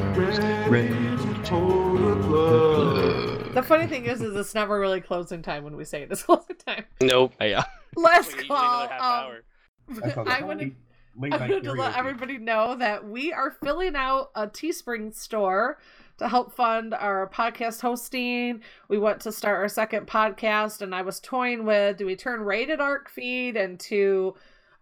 ready 0.69 0.89
to 0.89 1.41
pull 1.45 1.95
the 1.95 2.17
plug. 2.27 3.55
The 3.55 3.63
funny 3.63 3.87
thing 3.87 4.07
is, 4.07 4.21
is 4.23 4.35
it's 4.37 4.55
never 4.55 4.81
really 4.81 5.01
closing 5.01 5.43
time 5.43 5.65
when 5.65 5.77
we 5.77 5.85
say 5.85 6.03
it. 6.03 6.11
It's 6.11 6.23
closing 6.23 6.57
time. 6.67 6.85
Nope. 7.01 7.35
Yeah. 7.41 7.65
Last 7.97 8.29
Like, 8.33 8.37
usually 8.43 8.49
call. 8.49 8.83
Um, 8.85 8.91
hour. 9.01 9.45
That 9.89 10.15
sounds 10.15 10.29
I 10.29 10.33
like 10.33 10.45
want 10.45 10.61
to 10.61 10.71
late, 11.19 11.31
night 11.31 11.63
to 11.63 11.73
let 11.73 11.97
everybody 11.97 12.39
know 12.39 12.77
that 12.77 13.07
we 13.07 13.33
are 13.33 13.51
filling 13.51 13.97
out 13.97 14.31
a 14.35 14.47
Teespring 14.47 15.15
store 15.15 15.79
to 16.19 16.29
help 16.29 16.55
fund 16.55 16.95
our 16.95 17.29
podcast 17.29 17.81
hosting. 17.81 18.63
We 18.89 18.99
want 18.99 19.21
to 19.23 19.33
start 19.33 19.59
our 19.59 19.69
second 19.69 20.07
podcast, 20.07 20.81
and 20.81 20.95
I 20.95 21.03
was 21.03 21.21
toying 21.21 21.65
with 21.65 21.97
do 21.97 22.07
we 22.07 22.17
turn 22.17 22.41
Rated 22.41 22.81
Ark 22.81 23.09
feed 23.09 23.57
into 23.57 24.35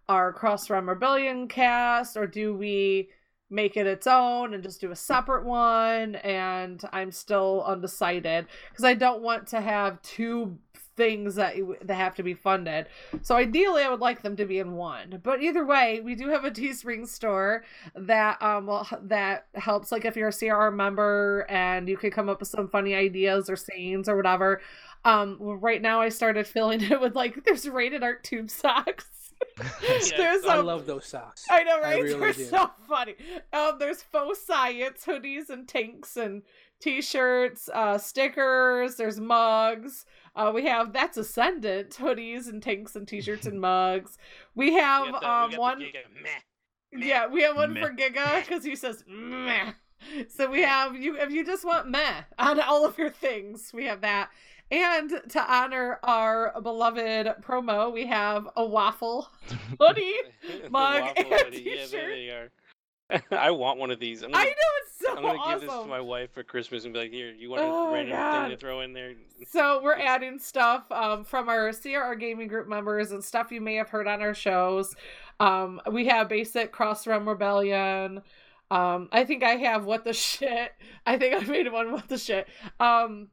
our 0.09 0.33
Cross 0.33 0.71
Realm 0.71 0.89
Rebellion 0.89 1.49
cast, 1.49 2.17
or 2.17 2.27
do 2.27 2.55
we 2.55 3.11
make 3.49 3.77
it 3.77 3.87
its 3.87 4.07
own 4.07 4.55
and 4.55 4.63
just 4.63 4.81
do 4.81 4.91
a 4.91 4.97
separate 4.97 5.45
one? 5.45 6.17
And 6.17 6.83
I'm 6.93 7.13
still 7.13 7.65
undecided 7.67 8.47
because 8.71 8.85
I 8.85 8.95
don't 8.95 9.23
want 9.23 9.47
to 9.49 9.61
have 9.61 10.03
two 10.03 10.59
things 10.97 11.35
that 11.37 11.57
that 11.83 11.95
have 11.95 12.15
to 12.17 12.23
be 12.23 12.35
funded. 12.35 12.87
So 13.23 13.37
ideally, 13.37 13.83
I 13.83 13.91
would 13.91 14.01
like 14.01 14.23
them 14.23 14.37
to 14.37 14.45
be 14.47 14.59
in 14.59 14.73
one. 14.73 15.21
But 15.23 15.43
either 15.43 15.65
way, 15.65 16.01
we 16.01 16.15
do 16.15 16.29
have 16.29 16.45
a 16.45 16.51
Teespring 16.51 17.07
store 17.07 17.65
that 17.95 18.41
um 18.43 18.67
will 18.67 18.87
that 19.03 19.47
helps. 19.55 19.93
Like 19.93 20.05
if 20.05 20.17
you're 20.17 20.29
a 20.29 20.33
CRR 20.33 20.75
member 20.75 21.47
and 21.49 21.89
you 21.89 21.97
can 21.97 22.11
come 22.11 22.29
up 22.29 22.41
with 22.41 22.49
some 22.49 22.69
funny 22.69 22.95
ideas 22.95 23.49
or 23.49 23.57
scenes 23.57 24.09
or 24.09 24.17
whatever. 24.17 24.61
Um, 25.05 25.37
right 25.41 25.81
now 25.81 26.01
I 26.01 26.09
started 26.09 26.47
filling 26.47 26.81
it 26.91 27.01
with 27.01 27.15
like 27.15 27.45
there's 27.45 27.69
rated 27.69 28.03
Ark 28.03 28.23
tube 28.23 28.51
socks. 28.51 29.07
there's 30.17 30.45
I 30.45 30.57
love 30.57 30.87
those 30.87 31.07
socks. 31.07 31.45
I 31.51 31.63
know, 31.63 31.77
I 31.77 31.81
right? 31.81 32.03
really 32.03 32.19
They're 32.19 32.33
do. 32.33 32.45
so 32.45 32.71
funny. 32.89 33.15
Um, 33.53 33.79
there's 33.79 34.03
faux 34.03 34.41
science 34.41 35.05
hoodies 35.07 35.51
and 35.51 35.67
tanks 35.69 36.17
and 36.17 36.43
t-shirts, 36.81 37.69
uh, 37.73 37.99
stickers. 37.99 38.97
There's 38.97 39.21
mugs. 39.21 40.05
Uh, 40.37 40.53
we 40.55 40.67
have 40.67 40.93
that's 40.93 41.17
ascendant 41.17 41.91
hoodies 41.91 42.47
and 42.49 42.63
tanks 42.63 42.95
and 42.95 43.09
t-shirts 43.09 43.47
and 43.47 43.61
mugs. 43.61 44.19
We 44.55 44.75
have 44.81 45.07
We 45.07 45.13
the- 45.13 45.29
um 45.31 45.51
the 45.53 45.59
one. 45.61 45.81
Giga 45.81 46.03
meh. 46.23 46.29
Yeah, 47.07 47.27
we 47.27 47.43
have 47.43 47.57
one 47.57 47.73
Meh. 47.75 47.81
for 47.81 47.91
Giga 47.93 48.41
because 48.43 48.63
he 48.65 48.77
says 48.77 49.03
meh. 49.09 49.73
So 50.29 50.49
we 50.51 50.61
have 50.63 50.95
you 50.95 51.17
if 51.17 51.31
you 51.33 51.45
just 51.45 51.65
want 51.65 51.89
meh 51.89 52.23
on 52.39 52.61
all 52.61 52.85
of 52.85 52.97
your 52.99 53.11
things, 53.11 53.71
we 53.75 53.87
have 53.87 54.03
that. 54.03 54.29
And 54.71 55.11
to 55.31 55.53
honor 55.53 55.99
our 56.03 56.53
beloved 56.61 57.27
promo, 57.43 57.93
we 57.93 58.07
have 58.07 58.47
a 58.57 58.65
waffle 58.65 59.29
hoodie. 59.81 60.15
Mug, 60.71 61.03
waffle 61.03 61.15
and 61.17 61.33
hoodie. 61.45 61.63
T-shirt. 61.65 61.91
there 61.93 62.09
they 62.11 62.29
are. 62.29 62.51
I 63.31 63.51
want 63.51 63.79
one 63.79 63.91
of 63.91 64.01
these. 64.01 64.23
I'm 64.23 64.31
I 64.31 64.39
gonna, 64.39 64.47
know 64.47 64.53
it's 64.83 64.99
so 64.99 65.17
I'm 65.17 65.23
gonna 65.23 65.53
give 65.53 65.61
this 65.69 65.71
to 65.83 65.87
my 65.87 66.01
wife 66.01 66.33
for 66.33 66.43
Christmas 66.43 66.85
and 66.85 66.93
be 66.93 67.01
like, 67.01 67.13
"Here, 67.13 67.33
you 67.33 67.51
want 67.51 67.63
a 67.63 67.67
Oh 67.67 67.93
random 67.93 68.17
God. 68.17 68.43
thing 68.43 68.51
to 68.51 68.57
throw 68.57 68.81
in 68.81 68.93
there?" 68.93 69.15
So 69.49 69.81
we're 69.83 69.99
adding 69.99 70.39
stuff 70.39 70.91
um, 70.91 71.25
from 71.25 71.49
our 71.49 71.71
CRR 71.71 72.19
gaming 72.19 72.49
group 72.49 72.69
members 72.69 73.13
and 73.13 73.23
stuff 73.23 73.53
you 73.53 73.61
may 73.61 73.75
have 73.77 73.89
heard 73.91 74.09
on 74.09 74.23
our 74.23 74.35
shows. 74.35 74.95
Um, 75.39 75.81
we 75.91 76.07
have 76.07 76.29
basic 76.29 76.73
Cross 76.73 77.07
Realm 77.07 77.29
Rebellion. 77.29 78.23
Um, 78.71 79.09
I 79.13 79.25
think 79.25 79.45
I 79.45 79.57
have 79.57 79.85
what 79.85 80.05
the 80.05 80.13
shit. 80.15 80.73
I 81.05 81.17
think 81.19 81.35
I 81.35 81.47
made 81.47 81.71
one 81.71 81.93
what 81.93 82.09
the 82.09 82.19
shit. 82.19 82.49
Um, 82.81 83.29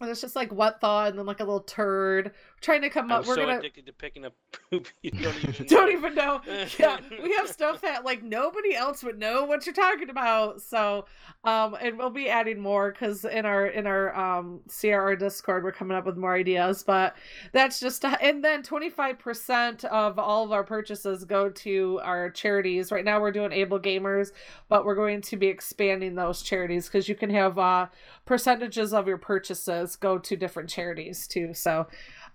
and 0.00 0.10
it's 0.10 0.20
just 0.20 0.36
like 0.36 0.52
what 0.52 0.80
the 0.80 0.88
and 0.88 1.18
then 1.18 1.26
like 1.26 1.40
a 1.40 1.44
little 1.44 1.60
turd, 1.60 2.32
trying 2.60 2.82
to 2.82 2.90
come 2.90 3.06
I'm 3.06 3.20
up. 3.20 3.26
We're 3.26 3.34
so 3.34 3.46
gonna 3.46 3.58
addicted 3.58 3.86
to 3.86 3.92
picking 3.92 4.24
up 4.24 4.34
poop. 4.70 4.88
You 5.02 5.10
don't 5.12 5.36
even. 5.44 5.66
don't 5.66 5.86
know. 5.86 5.98
even 5.98 6.14
know. 6.14 6.40
Yeah, 6.78 6.98
we 7.22 7.34
have 7.36 7.48
stuff 7.48 7.80
that 7.82 8.04
like 8.04 8.22
nobody 8.22 8.74
else 8.74 9.02
would 9.02 9.18
know 9.18 9.44
what 9.44 9.66
you're 9.66 9.74
talking 9.74 10.10
about. 10.10 10.60
So, 10.62 11.06
um, 11.44 11.76
and 11.80 11.98
we'll 11.98 12.10
be 12.10 12.28
adding 12.28 12.60
more 12.60 12.92
because 12.92 13.24
in 13.24 13.46
our 13.46 13.66
in 13.66 13.86
our 13.86 14.14
um 14.14 14.60
CRR 14.68 15.18
Discord 15.18 15.64
we're 15.64 15.72
coming 15.72 15.96
up 15.96 16.06
with 16.06 16.16
more 16.16 16.34
ideas. 16.34 16.82
But 16.82 17.16
that's 17.52 17.80
just 17.80 18.04
and 18.04 18.44
then 18.44 18.62
25 18.62 19.18
percent 19.18 19.84
of 19.84 20.18
all 20.18 20.44
of 20.44 20.52
our 20.52 20.64
purchases 20.64 21.24
go 21.24 21.48
to 21.50 22.00
our 22.02 22.30
charities. 22.30 22.92
Right 22.92 23.04
now 23.04 23.20
we're 23.20 23.32
doing 23.32 23.52
Able 23.52 23.80
Gamers, 23.80 24.32
but 24.68 24.84
we're 24.84 24.94
going 24.94 25.22
to 25.22 25.36
be 25.36 25.46
expanding 25.46 26.14
those 26.14 26.42
charities 26.42 26.86
because 26.86 27.08
you 27.08 27.14
can 27.14 27.30
have 27.30 27.58
uh 27.58 27.86
percentages 28.26 28.92
of 28.92 29.08
your 29.08 29.18
purchases 29.18 29.96
go 29.96 30.18
to 30.18 30.36
different 30.36 30.68
charities 30.68 31.26
too. 31.26 31.54
So. 31.54 31.86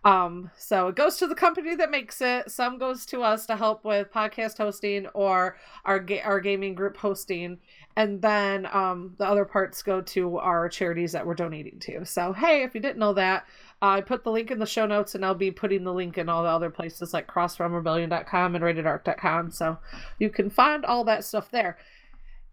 Um, 0.04 0.15
so 0.58 0.88
it 0.90 0.96
goes 0.96 1.18
to 1.18 1.28
the 1.28 1.36
company 1.36 1.76
that 1.76 1.92
makes 1.92 2.22
it. 2.22 2.52
Some 2.52 2.78
goes 2.78 3.06
to 3.08 3.22
us 3.24 3.46
to 3.48 3.56
help 3.56 3.84
with 3.84 4.12
podcast 4.12 4.58
hosting 4.58 5.08
or 5.08 5.58
our 5.84 6.00
ga- 6.00 6.22
our 6.22 6.40
gaming 6.40 6.76
group 6.76 6.98
hosting, 6.98 7.60
and 7.96 8.22
then 8.22 8.68
um, 8.72 9.16
the 9.18 9.26
other 9.26 9.46
parts 9.46 9.82
go 9.82 10.02
to 10.02 10.38
our 10.38 10.70
charities 10.70 11.12
that 11.14 11.26
we're 11.26 11.34
donating 11.34 11.80
to. 11.82 12.06
So 12.06 12.34
hey, 12.34 12.64
if 12.64 12.76
you 12.76 12.82
didn't 12.82 13.00
know 13.00 13.14
that, 13.14 13.46
uh, 13.82 13.88
I 13.88 14.02
put 14.02 14.24
the 14.24 14.32
link 14.32 14.52
in 14.52 14.60
the 14.60 14.66
show 14.66 14.86
notes, 14.86 15.16
and 15.16 15.26
I'll 15.26 15.36
be 15.36 15.52
putting 15.52 15.84
the 15.84 15.94
link 15.94 16.18
in 16.18 16.30
all 16.30 16.44
the 16.44 16.50
other 16.50 16.70
places 16.70 17.14
like 17.14 17.28
crossrealmrebellion.com 17.28 18.56
and 18.56 18.64
ratedark.com, 18.64 19.52
so 19.52 19.78
you 20.20 20.30
can 20.30 20.50
find 20.50 20.86
all 20.86 21.04
that 21.06 21.24
stuff 21.24 21.52
there. 21.52 21.78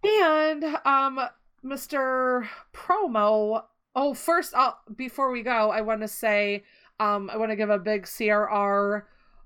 And 0.05 0.65
um, 0.85 1.21
Mr. 1.65 2.49
Promo. 2.73 3.65
Oh, 3.95 4.15
first, 4.15 4.55
I'll, 4.55 4.79
before 4.97 5.31
we 5.31 5.43
go, 5.43 5.71
I 5.71 5.83
want 5.83 6.01
to 6.01 6.09
say 6.09 6.65
um, 7.03 7.31
I 7.31 7.37
want 7.37 7.51
to 7.51 7.57
give 7.57 7.71
a 7.71 7.79
big 7.79 8.05
CRR, 8.05 9.03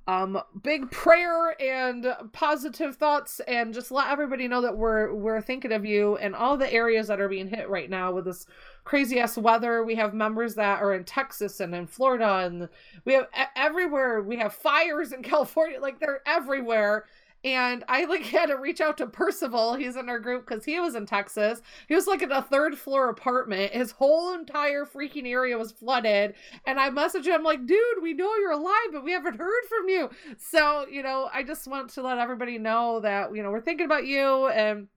um, 0.06 0.38
big 0.62 0.90
prayer 0.90 1.60
and 1.60 2.06
positive 2.32 2.96
thoughts, 2.96 3.40
and 3.48 3.72
just 3.72 3.90
let 3.90 4.10
everybody 4.10 4.46
know 4.46 4.60
that 4.60 4.76
we're 4.76 5.14
we're 5.14 5.40
thinking 5.40 5.72
of 5.72 5.84
you 5.84 6.16
and 6.18 6.34
all 6.34 6.56
the 6.56 6.70
areas 6.72 7.08
that 7.08 7.20
are 7.20 7.28
being 7.28 7.48
hit 7.48 7.68
right 7.70 7.88
now 7.88 8.12
with 8.12 8.26
this 8.26 8.46
crazy 8.84 9.18
ass 9.18 9.38
weather. 9.38 9.82
We 9.82 9.94
have 9.94 10.12
members 10.12 10.54
that 10.56 10.82
are 10.82 10.92
in 10.94 11.04
Texas 11.04 11.60
and 11.60 11.74
in 11.74 11.86
Florida, 11.86 12.46
and 12.46 12.68
we 13.06 13.14
have 13.14 13.28
everywhere. 13.56 14.22
We 14.22 14.36
have 14.36 14.52
fires 14.52 15.12
in 15.12 15.22
California, 15.22 15.80
like 15.80 15.98
they're 15.98 16.20
everywhere. 16.26 17.06
And 17.44 17.84
I 17.88 18.04
like 18.04 18.22
had 18.22 18.46
to 18.46 18.56
reach 18.56 18.80
out 18.80 18.98
to 18.98 19.06
Percival. 19.06 19.74
He's 19.74 19.96
in 19.96 20.08
our 20.08 20.18
group 20.18 20.46
because 20.46 20.64
he 20.64 20.80
was 20.80 20.94
in 20.94 21.06
Texas. 21.06 21.62
He 21.88 21.94
was 21.94 22.06
like 22.06 22.22
in 22.22 22.32
a 22.32 22.42
third 22.42 22.76
floor 22.78 23.08
apartment. 23.08 23.72
His 23.72 23.92
whole 23.92 24.34
entire 24.34 24.84
freaking 24.84 25.26
area 25.26 25.56
was 25.56 25.72
flooded. 25.72 26.34
And 26.66 26.78
I 26.80 26.90
messaged 26.90 27.26
him 27.26 27.42
like, 27.42 27.66
dude, 27.66 28.02
we 28.02 28.14
know 28.14 28.34
you're 28.36 28.52
alive, 28.52 28.88
but 28.92 29.04
we 29.04 29.12
haven't 29.12 29.38
heard 29.38 29.64
from 29.68 29.88
you. 29.88 30.10
So, 30.38 30.86
you 30.90 31.02
know, 31.02 31.28
I 31.32 31.42
just 31.42 31.66
want 31.68 31.90
to 31.90 32.02
let 32.02 32.18
everybody 32.18 32.58
know 32.58 33.00
that, 33.00 33.34
you 33.34 33.42
know, 33.42 33.50
we're 33.50 33.60
thinking 33.60 33.86
about 33.86 34.06
you 34.06 34.48
and 34.48 34.88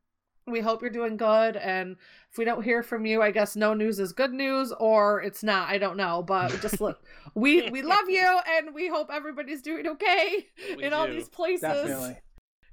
we 0.52 0.60
hope 0.60 0.82
you're 0.82 0.90
doing 0.90 1.18
good. 1.18 1.56
And 1.56 1.95
if 2.32 2.38
we 2.38 2.45
don't 2.45 2.64
hear 2.64 2.84
from 2.84 3.06
you, 3.06 3.22
I 3.22 3.32
guess 3.32 3.56
no 3.56 3.74
news 3.74 3.99
is 3.99 4.14
good 4.14 4.34
news 4.34 4.74
or 4.80 5.22
it's 5.22 5.44
not. 5.44 5.70
I 5.70 5.78
don't 5.78 5.98
know. 5.98 6.24
But 6.24 6.60
just 6.61 6.82
look, 6.82 7.02
we 7.36 7.70
we 7.70 7.82
love 7.82 8.10
you 8.10 8.40
and 8.48 8.74
we 8.74 8.88
hope 8.88 9.10
everybody's 9.11 9.61
doing 9.61 9.88
okay 9.88 10.48
We 10.76 10.84
in 10.84 10.94
all 10.94 11.07
these 11.07 11.30
places. 11.30 11.61
Definitely. 11.61 12.18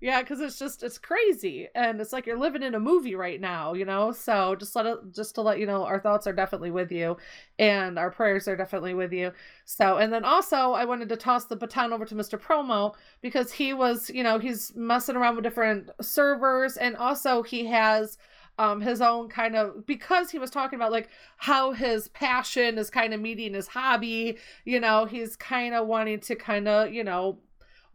Yeah, 0.00 0.20
because 0.20 0.40
it's 0.40 0.58
just 0.58 0.82
it's 0.82 0.98
crazy, 0.98 1.68
and 1.74 2.00
it's 2.00 2.12
like 2.12 2.26
you're 2.26 2.38
living 2.38 2.62
in 2.62 2.74
a 2.74 2.80
movie 2.80 3.14
right 3.14 3.40
now, 3.40 3.72
you 3.72 3.84
know. 3.84 4.12
So 4.12 4.54
just 4.54 4.76
let 4.76 4.84
it, 4.86 4.98
just 5.14 5.34
to 5.36 5.42
let 5.42 5.58
you 5.58 5.66
know, 5.66 5.84
our 5.84 5.98
thoughts 5.98 6.26
are 6.26 6.32
definitely 6.34 6.70
with 6.70 6.92
you, 6.92 7.16
and 7.58 7.98
our 7.98 8.10
prayers 8.10 8.46
are 8.46 8.56
definitely 8.56 8.92
with 8.94 9.12
you. 9.12 9.32
So, 9.64 9.96
and 9.96 10.12
then 10.12 10.24
also, 10.24 10.72
I 10.72 10.84
wanted 10.84 11.08
to 11.08 11.16
toss 11.16 11.46
the 11.46 11.56
baton 11.56 11.92
over 11.92 12.04
to 12.04 12.14
Mr. 12.14 12.36
Promo 12.38 12.94
because 13.22 13.52
he 13.52 13.72
was, 13.72 14.10
you 14.10 14.22
know, 14.22 14.38
he's 14.38 14.72
messing 14.76 15.16
around 15.16 15.36
with 15.36 15.44
different 15.44 15.90
servers, 16.02 16.76
and 16.76 16.96
also 16.96 17.42
he 17.42 17.66
has 17.66 18.18
um 18.58 18.80
his 18.80 19.00
own 19.02 19.28
kind 19.28 19.54
of 19.54 19.84
because 19.86 20.30
he 20.30 20.38
was 20.38 20.50
talking 20.50 20.78
about 20.78 20.90
like 20.92 21.08
how 21.36 21.72
his 21.72 22.08
passion 22.08 22.78
is 22.78 22.88
kind 22.88 23.12
of 23.12 23.20
meeting 23.20 23.52
his 23.52 23.68
hobby 23.68 24.38
you 24.64 24.80
know 24.80 25.04
he's 25.04 25.36
kind 25.36 25.74
of 25.74 25.86
wanting 25.86 26.18
to 26.18 26.34
kind 26.34 26.66
of 26.66 26.90
you 26.90 27.04
know 27.04 27.38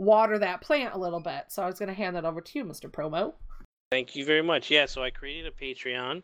water 0.01 0.39
that 0.39 0.61
plant 0.61 0.95
a 0.95 0.97
little 0.97 1.19
bit. 1.19 1.45
So 1.49 1.61
I 1.61 1.67
was 1.67 1.77
going 1.77 1.87
to 1.87 1.93
hand 1.93 2.15
that 2.15 2.25
over 2.25 2.41
to 2.41 2.59
you, 2.59 2.65
Mr. 2.65 2.89
Promo. 2.89 3.33
Thank 3.91 4.15
you 4.15 4.25
very 4.25 4.41
much. 4.41 4.71
Yeah, 4.71 4.87
so 4.87 5.03
I 5.03 5.11
created 5.11 5.45
a 5.45 5.63
Patreon, 5.63 6.23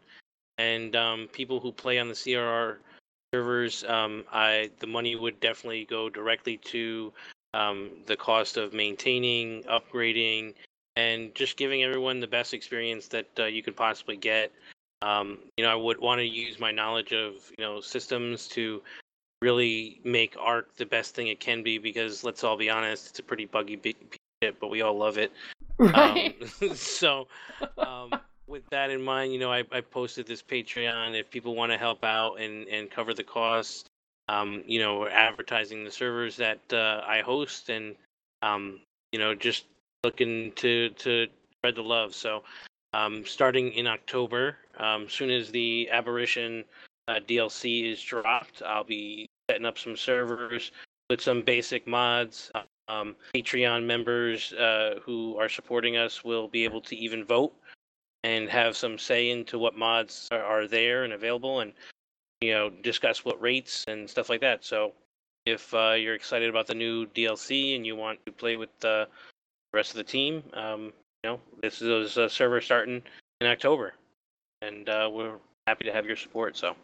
and 0.57 0.95
um, 0.95 1.29
people 1.31 1.59
who 1.59 1.71
play 1.71 1.99
on 1.99 2.07
the 2.07 2.13
CRR 2.13 2.77
servers, 3.33 3.83
um, 3.83 4.23
I 4.31 4.71
the 4.79 4.87
money 4.87 5.15
would 5.15 5.39
definitely 5.39 5.85
go 5.85 6.09
directly 6.09 6.57
to 6.57 7.13
um, 7.53 7.91
the 8.05 8.15
cost 8.15 8.57
of 8.57 8.73
maintaining, 8.73 9.63
upgrading, 9.63 10.53
and 10.95 11.35
just 11.35 11.57
giving 11.57 11.83
everyone 11.83 12.19
the 12.19 12.27
best 12.27 12.53
experience 12.53 13.09
that 13.09 13.27
uh, 13.37 13.45
you 13.45 13.61
could 13.61 13.75
possibly 13.75 14.15
get. 14.15 14.51
Um, 15.01 15.39
you 15.57 15.65
know, 15.65 15.71
I 15.71 15.75
would 15.75 15.99
want 15.99 16.19
to 16.19 16.25
use 16.25 16.59
my 16.59 16.71
knowledge 16.71 17.11
of 17.11 17.33
you 17.57 17.63
know 17.65 17.81
systems 17.81 18.47
to 18.49 18.81
really 19.41 20.01
make 20.03 20.35
Ark 20.39 20.69
the 20.77 20.85
best 20.85 21.15
thing 21.15 21.27
it 21.27 21.39
can 21.39 21.63
be 21.63 21.77
because 21.77 22.23
let's 22.23 22.43
all 22.43 22.57
be 22.57 22.69
honest, 22.69 23.09
it's 23.09 23.19
a 23.19 23.23
pretty 23.23 23.45
buggy 23.45 23.75
big 23.75 23.97
piece 24.09 24.19
of 24.41 24.47
shit, 24.47 24.59
but 24.59 24.69
we 24.69 24.81
all 24.81 24.97
love 24.97 25.17
it. 25.17 25.31
Right. 25.79 26.35
Um, 26.63 26.75
so, 26.75 27.27
um, 27.77 28.09
with 28.47 28.63
that 28.71 28.89
in 28.89 28.99
mind, 28.99 29.31
you 29.31 29.37
know, 29.37 29.51
I, 29.51 29.63
I 29.71 29.81
posted 29.81 30.25
this 30.25 30.41
Patreon. 30.41 31.13
If 31.13 31.29
people 31.29 31.55
want 31.55 31.71
to 31.71 31.77
help 31.77 32.03
out 32.03 32.41
and, 32.41 32.67
and 32.67 32.89
cover 32.89 33.13
the 33.13 33.23
costs, 33.23 33.83
um, 34.27 34.63
you 34.65 34.79
know, 34.79 34.97
we're 34.97 35.09
advertising 35.09 35.83
the 35.83 35.91
servers 35.91 36.35
that 36.37 36.59
uh, 36.73 37.03
I 37.05 37.21
host 37.21 37.69
and, 37.69 37.95
um, 38.41 38.79
you 39.11 39.19
know, 39.19 39.35
just 39.35 39.65
looking 40.03 40.51
to 40.53 40.89
to 40.89 41.27
spread 41.59 41.75
the 41.75 41.83
love. 41.83 42.15
So, 42.15 42.41
um, 42.93 43.23
starting 43.23 43.71
in 43.73 43.85
October, 43.85 44.57
um, 44.77 45.07
soon 45.07 45.29
as 45.29 45.51
the 45.51 45.89
Aberration 45.91 46.63
uh, 47.07 47.19
DLC 47.27 47.91
is 47.91 48.01
dropped, 48.01 48.61
I'll 48.65 48.83
be 48.83 49.26
setting 49.49 49.65
up 49.65 49.77
some 49.77 49.95
servers 49.95 50.71
with 51.09 51.21
some 51.21 51.41
basic 51.41 51.87
mods. 51.87 52.51
Um, 52.89 53.15
Patreon 53.35 53.85
members 53.85 54.53
uh, 54.53 54.99
who 55.03 55.37
are 55.37 55.49
supporting 55.49 55.97
us 55.97 56.23
will 56.23 56.47
be 56.47 56.63
able 56.63 56.81
to 56.81 56.95
even 56.95 57.25
vote 57.25 57.53
and 58.23 58.49
have 58.49 58.75
some 58.75 58.97
say 58.97 59.29
into 59.29 59.59
what 59.59 59.77
mods 59.77 60.27
are, 60.31 60.43
are 60.43 60.67
there 60.67 61.03
and 61.03 61.13
available, 61.13 61.59
and 61.61 61.73
you 62.41 62.53
know 62.53 62.69
discuss 62.69 63.25
what 63.25 63.41
rates 63.41 63.83
and 63.87 64.09
stuff 64.09 64.29
like 64.29 64.41
that. 64.41 64.63
So, 64.63 64.93
if 65.45 65.73
uh, 65.73 65.93
you're 65.97 66.15
excited 66.15 66.49
about 66.49 66.67
the 66.67 66.75
new 66.75 67.05
DLC 67.07 67.75
and 67.75 67.85
you 67.85 67.95
want 67.95 68.19
to 68.25 68.31
play 68.31 68.55
with 68.55 68.69
the 68.79 69.07
rest 69.73 69.91
of 69.91 69.97
the 69.97 70.03
team, 70.03 70.43
um, 70.53 70.93
you 71.23 71.31
know 71.31 71.39
this 71.61 71.81
is 71.81 72.17
a 72.17 72.29
server 72.29 72.61
starting 72.61 73.01
in 73.41 73.47
October, 73.47 73.93
and 74.61 74.87
uh, 74.87 75.09
we're 75.11 75.37
happy 75.67 75.83
to 75.85 75.93
have 75.93 76.05
your 76.05 76.17
support. 76.17 76.55
So. 76.55 76.75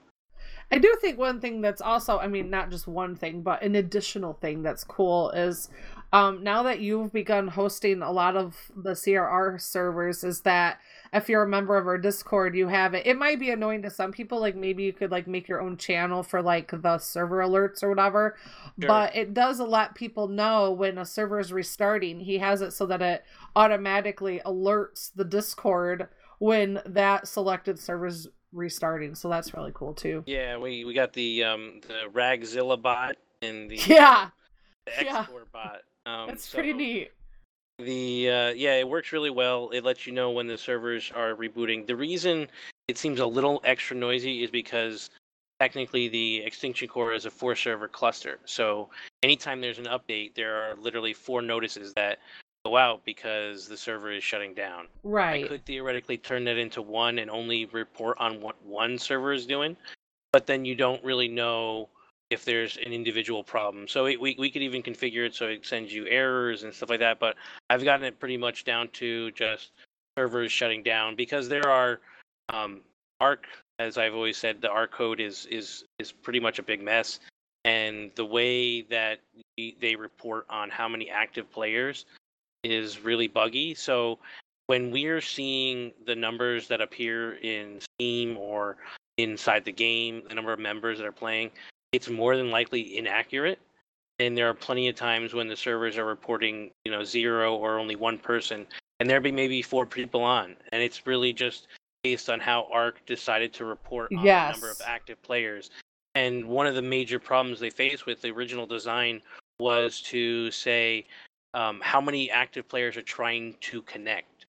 I 0.74 0.80
do 0.80 0.96
think 1.00 1.20
one 1.20 1.40
thing 1.40 1.62
that's 1.62 1.82
also, 1.82 2.18
I 2.18 2.26
mean, 2.28 2.50
not 2.50 2.72
just 2.72 2.88
one 2.88 3.16
thing, 3.16 3.44
but 3.44 3.62
an 3.62 3.76
additional 3.76 4.34
thing 4.34 4.64
that's 4.64 4.84
cool 4.84 5.30
is 5.30 5.70
um, 6.12 6.44
now 6.44 6.64
that 6.64 6.80
you've 6.80 7.14
begun 7.14 7.48
hosting 7.48 8.02
a 8.02 8.12
lot 8.12 8.36
of 8.36 8.72
the 8.76 8.92
CRR 8.94 9.62
servers, 9.62 10.24
is 10.24 10.42
that 10.42 10.80
if 11.14 11.30
you're 11.30 11.44
a 11.44 11.48
member 11.48 11.78
of 11.78 11.86
our 11.86 12.00
Discord, 12.00 12.56
you 12.56 12.70
have 12.70 12.96
it. 12.96 13.06
It 13.06 13.20
might 13.20 13.40
be 13.40 13.52
annoying 13.52 13.84
to 13.84 13.92
some 13.92 14.12
people, 14.12 14.40
like 14.40 14.56
maybe 14.56 14.82
you 14.82 14.94
could 14.94 15.12
like 15.12 15.28
make 15.28 15.48
your 15.48 15.62
own 15.62 15.78
channel 15.78 16.24
for 16.24 16.42
like 16.42 16.72
the 16.72 16.98
server 16.98 17.38
alerts 17.38 17.84
or 17.84 17.90
whatever, 17.90 18.36
Sure. 18.80 18.88
but 18.88 19.16
it 19.16 19.36
does 19.36 19.60
let 19.60 19.94
people 19.94 20.28
know 20.28 20.72
when 20.72 20.98
a 20.98 21.06
server 21.06 21.40
is 21.40 21.54
restarting. 21.54 22.20
He 22.20 22.40
has 22.40 22.64
it 22.64 22.74
so 22.74 22.88
that 22.88 23.02
it 23.04 23.26
automatically 23.56 24.42
alerts 24.44 25.12
the 25.16 25.26
Discord 25.26 26.08
when 26.40 26.82
that 26.88 27.28
selected 27.28 27.78
server's 27.78 28.28
restarting. 28.54 29.16
So 29.16 29.30
that's 29.30 29.54
really 29.54 29.72
cool 29.74 29.94
too. 29.94 30.24
Yeah, 30.26 30.58
we, 30.58 30.86
we 30.86 30.94
got 30.94 31.14
the 31.14 31.44
um 31.44 31.82
the 31.88 32.10
Ragzilla 32.12 32.82
bot 32.82 33.18
and 33.42 33.70
the 33.70 33.76
Yeah. 33.88 34.30
the 34.86 35.06
Yeah. 35.06 35.26
bot. 35.52 35.82
Um, 36.06 36.28
That's 36.28 36.50
pretty 36.50 36.74
neat. 36.74 37.12
The 37.80 38.30
uh, 38.30 38.50
yeah, 38.50 38.76
it 38.76 38.88
works 38.88 39.12
really 39.12 39.30
well. 39.30 39.70
It 39.72 39.84
lets 39.84 40.06
you 40.06 40.14
know 40.14 40.32
when 40.32 40.48
the 40.48 40.58
servers 40.58 41.12
are 41.16 41.34
rebooting. 41.36 41.88
The 41.88 41.96
reason 41.96 42.48
it 42.88 42.98
seems 42.98 43.20
a 43.20 43.26
little 43.26 43.62
extra 43.64 43.96
noisy 43.96 44.44
is 44.44 44.52
because 44.52 45.10
technically 45.60 46.08
the 46.10 46.44
Extinction 46.44 46.88
Core 46.88 47.14
is 47.14 47.26
a 47.26 47.32
four 47.32 47.56
server 47.56 47.88
cluster. 47.88 48.40
So 48.46 48.90
anytime 49.24 49.62
there's 49.62 49.80
an 49.80 49.86
update, 49.86 50.36
there 50.36 50.56
are 50.56 50.76
literally 50.76 51.14
four 51.14 51.42
notices 51.42 51.94
that 51.96 52.20
go 52.66 52.78
out 52.78 53.04
because 53.04 53.68
the 53.68 53.76
server 53.76 54.12
is 54.12 54.24
shutting 54.24 54.54
down. 54.54 54.88
Right. 55.04 55.46
I 55.46 55.48
could 55.48 55.66
theoretically 55.66 56.18
turn 56.18 56.46
that 56.46 56.58
into 56.58 56.82
one 56.82 57.20
and 57.20 57.30
only 57.30 57.66
report 57.66 58.18
on 58.20 58.40
what 58.40 58.56
one 58.66 58.98
server 58.98 59.34
is 59.34 59.46
doing, 59.46 59.76
but 60.32 60.48
then 60.48 60.64
you 60.64 60.76
don't 60.76 61.04
really 61.04 61.28
know 61.28 61.90
if 62.30 62.46
there's 62.46 62.78
an 62.78 62.94
individual 62.94 63.44
problem. 63.44 63.88
So 63.88 64.06
it, 64.06 64.20
we 64.20 64.36
we 64.40 64.50
could 64.50 64.62
even 64.62 64.82
configure 64.82 65.26
it 65.26 65.36
so 65.36 65.48
it 65.48 65.66
sends 65.66 65.94
you 65.94 66.08
errors 66.08 66.64
and 66.64 66.74
stuff 66.74 66.90
like 66.90 67.00
that. 67.00 67.20
But 67.20 67.36
I've 67.70 67.84
gotten 67.84 68.06
it 68.06 68.20
pretty 68.20 68.38
much 68.38 68.64
down 68.64 68.88
to 68.94 69.32
just 69.32 69.72
servers 70.18 70.52
shutting 70.52 70.84
down 70.84 71.16
because 71.16 71.50
there 71.50 71.70
are 71.70 72.00
um, 72.50 72.82
Ark, 73.20 73.48
as 73.80 73.98
I've 73.98 74.14
always 74.14 74.38
said, 74.38 74.62
the 74.62 74.70
Ark 74.70 74.92
code 74.92 75.20
is 75.20 75.46
is 75.48 75.84
is 76.00 76.12
pretty 76.12 76.40
much 76.40 76.60
a 76.60 76.64
big 76.64 76.82
mess. 76.82 77.20
and 77.66 78.12
the 78.16 78.26
way 78.26 78.82
that 78.84 79.20
they 79.58 79.96
report 79.96 80.46
on 80.50 80.70
how 80.70 80.88
many 80.88 81.10
active 81.10 81.50
players 81.52 82.06
is 82.64 83.00
really 83.04 83.28
buggy. 83.28 83.76
So 83.76 84.20
when 84.68 84.92
we're 84.92 85.22
seeing 85.22 85.92
the 86.06 86.16
numbers 86.16 86.68
that 86.70 86.82
appear 86.82 87.36
in 87.36 87.80
Steam 87.82 88.38
or 88.38 88.78
inside 89.18 89.66
the 89.66 89.72
game, 89.72 90.24
the 90.28 90.36
number 90.36 90.54
of 90.54 90.60
members 90.60 90.98
that 90.98 91.06
are 91.06 91.12
playing, 91.12 91.52
it's 91.92 92.10
more 92.10 92.36
than 92.38 92.50
likely 92.50 92.98
inaccurate. 92.98 93.60
And 94.20 94.38
there 94.38 94.48
are 94.48 94.54
plenty 94.54 94.88
of 94.88 94.96
times 94.96 95.34
when 95.34 95.48
the 95.48 95.56
servers 95.56 95.98
are 95.98 96.06
reporting, 96.06 96.72
you 96.86 96.92
know, 96.92 97.04
zero 97.04 97.56
or 97.56 97.80
only 97.80 97.96
one 97.96 98.18
person, 98.18 98.66
and 99.00 99.10
there 99.10 99.20
be 99.20 99.32
maybe 99.32 99.62
four 99.62 99.86
people 99.86 100.24
on, 100.24 100.56
and 100.72 100.84
it's 100.84 101.06
really 101.08 101.34
just 101.34 101.68
based 102.04 102.30
on 102.30 102.40
how 102.40 102.68
Ark 102.72 103.02
decided 103.06 103.54
to 103.54 103.66
report 103.66 104.12
on 104.16 104.24
the 104.24 104.52
number 104.52 104.70
of 104.70 104.82
active 104.86 105.22
players. 105.24 105.72
And 106.16 106.46
one 106.46 106.68
of 106.68 106.76
the 106.76 106.82
major 106.82 107.20
problems 107.20 107.60
they 107.60 107.72
faced 107.72 108.06
with 108.06 108.22
the 108.22 108.30
original 108.30 108.68
design 108.68 109.22
was 109.60 110.02
to 110.02 110.52
say 110.52 111.06
um, 111.54 111.80
how 111.84 112.02
many 112.02 112.30
active 112.32 112.68
players 112.68 112.98
are 112.98 113.02
trying 113.02 113.56
to 113.62 113.82
connect, 113.84 114.46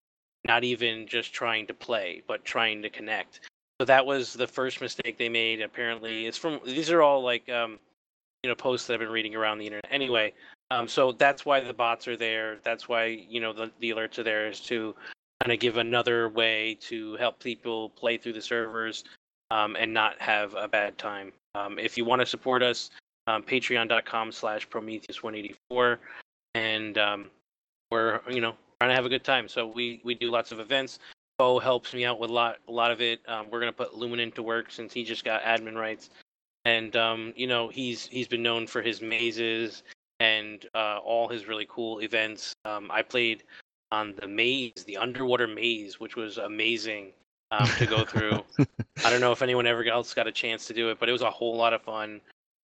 not 0.46 0.64
even 0.64 1.06
just 1.06 1.32
trying 1.32 1.66
to 1.66 1.74
play, 1.74 2.22
but 2.26 2.44
trying 2.44 2.82
to 2.82 2.90
connect. 2.90 3.40
So 3.80 3.84
that 3.86 4.06
was 4.06 4.32
the 4.32 4.46
first 4.46 4.80
mistake 4.80 5.18
they 5.18 5.28
made. 5.28 5.60
Apparently, 5.60 6.26
it's 6.26 6.38
from 6.38 6.60
these 6.64 6.90
are 6.90 7.02
all 7.02 7.22
like 7.22 7.48
um, 7.48 7.78
you 8.42 8.50
know 8.50 8.54
posts 8.54 8.86
that 8.86 8.94
I've 8.94 9.00
been 9.00 9.08
reading 9.08 9.34
around 9.34 9.58
the 9.58 9.66
internet. 9.66 9.86
Anyway, 9.90 10.32
um, 10.70 10.86
so 10.86 11.12
that's 11.12 11.44
why 11.44 11.60
the 11.60 11.74
bots 11.74 12.06
are 12.08 12.16
there. 12.16 12.58
That's 12.62 12.88
why 12.88 13.06
you 13.06 13.40
know 13.40 13.52
the, 13.52 13.70
the 13.80 13.90
alerts 13.90 14.18
are 14.18 14.22
there 14.22 14.48
is 14.48 14.60
to 14.60 14.94
kind 15.42 15.52
of 15.52 15.58
give 15.58 15.76
another 15.76 16.28
way 16.28 16.78
to 16.80 17.16
help 17.16 17.40
people 17.40 17.90
play 17.90 18.16
through 18.16 18.34
the 18.34 18.42
servers 18.42 19.04
um, 19.50 19.76
and 19.78 19.92
not 19.92 20.20
have 20.20 20.54
a 20.54 20.68
bad 20.68 20.96
time. 20.96 21.32
Um, 21.54 21.78
if 21.78 21.98
you 21.98 22.04
want 22.04 22.20
to 22.20 22.26
support 22.26 22.62
us, 22.62 22.90
um, 23.26 23.42
patreon.com 23.42 24.32
slash 24.32 24.68
Prometheus184. 24.68 25.98
And 26.54 26.98
um, 26.98 27.30
we're, 27.90 28.20
you 28.30 28.40
know, 28.40 28.54
trying 28.80 28.90
to 28.90 28.94
have 28.94 29.06
a 29.06 29.08
good 29.08 29.24
time. 29.24 29.48
So 29.48 29.66
we, 29.66 30.00
we 30.04 30.14
do 30.14 30.30
lots 30.30 30.52
of 30.52 30.60
events. 30.60 30.98
Bo 31.38 31.58
helps 31.58 31.92
me 31.92 32.04
out 32.04 32.20
with 32.20 32.30
a 32.30 32.32
lot, 32.32 32.58
a 32.68 32.72
lot 32.72 32.92
of 32.92 33.00
it. 33.00 33.20
Um, 33.26 33.46
we're 33.50 33.60
to 33.60 33.72
put 33.72 33.94
Lumen 33.94 34.20
into 34.20 34.42
work 34.42 34.70
since 34.70 34.92
he 34.92 35.04
just 35.04 35.24
got 35.24 35.42
admin 35.42 35.74
rights. 35.74 36.10
And, 36.64 36.94
um, 36.96 37.32
you 37.36 37.46
know, 37.46 37.68
he's 37.68 38.06
he's 38.06 38.28
been 38.28 38.42
known 38.42 38.66
for 38.66 38.80
his 38.80 39.02
mazes 39.02 39.82
and 40.20 40.64
uh, 40.74 40.98
all 40.98 41.28
his 41.28 41.46
really 41.46 41.66
cool 41.68 41.98
events. 42.00 42.54
Um, 42.64 42.88
I 42.90 43.02
played 43.02 43.42
on 43.90 44.14
the 44.20 44.28
maze, 44.28 44.84
the 44.86 44.96
underwater 44.96 45.46
maze, 45.46 46.00
which 46.00 46.16
was 46.16 46.38
amazing 46.38 47.12
um, 47.50 47.68
to 47.78 47.86
go 47.86 48.04
through. 48.04 48.42
I 49.04 49.10
don't 49.10 49.20
know 49.20 49.32
if 49.32 49.42
anyone 49.42 49.66
ever 49.66 49.84
else 49.84 50.14
got 50.14 50.26
a 50.26 50.32
chance 50.32 50.66
to 50.66 50.72
do 50.72 50.90
it, 50.90 50.98
but 50.98 51.08
it 51.08 51.12
was 51.12 51.22
a 51.22 51.30
whole 51.30 51.56
lot 51.56 51.72
of 51.72 51.82
fun. 51.82 52.20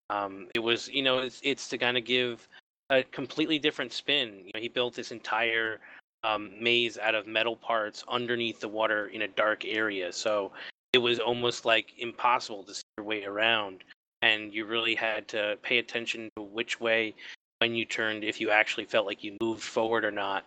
Um, 0.09 0.49
it 0.55 0.61
was, 0.61 0.89
you 0.89 1.03
know, 1.03 1.19
it's, 1.19 1.41
it's 1.45 1.69
to 1.69 1.79
kind 1.79 1.99
of 1.99 2.05
give 2.05 2.49
a 2.91 3.03
completely 3.05 3.59
different 3.59 3.93
spin. 3.93 4.43
You 4.45 4.51
know, 4.55 4.61
he 4.61 4.69
built 4.69 4.95
this 4.95 5.13
entire 5.13 5.81
um, 6.25 6.51
maze 6.61 6.99
out 6.99 7.15
of 7.15 7.27
metal 7.27 7.57
parts 7.57 8.05
underneath 8.09 8.61
the 8.61 8.69
water 8.69 9.07
in 9.07 9.23
a 9.23 9.29
dark 9.29 9.65
area, 9.65 10.13
so 10.13 10.53
it 10.93 10.99
was 10.99 11.19
almost 11.19 11.65
like 11.65 11.93
impossible 11.99 12.65
to 12.65 12.75
see 12.75 12.83
your 12.99 13.07
way 13.07 13.25
around, 13.25 13.85
and 14.23 14.53
you 14.53 14.67
really 14.67 14.95
had 14.95 15.29
to 15.29 15.57
pay 15.63 15.79
attention 15.79 16.29
to 16.37 16.43
which 16.43 16.81
way 16.81 17.15
when 17.61 17.75
you 17.75 17.85
turned, 17.85 18.25
if 18.25 18.41
you 18.41 18.51
actually 18.51 18.85
felt 18.85 19.07
like 19.07 19.23
you 19.23 19.37
moved 19.41 19.63
forward 19.63 20.05
or 20.05 20.11
not, 20.11 20.45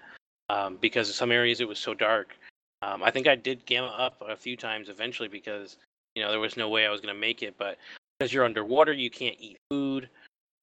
um, 0.50 0.78
because 0.82 1.08
in 1.08 1.14
some 1.14 1.32
areas 1.32 1.62
it 1.62 1.68
was 1.68 1.80
so 1.80 1.94
dark. 1.94 2.36
Um, 2.82 3.02
I 3.02 3.12
think 3.12 3.28
I 3.28 3.36
did 3.36 3.66
gamma 3.66 3.88
up 3.88 4.22
a 4.28 4.36
few 4.36 4.58
times 4.58 4.90
eventually 4.90 5.30
because 5.30 5.78
you 6.16 6.22
know 6.22 6.30
there 6.30 6.40
was 6.40 6.58
no 6.58 6.70
way 6.70 6.86
I 6.86 6.92
was 6.92 7.02
going 7.02 7.14
to 7.14 7.20
make 7.20 7.42
it, 7.42 7.56
but 7.58 7.78
because 8.20 8.34
you're 8.34 8.46
underwater, 8.46 8.94
you 8.94 9.10
can't 9.10 9.38
eat 9.40 9.58
food, 9.70 10.10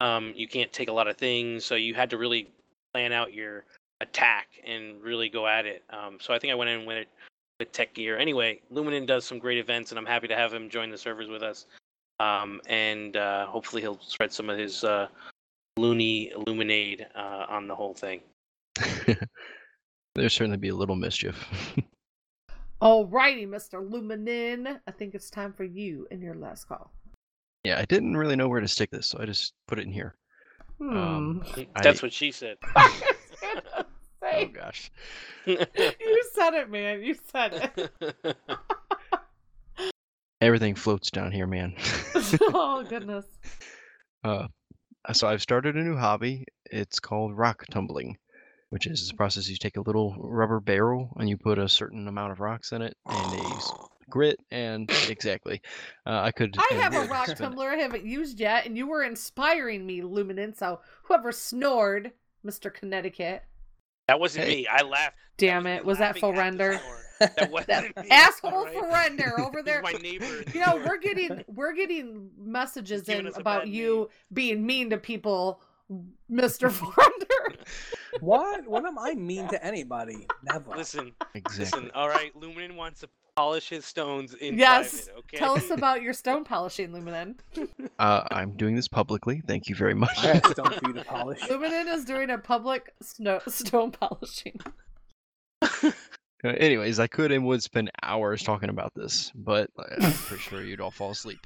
um, 0.01 0.33
you 0.35 0.47
can't 0.47 0.73
take 0.73 0.89
a 0.89 0.91
lot 0.91 1.07
of 1.07 1.15
things, 1.15 1.63
so 1.63 1.75
you 1.75 1.93
had 1.93 2.09
to 2.09 2.17
really 2.17 2.49
plan 2.91 3.13
out 3.13 3.33
your 3.33 3.65
attack 4.01 4.47
and 4.65 4.99
really 4.99 5.29
go 5.29 5.45
at 5.45 5.67
it. 5.67 5.83
Um, 5.91 6.17
so 6.19 6.33
I 6.33 6.39
think 6.39 6.51
I 6.51 6.55
went 6.55 6.71
in 6.71 6.87
with 6.87 6.97
it 6.97 7.07
with 7.59 7.71
tech 7.71 7.93
gear. 7.93 8.17
Anyway, 8.17 8.59
Luminen 8.73 9.05
does 9.05 9.25
some 9.25 9.37
great 9.37 9.59
events, 9.59 9.91
and 9.91 9.99
I'm 9.99 10.05
happy 10.07 10.27
to 10.27 10.35
have 10.35 10.51
him 10.51 10.69
join 10.69 10.89
the 10.89 10.97
servers 10.97 11.29
with 11.29 11.43
us. 11.43 11.67
Um, 12.19 12.61
and 12.65 13.15
uh, 13.15 13.45
hopefully 13.45 13.83
he'll 13.83 13.99
spread 13.99 14.33
some 14.33 14.49
of 14.49 14.57
his 14.57 14.83
uh, 14.83 15.07
loony 15.77 16.31
illuminade 16.31 17.05
uh, 17.15 17.45
on 17.47 17.67
the 17.67 17.75
whole 17.75 17.93
thing. 17.93 18.21
There'll 20.15 20.29
certainly 20.29 20.57
be 20.57 20.69
a 20.69 20.75
little 20.75 20.95
mischief. 20.95 21.47
Alrighty, 22.81 23.47
Mr. 23.47 23.87
Luminin. 23.87 24.79
I 24.87 24.91
think 24.91 25.13
it's 25.13 25.29
time 25.29 25.53
for 25.53 25.63
you 25.63 26.07
and 26.09 26.23
your 26.23 26.33
last 26.33 26.67
call. 26.67 26.91
Yeah, 27.63 27.79
I 27.79 27.85
didn't 27.85 28.17
really 28.17 28.35
know 28.35 28.47
where 28.47 28.59
to 28.61 28.67
stick 28.67 28.89
this, 28.91 29.07
so 29.07 29.19
I 29.21 29.25
just 29.25 29.53
put 29.67 29.79
it 29.79 29.85
in 29.85 29.91
here. 29.91 30.15
Hmm. 30.79 30.97
Um, 30.97 31.43
That's 31.81 32.01
I- 32.01 32.05
what 32.05 32.13
she 32.13 32.31
said. 32.31 32.57
Oh 34.23 34.45
gosh. 34.45 34.91
you 35.47 35.57
said 36.33 36.53
it, 36.53 36.69
man. 36.69 37.01
You 37.01 37.15
said 37.31 37.71
it. 37.75 38.35
Everything 40.41 40.75
floats 40.75 41.09
down 41.11 41.31
here, 41.31 41.47
man. 41.47 41.73
oh 42.53 42.85
goodness. 42.87 43.25
Uh, 44.23 44.47
so 45.11 45.27
I've 45.27 45.41
started 45.41 45.75
a 45.75 45.83
new 45.83 45.97
hobby. 45.97 46.45
It's 46.65 46.99
called 46.99 47.35
rock 47.37 47.65
tumbling, 47.71 48.17
which 48.69 48.87
is 48.87 49.07
the 49.09 49.15
process 49.15 49.49
you 49.49 49.57
take 49.57 49.77
a 49.77 49.81
little 49.81 50.15
rubber 50.19 50.59
barrel 50.59 51.09
and 51.17 51.27
you 51.27 51.37
put 51.37 51.57
a 51.59 51.67
certain 51.67 52.07
amount 52.07 52.31
of 52.31 52.39
rocks 52.39 52.71
in 52.71 52.81
it 52.83 52.95
and 53.07 53.33
a 53.39 53.43
s- 53.55 53.71
grit 54.11 54.39
and 54.51 54.91
exactly. 55.09 55.61
Uh, 56.05 56.19
I 56.21 56.31
could. 56.31 56.55
I 56.59 56.75
have 56.75 56.93
a 56.93 57.05
rock 57.11 57.25
spin 57.25 57.37
it. 57.37 57.39
tumbler 57.39 57.69
I 57.69 57.77
haven't 57.77 58.05
used 58.05 58.39
yet, 58.39 58.65
and 58.67 58.77
you 58.77 58.85
were 58.87 59.03
inspiring 59.03 59.85
me, 59.87 60.01
Luminance. 60.03 60.59
So 60.59 60.81
whoever 61.03 61.31
snored, 61.31 62.11
Mr. 62.45 62.71
Connecticut. 62.71 63.43
That 64.07 64.19
wasn't 64.19 64.45
Hey. 64.45 64.55
me. 64.57 64.67
I 64.67 64.81
laughed. 64.83 65.15
Damn 65.37 65.63
was 65.63 65.71
it. 65.71 65.85
Was 65.85 65.97
that 65.99 66.05
laughing 66.07 66.21
full 66.21 66.33
render? 66.33 66.79
That 67.37 67.51
wasn't 67.51 67.67
That 67.67 68.03
me. 68.03 68.09
asshole 68.09 68.51
alright? 68.51 68.73
surrender 68.73 69.39
over 69.39 69.61
there. 69.61 69.83
my 69.83 69.91
neighbor. 69.91 70.25
You 70.55 70.59
know, 70.65 70.81
we're 70.83 70.97
getting 70.97 71.43
we're 71.47 71.73
getting 71.73 72.31
messages 72.35 73.07
in 73.09 73.27
about 73.27 73.65
bad 73.65 73.69
you 73.69 74.09
being 74.33 74.65
mean 74.65 74.89
to 74.89 74.97
people, 74.97 75.61
Mr. 76.31 76.71
Surrender. 76.71 77.61
What? 78.21 78.67
When 78.67 78.87
am 78.87 78.97
I 78.97 79.13
mean 79.13 79.47
to 79.49 79.63
anybody? 79.63 80.25
Never. 80.43 80.71
Listen, 80.75 81.11
Exactly. 81.35 81.65
listen. 81.81 81.91
All 81.93 82.09
right, 82.09 82.33
Luminen 82.35 82.75
wants 82.75 83.01
to 83.01 83.09
polish 83.41 83.69
his 83.69 83.85
stones 83.85 84.33
in 84.35 84.57
yes. 84.57 85.05
private. 85.05 85.19
Okay. 85.19 85.37
Tell 85.37 85.53
us 85.57 85.69
about 85.79 86.01
your 86.03 86.13
stone 86.13 86.43
polishing, 86.43 86.91
Luminin. 86.91 87.35
Uh, 87.99 88.23
I'm 88.31 88.57
doing 88.57 88.75
this 88.75 88.87
publicly. 88.87 89.41
Thank 89.45 89.67
you 89.69 89.75
very 89.75 89.93
much. 89.93 90.17
I 90.19 90.33
had 90.35 90.45
stone 90.47 90.71
for 90.71 90.87
you 90.87 90.93
to 90.93 91.03
polish. 91.03 91.39
Luminin 91.41 91.93
is 91.93 92.03
doing 92.03 92.31
a 92.31 92.37
public 92.39 92.91
snow, 93.01 93.39
stone 93.47 93.91
polishing. 93.91 94.59
Uh, 95.61 95.91
anyways, 96.43 96.99
I 96.99 97.05
could 97.05 97.31
and 97.31 97.45
would 97.45 97.61
spend 97.61 97.91
hours 98.01 98.41
talking 98.41 98.69
about 98.69 98.91
this, 98.95 99.31
but 99.35 99.69
I'm 100.01 100.11
pretty 100.13 100.41
sure 100.41 100.63
you'd 100.63 100.81
all 100.81 100.89
fall 100.89 101.11
asleep. 101.11 101.45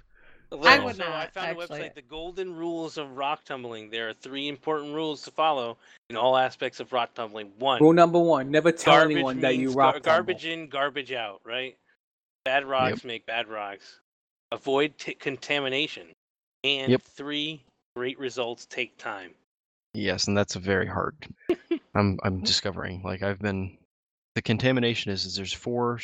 I 0.51 0.55
Well, 0.55 0.85
would 0.85 0.95
so 0.95 1.03
I 1.03 1.27
found 1.27 1.59
actually. 1.59 1.79
a 1.81 1.83
website, 1.89 1.95
The 1.95 2.01
Golden 2.03 2.55
Rules 2.55 2.97
of 2.97 3.17
Rock 3.17 3.43
Tumbling. 3.43 3.89
There 3.89 4.07
are 4.07 4.13
three 4.13 4.47
important 4.47 4.93
rules 4.93 5.23
to 5.23 5.31
follow 5.31 5.77
in 6.09 6.15
all 6.15 6.37
aspects 6.37 6.79
of 6.79 6.93
rock 6.93 7.13
tumbling. 7.15 7.51
One, 7.59 7.81
Rule 7.81 7.91
number 7.93 8.19
one: 8.19 8.49
never 8.51 8.71
tell 8.71 9.01
anyone 9.01 9.41
that 9.41 9.57
you 9.57 9.71
rock 9.73 9.95
gar- 9.95 10.01
tumble. 10.01 10.05
garbage 10.33 10.45
in, 10.45 10.69
garbage 10.69 11.11
out. 11.11 11.41
Right? 11.43 11.75
Bad 12.45 12.65
rocks 12.65 13.03
make 13.03 13.25
bad 13.25 13.47
rocks. 13.47 13.99
Avoid 14.51 14.97
t- 14.99 15.15
contamination. 15.15 16.13
And 16.63 16.91
Yep. 16.91 17.01
three, 17.01 17.63
great 17.95 18.19
results 18.19 18.67
take 18.67 18.97
time. 18.97 19.33
Yes, 19.95 20.27
and 20.27 20.37
that's 20.37 20.55
a 20.55 20.59
very 20.59 20.85
hard. 20.85 21.15
I'm 21.95 22.19
I'm 22.23 22.41
discovering. 22.41 23.01
Like 23.03 23.23
I've 23.23 23.39
been, 23.39 23.77
the 24.35 24.41
contamination 24.43 25.11
is, 25.11 25.25
is 25.25 25.35
there's 25.35 25.53
four. 25.53 25.99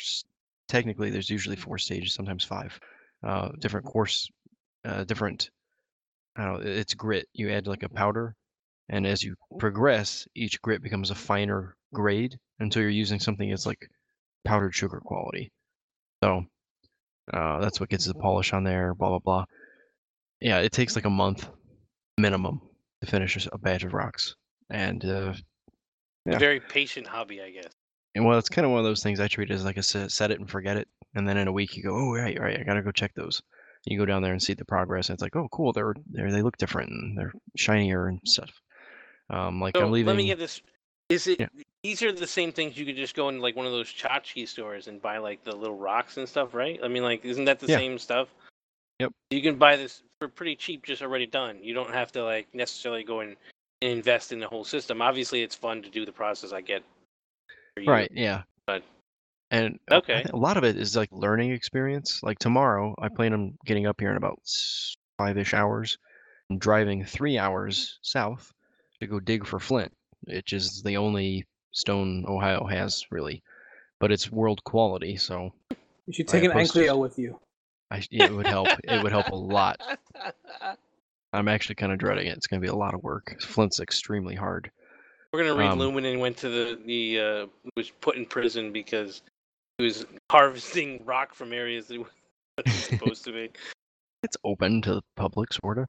Technically, 0.68 1.10
there's 1.10 1.30
usually 1.30 1.56
four 1.56 1.78
stages, 1.78 2.12
sometimes 2.12 2.44
five. 2.44 2.78
Uh, 3.22 3.50
different 3.60 3.86
course, 3.86 4.28
uh, 4.84 5.04
different. 5.04 5.50
I 6.34 6.44
don't 6.44 6.64
know. 6.64 6.70
It's 6.70 6.94
grit. 6.94 7.28
You 7.34 7.50
add 7.50 7.66
like 7.68 7.82
a 7.84 7.88
powder, 7.88 8.34
and 8.88 9.06
as 9.06 9.22
you 9.22 9.36
progress, 9.58 10.26
each 10.34 10.60
grit 10.62 10.82
becomes 10.82 11.10
a 11.10 11.14
finer 11.14 11.76
grade 11.94 12.36
until 12.58 12.82
you're 12.82 12.90
using 12.90 13.20
something 13.20 13.48
that's 13.50 13.66
like 13.66 13.88
powdered 14.44 14.74
sugar 14.74 15.00
quality. 15.04 15.52
So 16.22 16.44
uh, 17.32 17.58
that's 17.60 17.80
what 17.80 17.88
gets 17.88 18.06
the 18.06 18.14
polish 18.14 18.52
on 18.52 18.64
there. 18.64 18.94
Blah 18.94 19.08
blah 19.10 19.18
blah. 19.18 19.44
Yeah, 20.40 20.58
it 20.58 20.72
takes 20.72 20.94
like 20.94 21.04
a 21.04 21.10
month 21.10 21.48
minimum 22.18 22.60
to 23.00 23.10
finish 23.10 23.48
a 23.50 23.58
batch 23.58 23.84
of 23.84 23.94
rocks. 23.94 24.34
And 24.70 25.04
uh, 25.04 25.34
A 26.26 26.30
Yeah. 26.32 26.38
very 26.38 26.60
patient 26.60 27.06
hobby, 27.06 27.42
I 27.42 27.50
guess. 27.50 27.72
and 28.14 28.24
well, 28.24 28.38
it's 28.38 28.48
kind 28.48 28.64
of 28.64 28.70
one 28.70 28.78
of 28.80 28.84
those 28.84 29.02
things 29.02 29.20
I 29.20 29.28
treat 29.28 29.50
as 29.50 29.64
like 29.64 29.76
a 29.78 29.82
set, 29.82 30.30
it 30.30 30.38
and 30.38 30.48
forget 30.50 30.76
it. 30.76 30.88
And 31.14 31.26
then 31.28 31.36
in 31.36 31.48
a 31.48 31.52
week 31.52 31.76
you 31.76 31.82
go, 31.82 31.94
oh 31.96 32.12
right, 32.12 32.38
right, 32.40 32.58
I 32.58 32.62
gotta 32.62 32.82
go 32.82 32.92
check 32.92 33.14
those. 33.14 33.42
You 33.84 33.98
go 33.98 34.06
down 34.06 34.22
there 34.22 34.32
and 34.32 34.42
see 34.42 34.54
the 34.54 34.64
progress, 34.64 35.08
and 35.08 35.14
it's 35.16 35.22
like, 35.22 35.34
oh 35.34 35.48
cool, 35.50 35.72
they're 35.72 35.94
they 36.10 36.30
they 36.30 36.42
look 36.42 36.56
different 36.56 36.90
and 36.90 37.18
they're 37.18 37.32
shinier 37.56 38.06
and 38.06 38.20
stuff. 38.24 38.50
Um, 39.30 39.60
like 39.60 39.76
So 39.76 39.84
I'm 39.84 39.90
leaving. 39.90 40.08
let 40.08 40.16
me 40.16 40.26
get 40.26 40.38
this. 40.38 40.60
Is 41.08 41.26
it 41.26 41.40
Yeah. 41.40 41.48
These 41.82 42.02
are 42.02 42.12
the 42.12 42.26
same 42.26 42.52
things 42.52 42.76
you 42.76 42.86
could 42.86 42.96
just 42.96 43.16
go 43.16 43.28
into 43.28 43.40
like 43.40 43.56
one 43.56 43.66
of 43.66 43.72
those 43.72 43.92
tchotchke 43.92 44.46
stores 44.46 44.86
and 44.86 45.02
buy 45.02 45.18
like 45.18 45.42
the 45.42 45.54
little 45.54 45.76
rocks 45.76 46.16
and 46.16 46.28
stuff, 46.28 46.54
right? 46.54 46.78
I 46.82 46.88
mean, 46.88 47.02
like, 47.02 47.24
isn't 47.24 47.44
that 47.46 47.58
the 47.58 47.68
Yeah. 47.68 47.78
same 47.78 47.98
stuff? 47.98 48.28
Yep. 49.00 49.12
You 49.30 49.42
can 49.42 49.56
buy 49.56 49.76
this 49.76 50.02
for 50.20 50.28
pretty 50.28 50.54
cheap, 50.54 50.84
just 50.84 51.02
already 51.02 51.26
done. 51.26 51.58
You 51.62 51.74
don't 51.74 51.92
have 51.92 52.12
to 52.12 52.24
like 52.24 52.54
necessarily 52.54 53.02
go 53.02 53.20
and 53.20 53.36
invest 53.80 54.32
in 54.32 54.38
the 54.38 54.46
whole 54.46 54.64
system. 54.64 55.02
Obviously, 55.02 55.42
it's 55.42 55.56
fun 55.56 55.82
to 55.82 55.90
do 55.90 56.06
the 56.06 56.12
process. 56.12 56.52
I 56.52 56.60
get. 56.60 56.84
for 57.74 57.82
you, 57.82 57.90
Right. 57.90 58.10
Yeah. 58.12 58.42
But 58.66 58.84
And 59.50 59.78
Okay. 59.90 60.24
a 60.32 60.36
lot 60.36 60.56
of 60.56 60.64
it 60.64 60.76
is 60.76 60.96
like 60.96 61.10
learning 61.10 61.50
experience. 61.50 62.22
Like 62.22 62.38
tomorrow, 62.38 62.94
I 62.98 63.08
plan 63.08 63.32
on 63.32 63.58
getting 63.66 63.86
up 63.86 64.00
here 64.00 64.10
in 64.10 64.16
about 64.16 64.38
five-ish 65.18 65.52
hours 65.52 65.98
and 66.48 66.60
driving 66.60 67.04
three 67.04 67.38
hours 67.38 67.98
south 68.02 68.52
to 69.00 69.06
go 69.06 69.18
dig 69.20 69.46
for 69.46 69.58
flint, 69.58 69.92
which 70.22 70.52
is 70.52 70.82
the 70.82 70.96
only 70.96 71.44
stone 71.72 72.24
Ohio 72.28 72.64
has 72.66 73.04
really, 73.10 73.42
but 74.00 74.12
it's 74.12 74.30
world 74.30 74.62
quality. 74.64 75.16
So 75.16 75.52
You 76.06 76.12
should 76.12 76.28
I 76.28 76.32
take 76.32 76.44
an 76.44 76.50
opposed- 76.52 76.74
Ankleo 76.74 76.98
with 76.98 77.18
you. 77.18 77.38
I, 77.90 78.00
sh- 78.00 78.08
it 78.10 78.32
would 78.32 78.46
help. 78.46 78.68
It 78.84 79.02
would 79.02 79.12
help 79.12 79.28
a 79.28 79.34
lot. 79.36 79.78
I'm 81.34 81.48
actually 81.48 81.74
kind 81.76 81.92
of 81.92 81.98
dreading 81.98 82.26
it. 82.26 82.36
It's 82.36 82.46
going 82.46 82.60
to 82.60 82.64
be 82.66 82.70
a 82.70 82.74
lot 82.74 82.94
of 82.94 83.02
work. 83.02 83.36
Flint's 83.40 83.80
extremely 83.80 84.34
hard. 84.34 84.70
We're 85.32 85.40
gonna 85.44 85.54
read 85.54 85.70
Um, 85.72 85.78
Lumen 85.78 86.18
went 86.18 86.36
to 86.38 86.48
the 86.50 86.78
the 86.84 87.20
uh, 87.20 87.46
was 87.74 87.88
put 87.88 88.16
in 88.16 88.26
prison 88.26 88.70
because 88.70 89.22
he 89.78 89.84
was 89.84 90.04
harvesting 90.30 91.02
rock 91.06 91.34
from 91.34 91.54
areas 91.54 91.86
that 91.88 91.94
he 91.94 92.04
wasn't 92.66 92.84
supposed 93.00 93.24
to 93.24 93.32
be. 93.32 93.50
It's 94.24 94.36
open 94.44 94.82
to 94.82 94.94
the 94.94 95.02
public, 95.16 95.52
sort 95.52 95.78
of. 95.78 95.86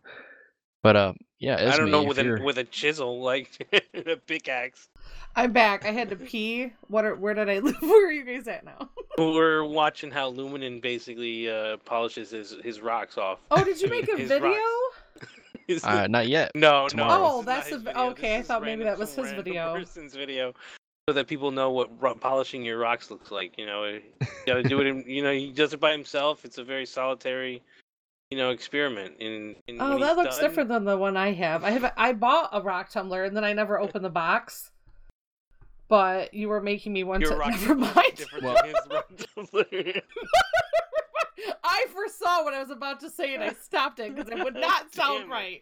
But 0.84 0.96
uh, 0.98 1.14
yeah, 1.40 1.72
I 1.72 1.78
don't 1.78 1.90
know 1.92 2.04
with 2.04 2.20
a 2.20 2.40
with 2.44 2.58
a 2.58 2.66
chisel 2.66 3.22
like 3.22 3.50
a 3.94 4.18
pickaxe. 4.18 4.90
I'm 5.36 5.52
back. 5.54 5.86
I 5.86 5.92
had 5.92 6.10
to 6.10 6.16
pee. 6.16 6.74
What? 6.90 7.06
Are, 7.06 7.16
where 7.16 7.34
did 7.34 7.50
I 7.50 7.60
live? 7.60 7.78
Where 7.82 8.08
are 8.08 8.12
you 8.12 8.24
guys 8.26 8.48
at 8.48 8.66
now? 8.66 8.90
We're 9.18 9.64
watching 9.64 10.12
how 10.12 10.32
Luminen 10.32 10.82
basically 10.82 11.50
uh, 11.50 11.78
polishes 11.86 12.32
his, 12.32 12.56
his 12.64 12.82
rocks 12.82 13.18
off. 13.18 13.40
Oh, 13.50 13.64
did 13.64 13.82
you 13.82 13.90
make 13.90 14.10
a 14.10 14.18
video? 14.18 14.50
rocks. 14.50 15.84
Uh, 15.86 16.08
not 16.08 16.28
yet. 16.28 16.52
no, 16.54 16.88
tomorrow. 16.90 17.22
no. 17.22 17.26
Oh, 17.26 17.42
this 17.42 17.42
is 17.42 17.46
not 17.46 17.46
that's 17.46 17.68
his 17.70 17.76
a- 17.78 17.86
video. 17.86 18.02
okay, 18.10 18.38
I 18.38 18.42
thought 18.42 18.62
maybe 18.62 18.84
that 18.84 18.98
was 18.98 19.16
his 19.16 19.32
video. 19.32 19.74
Person's 19.74 20.14
video, 20.14 20.54
so 21.08 21.14
that 21.14 21.28
people 21.28 21.52
know 21.52 21.72
what 21.72 21.90
ro- 22.02 22.16
polishing 22.16 22.64
your 22.64 22.78
rocks 22.78 23.10
looks 23.10 23.32
like. 23.32 23.58
You 23.58 23.66
know, 23.66 23.86
you 23.86 24.02
got 24.46 24.56
to 24.56 24.64
do 24.64 24.82
it. 24.82 24.88
In, 24.88 25.04
you 25.08 25.24
know, 25.24 25.32
he 25.32 25.52
does 25.52 25.74
it 25.74 25.80
by 25.80 25.94
himself. 25.94 26.44
It's 26.44 26.58
a 26.58 26.64
very 26.66 26.86
solitary, 26.86 27.62
you 28.34 28.40
know, 28.40 28.50
experiment. 28.50 29.14
In, 29.20 29.56
in 29.68 29.78
Oh, 29.80 30.00
that 30.00 30.18
looks 30.18 30.38
done- 30.38 30.50
different 30.50 30.70
than 30.70 30.86
the 30.86 30.98
one 30.98 31.16
I 31.16 31.34
have. 31.34 31.64
I 31.64 31.70
have. 31.70 31.94
I 31.96 32.14
bought 32.14 32.50
a 32.52 32.62
rock 32.64 32.90
tumbler 32.90 33.24
and 33.26 33.38
then 33.38 33.44
I 33.44 33.54
never 33.54 33.80
opened 33.80 34.04
the 34.04 34.10
box. 34.10 34.72
But 35.88 36.34
you 36.34 36.50
were 36.50 36.60
making 36.60 36.94
me 36.94 37.04
want 37.04 37.22
Your 37.22 37.34
to. 37.34 37.38
rock 37.38 37.50
Never 37.52 37.68
tumbler 37.68 37.94
mind. 37.94 38.16
different 38.16 38.44
Well- 38.44 38.64
his 38.64 38.76
rock 38.90 39.12
tumbler. 39.36 40.02
I 41.64 41.86
foresaw 41.94 42.44
what 42.44 42.56
I 42.56 42.60
was 42.60 42.72
about 42.72 43.00
to 43.02 43.10
say 43.12 43.36
and 43.36 43.44
I 43.44 43.54
stopped 43.54 44.00
it 44.00 44.16
because 44.16 44.32
it 44.32 44.44
would 44.44 44.56
not 44.56 44.92
Damn 44.94 45.04
sound 45.04 45.24
it. 45.26 45.30
right. 45.30 45.62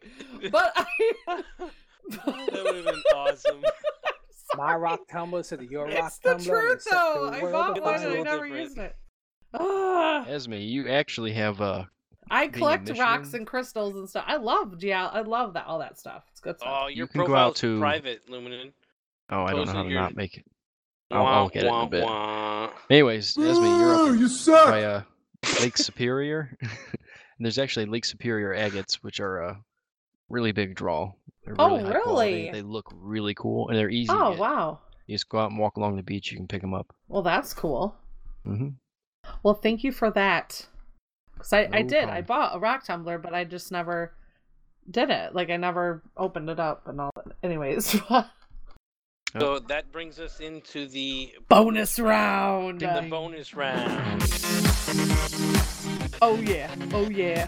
But 0.50 0.72
I. 0.78 0.86
that 1.28 2.26
would 2.26 2.76
have 2.76 2.86
been 2.86 3.04
awesome. 3.14 3.62
My 4.56 4.76
rock 4.76 5.02
tumbler 5.12 5.44
to 5.44 5.58
the 5.58 5.66
your 5.66 5.88
rock 5.88 5.94
tumbler. 5.94 6.06
It's 6.06 6.18
the 6.20 6.30
tumbler. 6.30 6.62
truth, 6.68 6.88
though. 6.90 7.30
I 7.34 7.42
bought 7.52 7.82
one 7.82 7.96
and 7.96 8.06
I 8.14 8.22
never 8.22 8.46
different. 8.46 8.56
used 8.64 8.78
it. 8.78 8.96
Ah. 9.54 10.26
Esme, 10.30 10.54
you 10.54 10.88
actually 10.88 11.34
have 11.34 11.60
uh 11.60 11.84
I 12.32 12.44
Being 12.48 12.54
a 12.54 12.58
collect 12.58 12.98
rocks 12.98 13.34
and 13.34 13.46
crystals 13.46 13.96
and 13.96 14.10
stuff. 14.10 14.24
I 14.28 14.38
love 14.38 14.78
geo. 14.80 14.96
I 14.96 15.22
love 15.22 15.54
that 15.54 15.66
all 15.68 15.80
that 15.80 16.00
stuff. 16.00 16.24
It's 16.32 16.40
good 16.40 16.58
stuff. 16.60 16.84
Oh, 16.84 16.88
your 16.88 17.06
can 17.08 17.26
go 17.26 17.36
out 17.36 17.56
to- 17.58 17.78
private, 17.80 18.22
Luminen. 18.30 18.72
oh, 19.30 19.44
I 19.44 19.52
don't 19.52 19.66
know 19.68 19.74
how 19.74 19.84
to 19.84 19.90
your- 19.90 20.02
not 20.02 20.16
make 20.16 20.38
it. 20.38 20.46
I'll, 21.12 21.24
Wah, 21.26 21.32
I'll 21.42 21.50
get 21.50 21.64
it 21.64 21.68
in 21.68 21.74
a 21.74 21.88
bit. 21.88 22.04
wah. 22.06 22.70
Anyways, 22.90 23.38
Esme, 23.38 23.64
you're 23.66 23.96
up 24.14 24.18
you 24.18 24.28
suck. 24.30 24.70
by 24.70 24.84
uh 24.84 25.02
Lake 25.60 25.78
Superior. 25.78 26.58
and 26.62 27.46
there's 27.46 27.58
actually 27.58 27.86
Lake 27.86 28.06
Superior 28.06 28.54
agates, 28.54 29.04
which 29.04 29.20
are 29.20 29.40
a 29.40 29.62
really 30.30 30.54
big 30.54 30.74
draw. 30.74 31.12
They're 31.44 31.56
Oh, 31.60 31.76
really 31.78 31.92
quality. 32.02 32.50
They 32.52 32.62
look 32.62 32.86
really 32.96 33.34
cool 33.34 33.68
and 33.68 33.78
they're 33.78 33.90
easy. 33.90 34.08
to 34.08 34.14
oh 34.18 34.30
get. 34.32 34.40
wow. 34.40 34.80
You 35.08 35.16
just 35.16 35.28
go 35.28 35.40
out 35.40 35.50
and 35.52 35.60
walk 35.60 35.76
along 35.76 35.98
the 35.98 36.04
beach. 36.04 36.32
You 36.32 36.38
can 36.38 36.48
pick 36.48 36.62
them 36.62 36.74
up. 36.74 36.96
Well, 37.10 37.24
that's 37.24 37.54
cool. 37.54 37.94
hmm 38.46 38.70
Well, 39.44 39.56
thank 39.56 39.84
you 39.84 39.92
for 39.92 40.12
that. 40.12 40.66
Cause 41.42 41.54
I, 41.54 41.70
I 41.74 41.82
No 41.82 41.88
did. 41.90 42.04
I 42.06 42.22
bought 42.22 42.56
a 42.56 42.60
rock 42.60 42.86
tumbler, 42.86 43.18
but 43.18 43.34
I 43.34 43.44
just 43.44 43.72
never 43.72 44.14
did 44.90 45.10
it. 45.10 45.34
Like 45.34 45.50
I 45.50 45.58
never 45.58 46.04
opened 46.16 46.50
it 46.50 46.60
up 46.60 46.88
and 46.88 47.02
all 47.02 47.12
that. 47.16 47.36
Anyways, 47.44 47.96
So 49.40 49.60
that 49.60 49.90
brings 49.94 50.20
us 50.20 50.42
into 50.42 50.88
the 50.88 51.34
bonus 51.48 51.98
round. 52.00 52.84
In 52.84 52.94
the 52.94 53.10
bonus 53.10 53.54
round. 53.54 54.22
Oh 56.22 56.36
yeah. 56.44 56.74
Oh 56.94 57.10
yeah. 57.10 57.48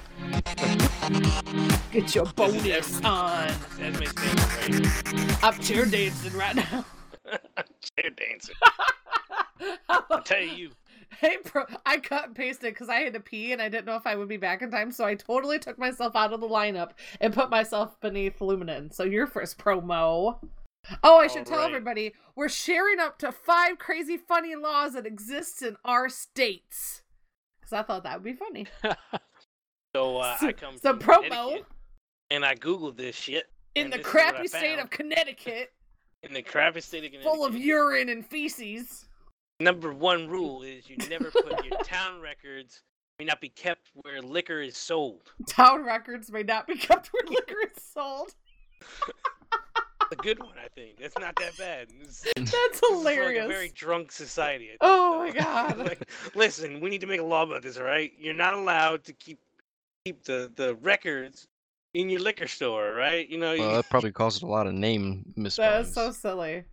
Get 1.91 2.15
your 2.15 2.25
bonus 2.25 2.65
Esme- 2.65 3.05
on. 3.05 3.47
this 3.77 3.99
is 3.99 4.01
Esme's 4.01 4.11
favorite, 4.13 5.43
I'm 5.43 5.59
chair 5.59 5.85
dancing 5.85 6.33
right 6.33 6.55
now. 6.55 6.85
right? 7.25 7.41
Chair 7.99 8.09
dancing. 8.11 8.55
I'll 9.89 10.23
tell 10.23 10.41
you, 10.41 10.71
Hey, 11.19 11.37
bro, 11.51 11.63
I 11.85 11.97
cut 11.97 12.25
and 12.27 12.35
pasted 12.35 12.73
because 12.73 12.89
I 12.89 12.95
had 13.01 13.13
to 13.13 13.19
pee 13.19 13.51
and 13.53 13.61
I 13.61 13.69
didn't 13.69 13.85
know 13.85 13.95
if 13.95 14.05
I 14.07 14.15
would 14.15 14.27
be 14.27 14.37
back 14.37 14.61
in 14.61 14.71
time, 14.71 14.91
so 14.91 15.05
I 15.05 15.15
totally 15.15 15.59
took 15.59 15.77
myself 15.77 16.15
out 16.15 16.33
of 16.33 16.41
the 16.41 16.47
lineup 16.47 16.91
and 17.21 17.33
put 17.33 17.49
myself 17.49 17.99
beneath 18.01 18.39
Luminen. 18.39 18.93
So 18.93 19.03
your 19.03 19.27
first 19.27 19.57
promo. 19.57 20.39
Oh, 21.03 21.17
I 21.19 21.27
should 21.27 21.45
tell 21.45 21.59
Alright. 21.59 21.71
everybody 21.71 22.13
we're 22.35 22.49
sharing 22.49 22.99
up 22.99 23.17
to 23.19 23.31
five 23.31 23.77
crazy 23.79 24.17
funny 24.17 24.55
laws 24.55 24.93
that 24.93 25.05
exist 25.05 25.61
in 25.61 25.77
our 25.85 26.09
states. 26.09 27.01
Because 27.61 27.73
I 27.73 27.83
thought 27.83 28.03
that 28.03 28.15
would 28.15 28.23
be 28.23 28.33
funny. 28.33 28.67
so 29.95 30.17
uh, 30.17 30.37
So- 30.37 30.47
I 30.47 30.51
come 30.53 30.77
so 30.77 30.93
promo. 30.95 31.59
And 32.31 32.43
I 32.43 32.55
googled 32.55 32.97
this 32.97 33.15
shit 33.15 33.45
In 33.75 33.89
the 33.91 33.97
this 33.97 34.07
is 34.07 34.13
what 34.13 34.23
I 34.25 34.31
crappy 34.31 34.47
state 34.47 34.79
of 34.79 34.89
Connecticut, 34.89 35.71
in 36.23 36.33
the 36.33 36.41
crappy 36.41 36.81
state 36.81 37.03
of 37.05 37.11
Connecticut. 37.11 37.31
full 37.31 37.45
of 37.45 37.55
urine 37.55 38.09
and 38.09 38.25
feces. 38.25 39.05
Number 39.59 39.93
one 39.93 40.27
rule 40.27 40.63
is 40.63 40.89
you 40.89 40.97
never 41.09 41.31
put 41.31 41.63
your 41.65 41.77
town 41.83 42.21
records 42.21 42.81
may 43.19 43.25
not 43.25 43.39
be 43.39 43.49
kept 43.49 43.89
where 43.93 44.21
liquor 44.21 44.61
is 44.61 44.75
sold. 44.75 45.31
Town 45.47 45.85
records 45.85 46.31
may 46.31 46.43
not 46.43 46.67
be 46.67 46.75
kept 46.75 47.07
where 47.13 47.23
liquor 47.29 47.55
is 47.75 47.83
sold. 47.93 48.33
A 50.11 50.15
good 50.17 50.39
one, 50.39 50.55
I 50.63 50.67
think. 50.75 50.97
That's 50.99 51.17
not 51.17 51.35
that 51.37 51.57
bad. 51.57 51.87
This- 52.03 52.25
That's 52.35 52.51
this 52.51 52.81
is 52.91 53.03
like 53.03 53.15
hilarious. 53.15 53.45
a 53.45 53.47
very 53.47 53.69
drunk 53.69 54.11
society. 54.11 54.67
Think, 54.67 54.77
Oh 54.81 55.11
though. 55.19 55.19
my 55.19 55.31
God. 55.31 55.77
like, 55.87 56.09
listen, 56.35 56.79
we 56.81 56.89
need 56.89 57.01
to 57.01 57.07
make 57.07 57.19
a 57.19 57.23
law 57.23 57.43
about 57.43 57.61
this, 57.63 57.77
all 57.77 57.83
right? 57.83 58.11
You're 58.19 58.33
not 58.33 58.53
allowed 58.53 59.03
to 59.05 59.13
keep 59.13 59.39
keep 60.05 60.23
the 60.23 60.51
the 60.55 60.75
records 60.81 61.47
in 61.93 62.09
your 62.09 62.19
liquor 62.19 62.47
store, 62.47 62.93
right? 62.93 63.29
You 63.29 63.37
know, 63.37 63.55
Well, 63.57 63.69
you, 63.69 63.75
that 63.77 63.89
probably 63.89 64.11
caused 64.11 64.43
a 64.43 64.47
lot 64.47 64.67
of 64.67 64.73
name 64.73 65.23
That 65.35 65.41
misspellings. 65.41 65.87
is 65.89 65.93
so 65.93 66.11
silly. 66.11 66.65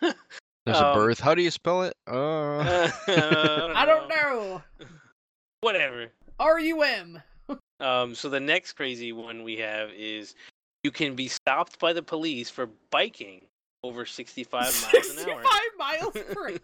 There's 0.64 0.78
a 0.78 0.86
um, 0.88 0.94
birth. 0.94 1.18
How 1.20 1.34
do 1.34 1.42
you 1.42 1.50
spell 1.50 1.82
it? 1.82 1.94
Uh, 2.06 2.60
I 3.08 3.84
don't 3.86 4.08
know. 4.08 4.62
Whatever. 5.60 6.08
R 6.38 6.60
U 6.60 6.82
M. 6.82 7.22
Um, 7.80 8.14
so 8.14 8.28
the 8.28 8.38
next 8.38 8.74
crazy 8.74 9.12
one 9.12 9.42
we 9.42 9.56
have 9.56 9.90
is 9.90 10.36
you 10.84 10.92
can 10.92 11.16
be 11.16 11.26
stopped 11.26 11.80
by 11.80 11.92
the 11.92 12.02
police 12.02 12.48
for 12.48 12.68
biking 12.92 13.40
over 13.82 14.06
65 14.06 14.62
miles 14.62 14.72
an 14.84 15.28
hour. 15.28 15.42
65 15.42 15.44
hour. 15.44 15.60
miles 15.76 16.12
per 16.12 16.58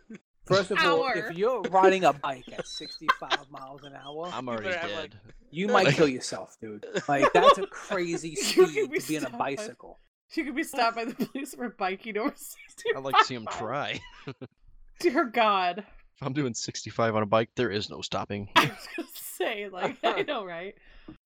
First 0.47 0.71
of 0.71 0.79
all, 0.79 1.03
hour. 1.03 1.15
if 1.17 1.37
you're 1.37 1.63
riding 1.63 2.05
a 2.05 2.13
bike 2.13 2.45
at 2.57 2.69
65 2.69 3.51
miles 3.51 3.83
an 3.83 3.95
hour, 3.97 4.31
I'm 4.33 4.49
already 4.49 4.69
better 4.69 4.79
have, 4.79 4.91
like, 4.93 5.11
dead. 5.11 5.21
you 5.51 5.67
might 5.67 5.89
kill 5.89 6.07
yourself, 6.07 6.57
dude. 6.61 6.87
Like 7.09 7.33
that's 7.33 7.59
a 7.59 7.67
crazy 7.67 8.37
speed 8.37 8.89
be 8.93 9.01
to 9.01 9.09
be 9.09 9.17
on 9.17 9.25
a 9.25 9.27
stopped 9.27 9.33
by- 9.39 9.57
bicycle. 9.57 9.99
You 10.35 10.45
could 10.45 10.55
be 10.57 10.63
stopped 10.65 10.97
by 10.97 11.05
the 11.07 11.15
police 11.27 11.55
for 11.55 11.71
biking 11.71 12.19
over 12.19 12.33
65 12.37 12.93
I'd 12.97 13.03
like 13.05 13.17
to 13.19 13.25
see 13.25 13.35
him 13.35 13.47
try. 13.51 14.01
Dear 15.01 15.25
God. 15.25 15.79
If 15.79 16.23
I'm 16.27 16.33
doing 16.33 16.53
65 16.55 17.15
on 17.17 17.23
a 17.23 17.27
bike, 17.27 17.51
there 17.57 17.71
is 17.71 17.89
no 17.89 18.01
stopping. 18.03 18.49
I 18.57 18.65
was 18.67 18.89
gonna 18.97 19.09
say, 19.15 19.69
like, 19.69 19.97
I 20.05 20.23
know, 20.23 20.45
right? 20.45 20.75
You're 21.07 21.17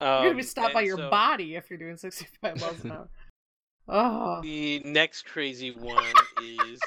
gonna 0.00 0.30
Um, 0.30 0.36
be 0.36 0.42
stopped 0.42 0.74
by 0.74 0.82
your 0.82 0.96
so 0.98 1.10
body 1.10 1.54
if 1.56 1.70
you're 1.70 1.78
doing 1.78 1.96
65 1.96 2.60
miles 2.60 2.84
an 2.84 2.92
hour. 2.92 3.08
Oh, 3.88 4.40
The 4.42 4.80
next 4.84 5.22
crazy 5.24 5.70
one 5.72 6.12
is 6.42 6.78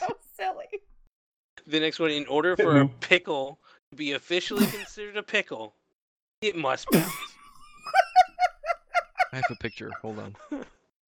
so 0.00 0.06
silly. 0.36 0.66
the 1.66 1.78
next 1.80 2.00
one. 2.00 2.10
In 2.10 2.26
order 2.26 2.56
for 2.56 2.80
a 2.80 2.88
pickle 2.88 3.60
to 3.90 3.96
be 3.96 4.12
officially 4.12 4.66
considered 4.66 5.16
a 5.18 5.22
pickle, 5.22 5.74
it 6.40 6.56
must 6.56 6.90
bounce. 6.90 7.12
I 9.32 9.36
have 9.36 9.44
a 9.50 9.56
picture. 9.56 9.90
Hold 10.02 10.18
on. 10.18 10.36
In 10.52 10.58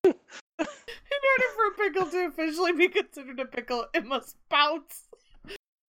order 0.05 1.49
for 1.57 1.67
a 1.67 1.74
pickle 1.93 2.11
to 2.11 2.27
officially 2.27 2.73
be 2.73 2.89
considered 2.89 3.39
a 3.41 3.45
pickle, 3.45 3.87
it 3.95 4.07
must 4.07 4.37
bounce. 4.49 5.03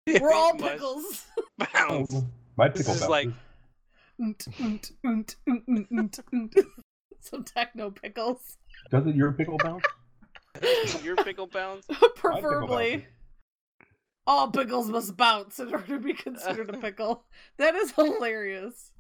We're 0.08 0.34
all 0.34 0.56
pickles. 0.56 1.26
Bounce. 1.74 2.16
My 2.58 2.70
This 2.70 2.88
pickle 2.88 2.94
is 2.96 3.02
bounces. 3.02 3.10
like. 3.10 3.30
Some 7.22 7.44
techno 7.44 7.92
pickles. 7.92 8.58
Doesn't 8.92 9.16
your 9.16 9.32
pickle 9.34 9.58
bounce? 9.58 9.84
your 11.04 11.16
pickle 11.18 11.48
bounce. 11.48 11.86
Preferably. 12.16 12.92
bounces. 12.98 13.10
All 14.28 14.50
pickles 14.50 14.90
must 14.90 15.16
bounce 15.18 15.60
in 15.60 15.72
order 15.74 15.86
to 15.88 16.00
be 16.00 16.14
considered 16.14 16.70
a 16.70 16.78
pickle. 16.80 17.26
That 17.58 17.76
is 17.76 17.92
hilarious. 17.92 18.92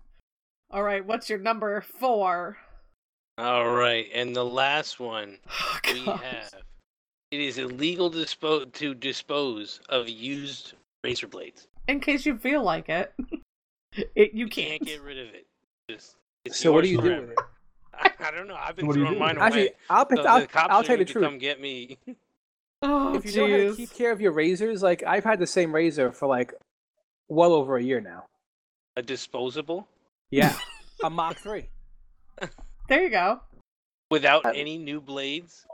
All 0.72 0.83
right, 0.83 1.06
what's 1.06 1.30
your 1.30 1.40
number 1.40 1.82
four? 1.82 2.57
All 3.38 3.69
right, 3.69 4.07
and 4.14 4.35
the 4.35 4.45
last 4.45 4.99
one 4.99 5.38
we 5.93 5.99
have. 5.99 6.51
It 7.35 7.41
is 7.41 7.57
illegal 7.57 8.09
to 8.11 8.17
dispose 8.17 8.65
to 8.75 8.93
dispose 8.93 9.81
of 9.89 10.07
used 10.07 10.72
razor 11.03 11.27
blades. 11.27 11.67
In 11.89 11.99
case 11.99 12.25
you 12.25 12.38
feel 12.38 12.64
like 12.64 12.88
it, 12.88 13.14
it 14.15 14.31
you 14.33 14.45
You 14.45 14.47
can't. 14.47 14.69
can't 14.69 14.85
get 14.85 15.01
rid 15.01 15.17
of 15.17 15.33
it. 15.35 15.45
Just, 15.89 16.15
it's 16.45 16.57
So 16.57 16.72
what 16.72 16.85
do 16.85 16.89
yours 16.89 17.03
you 17.03 17.09
do 17.11 17.22
with 17.23 17.31
it? 17.31 17.39
I 18.22 18.31
don't 18.31 18.47
know. 18.47 18.55
I've 18.55 18.77
been 18.77 18.88
What 18.88 18.95
throwing 18.95 19.15
do? 19.15 19.19
mine 19.19 19.38
Actually. 19.38 19.72
I'll 19.89 20.05
pick. 20.05 20.19
So 20.19 20.23
I'll, 20.23 20.39
the 20.39 20.47
cops 20.47 20.67
I'll 20.73 20.81
tell 20.83 20.97
you 20.97 21.03
the 21.03 21.11
truth. 21.11 21.25
Come 21.25 21.38
get 21.38 21.59
me. 21.59 21.97
Oh, 22.81 23.15
If 23.15 23.25
you 23.25 23.41
know 23.41 23.49
how 23.49 23.57
to 23.72 23.75
keep 23.75 23.91
care 23.93 24.11
of 24.11 24.22
your 24.22 24.31
razors, 24.31 24.81
like 24.83 25.03
I've 25.03 25.23
had 25.25 25.39
the 25.39 25.47
same 25.47 25.73
razor 25.75 26.11
for 26.14 26.27
like 26.27 26.53
well 27.27 27.51
over 27.51 27.75
a 27.75 27.83
year 27.83 27.99
now. 27.99 28.25
A 28.95 29.01
disposable 29.01 29.88
Yeah, 30.31 30.55
a 31.03 31.09
Mach 31.09 31.38
three. 31.38 31.67
There 32.88 33.03
you 33.03 33.09
go. 33.09 33.41
without 34.09 34.45
any 34.55 34.77
new 34.77 35.01
blades. 35.01 35.65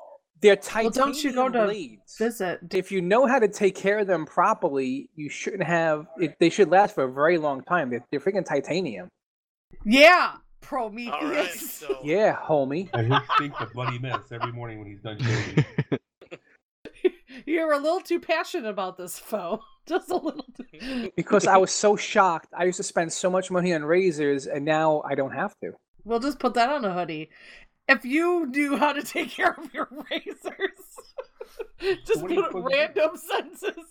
They're 0.41 0.55
Well, 0.55 0.63
titanium 0.63 0.93
don't 0.93 1.23
you 1.23 1.33
go 1.33 1.49
to 1.49 1.65
blades. 1.65 2.17
visit? 2.17 2.59
If 2.73 2.91
you 2.91 3.01
know 3.01 3.27
how 3.27 3.39
to 3.39 3.47
take 3.47 3.75
care 3.75 3.99
of 3.99 4.07
them 4.07 4.25
properly, 4.25 5.09
you 5.15 5.29
shouldn't 5.29 5.63
have. 5.63 6.07
It, 6.19 6.35
they 6.39 6.49
should 6.49 6.69
last 6.69 6.95
for 6.95 7.03
a 7.03 7.11
very 7.11 7.37
long 7.37 7.61
time. 7.61 7.89
They're, 7.89 8.03
they're 8.11 8.19
freaking 8.19 8.45
titanium. 8.45 9.07
Yeah, 9.85 10.33
All 10.33 10.39
right, 10.39 10.51
Prometheus. 10.61 11.71
so 11.71 11.99
Yeah, 12.03 12.35
homie. 12.35 12.89
And 12.93 13.13
he 13.13 13.19
stinks 13.35 13.57
a 13.61 13.67
bloody 13.67 13.99
mess 13.99 14.31
every 14.31 14.51
morning 14.51 14.79
when 14.79 14.87
he's 14.87 15.01
done 15.01 15.17
shaving. 15.19 15.65
You're 17.45 17.71
a 17.71 17.77
little 17.79 18.01
too 18.01 18.19
passionate 18.19 18.69
about 18.69 18.97
this, 18.97 19.17
foe. 19.17 19.61
Just 19.87 20.09
a 20.11 20.15
little. 20.15 20.45
Too... 20.55 21.11
Because 21.15 21.47
I 21.47 21.57
was 21.57 21.71
so 21.71 21.95
shocked. 21.95 22.47
I 22.55 22.65
used 22.65 22.77
to 22.77 22.83
spend 22.83 23.11
so 23.11 23.29
much 23.31 23.49
money 23.49 23.73
on 23.73 23.83
razors, 23.83 24.45
and 24.47 24.63
now 24.63 25.01
I 25.09 25.15
don't 25.15 25.31
have 25.31 25.55
to. 25.63 25.71
We'll 26.03 26.19
just 26.19 26.39
put 26.39 26.53
that 26.55 26.69
on 26.69 26.83
a 26.85 26.93
hoodie. 26.93 27.29
If 27.87 28.05
you 28.05 28.45
knew 28.47 28.77
how 28.77 28.93
to 28.93 29.01
take 29.03 29.31
care 29.31 29.51
of 29.57 29.73
your 29.73 29.87
razors, 30.11 30.79
just 32.05 32.21
What 32.21 32.29
put 32.29 32.31
are 32.31 32.33
you 32.35 32.45
supposed 32.45 32.67
random 32.73 33.11
sentences. 33.29 33.85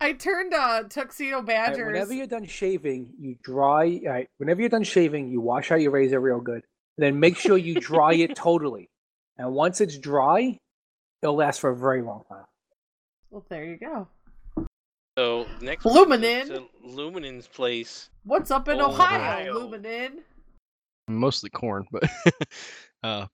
I 0.00 0.12
turned 0.12 0.52
uh, 0.52 0.84
tuxedo 0.88 1.36
All 1.36 1.42
right, 1.42 1.46
badgers. 1.46 1.86
whenever 1.86 2.12
you're 2.12 2.26
done 2.26 2.46
shaving, 2.46 3.14
you 3.18 3.36
dry. 3.42 4.00
All 4.04 4.10
right, 4.12 4.28
whenever 4.38 4.60
you're 4.60 4.68
done 4.68 4.82
shaving, 4.84 5.30
you 5.30 5.40
wash 5.40 5.70
out 5.70 5.80
your 5.80 5.92
razor 5.92 6.20
real 6.20 6.40
good. 6.40 6.62
Then 6.98 7.18
make 7.20 7.36
sure 7.36 7.56
you 7.56 7.74
dry 7.80 8.14
it 8.14 8.36
totally. 8.36 8.90
And 9.38 9.52
once 9.52 9.80
it's 9.80 9.98
dry, 9.98 10.58
it'll 11.22 11.36
last 11.36 11.60
for 11.60 11.70
a 11.70 11.76
very 11.76 12.02
long 12.02 12.22
time. 12.28 12.44
Well, 13.30 13.44
there 13.48 13.64
you 13.64 13.76
go. 13.76 14.08
So 15.16 15.46
next 15.60 15.84
Luminin. 15.84 16.46
to 16.46 16.64
Luminan's 16.84 17.46
place. 17.48 18.10
What's 18.24 18.50
up 18.50 18.68
in 18.68 18.80
Ohio. 18.80 19.52
Ohio, 19.52 19.68
Luminin? 19.68 20.18
Mostly 21.08 21.50
corn, 21.50 21.86
but 21.92 22.04
uh, 23.02 23.26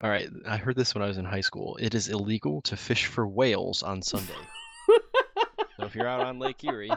all 0.00 0.10
right. 0.10 0.28
I 0.46 0.56
heard 0.56 0.76
this 0.76 0.94
when 0.94 1.02
I 1.02 1.08
was 1.08 1.18
in 1.18 1.24
high 1.24 1.40
school. 1.40 1.76
It 1.80 1.94
is 1.94 2.08
illegal 2.08 2.62
to 2.62 2.76
fish 2.76 3.06
for 3.06 3.26
whales 3.26 3.82
on 3.82 4.00
Sunday. 4.02 4.32
so 5.76 5.84
if 5.86 5.94
you're 5.96 6.06
out 6.06 6.20
on 6.20 6.38
Lake 6.38 6.62
Erie, 6.64 6.90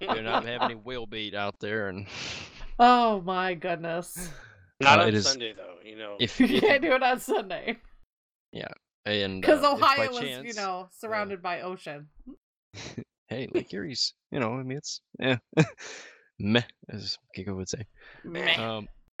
you're 0.00 0.22
not 0.22 0.44
having 0.46 0.62
any 0.62 0.74
whale 0.84 1.06
bait 1.06 1.34
out 1.34 1.58
there, 1.58 1.88
and 1.88 2.06
Oh 2.78 3.20
my 3.22 3.54
goodness. 3.54 4.30
Not 4.80 4.98
Uh, 4.98 5.02
on 5.02 5.08
it 5.08 5.14
is- 5.14 5.26
Sunday 5.28 5.52
though. 5.52 5.74
You 5.84 5.96
know. 5.96 6.16
if, 6.20 6.38
You 6.40 6.60
can't 6.60 6.82
do 6.82 6.92
it 6.92 7.02
on 7.02 7.18
Sunday. 7.20 7.78
Yeah, 8.52 8.68
and 9.04 9.40
Because 9.40 9.64
uh, 9.64 9.72
Ohio 9.74 10.10
is, 10.16 10.44
you 10.44 10.54
know, 10.54 10.88
surrounded 10.92 11.42
by 11.42 11.62
ocean. 11.62 12.08
hey, 13.28 13.48
Lake 13.52 13.72
Erie's, 13.74 14.14
you 14.30 14.38
know, 14.40 14.54
I 14.54 14.62
mean, 14.62 14.78
it's 14.78 15.00
yeah, 15.20 15.36
meh, 16.42 16.62
as 16.88 17.18
Giga 17.36 17.54
would 17.54 17.68
say. 17.68 17.86
Meh. 18.24 18.54
Um, 18.54 18.88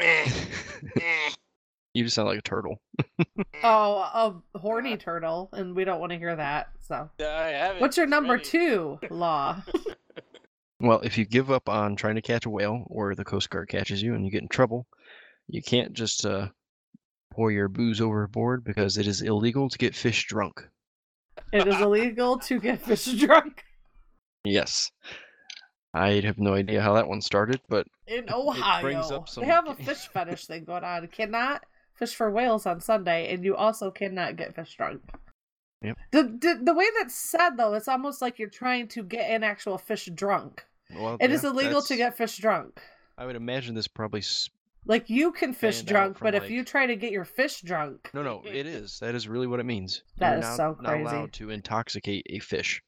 you 1.94 2.04
just 2.04 2.14
sound 2.14 2.28
like 2.28 2.38
a 2.38 2.42
turtle. 2.42 2.80
Oh, 3.64 4.42
a 4.54 4.58
horny 4.58 4.96
turtle, 4.96 5.48
and 5.52 5.76
we 5.76 5.84
don't 5.84 6.00
want 6.00 6.10
to 6.10 6.18
hear 6.18 6.34
that. 6.34 6.70
So, 6.80 7.08
I 7.20 7.76
what's 7.78 7.96
your 7.96 8.06
number 8.06 8.32
ready. 8.32 8.44
two 8.44 8.98
law? 9.10 9.62
Well, 10.80 10.98
if 11.02 11.16
you 11.16 11.24
give 11.24 11.52
up 11.52 11.68
on 11.68 11.94
trying 11.94 12.16
to 12.16 12.22
catch 12.22 12.44
a 12.44 12.50
whale, 12.50 12.82
or 12.88 13.14
the 13.14 13.24
Coast 13.24 13.50
Guard 13.50 13.68
catches 13.68 14.02
you 14.02 14.14
and 14.14 14.24
you 14.24 14.32
get 14.32 14.42
in 14.42 14.48
trouble, 14.48 14.88
you 15.46 15.62
can't 15.62 15.92
just 15.92 16.26
uh, 16.26 16.48
pour 17.30 17.52
your 17.52 17.68
booze 17.68 18.00
overboard 18.00 18.64
because 18.64 18.98
it 18.98 19.06
is 19.06 19.22
illegal 19.22 19.68
to 19.68 19.78
get 19.78 19.94
fish 19.94 20.26
drunk. 20.26 20.60
It 21.52 21.68
is 21.68 21.80
illegal 21.80 22.36
to 22.38 22.58
get 22.58 22.82
fish 22.82 23.04
drunk 23.04 23.62
Yes. 24.44 24.90
I 25.94 26.20
have 26.20 26.38
no 26.38 26.54
idea 26.54 26.80
how 26.80 26.94
that 26.94 27.08
one 27.08 27.20
started, 27.20 27.60
but 27.68 27.86
in 28.06 28.32
Ohio. 28.32 29.00
up 29.00 29.28
some- 29.28 29.44
They 29.44 29.50
have 29.50 29.68
a 29.68 29.74
fish 29.84 30.08
fetish 30.08 30.46
thing 30.46 30.64
going 30.64 30.84
on. 30.84 31.06
Cannot 31.08 31.64
fish 31.94 32.14
for 32.14 32.30
whales 32.30 32.66
on 32.66 32.80
Sunday, 32.80 33.32
and 33.32 33.44
you 33.44 33.54
also 33.54 33.90
cannot 33.90 34.36
get 34.36 34.54
fish 34.54 34.74
drunk. 34.76 35.02
Yep. 35.82 35.98
The, 36.12 36.22
the 36.22 36.60
the 36.62 36.74
way 36.74 36.86
that's 36.98 37.14
said 37.14 37.56
though, 37.56 37.74
it's 37.74 37.88
almost 37.88 38.22
like 38.22 38.38
you're 38.38 38.48
trying 38.48 38.88
to 38.88 39.02
get 39.02 39.30
an 39.30 39.42
actual 39.42 39.78
fish 39.78 40.06
drunk. 40.14 40.64
well, 40.94 41.16
It 41.20 41.30
is 41.30 41.42
yeah, 41.42 41.50
illegal 41.50 41.82
to 41.82 41.96
get 41.96 42.16
fish 42.16 42.38
drunk. 42.38 42.80
I 43.18 43.26
would 43.26 43.36
imagine 43.36 43.74
this 43.74 43.88
probably. 43.88 44.22
Like 44.84 45.10
you 45.10 45.30
can 45.32 45.52
fish 45.52 45.82
drunk, 45.82 46.18
but 46.20 46.34
if 46.34 46.50
you 46.50 46.64
try 46.64 46.86
to 46.86 46.96
get 46.96 47.12
your 47.12 47.24
fish 47.24 47.60
drunk, 47.60 48.10
No, 48.14 48.22
no, 48.22 48.42
it 48.44 48.66
is. 48.66 48.98
That 49.00 49.14
is 49.14 49.28
really 49.28 49.46
what 49.46 49.60
it 49.60 49.66
means. 49.66 50.02
That 50.18 50.30
You're 50.30 50.38
is 50.38 50.44
not, 50.44 50.56
so 50.56 50.76
not 50.80 51.00
allowed 51.00 51.32
to 51.34 51.50
intoxicate 51.50 52.26
a 52.30 52.38
fish. 52.40 52.82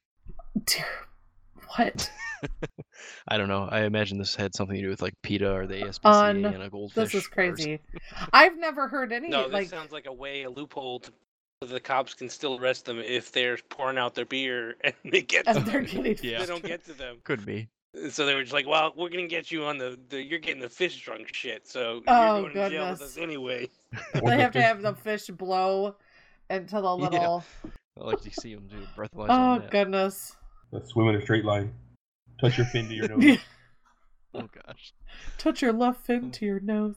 Dear, 1.76 1.84
what? 1.86 2.10
I 3.28 3.36
don't 3.38 3.48
know. 3.48 3.68
I 3.70 3.82
imagine 3.84 4.18
this 4.18 4.34
had 4.34 4.54
something 4.54 4.76
to 4.76 4.82
do 4.82 4.88
with 4.88 5.02
like 5.02 5.14
PETA 5.22 5.50
or 5.50 5.66
the 5.66 5.76
ASPCA 5.76 6.04
Un- 6.30 6.44
and 6.44 6.62
a 6.62 6.70
goldfish. 6.70 7.12
This 7.12 7.14
is 7.22 7.26
crazy. 7.26 7.80
I've 8.32 8.58
never 8.58 8.86
heard 8.88 9.12
any 9.12 9.28
No, 9.28 9.44
this 9.44 9.52
like 9.52 9.68
sounds 9.68 9.92
like 9.92 10.06
a 10.06 10.12
way, 10.12 10.42
a 10.42 10.50
loophole 10.50 11.00
to 11.00 11.12
so 11.62 11.68
the 11.68 11.80
cops 11.80 12.12
can 12.14 12.28
still 12.28 12.58
arrest 12.60 12.84
them 12.84 12.98
if 12.98 13.32
they're 13.32 13.56
pouring 13.70 13.96
out 13.96 14.14
their 14.14 14.26
beer 14.26 14.74
and 14.84 14.92
they 15.10 15.22
get 15.22 15.46
as 15.46 15.56
to 15.56 15.62
they're 15.62 15.82
them. 15.84 16.02
getting 16.04 16.18
Yeah. 16.30 16.40
They 16.40 16.46
don't 16.46 16.62
get 16.64 16.84
to 16.86 16.92
them. 16.92 17.18
Could 17.24 17.46
be. 17.46 17.68
Uh, 17.96 18.10
so 18.10 18.26
they 18.26 18.34
were 18.34 18.42
just 18.42 18.52
like, 18.52 18.66
"Well, 18.66 18.92
we're 18.96 19.08
gonna 19.08 19.28
get 19.28 19.50
you 19.50 19.64
on 19.64 19.78
the, 19.78 19.98
the 20.10 20.22
you're 20.22 20.40
getting 20.40 20.60
the 20.60 20.68
fish 20.68 21.00
drunk 21.02 21.32
shit, 21.32 21.66
so 21.68 22.02
Oh, 22.08 22.40
you're 22.40 22.42
going 22.42 22.54
to 22.54 22.70
jail 22.70 22.90
with 22.90 22.98
goodness. 22.98 23.16
us 23.16 23.16
anyway." 23.18 23.68
They 24.22 24.36
have 24.40 24.52
to 24.52 24.62
have 24.62 24.82
the 24.82 24.94
fish 24.94 25.28
blow 25.28 25.94
into 26.50 26.74
the 26.74 26.82
Yeah. 26.82 27.08
little. 27.08 27.44
I 27.98 28.04
like 28.04 28.20
to 28.22 28.30
see 28.32 28.54
them 28.54 28.66
do 28.66 28.76
breathalyzer 28.96 29.26
Oh 29.30 29.34
on 29.34 29.60
that. 29.60 29.70
goodness. 29.70 30.36
Let's 30.74 30.90
swim 30.90 31.06
in 31.08 31.14
a 31.14 31.22
straight 31.22 31.44
line. 31.44 31.72
Touch 32.40 32.58
your 32.58 32.66
fin 32.66 32.88
to 32.88 32.94
your 32.94 33.08
nose. 33.16 33.38
Oh 34.34 34.48
gosh. 34.66 34.92
Touch 35.38 35.62
your 35.62 35.72
left 35.72 36.04
fin 36.04 36.32
to 36.32 36.44
your 36.44 36.58
nose. 36.58 36.96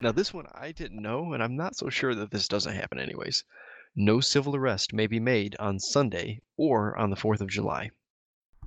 Now 0.00 0.10
this 0.10 0.34
one 0.34 0.46
I 0.52 0.72
didn't 0.72 1.00
know, 1.00 1.32
and 1.32 1.40
I'm 1.42 1.56
not 1.56 1.76
so 1.76 1.88
sure 1.90 2.12
that 2.16 2.32
this 2.32 2.48
doesn't 2.48 2.74
happen 2.74 2.98
anyways. 2.98 3.44
No 3.94 4.18
civil 4.18 4.56
arrest 4.56 4.92
may 4.92 5.06
be 5.06 5.20
made 5.20 5.54
on 5.60 5.78
Sunday 5.78 6.40
or 6.56 6.96
on 6.98 7.10
the 7.10 7.16
Fourth 7.16 7.40
of 7.40 7.48
July. 7.48 7.90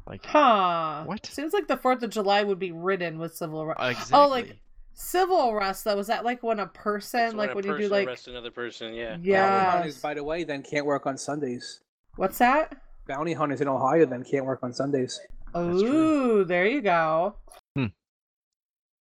Like 0.07 0.25
Huh. 0.25 1.03
What? 1.05 1.25
Seems 1.25 1.51
like 1.51 1.67
the 1.67 1.75
Fourth 1.77 2.01
of 2.01 2.09
July 2.09 2.43
would 2.43 2.59
be 2.59 2.71
ridden 2.71 3.19
with 3.19 3.35
civil 3.35 3.61
arrest. 3.61 3.81
exactly. 3.81 4.17
Oh, 4.17 4.27
like 4.29 4.57
civil 4.93 5.49
arrest 5.51 5.83
though. 5.83 5.99
Is 5.99 6.07
that 6.07 6.23
like 6.23 6.41
when 6.41 6.59
a 6.59 6.67
person, 6.67 7.31
So 7.31 7.37
like 7.37 7.51
a 7.51 7.55
when 7.55 7.65
you 7.65 7.77
do 7.77 7.87
like, 7.89 8.07
arrests 8.07 8.27
another 8.27 8.51
person, 8.51 8.93
yeah. 8.93 9.17
Yeah, 9.21 9.71
hunters, 9.71 9.99
by 10.01 10.13
the 10.13 10.23
way, 10.23 10.45
then 10.45 10.63
can't 10.63 10.85
work 10.85 11.05
on 11.05 11.17
Sundays. 11.17 11.81
what's 12.15 12.37
that? 12.37 12.81
Bounty 13.11 13.33
hunters 13.33 13.59
in 13.61 13.67
Ohio 13.67 14.05
then 14.05 14.23
can't 14.23 14.45
work 14.45 14.59
on 14.63 14.71
Sundays. 14.73 15.19
That's 15.53 15.81
Ooh, 15.81 16.45
there 16.45 16.65
you 16.65 16.81
go. 16.81 17.35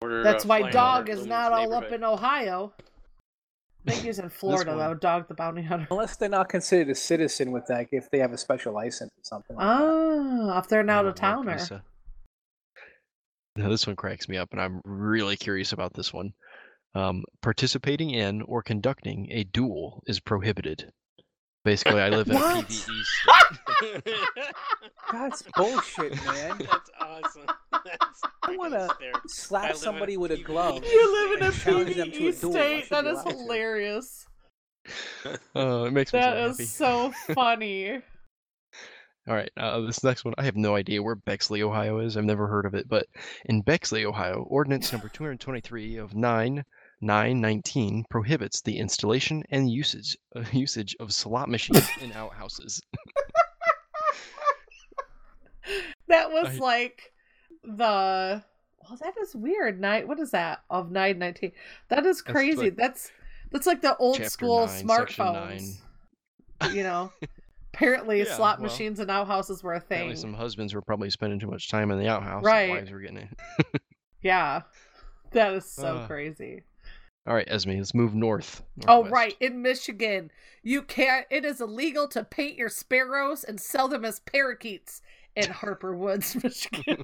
Order, 0.02 0.24
That's 0.24 0.46
why 0.46 0.72
dog 0.72 1.10
is 1.10 1.26
not 1.26 1.52
all 1.52 1.74
up 1.74 1.92
in 1.92 2.04
Ohio. 2.04 2.72
I 3.86 3.92
think 3.92 4.06
he's 4.06 4.18
in 4.20 4.30
Florida 4.30 4.72
one- 4.72 4.80
though. 4.80 4.94
Dog 4.94 5.28
the 5.28 5.34
bounty 5.34 5.62
hunter. 5.62 5.88
Unless 5.92 6.16
they're 6.16 6.30
not 6.30 6.48
considered 6.50 6.90
a 6.90 6.96
citizen 6.96 7.52
with 7.52 7.66
that, 7.68 7.88
if 7.92 8.10
they 8.10 8.20
have 8.20 8.32
a 8.32 8.38
special 8.38 8.74
license 8.74 9.12
or 9.12 9.24
something 9.24 9.56
like 9.58 9.68
that. 9.68 9.82
Oh, 9.84 10.58
if 10.58 10.68
they're 10.70 10.80
an 10.80 10.90
out 10.90 11.06
Oh, 11.06 11.10
of 11.10 11.22
Mark 11.22 11.36
towner. 11.46 11.52
Lisa. 11.54 11.84
Now 13.58 13.68
this 13.70 13.86
one 13.86 13.96
cracks 13.98 14.28
me 14.30 14.38
up, 14.38 14.50
and 14.54 14.62
I'm 14.62 14.82
really 14.86 15.36
curious 15.36 15.74
about 15.74 15.94
this 15.94 16.14
one. 16.14 16.32
Um, 16.96 17.24
participating 17.42 18.12
in 18.12 18.42
or 18.44 18.64
conducting 18.64 19.28
a 19.32 19.44
duel 19.44 20.02
is 20.08 20.20
prohibited. 20.22 20.92
Basically, 21.66 22.02
I 22.02 22.10
live 22.10 22.28
in 22.30 22.36
a 22.36 22.40
What? 22.40 22.66
PVE 22.68 23.04
state. 23.04 24.16
That's 25.12 25.44
bullshit, 25.56 26.16
man. 26.26 26.58
That's 26.60 26.90
awesome. 27.00 27.46
That's 27.86 28.22
I 28.44 28.56
want 28.56 28.74
to 28.74 28.88
hysterical. 28.88 29.22
I 29.24 29.28
slap 29.28 29.62
live 29.64 29.72
in 29.72 29.78
somebody 29.78 30.14
a 30.16 30.20
with 30.20 30.32
a 30.32 30.38
PvE 30.38 30.44
glove. 30.46 30.84
You 30.86 31.14
live 31.30 31.38
in 31.38 31.44
a 31.44 31.48
and 31.48 31.56
challenge 31.56 31.96
them 31.96 32.12
to 32.12 32.28
a 32.28 32.32
PvE 32.32 32.42
duel. 32.42 32.52
I 32.58 32.82
state. 32.82 32.82
should 32.86 32.90
That 32.90 33.04
be 33.04 33.10
is 33.10 33.14
allowed 33.20 33.30
to. 33.32 33.38
hilarious. 33.38 34.26
Uh, 35.56 35.84
it 35.88 35.92
makes 35.94 36.14
me 36.14 36.20
That 36.20 36.34
so 36.34 36.46
is 36.46 36.58
happy. 36.58 36.66
so 36.66 37.14
funny. 37.34 38.02
All 39.28 39.36
right, 39.36 39.52
uh, 39.58 39.82
this 39.82 40.04
next 40.04 40.26
one, 40.26 40.34
I 40.40 40.44
have 40.46 40.56
no 40.56 40.76
idea 40.76 41.04
where 41.04 41.14
Bexley, 41.16 41.62
Ohio 41.62 42.00
is. 42.00 42.18
I've 42.18 42.24
never 42.26 42.48
heard 42.48 42.66
of 42.66 42.74
it, 42.74 42.88
but 42.90 43.06
in 43.46 43.62
Bexley, 43.62 44.06
Ohio, 44.06 44.44
Ordinance 44.50 44.92
number 44.92 45.08
223 45.10 45.98
of 45.98 46.16
9919 47.02 48.06
prohibits 48.10 48.62
the 48.62 48.78
installation 48.78 49.44
and 49.52 49.70
usage 49.72 50.18
uh, 50.36 50.44
usage 50.52 50.96
of 51.00 51.14
slot 51.14 51.50
machines 51.50 51.88
in 52.02 52.12
outhouses. 52.14 52.82
That 56.08 56.32
was 56.32 56.48
I- 56.56 56.60
like 56.60 57.14
the 57.64 58.44
Well, 58.90 58.98
that 59.00 59.14
is 59.22 59.36
weird. 59.36 59.80
Night. 59.80 60.08
What 60.08 60.20
is 60.20 60.32
that? 60.32 60.64
Of 60.70 60.92
nine 60.92 61.20
nineteen. 61.20 61.52
That 61.90 62.00
is 62.06 62.22
That's 62.24 62.34
crazy. 62.34 62.58
like 62.58 62.76
that's 62.76 63.12
that's 63.52 63.68
like 63.68 63.82
the 63.82 63.96
old 63.98 64.24
school 64.26 64.66
nine, 64.66 64.84
smartphones. 64.88 65.78
You 66.72 66.84
know. 66.84 67.12
Apparently, 67.74 68.20
Yeah, 68.20 68.36
slot 68.36 68.60
well, 68.60 68.70
machines 68.72 69.00
and 69.00 69.12
outhouses 69.12 69.62
were 69.62 69.76
a 69.76 69.80
thing. 69.80 70.16
some 70.16 70.34
husbands 70.34 70.74
were 70.74 70.82
probably 70.82 71.12
spending 71.12 71.40
too 71.40 71.48
much 71.48 71.70
time 71.70 71.92
in 71.92 72.00
the 72.00 72.08
outhouse. 72.08 72.44
Right. 72.44 72.70
Wives 72.72 72.90
were 72.92 73.00
getting 73.00 73.18
it. 73.18 73.82
Yeah. 74.24 74.64
That 75.32 75.54
is 75.54 75.72
so 75.72 75.98
Uh, 75.98 76.08
crazy. 76.08 76.64
All 77.30 77.36
right, 77.36 77.48
Esme, 77.48 77.74
let's 77.74 77.94
move 77.94 78.16
north. 78.16 78.64
Oh, 78.88 79.08
right. 79.08 79.38
In 79.40 79.62
Michigan, 79.62 80.32
you 80.64 80.82
can't, 80.82 81.28
it 81.30 81.46
is 81.46 81.62
illegal 81.62 82.08
to 82.08 82.24
paint 82.24 82.58
your 82.58 82.70
sparrows 82.70 83.44
and 83.44 83.62
sell 83.62 83.88
them 83.88 84.04
as 84.04 84.20
parakeets 84.22 85.04
in 85.36 85.48
Harper 85.52 85.96
Woods, 85.96 86.36
Michigan. 86.44 87.04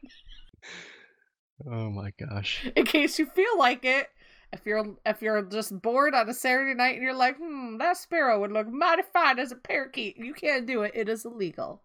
Oh 1.69 1.91
my 1.91 2.11
gosh. 2.19 2.67
in 2.75 2.85
case 2.85 3.19
you 3.19 3.27
feel 3.27 3.57
like 3.59 3.85
it. 3.85 4.09
If 4.51 4.65
you're 4.65 4.95
if 5.05 5.21
you're 5.21 5.41
just 5.43 5.79
bored 5.81 6.13
on 6.15 6.29
a 6.29 6.33
Saturday 6.33 6.73
night 6.73 6.95
and 6.95 7.03
you're 7.03 7.13
like, 7.13 7.37
hmm, 7.37 7.77
that 7.77 7.97
sparrow 7.97 8.39
would 8.39 8.51
look 8.51 8.67
mighty 8.67 9.03
fine 9.13 9.37
as 9.37 9.51
a 9.51 9.55
parakeet, 9.55 10.17
you 10.17 10.33
can't 10.33 10.65
do 10.65 10.83
it. 10.83 10.91
It 10.95 11.07
is 11.09 11.25
illegal. 11.25 11.81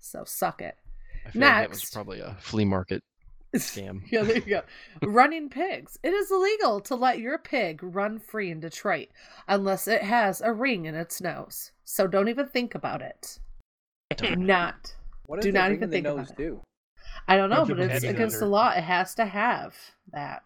So 0.00 0.24
suck 0.24 0.62
it. 0.62 0.76
I 1.26 1.30
feel 1.30 1.42
like 1.42 1.50
that 1.52 1.70
was 1.70 1.78
Next. 1.78 1.94
probably 1.94 2.20
a 2.20 2.36
flea 2.40 2.64
market 2.64 3.02
scam. 3.60 4.02
Yeah, 4.10 4.22
there 4.22 4.36
you 4.36 4.40
go. 4.42 4.62
Running 5.02 5.48
pigs. 5.48 5.98
It 6.02 6.12
is 6.12 6.30
illegal 6.30 6.80
to 6.82 6.94
let 6.94 7.18
your 7.18 7.38
pig 7.38 7.80
run 7.82 8.18
free 8.18 8.50
in 8.50 8.60
Detroit 8.60 9.08
unless 9.48 9.88
it 9.88 10.02
has 10.02 10.40
a 10.40 10.52
ring 10.52 10.86
in 10.86 10.94
its 10.94 11.20
nose. 11.20 11.72
So 11.84 12.06
don't 12.06 12.28
even 12.28 12.46
think 12.46 12.74
about 12.74 13.02
it. 13.02 13.38
Do 14.16 14.36
not. 14.36 14.94
What 15.26 15.40
do 15.40 15.52
not 15.52 15.72
even 15.72 15.90
think 15.90 16.04
nose 16.04 16.30
about 16.30 16.40
it. 16.40 16.58
I 17.28 17.36
don't 17.36 17.48
know, 17.50 17.56
Bunch 17.64 17.70
of 17.70 17.76
but 17.78 17.84
it's 17.84 17.92
heavy 18.04 18.08
against 18.08 18.38
the 18.40 18.46
law. 18.46 18.70
It 18.70 18.82
has 18.84 19.14
to 19.16 19.24
have 19.24 19.74
that. 20.12 20.42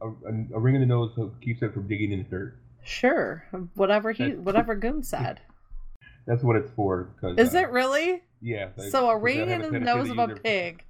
A, 0.00 0.08
a, 0.08 0.46
a 0.54 0.60
ring 0.60 0.74
in 0.74 0.80
the 0.80 0.86
nose 0.86 1.10
keeps 1.42 1.62
it 1.62 1.74
from 1.74 1.86
digging 1.88 2.12
in 2.12 2.18
the 2.18 2.24
dirt. 2.24 2.58
Sure. 2.84 3.44
Whatever 3.74 4.12
he 4.12 4.30
That- 4.30 4.38
whatever 4.38 4.74
Goon 4.76 5.02
said. 5.02 5.40
That's 6.26 6.42
what 6.42 6.56
it's 6.56 6.70
for. 6.76 7.08
'cause, 7.20 7.36
Is 7.38 7.54
uh, 7.54 7.58
it 7.60 7.70
really? 7.70 8.22
Yeah. 8.40 8.68
they- 8.76 8.88
So 8.90 9.10
a 9.10 9.14
because 9.14 9.22
ring 9.24 9.38
have 9.40 9.48
in 9.48 9.54
a 9.54 9.64
the 9.66 9.78
tendency 9.80 9.84
nose 9.98 10.06
to 10.06 10.12
of 10.12 10.18
a 10.18 10.22
use 10.22 10.28
their- 10.42 10.42
pig. 10.72 10.84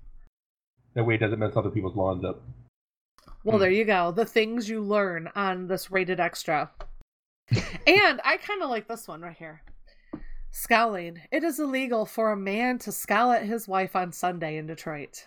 That 0.95 1.05
way 1.05 1.15
it 1.15 1.19
doesn't 1.19 1.39
mess 1.39 1.57
other 1.57 1.71
people's 1.71 1.97
lawns 1.97 2.25
up. 2.25 2.43
Well, 3.45 3.59
there 3.59 3.71
hmm. 3.71 3.77
you 3.77 3.85
go. 3.85 4.13
The 4.13 4.25
things 4.25 4.69
you 4.69 4.81
learn 4.81 5.29
on 5.35 5.67
this 5.67 5.91
rated 5.91 6.21
extra. 6.21 6.71
and 7.51 8.21
I 8.25 8.37
kind 8.37 8.63
of 8.63 8.71
like 8.71 8.89
this 8.89 9.09
one 9.09 9.23
right 9.23 9.37
here. 9.37 9.63
Scowling. 10.51 11.21
It 11.31 11.45
is 11.45 11.59
illegal 11.59 12.05
for 12.05 12.33
a 12.33 12.37
man 12.37 12.79
to 12.81 12.93
scowl 12.93 13.33
at 13.33 13.45
his 13.45 13.67
wife 13.67 13.97
on 13.97 14.13
Sunday 14.13 14.59
in 14.59 14.67
Detroit. 14.67 15.27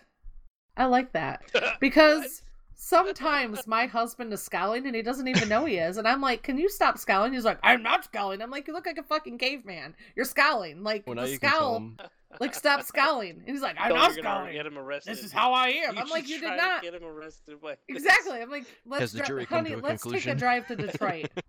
I 0.77 0.85
like 0.85 1.14
that. 1.14 1.42
Because 1.80 2.42
sometimes 2.76 3.66
my 3.68 3.85
husband 3.85 4.32
is 4.34 4.42
scowling 4.42 4.85
and 4.85 4.95
he 4.95 5.02
doesn't 5.02 5.27
even 5.27 5.50
know 5.50 5.66
he 5.66 5.77
is. 5.77 5.98
And 5.98 6.08
I'm 6.08 6.22
like, 6.22 6.44
can 6.44 6.58
you 6.58 6.69
stop 6.69 6.98
scowling? 6.98 7.34
He's 7.34 7.45
like, 7.45 7.60
I'm 7.64 7.82
not 7.82 8.06
scowling. 8.06 8.42
I'm 8.42 8.52
like, 8.52 8.68
you 8.68 8.74
look 8.74 8.85
like 8.85 8.98
a 8.98 9.03
fucking 9.03 9.38
caveman. 9.38 9.95
You're 10.16 10.26
scowling. 10.26 10.84
Like, 10.84 11.06
Well, 11.08 11.16
the 11.16 11.32
you 11.32 11.40
can 11.40 11.50
tell 11.50 11.76
scowl. 11.98 12.10
Him. 12.36 12.48
Like, 12.48 12.56
stop 12.56 12.84
scowling. 12.84 13.32
And 13.46 13.48
he's 13.50 13.62
like, 13.62 13.76
I'm 13.80 13.88
Tell 13.90 13.96
not 13.98 14.16
you're 14.16 14.24
gonna 14.24 14.36
scowling. 14.38 14.54
Get 14.54 14.66
him 14.66 14.78
arrested. 14.78 15.12
This 15.16 15.24
is 15.24 15.32
how 15.32 15.54
I 15.54 15.68
am. 15.70 15.96
You 15.96 16.02
I'm 16.02 16.10
like, 16.10 16.28
you 16.30 16.40
did 16.40 16.56
not. 16.58 16.82
Get 16.82 16.94
him 16.94 17.04
arrested 17.04 17.62
by 17.62 17.72
this. 17.88 17.98
Exactly. 17.98 18.42
I'm 18.42 18.50
like, 18.50 18.66
let's 18.86 19.14
dri- 19.14 19.46
honey, 19.46 19.76
let's 19.76 20.04
take 20.04 20.26
a 20.28 20.36
drive 20.36 20.68
to 20.68 20.76
Detroit. 20.76 21.28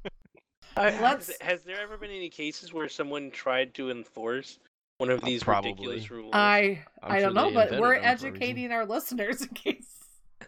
Uh, 0.78 0.92
Let's- 1.00 1.28
Has, 1.28 1.36
has 1.40 1.62
there 1.62 1.80
ever 1.80 1.96
been 1.96 2.10
any 2.10 2.28
cases 2.28 2.70
where 2.74 2.86
someone 2.86 3.30
tried 3.30 3.72
to 3.76 3.90
enforce 3.90 4.58
one 4.98 5.08
of 5.08 5.22
Uh, 5.22 5.26
these 5.26 5.42
probably. 5.42 5.70
ridiculous 5.70 6.10
rules? 6.10 6.30
I 6.34 6.84
I'm 7.02 7.12
I 7.12 7.20
don't 7.20 7.32
know, 7.32 7.50
but 7.50 7.70
we're 7.70 7.70
them 7.70 7.78
for 7.80 7.92
a 7.94 7.96
reason. 7.96 8.04
educating 8.36 8.72
our 8.72 8.84
listeners 8.84 9.40
in 9.40 9.48
case 9.48 10.04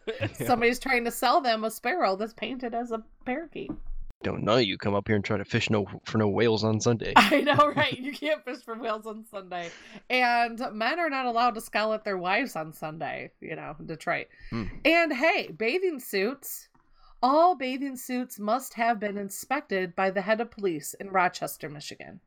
Yeah. 0.06 0.26
somebody's 0.46 0.78
trying 0.78 1.06
to 1.06 1.10
sell 1.10 1.40
them 1.40 1.64
a 1.64 1.70
sparrow 1.70 2.14
that's 2.14 2.34
painted 2.34 2.74
as 2.74 2.90
a 2.90 3.02
parakeet. 3.24 3.70
Don't 4.24 4.42
know 4.42 4.56
you 4.56 4.76
come 4.76 4.94
up 4.96 5.06
here 5.06 5.14
and 5.14 5.24
try 5.24 5.36
to 5.36 5.44
fish 5.44 5.70
no 5.70 5.86
for 6.04 6.18
no 6.18 6.28
whales 6.28 6.64
on 6.64 6.80
Sunday. 6.80 7.12
I 7.16 7.40
know, 7.40 7.72
right? 7.76 7.96
You 7.98 8.12
can't 8.12 8.44
fish 8.44 8.58
for 8.64 8.74
whales 8.76 9.06
on 9.06 9.24
Sunday, 9.30 9.70
and 10.10 10.60
men 10.72 10.98
are 10.98 11.10
not 11.10 11.26
allowed 11.26 11.54
to 11.54 11.60
scowl 11.60 11.92
at 11.92 12.04
their 12.04 12.18
wives 12.18 12.56
on 12.56 12.72
Sunday. 12.72 13.30
You 13.40 13.54
know, 13.54 13.76
Detroit. 13.84 14.26
Hmm. 14.50 14.64
And 14.84 15.12
hey, 15.12 15.48
bathing 15.56 16.00
suits. 16.00 16.68
All 17.22 17.56
bathing 17.56 17.96
suits 17.96 18.38
must 18.38 18.74
have 18.74 19.00
been 19.00 19.18
inspected 19.18 19.94
by 19.96 20.10
the 20.10 20.20
head 20.20 20.40
of 20.40 20.50
police 20.52 20.94
in 20.94 21.10
Rochester, 21.10 21.68
Michigan. 21.68 22.20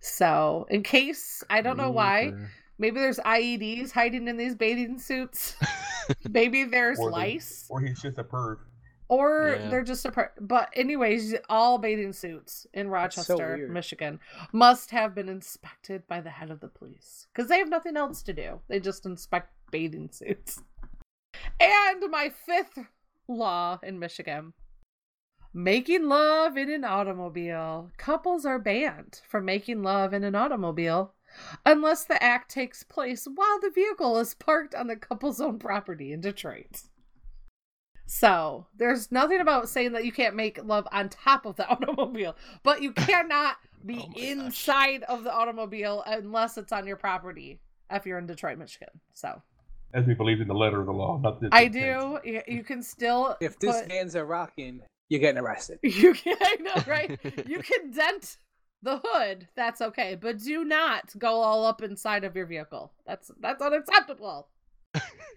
So, 0.00 0.66
in 0.70 0.82
case 0.82 1.42
I 1.50 1.60
don't 1.60 1.76
know 1.76 1.90
why, 1.90 2.32
maybe 2.78 3.00
there's 3.00 3.18
IEDs 3.18 3.92
hiding 3.92 4.28
in 4.28 4.36
these 4.38 4.54
bathing 4.54 4.98
suits. 4.98 5.56
maybe 6.30 6.64
there's 6.64 6.98
Or 6.98 7.10
they- 7.10 7.16
lice, 7.16 7.66
Or 7.70 7.80
he's 7.80 8.00
just 8.00 8.18
a 8.18 8.24
perv. 8.24 8.56
Or 9.08 9.56
Yeah. 9.58 9.68
they're 9.70 9.84
just 9.84 10.04
a. 10.04 10.30
But 10.40 10.70
anyways, 10.74 11.34
all 11.48 11.78
bathing 11.78 12.12
suits 12.12 12.66
in 12.72 12.88
Rochester, 12.88 13.56
weird. 13.56 13.70
Michigan, 13.70 14.20
must 14.52 14.90
have 14.90 15.14
been 15.14 15.28
inspected 15.28 16.06
by 16.06 16.20
the 16.20 16.30
head 16.30 16.50
of 16.50 16.60
the 16.60 16.68
police 16.68 17.26
because 17.32 17.48
they 17.48 17.58
have 17.58 17.68
nothing 17.68 17.96
else 17.96 18.22
to 18.22 18.32
do. 18.32 18.60
They 18.68 18.80
just 18.80 19.04
inspect 19.06 19.52
bathing 19.70 20.10
suits. 20.10 20.62
And 21.60 22.10
my 22.10 22.30
fifth 22.30 22.78
law 23.28 23.78
in 23.82 23.98
Michigan. 23.98 24.52
Making 25.56 26.08
love 26.08 26.56
in 26.56 26.68
an 26.68 26.82
automobile. 26.82 27.90
Couples 27.96 28.44
are 28.44 28.58
banned 28.58 29.20
from 29.28 29.44
making 29.44 29.82
love 29.84 30.12
in 30.12 30.24
an 30.24 30.34
automobile 30.34 31.14
unless 31.64 32.04
the 32.04 32.20
act 32.22 32.50
takes 32.50 32.82
place 32.82 33.26
while 33.32 33.60
the 33.60 33.70
vehicle 33.70 34.18
is 34.18 34.34
parked 34.34 34.74
on 34.74 34.88
the 34.88 34.96
couple's 34.96 35.40
own 35.40 35.58
property 35.60 36.12
in 36.12 36.20
Detroit. 36.20 36.82
So, 38.06 38.66
there's 38.76 39.10
nothing 39.10 39.40
about 39.40 39.68
saying 39.68 39.92
that 39.92 40.04
you 40.04 40.12
can't 40.12 40.36
make 40.36 40.62
love 40.64 40.86
on 40.92 41.08
top 41.08 41.46
of 41.46 41.56
the 41.56 41.66
automobile, 41.68 42.36
but 42.62 42.82
you 42.82 42.92
cannot 42.92 43.56
be 43.84 43.94
Oh 44.02 44.08
my 44.08 44.14
gosh. 44.14 44.22
inside 44.24 45.02
of 45.04 45.24
the 45.24 45.32
automobile 45.32 46.02
unless 46.06 46.56
it's 46.58 46.72
on 46.72 46.86
your 46.86 46.96
property 46.96 47.60
if 47.90 48.06
you're 48.06 48.18
in 48.18 48.26
Detroit, 48.26 48.58
Michigan. 48.58 48.88
So, 49.14 49.40
As 49.94 50.06
we 50.06 50.14
believe 50.14 50.40
in 50.40 50.48
the 50.48 50.54
letter 50.54 50.80
of 50.80 50.86
the 50.86 50.92
law, 50.92 51.18
not 51.18 51.40
the 51.40 51.48
I 51.52 51.68
do. 51.68 52.18
You, 52.24 52.42
you 52.46 52.62
can 52.64 52.82
still 52.82 53.36
If 53.40 53.58
this 53.58 53.80
put- 53.80 53.88
man's 53.88 54.14
a 54.14 54.24
rocking, 54.24 54.80
you're 55.08 55.20
getting 55.20 55.40
arrested. 55.42 55.78
You 55.82 56.14
can, 56.14 56.36
I 56.40 56.56
know, 56.60 56.82
right? 56.86 57.18
you 57.46 57.60
can 57.60 57.90
dent 57.90 58.36
the 58.82 59.00
hood. 59.02 59.48
That's 59.56 59.80
okay, 59.80 60.14
but 60.14 60.38
do 60.42 60.64
not 60.64 61.18
go 61.18 61.40
all 61.40 61.64
up 61.66 61.82
inside 61.82 62.24
of 62.24 62.36
your 62.36 62.46
vehicle. 62.46 62.92
That's 63.06 63.30
that's 63.40 63.62
unacceptable. 63.62 64.48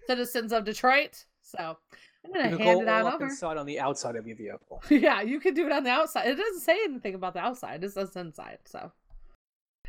Citizens 0.06 0.52
of 0.52 0.64
Detroit. 0.64 1.24
So 1.42 1.76
I'm 2.24 2.32
gonna 2.32 2.48
can 2.50 2.58
hand 2.58 2.76
go 2.78 2.82
it 2.82 2.88
on 2.88 3.00
all 3.02 3.06
up 3.08 3.14
over. 3.14 3.24
inside 3.26 3.56
on 3.56 3.66
the 3.66 3.80
outside 3.80 4.16
of 4.16 4.26
your 4.26 4.36
vehicle. 4.36 4.82
Yeah, 4.90 5.22
you 5.22 5.40
can 5.40 5.54
do 5.54 5.66
it 5.66 5.72
on 5.72 5.84
the 5.84 5.90
outside. 5.90 6.26
It 6.28 6.36
doesn't 6.36 6.60
say 6.60 6.78
anything 6.84 7.14
about 7.14 7.32
the 7.34 7.40
outside. 7.40 7.82
It 7.84 7.92
says 7.92 8.14
inside. 8.16 8.58
So 8.64 8.92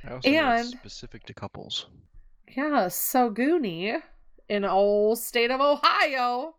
I 0.07 0.13
also 0.13 0.29
And- 0.29 0.67
specific 0.67 1.25
to 1.25 1.33
couples. 1.33 1.87
yeah, 2.55 2.87
so 2.87 3.29
Goonie 3.31 4.01
in 4.47 4.63
old 4.65 5.19
state 5.19 5.51
of 5.51 5.59
Ohio, 5.61 6.55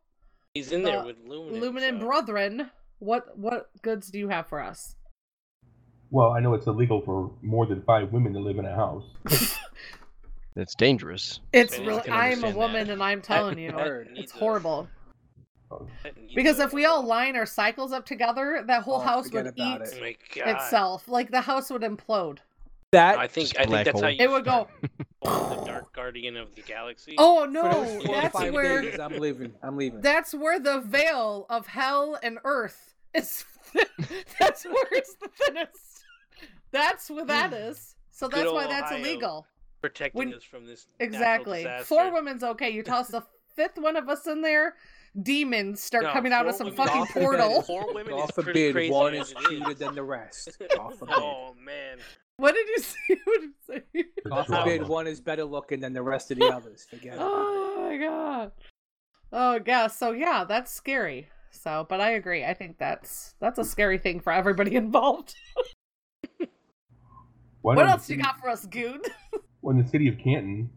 He's 0.54 0.72
in 0.72 0.82
there 0.82 0.98
uh, 1.00 1.06
with 1.06 1.24
Luminant. 1.26 1.60
Luminant 1.60 2.00
so- 2.00 2.06
Brethren. 2.06 2.70
What 2.98 3.38
what 3.38 3.70
goods 3.82 4.10
do 4.10 4.18
you 4.18 4.28
have 4.28 4.46
for 4.48 4.60
us? 4.62 4.96
Well, 6.10 6.32
I 6.32 6.40
know 6.40 6.52
it's 6.54 6.66
illegal 6.66 7.00
for 7.02 7.30
more 7.40 7.64
than 7.66 7.82
five 7.82 8.12
women 8.12 8.32
to 8.34 8.40
live 8.40 8.58
in 8.58 8.66
a 8.66 8.74
house. 8.74 9.04
That's 10.56 10.74
dangerous. 10.74 11.40
It's 11.52 11.78
I 11.78 11.82
really. 11.84 12.08
I 12.10 12.28
am 12.30 12.42
a 12.44 12.50
woman, 12.50 12.88
that. 12.88 12.92
and 12.94 13.02
I'm 13.02 13.22
telling 13.22 13.58
you, 13.58 13.72
Word. 13.72 14.08
Needs 14.12 14.24
it's 14.24 14.34
a- 14.34 14.38
horrible. 14.38 14.88
Um, 15.70 15.86
needs 16.16 16.34
Because 16.34 16.58
if 16.58 16.72
we 16.72 16.84
all 16.84 17.02
line 17.02 17.36
our 17.36 17.46
cycles 17.46 17.92
up 17.92 18.04
together, 18.04 18.64
that 18.66 18.82
whole 18.82 18.96
Oh, 18.96 19.00
house 19.00 19.30
would 19.32 19.46
about 19.46 19.86
eat 19.86 20.18
Oh 20.44 20.48
itself. 20.48 21.08
Like 21.08 21.30
the 21.30 21.40
house 21.40 21.70
would 21.70 21.82
implode. 21.82 22.38
That 22.92 23.18
I 23.18 23.28
think 23.28 23.50
I 23.56 23.60
think 23.60 23.68
black 23.70 23.84
that's 23.84 24.00
how 24.00 24.08
you 24.08 24.16
It 24.20 24.30
would 24.30 24.44
go. 24.44 24.66
the 25.22 25.62
Dark 25.64 25.92
Guardian 25.92 26.36
of 26.36 26.54
the 26.56 26.62
Galaxy. 26.62 27.14
Oh 27.18 27.44
for 27.44 27.50
no, 27.50 27.62
those 27.62 28.04
four 28.04 28.16
or 28.16 28.20
that's 28.20 28.34
where 28.34 28.82
days, 28.82 28.98
I'm 28.98 29.18
leaving. 29.18 29.54
I'm 29.62 29.76
leaving. 29.76 30.00
that's 30.00 30.34
where 30.34 30.58
the 30.58 30.80
veil 30.80 31.46
of 31.48 31.68
hell 31.68 32.18
and 32.22 32.38
earth 32.44 32.94
is. 33.14 33.44
that's 34.40 34.64
where 34.64 34.88
it's 34.90 35.14
the 35.14 35.28
thinnest. 35.28 36.04
That's 36.72 37.10
where 37.10 37.24
that 37.26 37.50
hmm. 37.50 37.56
is. 37.56 37.94
So 38.10 38.28
Good 38.28 38.40
that's 38.40 38.52
why 38.52 38.66
that's 38.66 38.90
Ohio. 38.90 38.98
illegal. 38.98 39.46
protecting 39.80 40.18
when- 40.18 40.34
us 40.34 40.42
from 40.42 40.66
this 40.66 40.88
Exactly. 40.98 41.66
Four 41.84 42.12
women's 42.12 42.42
okay. 42.42 42.70
You 42.70 42.82
toss 42.82 43.08
the 43.08 43.22
fifth 43.54 43.78
one 43.78 43.96
of 43.96 44.08
us 44.08 44.26
in 44.26 44.42
there, 44.42 44.74
demons 45.20 45.82
start 45.82 46.04
No, 46.04 46.12
coming 46.12 46.32
out 46.32 46.46
of 46.48 46.54
some 46.54 46.66
women- 46.68 46.76
fucking 46.86 47.00
God 47.00 47.08
portal. 47.08 47.62
Four 47.62 47.92
women 47.94 48.14
God 48.16 48.34
forbid 48.34 48.72
crazy 48.74 48.92
one 48.92 49.14
is 49.14 49.32
it 49.32 49.38
is. 49.38 49.46
cuter 49.46 49.74
than 49.74 49.94
the 49.94 50.02
rest. 50.02 50.56
God 50.76 50.94
forbid. 50.98 51.14
oh 51.18 51.54
man. 51.64 51.98
What 52.36 52.54
did 52.54 52.68
you 52.68 52.78
say? 52.80 52.96
What 53.24 53.40
did 53.40 53.50
you 53.94 54.04
say? 54.04 54.04
God 54.28 54.46
forbid 54.46 54.86
one 54.88 55.06
is 55.06 55.20
better 55.20 55.44
looking 55.44 55.80
than 55.80 55.92
the 55.92 56.02
rest 56.02 56.30
of 56.30 56.38
the 56.38 56.46
others. 56.46 56.86
Forget 56.88 57.16
oh 57.18 57.22
it. 57.22 57.26
Oh 57.26 57.88
my 57.90 57.96
god. 57.98 58.52
Oh 59.32 59.60
yeah, 59.66 59.86
so 59.88 60.12
yeah, 60.12 60.44
that's 60.44 60.72
scary. 60.72 61.28
So, 61.52 61.84
but 61.88 62.00
I 62.00 62.10
agree. 62.12 62.44
I 62.44 62.54
think 62.54 62.78
that's 62.78 63.34
that's 63.40 63.58
a 63.58 63.64
scary 63.64 63.98
thing 63.98 64.20
for 64.20 64.32
everybody 64.32 64.76
involved. 64.76 65.34
Why 67.62 67.74
what 67.74 67.88
else 67.88 68.06
the 68.06 68.14
you 68.14 68.22
got 68.22 68.40
for 68.40 68.48
us, 68.48 68.64
Goon? 68.66 69.02
Well, 69.60 69.76
in 69.76 69.82
the 69.82 69.88
city 69.88 70.08
of 70.08 70.16
Canton, 70.18 70.70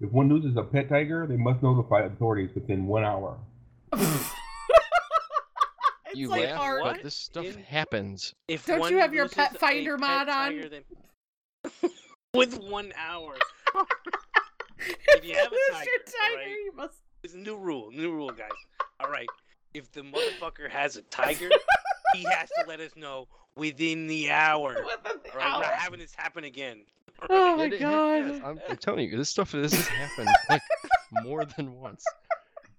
if 0.00 0.12
one 0.12 0.28
loses 0.28 0.56
a 0.56 0.62
pet 0.62 0.88
tiger, 0.88 1.26
they 1.26 1.36
must 1.36 1.62
notify 1.62 2.02
authorities 2.02 2.50
within 2.54 2.86
one 2.86 3.02
hour. 3.04 3.36
You 6.14 6.28
like 6.28 6.46
laugh, 6.46 6.56
hard. 6.58 6.82
but 6.84 7.02
this 7.02 7.14
stuff 7.14 7.54
happens. 7.56 8.34
If 8.48 8.64
Don't 8.64 8.90
you 8.90 8.96
have 8.98 9.12
your 9.12 9.28
pet 9.28 9.58
finder 9.60 9.98
pet 9.98 10.00
mod 10.00 10.28
on? 10.30 10.52
tiger, 10.52 10.68
then- 10.70 11.90
with 12.34 12.58
one 12.60 12.92
hour. 12.96 13.34
if 14.78 15.24
you 15.24 15.34
have 15.34 15.52
a 15.52 15.72
tiger, 15.72 15.90
tiger, 16.06 16.32
alright? 16.32 16.48
you 16.48 16.72
must. 16.74 16.94
It's 17.22 17.34
a 17.34 17.38
new 17.38 17.56
rule. 17.58 17.90
New 17.92 18.10
rule, 18.10 18.30
guys. 18.30 18.48
All 19.00 19.10
right. 19.10 19.28
If 19.74 19.92
the 19.92 20.00
motherfucker 20.00 20.70
has 20.70 20.96
a 20.96 21.02
tiger, 21.02 21.50
he 22.14 22.22
has 22.24 22.48
to 22.58 22.64
let 22.66 22.80
us 22.80 22.92
know 22.96 23.28
within 23.54 24.06
the 24.06 24.30
hour. 24.30 24.76
Within 24.76 25.20
the 25.22 25.30
All 25.32 25.36
right, 25.36 25.36
we're 25.36 25.40
hour. 25.42 25.60
not 25.62 25.72
having 25.74 25.98
this 26.00 26.14
happen 26.16 26.44
again. 26.44 26.84
Oh 27.28 27.56
my 27.56 27.64
It- 27.64 27.74
it- 27.74 27.80
god. 27.80 28.28
yes, 28.28 28.40
I'm, 28.44 28.58
I'm 28.70 28.76
telling 28.78 29.10
you, 29.10 29.16
this 29.18 29.28
stuff 29.28 29.52
this 29.52 29.74
has 29.74 29.86
happened 29.88 30.30
like 30.48 30.62
more 31.22 31.44
than 31.44 31.74
once. 31.78 32.02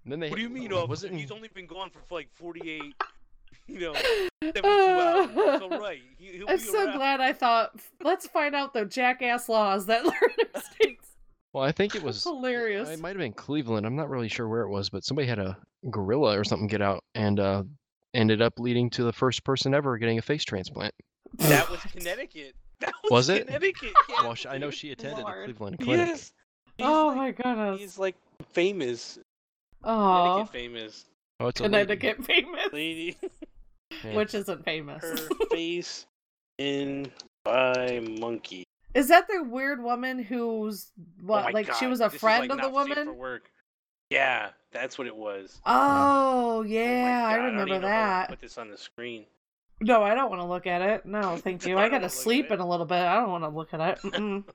And 0.04 0.12
then 0.12 0.20
they 0.20 0.30
What 0.30 0.36
do 0.36 0.42
you 0.42 0.48
mean, 0.48 0.72
Oh, 0.72 0.86
Was 0.86 1.04
it 1.04 1.12
He's 1.12 1.30
only 1.30 1.48
been 1.48 1.66
gone 1.66 1.90
for 1.90 2.00
like 2.14 2.28
48, 2.34 2.94
you 3.66 3.80
know, 3.80 3.92
72 4.42 4.66
hours. 4.66 5.28
It's 5.34 5.62
all 5.62 5.78
right. 5.80 6.00
He, 6.18 6.26
he'll 6.38 6.48
I'm 6.48 6.56
be 6.56 6.62
so 6.62 6.84
around. 6.86 6.96
glad 6.96 7.20
I 7.20 7.32
thought, 7.32 7.78
let's 8.02 8.26
find 8.26 8.54
out 8.54 8.72
the 8.72 8.84
jackass 8.86 9.48
laws 9.48 9.86
that 9.86 10.04
learning 10.04 10.62
states. 10.72 11.08
Well, 11.52 11.64
I 11.64 11.72
think 11.72 11.94
it 11.94 12.02
was 12.02 12.22
hilarious. 12.22 12.88
It 12.88 13.00
might 13.00 13.10
have 13.10 13.18
been 13.18 13.32
Cleveland. 13.32 13.84
I'm 13.84 13.96
not 13.96 14.08
really 14.08 14.28
sure 14.28 14.48
where 14.48 14.62
it 14.62 14.68
was, 14.68 14.88
but 14.88 15.04
somebody 15.04 15.26
had 15.28 15.38
a 15.40 15.56
gorilla 15.90 16.38
or 16.38 16.44
something 16.44 16.68
get 16.68 16.80
out 16.80 17.02
and 17.14 17.40
uh, 17.40 17.62
ended 18.14 18.40
up 18.40 18.58
leading 18.58 18.88
to 18.90 19.02
the 19.04 19.12
first 19.12 19.42
person 19.44 19.74
ever 19.74 19.98
getting 19.98 20.18
a 20.18 20.22
face 20.22 20.44
transplant. 20.44 20.94
That 21.38 21.68
was 21.68 21.80
Connecticut. 21.92 22.54
That 22.80 22.94
was, 23.02 23.10
Was 23.10 23.28
it? 23.30 23.46
Connecticut. 23.46 23.92
Well, 24.22 24.34
sh- 24.34 24.46
I 24.48 24.58
know 24.58 24.70
she 24.70 24.92
attended 24.92 25.24
Lord. 25.24 25.40
the 25.40 25.44
Cleveland 25.52 25.78
Clinic. 25.80 26.06
Yes. 26.08 26.32
He's 26.78 26.86
Oh 26.86 27.08
like, 27.08 27.16
my 27.16 27.30
goodness. 27.32 27.80
He's 27.80 27.98
like 27.98 28.16
famous. 28.52 29.18
Oh, 29.84 30.22
Connecticut 30.46 30.52
famous. 30.52 31.04
Oh, 31.40 31.48
it's 31.48 31.60
a 31.60 31.64
lady. 31.64 31.96
Connecticut 31.96 32.24
famous, 32.24 32.72
Lady. 32.72 33.16
Yeah. 34.04 34.14
which 34.14 34.34
isn't 34.34 34.64
famous. 34.64 35.02
Her 35.02 35.16
face 35.50 36.06
in 36.58 37.10
by 37.44 38.00
monkey. 38.20 38.62
Is 38.94 39.08
that 39.08 39.26
the 39.28 39.42
weird 39.42 39.82
woman 39.82 40.18
who's 40.22 40.92
Oh 40.98 41.26
what? 41.26 41.44
my 41.46 41.50
like 41.50 41.74
she 41.74 41.86
was 41.88 42.00
a 42.00 42.04
this 42.04 42.14
is, 42.14 42.20
friend 42.20 42.42
like, 42.42 42.50
of 42.50 42.56
the 42.58 42.70
not 42.70 42.86
safe 42.86 42.94
For 42.94 43.04
woman? 43.04 43.18
work. 43.18 43.50
Yeah, 44.10 44.50
that's 44.72 44.96
what 44.96 45.06
it 45.08 45.16
was. 45.16 45.60
Oh 45.66 46.60
Oh 46.60 46.62
my 46.62 46.68
yeah, 46.68 47.24
I 47.26 47.32
God, 47.32 47.36
don't 47.36 47.44
remember 47.46 47.74
even 47.74 47.82
know 47.82 47.88
if 47.88 47.92
I 47.92 47.96
wanna 47.98 48.06
that. 48.06 48.28
Put 48.28 48.40
this 48.40 48.58
on 48.58 48.70
the 48.70 48.78
screen. 48.78 49.26
No, 49.80 50.02
I 50.04 50.14
don't 50.14 50.30
want 50.30 50.40
to 50.40 50.46
look 50.46 50.66
at 50.68 50.82
it. 50.82 51.04
No, 51.04 51.36
thank 51.42 51.66
you. 51.66 51.76
I 51.76 51.86
I 51.86 51.88
gotta 51.88 52.08
sleep 52.08 52.50
in 52.52 52.60
a 52.60 52.68
little 52.68 52.86
bit. 52.86 52.98
I 52.98 53.16
don't 53.20 53.30
want 53.30 53.44
to 53.44 53.48
look 53.50 53.74
at 53.74 53.80
it. 53.80 53.98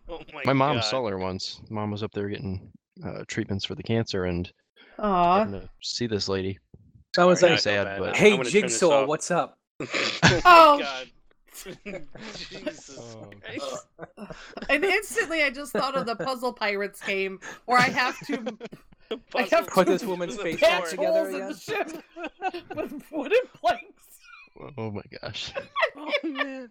Oh 0.08 0.22
my. 0.34 0.44
My 0.46 0.54
mom 0.54 0.78
God. 0.78 0.86
saw 0.86 1.06
her 1.10 1.18
once. 1.18 1.60
Mom 1.70 1.92
was 1.92 2.04
up 2.04 2.12
there 2.14 2.30
getting 2.30 2.72
uh, 3.06 3.24
treatments 3.28 3.66
for 3.66 3.76
the 3.76 3.84
cancer 3.84 4.24
and 4.26 4.50
Aw. 5.00 5.46
getting 5.46 5.62
to 5.62 5.70
see 5.82 6.08
this 6.08 6.28
lady. 6.30 6.60
Someone's 7.16 7.40
Sorry, 7.40 7.52
like, 7.54 7.60
I 7.60 7.62
feel 7.64 7.74
sad, 7.74 7.84
bad. 7.86 8.00
but- 8.00 8.10
I'm 8.10 8.16
"Hey, 8.16 8.30
gonna 8.32 8.44
turn 8.44 8.44
this 8.44 8.52
Jigsaw, 8.74 9.02
off. 9.04 9.08
what's 9.08 9.32
up?" 9.32 9.58
oh 9.82 10.42
Oh, 10.46 10.78
my 10.78 10.84
god. 10.84 11.08
Jesus 12.50 12.98
Oh. 13.00 13.30
Christ. 13.42 13.88
And 14.70 14.84
instantly, 14.84 15.44
I 15.44 15.50
just 15.50 15.72
thought 15.72 15.96
of 15.96 16.06
the 16.06 16.16
Puzzle 16.16 16.52
Pirates 16.54 17.02
game 17.02 17.40
where 17.66 17.78
I 17.78 17.84
have 17.90 18.20
to 18.28 18.58
I 19.36 19.44
have 19.44 19.68
Put 19.68 19.86
to 19.88 19.94
this 19.94 20.04
woman's 20.04 20.36
face 20.36 20.60
patch 20.60 20.82
back 20.82 20.90
together 20.90 21.30
holes 21.32 21.34
in 21.34 21.48
the 21.48 21.58
ship 21.58 22.04
with 22.76 23.04
wooden 23.12 23.38
planks. 23.62 24.04
Oh, 24.60 24.70
oh 24.78 24.92
my 24.92 25.02
gosh. 25.22 25.54
Oh 25.98 26.12
man. 26.24 26.70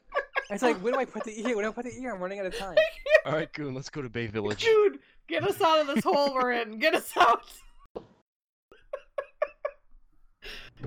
It's 0.51 0.63
like, 0.63 0.77
where 0.79 0.93
do 0.93 0.99
I 0.99 1.05
put 1.07 1.25
the 1.25 1.39
ear? 1.49 1.57
Where 1.57 1.65
do 1.65 1.71
I 1.71 1.73
put 1.73 1.85
the 1.87 1.99
ear? 2.03 2.15
I'm 2.15 2.21
running 2.21 2.41
out 2.41 2.47
of 2.47 2.57
time. 2.57 2.77
All 3.25 3.33
right, 3.33 3.51
Goon, 3.55 3.75
let's 3.75 3.89
go 3.89 4.03
to 4.03 4.09
Bay 4.11 4.27
Village. 4.27 4.63
Dude, 4.65 4.99
get 5.29 5.45
us 5.49 5.61
out 5.63 5.81
of 5.81 5.87
this 5.95 6.05
hole 6.05 6.35
we're 6.35 6.53
in. 6.53 6.79
Get 6.79 6.95
us 6.95 7.11
out. 7.19 7.43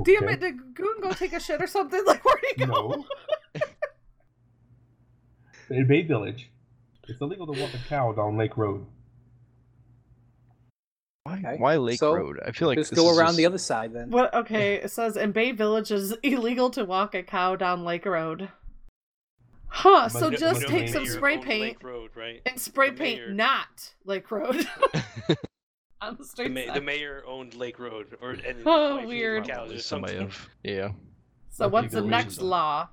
Damn 0.04 0.24
Okay. 0.26 0.34
it, 0.34 0.40
did 0.40 0.76
Goon 0.76 1.02
go 1.02 1.12
take 1.12 1.34
a 1.34 1.40
shit 1.40 1.62
or 1.62 1.68
something? 1.68 2.04
Like, 2.06 2.24
where'd 2.24 2.40
he 2.56 2.66
go? 2.66 3.06
No. 3.56 3.62
In 5.70 5.88
Bay 5.88 6.02
Village, 6.04 6.50
it's 7.08 7.20
illegal 7.20 7.46
to 7.52 7.60
walk 7.60 7.74
a 7.74 7.80
cow 7.90 8.12
down 8.14 8.38
Lake 8.38 8.56
Road. 8.58 8.86
Why, 11.24 11.34
Okay, 11.40 11.56
why 11.58 11.76
Lake 11.76 12.00
so 12.00 12.14
Road? 12.14 12.40
I 12.46 12.52
feel 12.52 12.70
like 12.70 12.78
Just 12.78 12.92
this 12.92 13.00
go 13.00 13.12
is 13.12 13.18
around 13.18 13.28
just- 13.30 13.38
the 13.38 13.46
other 13.48 13.58
side 13.58 13.92
then. 13.94 14.10
What? 14.12 14.34
Okay, 14.34 14.76
it 14.76 14.92
says 14.92 15.18
in 15.18 15.32
Bay 15.34 15.52
Village 15.52 15.92
is 15.92 16.14
illegal 16.24 16.70
to 16.72 16.86
walk 16.86 17.16
a 17.16 17.24
cow 17.24 17.56
down 17.58 17.84
Lake 17.84 18.06
Road. 18.06 18.50
Huh? 19.68 20.08
So 20.08 20.30
But- 20.30 20.40
just 20.40 20.62
but 20.62 20.70
take 20.70 20.88
the 20.88 20.94
some 20.94 21.06
spray 21.06 21.38
paint 21.40 21.62
Lake 21.62 21.84
Road, 21.84 22.12
right? 22.16 22.42
and 22.46 22.58
spray 22.60 22.92
the 22.92 22.98
paint 22.98 23.20
mayor- 23.20 23.34
not 23.34 23.94
Lake 24.06 24.32
Road 24.32 24.66
on 26.02 26.18
the 26.18 26.44
The, 26.44 26.50
ma- 26.50 26.74
the 26.74 26.82
mayor 26.82 27.24
owned 27.28 27.56
Lake 27.56 27.80
Road, 27.80 28.18
or 28.22 28.32
and 28.48 28.62
Oh, 28.66 29.06
weird. 29.06 29.48
cows 29.48 29.72
or 29.72 29.80
somebody 29.80 30.14
something. 30.18 30.28
of 30.28 30.50
yeah. 30.64 30.90
So 31.50 31.68
what's 31.68 31.94
the 31.94 32.02
next 32.02 32.36
reason. 32.38 32.50
law? 32.50 32.90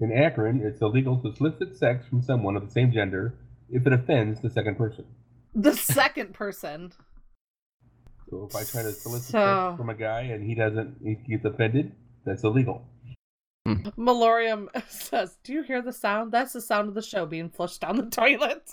In 0.00 0.12
Akron, 0.12 0.60
it's 0.62 0.80
illegal 0.82 1.16
to 1.22 1.34
solicit 1.36 1.76
sex 1.76 2.06
from 2.06 2.20
someone 2.22 2.56
of 2.56 2.66
the 2.66 2.70
same 2.72 2.92
gender 2.92 3.34
if 3.70 3.86
it 3.86 3.92
offends 3.92 4.40
the 4.40 4.50
second 4.50 4.76
person. 4.76 5.04
The 5.54 5.74
second 5.74 6.34
person. 6.34 6.92
So 8.28 8.46
if 8.50 8.54
I 8.56 8.64
try 8.64 8.82
to 8.82 8.92
solicit 8.92 9.30
So- 9.30 9.68
sex 9.70 9.78
from 9.78 9.88
a 9.90 9.94
guy 9.94 10.22
and 10.22 10.44
he 10.44 10.54
doesn't, 10.54 10.96
he 11.02 11.14
gets 11.14 11.44
offended, 11.44 11.92
that's 12.24 12.42
illegal. 12.44 12.84
Hmm. 13.64 13.88
Melorium 13.98 14.68
says, 14.88 15.38
"Do 15.42 15.52
you 15.52 15.62
hear 15.62 15.80
the 15.82 15.92
sound? 15.92 16.30
That's 16.30 16.52
the 16.52 16.60
sound 16.60 16.88
of 16.88 16.94
the 16.94 17.02
show 17.02 17.24
being 17.26 17.48
flushed 17.50 17.80
down 17.80 17.96
the 17.96 18.06
toilet." 18.10 18.68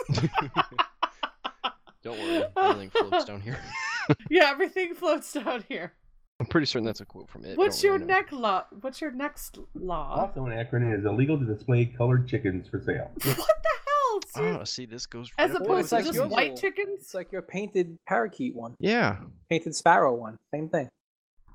Don't 2.03 2.17
worry, 2.19 2.43
everything 2.57 2.89
floats 2.89 3.25
down 3.25 3.41
here. 3.41 3.59
yeah, 4.29 4.49
everything 4.49 4.93
floats 4.93 5.31
down 5.33 5.63
here. 5.69 5.93
I'm 6.39 6.47
pretty 6.47 6.65
certain 6.65 6.85
that's 6.85 6.99
a 6.99 7.05
quote 7.05 7.29
from 7.29 7.45
it. 7.45 7.57
What's 7.57 7.81
your 7.83 7.93
really 7.93 8.05
know. 8.05 8.13
next 8.15 8.33
law? 8.33 8.65
What's 8.81 8.99
your 8.99 9.11
next 9.11 9.57
law? 9.75 10.15
Also 10.19 10.45
in 10.45 10.51
Akron, 10.51 10.91
it 10.91 10.99
is 10.99 11.05
illegal 11.05 11.37
to 11.39 11.45
display 11.45 11.85
colored 11.85 12.27
chickens 12.27 12.67
for 12.67 12.81
sale. 12.81 13.11
What 13.23 13.37
the 13.37 13.69
hell? 13.85 14.19
Ser- 14.53 14.59
Oh, 14.59 14.63
see, 14.65 14.85
this 14.85 15.05
goes 15.05 15.29
As 15.37 15.51
right 15.51 15.61
opposed 15.61 15.89
to 15.89 15.95
like 15.95 16.05
just 16.05 16.25
white 16.25 16.49
rule. 16.49 16.57
chickens? 16.57 16.99
It's 17.01 17.13
like 17.13 17.31
your 17.31 17.41
painted 17.43 17.97
parakeet 18.07 18.55
one, 18.55 18.75
Yeah, 18.79 19.17
painted 19.49 19.73
sparrow 19.75 20.13
one, 20.13 20.37
same 20.53 20.69
thing. 20.69 20.89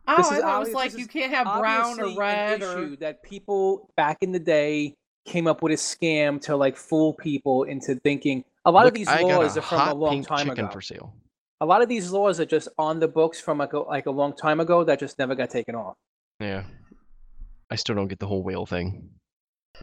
Oh, 0.07 0.17
This 0.17 0.31
I 0.33 0.37
is 0.37 0.41
thought 0.43 0.57
it 0.57 0.65
was 0.67 0.75
like 0.75 0.97
you 0.97 1.07
can't 1.07 1.33
have 1.35 1.45
brown 1.61 2.01
or 2.01 2.05
Obviously 2.05 2.17
red 2.19 2.63
an 2.63 2.69
or. 2.69 2.83
issue 2.85 2.97
that 2.99 3.23
people 3.23 3.91
back 3.97 4.19
in 4.23 4.33
the 4.33 4.39
day 4.41 4.95
came 5.27 5.47
up 5.47 5.63
with 5.63 5.73
a 5.73 5.77
scam 5.77 6.41
to 6.43 6.57
like 6.57 6.77
fool 6.77 7.13
people 7.13 7.65
into 7.65 7.97
thinking. 7.97 8.43
A 8.65 8.71
lot 8.71 8.85
Look, 8.85 8.93
of 8.93 8.95
these 8.95 9.09
I 9.09 9.23
laws 9.23 9.57
are 9.57 9.63
from 9.63 9.89
a 9.89 9.95
long 9.95 10.23
time 10.25 10.51
ago. 10.51 10.69
for 10.71 10.81
sale. 10.81 11.15
A 11.61 11.67
lot 11.67 11.83
of 11.83 11.89
these 11.89 12.11
laws 12.13 12.39
are 12.41 12.45
just 12.47 12.69
on 12.79 13.01
the 13.01 13.09
books 13.09 13.41
from 13.41 13.59
like 13.59 13.73
a, 13.73 13.79
like 13.81 14.07
a 14.07 14.11
long 14.11 14.35
time 14.37 14.61
ago 14.61 14.85
that 14.85 14.99
just 15.01 15.19
never 15.19 15.35
got 15.35 15.51
taken 15.51 15.75
off. 15.75 15.95
Yeah, 16.41 16.65
I 17.71 17.77
still 17.77 17.95
don't 17.97 18.09
get 18.09 18.19
the 18.21 18.27
whole 18.27 18.43
whale 18.43 18.67
thing. 18.67 19.11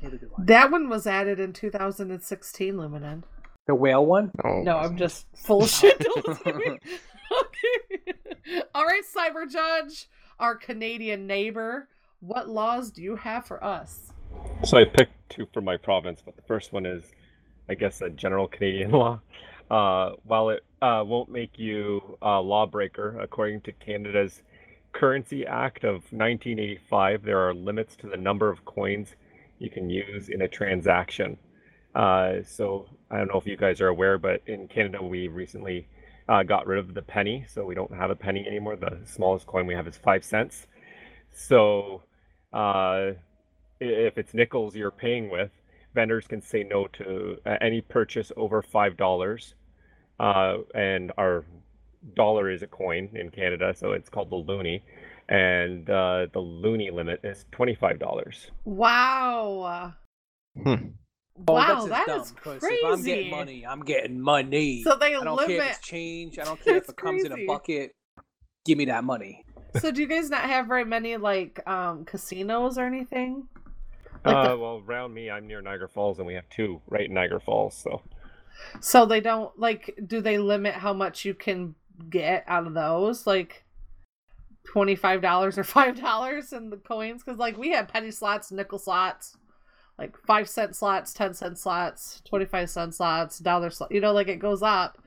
Neither 0.02 0.18
do 0.18 0.30
I. 0.38 0.44
That 0.45 0.72
one 0.72 0.88
was 0.90 1.06
added 1.08 1.40
in 1.40 1.54
2016, 1.54 2.74
Luminant. 2.76 3.24
The 3.68 3.76
whale 3.76 4.06
one. 4.06 4.32
Oh, 4.44 4.62
No, 4.62 4.78
I'm 4.78 4.95
just 4.98 5.26
full 5.36 5.64
of 5.64 5.70
shit. 5.70 5.98
Don't 6.00 6.28
listen 6.28 6.54
to 6.54 6.60
me. 6.60 6.66
okay. 7.40 8.62
All 8.76 8.86
right, 8.86 9.02
Cyber 9.04 9.50
Judge, 9.52 10.08
our 10.40 10.56
Canadian 10.56 11.26
neighbor. 11.26 11.88
What 12.20 12.48
laws 12.48 12.92
do 12.92 13.02
you 13.02 13.16
have 13.16 13.45
for 13.45 13.64
us? 13.64 14.12
So 14.64 14.78
I 14.78 14.86
picked 14.86 15.14
two 15.30 15.48
for 15.52 15.62
my 15.62 15.78
province, 15.78 16.22
but 16.24 16.36
the 16.36 16.42
first 16.44 16.74
one 16.74 16.86
is, 16.86 17.06
I 17.69 17.76
guess, 17.76 18.02
a 18.02 18.10
general 18.10 18.48
Canadian 18.48 18.92
law. 19.03 19.19
Uh, 19.69 20.11
while 20.24 20.50
it 20.50 20.64
uh, 20.82 21.03
won't 21.06 21.30
make 21.30 21.58
you 21.58 22.18
a 22.22 22.40
lawbreaker, 22.40 23.19
according 23.19 23.61
to 23.61 23.72
Canada's 23.72 24.44
Currency 24.94 25.45
Act 25.45 25.84
of 25.84 25.95
1985, 26.11 27.24
there 27.24 27.40
are 27.40 27.53
limits 27.53 27.95
to 27.98 28.08
the 28.08 28.18
number 28.18 28.50
of 28.50 28.64
coins 28.66 29.16
you 29.60 29.69
can 29.69 29.90
use 29.90 30.30
in 30.30 30.42
a 30.42 30.48
transaction. 30.48 31.38
Uh, 31.95 32.44
so 32.45 32.88
I 33.10 33.18
don't 33.18 33.27
know 33.27 33.40
if 33.40 33.48
you 33.48 33.58
guys 33.58 33.82
are 33.82 33.88
aware, 33.88 34.18
but 34.18 34.42
in 34.45 34.68
Canada 34.68 35.02
we 35.02 35.27
recently 35.27 35.88
uh, 36.27 36.44
got 36.44 36.68
rid 36.68 36.80
of 36.80 36.94
the 36.94 37.02
penny, 37.02 37.45
so 37.48 37.66
we 37.66 37.76
don't 37.76 37.94
have 37.94 38.10
a 38.10 38.16
penny 38.16 38.45
anymore. 38.48 38.76
The 38.76 39.00
smallest 39.06 39.48
coin 39.48 39.66
we 39.66 39.74
have 39.76 39.88
is 39.88 39.98
five 39.98 40.24
cents. 40.24 40.68
So 41.32 42.03
uh, 42.53 43.11
if 43.80 44.18
it's 44.18 44.34
nickels 44.34 44.76
you're 44.76 44.92
paying 44.92 45.30
with, 45.30 45.52
vendors 45.95 46.27
can 46.27 46.41
say 46.41 46.64
no 46.64 46.88
to 46.99 47.38
uh, 47.45 47.56
any 47.61 47.82
purchase 47.82 48.32
over 48.38 48.61
five 48.61 48.98
dollars. 48.98 49.56
Uh, 50.19 50.57
and 50.75 51.11
our 51.17 51.43
dollar 52.15 52.49
is 52.49 52.61
a 52.61 52.67
coin 52.67 53.09
in 53.15 53.30
Canada, 53.32 53.74
so 53.75 53.91
it's 53.91 54.07
called 54.09 54.30
the 54.30 54.35
loonie, 54.38 54.82
and 55.27 55.90
uh, 55.90 56.27
the 56.32 56.40
loonie 56.40 56.91
limit 56.93 57.19
is 57.24 57.45
twenty-five 57.51 57.98
dollars. 57.99 58.51
Wow. 58.64 59.93
Hmm. 60.61 60.74
Oh, 61.49 61.53
Wow, 61.53 61.85
that's 61.88 61.90
that 61.90 62.07
dumb, 62.07 62.22
is 62.22 62.32
'cause 62.32 62.59
crazy. 62.61 62.75
If 62.75 62.93
I'm 62.93 63.03
getting 63.03 63.30
money, 63.30 63.65
I'm 63.67 63.82
getting 63.83 64.22
money. 64.22 64.83
So 64.83 64.95
they 64.95 65.07
I 65.15 65.24
don't 65.24 65.35
care 65.38 65.43
if 65.43 65.49
limit- 65.49 65.67
it's 65.72 65.80
change. 65.85 66.40
I 66.40 66.45
don't 66.45 66.61
care 66.64 66.77
if 66.77 66.88
it 66.88 66.95
comes 66.95 67.25
in 67.25 67.33
a 67.33 67.45
bucket. 67.45 67.91
Give 68.65 68.77
me 68.77 68.85
that 68.85 69.03
money. 69.03 69.43
So 69.80 69.91
do 69.91 69.99
you 70.01 70.07
guys 70.07 70.30
not 70.30 70.43
have 70.43 70.67
very 70.67 70.85
many 70.85 71.17
like 71.17 71.59
um 71.67 72.06
casinos 72.06 72.77
or 72.77 72.85
anything? 72.85 73.49
Uh, 74.36 74.58
well, 74.60 74.82
around 74.88 75.14
me, 75.14 75.30
I'm 75.30 75.48
near 75.48 75.62
Niagara 75.62 75.88
Falls, 75.88 76.18
and 76.18 76.26
we 76.26 76.34
have 76.34 76.50
two 76.50 76.82
right 76.88 77.08
in 77.08 77.14
Niagara 77.14 77.40
Falls. 77.40 77.78
So 77.78 78.02
So 78.80 79.06
they 79.06 79.22
don't 79.22 79.58
like 79.60 79.98
do 80.08 80.22
they 80.22 80.38
limit 80.38 80.74
how 80.74 80.94
much 80.94 81.26
you 81.26 81.34
can 81.34 81.76
get 82.10 82.44
out 82.48 82.66
of 82.68 82.74
those? 82.74 83.28
Like 83.28 83.64
twenty-five 84.66 85.22
dollars 85.22 85.58
or 85.58 85.64
five 85.64 86.00
dollars 86.02 86.54
in 86.54 86.70
the 86.70 86.78
coins 86.78 87.24
because 87.24 87.40
like 87.40 87.58
we 87.58 87.70
had 87.70 87.88
penny 87.88 88.12
slots, 88.12 88.52
nickel 88.52 88.80
slots, 88.80 89.38
like 90.00 90.18
five 90.26 90.50
cent 90.50 90.76
slots, 90.76 91.14
ten 91.14 91.34
cent 91.34 91.58
slots, 91.60 92.22
twenty-five 92.28 92.70
cent 92.70 92.95
slots, 92.95 93.40
dollar 93.40 93.70
slot. 93.70 93.92
You 93.92 94.02
know, 94.02 94.12
like 94.14 94.28
it 94.28 94.40
goes 94.40 94.64
up. 94.64 94.98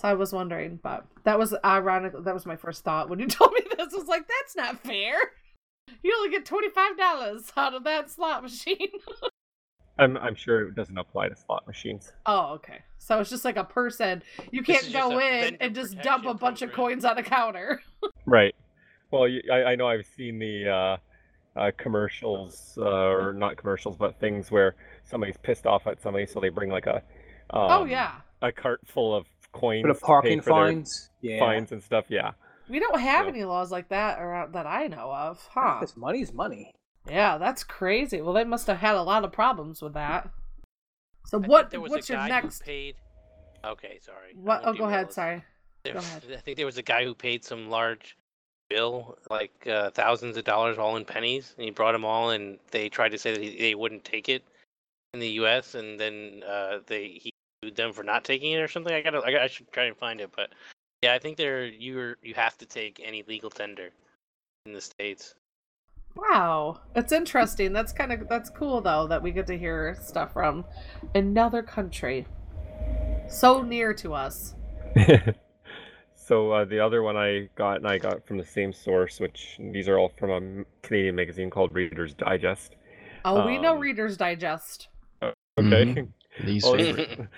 So 0.00 0.08
I 0.08 0.14
was 0.14 0.32
wondering, 0.32 0.80
but 0.82 1.06
that 1.22 1.38
was 1.38 1.54
ironic. 1.64 2.12
That 2.24 2.34
was 2.34 2.46
my 2.46 2.56
first 2.56 2.82
thought 2.82 3.08
when 3.08 3.20
you 3.20 3.26
told 3.28 3.52
me 3.52 3.60
this. 3.76 3.94
I 3.94 3.96
was 3.96 4.08
like, 4.08 4.26
that's 4.26 4.56
not 4.56 4.80
fair. 4.82 5.14
You 6.02 6.14
only 6.18 6.30
get 6.30 6.44
twenty-five 6.44 6.96
dollars 6.96 7.50
out 7.56 7.74
of 7.74 7.84
that 7.84 8.10
slot 8.10 8.42
machine. 8.42 8.90
I'm 9.98 10.16
I'm 10.18 10.34
sure 10.34 10.68
it 10.68 10.74
doesn't 10.74 10.98
apply 10.98 11.28
to 11.28 11.36
slot 11.36 11.66
machines. 11.66 12.12
oh, 12.26 12.54
okay. 12.54 12.80
So 12.98 13.20
it's 13.20 13.30
just 13.30 13.44
like 13.44 13.56
a 13.56 13.64
person. 13.64 14.22
You 14.50 14.62
can't 14.62 14.92
go 14.92 15.18
in 15.18 15.56
and 15.60 15.74
just 15.74 16.00
dump 16.02 16.24
a 16.24 16.34
protection 16.34 16.38
bunch 16.38 16.62
of 16.62 16.72
coins 16.72 17.04
on 17.04 17.18
a 17.18 17.22
counter. 17.22 17.82
Right. 18.26 18.54
Well, 19.10 19.28
I, 19.52 19.64
I 19.64 19.76
know 19.76 19.86
I've 19.86 20.06
seen 20.06 20.38
the 20.38 20.66
uh, 20.66 21.60
uh, 21.60 21.70
commercials, 21.76 22.72
uh, 22.78 22.88
or 22.88 23.34
not 23.34 23.58
commercials, 23.58 23.96
but 23.98 24.18
things 24.18 24.50
where 24.50 24.76
somebody's 25.02 25.36
pissed 25.36 25.66
off 25.66 25.86
at 25.86 26.00
somebody, 26.00 26.24
so 26.24 26.40
they 26.40 26.48
bring 26.48 26.70
like 26.70 26.86
a 26.86 26.96
um, 27.50 27.68
oh 27.70 27.84
yeah. 27.84 28.12
a 28.40 28.50
cart 28.50 28.80
full 28.86 29.14
of 29.14 29.26
coins 29.52 29.82
But 29.82 29.88
the 29.88 29.94
to 29.94 30.00
pay 30.00 30.06
parking 30.06 30.40
fines. 30.40 31.10
Yeah. 31.20 31.38
fines 31.38 31.72
and 31.72 31.82
stuff. 31.82 32.06
Yeah. 32.08 32.30
We 32.68 32.78
don't 32.80 33.00
have 33.00 33.28
any 33.28 33.44
laws 33.44 33.70
like 33.70 33.88
that 33.90 34.20
around 34.20 34.54
that 34.54 34.66
I 34.66 34.86
know 34.86 35.12
of, 35.12 35.46
huh? 35.50 35.78
Because 35.80 35.96
money's 35.96 36.32
money. 36.32 36.72
Yeah, 37.08 37.38
that's 37.38 37.62
crazy. 37.64 38.20
Well, 38.20 38.32
they 38.32 38.44
must 38.44 38.66
have 38.66 38.78
had 38.78 38.94
a 38.94 39.02
lot 39.02 39.24
of 39.24 39.32
problems 39.32 39.82
with 39.82 39.94
that. 39.94 40.30
So 41.26 41.42
I 41.42 41.46
what? 41.46 41.76
was 41.76 41.90
What's 41.90 42.08
your 42.08 42.26
next? 42.26 42.62
Paid... 42.62 42.96
Okay, 43.64 43.98
sorry. 44.00 44.34
What? 44.34 44.62
Oh, 44.64 44.72
go 44.72 44.84
ahead. 44.84 45.12
Sorry. 45.12 45.42
There- 45.84 45.94
Go 45.94 45.98
ahead. 45.98 46.22
I 46.32 46.36
think 46.36 46.56
there 46.56 46.66
was 46.66 46.78
a 46.78 46.82
guy 46.82 47.04
who 47.04 47.14
paid 47.14 47.44
some 47.44 47.68
large 47.68 48.16
bill, 48.70 49.18
like 49.30 49.66
uh, 49.66 49.90
thousands 49.90 50.36
of 50.36 50.44
dollars, 50.44 50.78
all 50.78 50.96
in 50.96 51.04
pennies, 51.04 51.54
and 51.56 51.64
he 51.64 51.70
brought 51.70 51.92
them 51.92 52.04
all, 52.04 52.30
and 52.30 52.58
they 52.70 52.88
tried 52.88 53.10
to 53.10 53.18
say 53.18 53.32
that 53.32 53.42
he, 53.42 53.58
they 53.58 53.74
wouldn't 53.74 54.04
take 54.04 54.28
it 54.28 54.42
in 55.12 55.20
the 55.20 55.28
U.S., 55.28 55.74
and 55.74 56.00
then 56.00 56.42
uh, 56.48 56.78
they 56.86 57.20
he 57.20 57.30
sued 57.62 57.76
them 57.76 57.92
for 57.92 58.02
not 58.02 58.24
taking 58.24 58.52
it 58.52 58.60
or 58.60 58.68
something. 58.68 58.94
I 58.94 59.02
gotta, 59.02 59.18
I, 59.18 59.30
gotta, 59.30 59.44
I 59.44 59.46
should 59.46 59.70
try 59.72 59.84
and 59.84 59.96
find 59.96 60.20
it, 60.20 60.30
but 60.34 60.50
yeah, 61.04 61.12
I 61.12 61.18
think 61.18 61.36
there 61.36 61.66
you're 61.66 62.16
you 62.22 62.32
have 62.32 62.56
to 62.58 62.66
take 62.66 62.98
any 63.04 63.22
legal 63.28 63.50
tender 63.50 63.90
in 64.64 64.72
the 64.72 64.80
states. 64.80 65.34
Wow, 66.16 66.80
that's 66.94 67.12
interesting. 67.12 67.74
That's 67.74 67.92
kind 67.92 68.10
of 68.10 68.26
that's 68.26 68.48
cool 68.48 68.80
though 68.80 69.06
that 69.08 69.22
we 69.22 69.30
get 69.30 69.46
to 69.48 69.58
hear 69.58 69.98
stuff 70.00 70.32
from 70.32 70.64
another 71.14 71.62
country, 71.62 72.26
so 73.28 73.60
near 73.60 73.92
to 73.94 74.14
us. 74.14 74.54
so 76.14 76.52
uh, 76.52 76.64
the 76.64 76.80
other 76.80 77.02
one 77.02 77.18
I 77.18 77.50
got, 77.54 77.76
and 77.76 77.86
I 77.86 77.98
got 77.98 78.26
from 78.26 78.38
the 78.38 78.44
same 78.44 78.72
source, 78.72 79.20
which 79.20 79.58
these 79.58 79.88
are 79.88 79.98
all 79.98 80.10
from 80.18 80.30
a 80.30 80.64
Canadian 80.80 81.16
magazine 81.16 81.50
called 81.50 81.74
Reader's 81.74 82.14
Digest. 82.14 82.76
Oh, 83.26 83.44
we 83.44 83.58
know 83.58 83.74
Um, 83.74 83.80
Reader's 83.80 84.16
Digest. 84.16 84.88
Okay. 85.22 85.84
Mhm. 85.84 86.08
Lee's 86.46 86.66
favorite. 86.66 87.28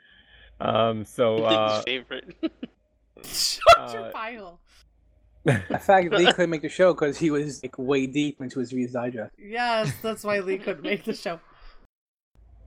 um. 0.60 1.04
So. 1.04 1.36
Uh, 1.44 1.82
favorite. 1.82 2.34
Shut 3.24 3.92
your 3.92 4.06
uh, 4.06 4.10
pile. 4.10 4.60
In 5.46 5.78
fact, 5.78 6.12
Lee 6.12 6.26
couldn't 6.32 6.50
make 6.50 6.62
the 6.62 6.68
show 6.68 6.92
because 6.92 7.18
he 7.18 7.30
was 7.30 7.62
like 7.62 7.78
way 7.78 8.06
deep 8.06 8.40
into 8.40 8.60
his 8.60 8.72
Reader's 8.72 8.92
Digest. 8.92 9.32
Yes, 9.38 9.92
that's 10.02 10.22
why 10.22 10.40
Lee 10.40 10.58
couldn't 10.58 10.82
make 10.82 11.04
the 11.04 11.14
show. 11.14 11.40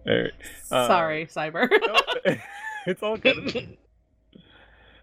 alright, 0.07 0.31
uh, 0.71 0.87
Sorry, 0.87 1.25
Cyber. 1.27 1.69
no, 2.25 2.35
it's 2.87 3.03
all 3.03 3.17
good. 3.17 3.77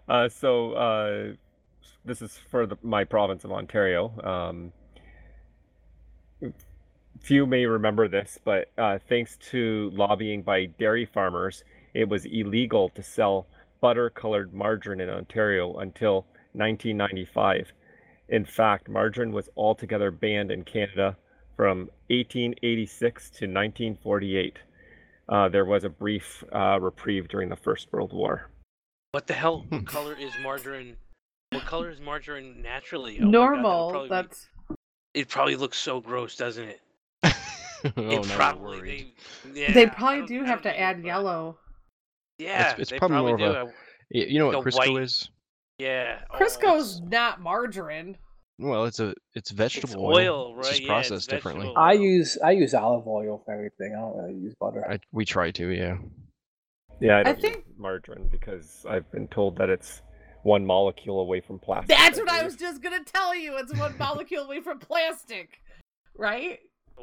Uh, 0.09 0.27
so 0.27 0.73
uh, 0.73 1.33
this 2.03 2.21
is 2.21 2.37
for 2.49 2.65
the, 2.65 2.77
my 2.83 3.05
province 3.05 3.45
of 3.45 3.51
Ontario. 3.53 4.11
Um, 6.43 6.53
few 7.21 7.45
may 7.45 7.65
remember 7.65 8.07
this, 8.07 8.37
but 8.43 8.69
uh, 8.77 8.99
thanks 9.07 9.37
to 9.51 9.91
lobbying 9.93 10.41
by 10.41 10.65
dairy 10.65 11.05
farmers, 11.05 11.63
it 11.93 12.09
was 12.09 12.25
illegal 12.25 12.89
to 12.89 13.03
sell 13.03 13.47
butter-colored 13.81 14.53
margarine 14.53 15.01
in 15.01 15.09
Ontario 15.09 15.77
until 15.79 16.25
1995. 16.53 17.71
In 18.29 18.45
fact, 18.45 18.87
margarine 18.87 19.31
was 19.31 19.49
altogether 19.57 20.11
banned 20.11 20.51
in 20.51 20.63
Canada 20.63 21.17
from 21.57 21.89
1886 22.09 23.23
to 23.31 23.45
1948. 23.45 24.59
Uh, 25.27 25.49
there 25.49 25.65
was 25.65 25.83
a 25.83 25.89
brief 25.89 26.43
uh, 26.53 26.79
reprieve 26.79 27.27
during 27.27 27.49
the 27.49 27.55
First 27.55 27.87
World 27.91 28.13
War. 28.13 28.49
What 29.11 29.27
the 29.27 29.33
hell? 29.33 29.65
What 29.69 29.85
color 29.85 30.15
is 30.17 30.31
margarine? 30.41 30.95
What 31.51 31.65
color 31.65 31.89
is 31.89 31.99
margarine 31.99 32.61
naturally? 32.61 33.19
Oh 33.21 33.25
my 33.25 33.31
God, 33.31 33.33
that 33.33 33.51
would 33.51 33.61
Normal. 33.61 34.03
be- 34.03 34.09
That's 34.09 34.47
It 35.13 35.27
probably 35.27 35.55
looks 35.57 35.77
so 35.77 35.99
gross, 35.99 36.35
doesn't 36.37 36.69
it? 36.69 36.81
oh, 37.23 37.31
it 37.83 37.95
now 37.97 38.21
we're 38.21 38.27
probably. 38.29 39.13
They, 39.53 39.61
yeah, 39.61 39.73
they 39.73 39.87
probably 39.87 40.19
don't- 40.19 40.27
do 40.27 40.43
I 40.43 40.47
have 40.47 40.61
to 40.63 40.79
add 40.79 40.97
but- 41.01 41.07
yellow. 41.07 41.57
Yeah, 42.43 42.75
it's 42.77 42.89
they 42.89 42.99
probably 42.99 43.31
probably 43.33 43.45
more 43.45 43.49
of 43.49 43.55
a, 43.55 43.59
a- 43.59 43.65
I- 43.65 43.73
Y- 44.13 44.25
You 44.27 44.39
know 44.39 44.47
what 44.47 44.53
Go 44.55 44.63
Crisco 44.63 44.93
white. 44.95 45.03
is? 45.03 45.29
Yeah. 45.77 46.19
oh, 46.29 46.37
Crisco's 46.37 46.97
it's- 46.97 47.09
not 47.11 47.39
margarine. 47.41 48.17
Well, 48.59 48.85
it's 48.85 48.99
a 48.99 49.15
it's 49.33 49.49
vegetable 49.51 50.09
It's 50.11 50.19
oil. 50.19 50.35
oil, 50.35 50.59
It's 50.59 50.67
right? 50.67 50.71
just 50.71 50.81
Yeah, 50.81 50.87
processed 50.87 51.11
it's 51.13 51.27
differently. 51.27 51.63
vegetable. 51.67 51.81
I 51.81 51.93
use 51.93 52.37
I 52.43 52.51
use 52.51 52.73
olive 52.73 53.07
oil 53.07 53.41
for 53.43 53.53
everything. 53.53 53.95
I 53.95 53.99
don't 54.01 54.17
really 54.17 54.39
use 54.39 54.53
butter. 54.59 54.85
I, 54.87 54.99
we 55.11 55.25
try 55.25 55.49
to, 55.51 55.67
yeah. 55.69 55.97
Yeah, 56.99 57.17
I 57.17 57.19
I 57.21 57.23
don't 57.23 57.41
use 57.41 57.51
think- 57.53 57.65
margarine 57.77 58.27
because 58.31 58.85
I've 58.87 59.09
been 59.11 59.27
told 59.29 59.57
that 59.57 59.69
it's 59.69 60.01
one 60.43 60.65
molecule 60.65 61.21
away 61.21 61.39
from 61.41 61.57
plastic. 61.59 61.95
That's 61.97 62.19
what 62.19 62.29
I 62.29 62.43
was 62.43 62.55
just 62.55 62.83
gonna 62.83 63.03
tell 63.03 63.33
you. 63.33 63.57
It's 63.57 63.73
one 63.79 63.97
molecule 63.97 64.43
away 64.43 64.59
from 64.61 64.77
plastic, 64.79 65.59
right? 66.15 66.59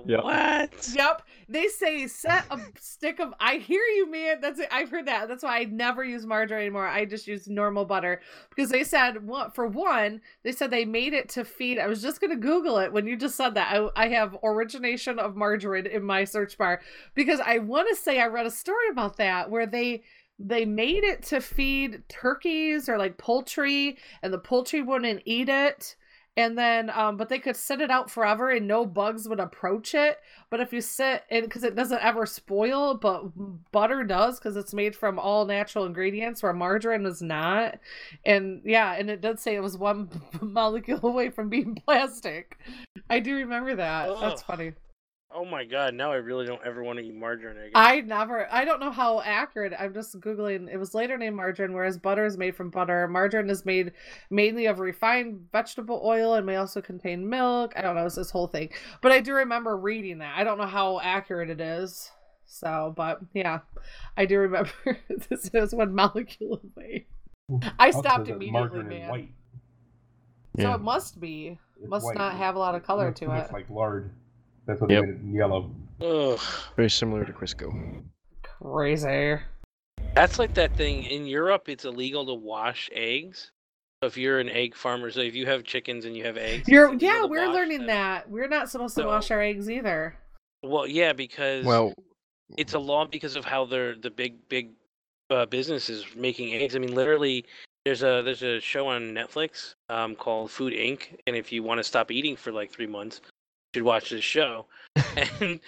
Yep. 0.07 0.25
What? 0.25 0.91
Yep. 0.95 1.23
They 1.49 1.67
say 1.69 2.07
set 2.07 2.45
a 2.51 2.61
stick 2.79 3.21
of. 3.21 3.35
I 3.41 3.57
hear 3.57 3.83
you, 3.83 4.11
man. 4.11 4.41
That's 4.41 4.61
it. 4.61 4.69
I've 4.71 4.91
heard 4.91 5.07
that. 5.07 5.29
That's 5.29 5.43
why 5.43 5.59
I 5.59 5.65
never 5.65 6.05
use 6.05 6.25
margarine 6.27 6.61
anymore. 6.63 6.87
I 6.87 7.05
just 7.05 7.27
use 7.27 7.49
normal 7.49 7.85
butter 7.85 8.21
because 8.51 8.71
they 8.71 8.85
said 8.85 9.27
what 9.27 9.55
for 9.55 9.67
one. 9.67 10.21
They 10.45 10.53
said 10.53 10.71
they 10.71 10.85
made 10.85 11.15
it 11.15 11.29
to 11.31 11.45
feed. 11.45 11.79
I 11.79 11.87
was 11.87 12.03
just 12.03 12.21
gonna 12.21 12.37
Google 12.37 12.79
it 12.79 12.93
when 12.93 13.07
you 13.07 13.17
just 13.17 13.37
said 13.37 13.55
that. 13.55 13.75
I, 13.75 14.05
I 14.05 14.09
have 14.09 14.37
origination 14.43 15.19
of 15.19 15.37
margarine 15.37 15.87
in 15.87 16.05
my 16.05 16.25
search 16.25 16.57
bar 16.57 16.81
because 17.15 17.41
I 17.41 17.59
want 17.59 17.89
to 17.89 17.97
say 17.97 18.21
I 18.21 18.27
read 18.27 18.47
a 18.47 18.51
story 18.51 18.89
about 18.91 19.17
that 19.17 19.51
where 19.51 19.67
they 19.67 20.03
they 20.39 20.65
made 20.65 21.03
it 21.03 21.23
to 21.25 21.41
feed 21.41 22.03
turkeys 22.09 22.89
or 22.89 22.97
like 22.97 23.19
poultry 23.19 23.99
and 24.23 24.33
the 24.33 24.39
poultry 24.39 24.83
wouldn't 24.83 25.23
eat 25.25 25.49
it 25.49 25.97
and 26.39 26.57
then 26.57 26.89
um 26.95 27.17
but 27.17 27.29
they 27.29 27.41
could 27.41 27.57
sit 27.57 27.81
it 27.81 27.91
out 27.91 28.09
forever 28.09 28.49
and 28.51 28.67
no 28.69 28.87
bugs 28.87 29.29
would 29.29 29.41
approach 29.41 29.93
it. 29.95 30.19
But 30.51 30.61
if 30.61 30.73
you 30.73 30.81
sit 30.81 31.25
and 31.31 31.45
because 31.45 31.65
it 31.65 31.75
doesn't 31.75 32.03
ever 32.03 32.25
spoil 32.25 32.95
but 32.95 33.25
butter 33.73 34.05
does 34.05 34.39
because 34.39 34.57
it's 34.57 34.73
made 34.73 34.95
from 34.95 35.19
all 35.19 35.45
natural 35.45 35.85
ingredients 35.85 36.43
where 36.43 36.53
margarine 36.53 37.03
was 37.03 37.21
not. 37.21 37.81
And 38.25 38.63
yeah 38.65 38.95
and 38.95 39.11
it 39.11 39.21
did 39.21 39.41
say 39.41 39.57
it 39.57 39.63
was 39.63 39.77
one 39.77 40.09
molecule 40.41 41.01
away 41.03 41.31
from 41.31 41.49
being 41.49 41.75
plastic. 41.75 42.57
I 43.11 43.19
do 43.19 43.35
remember 43.35 43.75
that. 43.75 44.09
That's 44.21 44.43
funny 44.43 44.75
Oh 45.31 45.45
my 45.45 45.65
god! 45.65 45.93
Now 45.95 46.11
I 46.11 46.17
really 46.17 46.47
don't 46.47 46.63
ever 46.65 46.83
want 46.83 46.99
to 46.99 47.05
eat 47.05 47.15
margarine 47.15 47.59
again. 47.59 47.73
I 47.75 48.01
never, 48.01 48.51
I 48.51 48.65
don't 48.65 48.81
know 48.81 48.91
how 48.91 49.21
accurate. 49.21 49.75
I'm 49.79 49.93
just 49.93 50.19
Googling. 50.21 50.73
It 50.73 50.79
was 50.79 50.95
later 50.95 51.19
named 51.19 51.37
margarine, 51.37 51.75
whereas 51.75 51.99
butter 51.99 52.25
is 52.25 52.39
made 52.39 52.57
from 52.57 52.71
butter. 52.71 53.07
Margarine 53.09 53.51
is 53.51 53.67
made 53.67 53.93
mainly 54.31 54.65
of 54.67 54.79
refined 54.81 55.47
vegetable 55.53 56.01
oil 56.03 56.35
and 56.35 56.47
may 56.47 56.57
also 56.57 56.81
contain 56.81 57.29
milk. 57.29 57.75
I 57.77 57.83
don't 57.83 57.95
know, 57.95 58.07
it's 58.07 58.15
this 58.15 58.31
whole 58.31 58.47
thing. 58.47 58.71
But 59.03 59.13
I 59.13 59.21
do 59.21 59.35
remember 59.35 59.77
reading 59.77 60.19
that. 60.19 60.35
I 60.39 60.45
don't 60.45 60.57
know 60.57 60.67
how 60.67 60.99
accurate 61.01 61.51
it 61.51 61.61
is. 61.61 62.11
So, 62.47 62.95
but 62.97 63.21
yeah, 63.35 63.59
I 64.17 64.25
do 64.25 64.39
remember 64.39 64.71
this 65.29 65.51
is 65.53 65.75
one 65.75 65.95
molecule 65.95 66.63
away. 66.75 67.07
I 67.79 67.91
stopped 67.91 68.25
the 68.27 68.33
immediately, 68.33 68.83
man. 68.85 69.09
white. 69.11 69.29
So 70.57 70.63
Yeah. 70.63 70.75
it 70.77 70.81
must 70.81 71.21
be. 71.21 71.59
It's 71.81 71.89
Must 71.91 72.07
white. 72.07 72.17
not 72.17 72.35
have 72.35 72.57
a 72.57 72.59
lot 72.59 72.75
of 72.75 72.83
color 72.83 73.07
looks, 73.07 73.21
to 73.21 73.29
looks 73.29 73.51
it. 73.51 73.53
like 73.53 73.69
lard. 73.69 74.11
That's 74.69 74.81
what 74.81 74.91
Yep. 74.91 75.01
they 75.01 75.07
made 75.07 75.15
it 75.17 75.21
in 75.23 75.33
yellow. 75.33 75.71
Ugh. 76.01 76.39
Very 76.77 76.91
similar 76.91 77.25
to 77.25 77.33
Crisco. 77.33 78.05
Crazy. 78.43 79.39
That's 80.15 80.39
like 80.39 80.55
that 80.55 80.77
thing 80.77 81.05
in 81.05 81.27
Europe. 81.27 81.69
It's 81.69 81.85
illegal 81.85 82.27
to 82.27 82.35
wash 82.35 82.89
eggs. 82.93 83.51
So 84.03 84.07
if 84.07 84.17
you're 84.17 84.39
an 84.39 84.49
egg 84.49 84.77
farmer, 84.77 85.11
so 85.11 85.21
if 85.21 85.35
you 85.35 85.47
have 85.47 85.65
chickens 85.65 86.05
and 86.05 86.17
you 86.17 86.25
have 86.25 86.37
eggs, 86.37 86.69
You're 86.69 86.95
yeah, 86.95 87.25
we're 87.25 87.49
learning 87.49 87.79
them. 87.79 87.87
that. 87.89 88.31
We're 88.31 88.47
not 88.49 88.71
supposed 88.71 88.95
to 88.97 89.03
So- 89.03 89.07
wash 89.09 89.31
our 89.33 89.41
eggs 89.43 89.69
either. 89.69 90.17
Well, 90.63 90.87
yeah, 90.87 91.13
because 91.13 91.65
Well, 91.65 91.95
it's 92.57 92.75
a 92.75 92.79
law 92.79 93.07
because 93.07 93.37
of 93.37 93.45
how 93.45 93.65
they're 93.65 93.95
the 93.97 94.11
big 94.11 94.49
big 94.49 94.71
uh, 95.31 95.47
businesses 95.47 96.05
making 96.15 96.55
eggs. 96.55 96.75
I 96.77 96.79
mean, 96.79 96.95
literally, 96.95 97.45
there's 97.85 98.03
a 98.03 98.23
there's 98.25 98.43
a 98.43 98.61
show 98.61 98.87
on 98.87 99.13
Netflix 99.13 99.75
um, 99.89 100.15
called 100.15 100.51
Food 100.51 100.73
Inc. 100.75 101.17
And 101.27 101.35
if 101.37 101.51
you 101.53 101.63
want 101.63 101.79
to 101.79 101.85
stop 101.85 102.11
eating 102.11 102.37
for 102.37 102.51
like 102.53 102.71
three 102.71 102.87
months, 102.87 103.21
should 103.79 103.85
watch 103.85 104.11
this 104.11 104.25
show. 104.25 104.67
and 105.41 105.61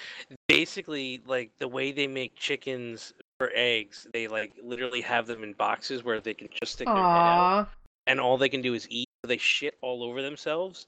basically, 0.49 1.23
like 1.27 1.53
the 1.59 1.69
way 1.69 1.93
they 1.93 2.07
make 2.07 2.35
chickens 2.35 3.13
for 3.39 3.51
eggs, 3.55 4.07
they 4.13 4.27
like 4.27 4.53
literally 4.63 5.01
have 5.01 5.27
them 5.27 5.45
in 5.45 5.53
boxes 5.53 6.03
where 6.03 6.21
they 6.21 6.35
can 6.35 6.49
just 6.61 6.73
stick 6.73 6.87
their 6.87 6.97
head 6.97 7.03
out, 7.03 7.69
and 8.07 8.21
all 8.21 8.37
they 8.37 8.49
can 8.49 8.63
do 8.63 8.75
is 8.75 8.87
eat. 8.91 9.09
they 9.23 9.37
shit 9.37 9.79
all 9.81 10.03
over 10.03 10.23
themselves 10.23 10.87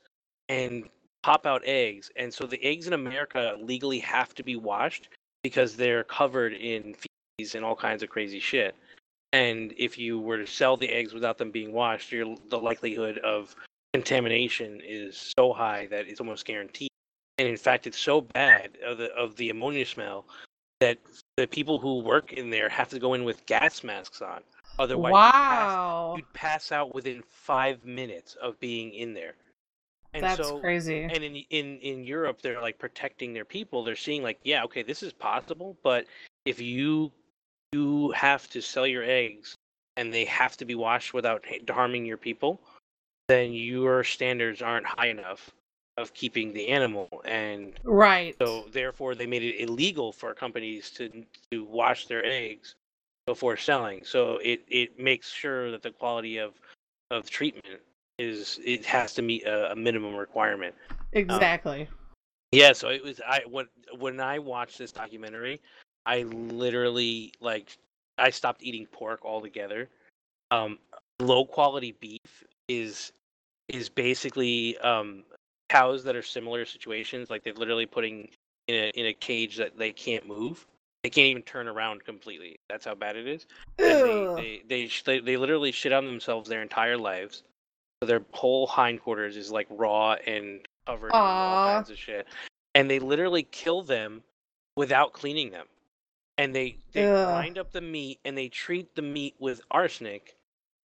and 0.48 0.88
pop 1.22 1.46
out 1.46 1.62
eggs. 1.64 2.10
And 2.16 2.34
so 2.34 2.46
the 2.46 2.62
eggs 2.64 2.88
in 2.88 2.92
America 2.92 3.56
legally 3.60 4.00
have 4.00 4.34
to 4.34 4.42
be 4.42 4.56
washed 4.56 5.08
because 5.44 5.76
they're 5.76 6.04
covered 6.04 6.54
in 6.54 6.94
feces 7.38 7.54
and 7.54 7.64
all 7.64 7.76
kinds 7.76 8.02
of 8.02 8.08
crazy 8.08 8.40
shit. 8.40 8.74
And 9.32 9.72
if 9.78 9.96
you 9.96 10.18
were 10.18 10.38
to 10.38 10.46
sell 10.46 10.76
the 10.76 10.88
eggs 10.88 11.14
without 11.14 11.38
them 11.38 11.52
being 11.52 11.72
washed, 11.72 12.10
your, 12.10 12.36
the 12.50 12.58
likelihood 12.58 13.18
of 13.18 13.54
contamination 13.94 14.80
is 14.84 15.32
so 15.36 15.52
high 15.52 15.86
that 15.90 16.08
it's 16.08 16.20
almost 16.20 16.44
guaranteed. 16.44 16.88
And 17.42 17.50
in 17.50 17.56
fact, 17.56 17.88
it's 17.88 17.98
so 17.98 18.20
bad 18.20 18.78
of 18.86 18.98
the 18.98 19.12
of 19.14 19.34
the 19.34 19.50
ammonia 19.50 19.84
smell 19.84 20.26
that 20.78 20.98
the 21.36 21.48
people 21.48 21.76
who 21.76 21.98
work 21.98 22.32
in 22.32 22.50
there 22.50 22.68
have 22.68 22.88
to 22.90 23.00
go 23.00 23.14
in 23.14 23.24
with 23.24 23.44
gas 23.46 23.82
masks 23.82 24.22
on. 24.22 24.42
Otherwise, 24.78 25.10
you'd 25.10 25.32
pass- 25.32 26.16
you'd 26.18 26.32
pass 26.34 26.70
out 26.70 26.94
within 26.94 27.20
five 27.28 27.84
minutes 27.84 28.36
of 28.36 28.60
being 28.60 28.94
in 28.94 29.12
there. 29.12 29.34
And 30.14 30.22
That's 30.22 30.46
so, 30.46 30.60
crazy. 30.60 31.02
And 31.02 31.24
in 31.24 31.34
in 31.50 31.78
in 31.80 32.04
Europe, 32.04 32.42
they're 32.42 32.62
like 32.62 32.78
protecting 32.78 33.32
their 33.32 33.44
people. 33.44 33.82
They're 33.82 33.96
seeing 33.96 34.22
like, 34.22 34.38
yeah, 34.44 34.62
okay, 34.62 34.84
this 34.84 35.02
is 35.02 35.12
possible, 35.12 35.76
but 35.82 36.06
if 36.44 36.60
you 36.60 37.10
you 37.72 38.12
have 38.12 38.48
to 38.50 38.62
sell 38.62 38.86
your 38.86 39.02
eggs 39.02 39.56
and 39.96 40.14
they 40.14 40.26
have 40.26 40.56
to 40.58 40.64
be 40.64 40.76
washed 40.76 41.12
without 41.12 41.44
harming 41.68 42.06
your 42.06 42.18
people, 42.18 42.60
then 43.26 43.52
your 43.52 44.04
standards 44.04 44.62
aren't 44.62 44.86
high 44.86 45.08
enough 45.08 45.50
of 45.96 46.14
keeping 46.14 46.52
the 46.52 46.68
animal 46.68 47.08
and 47.24 47.78
Right. 47.84 48.34
so 48.40 48.66
therefore 48.72 49.14
they 49.14 49.26
made 49.26 49.42
it 49.42 49.60
illegal 49.60 50.12
for 50.12 50.32
companies 50.34 50.90
to 50.92 51.24
to 51.50 51.64
wash 51.64 52.06
their 52.06 52.24
eggs 52.24 52.74
before 53.26 53.56
selling. 53.56 54.04
So 54.04 54.38
it 54.38 54.62
it 54.68 54.98
makes 54.98 55.30
sure 55.30 55.70
that 55.70 55.82
the 55.82 55.90
quality 55.90 56.38
of 56.38 56.54
of 57.10 57.28
treatment 57.28 57.80
is 58.18 58.58
it 58.64 58.84
has 58.86 59.14
to 59.14 59.22
meet 59.22 59.44
a, 59.44 59.72
a 59.72 59.76
minimum 59.76 60.14
requirement. 60.14 60.74
Exactly. 61.12 61.88
Yeah, 62.52 62.72
so 62.72 62.88
it 62.88 63.02
was 63.02 63.20
I 63.26 63.42
when 63.48 63.66
when 63.98 64.20
I 64.20 64.38
watched 64.38 64.78
this 64.78 64.92
documentary, 64.92 65.60
I 66.06 66.22
literally 66.22 67.32
like 67.40 67.76
I 68.18 68.30
stopped 68.30 68.62
eating 68.62 68.86
pork 68.86 69.24
altogether. 69.24 69.88
Um 70.50 70.78
low 71.20 71.44
quality 71.44 71.92
beef 72.00 72.44
is 72.68 73.12
is 73.68 73.88
basically 73.88 74.76
um 74.78 75.24
cows 75.72 76.04
that 76.04 76.14
are 76.14 76.22
similar 76.22 76.66
situations 76.66 77.30
like 77.30 77.42
they're 77.42 77.54
literally 77.54 77.86
putting 77.86 78.28
in 78.68 78.74
a 78.74 78.90
in 78.94 79.06
a 79.06 79.14
cage 79.14 79.56
that 79.56 79.78
they 79.78 79.90
can't 79.90 80.26
move. 80.26 80.66
They 81.02 81.10
can't 81.10 81.26
even 81.26 81.42
turn 81.42 81.66
around 81.66 82.04
completely. 82.04 82.56
That's 82.68 82.84
how 82.84 82.94
bad 82.94 83.16
it 83.16 83.26
is. 83.26 83.46
And 83.78 84.04
they, 84.04 84.28
they, 84.36 84.62
they, 84.68 84.90
they 85.04 85.18
they 85.20 85.36
literally 85.36 85.72
shit 85.72 85.92
on 85.92 86.04
themselves 86.04 86.48
their 86.48 86.62
entire 86.62 86.96
lives. 86.98 87.42
So 88.02 88.06
their 88.06 88.22
whole 88.32 88.66
hindquarters 88.66 89.36
is 89.36 89.50
like 89.50 89.66
raw 89.70 90.16
and 90.26 90.60
covered 90.86 91.08
in 91.08 91.20
all 91.20 91.74
kinds 91.74 91.90
of 91.90 91.98
shit. 91.98 92.26
And 92.74 92.90
they 92.90 92.98
literally 92.98 93.42
kill 93.44 93.82
them 93.82 94.22
without 94.76 95.12
cleaning 95.12 95.50
them. 95.50 95.66
And 96.38 96.54
they, 96.54 96.78
they 96.92 97.04
Ugh. 97.04 97.26
grind 97.26 97.58
up 97.58 97.72
the 97.72 97.80
meat 97.80 98.18
and 98.24 98.36
they 98.36 98.48
treat 98.48 98.94
the 98.94 99.02
meat 99.02 99.34
with 99.38 99.60
arsenic 99.70 100.36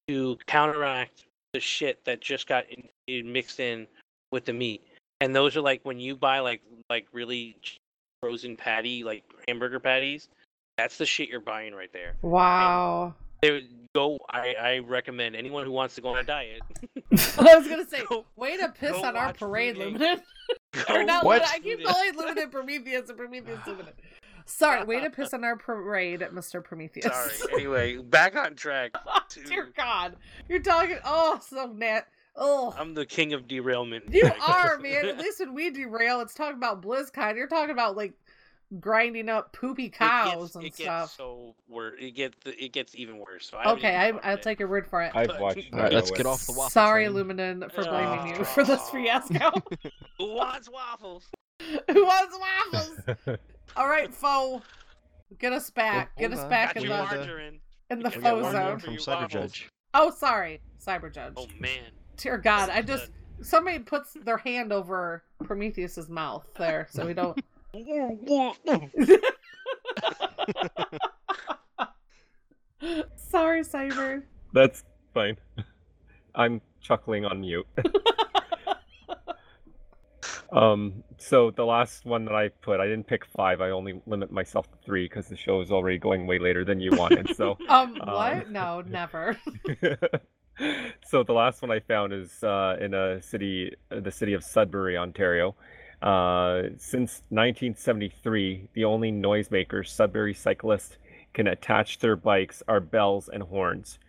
to 0.07 0.37
counteract 0.45 1.25
the 1.53 1.59
shit 1.59 2.03
that 2.05 2.21
just 2.21 2.47
got 2.47 2.65
in, 2.69 2.87
in 3.07 3.31
mixed 3.31 3.59
in 3.59 3.87
with 4.31 4.45
the 4.45 4.53
meat. 4.53 4.83
And 5.21 5.35
those 5.35 5.55
are 5.57 5.61
like 5.61 5.81
when 5.83 5.99
you 5.99 6.15
buy 6.15 6.39
like 6.39 6.61
like 6.89 7.07
really 7.11 7.57
frozen 8.21 8.55
patty 8.55 9.03
like 9.03 9.23
hamburger 9.47 9.79
patties. 9.79 10.29
That's 10.77 10.97
the 10.97 11.05
shit 11.05 11.29
you're 11.29 11.39
buying 11.39 11.73
right 11.73 11.91
there. 11.91 12.15
Wow. 12.21 13.15
They 13.41 13.67
go. 13.95 14.19
I, 14.29 14.53
I 14.59 14.79
recommend 14.79 15.35
anyone 15.35 15.65
who 15.65 15.71
wants 15.71 15.95
to 15.95 16.01
go 16.01 16.09
on 16.09 16.17
a 16.19 16.23
diet. 16.23 16.61
I 17.39 17.55
was 17.55 17.67
gonna 17.67 17.87
say, 17.87 18.03
Go- 18.09 18.25
way 18.35 18.57
to 18.57 18.69
piss 18.69 18.95
on 18.95 19.15
our 19.15 19.33
parade, 19.33 19.75
Inc. 19.77 20.21
Or 20.89 21.03
not 21.03 21.23
Luminant. 21.23 21.41
I 21.49 21.59
keep 21.59 21.83
calling 21.83 22.13
Luminant 22.13 22.51
Prometheus 22.51 23.09
and 23.09 23.17
Prometheus 23.17 23.59
Luminant. 23.65 23.93
Sorry, 24.45 24.83
way 24.85 25.01
to 25.01 25.09
piss 25.09 25.33
on 25.33 25.43
our 25.43 25.55
parade, 25.57 26.21
Mr. 26.21 26.63
Prometheus. 26.63 27.05
Sorry. 27.05 27.53
Anyway, 27.53 27.97
back 27.97 28.35
on 28.35 28.55
track. 28.55 28.91
Oh, 29.05 29.19
to- 29.29 29.43
Dear 29.43 29.71
God, 29.75 30.15
you're 30.47 30.61
talking. 30.61 30.97
Oh, 31.03 31.39
so 31.45 31.73
nat. 31.75 32.07
Oh, 32.37 32.75
I'm 32.77 32.93
the 32.93 33.05
king 33.05 33.33
of 33.33 33.47
derailment. 33.47 34.13
you 34.13 34.29
are 34.47 34.77
man. 34.77 35.05
At 35.05 35.17
least 35.17 35.39
when 35.39 35.53
we 35.53 35.69
derail, 35.71 36.21
it's 36.21 36.33
talking 36.35 36.57
about 36.57 36.81
BlizzCon. 36.81 37.35
You're 37.35 37.47
talking 37.47 37.71
about 37.71 37.97
like 37.97 38.13
grinding 38.79 39.29
up 39.29 39.53
poopy 39.53 39.85
It 39.85 39.93
cows 39.93 40.33
gets- 40.51 40.55
and 40.55 40.63
it 40.65 40.67
gets 40.75 40.81
stuff. 40.81 41.15
so 41.15 41.55
wor- 41.69 41.95
It 41.99 42.11
gets 42.11 42.37
it 42.45 42.73
gets 42.73 42.93
even 42.95 43.17
worse. 43.17 43.49
So 43.49 43.57
I 43.57 43.71
Okay, 43.71 44.07
even 44.09 44.19
I, 44.23 44.29
I'll 44.31 44.35
it. 44.37 44.41
take 44.43 44.59
your 44.59 44.67
word 44.67 44.85
for 44.87 45.01
it. 45.01 45.11
I've 45.15 45.39
watched. 45.39 45.69
All 45.73 45.79
right, 45.79 45.91
let's 45.93 46.11
get 46.11 46.21
it. 46.21 46.25
off 46.27 46.45
the 46.45 46.51
waffle 46.53 46.69
Sorry, 46.69 47.05
train. 47.07 47.15
Luminant, 47.17 47.71
for 47.71 47.83
blaming 47.83 48.35
you 48.35 48.43
for 48.43 48.63
this 48.63 48.87
fiasco. 48.91 49.51
Who 50.19 50.33
wants 50.35 50.69
waffles? 50.69 51.25
Who 51.91 52.05
wants 52.05 52.37
waffles? 52.39 53.37
All 53.75 53.87
right, 53.89 54.13
foe. 54.13 54.61
Get 55.39 55.53
us 55.53 55.69
oh, 55.71 55.73
back. 55.75 56.11
Well, 56.17 56.29
Get 56.29 56.37
us 56.37 56.45
back 56.49 56.75
in 56.75 56.83
the 56.83 56.89
margarine. 56.89 57.59
in 57.89 57.99
the 58.03 58.09
We 58.09 58.17
We 58.17 58.21
got 58.23 58.41
foe 58.43 58.51
zone. 58.51 58.79
from 58.79 58.95
Cyber. 58.97 59.27
Judge. 59.27 59.69
Oh, 59.93 60.11
sorry, 60.11 60.61
Cyber 60.85 61.11
Judge. 61.11 61.33
Oh 61.37 61.47
man. 61.59 61.83
Dear 62.17 62.37
God, 62.37 62.69
I 62.69 62.81
just 62.81 63.09
somebody 63.41 63.79
puts 63.79 64.13
their 64.13 64.37
hand 64.37 64.73
over 64.73 65.23
Prometheus's 65.43 66.09
mouth 66.09 66.45
there, 66.57 66.87
so 66.89 67.05
we 67.05 67.13
don't. 67.13 67.39
sorry, 73.15 73.61
Cyber. 73.63 74.23
That's 74.53 74.83
fine. 75.13 75.37
I'm 76.33 76.61
chuckling 76.81 77.25
on 77.25 77.41
mute. 77.41 77.67
um, 80.51 81.03
so 81.17 81.51
the 81.51 81.65
last 81.65 82.05
one 82.05 82.25
that 82.25 82.33
I 82.33 82.49
put, 82.49 82.79
I 82.79 82.85
didn't 82.85 83.07
pick 83.07 83.25
five. 83.25 83.61
I 83.61 83.71
only 83.71 84.01
limit 84.05 84.31
myself 84.31 84.71
to 84.71 84.77
three 84.85 85.05
because 85.05 85.27
the 85.27 85.37
show 85.37 85.61
is 85.61 85.71
already 85.71 85.97
going 85.97 86.25
way 86.25 86.39
later 86.39 86.63
than 86.63 86.79
you 86.79 86.91
wanted. 86.95 87.35
So, 87.35 87.57
Um, 87.67 87.99
Um, 88.01 88.07
what? 88.07 88.49
No, 88.49 88.81
never. 88.81 89.37
so 91.05 91.23
the 91.23 91.33
last 91.33 91.61
one 91.61 91.71
I 91.71 91.79
found 91.79 92.13
is 92.13 92.43
uh, 92.43 92.77
in 92.79 92.93
a 92.93 93.21
city, 93.21 93.73
uh, 93.91 93.99
the 93.99 94.11
city 94.11 94.33
of 94.33 94.43
Sudbury, 94.43 94.97
Ontario. 94.97 95.55
Uh, 96.01 96.63
since 96.77 97.23
1973, 97.29 98.69
the 98.73 98.85
only 98.85 99.11
noisemakers 99.11 99.89
Sudbury 99.89 100.33
cyclists 100.33 100.97
can 101.33 101.47
attach 101.47 101.99
their 101.99 102.15
bikes 102.15 102.63
are 102.67 102.79
bells 102.79 103.29
and 103.29 103.43
horns. 103.43 103.99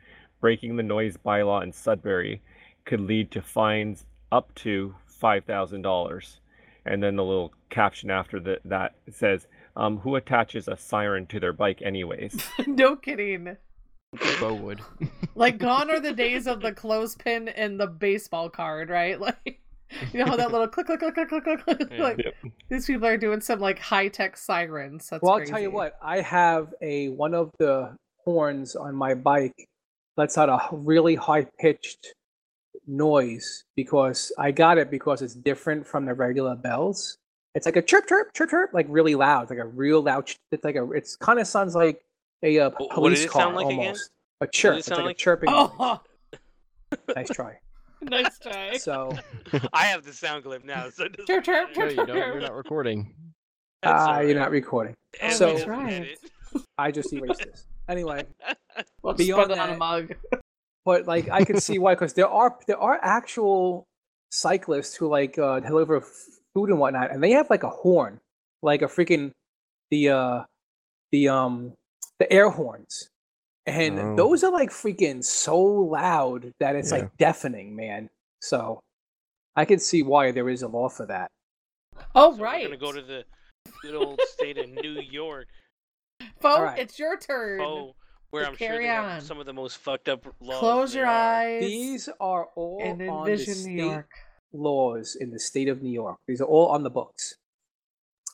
Breaking 0.40 0.76
the 0.76 0.82
noise 0.82 1.16
bylaw 1.16 1.62
in 1.62 1.72
Sudbury 1.72 2.42
could 2.84 3.00
lead 3.00 3.30
to 3.32 3.42
fines 3.42 4.06
up 4.30 4.54
to 4.56 4.94
$5,000. 5.22 6.38
And 6.86 7.02
then 7.02 7.16
the 7.16 7.24
little 7.24 7.52
caption 7.70 8.10
after 8.10 8.40
the, 8.40 8.60
that 8.64 8.94
says, 9.10 9.46
um, 9.76 9.98
"Who 9.98 10.16
attaches 10.16 10.68
a 10.68 10.76
siren 10.76 11.26
to 11.26 11.40
their 11.40 11.52
bike, 11.52 11.82
anyways?" 11.82 12.42
no 12.66 12.96
kidding. 12.96 13.56
Bo 14.40 14.54
would. 14.54 14.80
Like 15.34 15.58
gone 15.58 15.88
are 15.88 16.00
the 16.00 16.12
days 16.12 16.48
of 16.48 16.60
the 16.62 16.72
clothespin 16.72 17.46
and 17.50 17.78
the 17.78 17.86
baseball 17.86 18.50
card, 18.50 18.90
right? 18.90 19.20
Like 19.28 19.60
you 20.12 20.18
know 20.18 20.26
how 20.26 20.36
that 20.36 20.50
little 20.50 20.66
click 20.68 20.86
click 20.86 20.98
click 20.98 21.14
click 21.14 21.28
click 21.28 21.44
click. 21.44 21.64
click 21.64 21.88
Yeah. 21.92 22.02
like 22.02 22.18
Yep. 22.18 22.34
these 22.68 22.86
people 22.86 23.06
are 23.06 23.16
doing 23.16 23.40
some 23.40 23.60
like 23.60 23.78
high 23.78 24.08
tech 24.08 24.36
sirens. 24.36 25.08
That's 25.08 25.22
well, 25.22 25.32
I'll 25.34 25.38
crazy. 25.38 25.52
tell 25.52 25.60
you 25.62 25.70
what. 25.70 25.96
I 26.02 26.20
have 26.22 26.74
a 26.82 27.08
one 27.10 27.34
of 27.34 27.52
the 27.58 27.94
horns 28.24 28.74
on 28.74 28.94
my 28.96 29.14
bike 29.14 29.54
lets 30.16 30.36
out 30.36 30.48
a 30.48 30.76
really 30.76 31.14
high 31.14 31.46
pitched 31.60 32.12
noise 32.86 33.62
because 33.76 34.32
I 34.38 34.50
got 34.50 34.76
it 34.78 34.90
because 34.90 35.22
it's 35.22 35.34
different 35.34 35.86
from 35.86 36.04
the 36.04 36.14
regular 36.14 36.56
bells. 36.56 37.16
It's 37.54 37.64
like 37.64 37.76
a 37.76 37.82
chirp 37.82 38.08
chirp 38.08 38.34
chirp 38.34 38.50
chirp, 38.50 38.70
like 38.74 38.86
really 38.88 39.14
loud, 39.14 39.42
It's 39.42 39.50
like 39.50 39.60
a 39.60 39.66
real 39.66 40.02
loud. 40.02 40.30
It's 40.52 40.64
like 40.64 40.76
a. 40.76 40.90
It's 40.90 41.14
kind 41.16 41.38
of 41.38 41.46
sounds 41.46 41.74
like 41.76 42.02
a 42.42 42.58
uh, 42.58 42.70
Wh- 42.70 42.80
what 42.80 42.90
police 42.90 43.18
did 43.20 43.24
it 43.26 43.30
car 43.30 43.42
sound 43.42 43.56
like 43.56 43.66
again? 43.66 43.78
almost. 43.78 44.10
A 44.40 44.46
chirp. 44.46 44.74
it 44.74 44.78
It's 44.80 44.90
like, 44.90 44.98
like? 45.00 45.16
a 45.16 45.18
chirping. 45.18 45.48
Oh, 45.52 46.00
Nice 47.14 47.28
try. 47.30 47.58
nice 48.02 48.38
try. 48.38 48.76
So 48.78 49.12
I 49.72 49.84
have 49.86 50.04
the 50.04 50.12
sound 50.12 50.44
clip 50.44 50.64
now, 50.64 50.88
so 50.90 51.04
it 51.04 51.12
doesn't 51.16 51.26
Chirp, 51.26 51.44
chirp, 51.44 51.68
matter. 51.76 51.80
No, 51.94 52.02
you 52.02 52.06
don't. 52.06 52.16
You're 52.16 52.40
not 52.40 52.54
recording. 52.54 53.14
Ah, 53.82 54.16
all 54.16 54.22
you're 54.22 54.38
not 54.38 54.50
recording. 54.50 54.94
And 55.20 55.32
So- 55.34 55.46
we 55.48 55.52
just 55.54 55.66
That's 55.66 55.78
right. 55.78 55.92
edit. 55.92 56.18
I 56.78 56.90
just 56.90 57.12
erased 57.12 57.40
this. 57.40 57.66
Anyway, 57.88 58.24
We'll 59.02 59.14
Beyond 59.14 59.48
put 59.48 59.52
it 59.52 59.58
on 59.58 59.70
a 59.70 59.76
mug. 59.76 60.14
but 60.84 61.06
like 61.06 61.28
I 61.30 61.44
can 61.44 61.60
see 61.60 61.78
why 61.78 61.94
because 61.94 62.12
there 62.14 62.28
are 62.28 62.56
there 62.66 62.78
are 62.78 62.98
actual 63.02 63.84
cyclists 64.30 64.94
who 64.94 65.08
like 65.08 65.38
uh, 65.38 65.60
deliver 65.60 66.00
food 66.54 66.70
and 66.70 66.78
whatnot, 66.78 67.10
and 67.10 67.22
they 67.22 67.32
have 67.32 67.50
like 67.50 67.62
a 67.64 67.68
horn, 67.70 68.18
like 68.62 68.82
a 68.82 68.86
freaking 68.86 69.30
the 69.90 70.10
uh 70.10 70.42
the 71.12 71.28
um 71.28 71.72
the 72.18 72.30
air 72.32 72.50
horns, 72.50 73.08
and 73.66 73.98
Oh. 73.98 74.16
those 74.16 74.42
are 74.44 74.50
like 74.52 74.70
freaking 74.70 75.22
so 75.24 75.58
loud 75.60 76.52
that 76.60 76.76
it's 76.76 76.90
Yeah. 76.92 76.98
like 76.98 77.16
deafening, 77.18 77.74
man. 77.76 78.10
So 78.40 78.80
I 79.56 79.64
can 79.64 79.78
see 79.78 80.02
why 80.02 80.30
there 80.32 80.48
is 80.48 80.62
a 80.62 80.68
law 80.68 80.88
for 80.88 81.06
that. 81.06 81.30
Oh 82.14 82.36
So 82.36 82.42
right. 82.42 82.62
We're 82.62 82.76
gonna 82.76 82.92
go 82.92 82.92
to 82.92 83.02
the 83.02 83.24
good 83.82 83.94
old 83.94 84.20
state 84.22 84.58
of 84.58 84.68
New 84.68 85.00
York. 85.00 85.46
Foe, 86.40 86.48
Alright. 86.56 86.78
it's 86.78 86.98
your 86.98 87.16
turn. 87.18 87.58
Bo, 87.58 87.94
Where 88.30 88.42
Just 88.42 88.50
I'm 88.52 88.56
sure 88.58 88.68
carry 88.68 88.84
they 88.84 88.90
on. 88.90 89.08
have 89.08 89.22
some 89.22 89.40
of 89.40 89.46
the 89.46 89.54
most 89.54 89.78
fucked 89.78 90.08
up 90.10 90.22
laws. 90.40 90.58
Close 90.58 90.94
your 90.94 91.06
there 91.06 91.12
are. 91.14 91.34
eyes. 91.40 91.62
These 91.62 92.08
are 92.20 92.44
all 92.56 92.78
and 92.82 93.00
on 93.08 93.26
the 93.26 93.38
state 93.38 93.64
New 93.72 93.86
York. 93.90 94.10
laws 94.52 95.16
in 95.16 95.30
the 95.30 95.38
state 95.38 95.66
of 95.68 95.82
New 95.82 95.90
York. 95.90 96.18
These 96.26 96.42
are 96.42 96.44
all 96.46 96.66
on 96.68 96.82
the 96.82 96.90
books. 96.90 97.36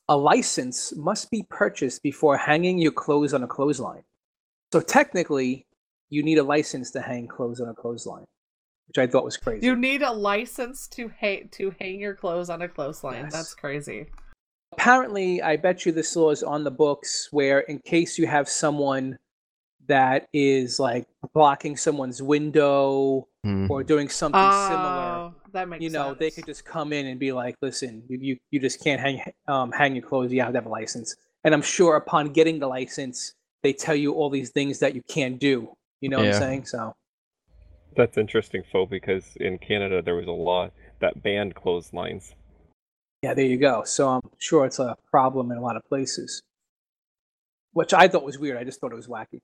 A 0.09 0.17
license 0.17 0.95
must 0.97 1.31
be 1.31 1.47
purchased 1.49 2.03
before 2.03 2.37
hanging 2.37 2.79
your 2.79 2.93
clothes 2.93 3.33
on 3.33 3.43
a 3.43 3.47
clothesline. 3.47 4.03
So 4.73 4.81
technically, 4.81 5.67
you 6.11 6.23
need 6.23 6.39
a 6.39 6.43
license 6.43 6.91
to 6.91 7.01
hang 7.01 7.27
clothes 7.27 7.61
on 7.61 7.69
a 7.69 7.75
clothesline, 7.75 8.27
which 8.87 8.99
I 8.99 9.07
thought 9.07 9.25
was 9.25 9.37
crazy. 9.39 9.65
You 9.65 9.77
need 9.77 10.03
a 10.03 10.13
license 10.13 10.89
to 10.89 11.09
hang 11.09 11.49
to 11.53 11.75
hang 11.81 12.01
your 12.01 12.15
clothes 12.15 12.51
on 12.51 12.61
a 12.61 12.69
clothesline. 12.69 13.25
Yes. 13.25 13.33
That's 13.33 13.55
crazy. 13.55 14.07
Apparently, 14.73 15.41
I 15.41 15.57
bet 15.57 15.87
you 15.87 15.93
this 15.93 16.17
law 16.17 16.31
is 16.31 16.43
on 16.43 16.65
the 16.65 16.71
books 16.71 17.29
where, 17.31 17.61
in 17.61 17.79
case 17.79 18.19
you 18.19 18.27
have 18.27 18.49
someone 18.49 19.17
that 19.87 20.29
is 20.33 20.79
like 20.81 21.07
blocking 21.33 21.77
someone's 21.77 22.23
window 22.23 23.29
Hmm. 23.45 23.71
or 23.71 23.85
doing 23.85 24.09
something 24.09 24.41
similar, 24.41 25.31
Oh, 25.31 25.35
that 25.53 25.69
makes 25.69 25.83
you 25.83 25.91
know, 25.91 26.15
they 26.15 26.31
could 26.31 26.47
just 26.47 26.65
come 26.65 26.95
in 26.95 27.05
and 27.07 27.21
be 27.21 27.31
like, 27.33 27.57
"Listen, 27.61 28.03
you 28.09 28.19
you, 28.19 28.39
you 28.51 28.59
just 28.59 28.83
can't 28.83 28.99
hang 29.01 29.21
um, 29.49 29.71
hang 29.71 29.95
your 29.95 30.03
clothes. 30.09 30.33
You 30.33 30.41
have 30.41 30.53
to 30.53 30.59
have 30.59 30.65
a 30.67 30.71
license." 30.71 31.15
And 31.45 31.53
I'm 31.53 31.61
sure 31.61 31.97
upon 31.97 32.33
getting 32.33 32.59
the 32.59 32.67
license, 32.69 33.35
they 33.63 33.75
tell 33.75 33.95
you 33.95 34.15
all 34.15 34.31
these 34.31 34.49
things 34.49 34.79
that 34.79 34.95
you 34.95 35.03
can't 35.09 35.39
do. 35.39 35.77
You 36.01 36.09
know 36.09 36.17
what 36.19 36.29
I'm 36.29 36.33
saying? 36.33 36.65
So 36.65 36.95
That's 37.97 38.17
interesting, 38.17 38.63
Fo, 38.73 38.87
because 38.87 39.37
in 39.37 39.59
Canada 39.59 40.01
there 40.01 40.15
was 40.17 40.27
a 40.27 40.31
law 40.33 40.71
that 41.01 41.23
banned 41.23 41.55
clotheslines. 41.55 42.35
yeah, 43.23 43.35
there 43.35 43.45
you 43.45 43.59
go. 43.59 43.85
So 43.85 44.09
I'm 44.09 44.23
sure 44.39 44.65
it's 44.65 44.79
a 44.79 44.97
problem 45.11 45.51
in 45.53 45.59
a 45.59 45.61
lot 45.61 45.77
of 45.77 45.85
places, 45.85 46.43
which 47.73 47.93
I 47.93 48.09
thought 48.09 48.25
was 48.25 48.39
weird. 48.39 48.57
I 48.57 48.65
just 48.65 48.81
thought 48.81 48.93
it 48.93 48.97
was 48.97 49.07
wacky. 49.09 49.41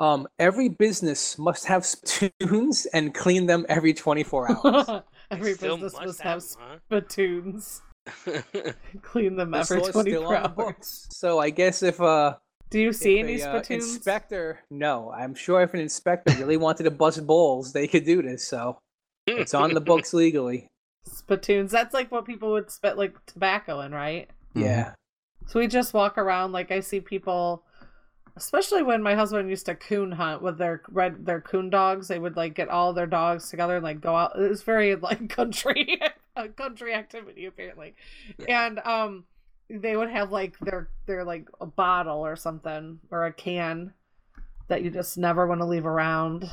Um, 0.00 0.28
every 0.38 0.68
business 0.68 1.38
must 1.38 1.64
have 1.66 1.84
spittoons 1.92 2.86
and 2.94 3.14
clean 3.14 3.46
them 3.46 3.66
every 3.68 3.92
24 3.94 4.50
hours. 4.66 5.02
Every 5.30 5.54
business 5.54 5.92
must 5.94 6.04
must 6.06 6.20
have 6.20 6.42
have 6.42 6.70
'em, 6.70 6.80
spittoons. 6.86 7.82
huh? 8.24 8.42
Clean 9.02 9.36
them 9.36 9.50
This 9.50 9.70
every 9.70 9.92
24 9.92 10.36
hours. 10.36 10.48
books. 10.56 11.06
So 11.10 11.38
I 11.38 11.50
guess 11.50 11.82
if 11.82 12.00
uh 12.00 12.36
Do 12.70 12.80
you 12.80 12.92
see 12.92 13.18
if 13.18 13.24
any 13.24 13.40
a, 13.40 13.56
uh, 13.56 13.62
inspector, 13.68 14.60
no, 14.70 15.12
I'm 15.12 15.34
sure 15.34 15.60
if 15.62 15.74
an 15.74 15.80
inspector 15.80 16.32
really 16.38 16.56
wanted 16.56 16.84
to 16.84 16.90
bust 16.90 17.26
balls, 17.26 17.72
they 17.72 17.86
could 17.86 18.04
do 18.04 18.22
this. 18.22 18.46
So 18.46 18.78
it's 19.26 19.52
on 19.52 19.74
the 19.74 19.80
books 19.80 20.14
legally. 20.14 20.68
Spittoons. 21.04 21.70
That's 21.70 21.92
like 21.92 22.10
what 22.10 22.24
people 22.24 22.50
would 22.52 22.70
spit 22.70 22.96
like 22.96 23.14
tobacco 23.26 23.80
in, 23.80 23.92
right? 23.92 24.30
Yeah. 24.54 24.94
So 25.46 25.58
we 25.60 25.66
just 25.66 25.92
walk 25.92 26.16
around 26.18 26.52
like 26.52 26.70
I 26.70 26.80
see 26.80 27.00
people 27.00 27.64
especially 28.38 28.82
when 28.82 29.02
my 29.02 29.14
husband 29.14 29.50
used 29.50 29.66
to 29.66 29.74
coon 29.74 30.12
hunt 30.12 30.42
with 30.42 30.58
their 30.58 30.82
red 30.90 31.26
their 31.26 31.40
coon 31.40 31.70
dogs, 31.70 32.08
they 32.08 32.18
would 32.18 32.36
like 32.36 32.54
get 32.54 32.68
all 32.68 32.92
their 32.92 33.06
dogs 33.06 33.50
together 33.50 33.76
and 33.76 33.84
like 33.84 34.00
go 34.00 34.14
out. 34.14 34.38
It 34.38 34.48
was 34.48 34.62
very 34.62 34.94
like 34.94 35.28
country 35.40 36.00
a 36.36 36.48
country 36.48 36.94
activity 36.94 37.46
apparently. 37.46 37.94
And 38.48 38.78
um 38.80 39.24
they 39.68 39.96
would 39.96 40.10
have 40.10 40.30
like 40.30 40.58
their 40.60 40.88
their 41.06 41.24
like 41.24 41.48
a 41.60 41.66
bottle 41.66 42.24
or 42.24 42.36
something 42.36 43.00
or 43.10 43.26
a 43.26 43.32
can 43.32 43.92
that 44.68 44.82
you 44.82 44.90
just 44.90 45.18
never 45.18 45.46
want 45.46 45.60
to 45.60 45.66
leave 45.66 45.86
around. 45.86 46.48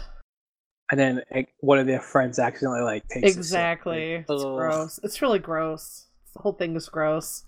And 0.92 1.00
then 1.00 1.22
like, 1.34 1.54
one 1.60 1.80
of 1.80 1.88
their 1.88 2.00
friends 2.02 2.40
accidentally 2.40 2.82
like 2.82 3.08
takes 3.08 3.36
a. 3.36 3.40
Exactly. 3.40 4.14
It's 4.16 4.30
ugh. 4.30 4.56
gross. 4.56 5.00
It's 5.04 5.22
really 5.22 5.40
gross. 5.40 6.08
The 6.34 6.42
whole 6.42 6.54
thing 6.54 6.76
is 6.76 6.90
gross. 6.90 7.44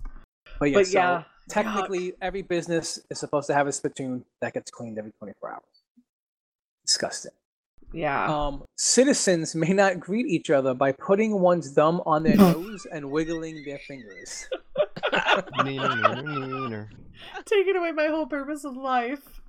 But 0.59 0.71
yeah, 0.71 0.77
But 0.77 0.87
so 0.87 0.99
yeah, 0.99 1.23
technically 1.47 2.13
every 2.21 2.41
business 2.41 2.99
is 3.09 3.19
supposed 3.19 3.47
to 3.47 3.53
have 3.53 3.67
a 3.67 3.71
spittoon 3.71 4.25
that 4.41 4.53
gets 4.53 4.71
cleaned 4.71 4.97
every 4.97 5.11
24 5.19 5.51
hours. 5.53 5.63
Disgusting. 6.85 7.31
Yeah. 7.93 8.25
Um, 8.25 8.63
citizens 8.77 9.55
may 9.55 9.73
not 9.73 9.99
greet 9.99 10.27
each 10.27 10.49
other 10.49 10.73
by 10.73 10.91
putting 10.91 11.39
one's 11.39 11.71
thumb 11.71 12.01
on 12.05 12.23
their 12.23 12.35
nose 12.37 12.85
and 12.91 13.11
wiggling 13.11 13.63
their 13.65 13.79
fingers. 13.79 14.47
Neener, 15.13 16.23
neener, 16.23 16.23
neener. 16.23 16.87
taking 17.45 17.75
away 17.75 17.91
my 17.91 18.07
whole 18.07 18.25
purpose 18.25 18.65
of 18.65 18.75
life. 18.75 19.41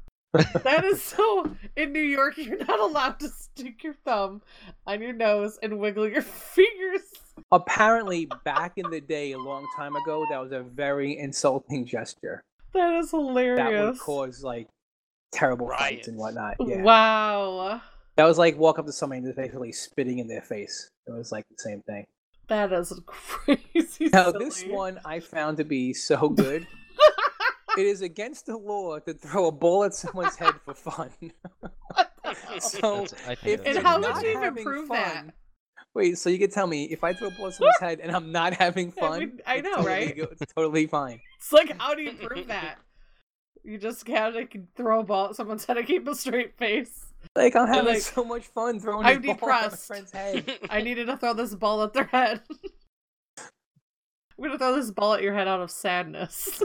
that 0.63 0.85
is 0.85 1.03
so. 1.03 1.51
In 1.77 1.93
New 1.93 2.01
York, 2.01 2.37
you're 2.37 2.65
not 2.65 2.79
allowed 2.79 3.19
to 3.21 3.29
stick 3.29 3.83
your 3.83 3.95
thumb 4.05 4.43
on 4.87 5.01
your 5.01 5.13
nose 5.15 5.59
and 5.63 5.79
wiggle 5.79 6.09
your 6.09 6.23
fingers. 6.55 7.03
Apparently, 7.51 8.29
back 8.45 8.75
in 8.77 8.91
the 8.91 9.01
day, 9.01 9.33
a 9.33 9.39
long 9.39 9.67
time 9.77 9.97
ago, 9.97 10.25
that 10.31 10.39
was 10.39 10.53
a 10.53 10.61
very 10.61 11.19
insulting 11.19 11.87
gesture. 11.87 12.43
That 12.75 12.95
is 12.97 13.11
hilarious 13.11 13.57
That 13.59 13.67
hilarious. 13.73 13.93
would 13.99 14.01
cause 14.01 14.43
like 14.45 14.69
terrible 15.33 15.69
fights 15.69 16.09
and 16.09 16.19
whatnot. 16.19 16.57
Yeah. 16.61 16.83
Wow. 16.83 17.81
That 18.17 18.25
was 18.25 18.37
like 18.37 18.59
walk 18.59 18.79
up 18.79 18.85
to 18.87 18.93
somebody 18.93 19.19
and 19.19 19.27
just 19.29 19.37
basically 19.39 19.73
spitting 19.73 20.19
in 20.19 20.29
their 20.29 20.43
face. 20.43 20.91
It 21.07 21.13
was 21.13 21.33
like 21.33 21.47
the 21.49 21.57
same 21.59 21.81
thing. 21.83 22.07
That 22.49 22.73
is 22.73 22.93
crazy. 23.07 24.09
Now, 24.13 24.31
this 24.31 24.65
one 24.65 25.01
I 25.05 25.21
found 25.21 25.57
to 25.59 25.65
be 25.65 25.95
so 25.95 26.29
good. 26.29 26.67
it 27.79 27.87
is 27.87 28.03
against 28.03 28.47
the 28.47 28.57
law 28.57 28.99
to 28.99 29.15
throw 29.15 29.47
a 29.47 29.53
ball 29.53 29.85
at 29.85 29.95
someone's 29.95 30.37
head 30.37 30.55
for 30.65 30.75
fun. 30.75 31.11
so, 32.61 33.07
I 33.27 33.35
think 33.35 33.61
if 33.61 33.67
And 33.67 33.79
how 33.87 33.97
illegal. 33.97 34.15
would 34.15 34.23
you 34.25 34.31
even 34.31 34.55
prove 34.65 34.89
fun, 34.89 34.97
that? 34.99 35.35
Wait, 35.95 36.17
so 36.19 36.31
you 36.31 36.39
can 36.39 36.51
tell 36.51 36.67
me 36.67 36.85
if 36.85 37.03
I 37.03 37.13
throw 37.13 37.29
a 37.29 37.31
ball 37.33 37.49
at 37.49 37.55
someone's 37.55 37.79
head 37.81 38.01
and 38.01 38.13
I'm 38.15 38.31
not 38.31 38.53
having 38.55 38.93
I 38.97 39.01
fun? 39.01 39.19
mean, 39.19 39.41
I 39.47 39.61
know, 39.61 39.77
totally 39.77 39.87
right? 39.89 40.17
go- 40.17 40.29
It's 40.41 40.53
totally 40.55 40.87
fine. 40.87 41.21
It's 41.39 41.53
like, 41.53 41.81
how 41.81 41.95
do 41.95 42.03
you 42.03 42.13
prove 42.13 42.47
that? 42.49 42.77
You 43.65 43.77
just 43.77 44.07
kind 44.07 44.35
of 44.35 44.49
throw 44.77 45.01
a 45.01 45.03
ball 45.05 45.27
at 45.31 45.37
someone's 45.37 45.65
head 45.65 45.77
and 45.77 45.87
keep 45.87 46.07
a 46.09 46.15
straight 46.15 46.57
face. 46.57 47.07
Like 47.37 47.55
I'm 47.55 47.67
having 47.67 47.95
like, 47.95 48.01
so 48.03 48.25
much 48.25 48.47
fun 48.47 48.81
throwing 48.81 49.05
I'm 49.05 49.21
this 49.21 49.37
ball 49.37 49.51
at 49.51 49.63
my 49.63 49.67
depressed. 49.69 49.87
friend's 49.87 50.13
head. 50.13 50.59
I 50.71 50.81
needed 50.81 51.07
to 51.09 51.17
throw 51.19 51.35
this 51.35 51.55
ball 51.55 51.83
at 51.83 51.93
their 51.93 52.05
head. 52.05 52.41
I'm 53.39 53.45
gonna 54.45 54.57
throw 54.57 54.75
this 54.77 54.91
ball 54.91 55.15
at 55.15 55.23
your 55.23 55.35
head 55.35 55.49
out 55.49 55.61
of 55.61 55.71
sadness. 55.71 56.63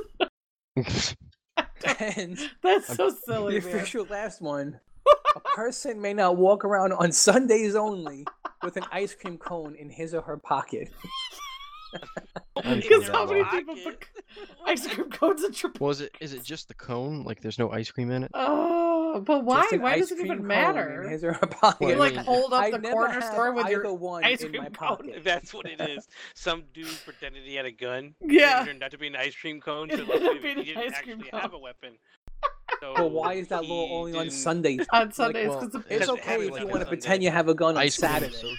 and 0.78 2.38
That's 2.62 2.96
so 2.96 3.10
silly, 3.26 3.60
the 3.60 3.68
man. 3.68 3.76
official 3.78 4.06
last 4.10 4.42
one. 4.42 4.80
A 5.36 5.40
person 5.42 6.02
may 6.02 6.14
not 6.14 6.38
walk 6.38 6.64
around 6.66 6.94
on 6.94 7.12
Sundays 7.12 7.76
only 7.76 8.26
with 8.64 8.78
an 8.78 8.84
ice 8.92 9.14
cream 9.16 9.38
cone 9.38 9.76
in 9.76 9.90
his 9.90 10.14
or 10.14 10.22
her 10.22 10.38
pocket. 10.38 10.90
Because 12.56 13.08
how 13.10 13.26
many 13.28 13.44
people 13.46 13.76
put 13.84 14.06
ice 14.66 14.88
cream 14.88 15.10
cones 15.12 15.44
in 15.44 15.54
your 15.62 15.72
Was 15.80 16.02
it? 16.02 16.12
Is 16.20 16.34
it 16.34 16.44
just 16.44 16.68
the 16.68 16.74
cone? 16.74 17.24
Like, 17.24 17.40
there's 17.42 17.60
no 17.60 17.70
ice 17.72 17.92
cream 17.92 18.10
in 18.10 18.24
it? 18.24 18.32
Oh, 18.34 19.22
but 19.24 19.44
why? 19.44 19.68
Why 19.78 20.00
does 20.00 20.12
it 20.12 20.20
even 20.20 20.46
matter? 20.48 21.04
In 21.04 21.12
his 21.12 21.24
or 21.24 21.34
her 21.34 21.46
pocket. 21.46 21.90
You 21.90 21.96
like 21.96 22.16
hold 22.16 22.52
up 22.54 22.64
I 22.64 22.72
the 22.72 22.80
corner 22.80 23.22
store 23.22 23.52
with 23.54 23.68
your 23.70 23.94
one 23.94 24.24
ice 24.24 24.42
in 24.42 24.50
cream 24.50 24.64
my 24.64 24.70
cone. 24.70 24.98
pocket. 24.98 25.24
That's 25.24 25.54
what 25.54 25.68
it 25.68 25.80
is. 25.82 26.08
Some 26.34 26.64
dude 26.74 26.88
pretended 27.06 27.44
he 27.44 27.54
had 27.56 27.66
a 27.66 27.72
gun. 27.72 28.16
Yeah. 28.22 28.64
It 28.64 28.66
turned 28.66 28.82
out 28.84 28.90
to 28.92 28.98
be 28.98 29.08
an 29.08 29.16
ice 29.16 29.36
cream 29.36 29.62
cone. 29.62 29.92
It 29.92 29.98
So 29.98 30.12
ended 30.14 30.24
like, 30.24 30.42
he 30.42 30.50
an 30.74 30.80
didn't 30.80 30.94
ice 30.96 31.02
cream 31.02 31.18
actually 31.20 31.30
cone. 31.30 31.42
have 31.42 31.54
a 31.54 31.60
weapon. 31.60 31.94
So 32.84 32.94
But 32.98 33.12
why 33.12 33.34
is 33.34 33.48
that 33.48 33.64
law 33.66 34.00
only 34.02 34.14
on 34.18 34.26
didn't- 34.26 34.34
Sundays? 34.38 34.86
On 34.92 35.06
Like, 35.06 35.16
Sundays, 35.16 35.48
well, 35.48 35.60
because 35.62 35.76
it's 35.76 35.88
Because 35.88 36.10
okay 36.10 36.46
if 36.46 36.52
like 36.52 36.62
you 36.62 36.68
want 36.68 36.82
to 36.82 36.86
pretend 36.86 37.24
you 37.24 37.32
have 37.32 37.48
a 37.48 37.54
gun 37.54 37.78
on 37.78 37.82
Ice 37.84 37.96
Saturday. 37.96 38.34
social. 38.34 38.50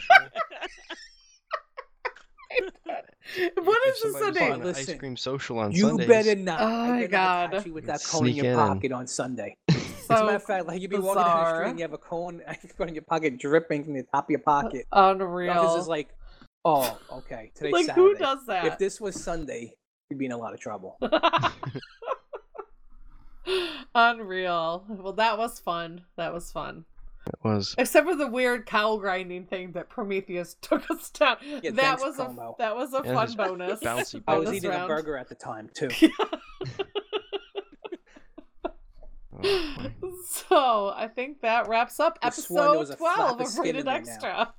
what 2.87 3.03
If 3.37 3.97
is 3.97 4.03
this 4.03 4.13
somebody 4.13 4.15
was 4.15 4.21
Sunday? 4.23 4.41
having 4.41 4.61
an 4.61 4.67
Listen, 4.67 4.95
ice 4.95 4.99
cream 4.99 5.17
social 5.17 5.59
on 5.59 5.73
You 5.73 5.89
Sundays. 5.89 6.09
better 6.09 6.35
not. 6.37 6.61
Oh 6.63 6.87
my 6.95 7.07
God. 7.07 7.67
You 7.67 7.75
with 7.75 7.85
that 7.87 8.01
Sneak 8.01 8.13
cone 8.21 8.29
in 8.29 8.35
your 8.37 8.45
in 8.47 8.53
and- 8.53 8.59
pocket 8.77 8.93
on 8.93 9.07
Sunday. 9.07 9.57
As 9.69 9.77
a 9.77 10.17
So 10.19 10.25
matter 10.25 10.37
of 10.37 10.45
fact, 10.45 10.67
like 10.67 10.81
you'd 10.81 10.91
be 10.91 10.97
walking 10.99 11.23
down 11.23 11.45
the 11.45 11.55
street 11.57 11.71
and 11.71 11.79
you 11.79 11.83
have 11.85 11.93
a 11.93 11.99
cone, 11.99 12.41
ice 12.49 12.59
cream 12.77 12.89
in 12.89 12.95
your 12.95 13.05
pocket 13.05 13.39
dripping 13.39 13.85
from 13.85 13.93
the 13.95 14.05
top 14.05 14.25
of 14.25 14.31
your 14.31 14.41
pocket. 14.41 14.87
unreal. 14.93 15.75
This 15.75 15.83
is 15.83 15.89
like, 15.89 16.09
oh, 16.65 16.99
okay, 17.13 17.51
today's 17.55 17.73
like 17.75 17.87
Saturday. 17.87 18.01
who 18.09 18.15
does 18.17 18.47
that? 18.47 18.65
If 18.67 18.79
this 18.79 19.01
was 19.01 19.23
Sunday, 19.23 19.75
you'd 20.11 20.19
be 20.19 20.27
in 20.27 20.33
a 20.33 20.37
lot 20.39 20.53
of 20.55 20.61
trouble. 20.61 20.97
Unreal. 23.95 24.85
Well, 24.89 25.13
that 25.15 25.39
was 25.39 25.59
fun. 25.61 26.03
That 26.17 26.33
was 26.33 26.51
fun. 26.53 26.85
It 27.27 27.35
was. 27.43 27.75
Except 27.79 28.07
for 28.07 28.15
the 28.17 28.27
weird 28.27 28.67
cow 28.67 28.97
grinding 28.97 29.47
thing 29.47 29.73
that 29.73 29.89
Prometheus 29.89 30.55
took 30.61 30.91
us 30.91 31.11
down. 31.11 31.37
Yeah, 31.63 31.71
that 31.71 31.99
thanks, 31.99 32.03
was 32.03 32.19
a 32.19 32.55
that 32.59 32.77
was 32.77 32.93
a 32.93 33.01
Yeah, 33.05 33.15
fun 33.15 33.27
his 33.27 33.35
bonus. 33.37 33.81
bouncy 33.81 34.23
I 34.27 34.37
was 34.39 34.53
eating 34.53 34.71
round. 34.71 34.85
a 34.85 34.95
burger 34.95 35.17
at 35.17 35.29
the 35.29 35.35
time 35.35 35.71
too. 35.75 35.89
Oh, 39.43 39.91
so 40.27 40.93
I 40.97 41.09
think 41.09 41.41
that 41.43 41.69
wraps 41.69 41.99
up 42.01 42.19
I 42.23 42.29
episode 42.29 42.97
twelve 42.97 43.41
of 43.41 43.47
of 43.49 43.59
Rated 43.59 43.81
in 43.81 43.87
now. 43.87 43.95
Extra. 43.95 44.55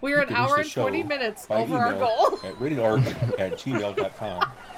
We 0.00 0.12
are 0.14 0.20
an 0.20 0.34
hour 0.34 0.56
and 0.56 0.70
twenty 0.70 1.02
minutes 1.02 1.46
over 1.48 1.76
our 1.76 1.92
email 1.94 2.00
goal. 2.28 2.38
At 2.44 2.54
ratedark 2.56 3.38
at 3.38 3.52
gmail.com. 3.52 4.52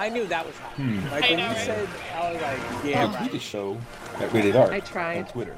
I 0.00 0.08
knew 0.08 0.26
that 0.28 0.46
was 0.46 0.56
happening. 0.56 1.00
Hmm. 1.02 1.10
Like 1.12 1.24
I 1.24 1.28
when 1.28 1.36
know, 1.38 1.48
you 1.48 1.52
right? 1.54 1.66
said, 1.66 1.88
I 2.14 2.32
was 2.32 2.40
like, 2.42 2.58
You 2.84 2.90
yeah, 2.90 3.02
can 3.04 3.08
tweet 3.10 3.20
right. 3.20 3.32
the 3.32 3.38
show 3.38 3.76
at 4.18 4.32
Rated 4.32 4.56
Ark 4.56 4.70
I 4.72 4.80
tried. 4.80 5.18
on 5.18 5.26
Twitter. 5.26 5.56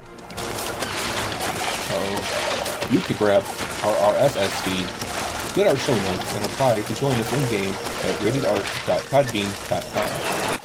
Uh, 1.95 2.89
you 2.91 2.99
can 3.01 3.17
grab 3.17 3.43
our 3.85 3.95
RSS 4.15 4.51
feed, 4.65 4.87
get 5.55 5.67
our 5.69 5.77
show 5.77 5.95
notes, 5.95 6.35
and 6.35 6.45
apply 6.45 6.81
to 6.81 6.95
join 6.95 7.13
us 7.13 7.33
in 7.33 7.49
game 7.51 7.75
at 7.75 8.19
ratedark.podbean.com. 8.21 10.62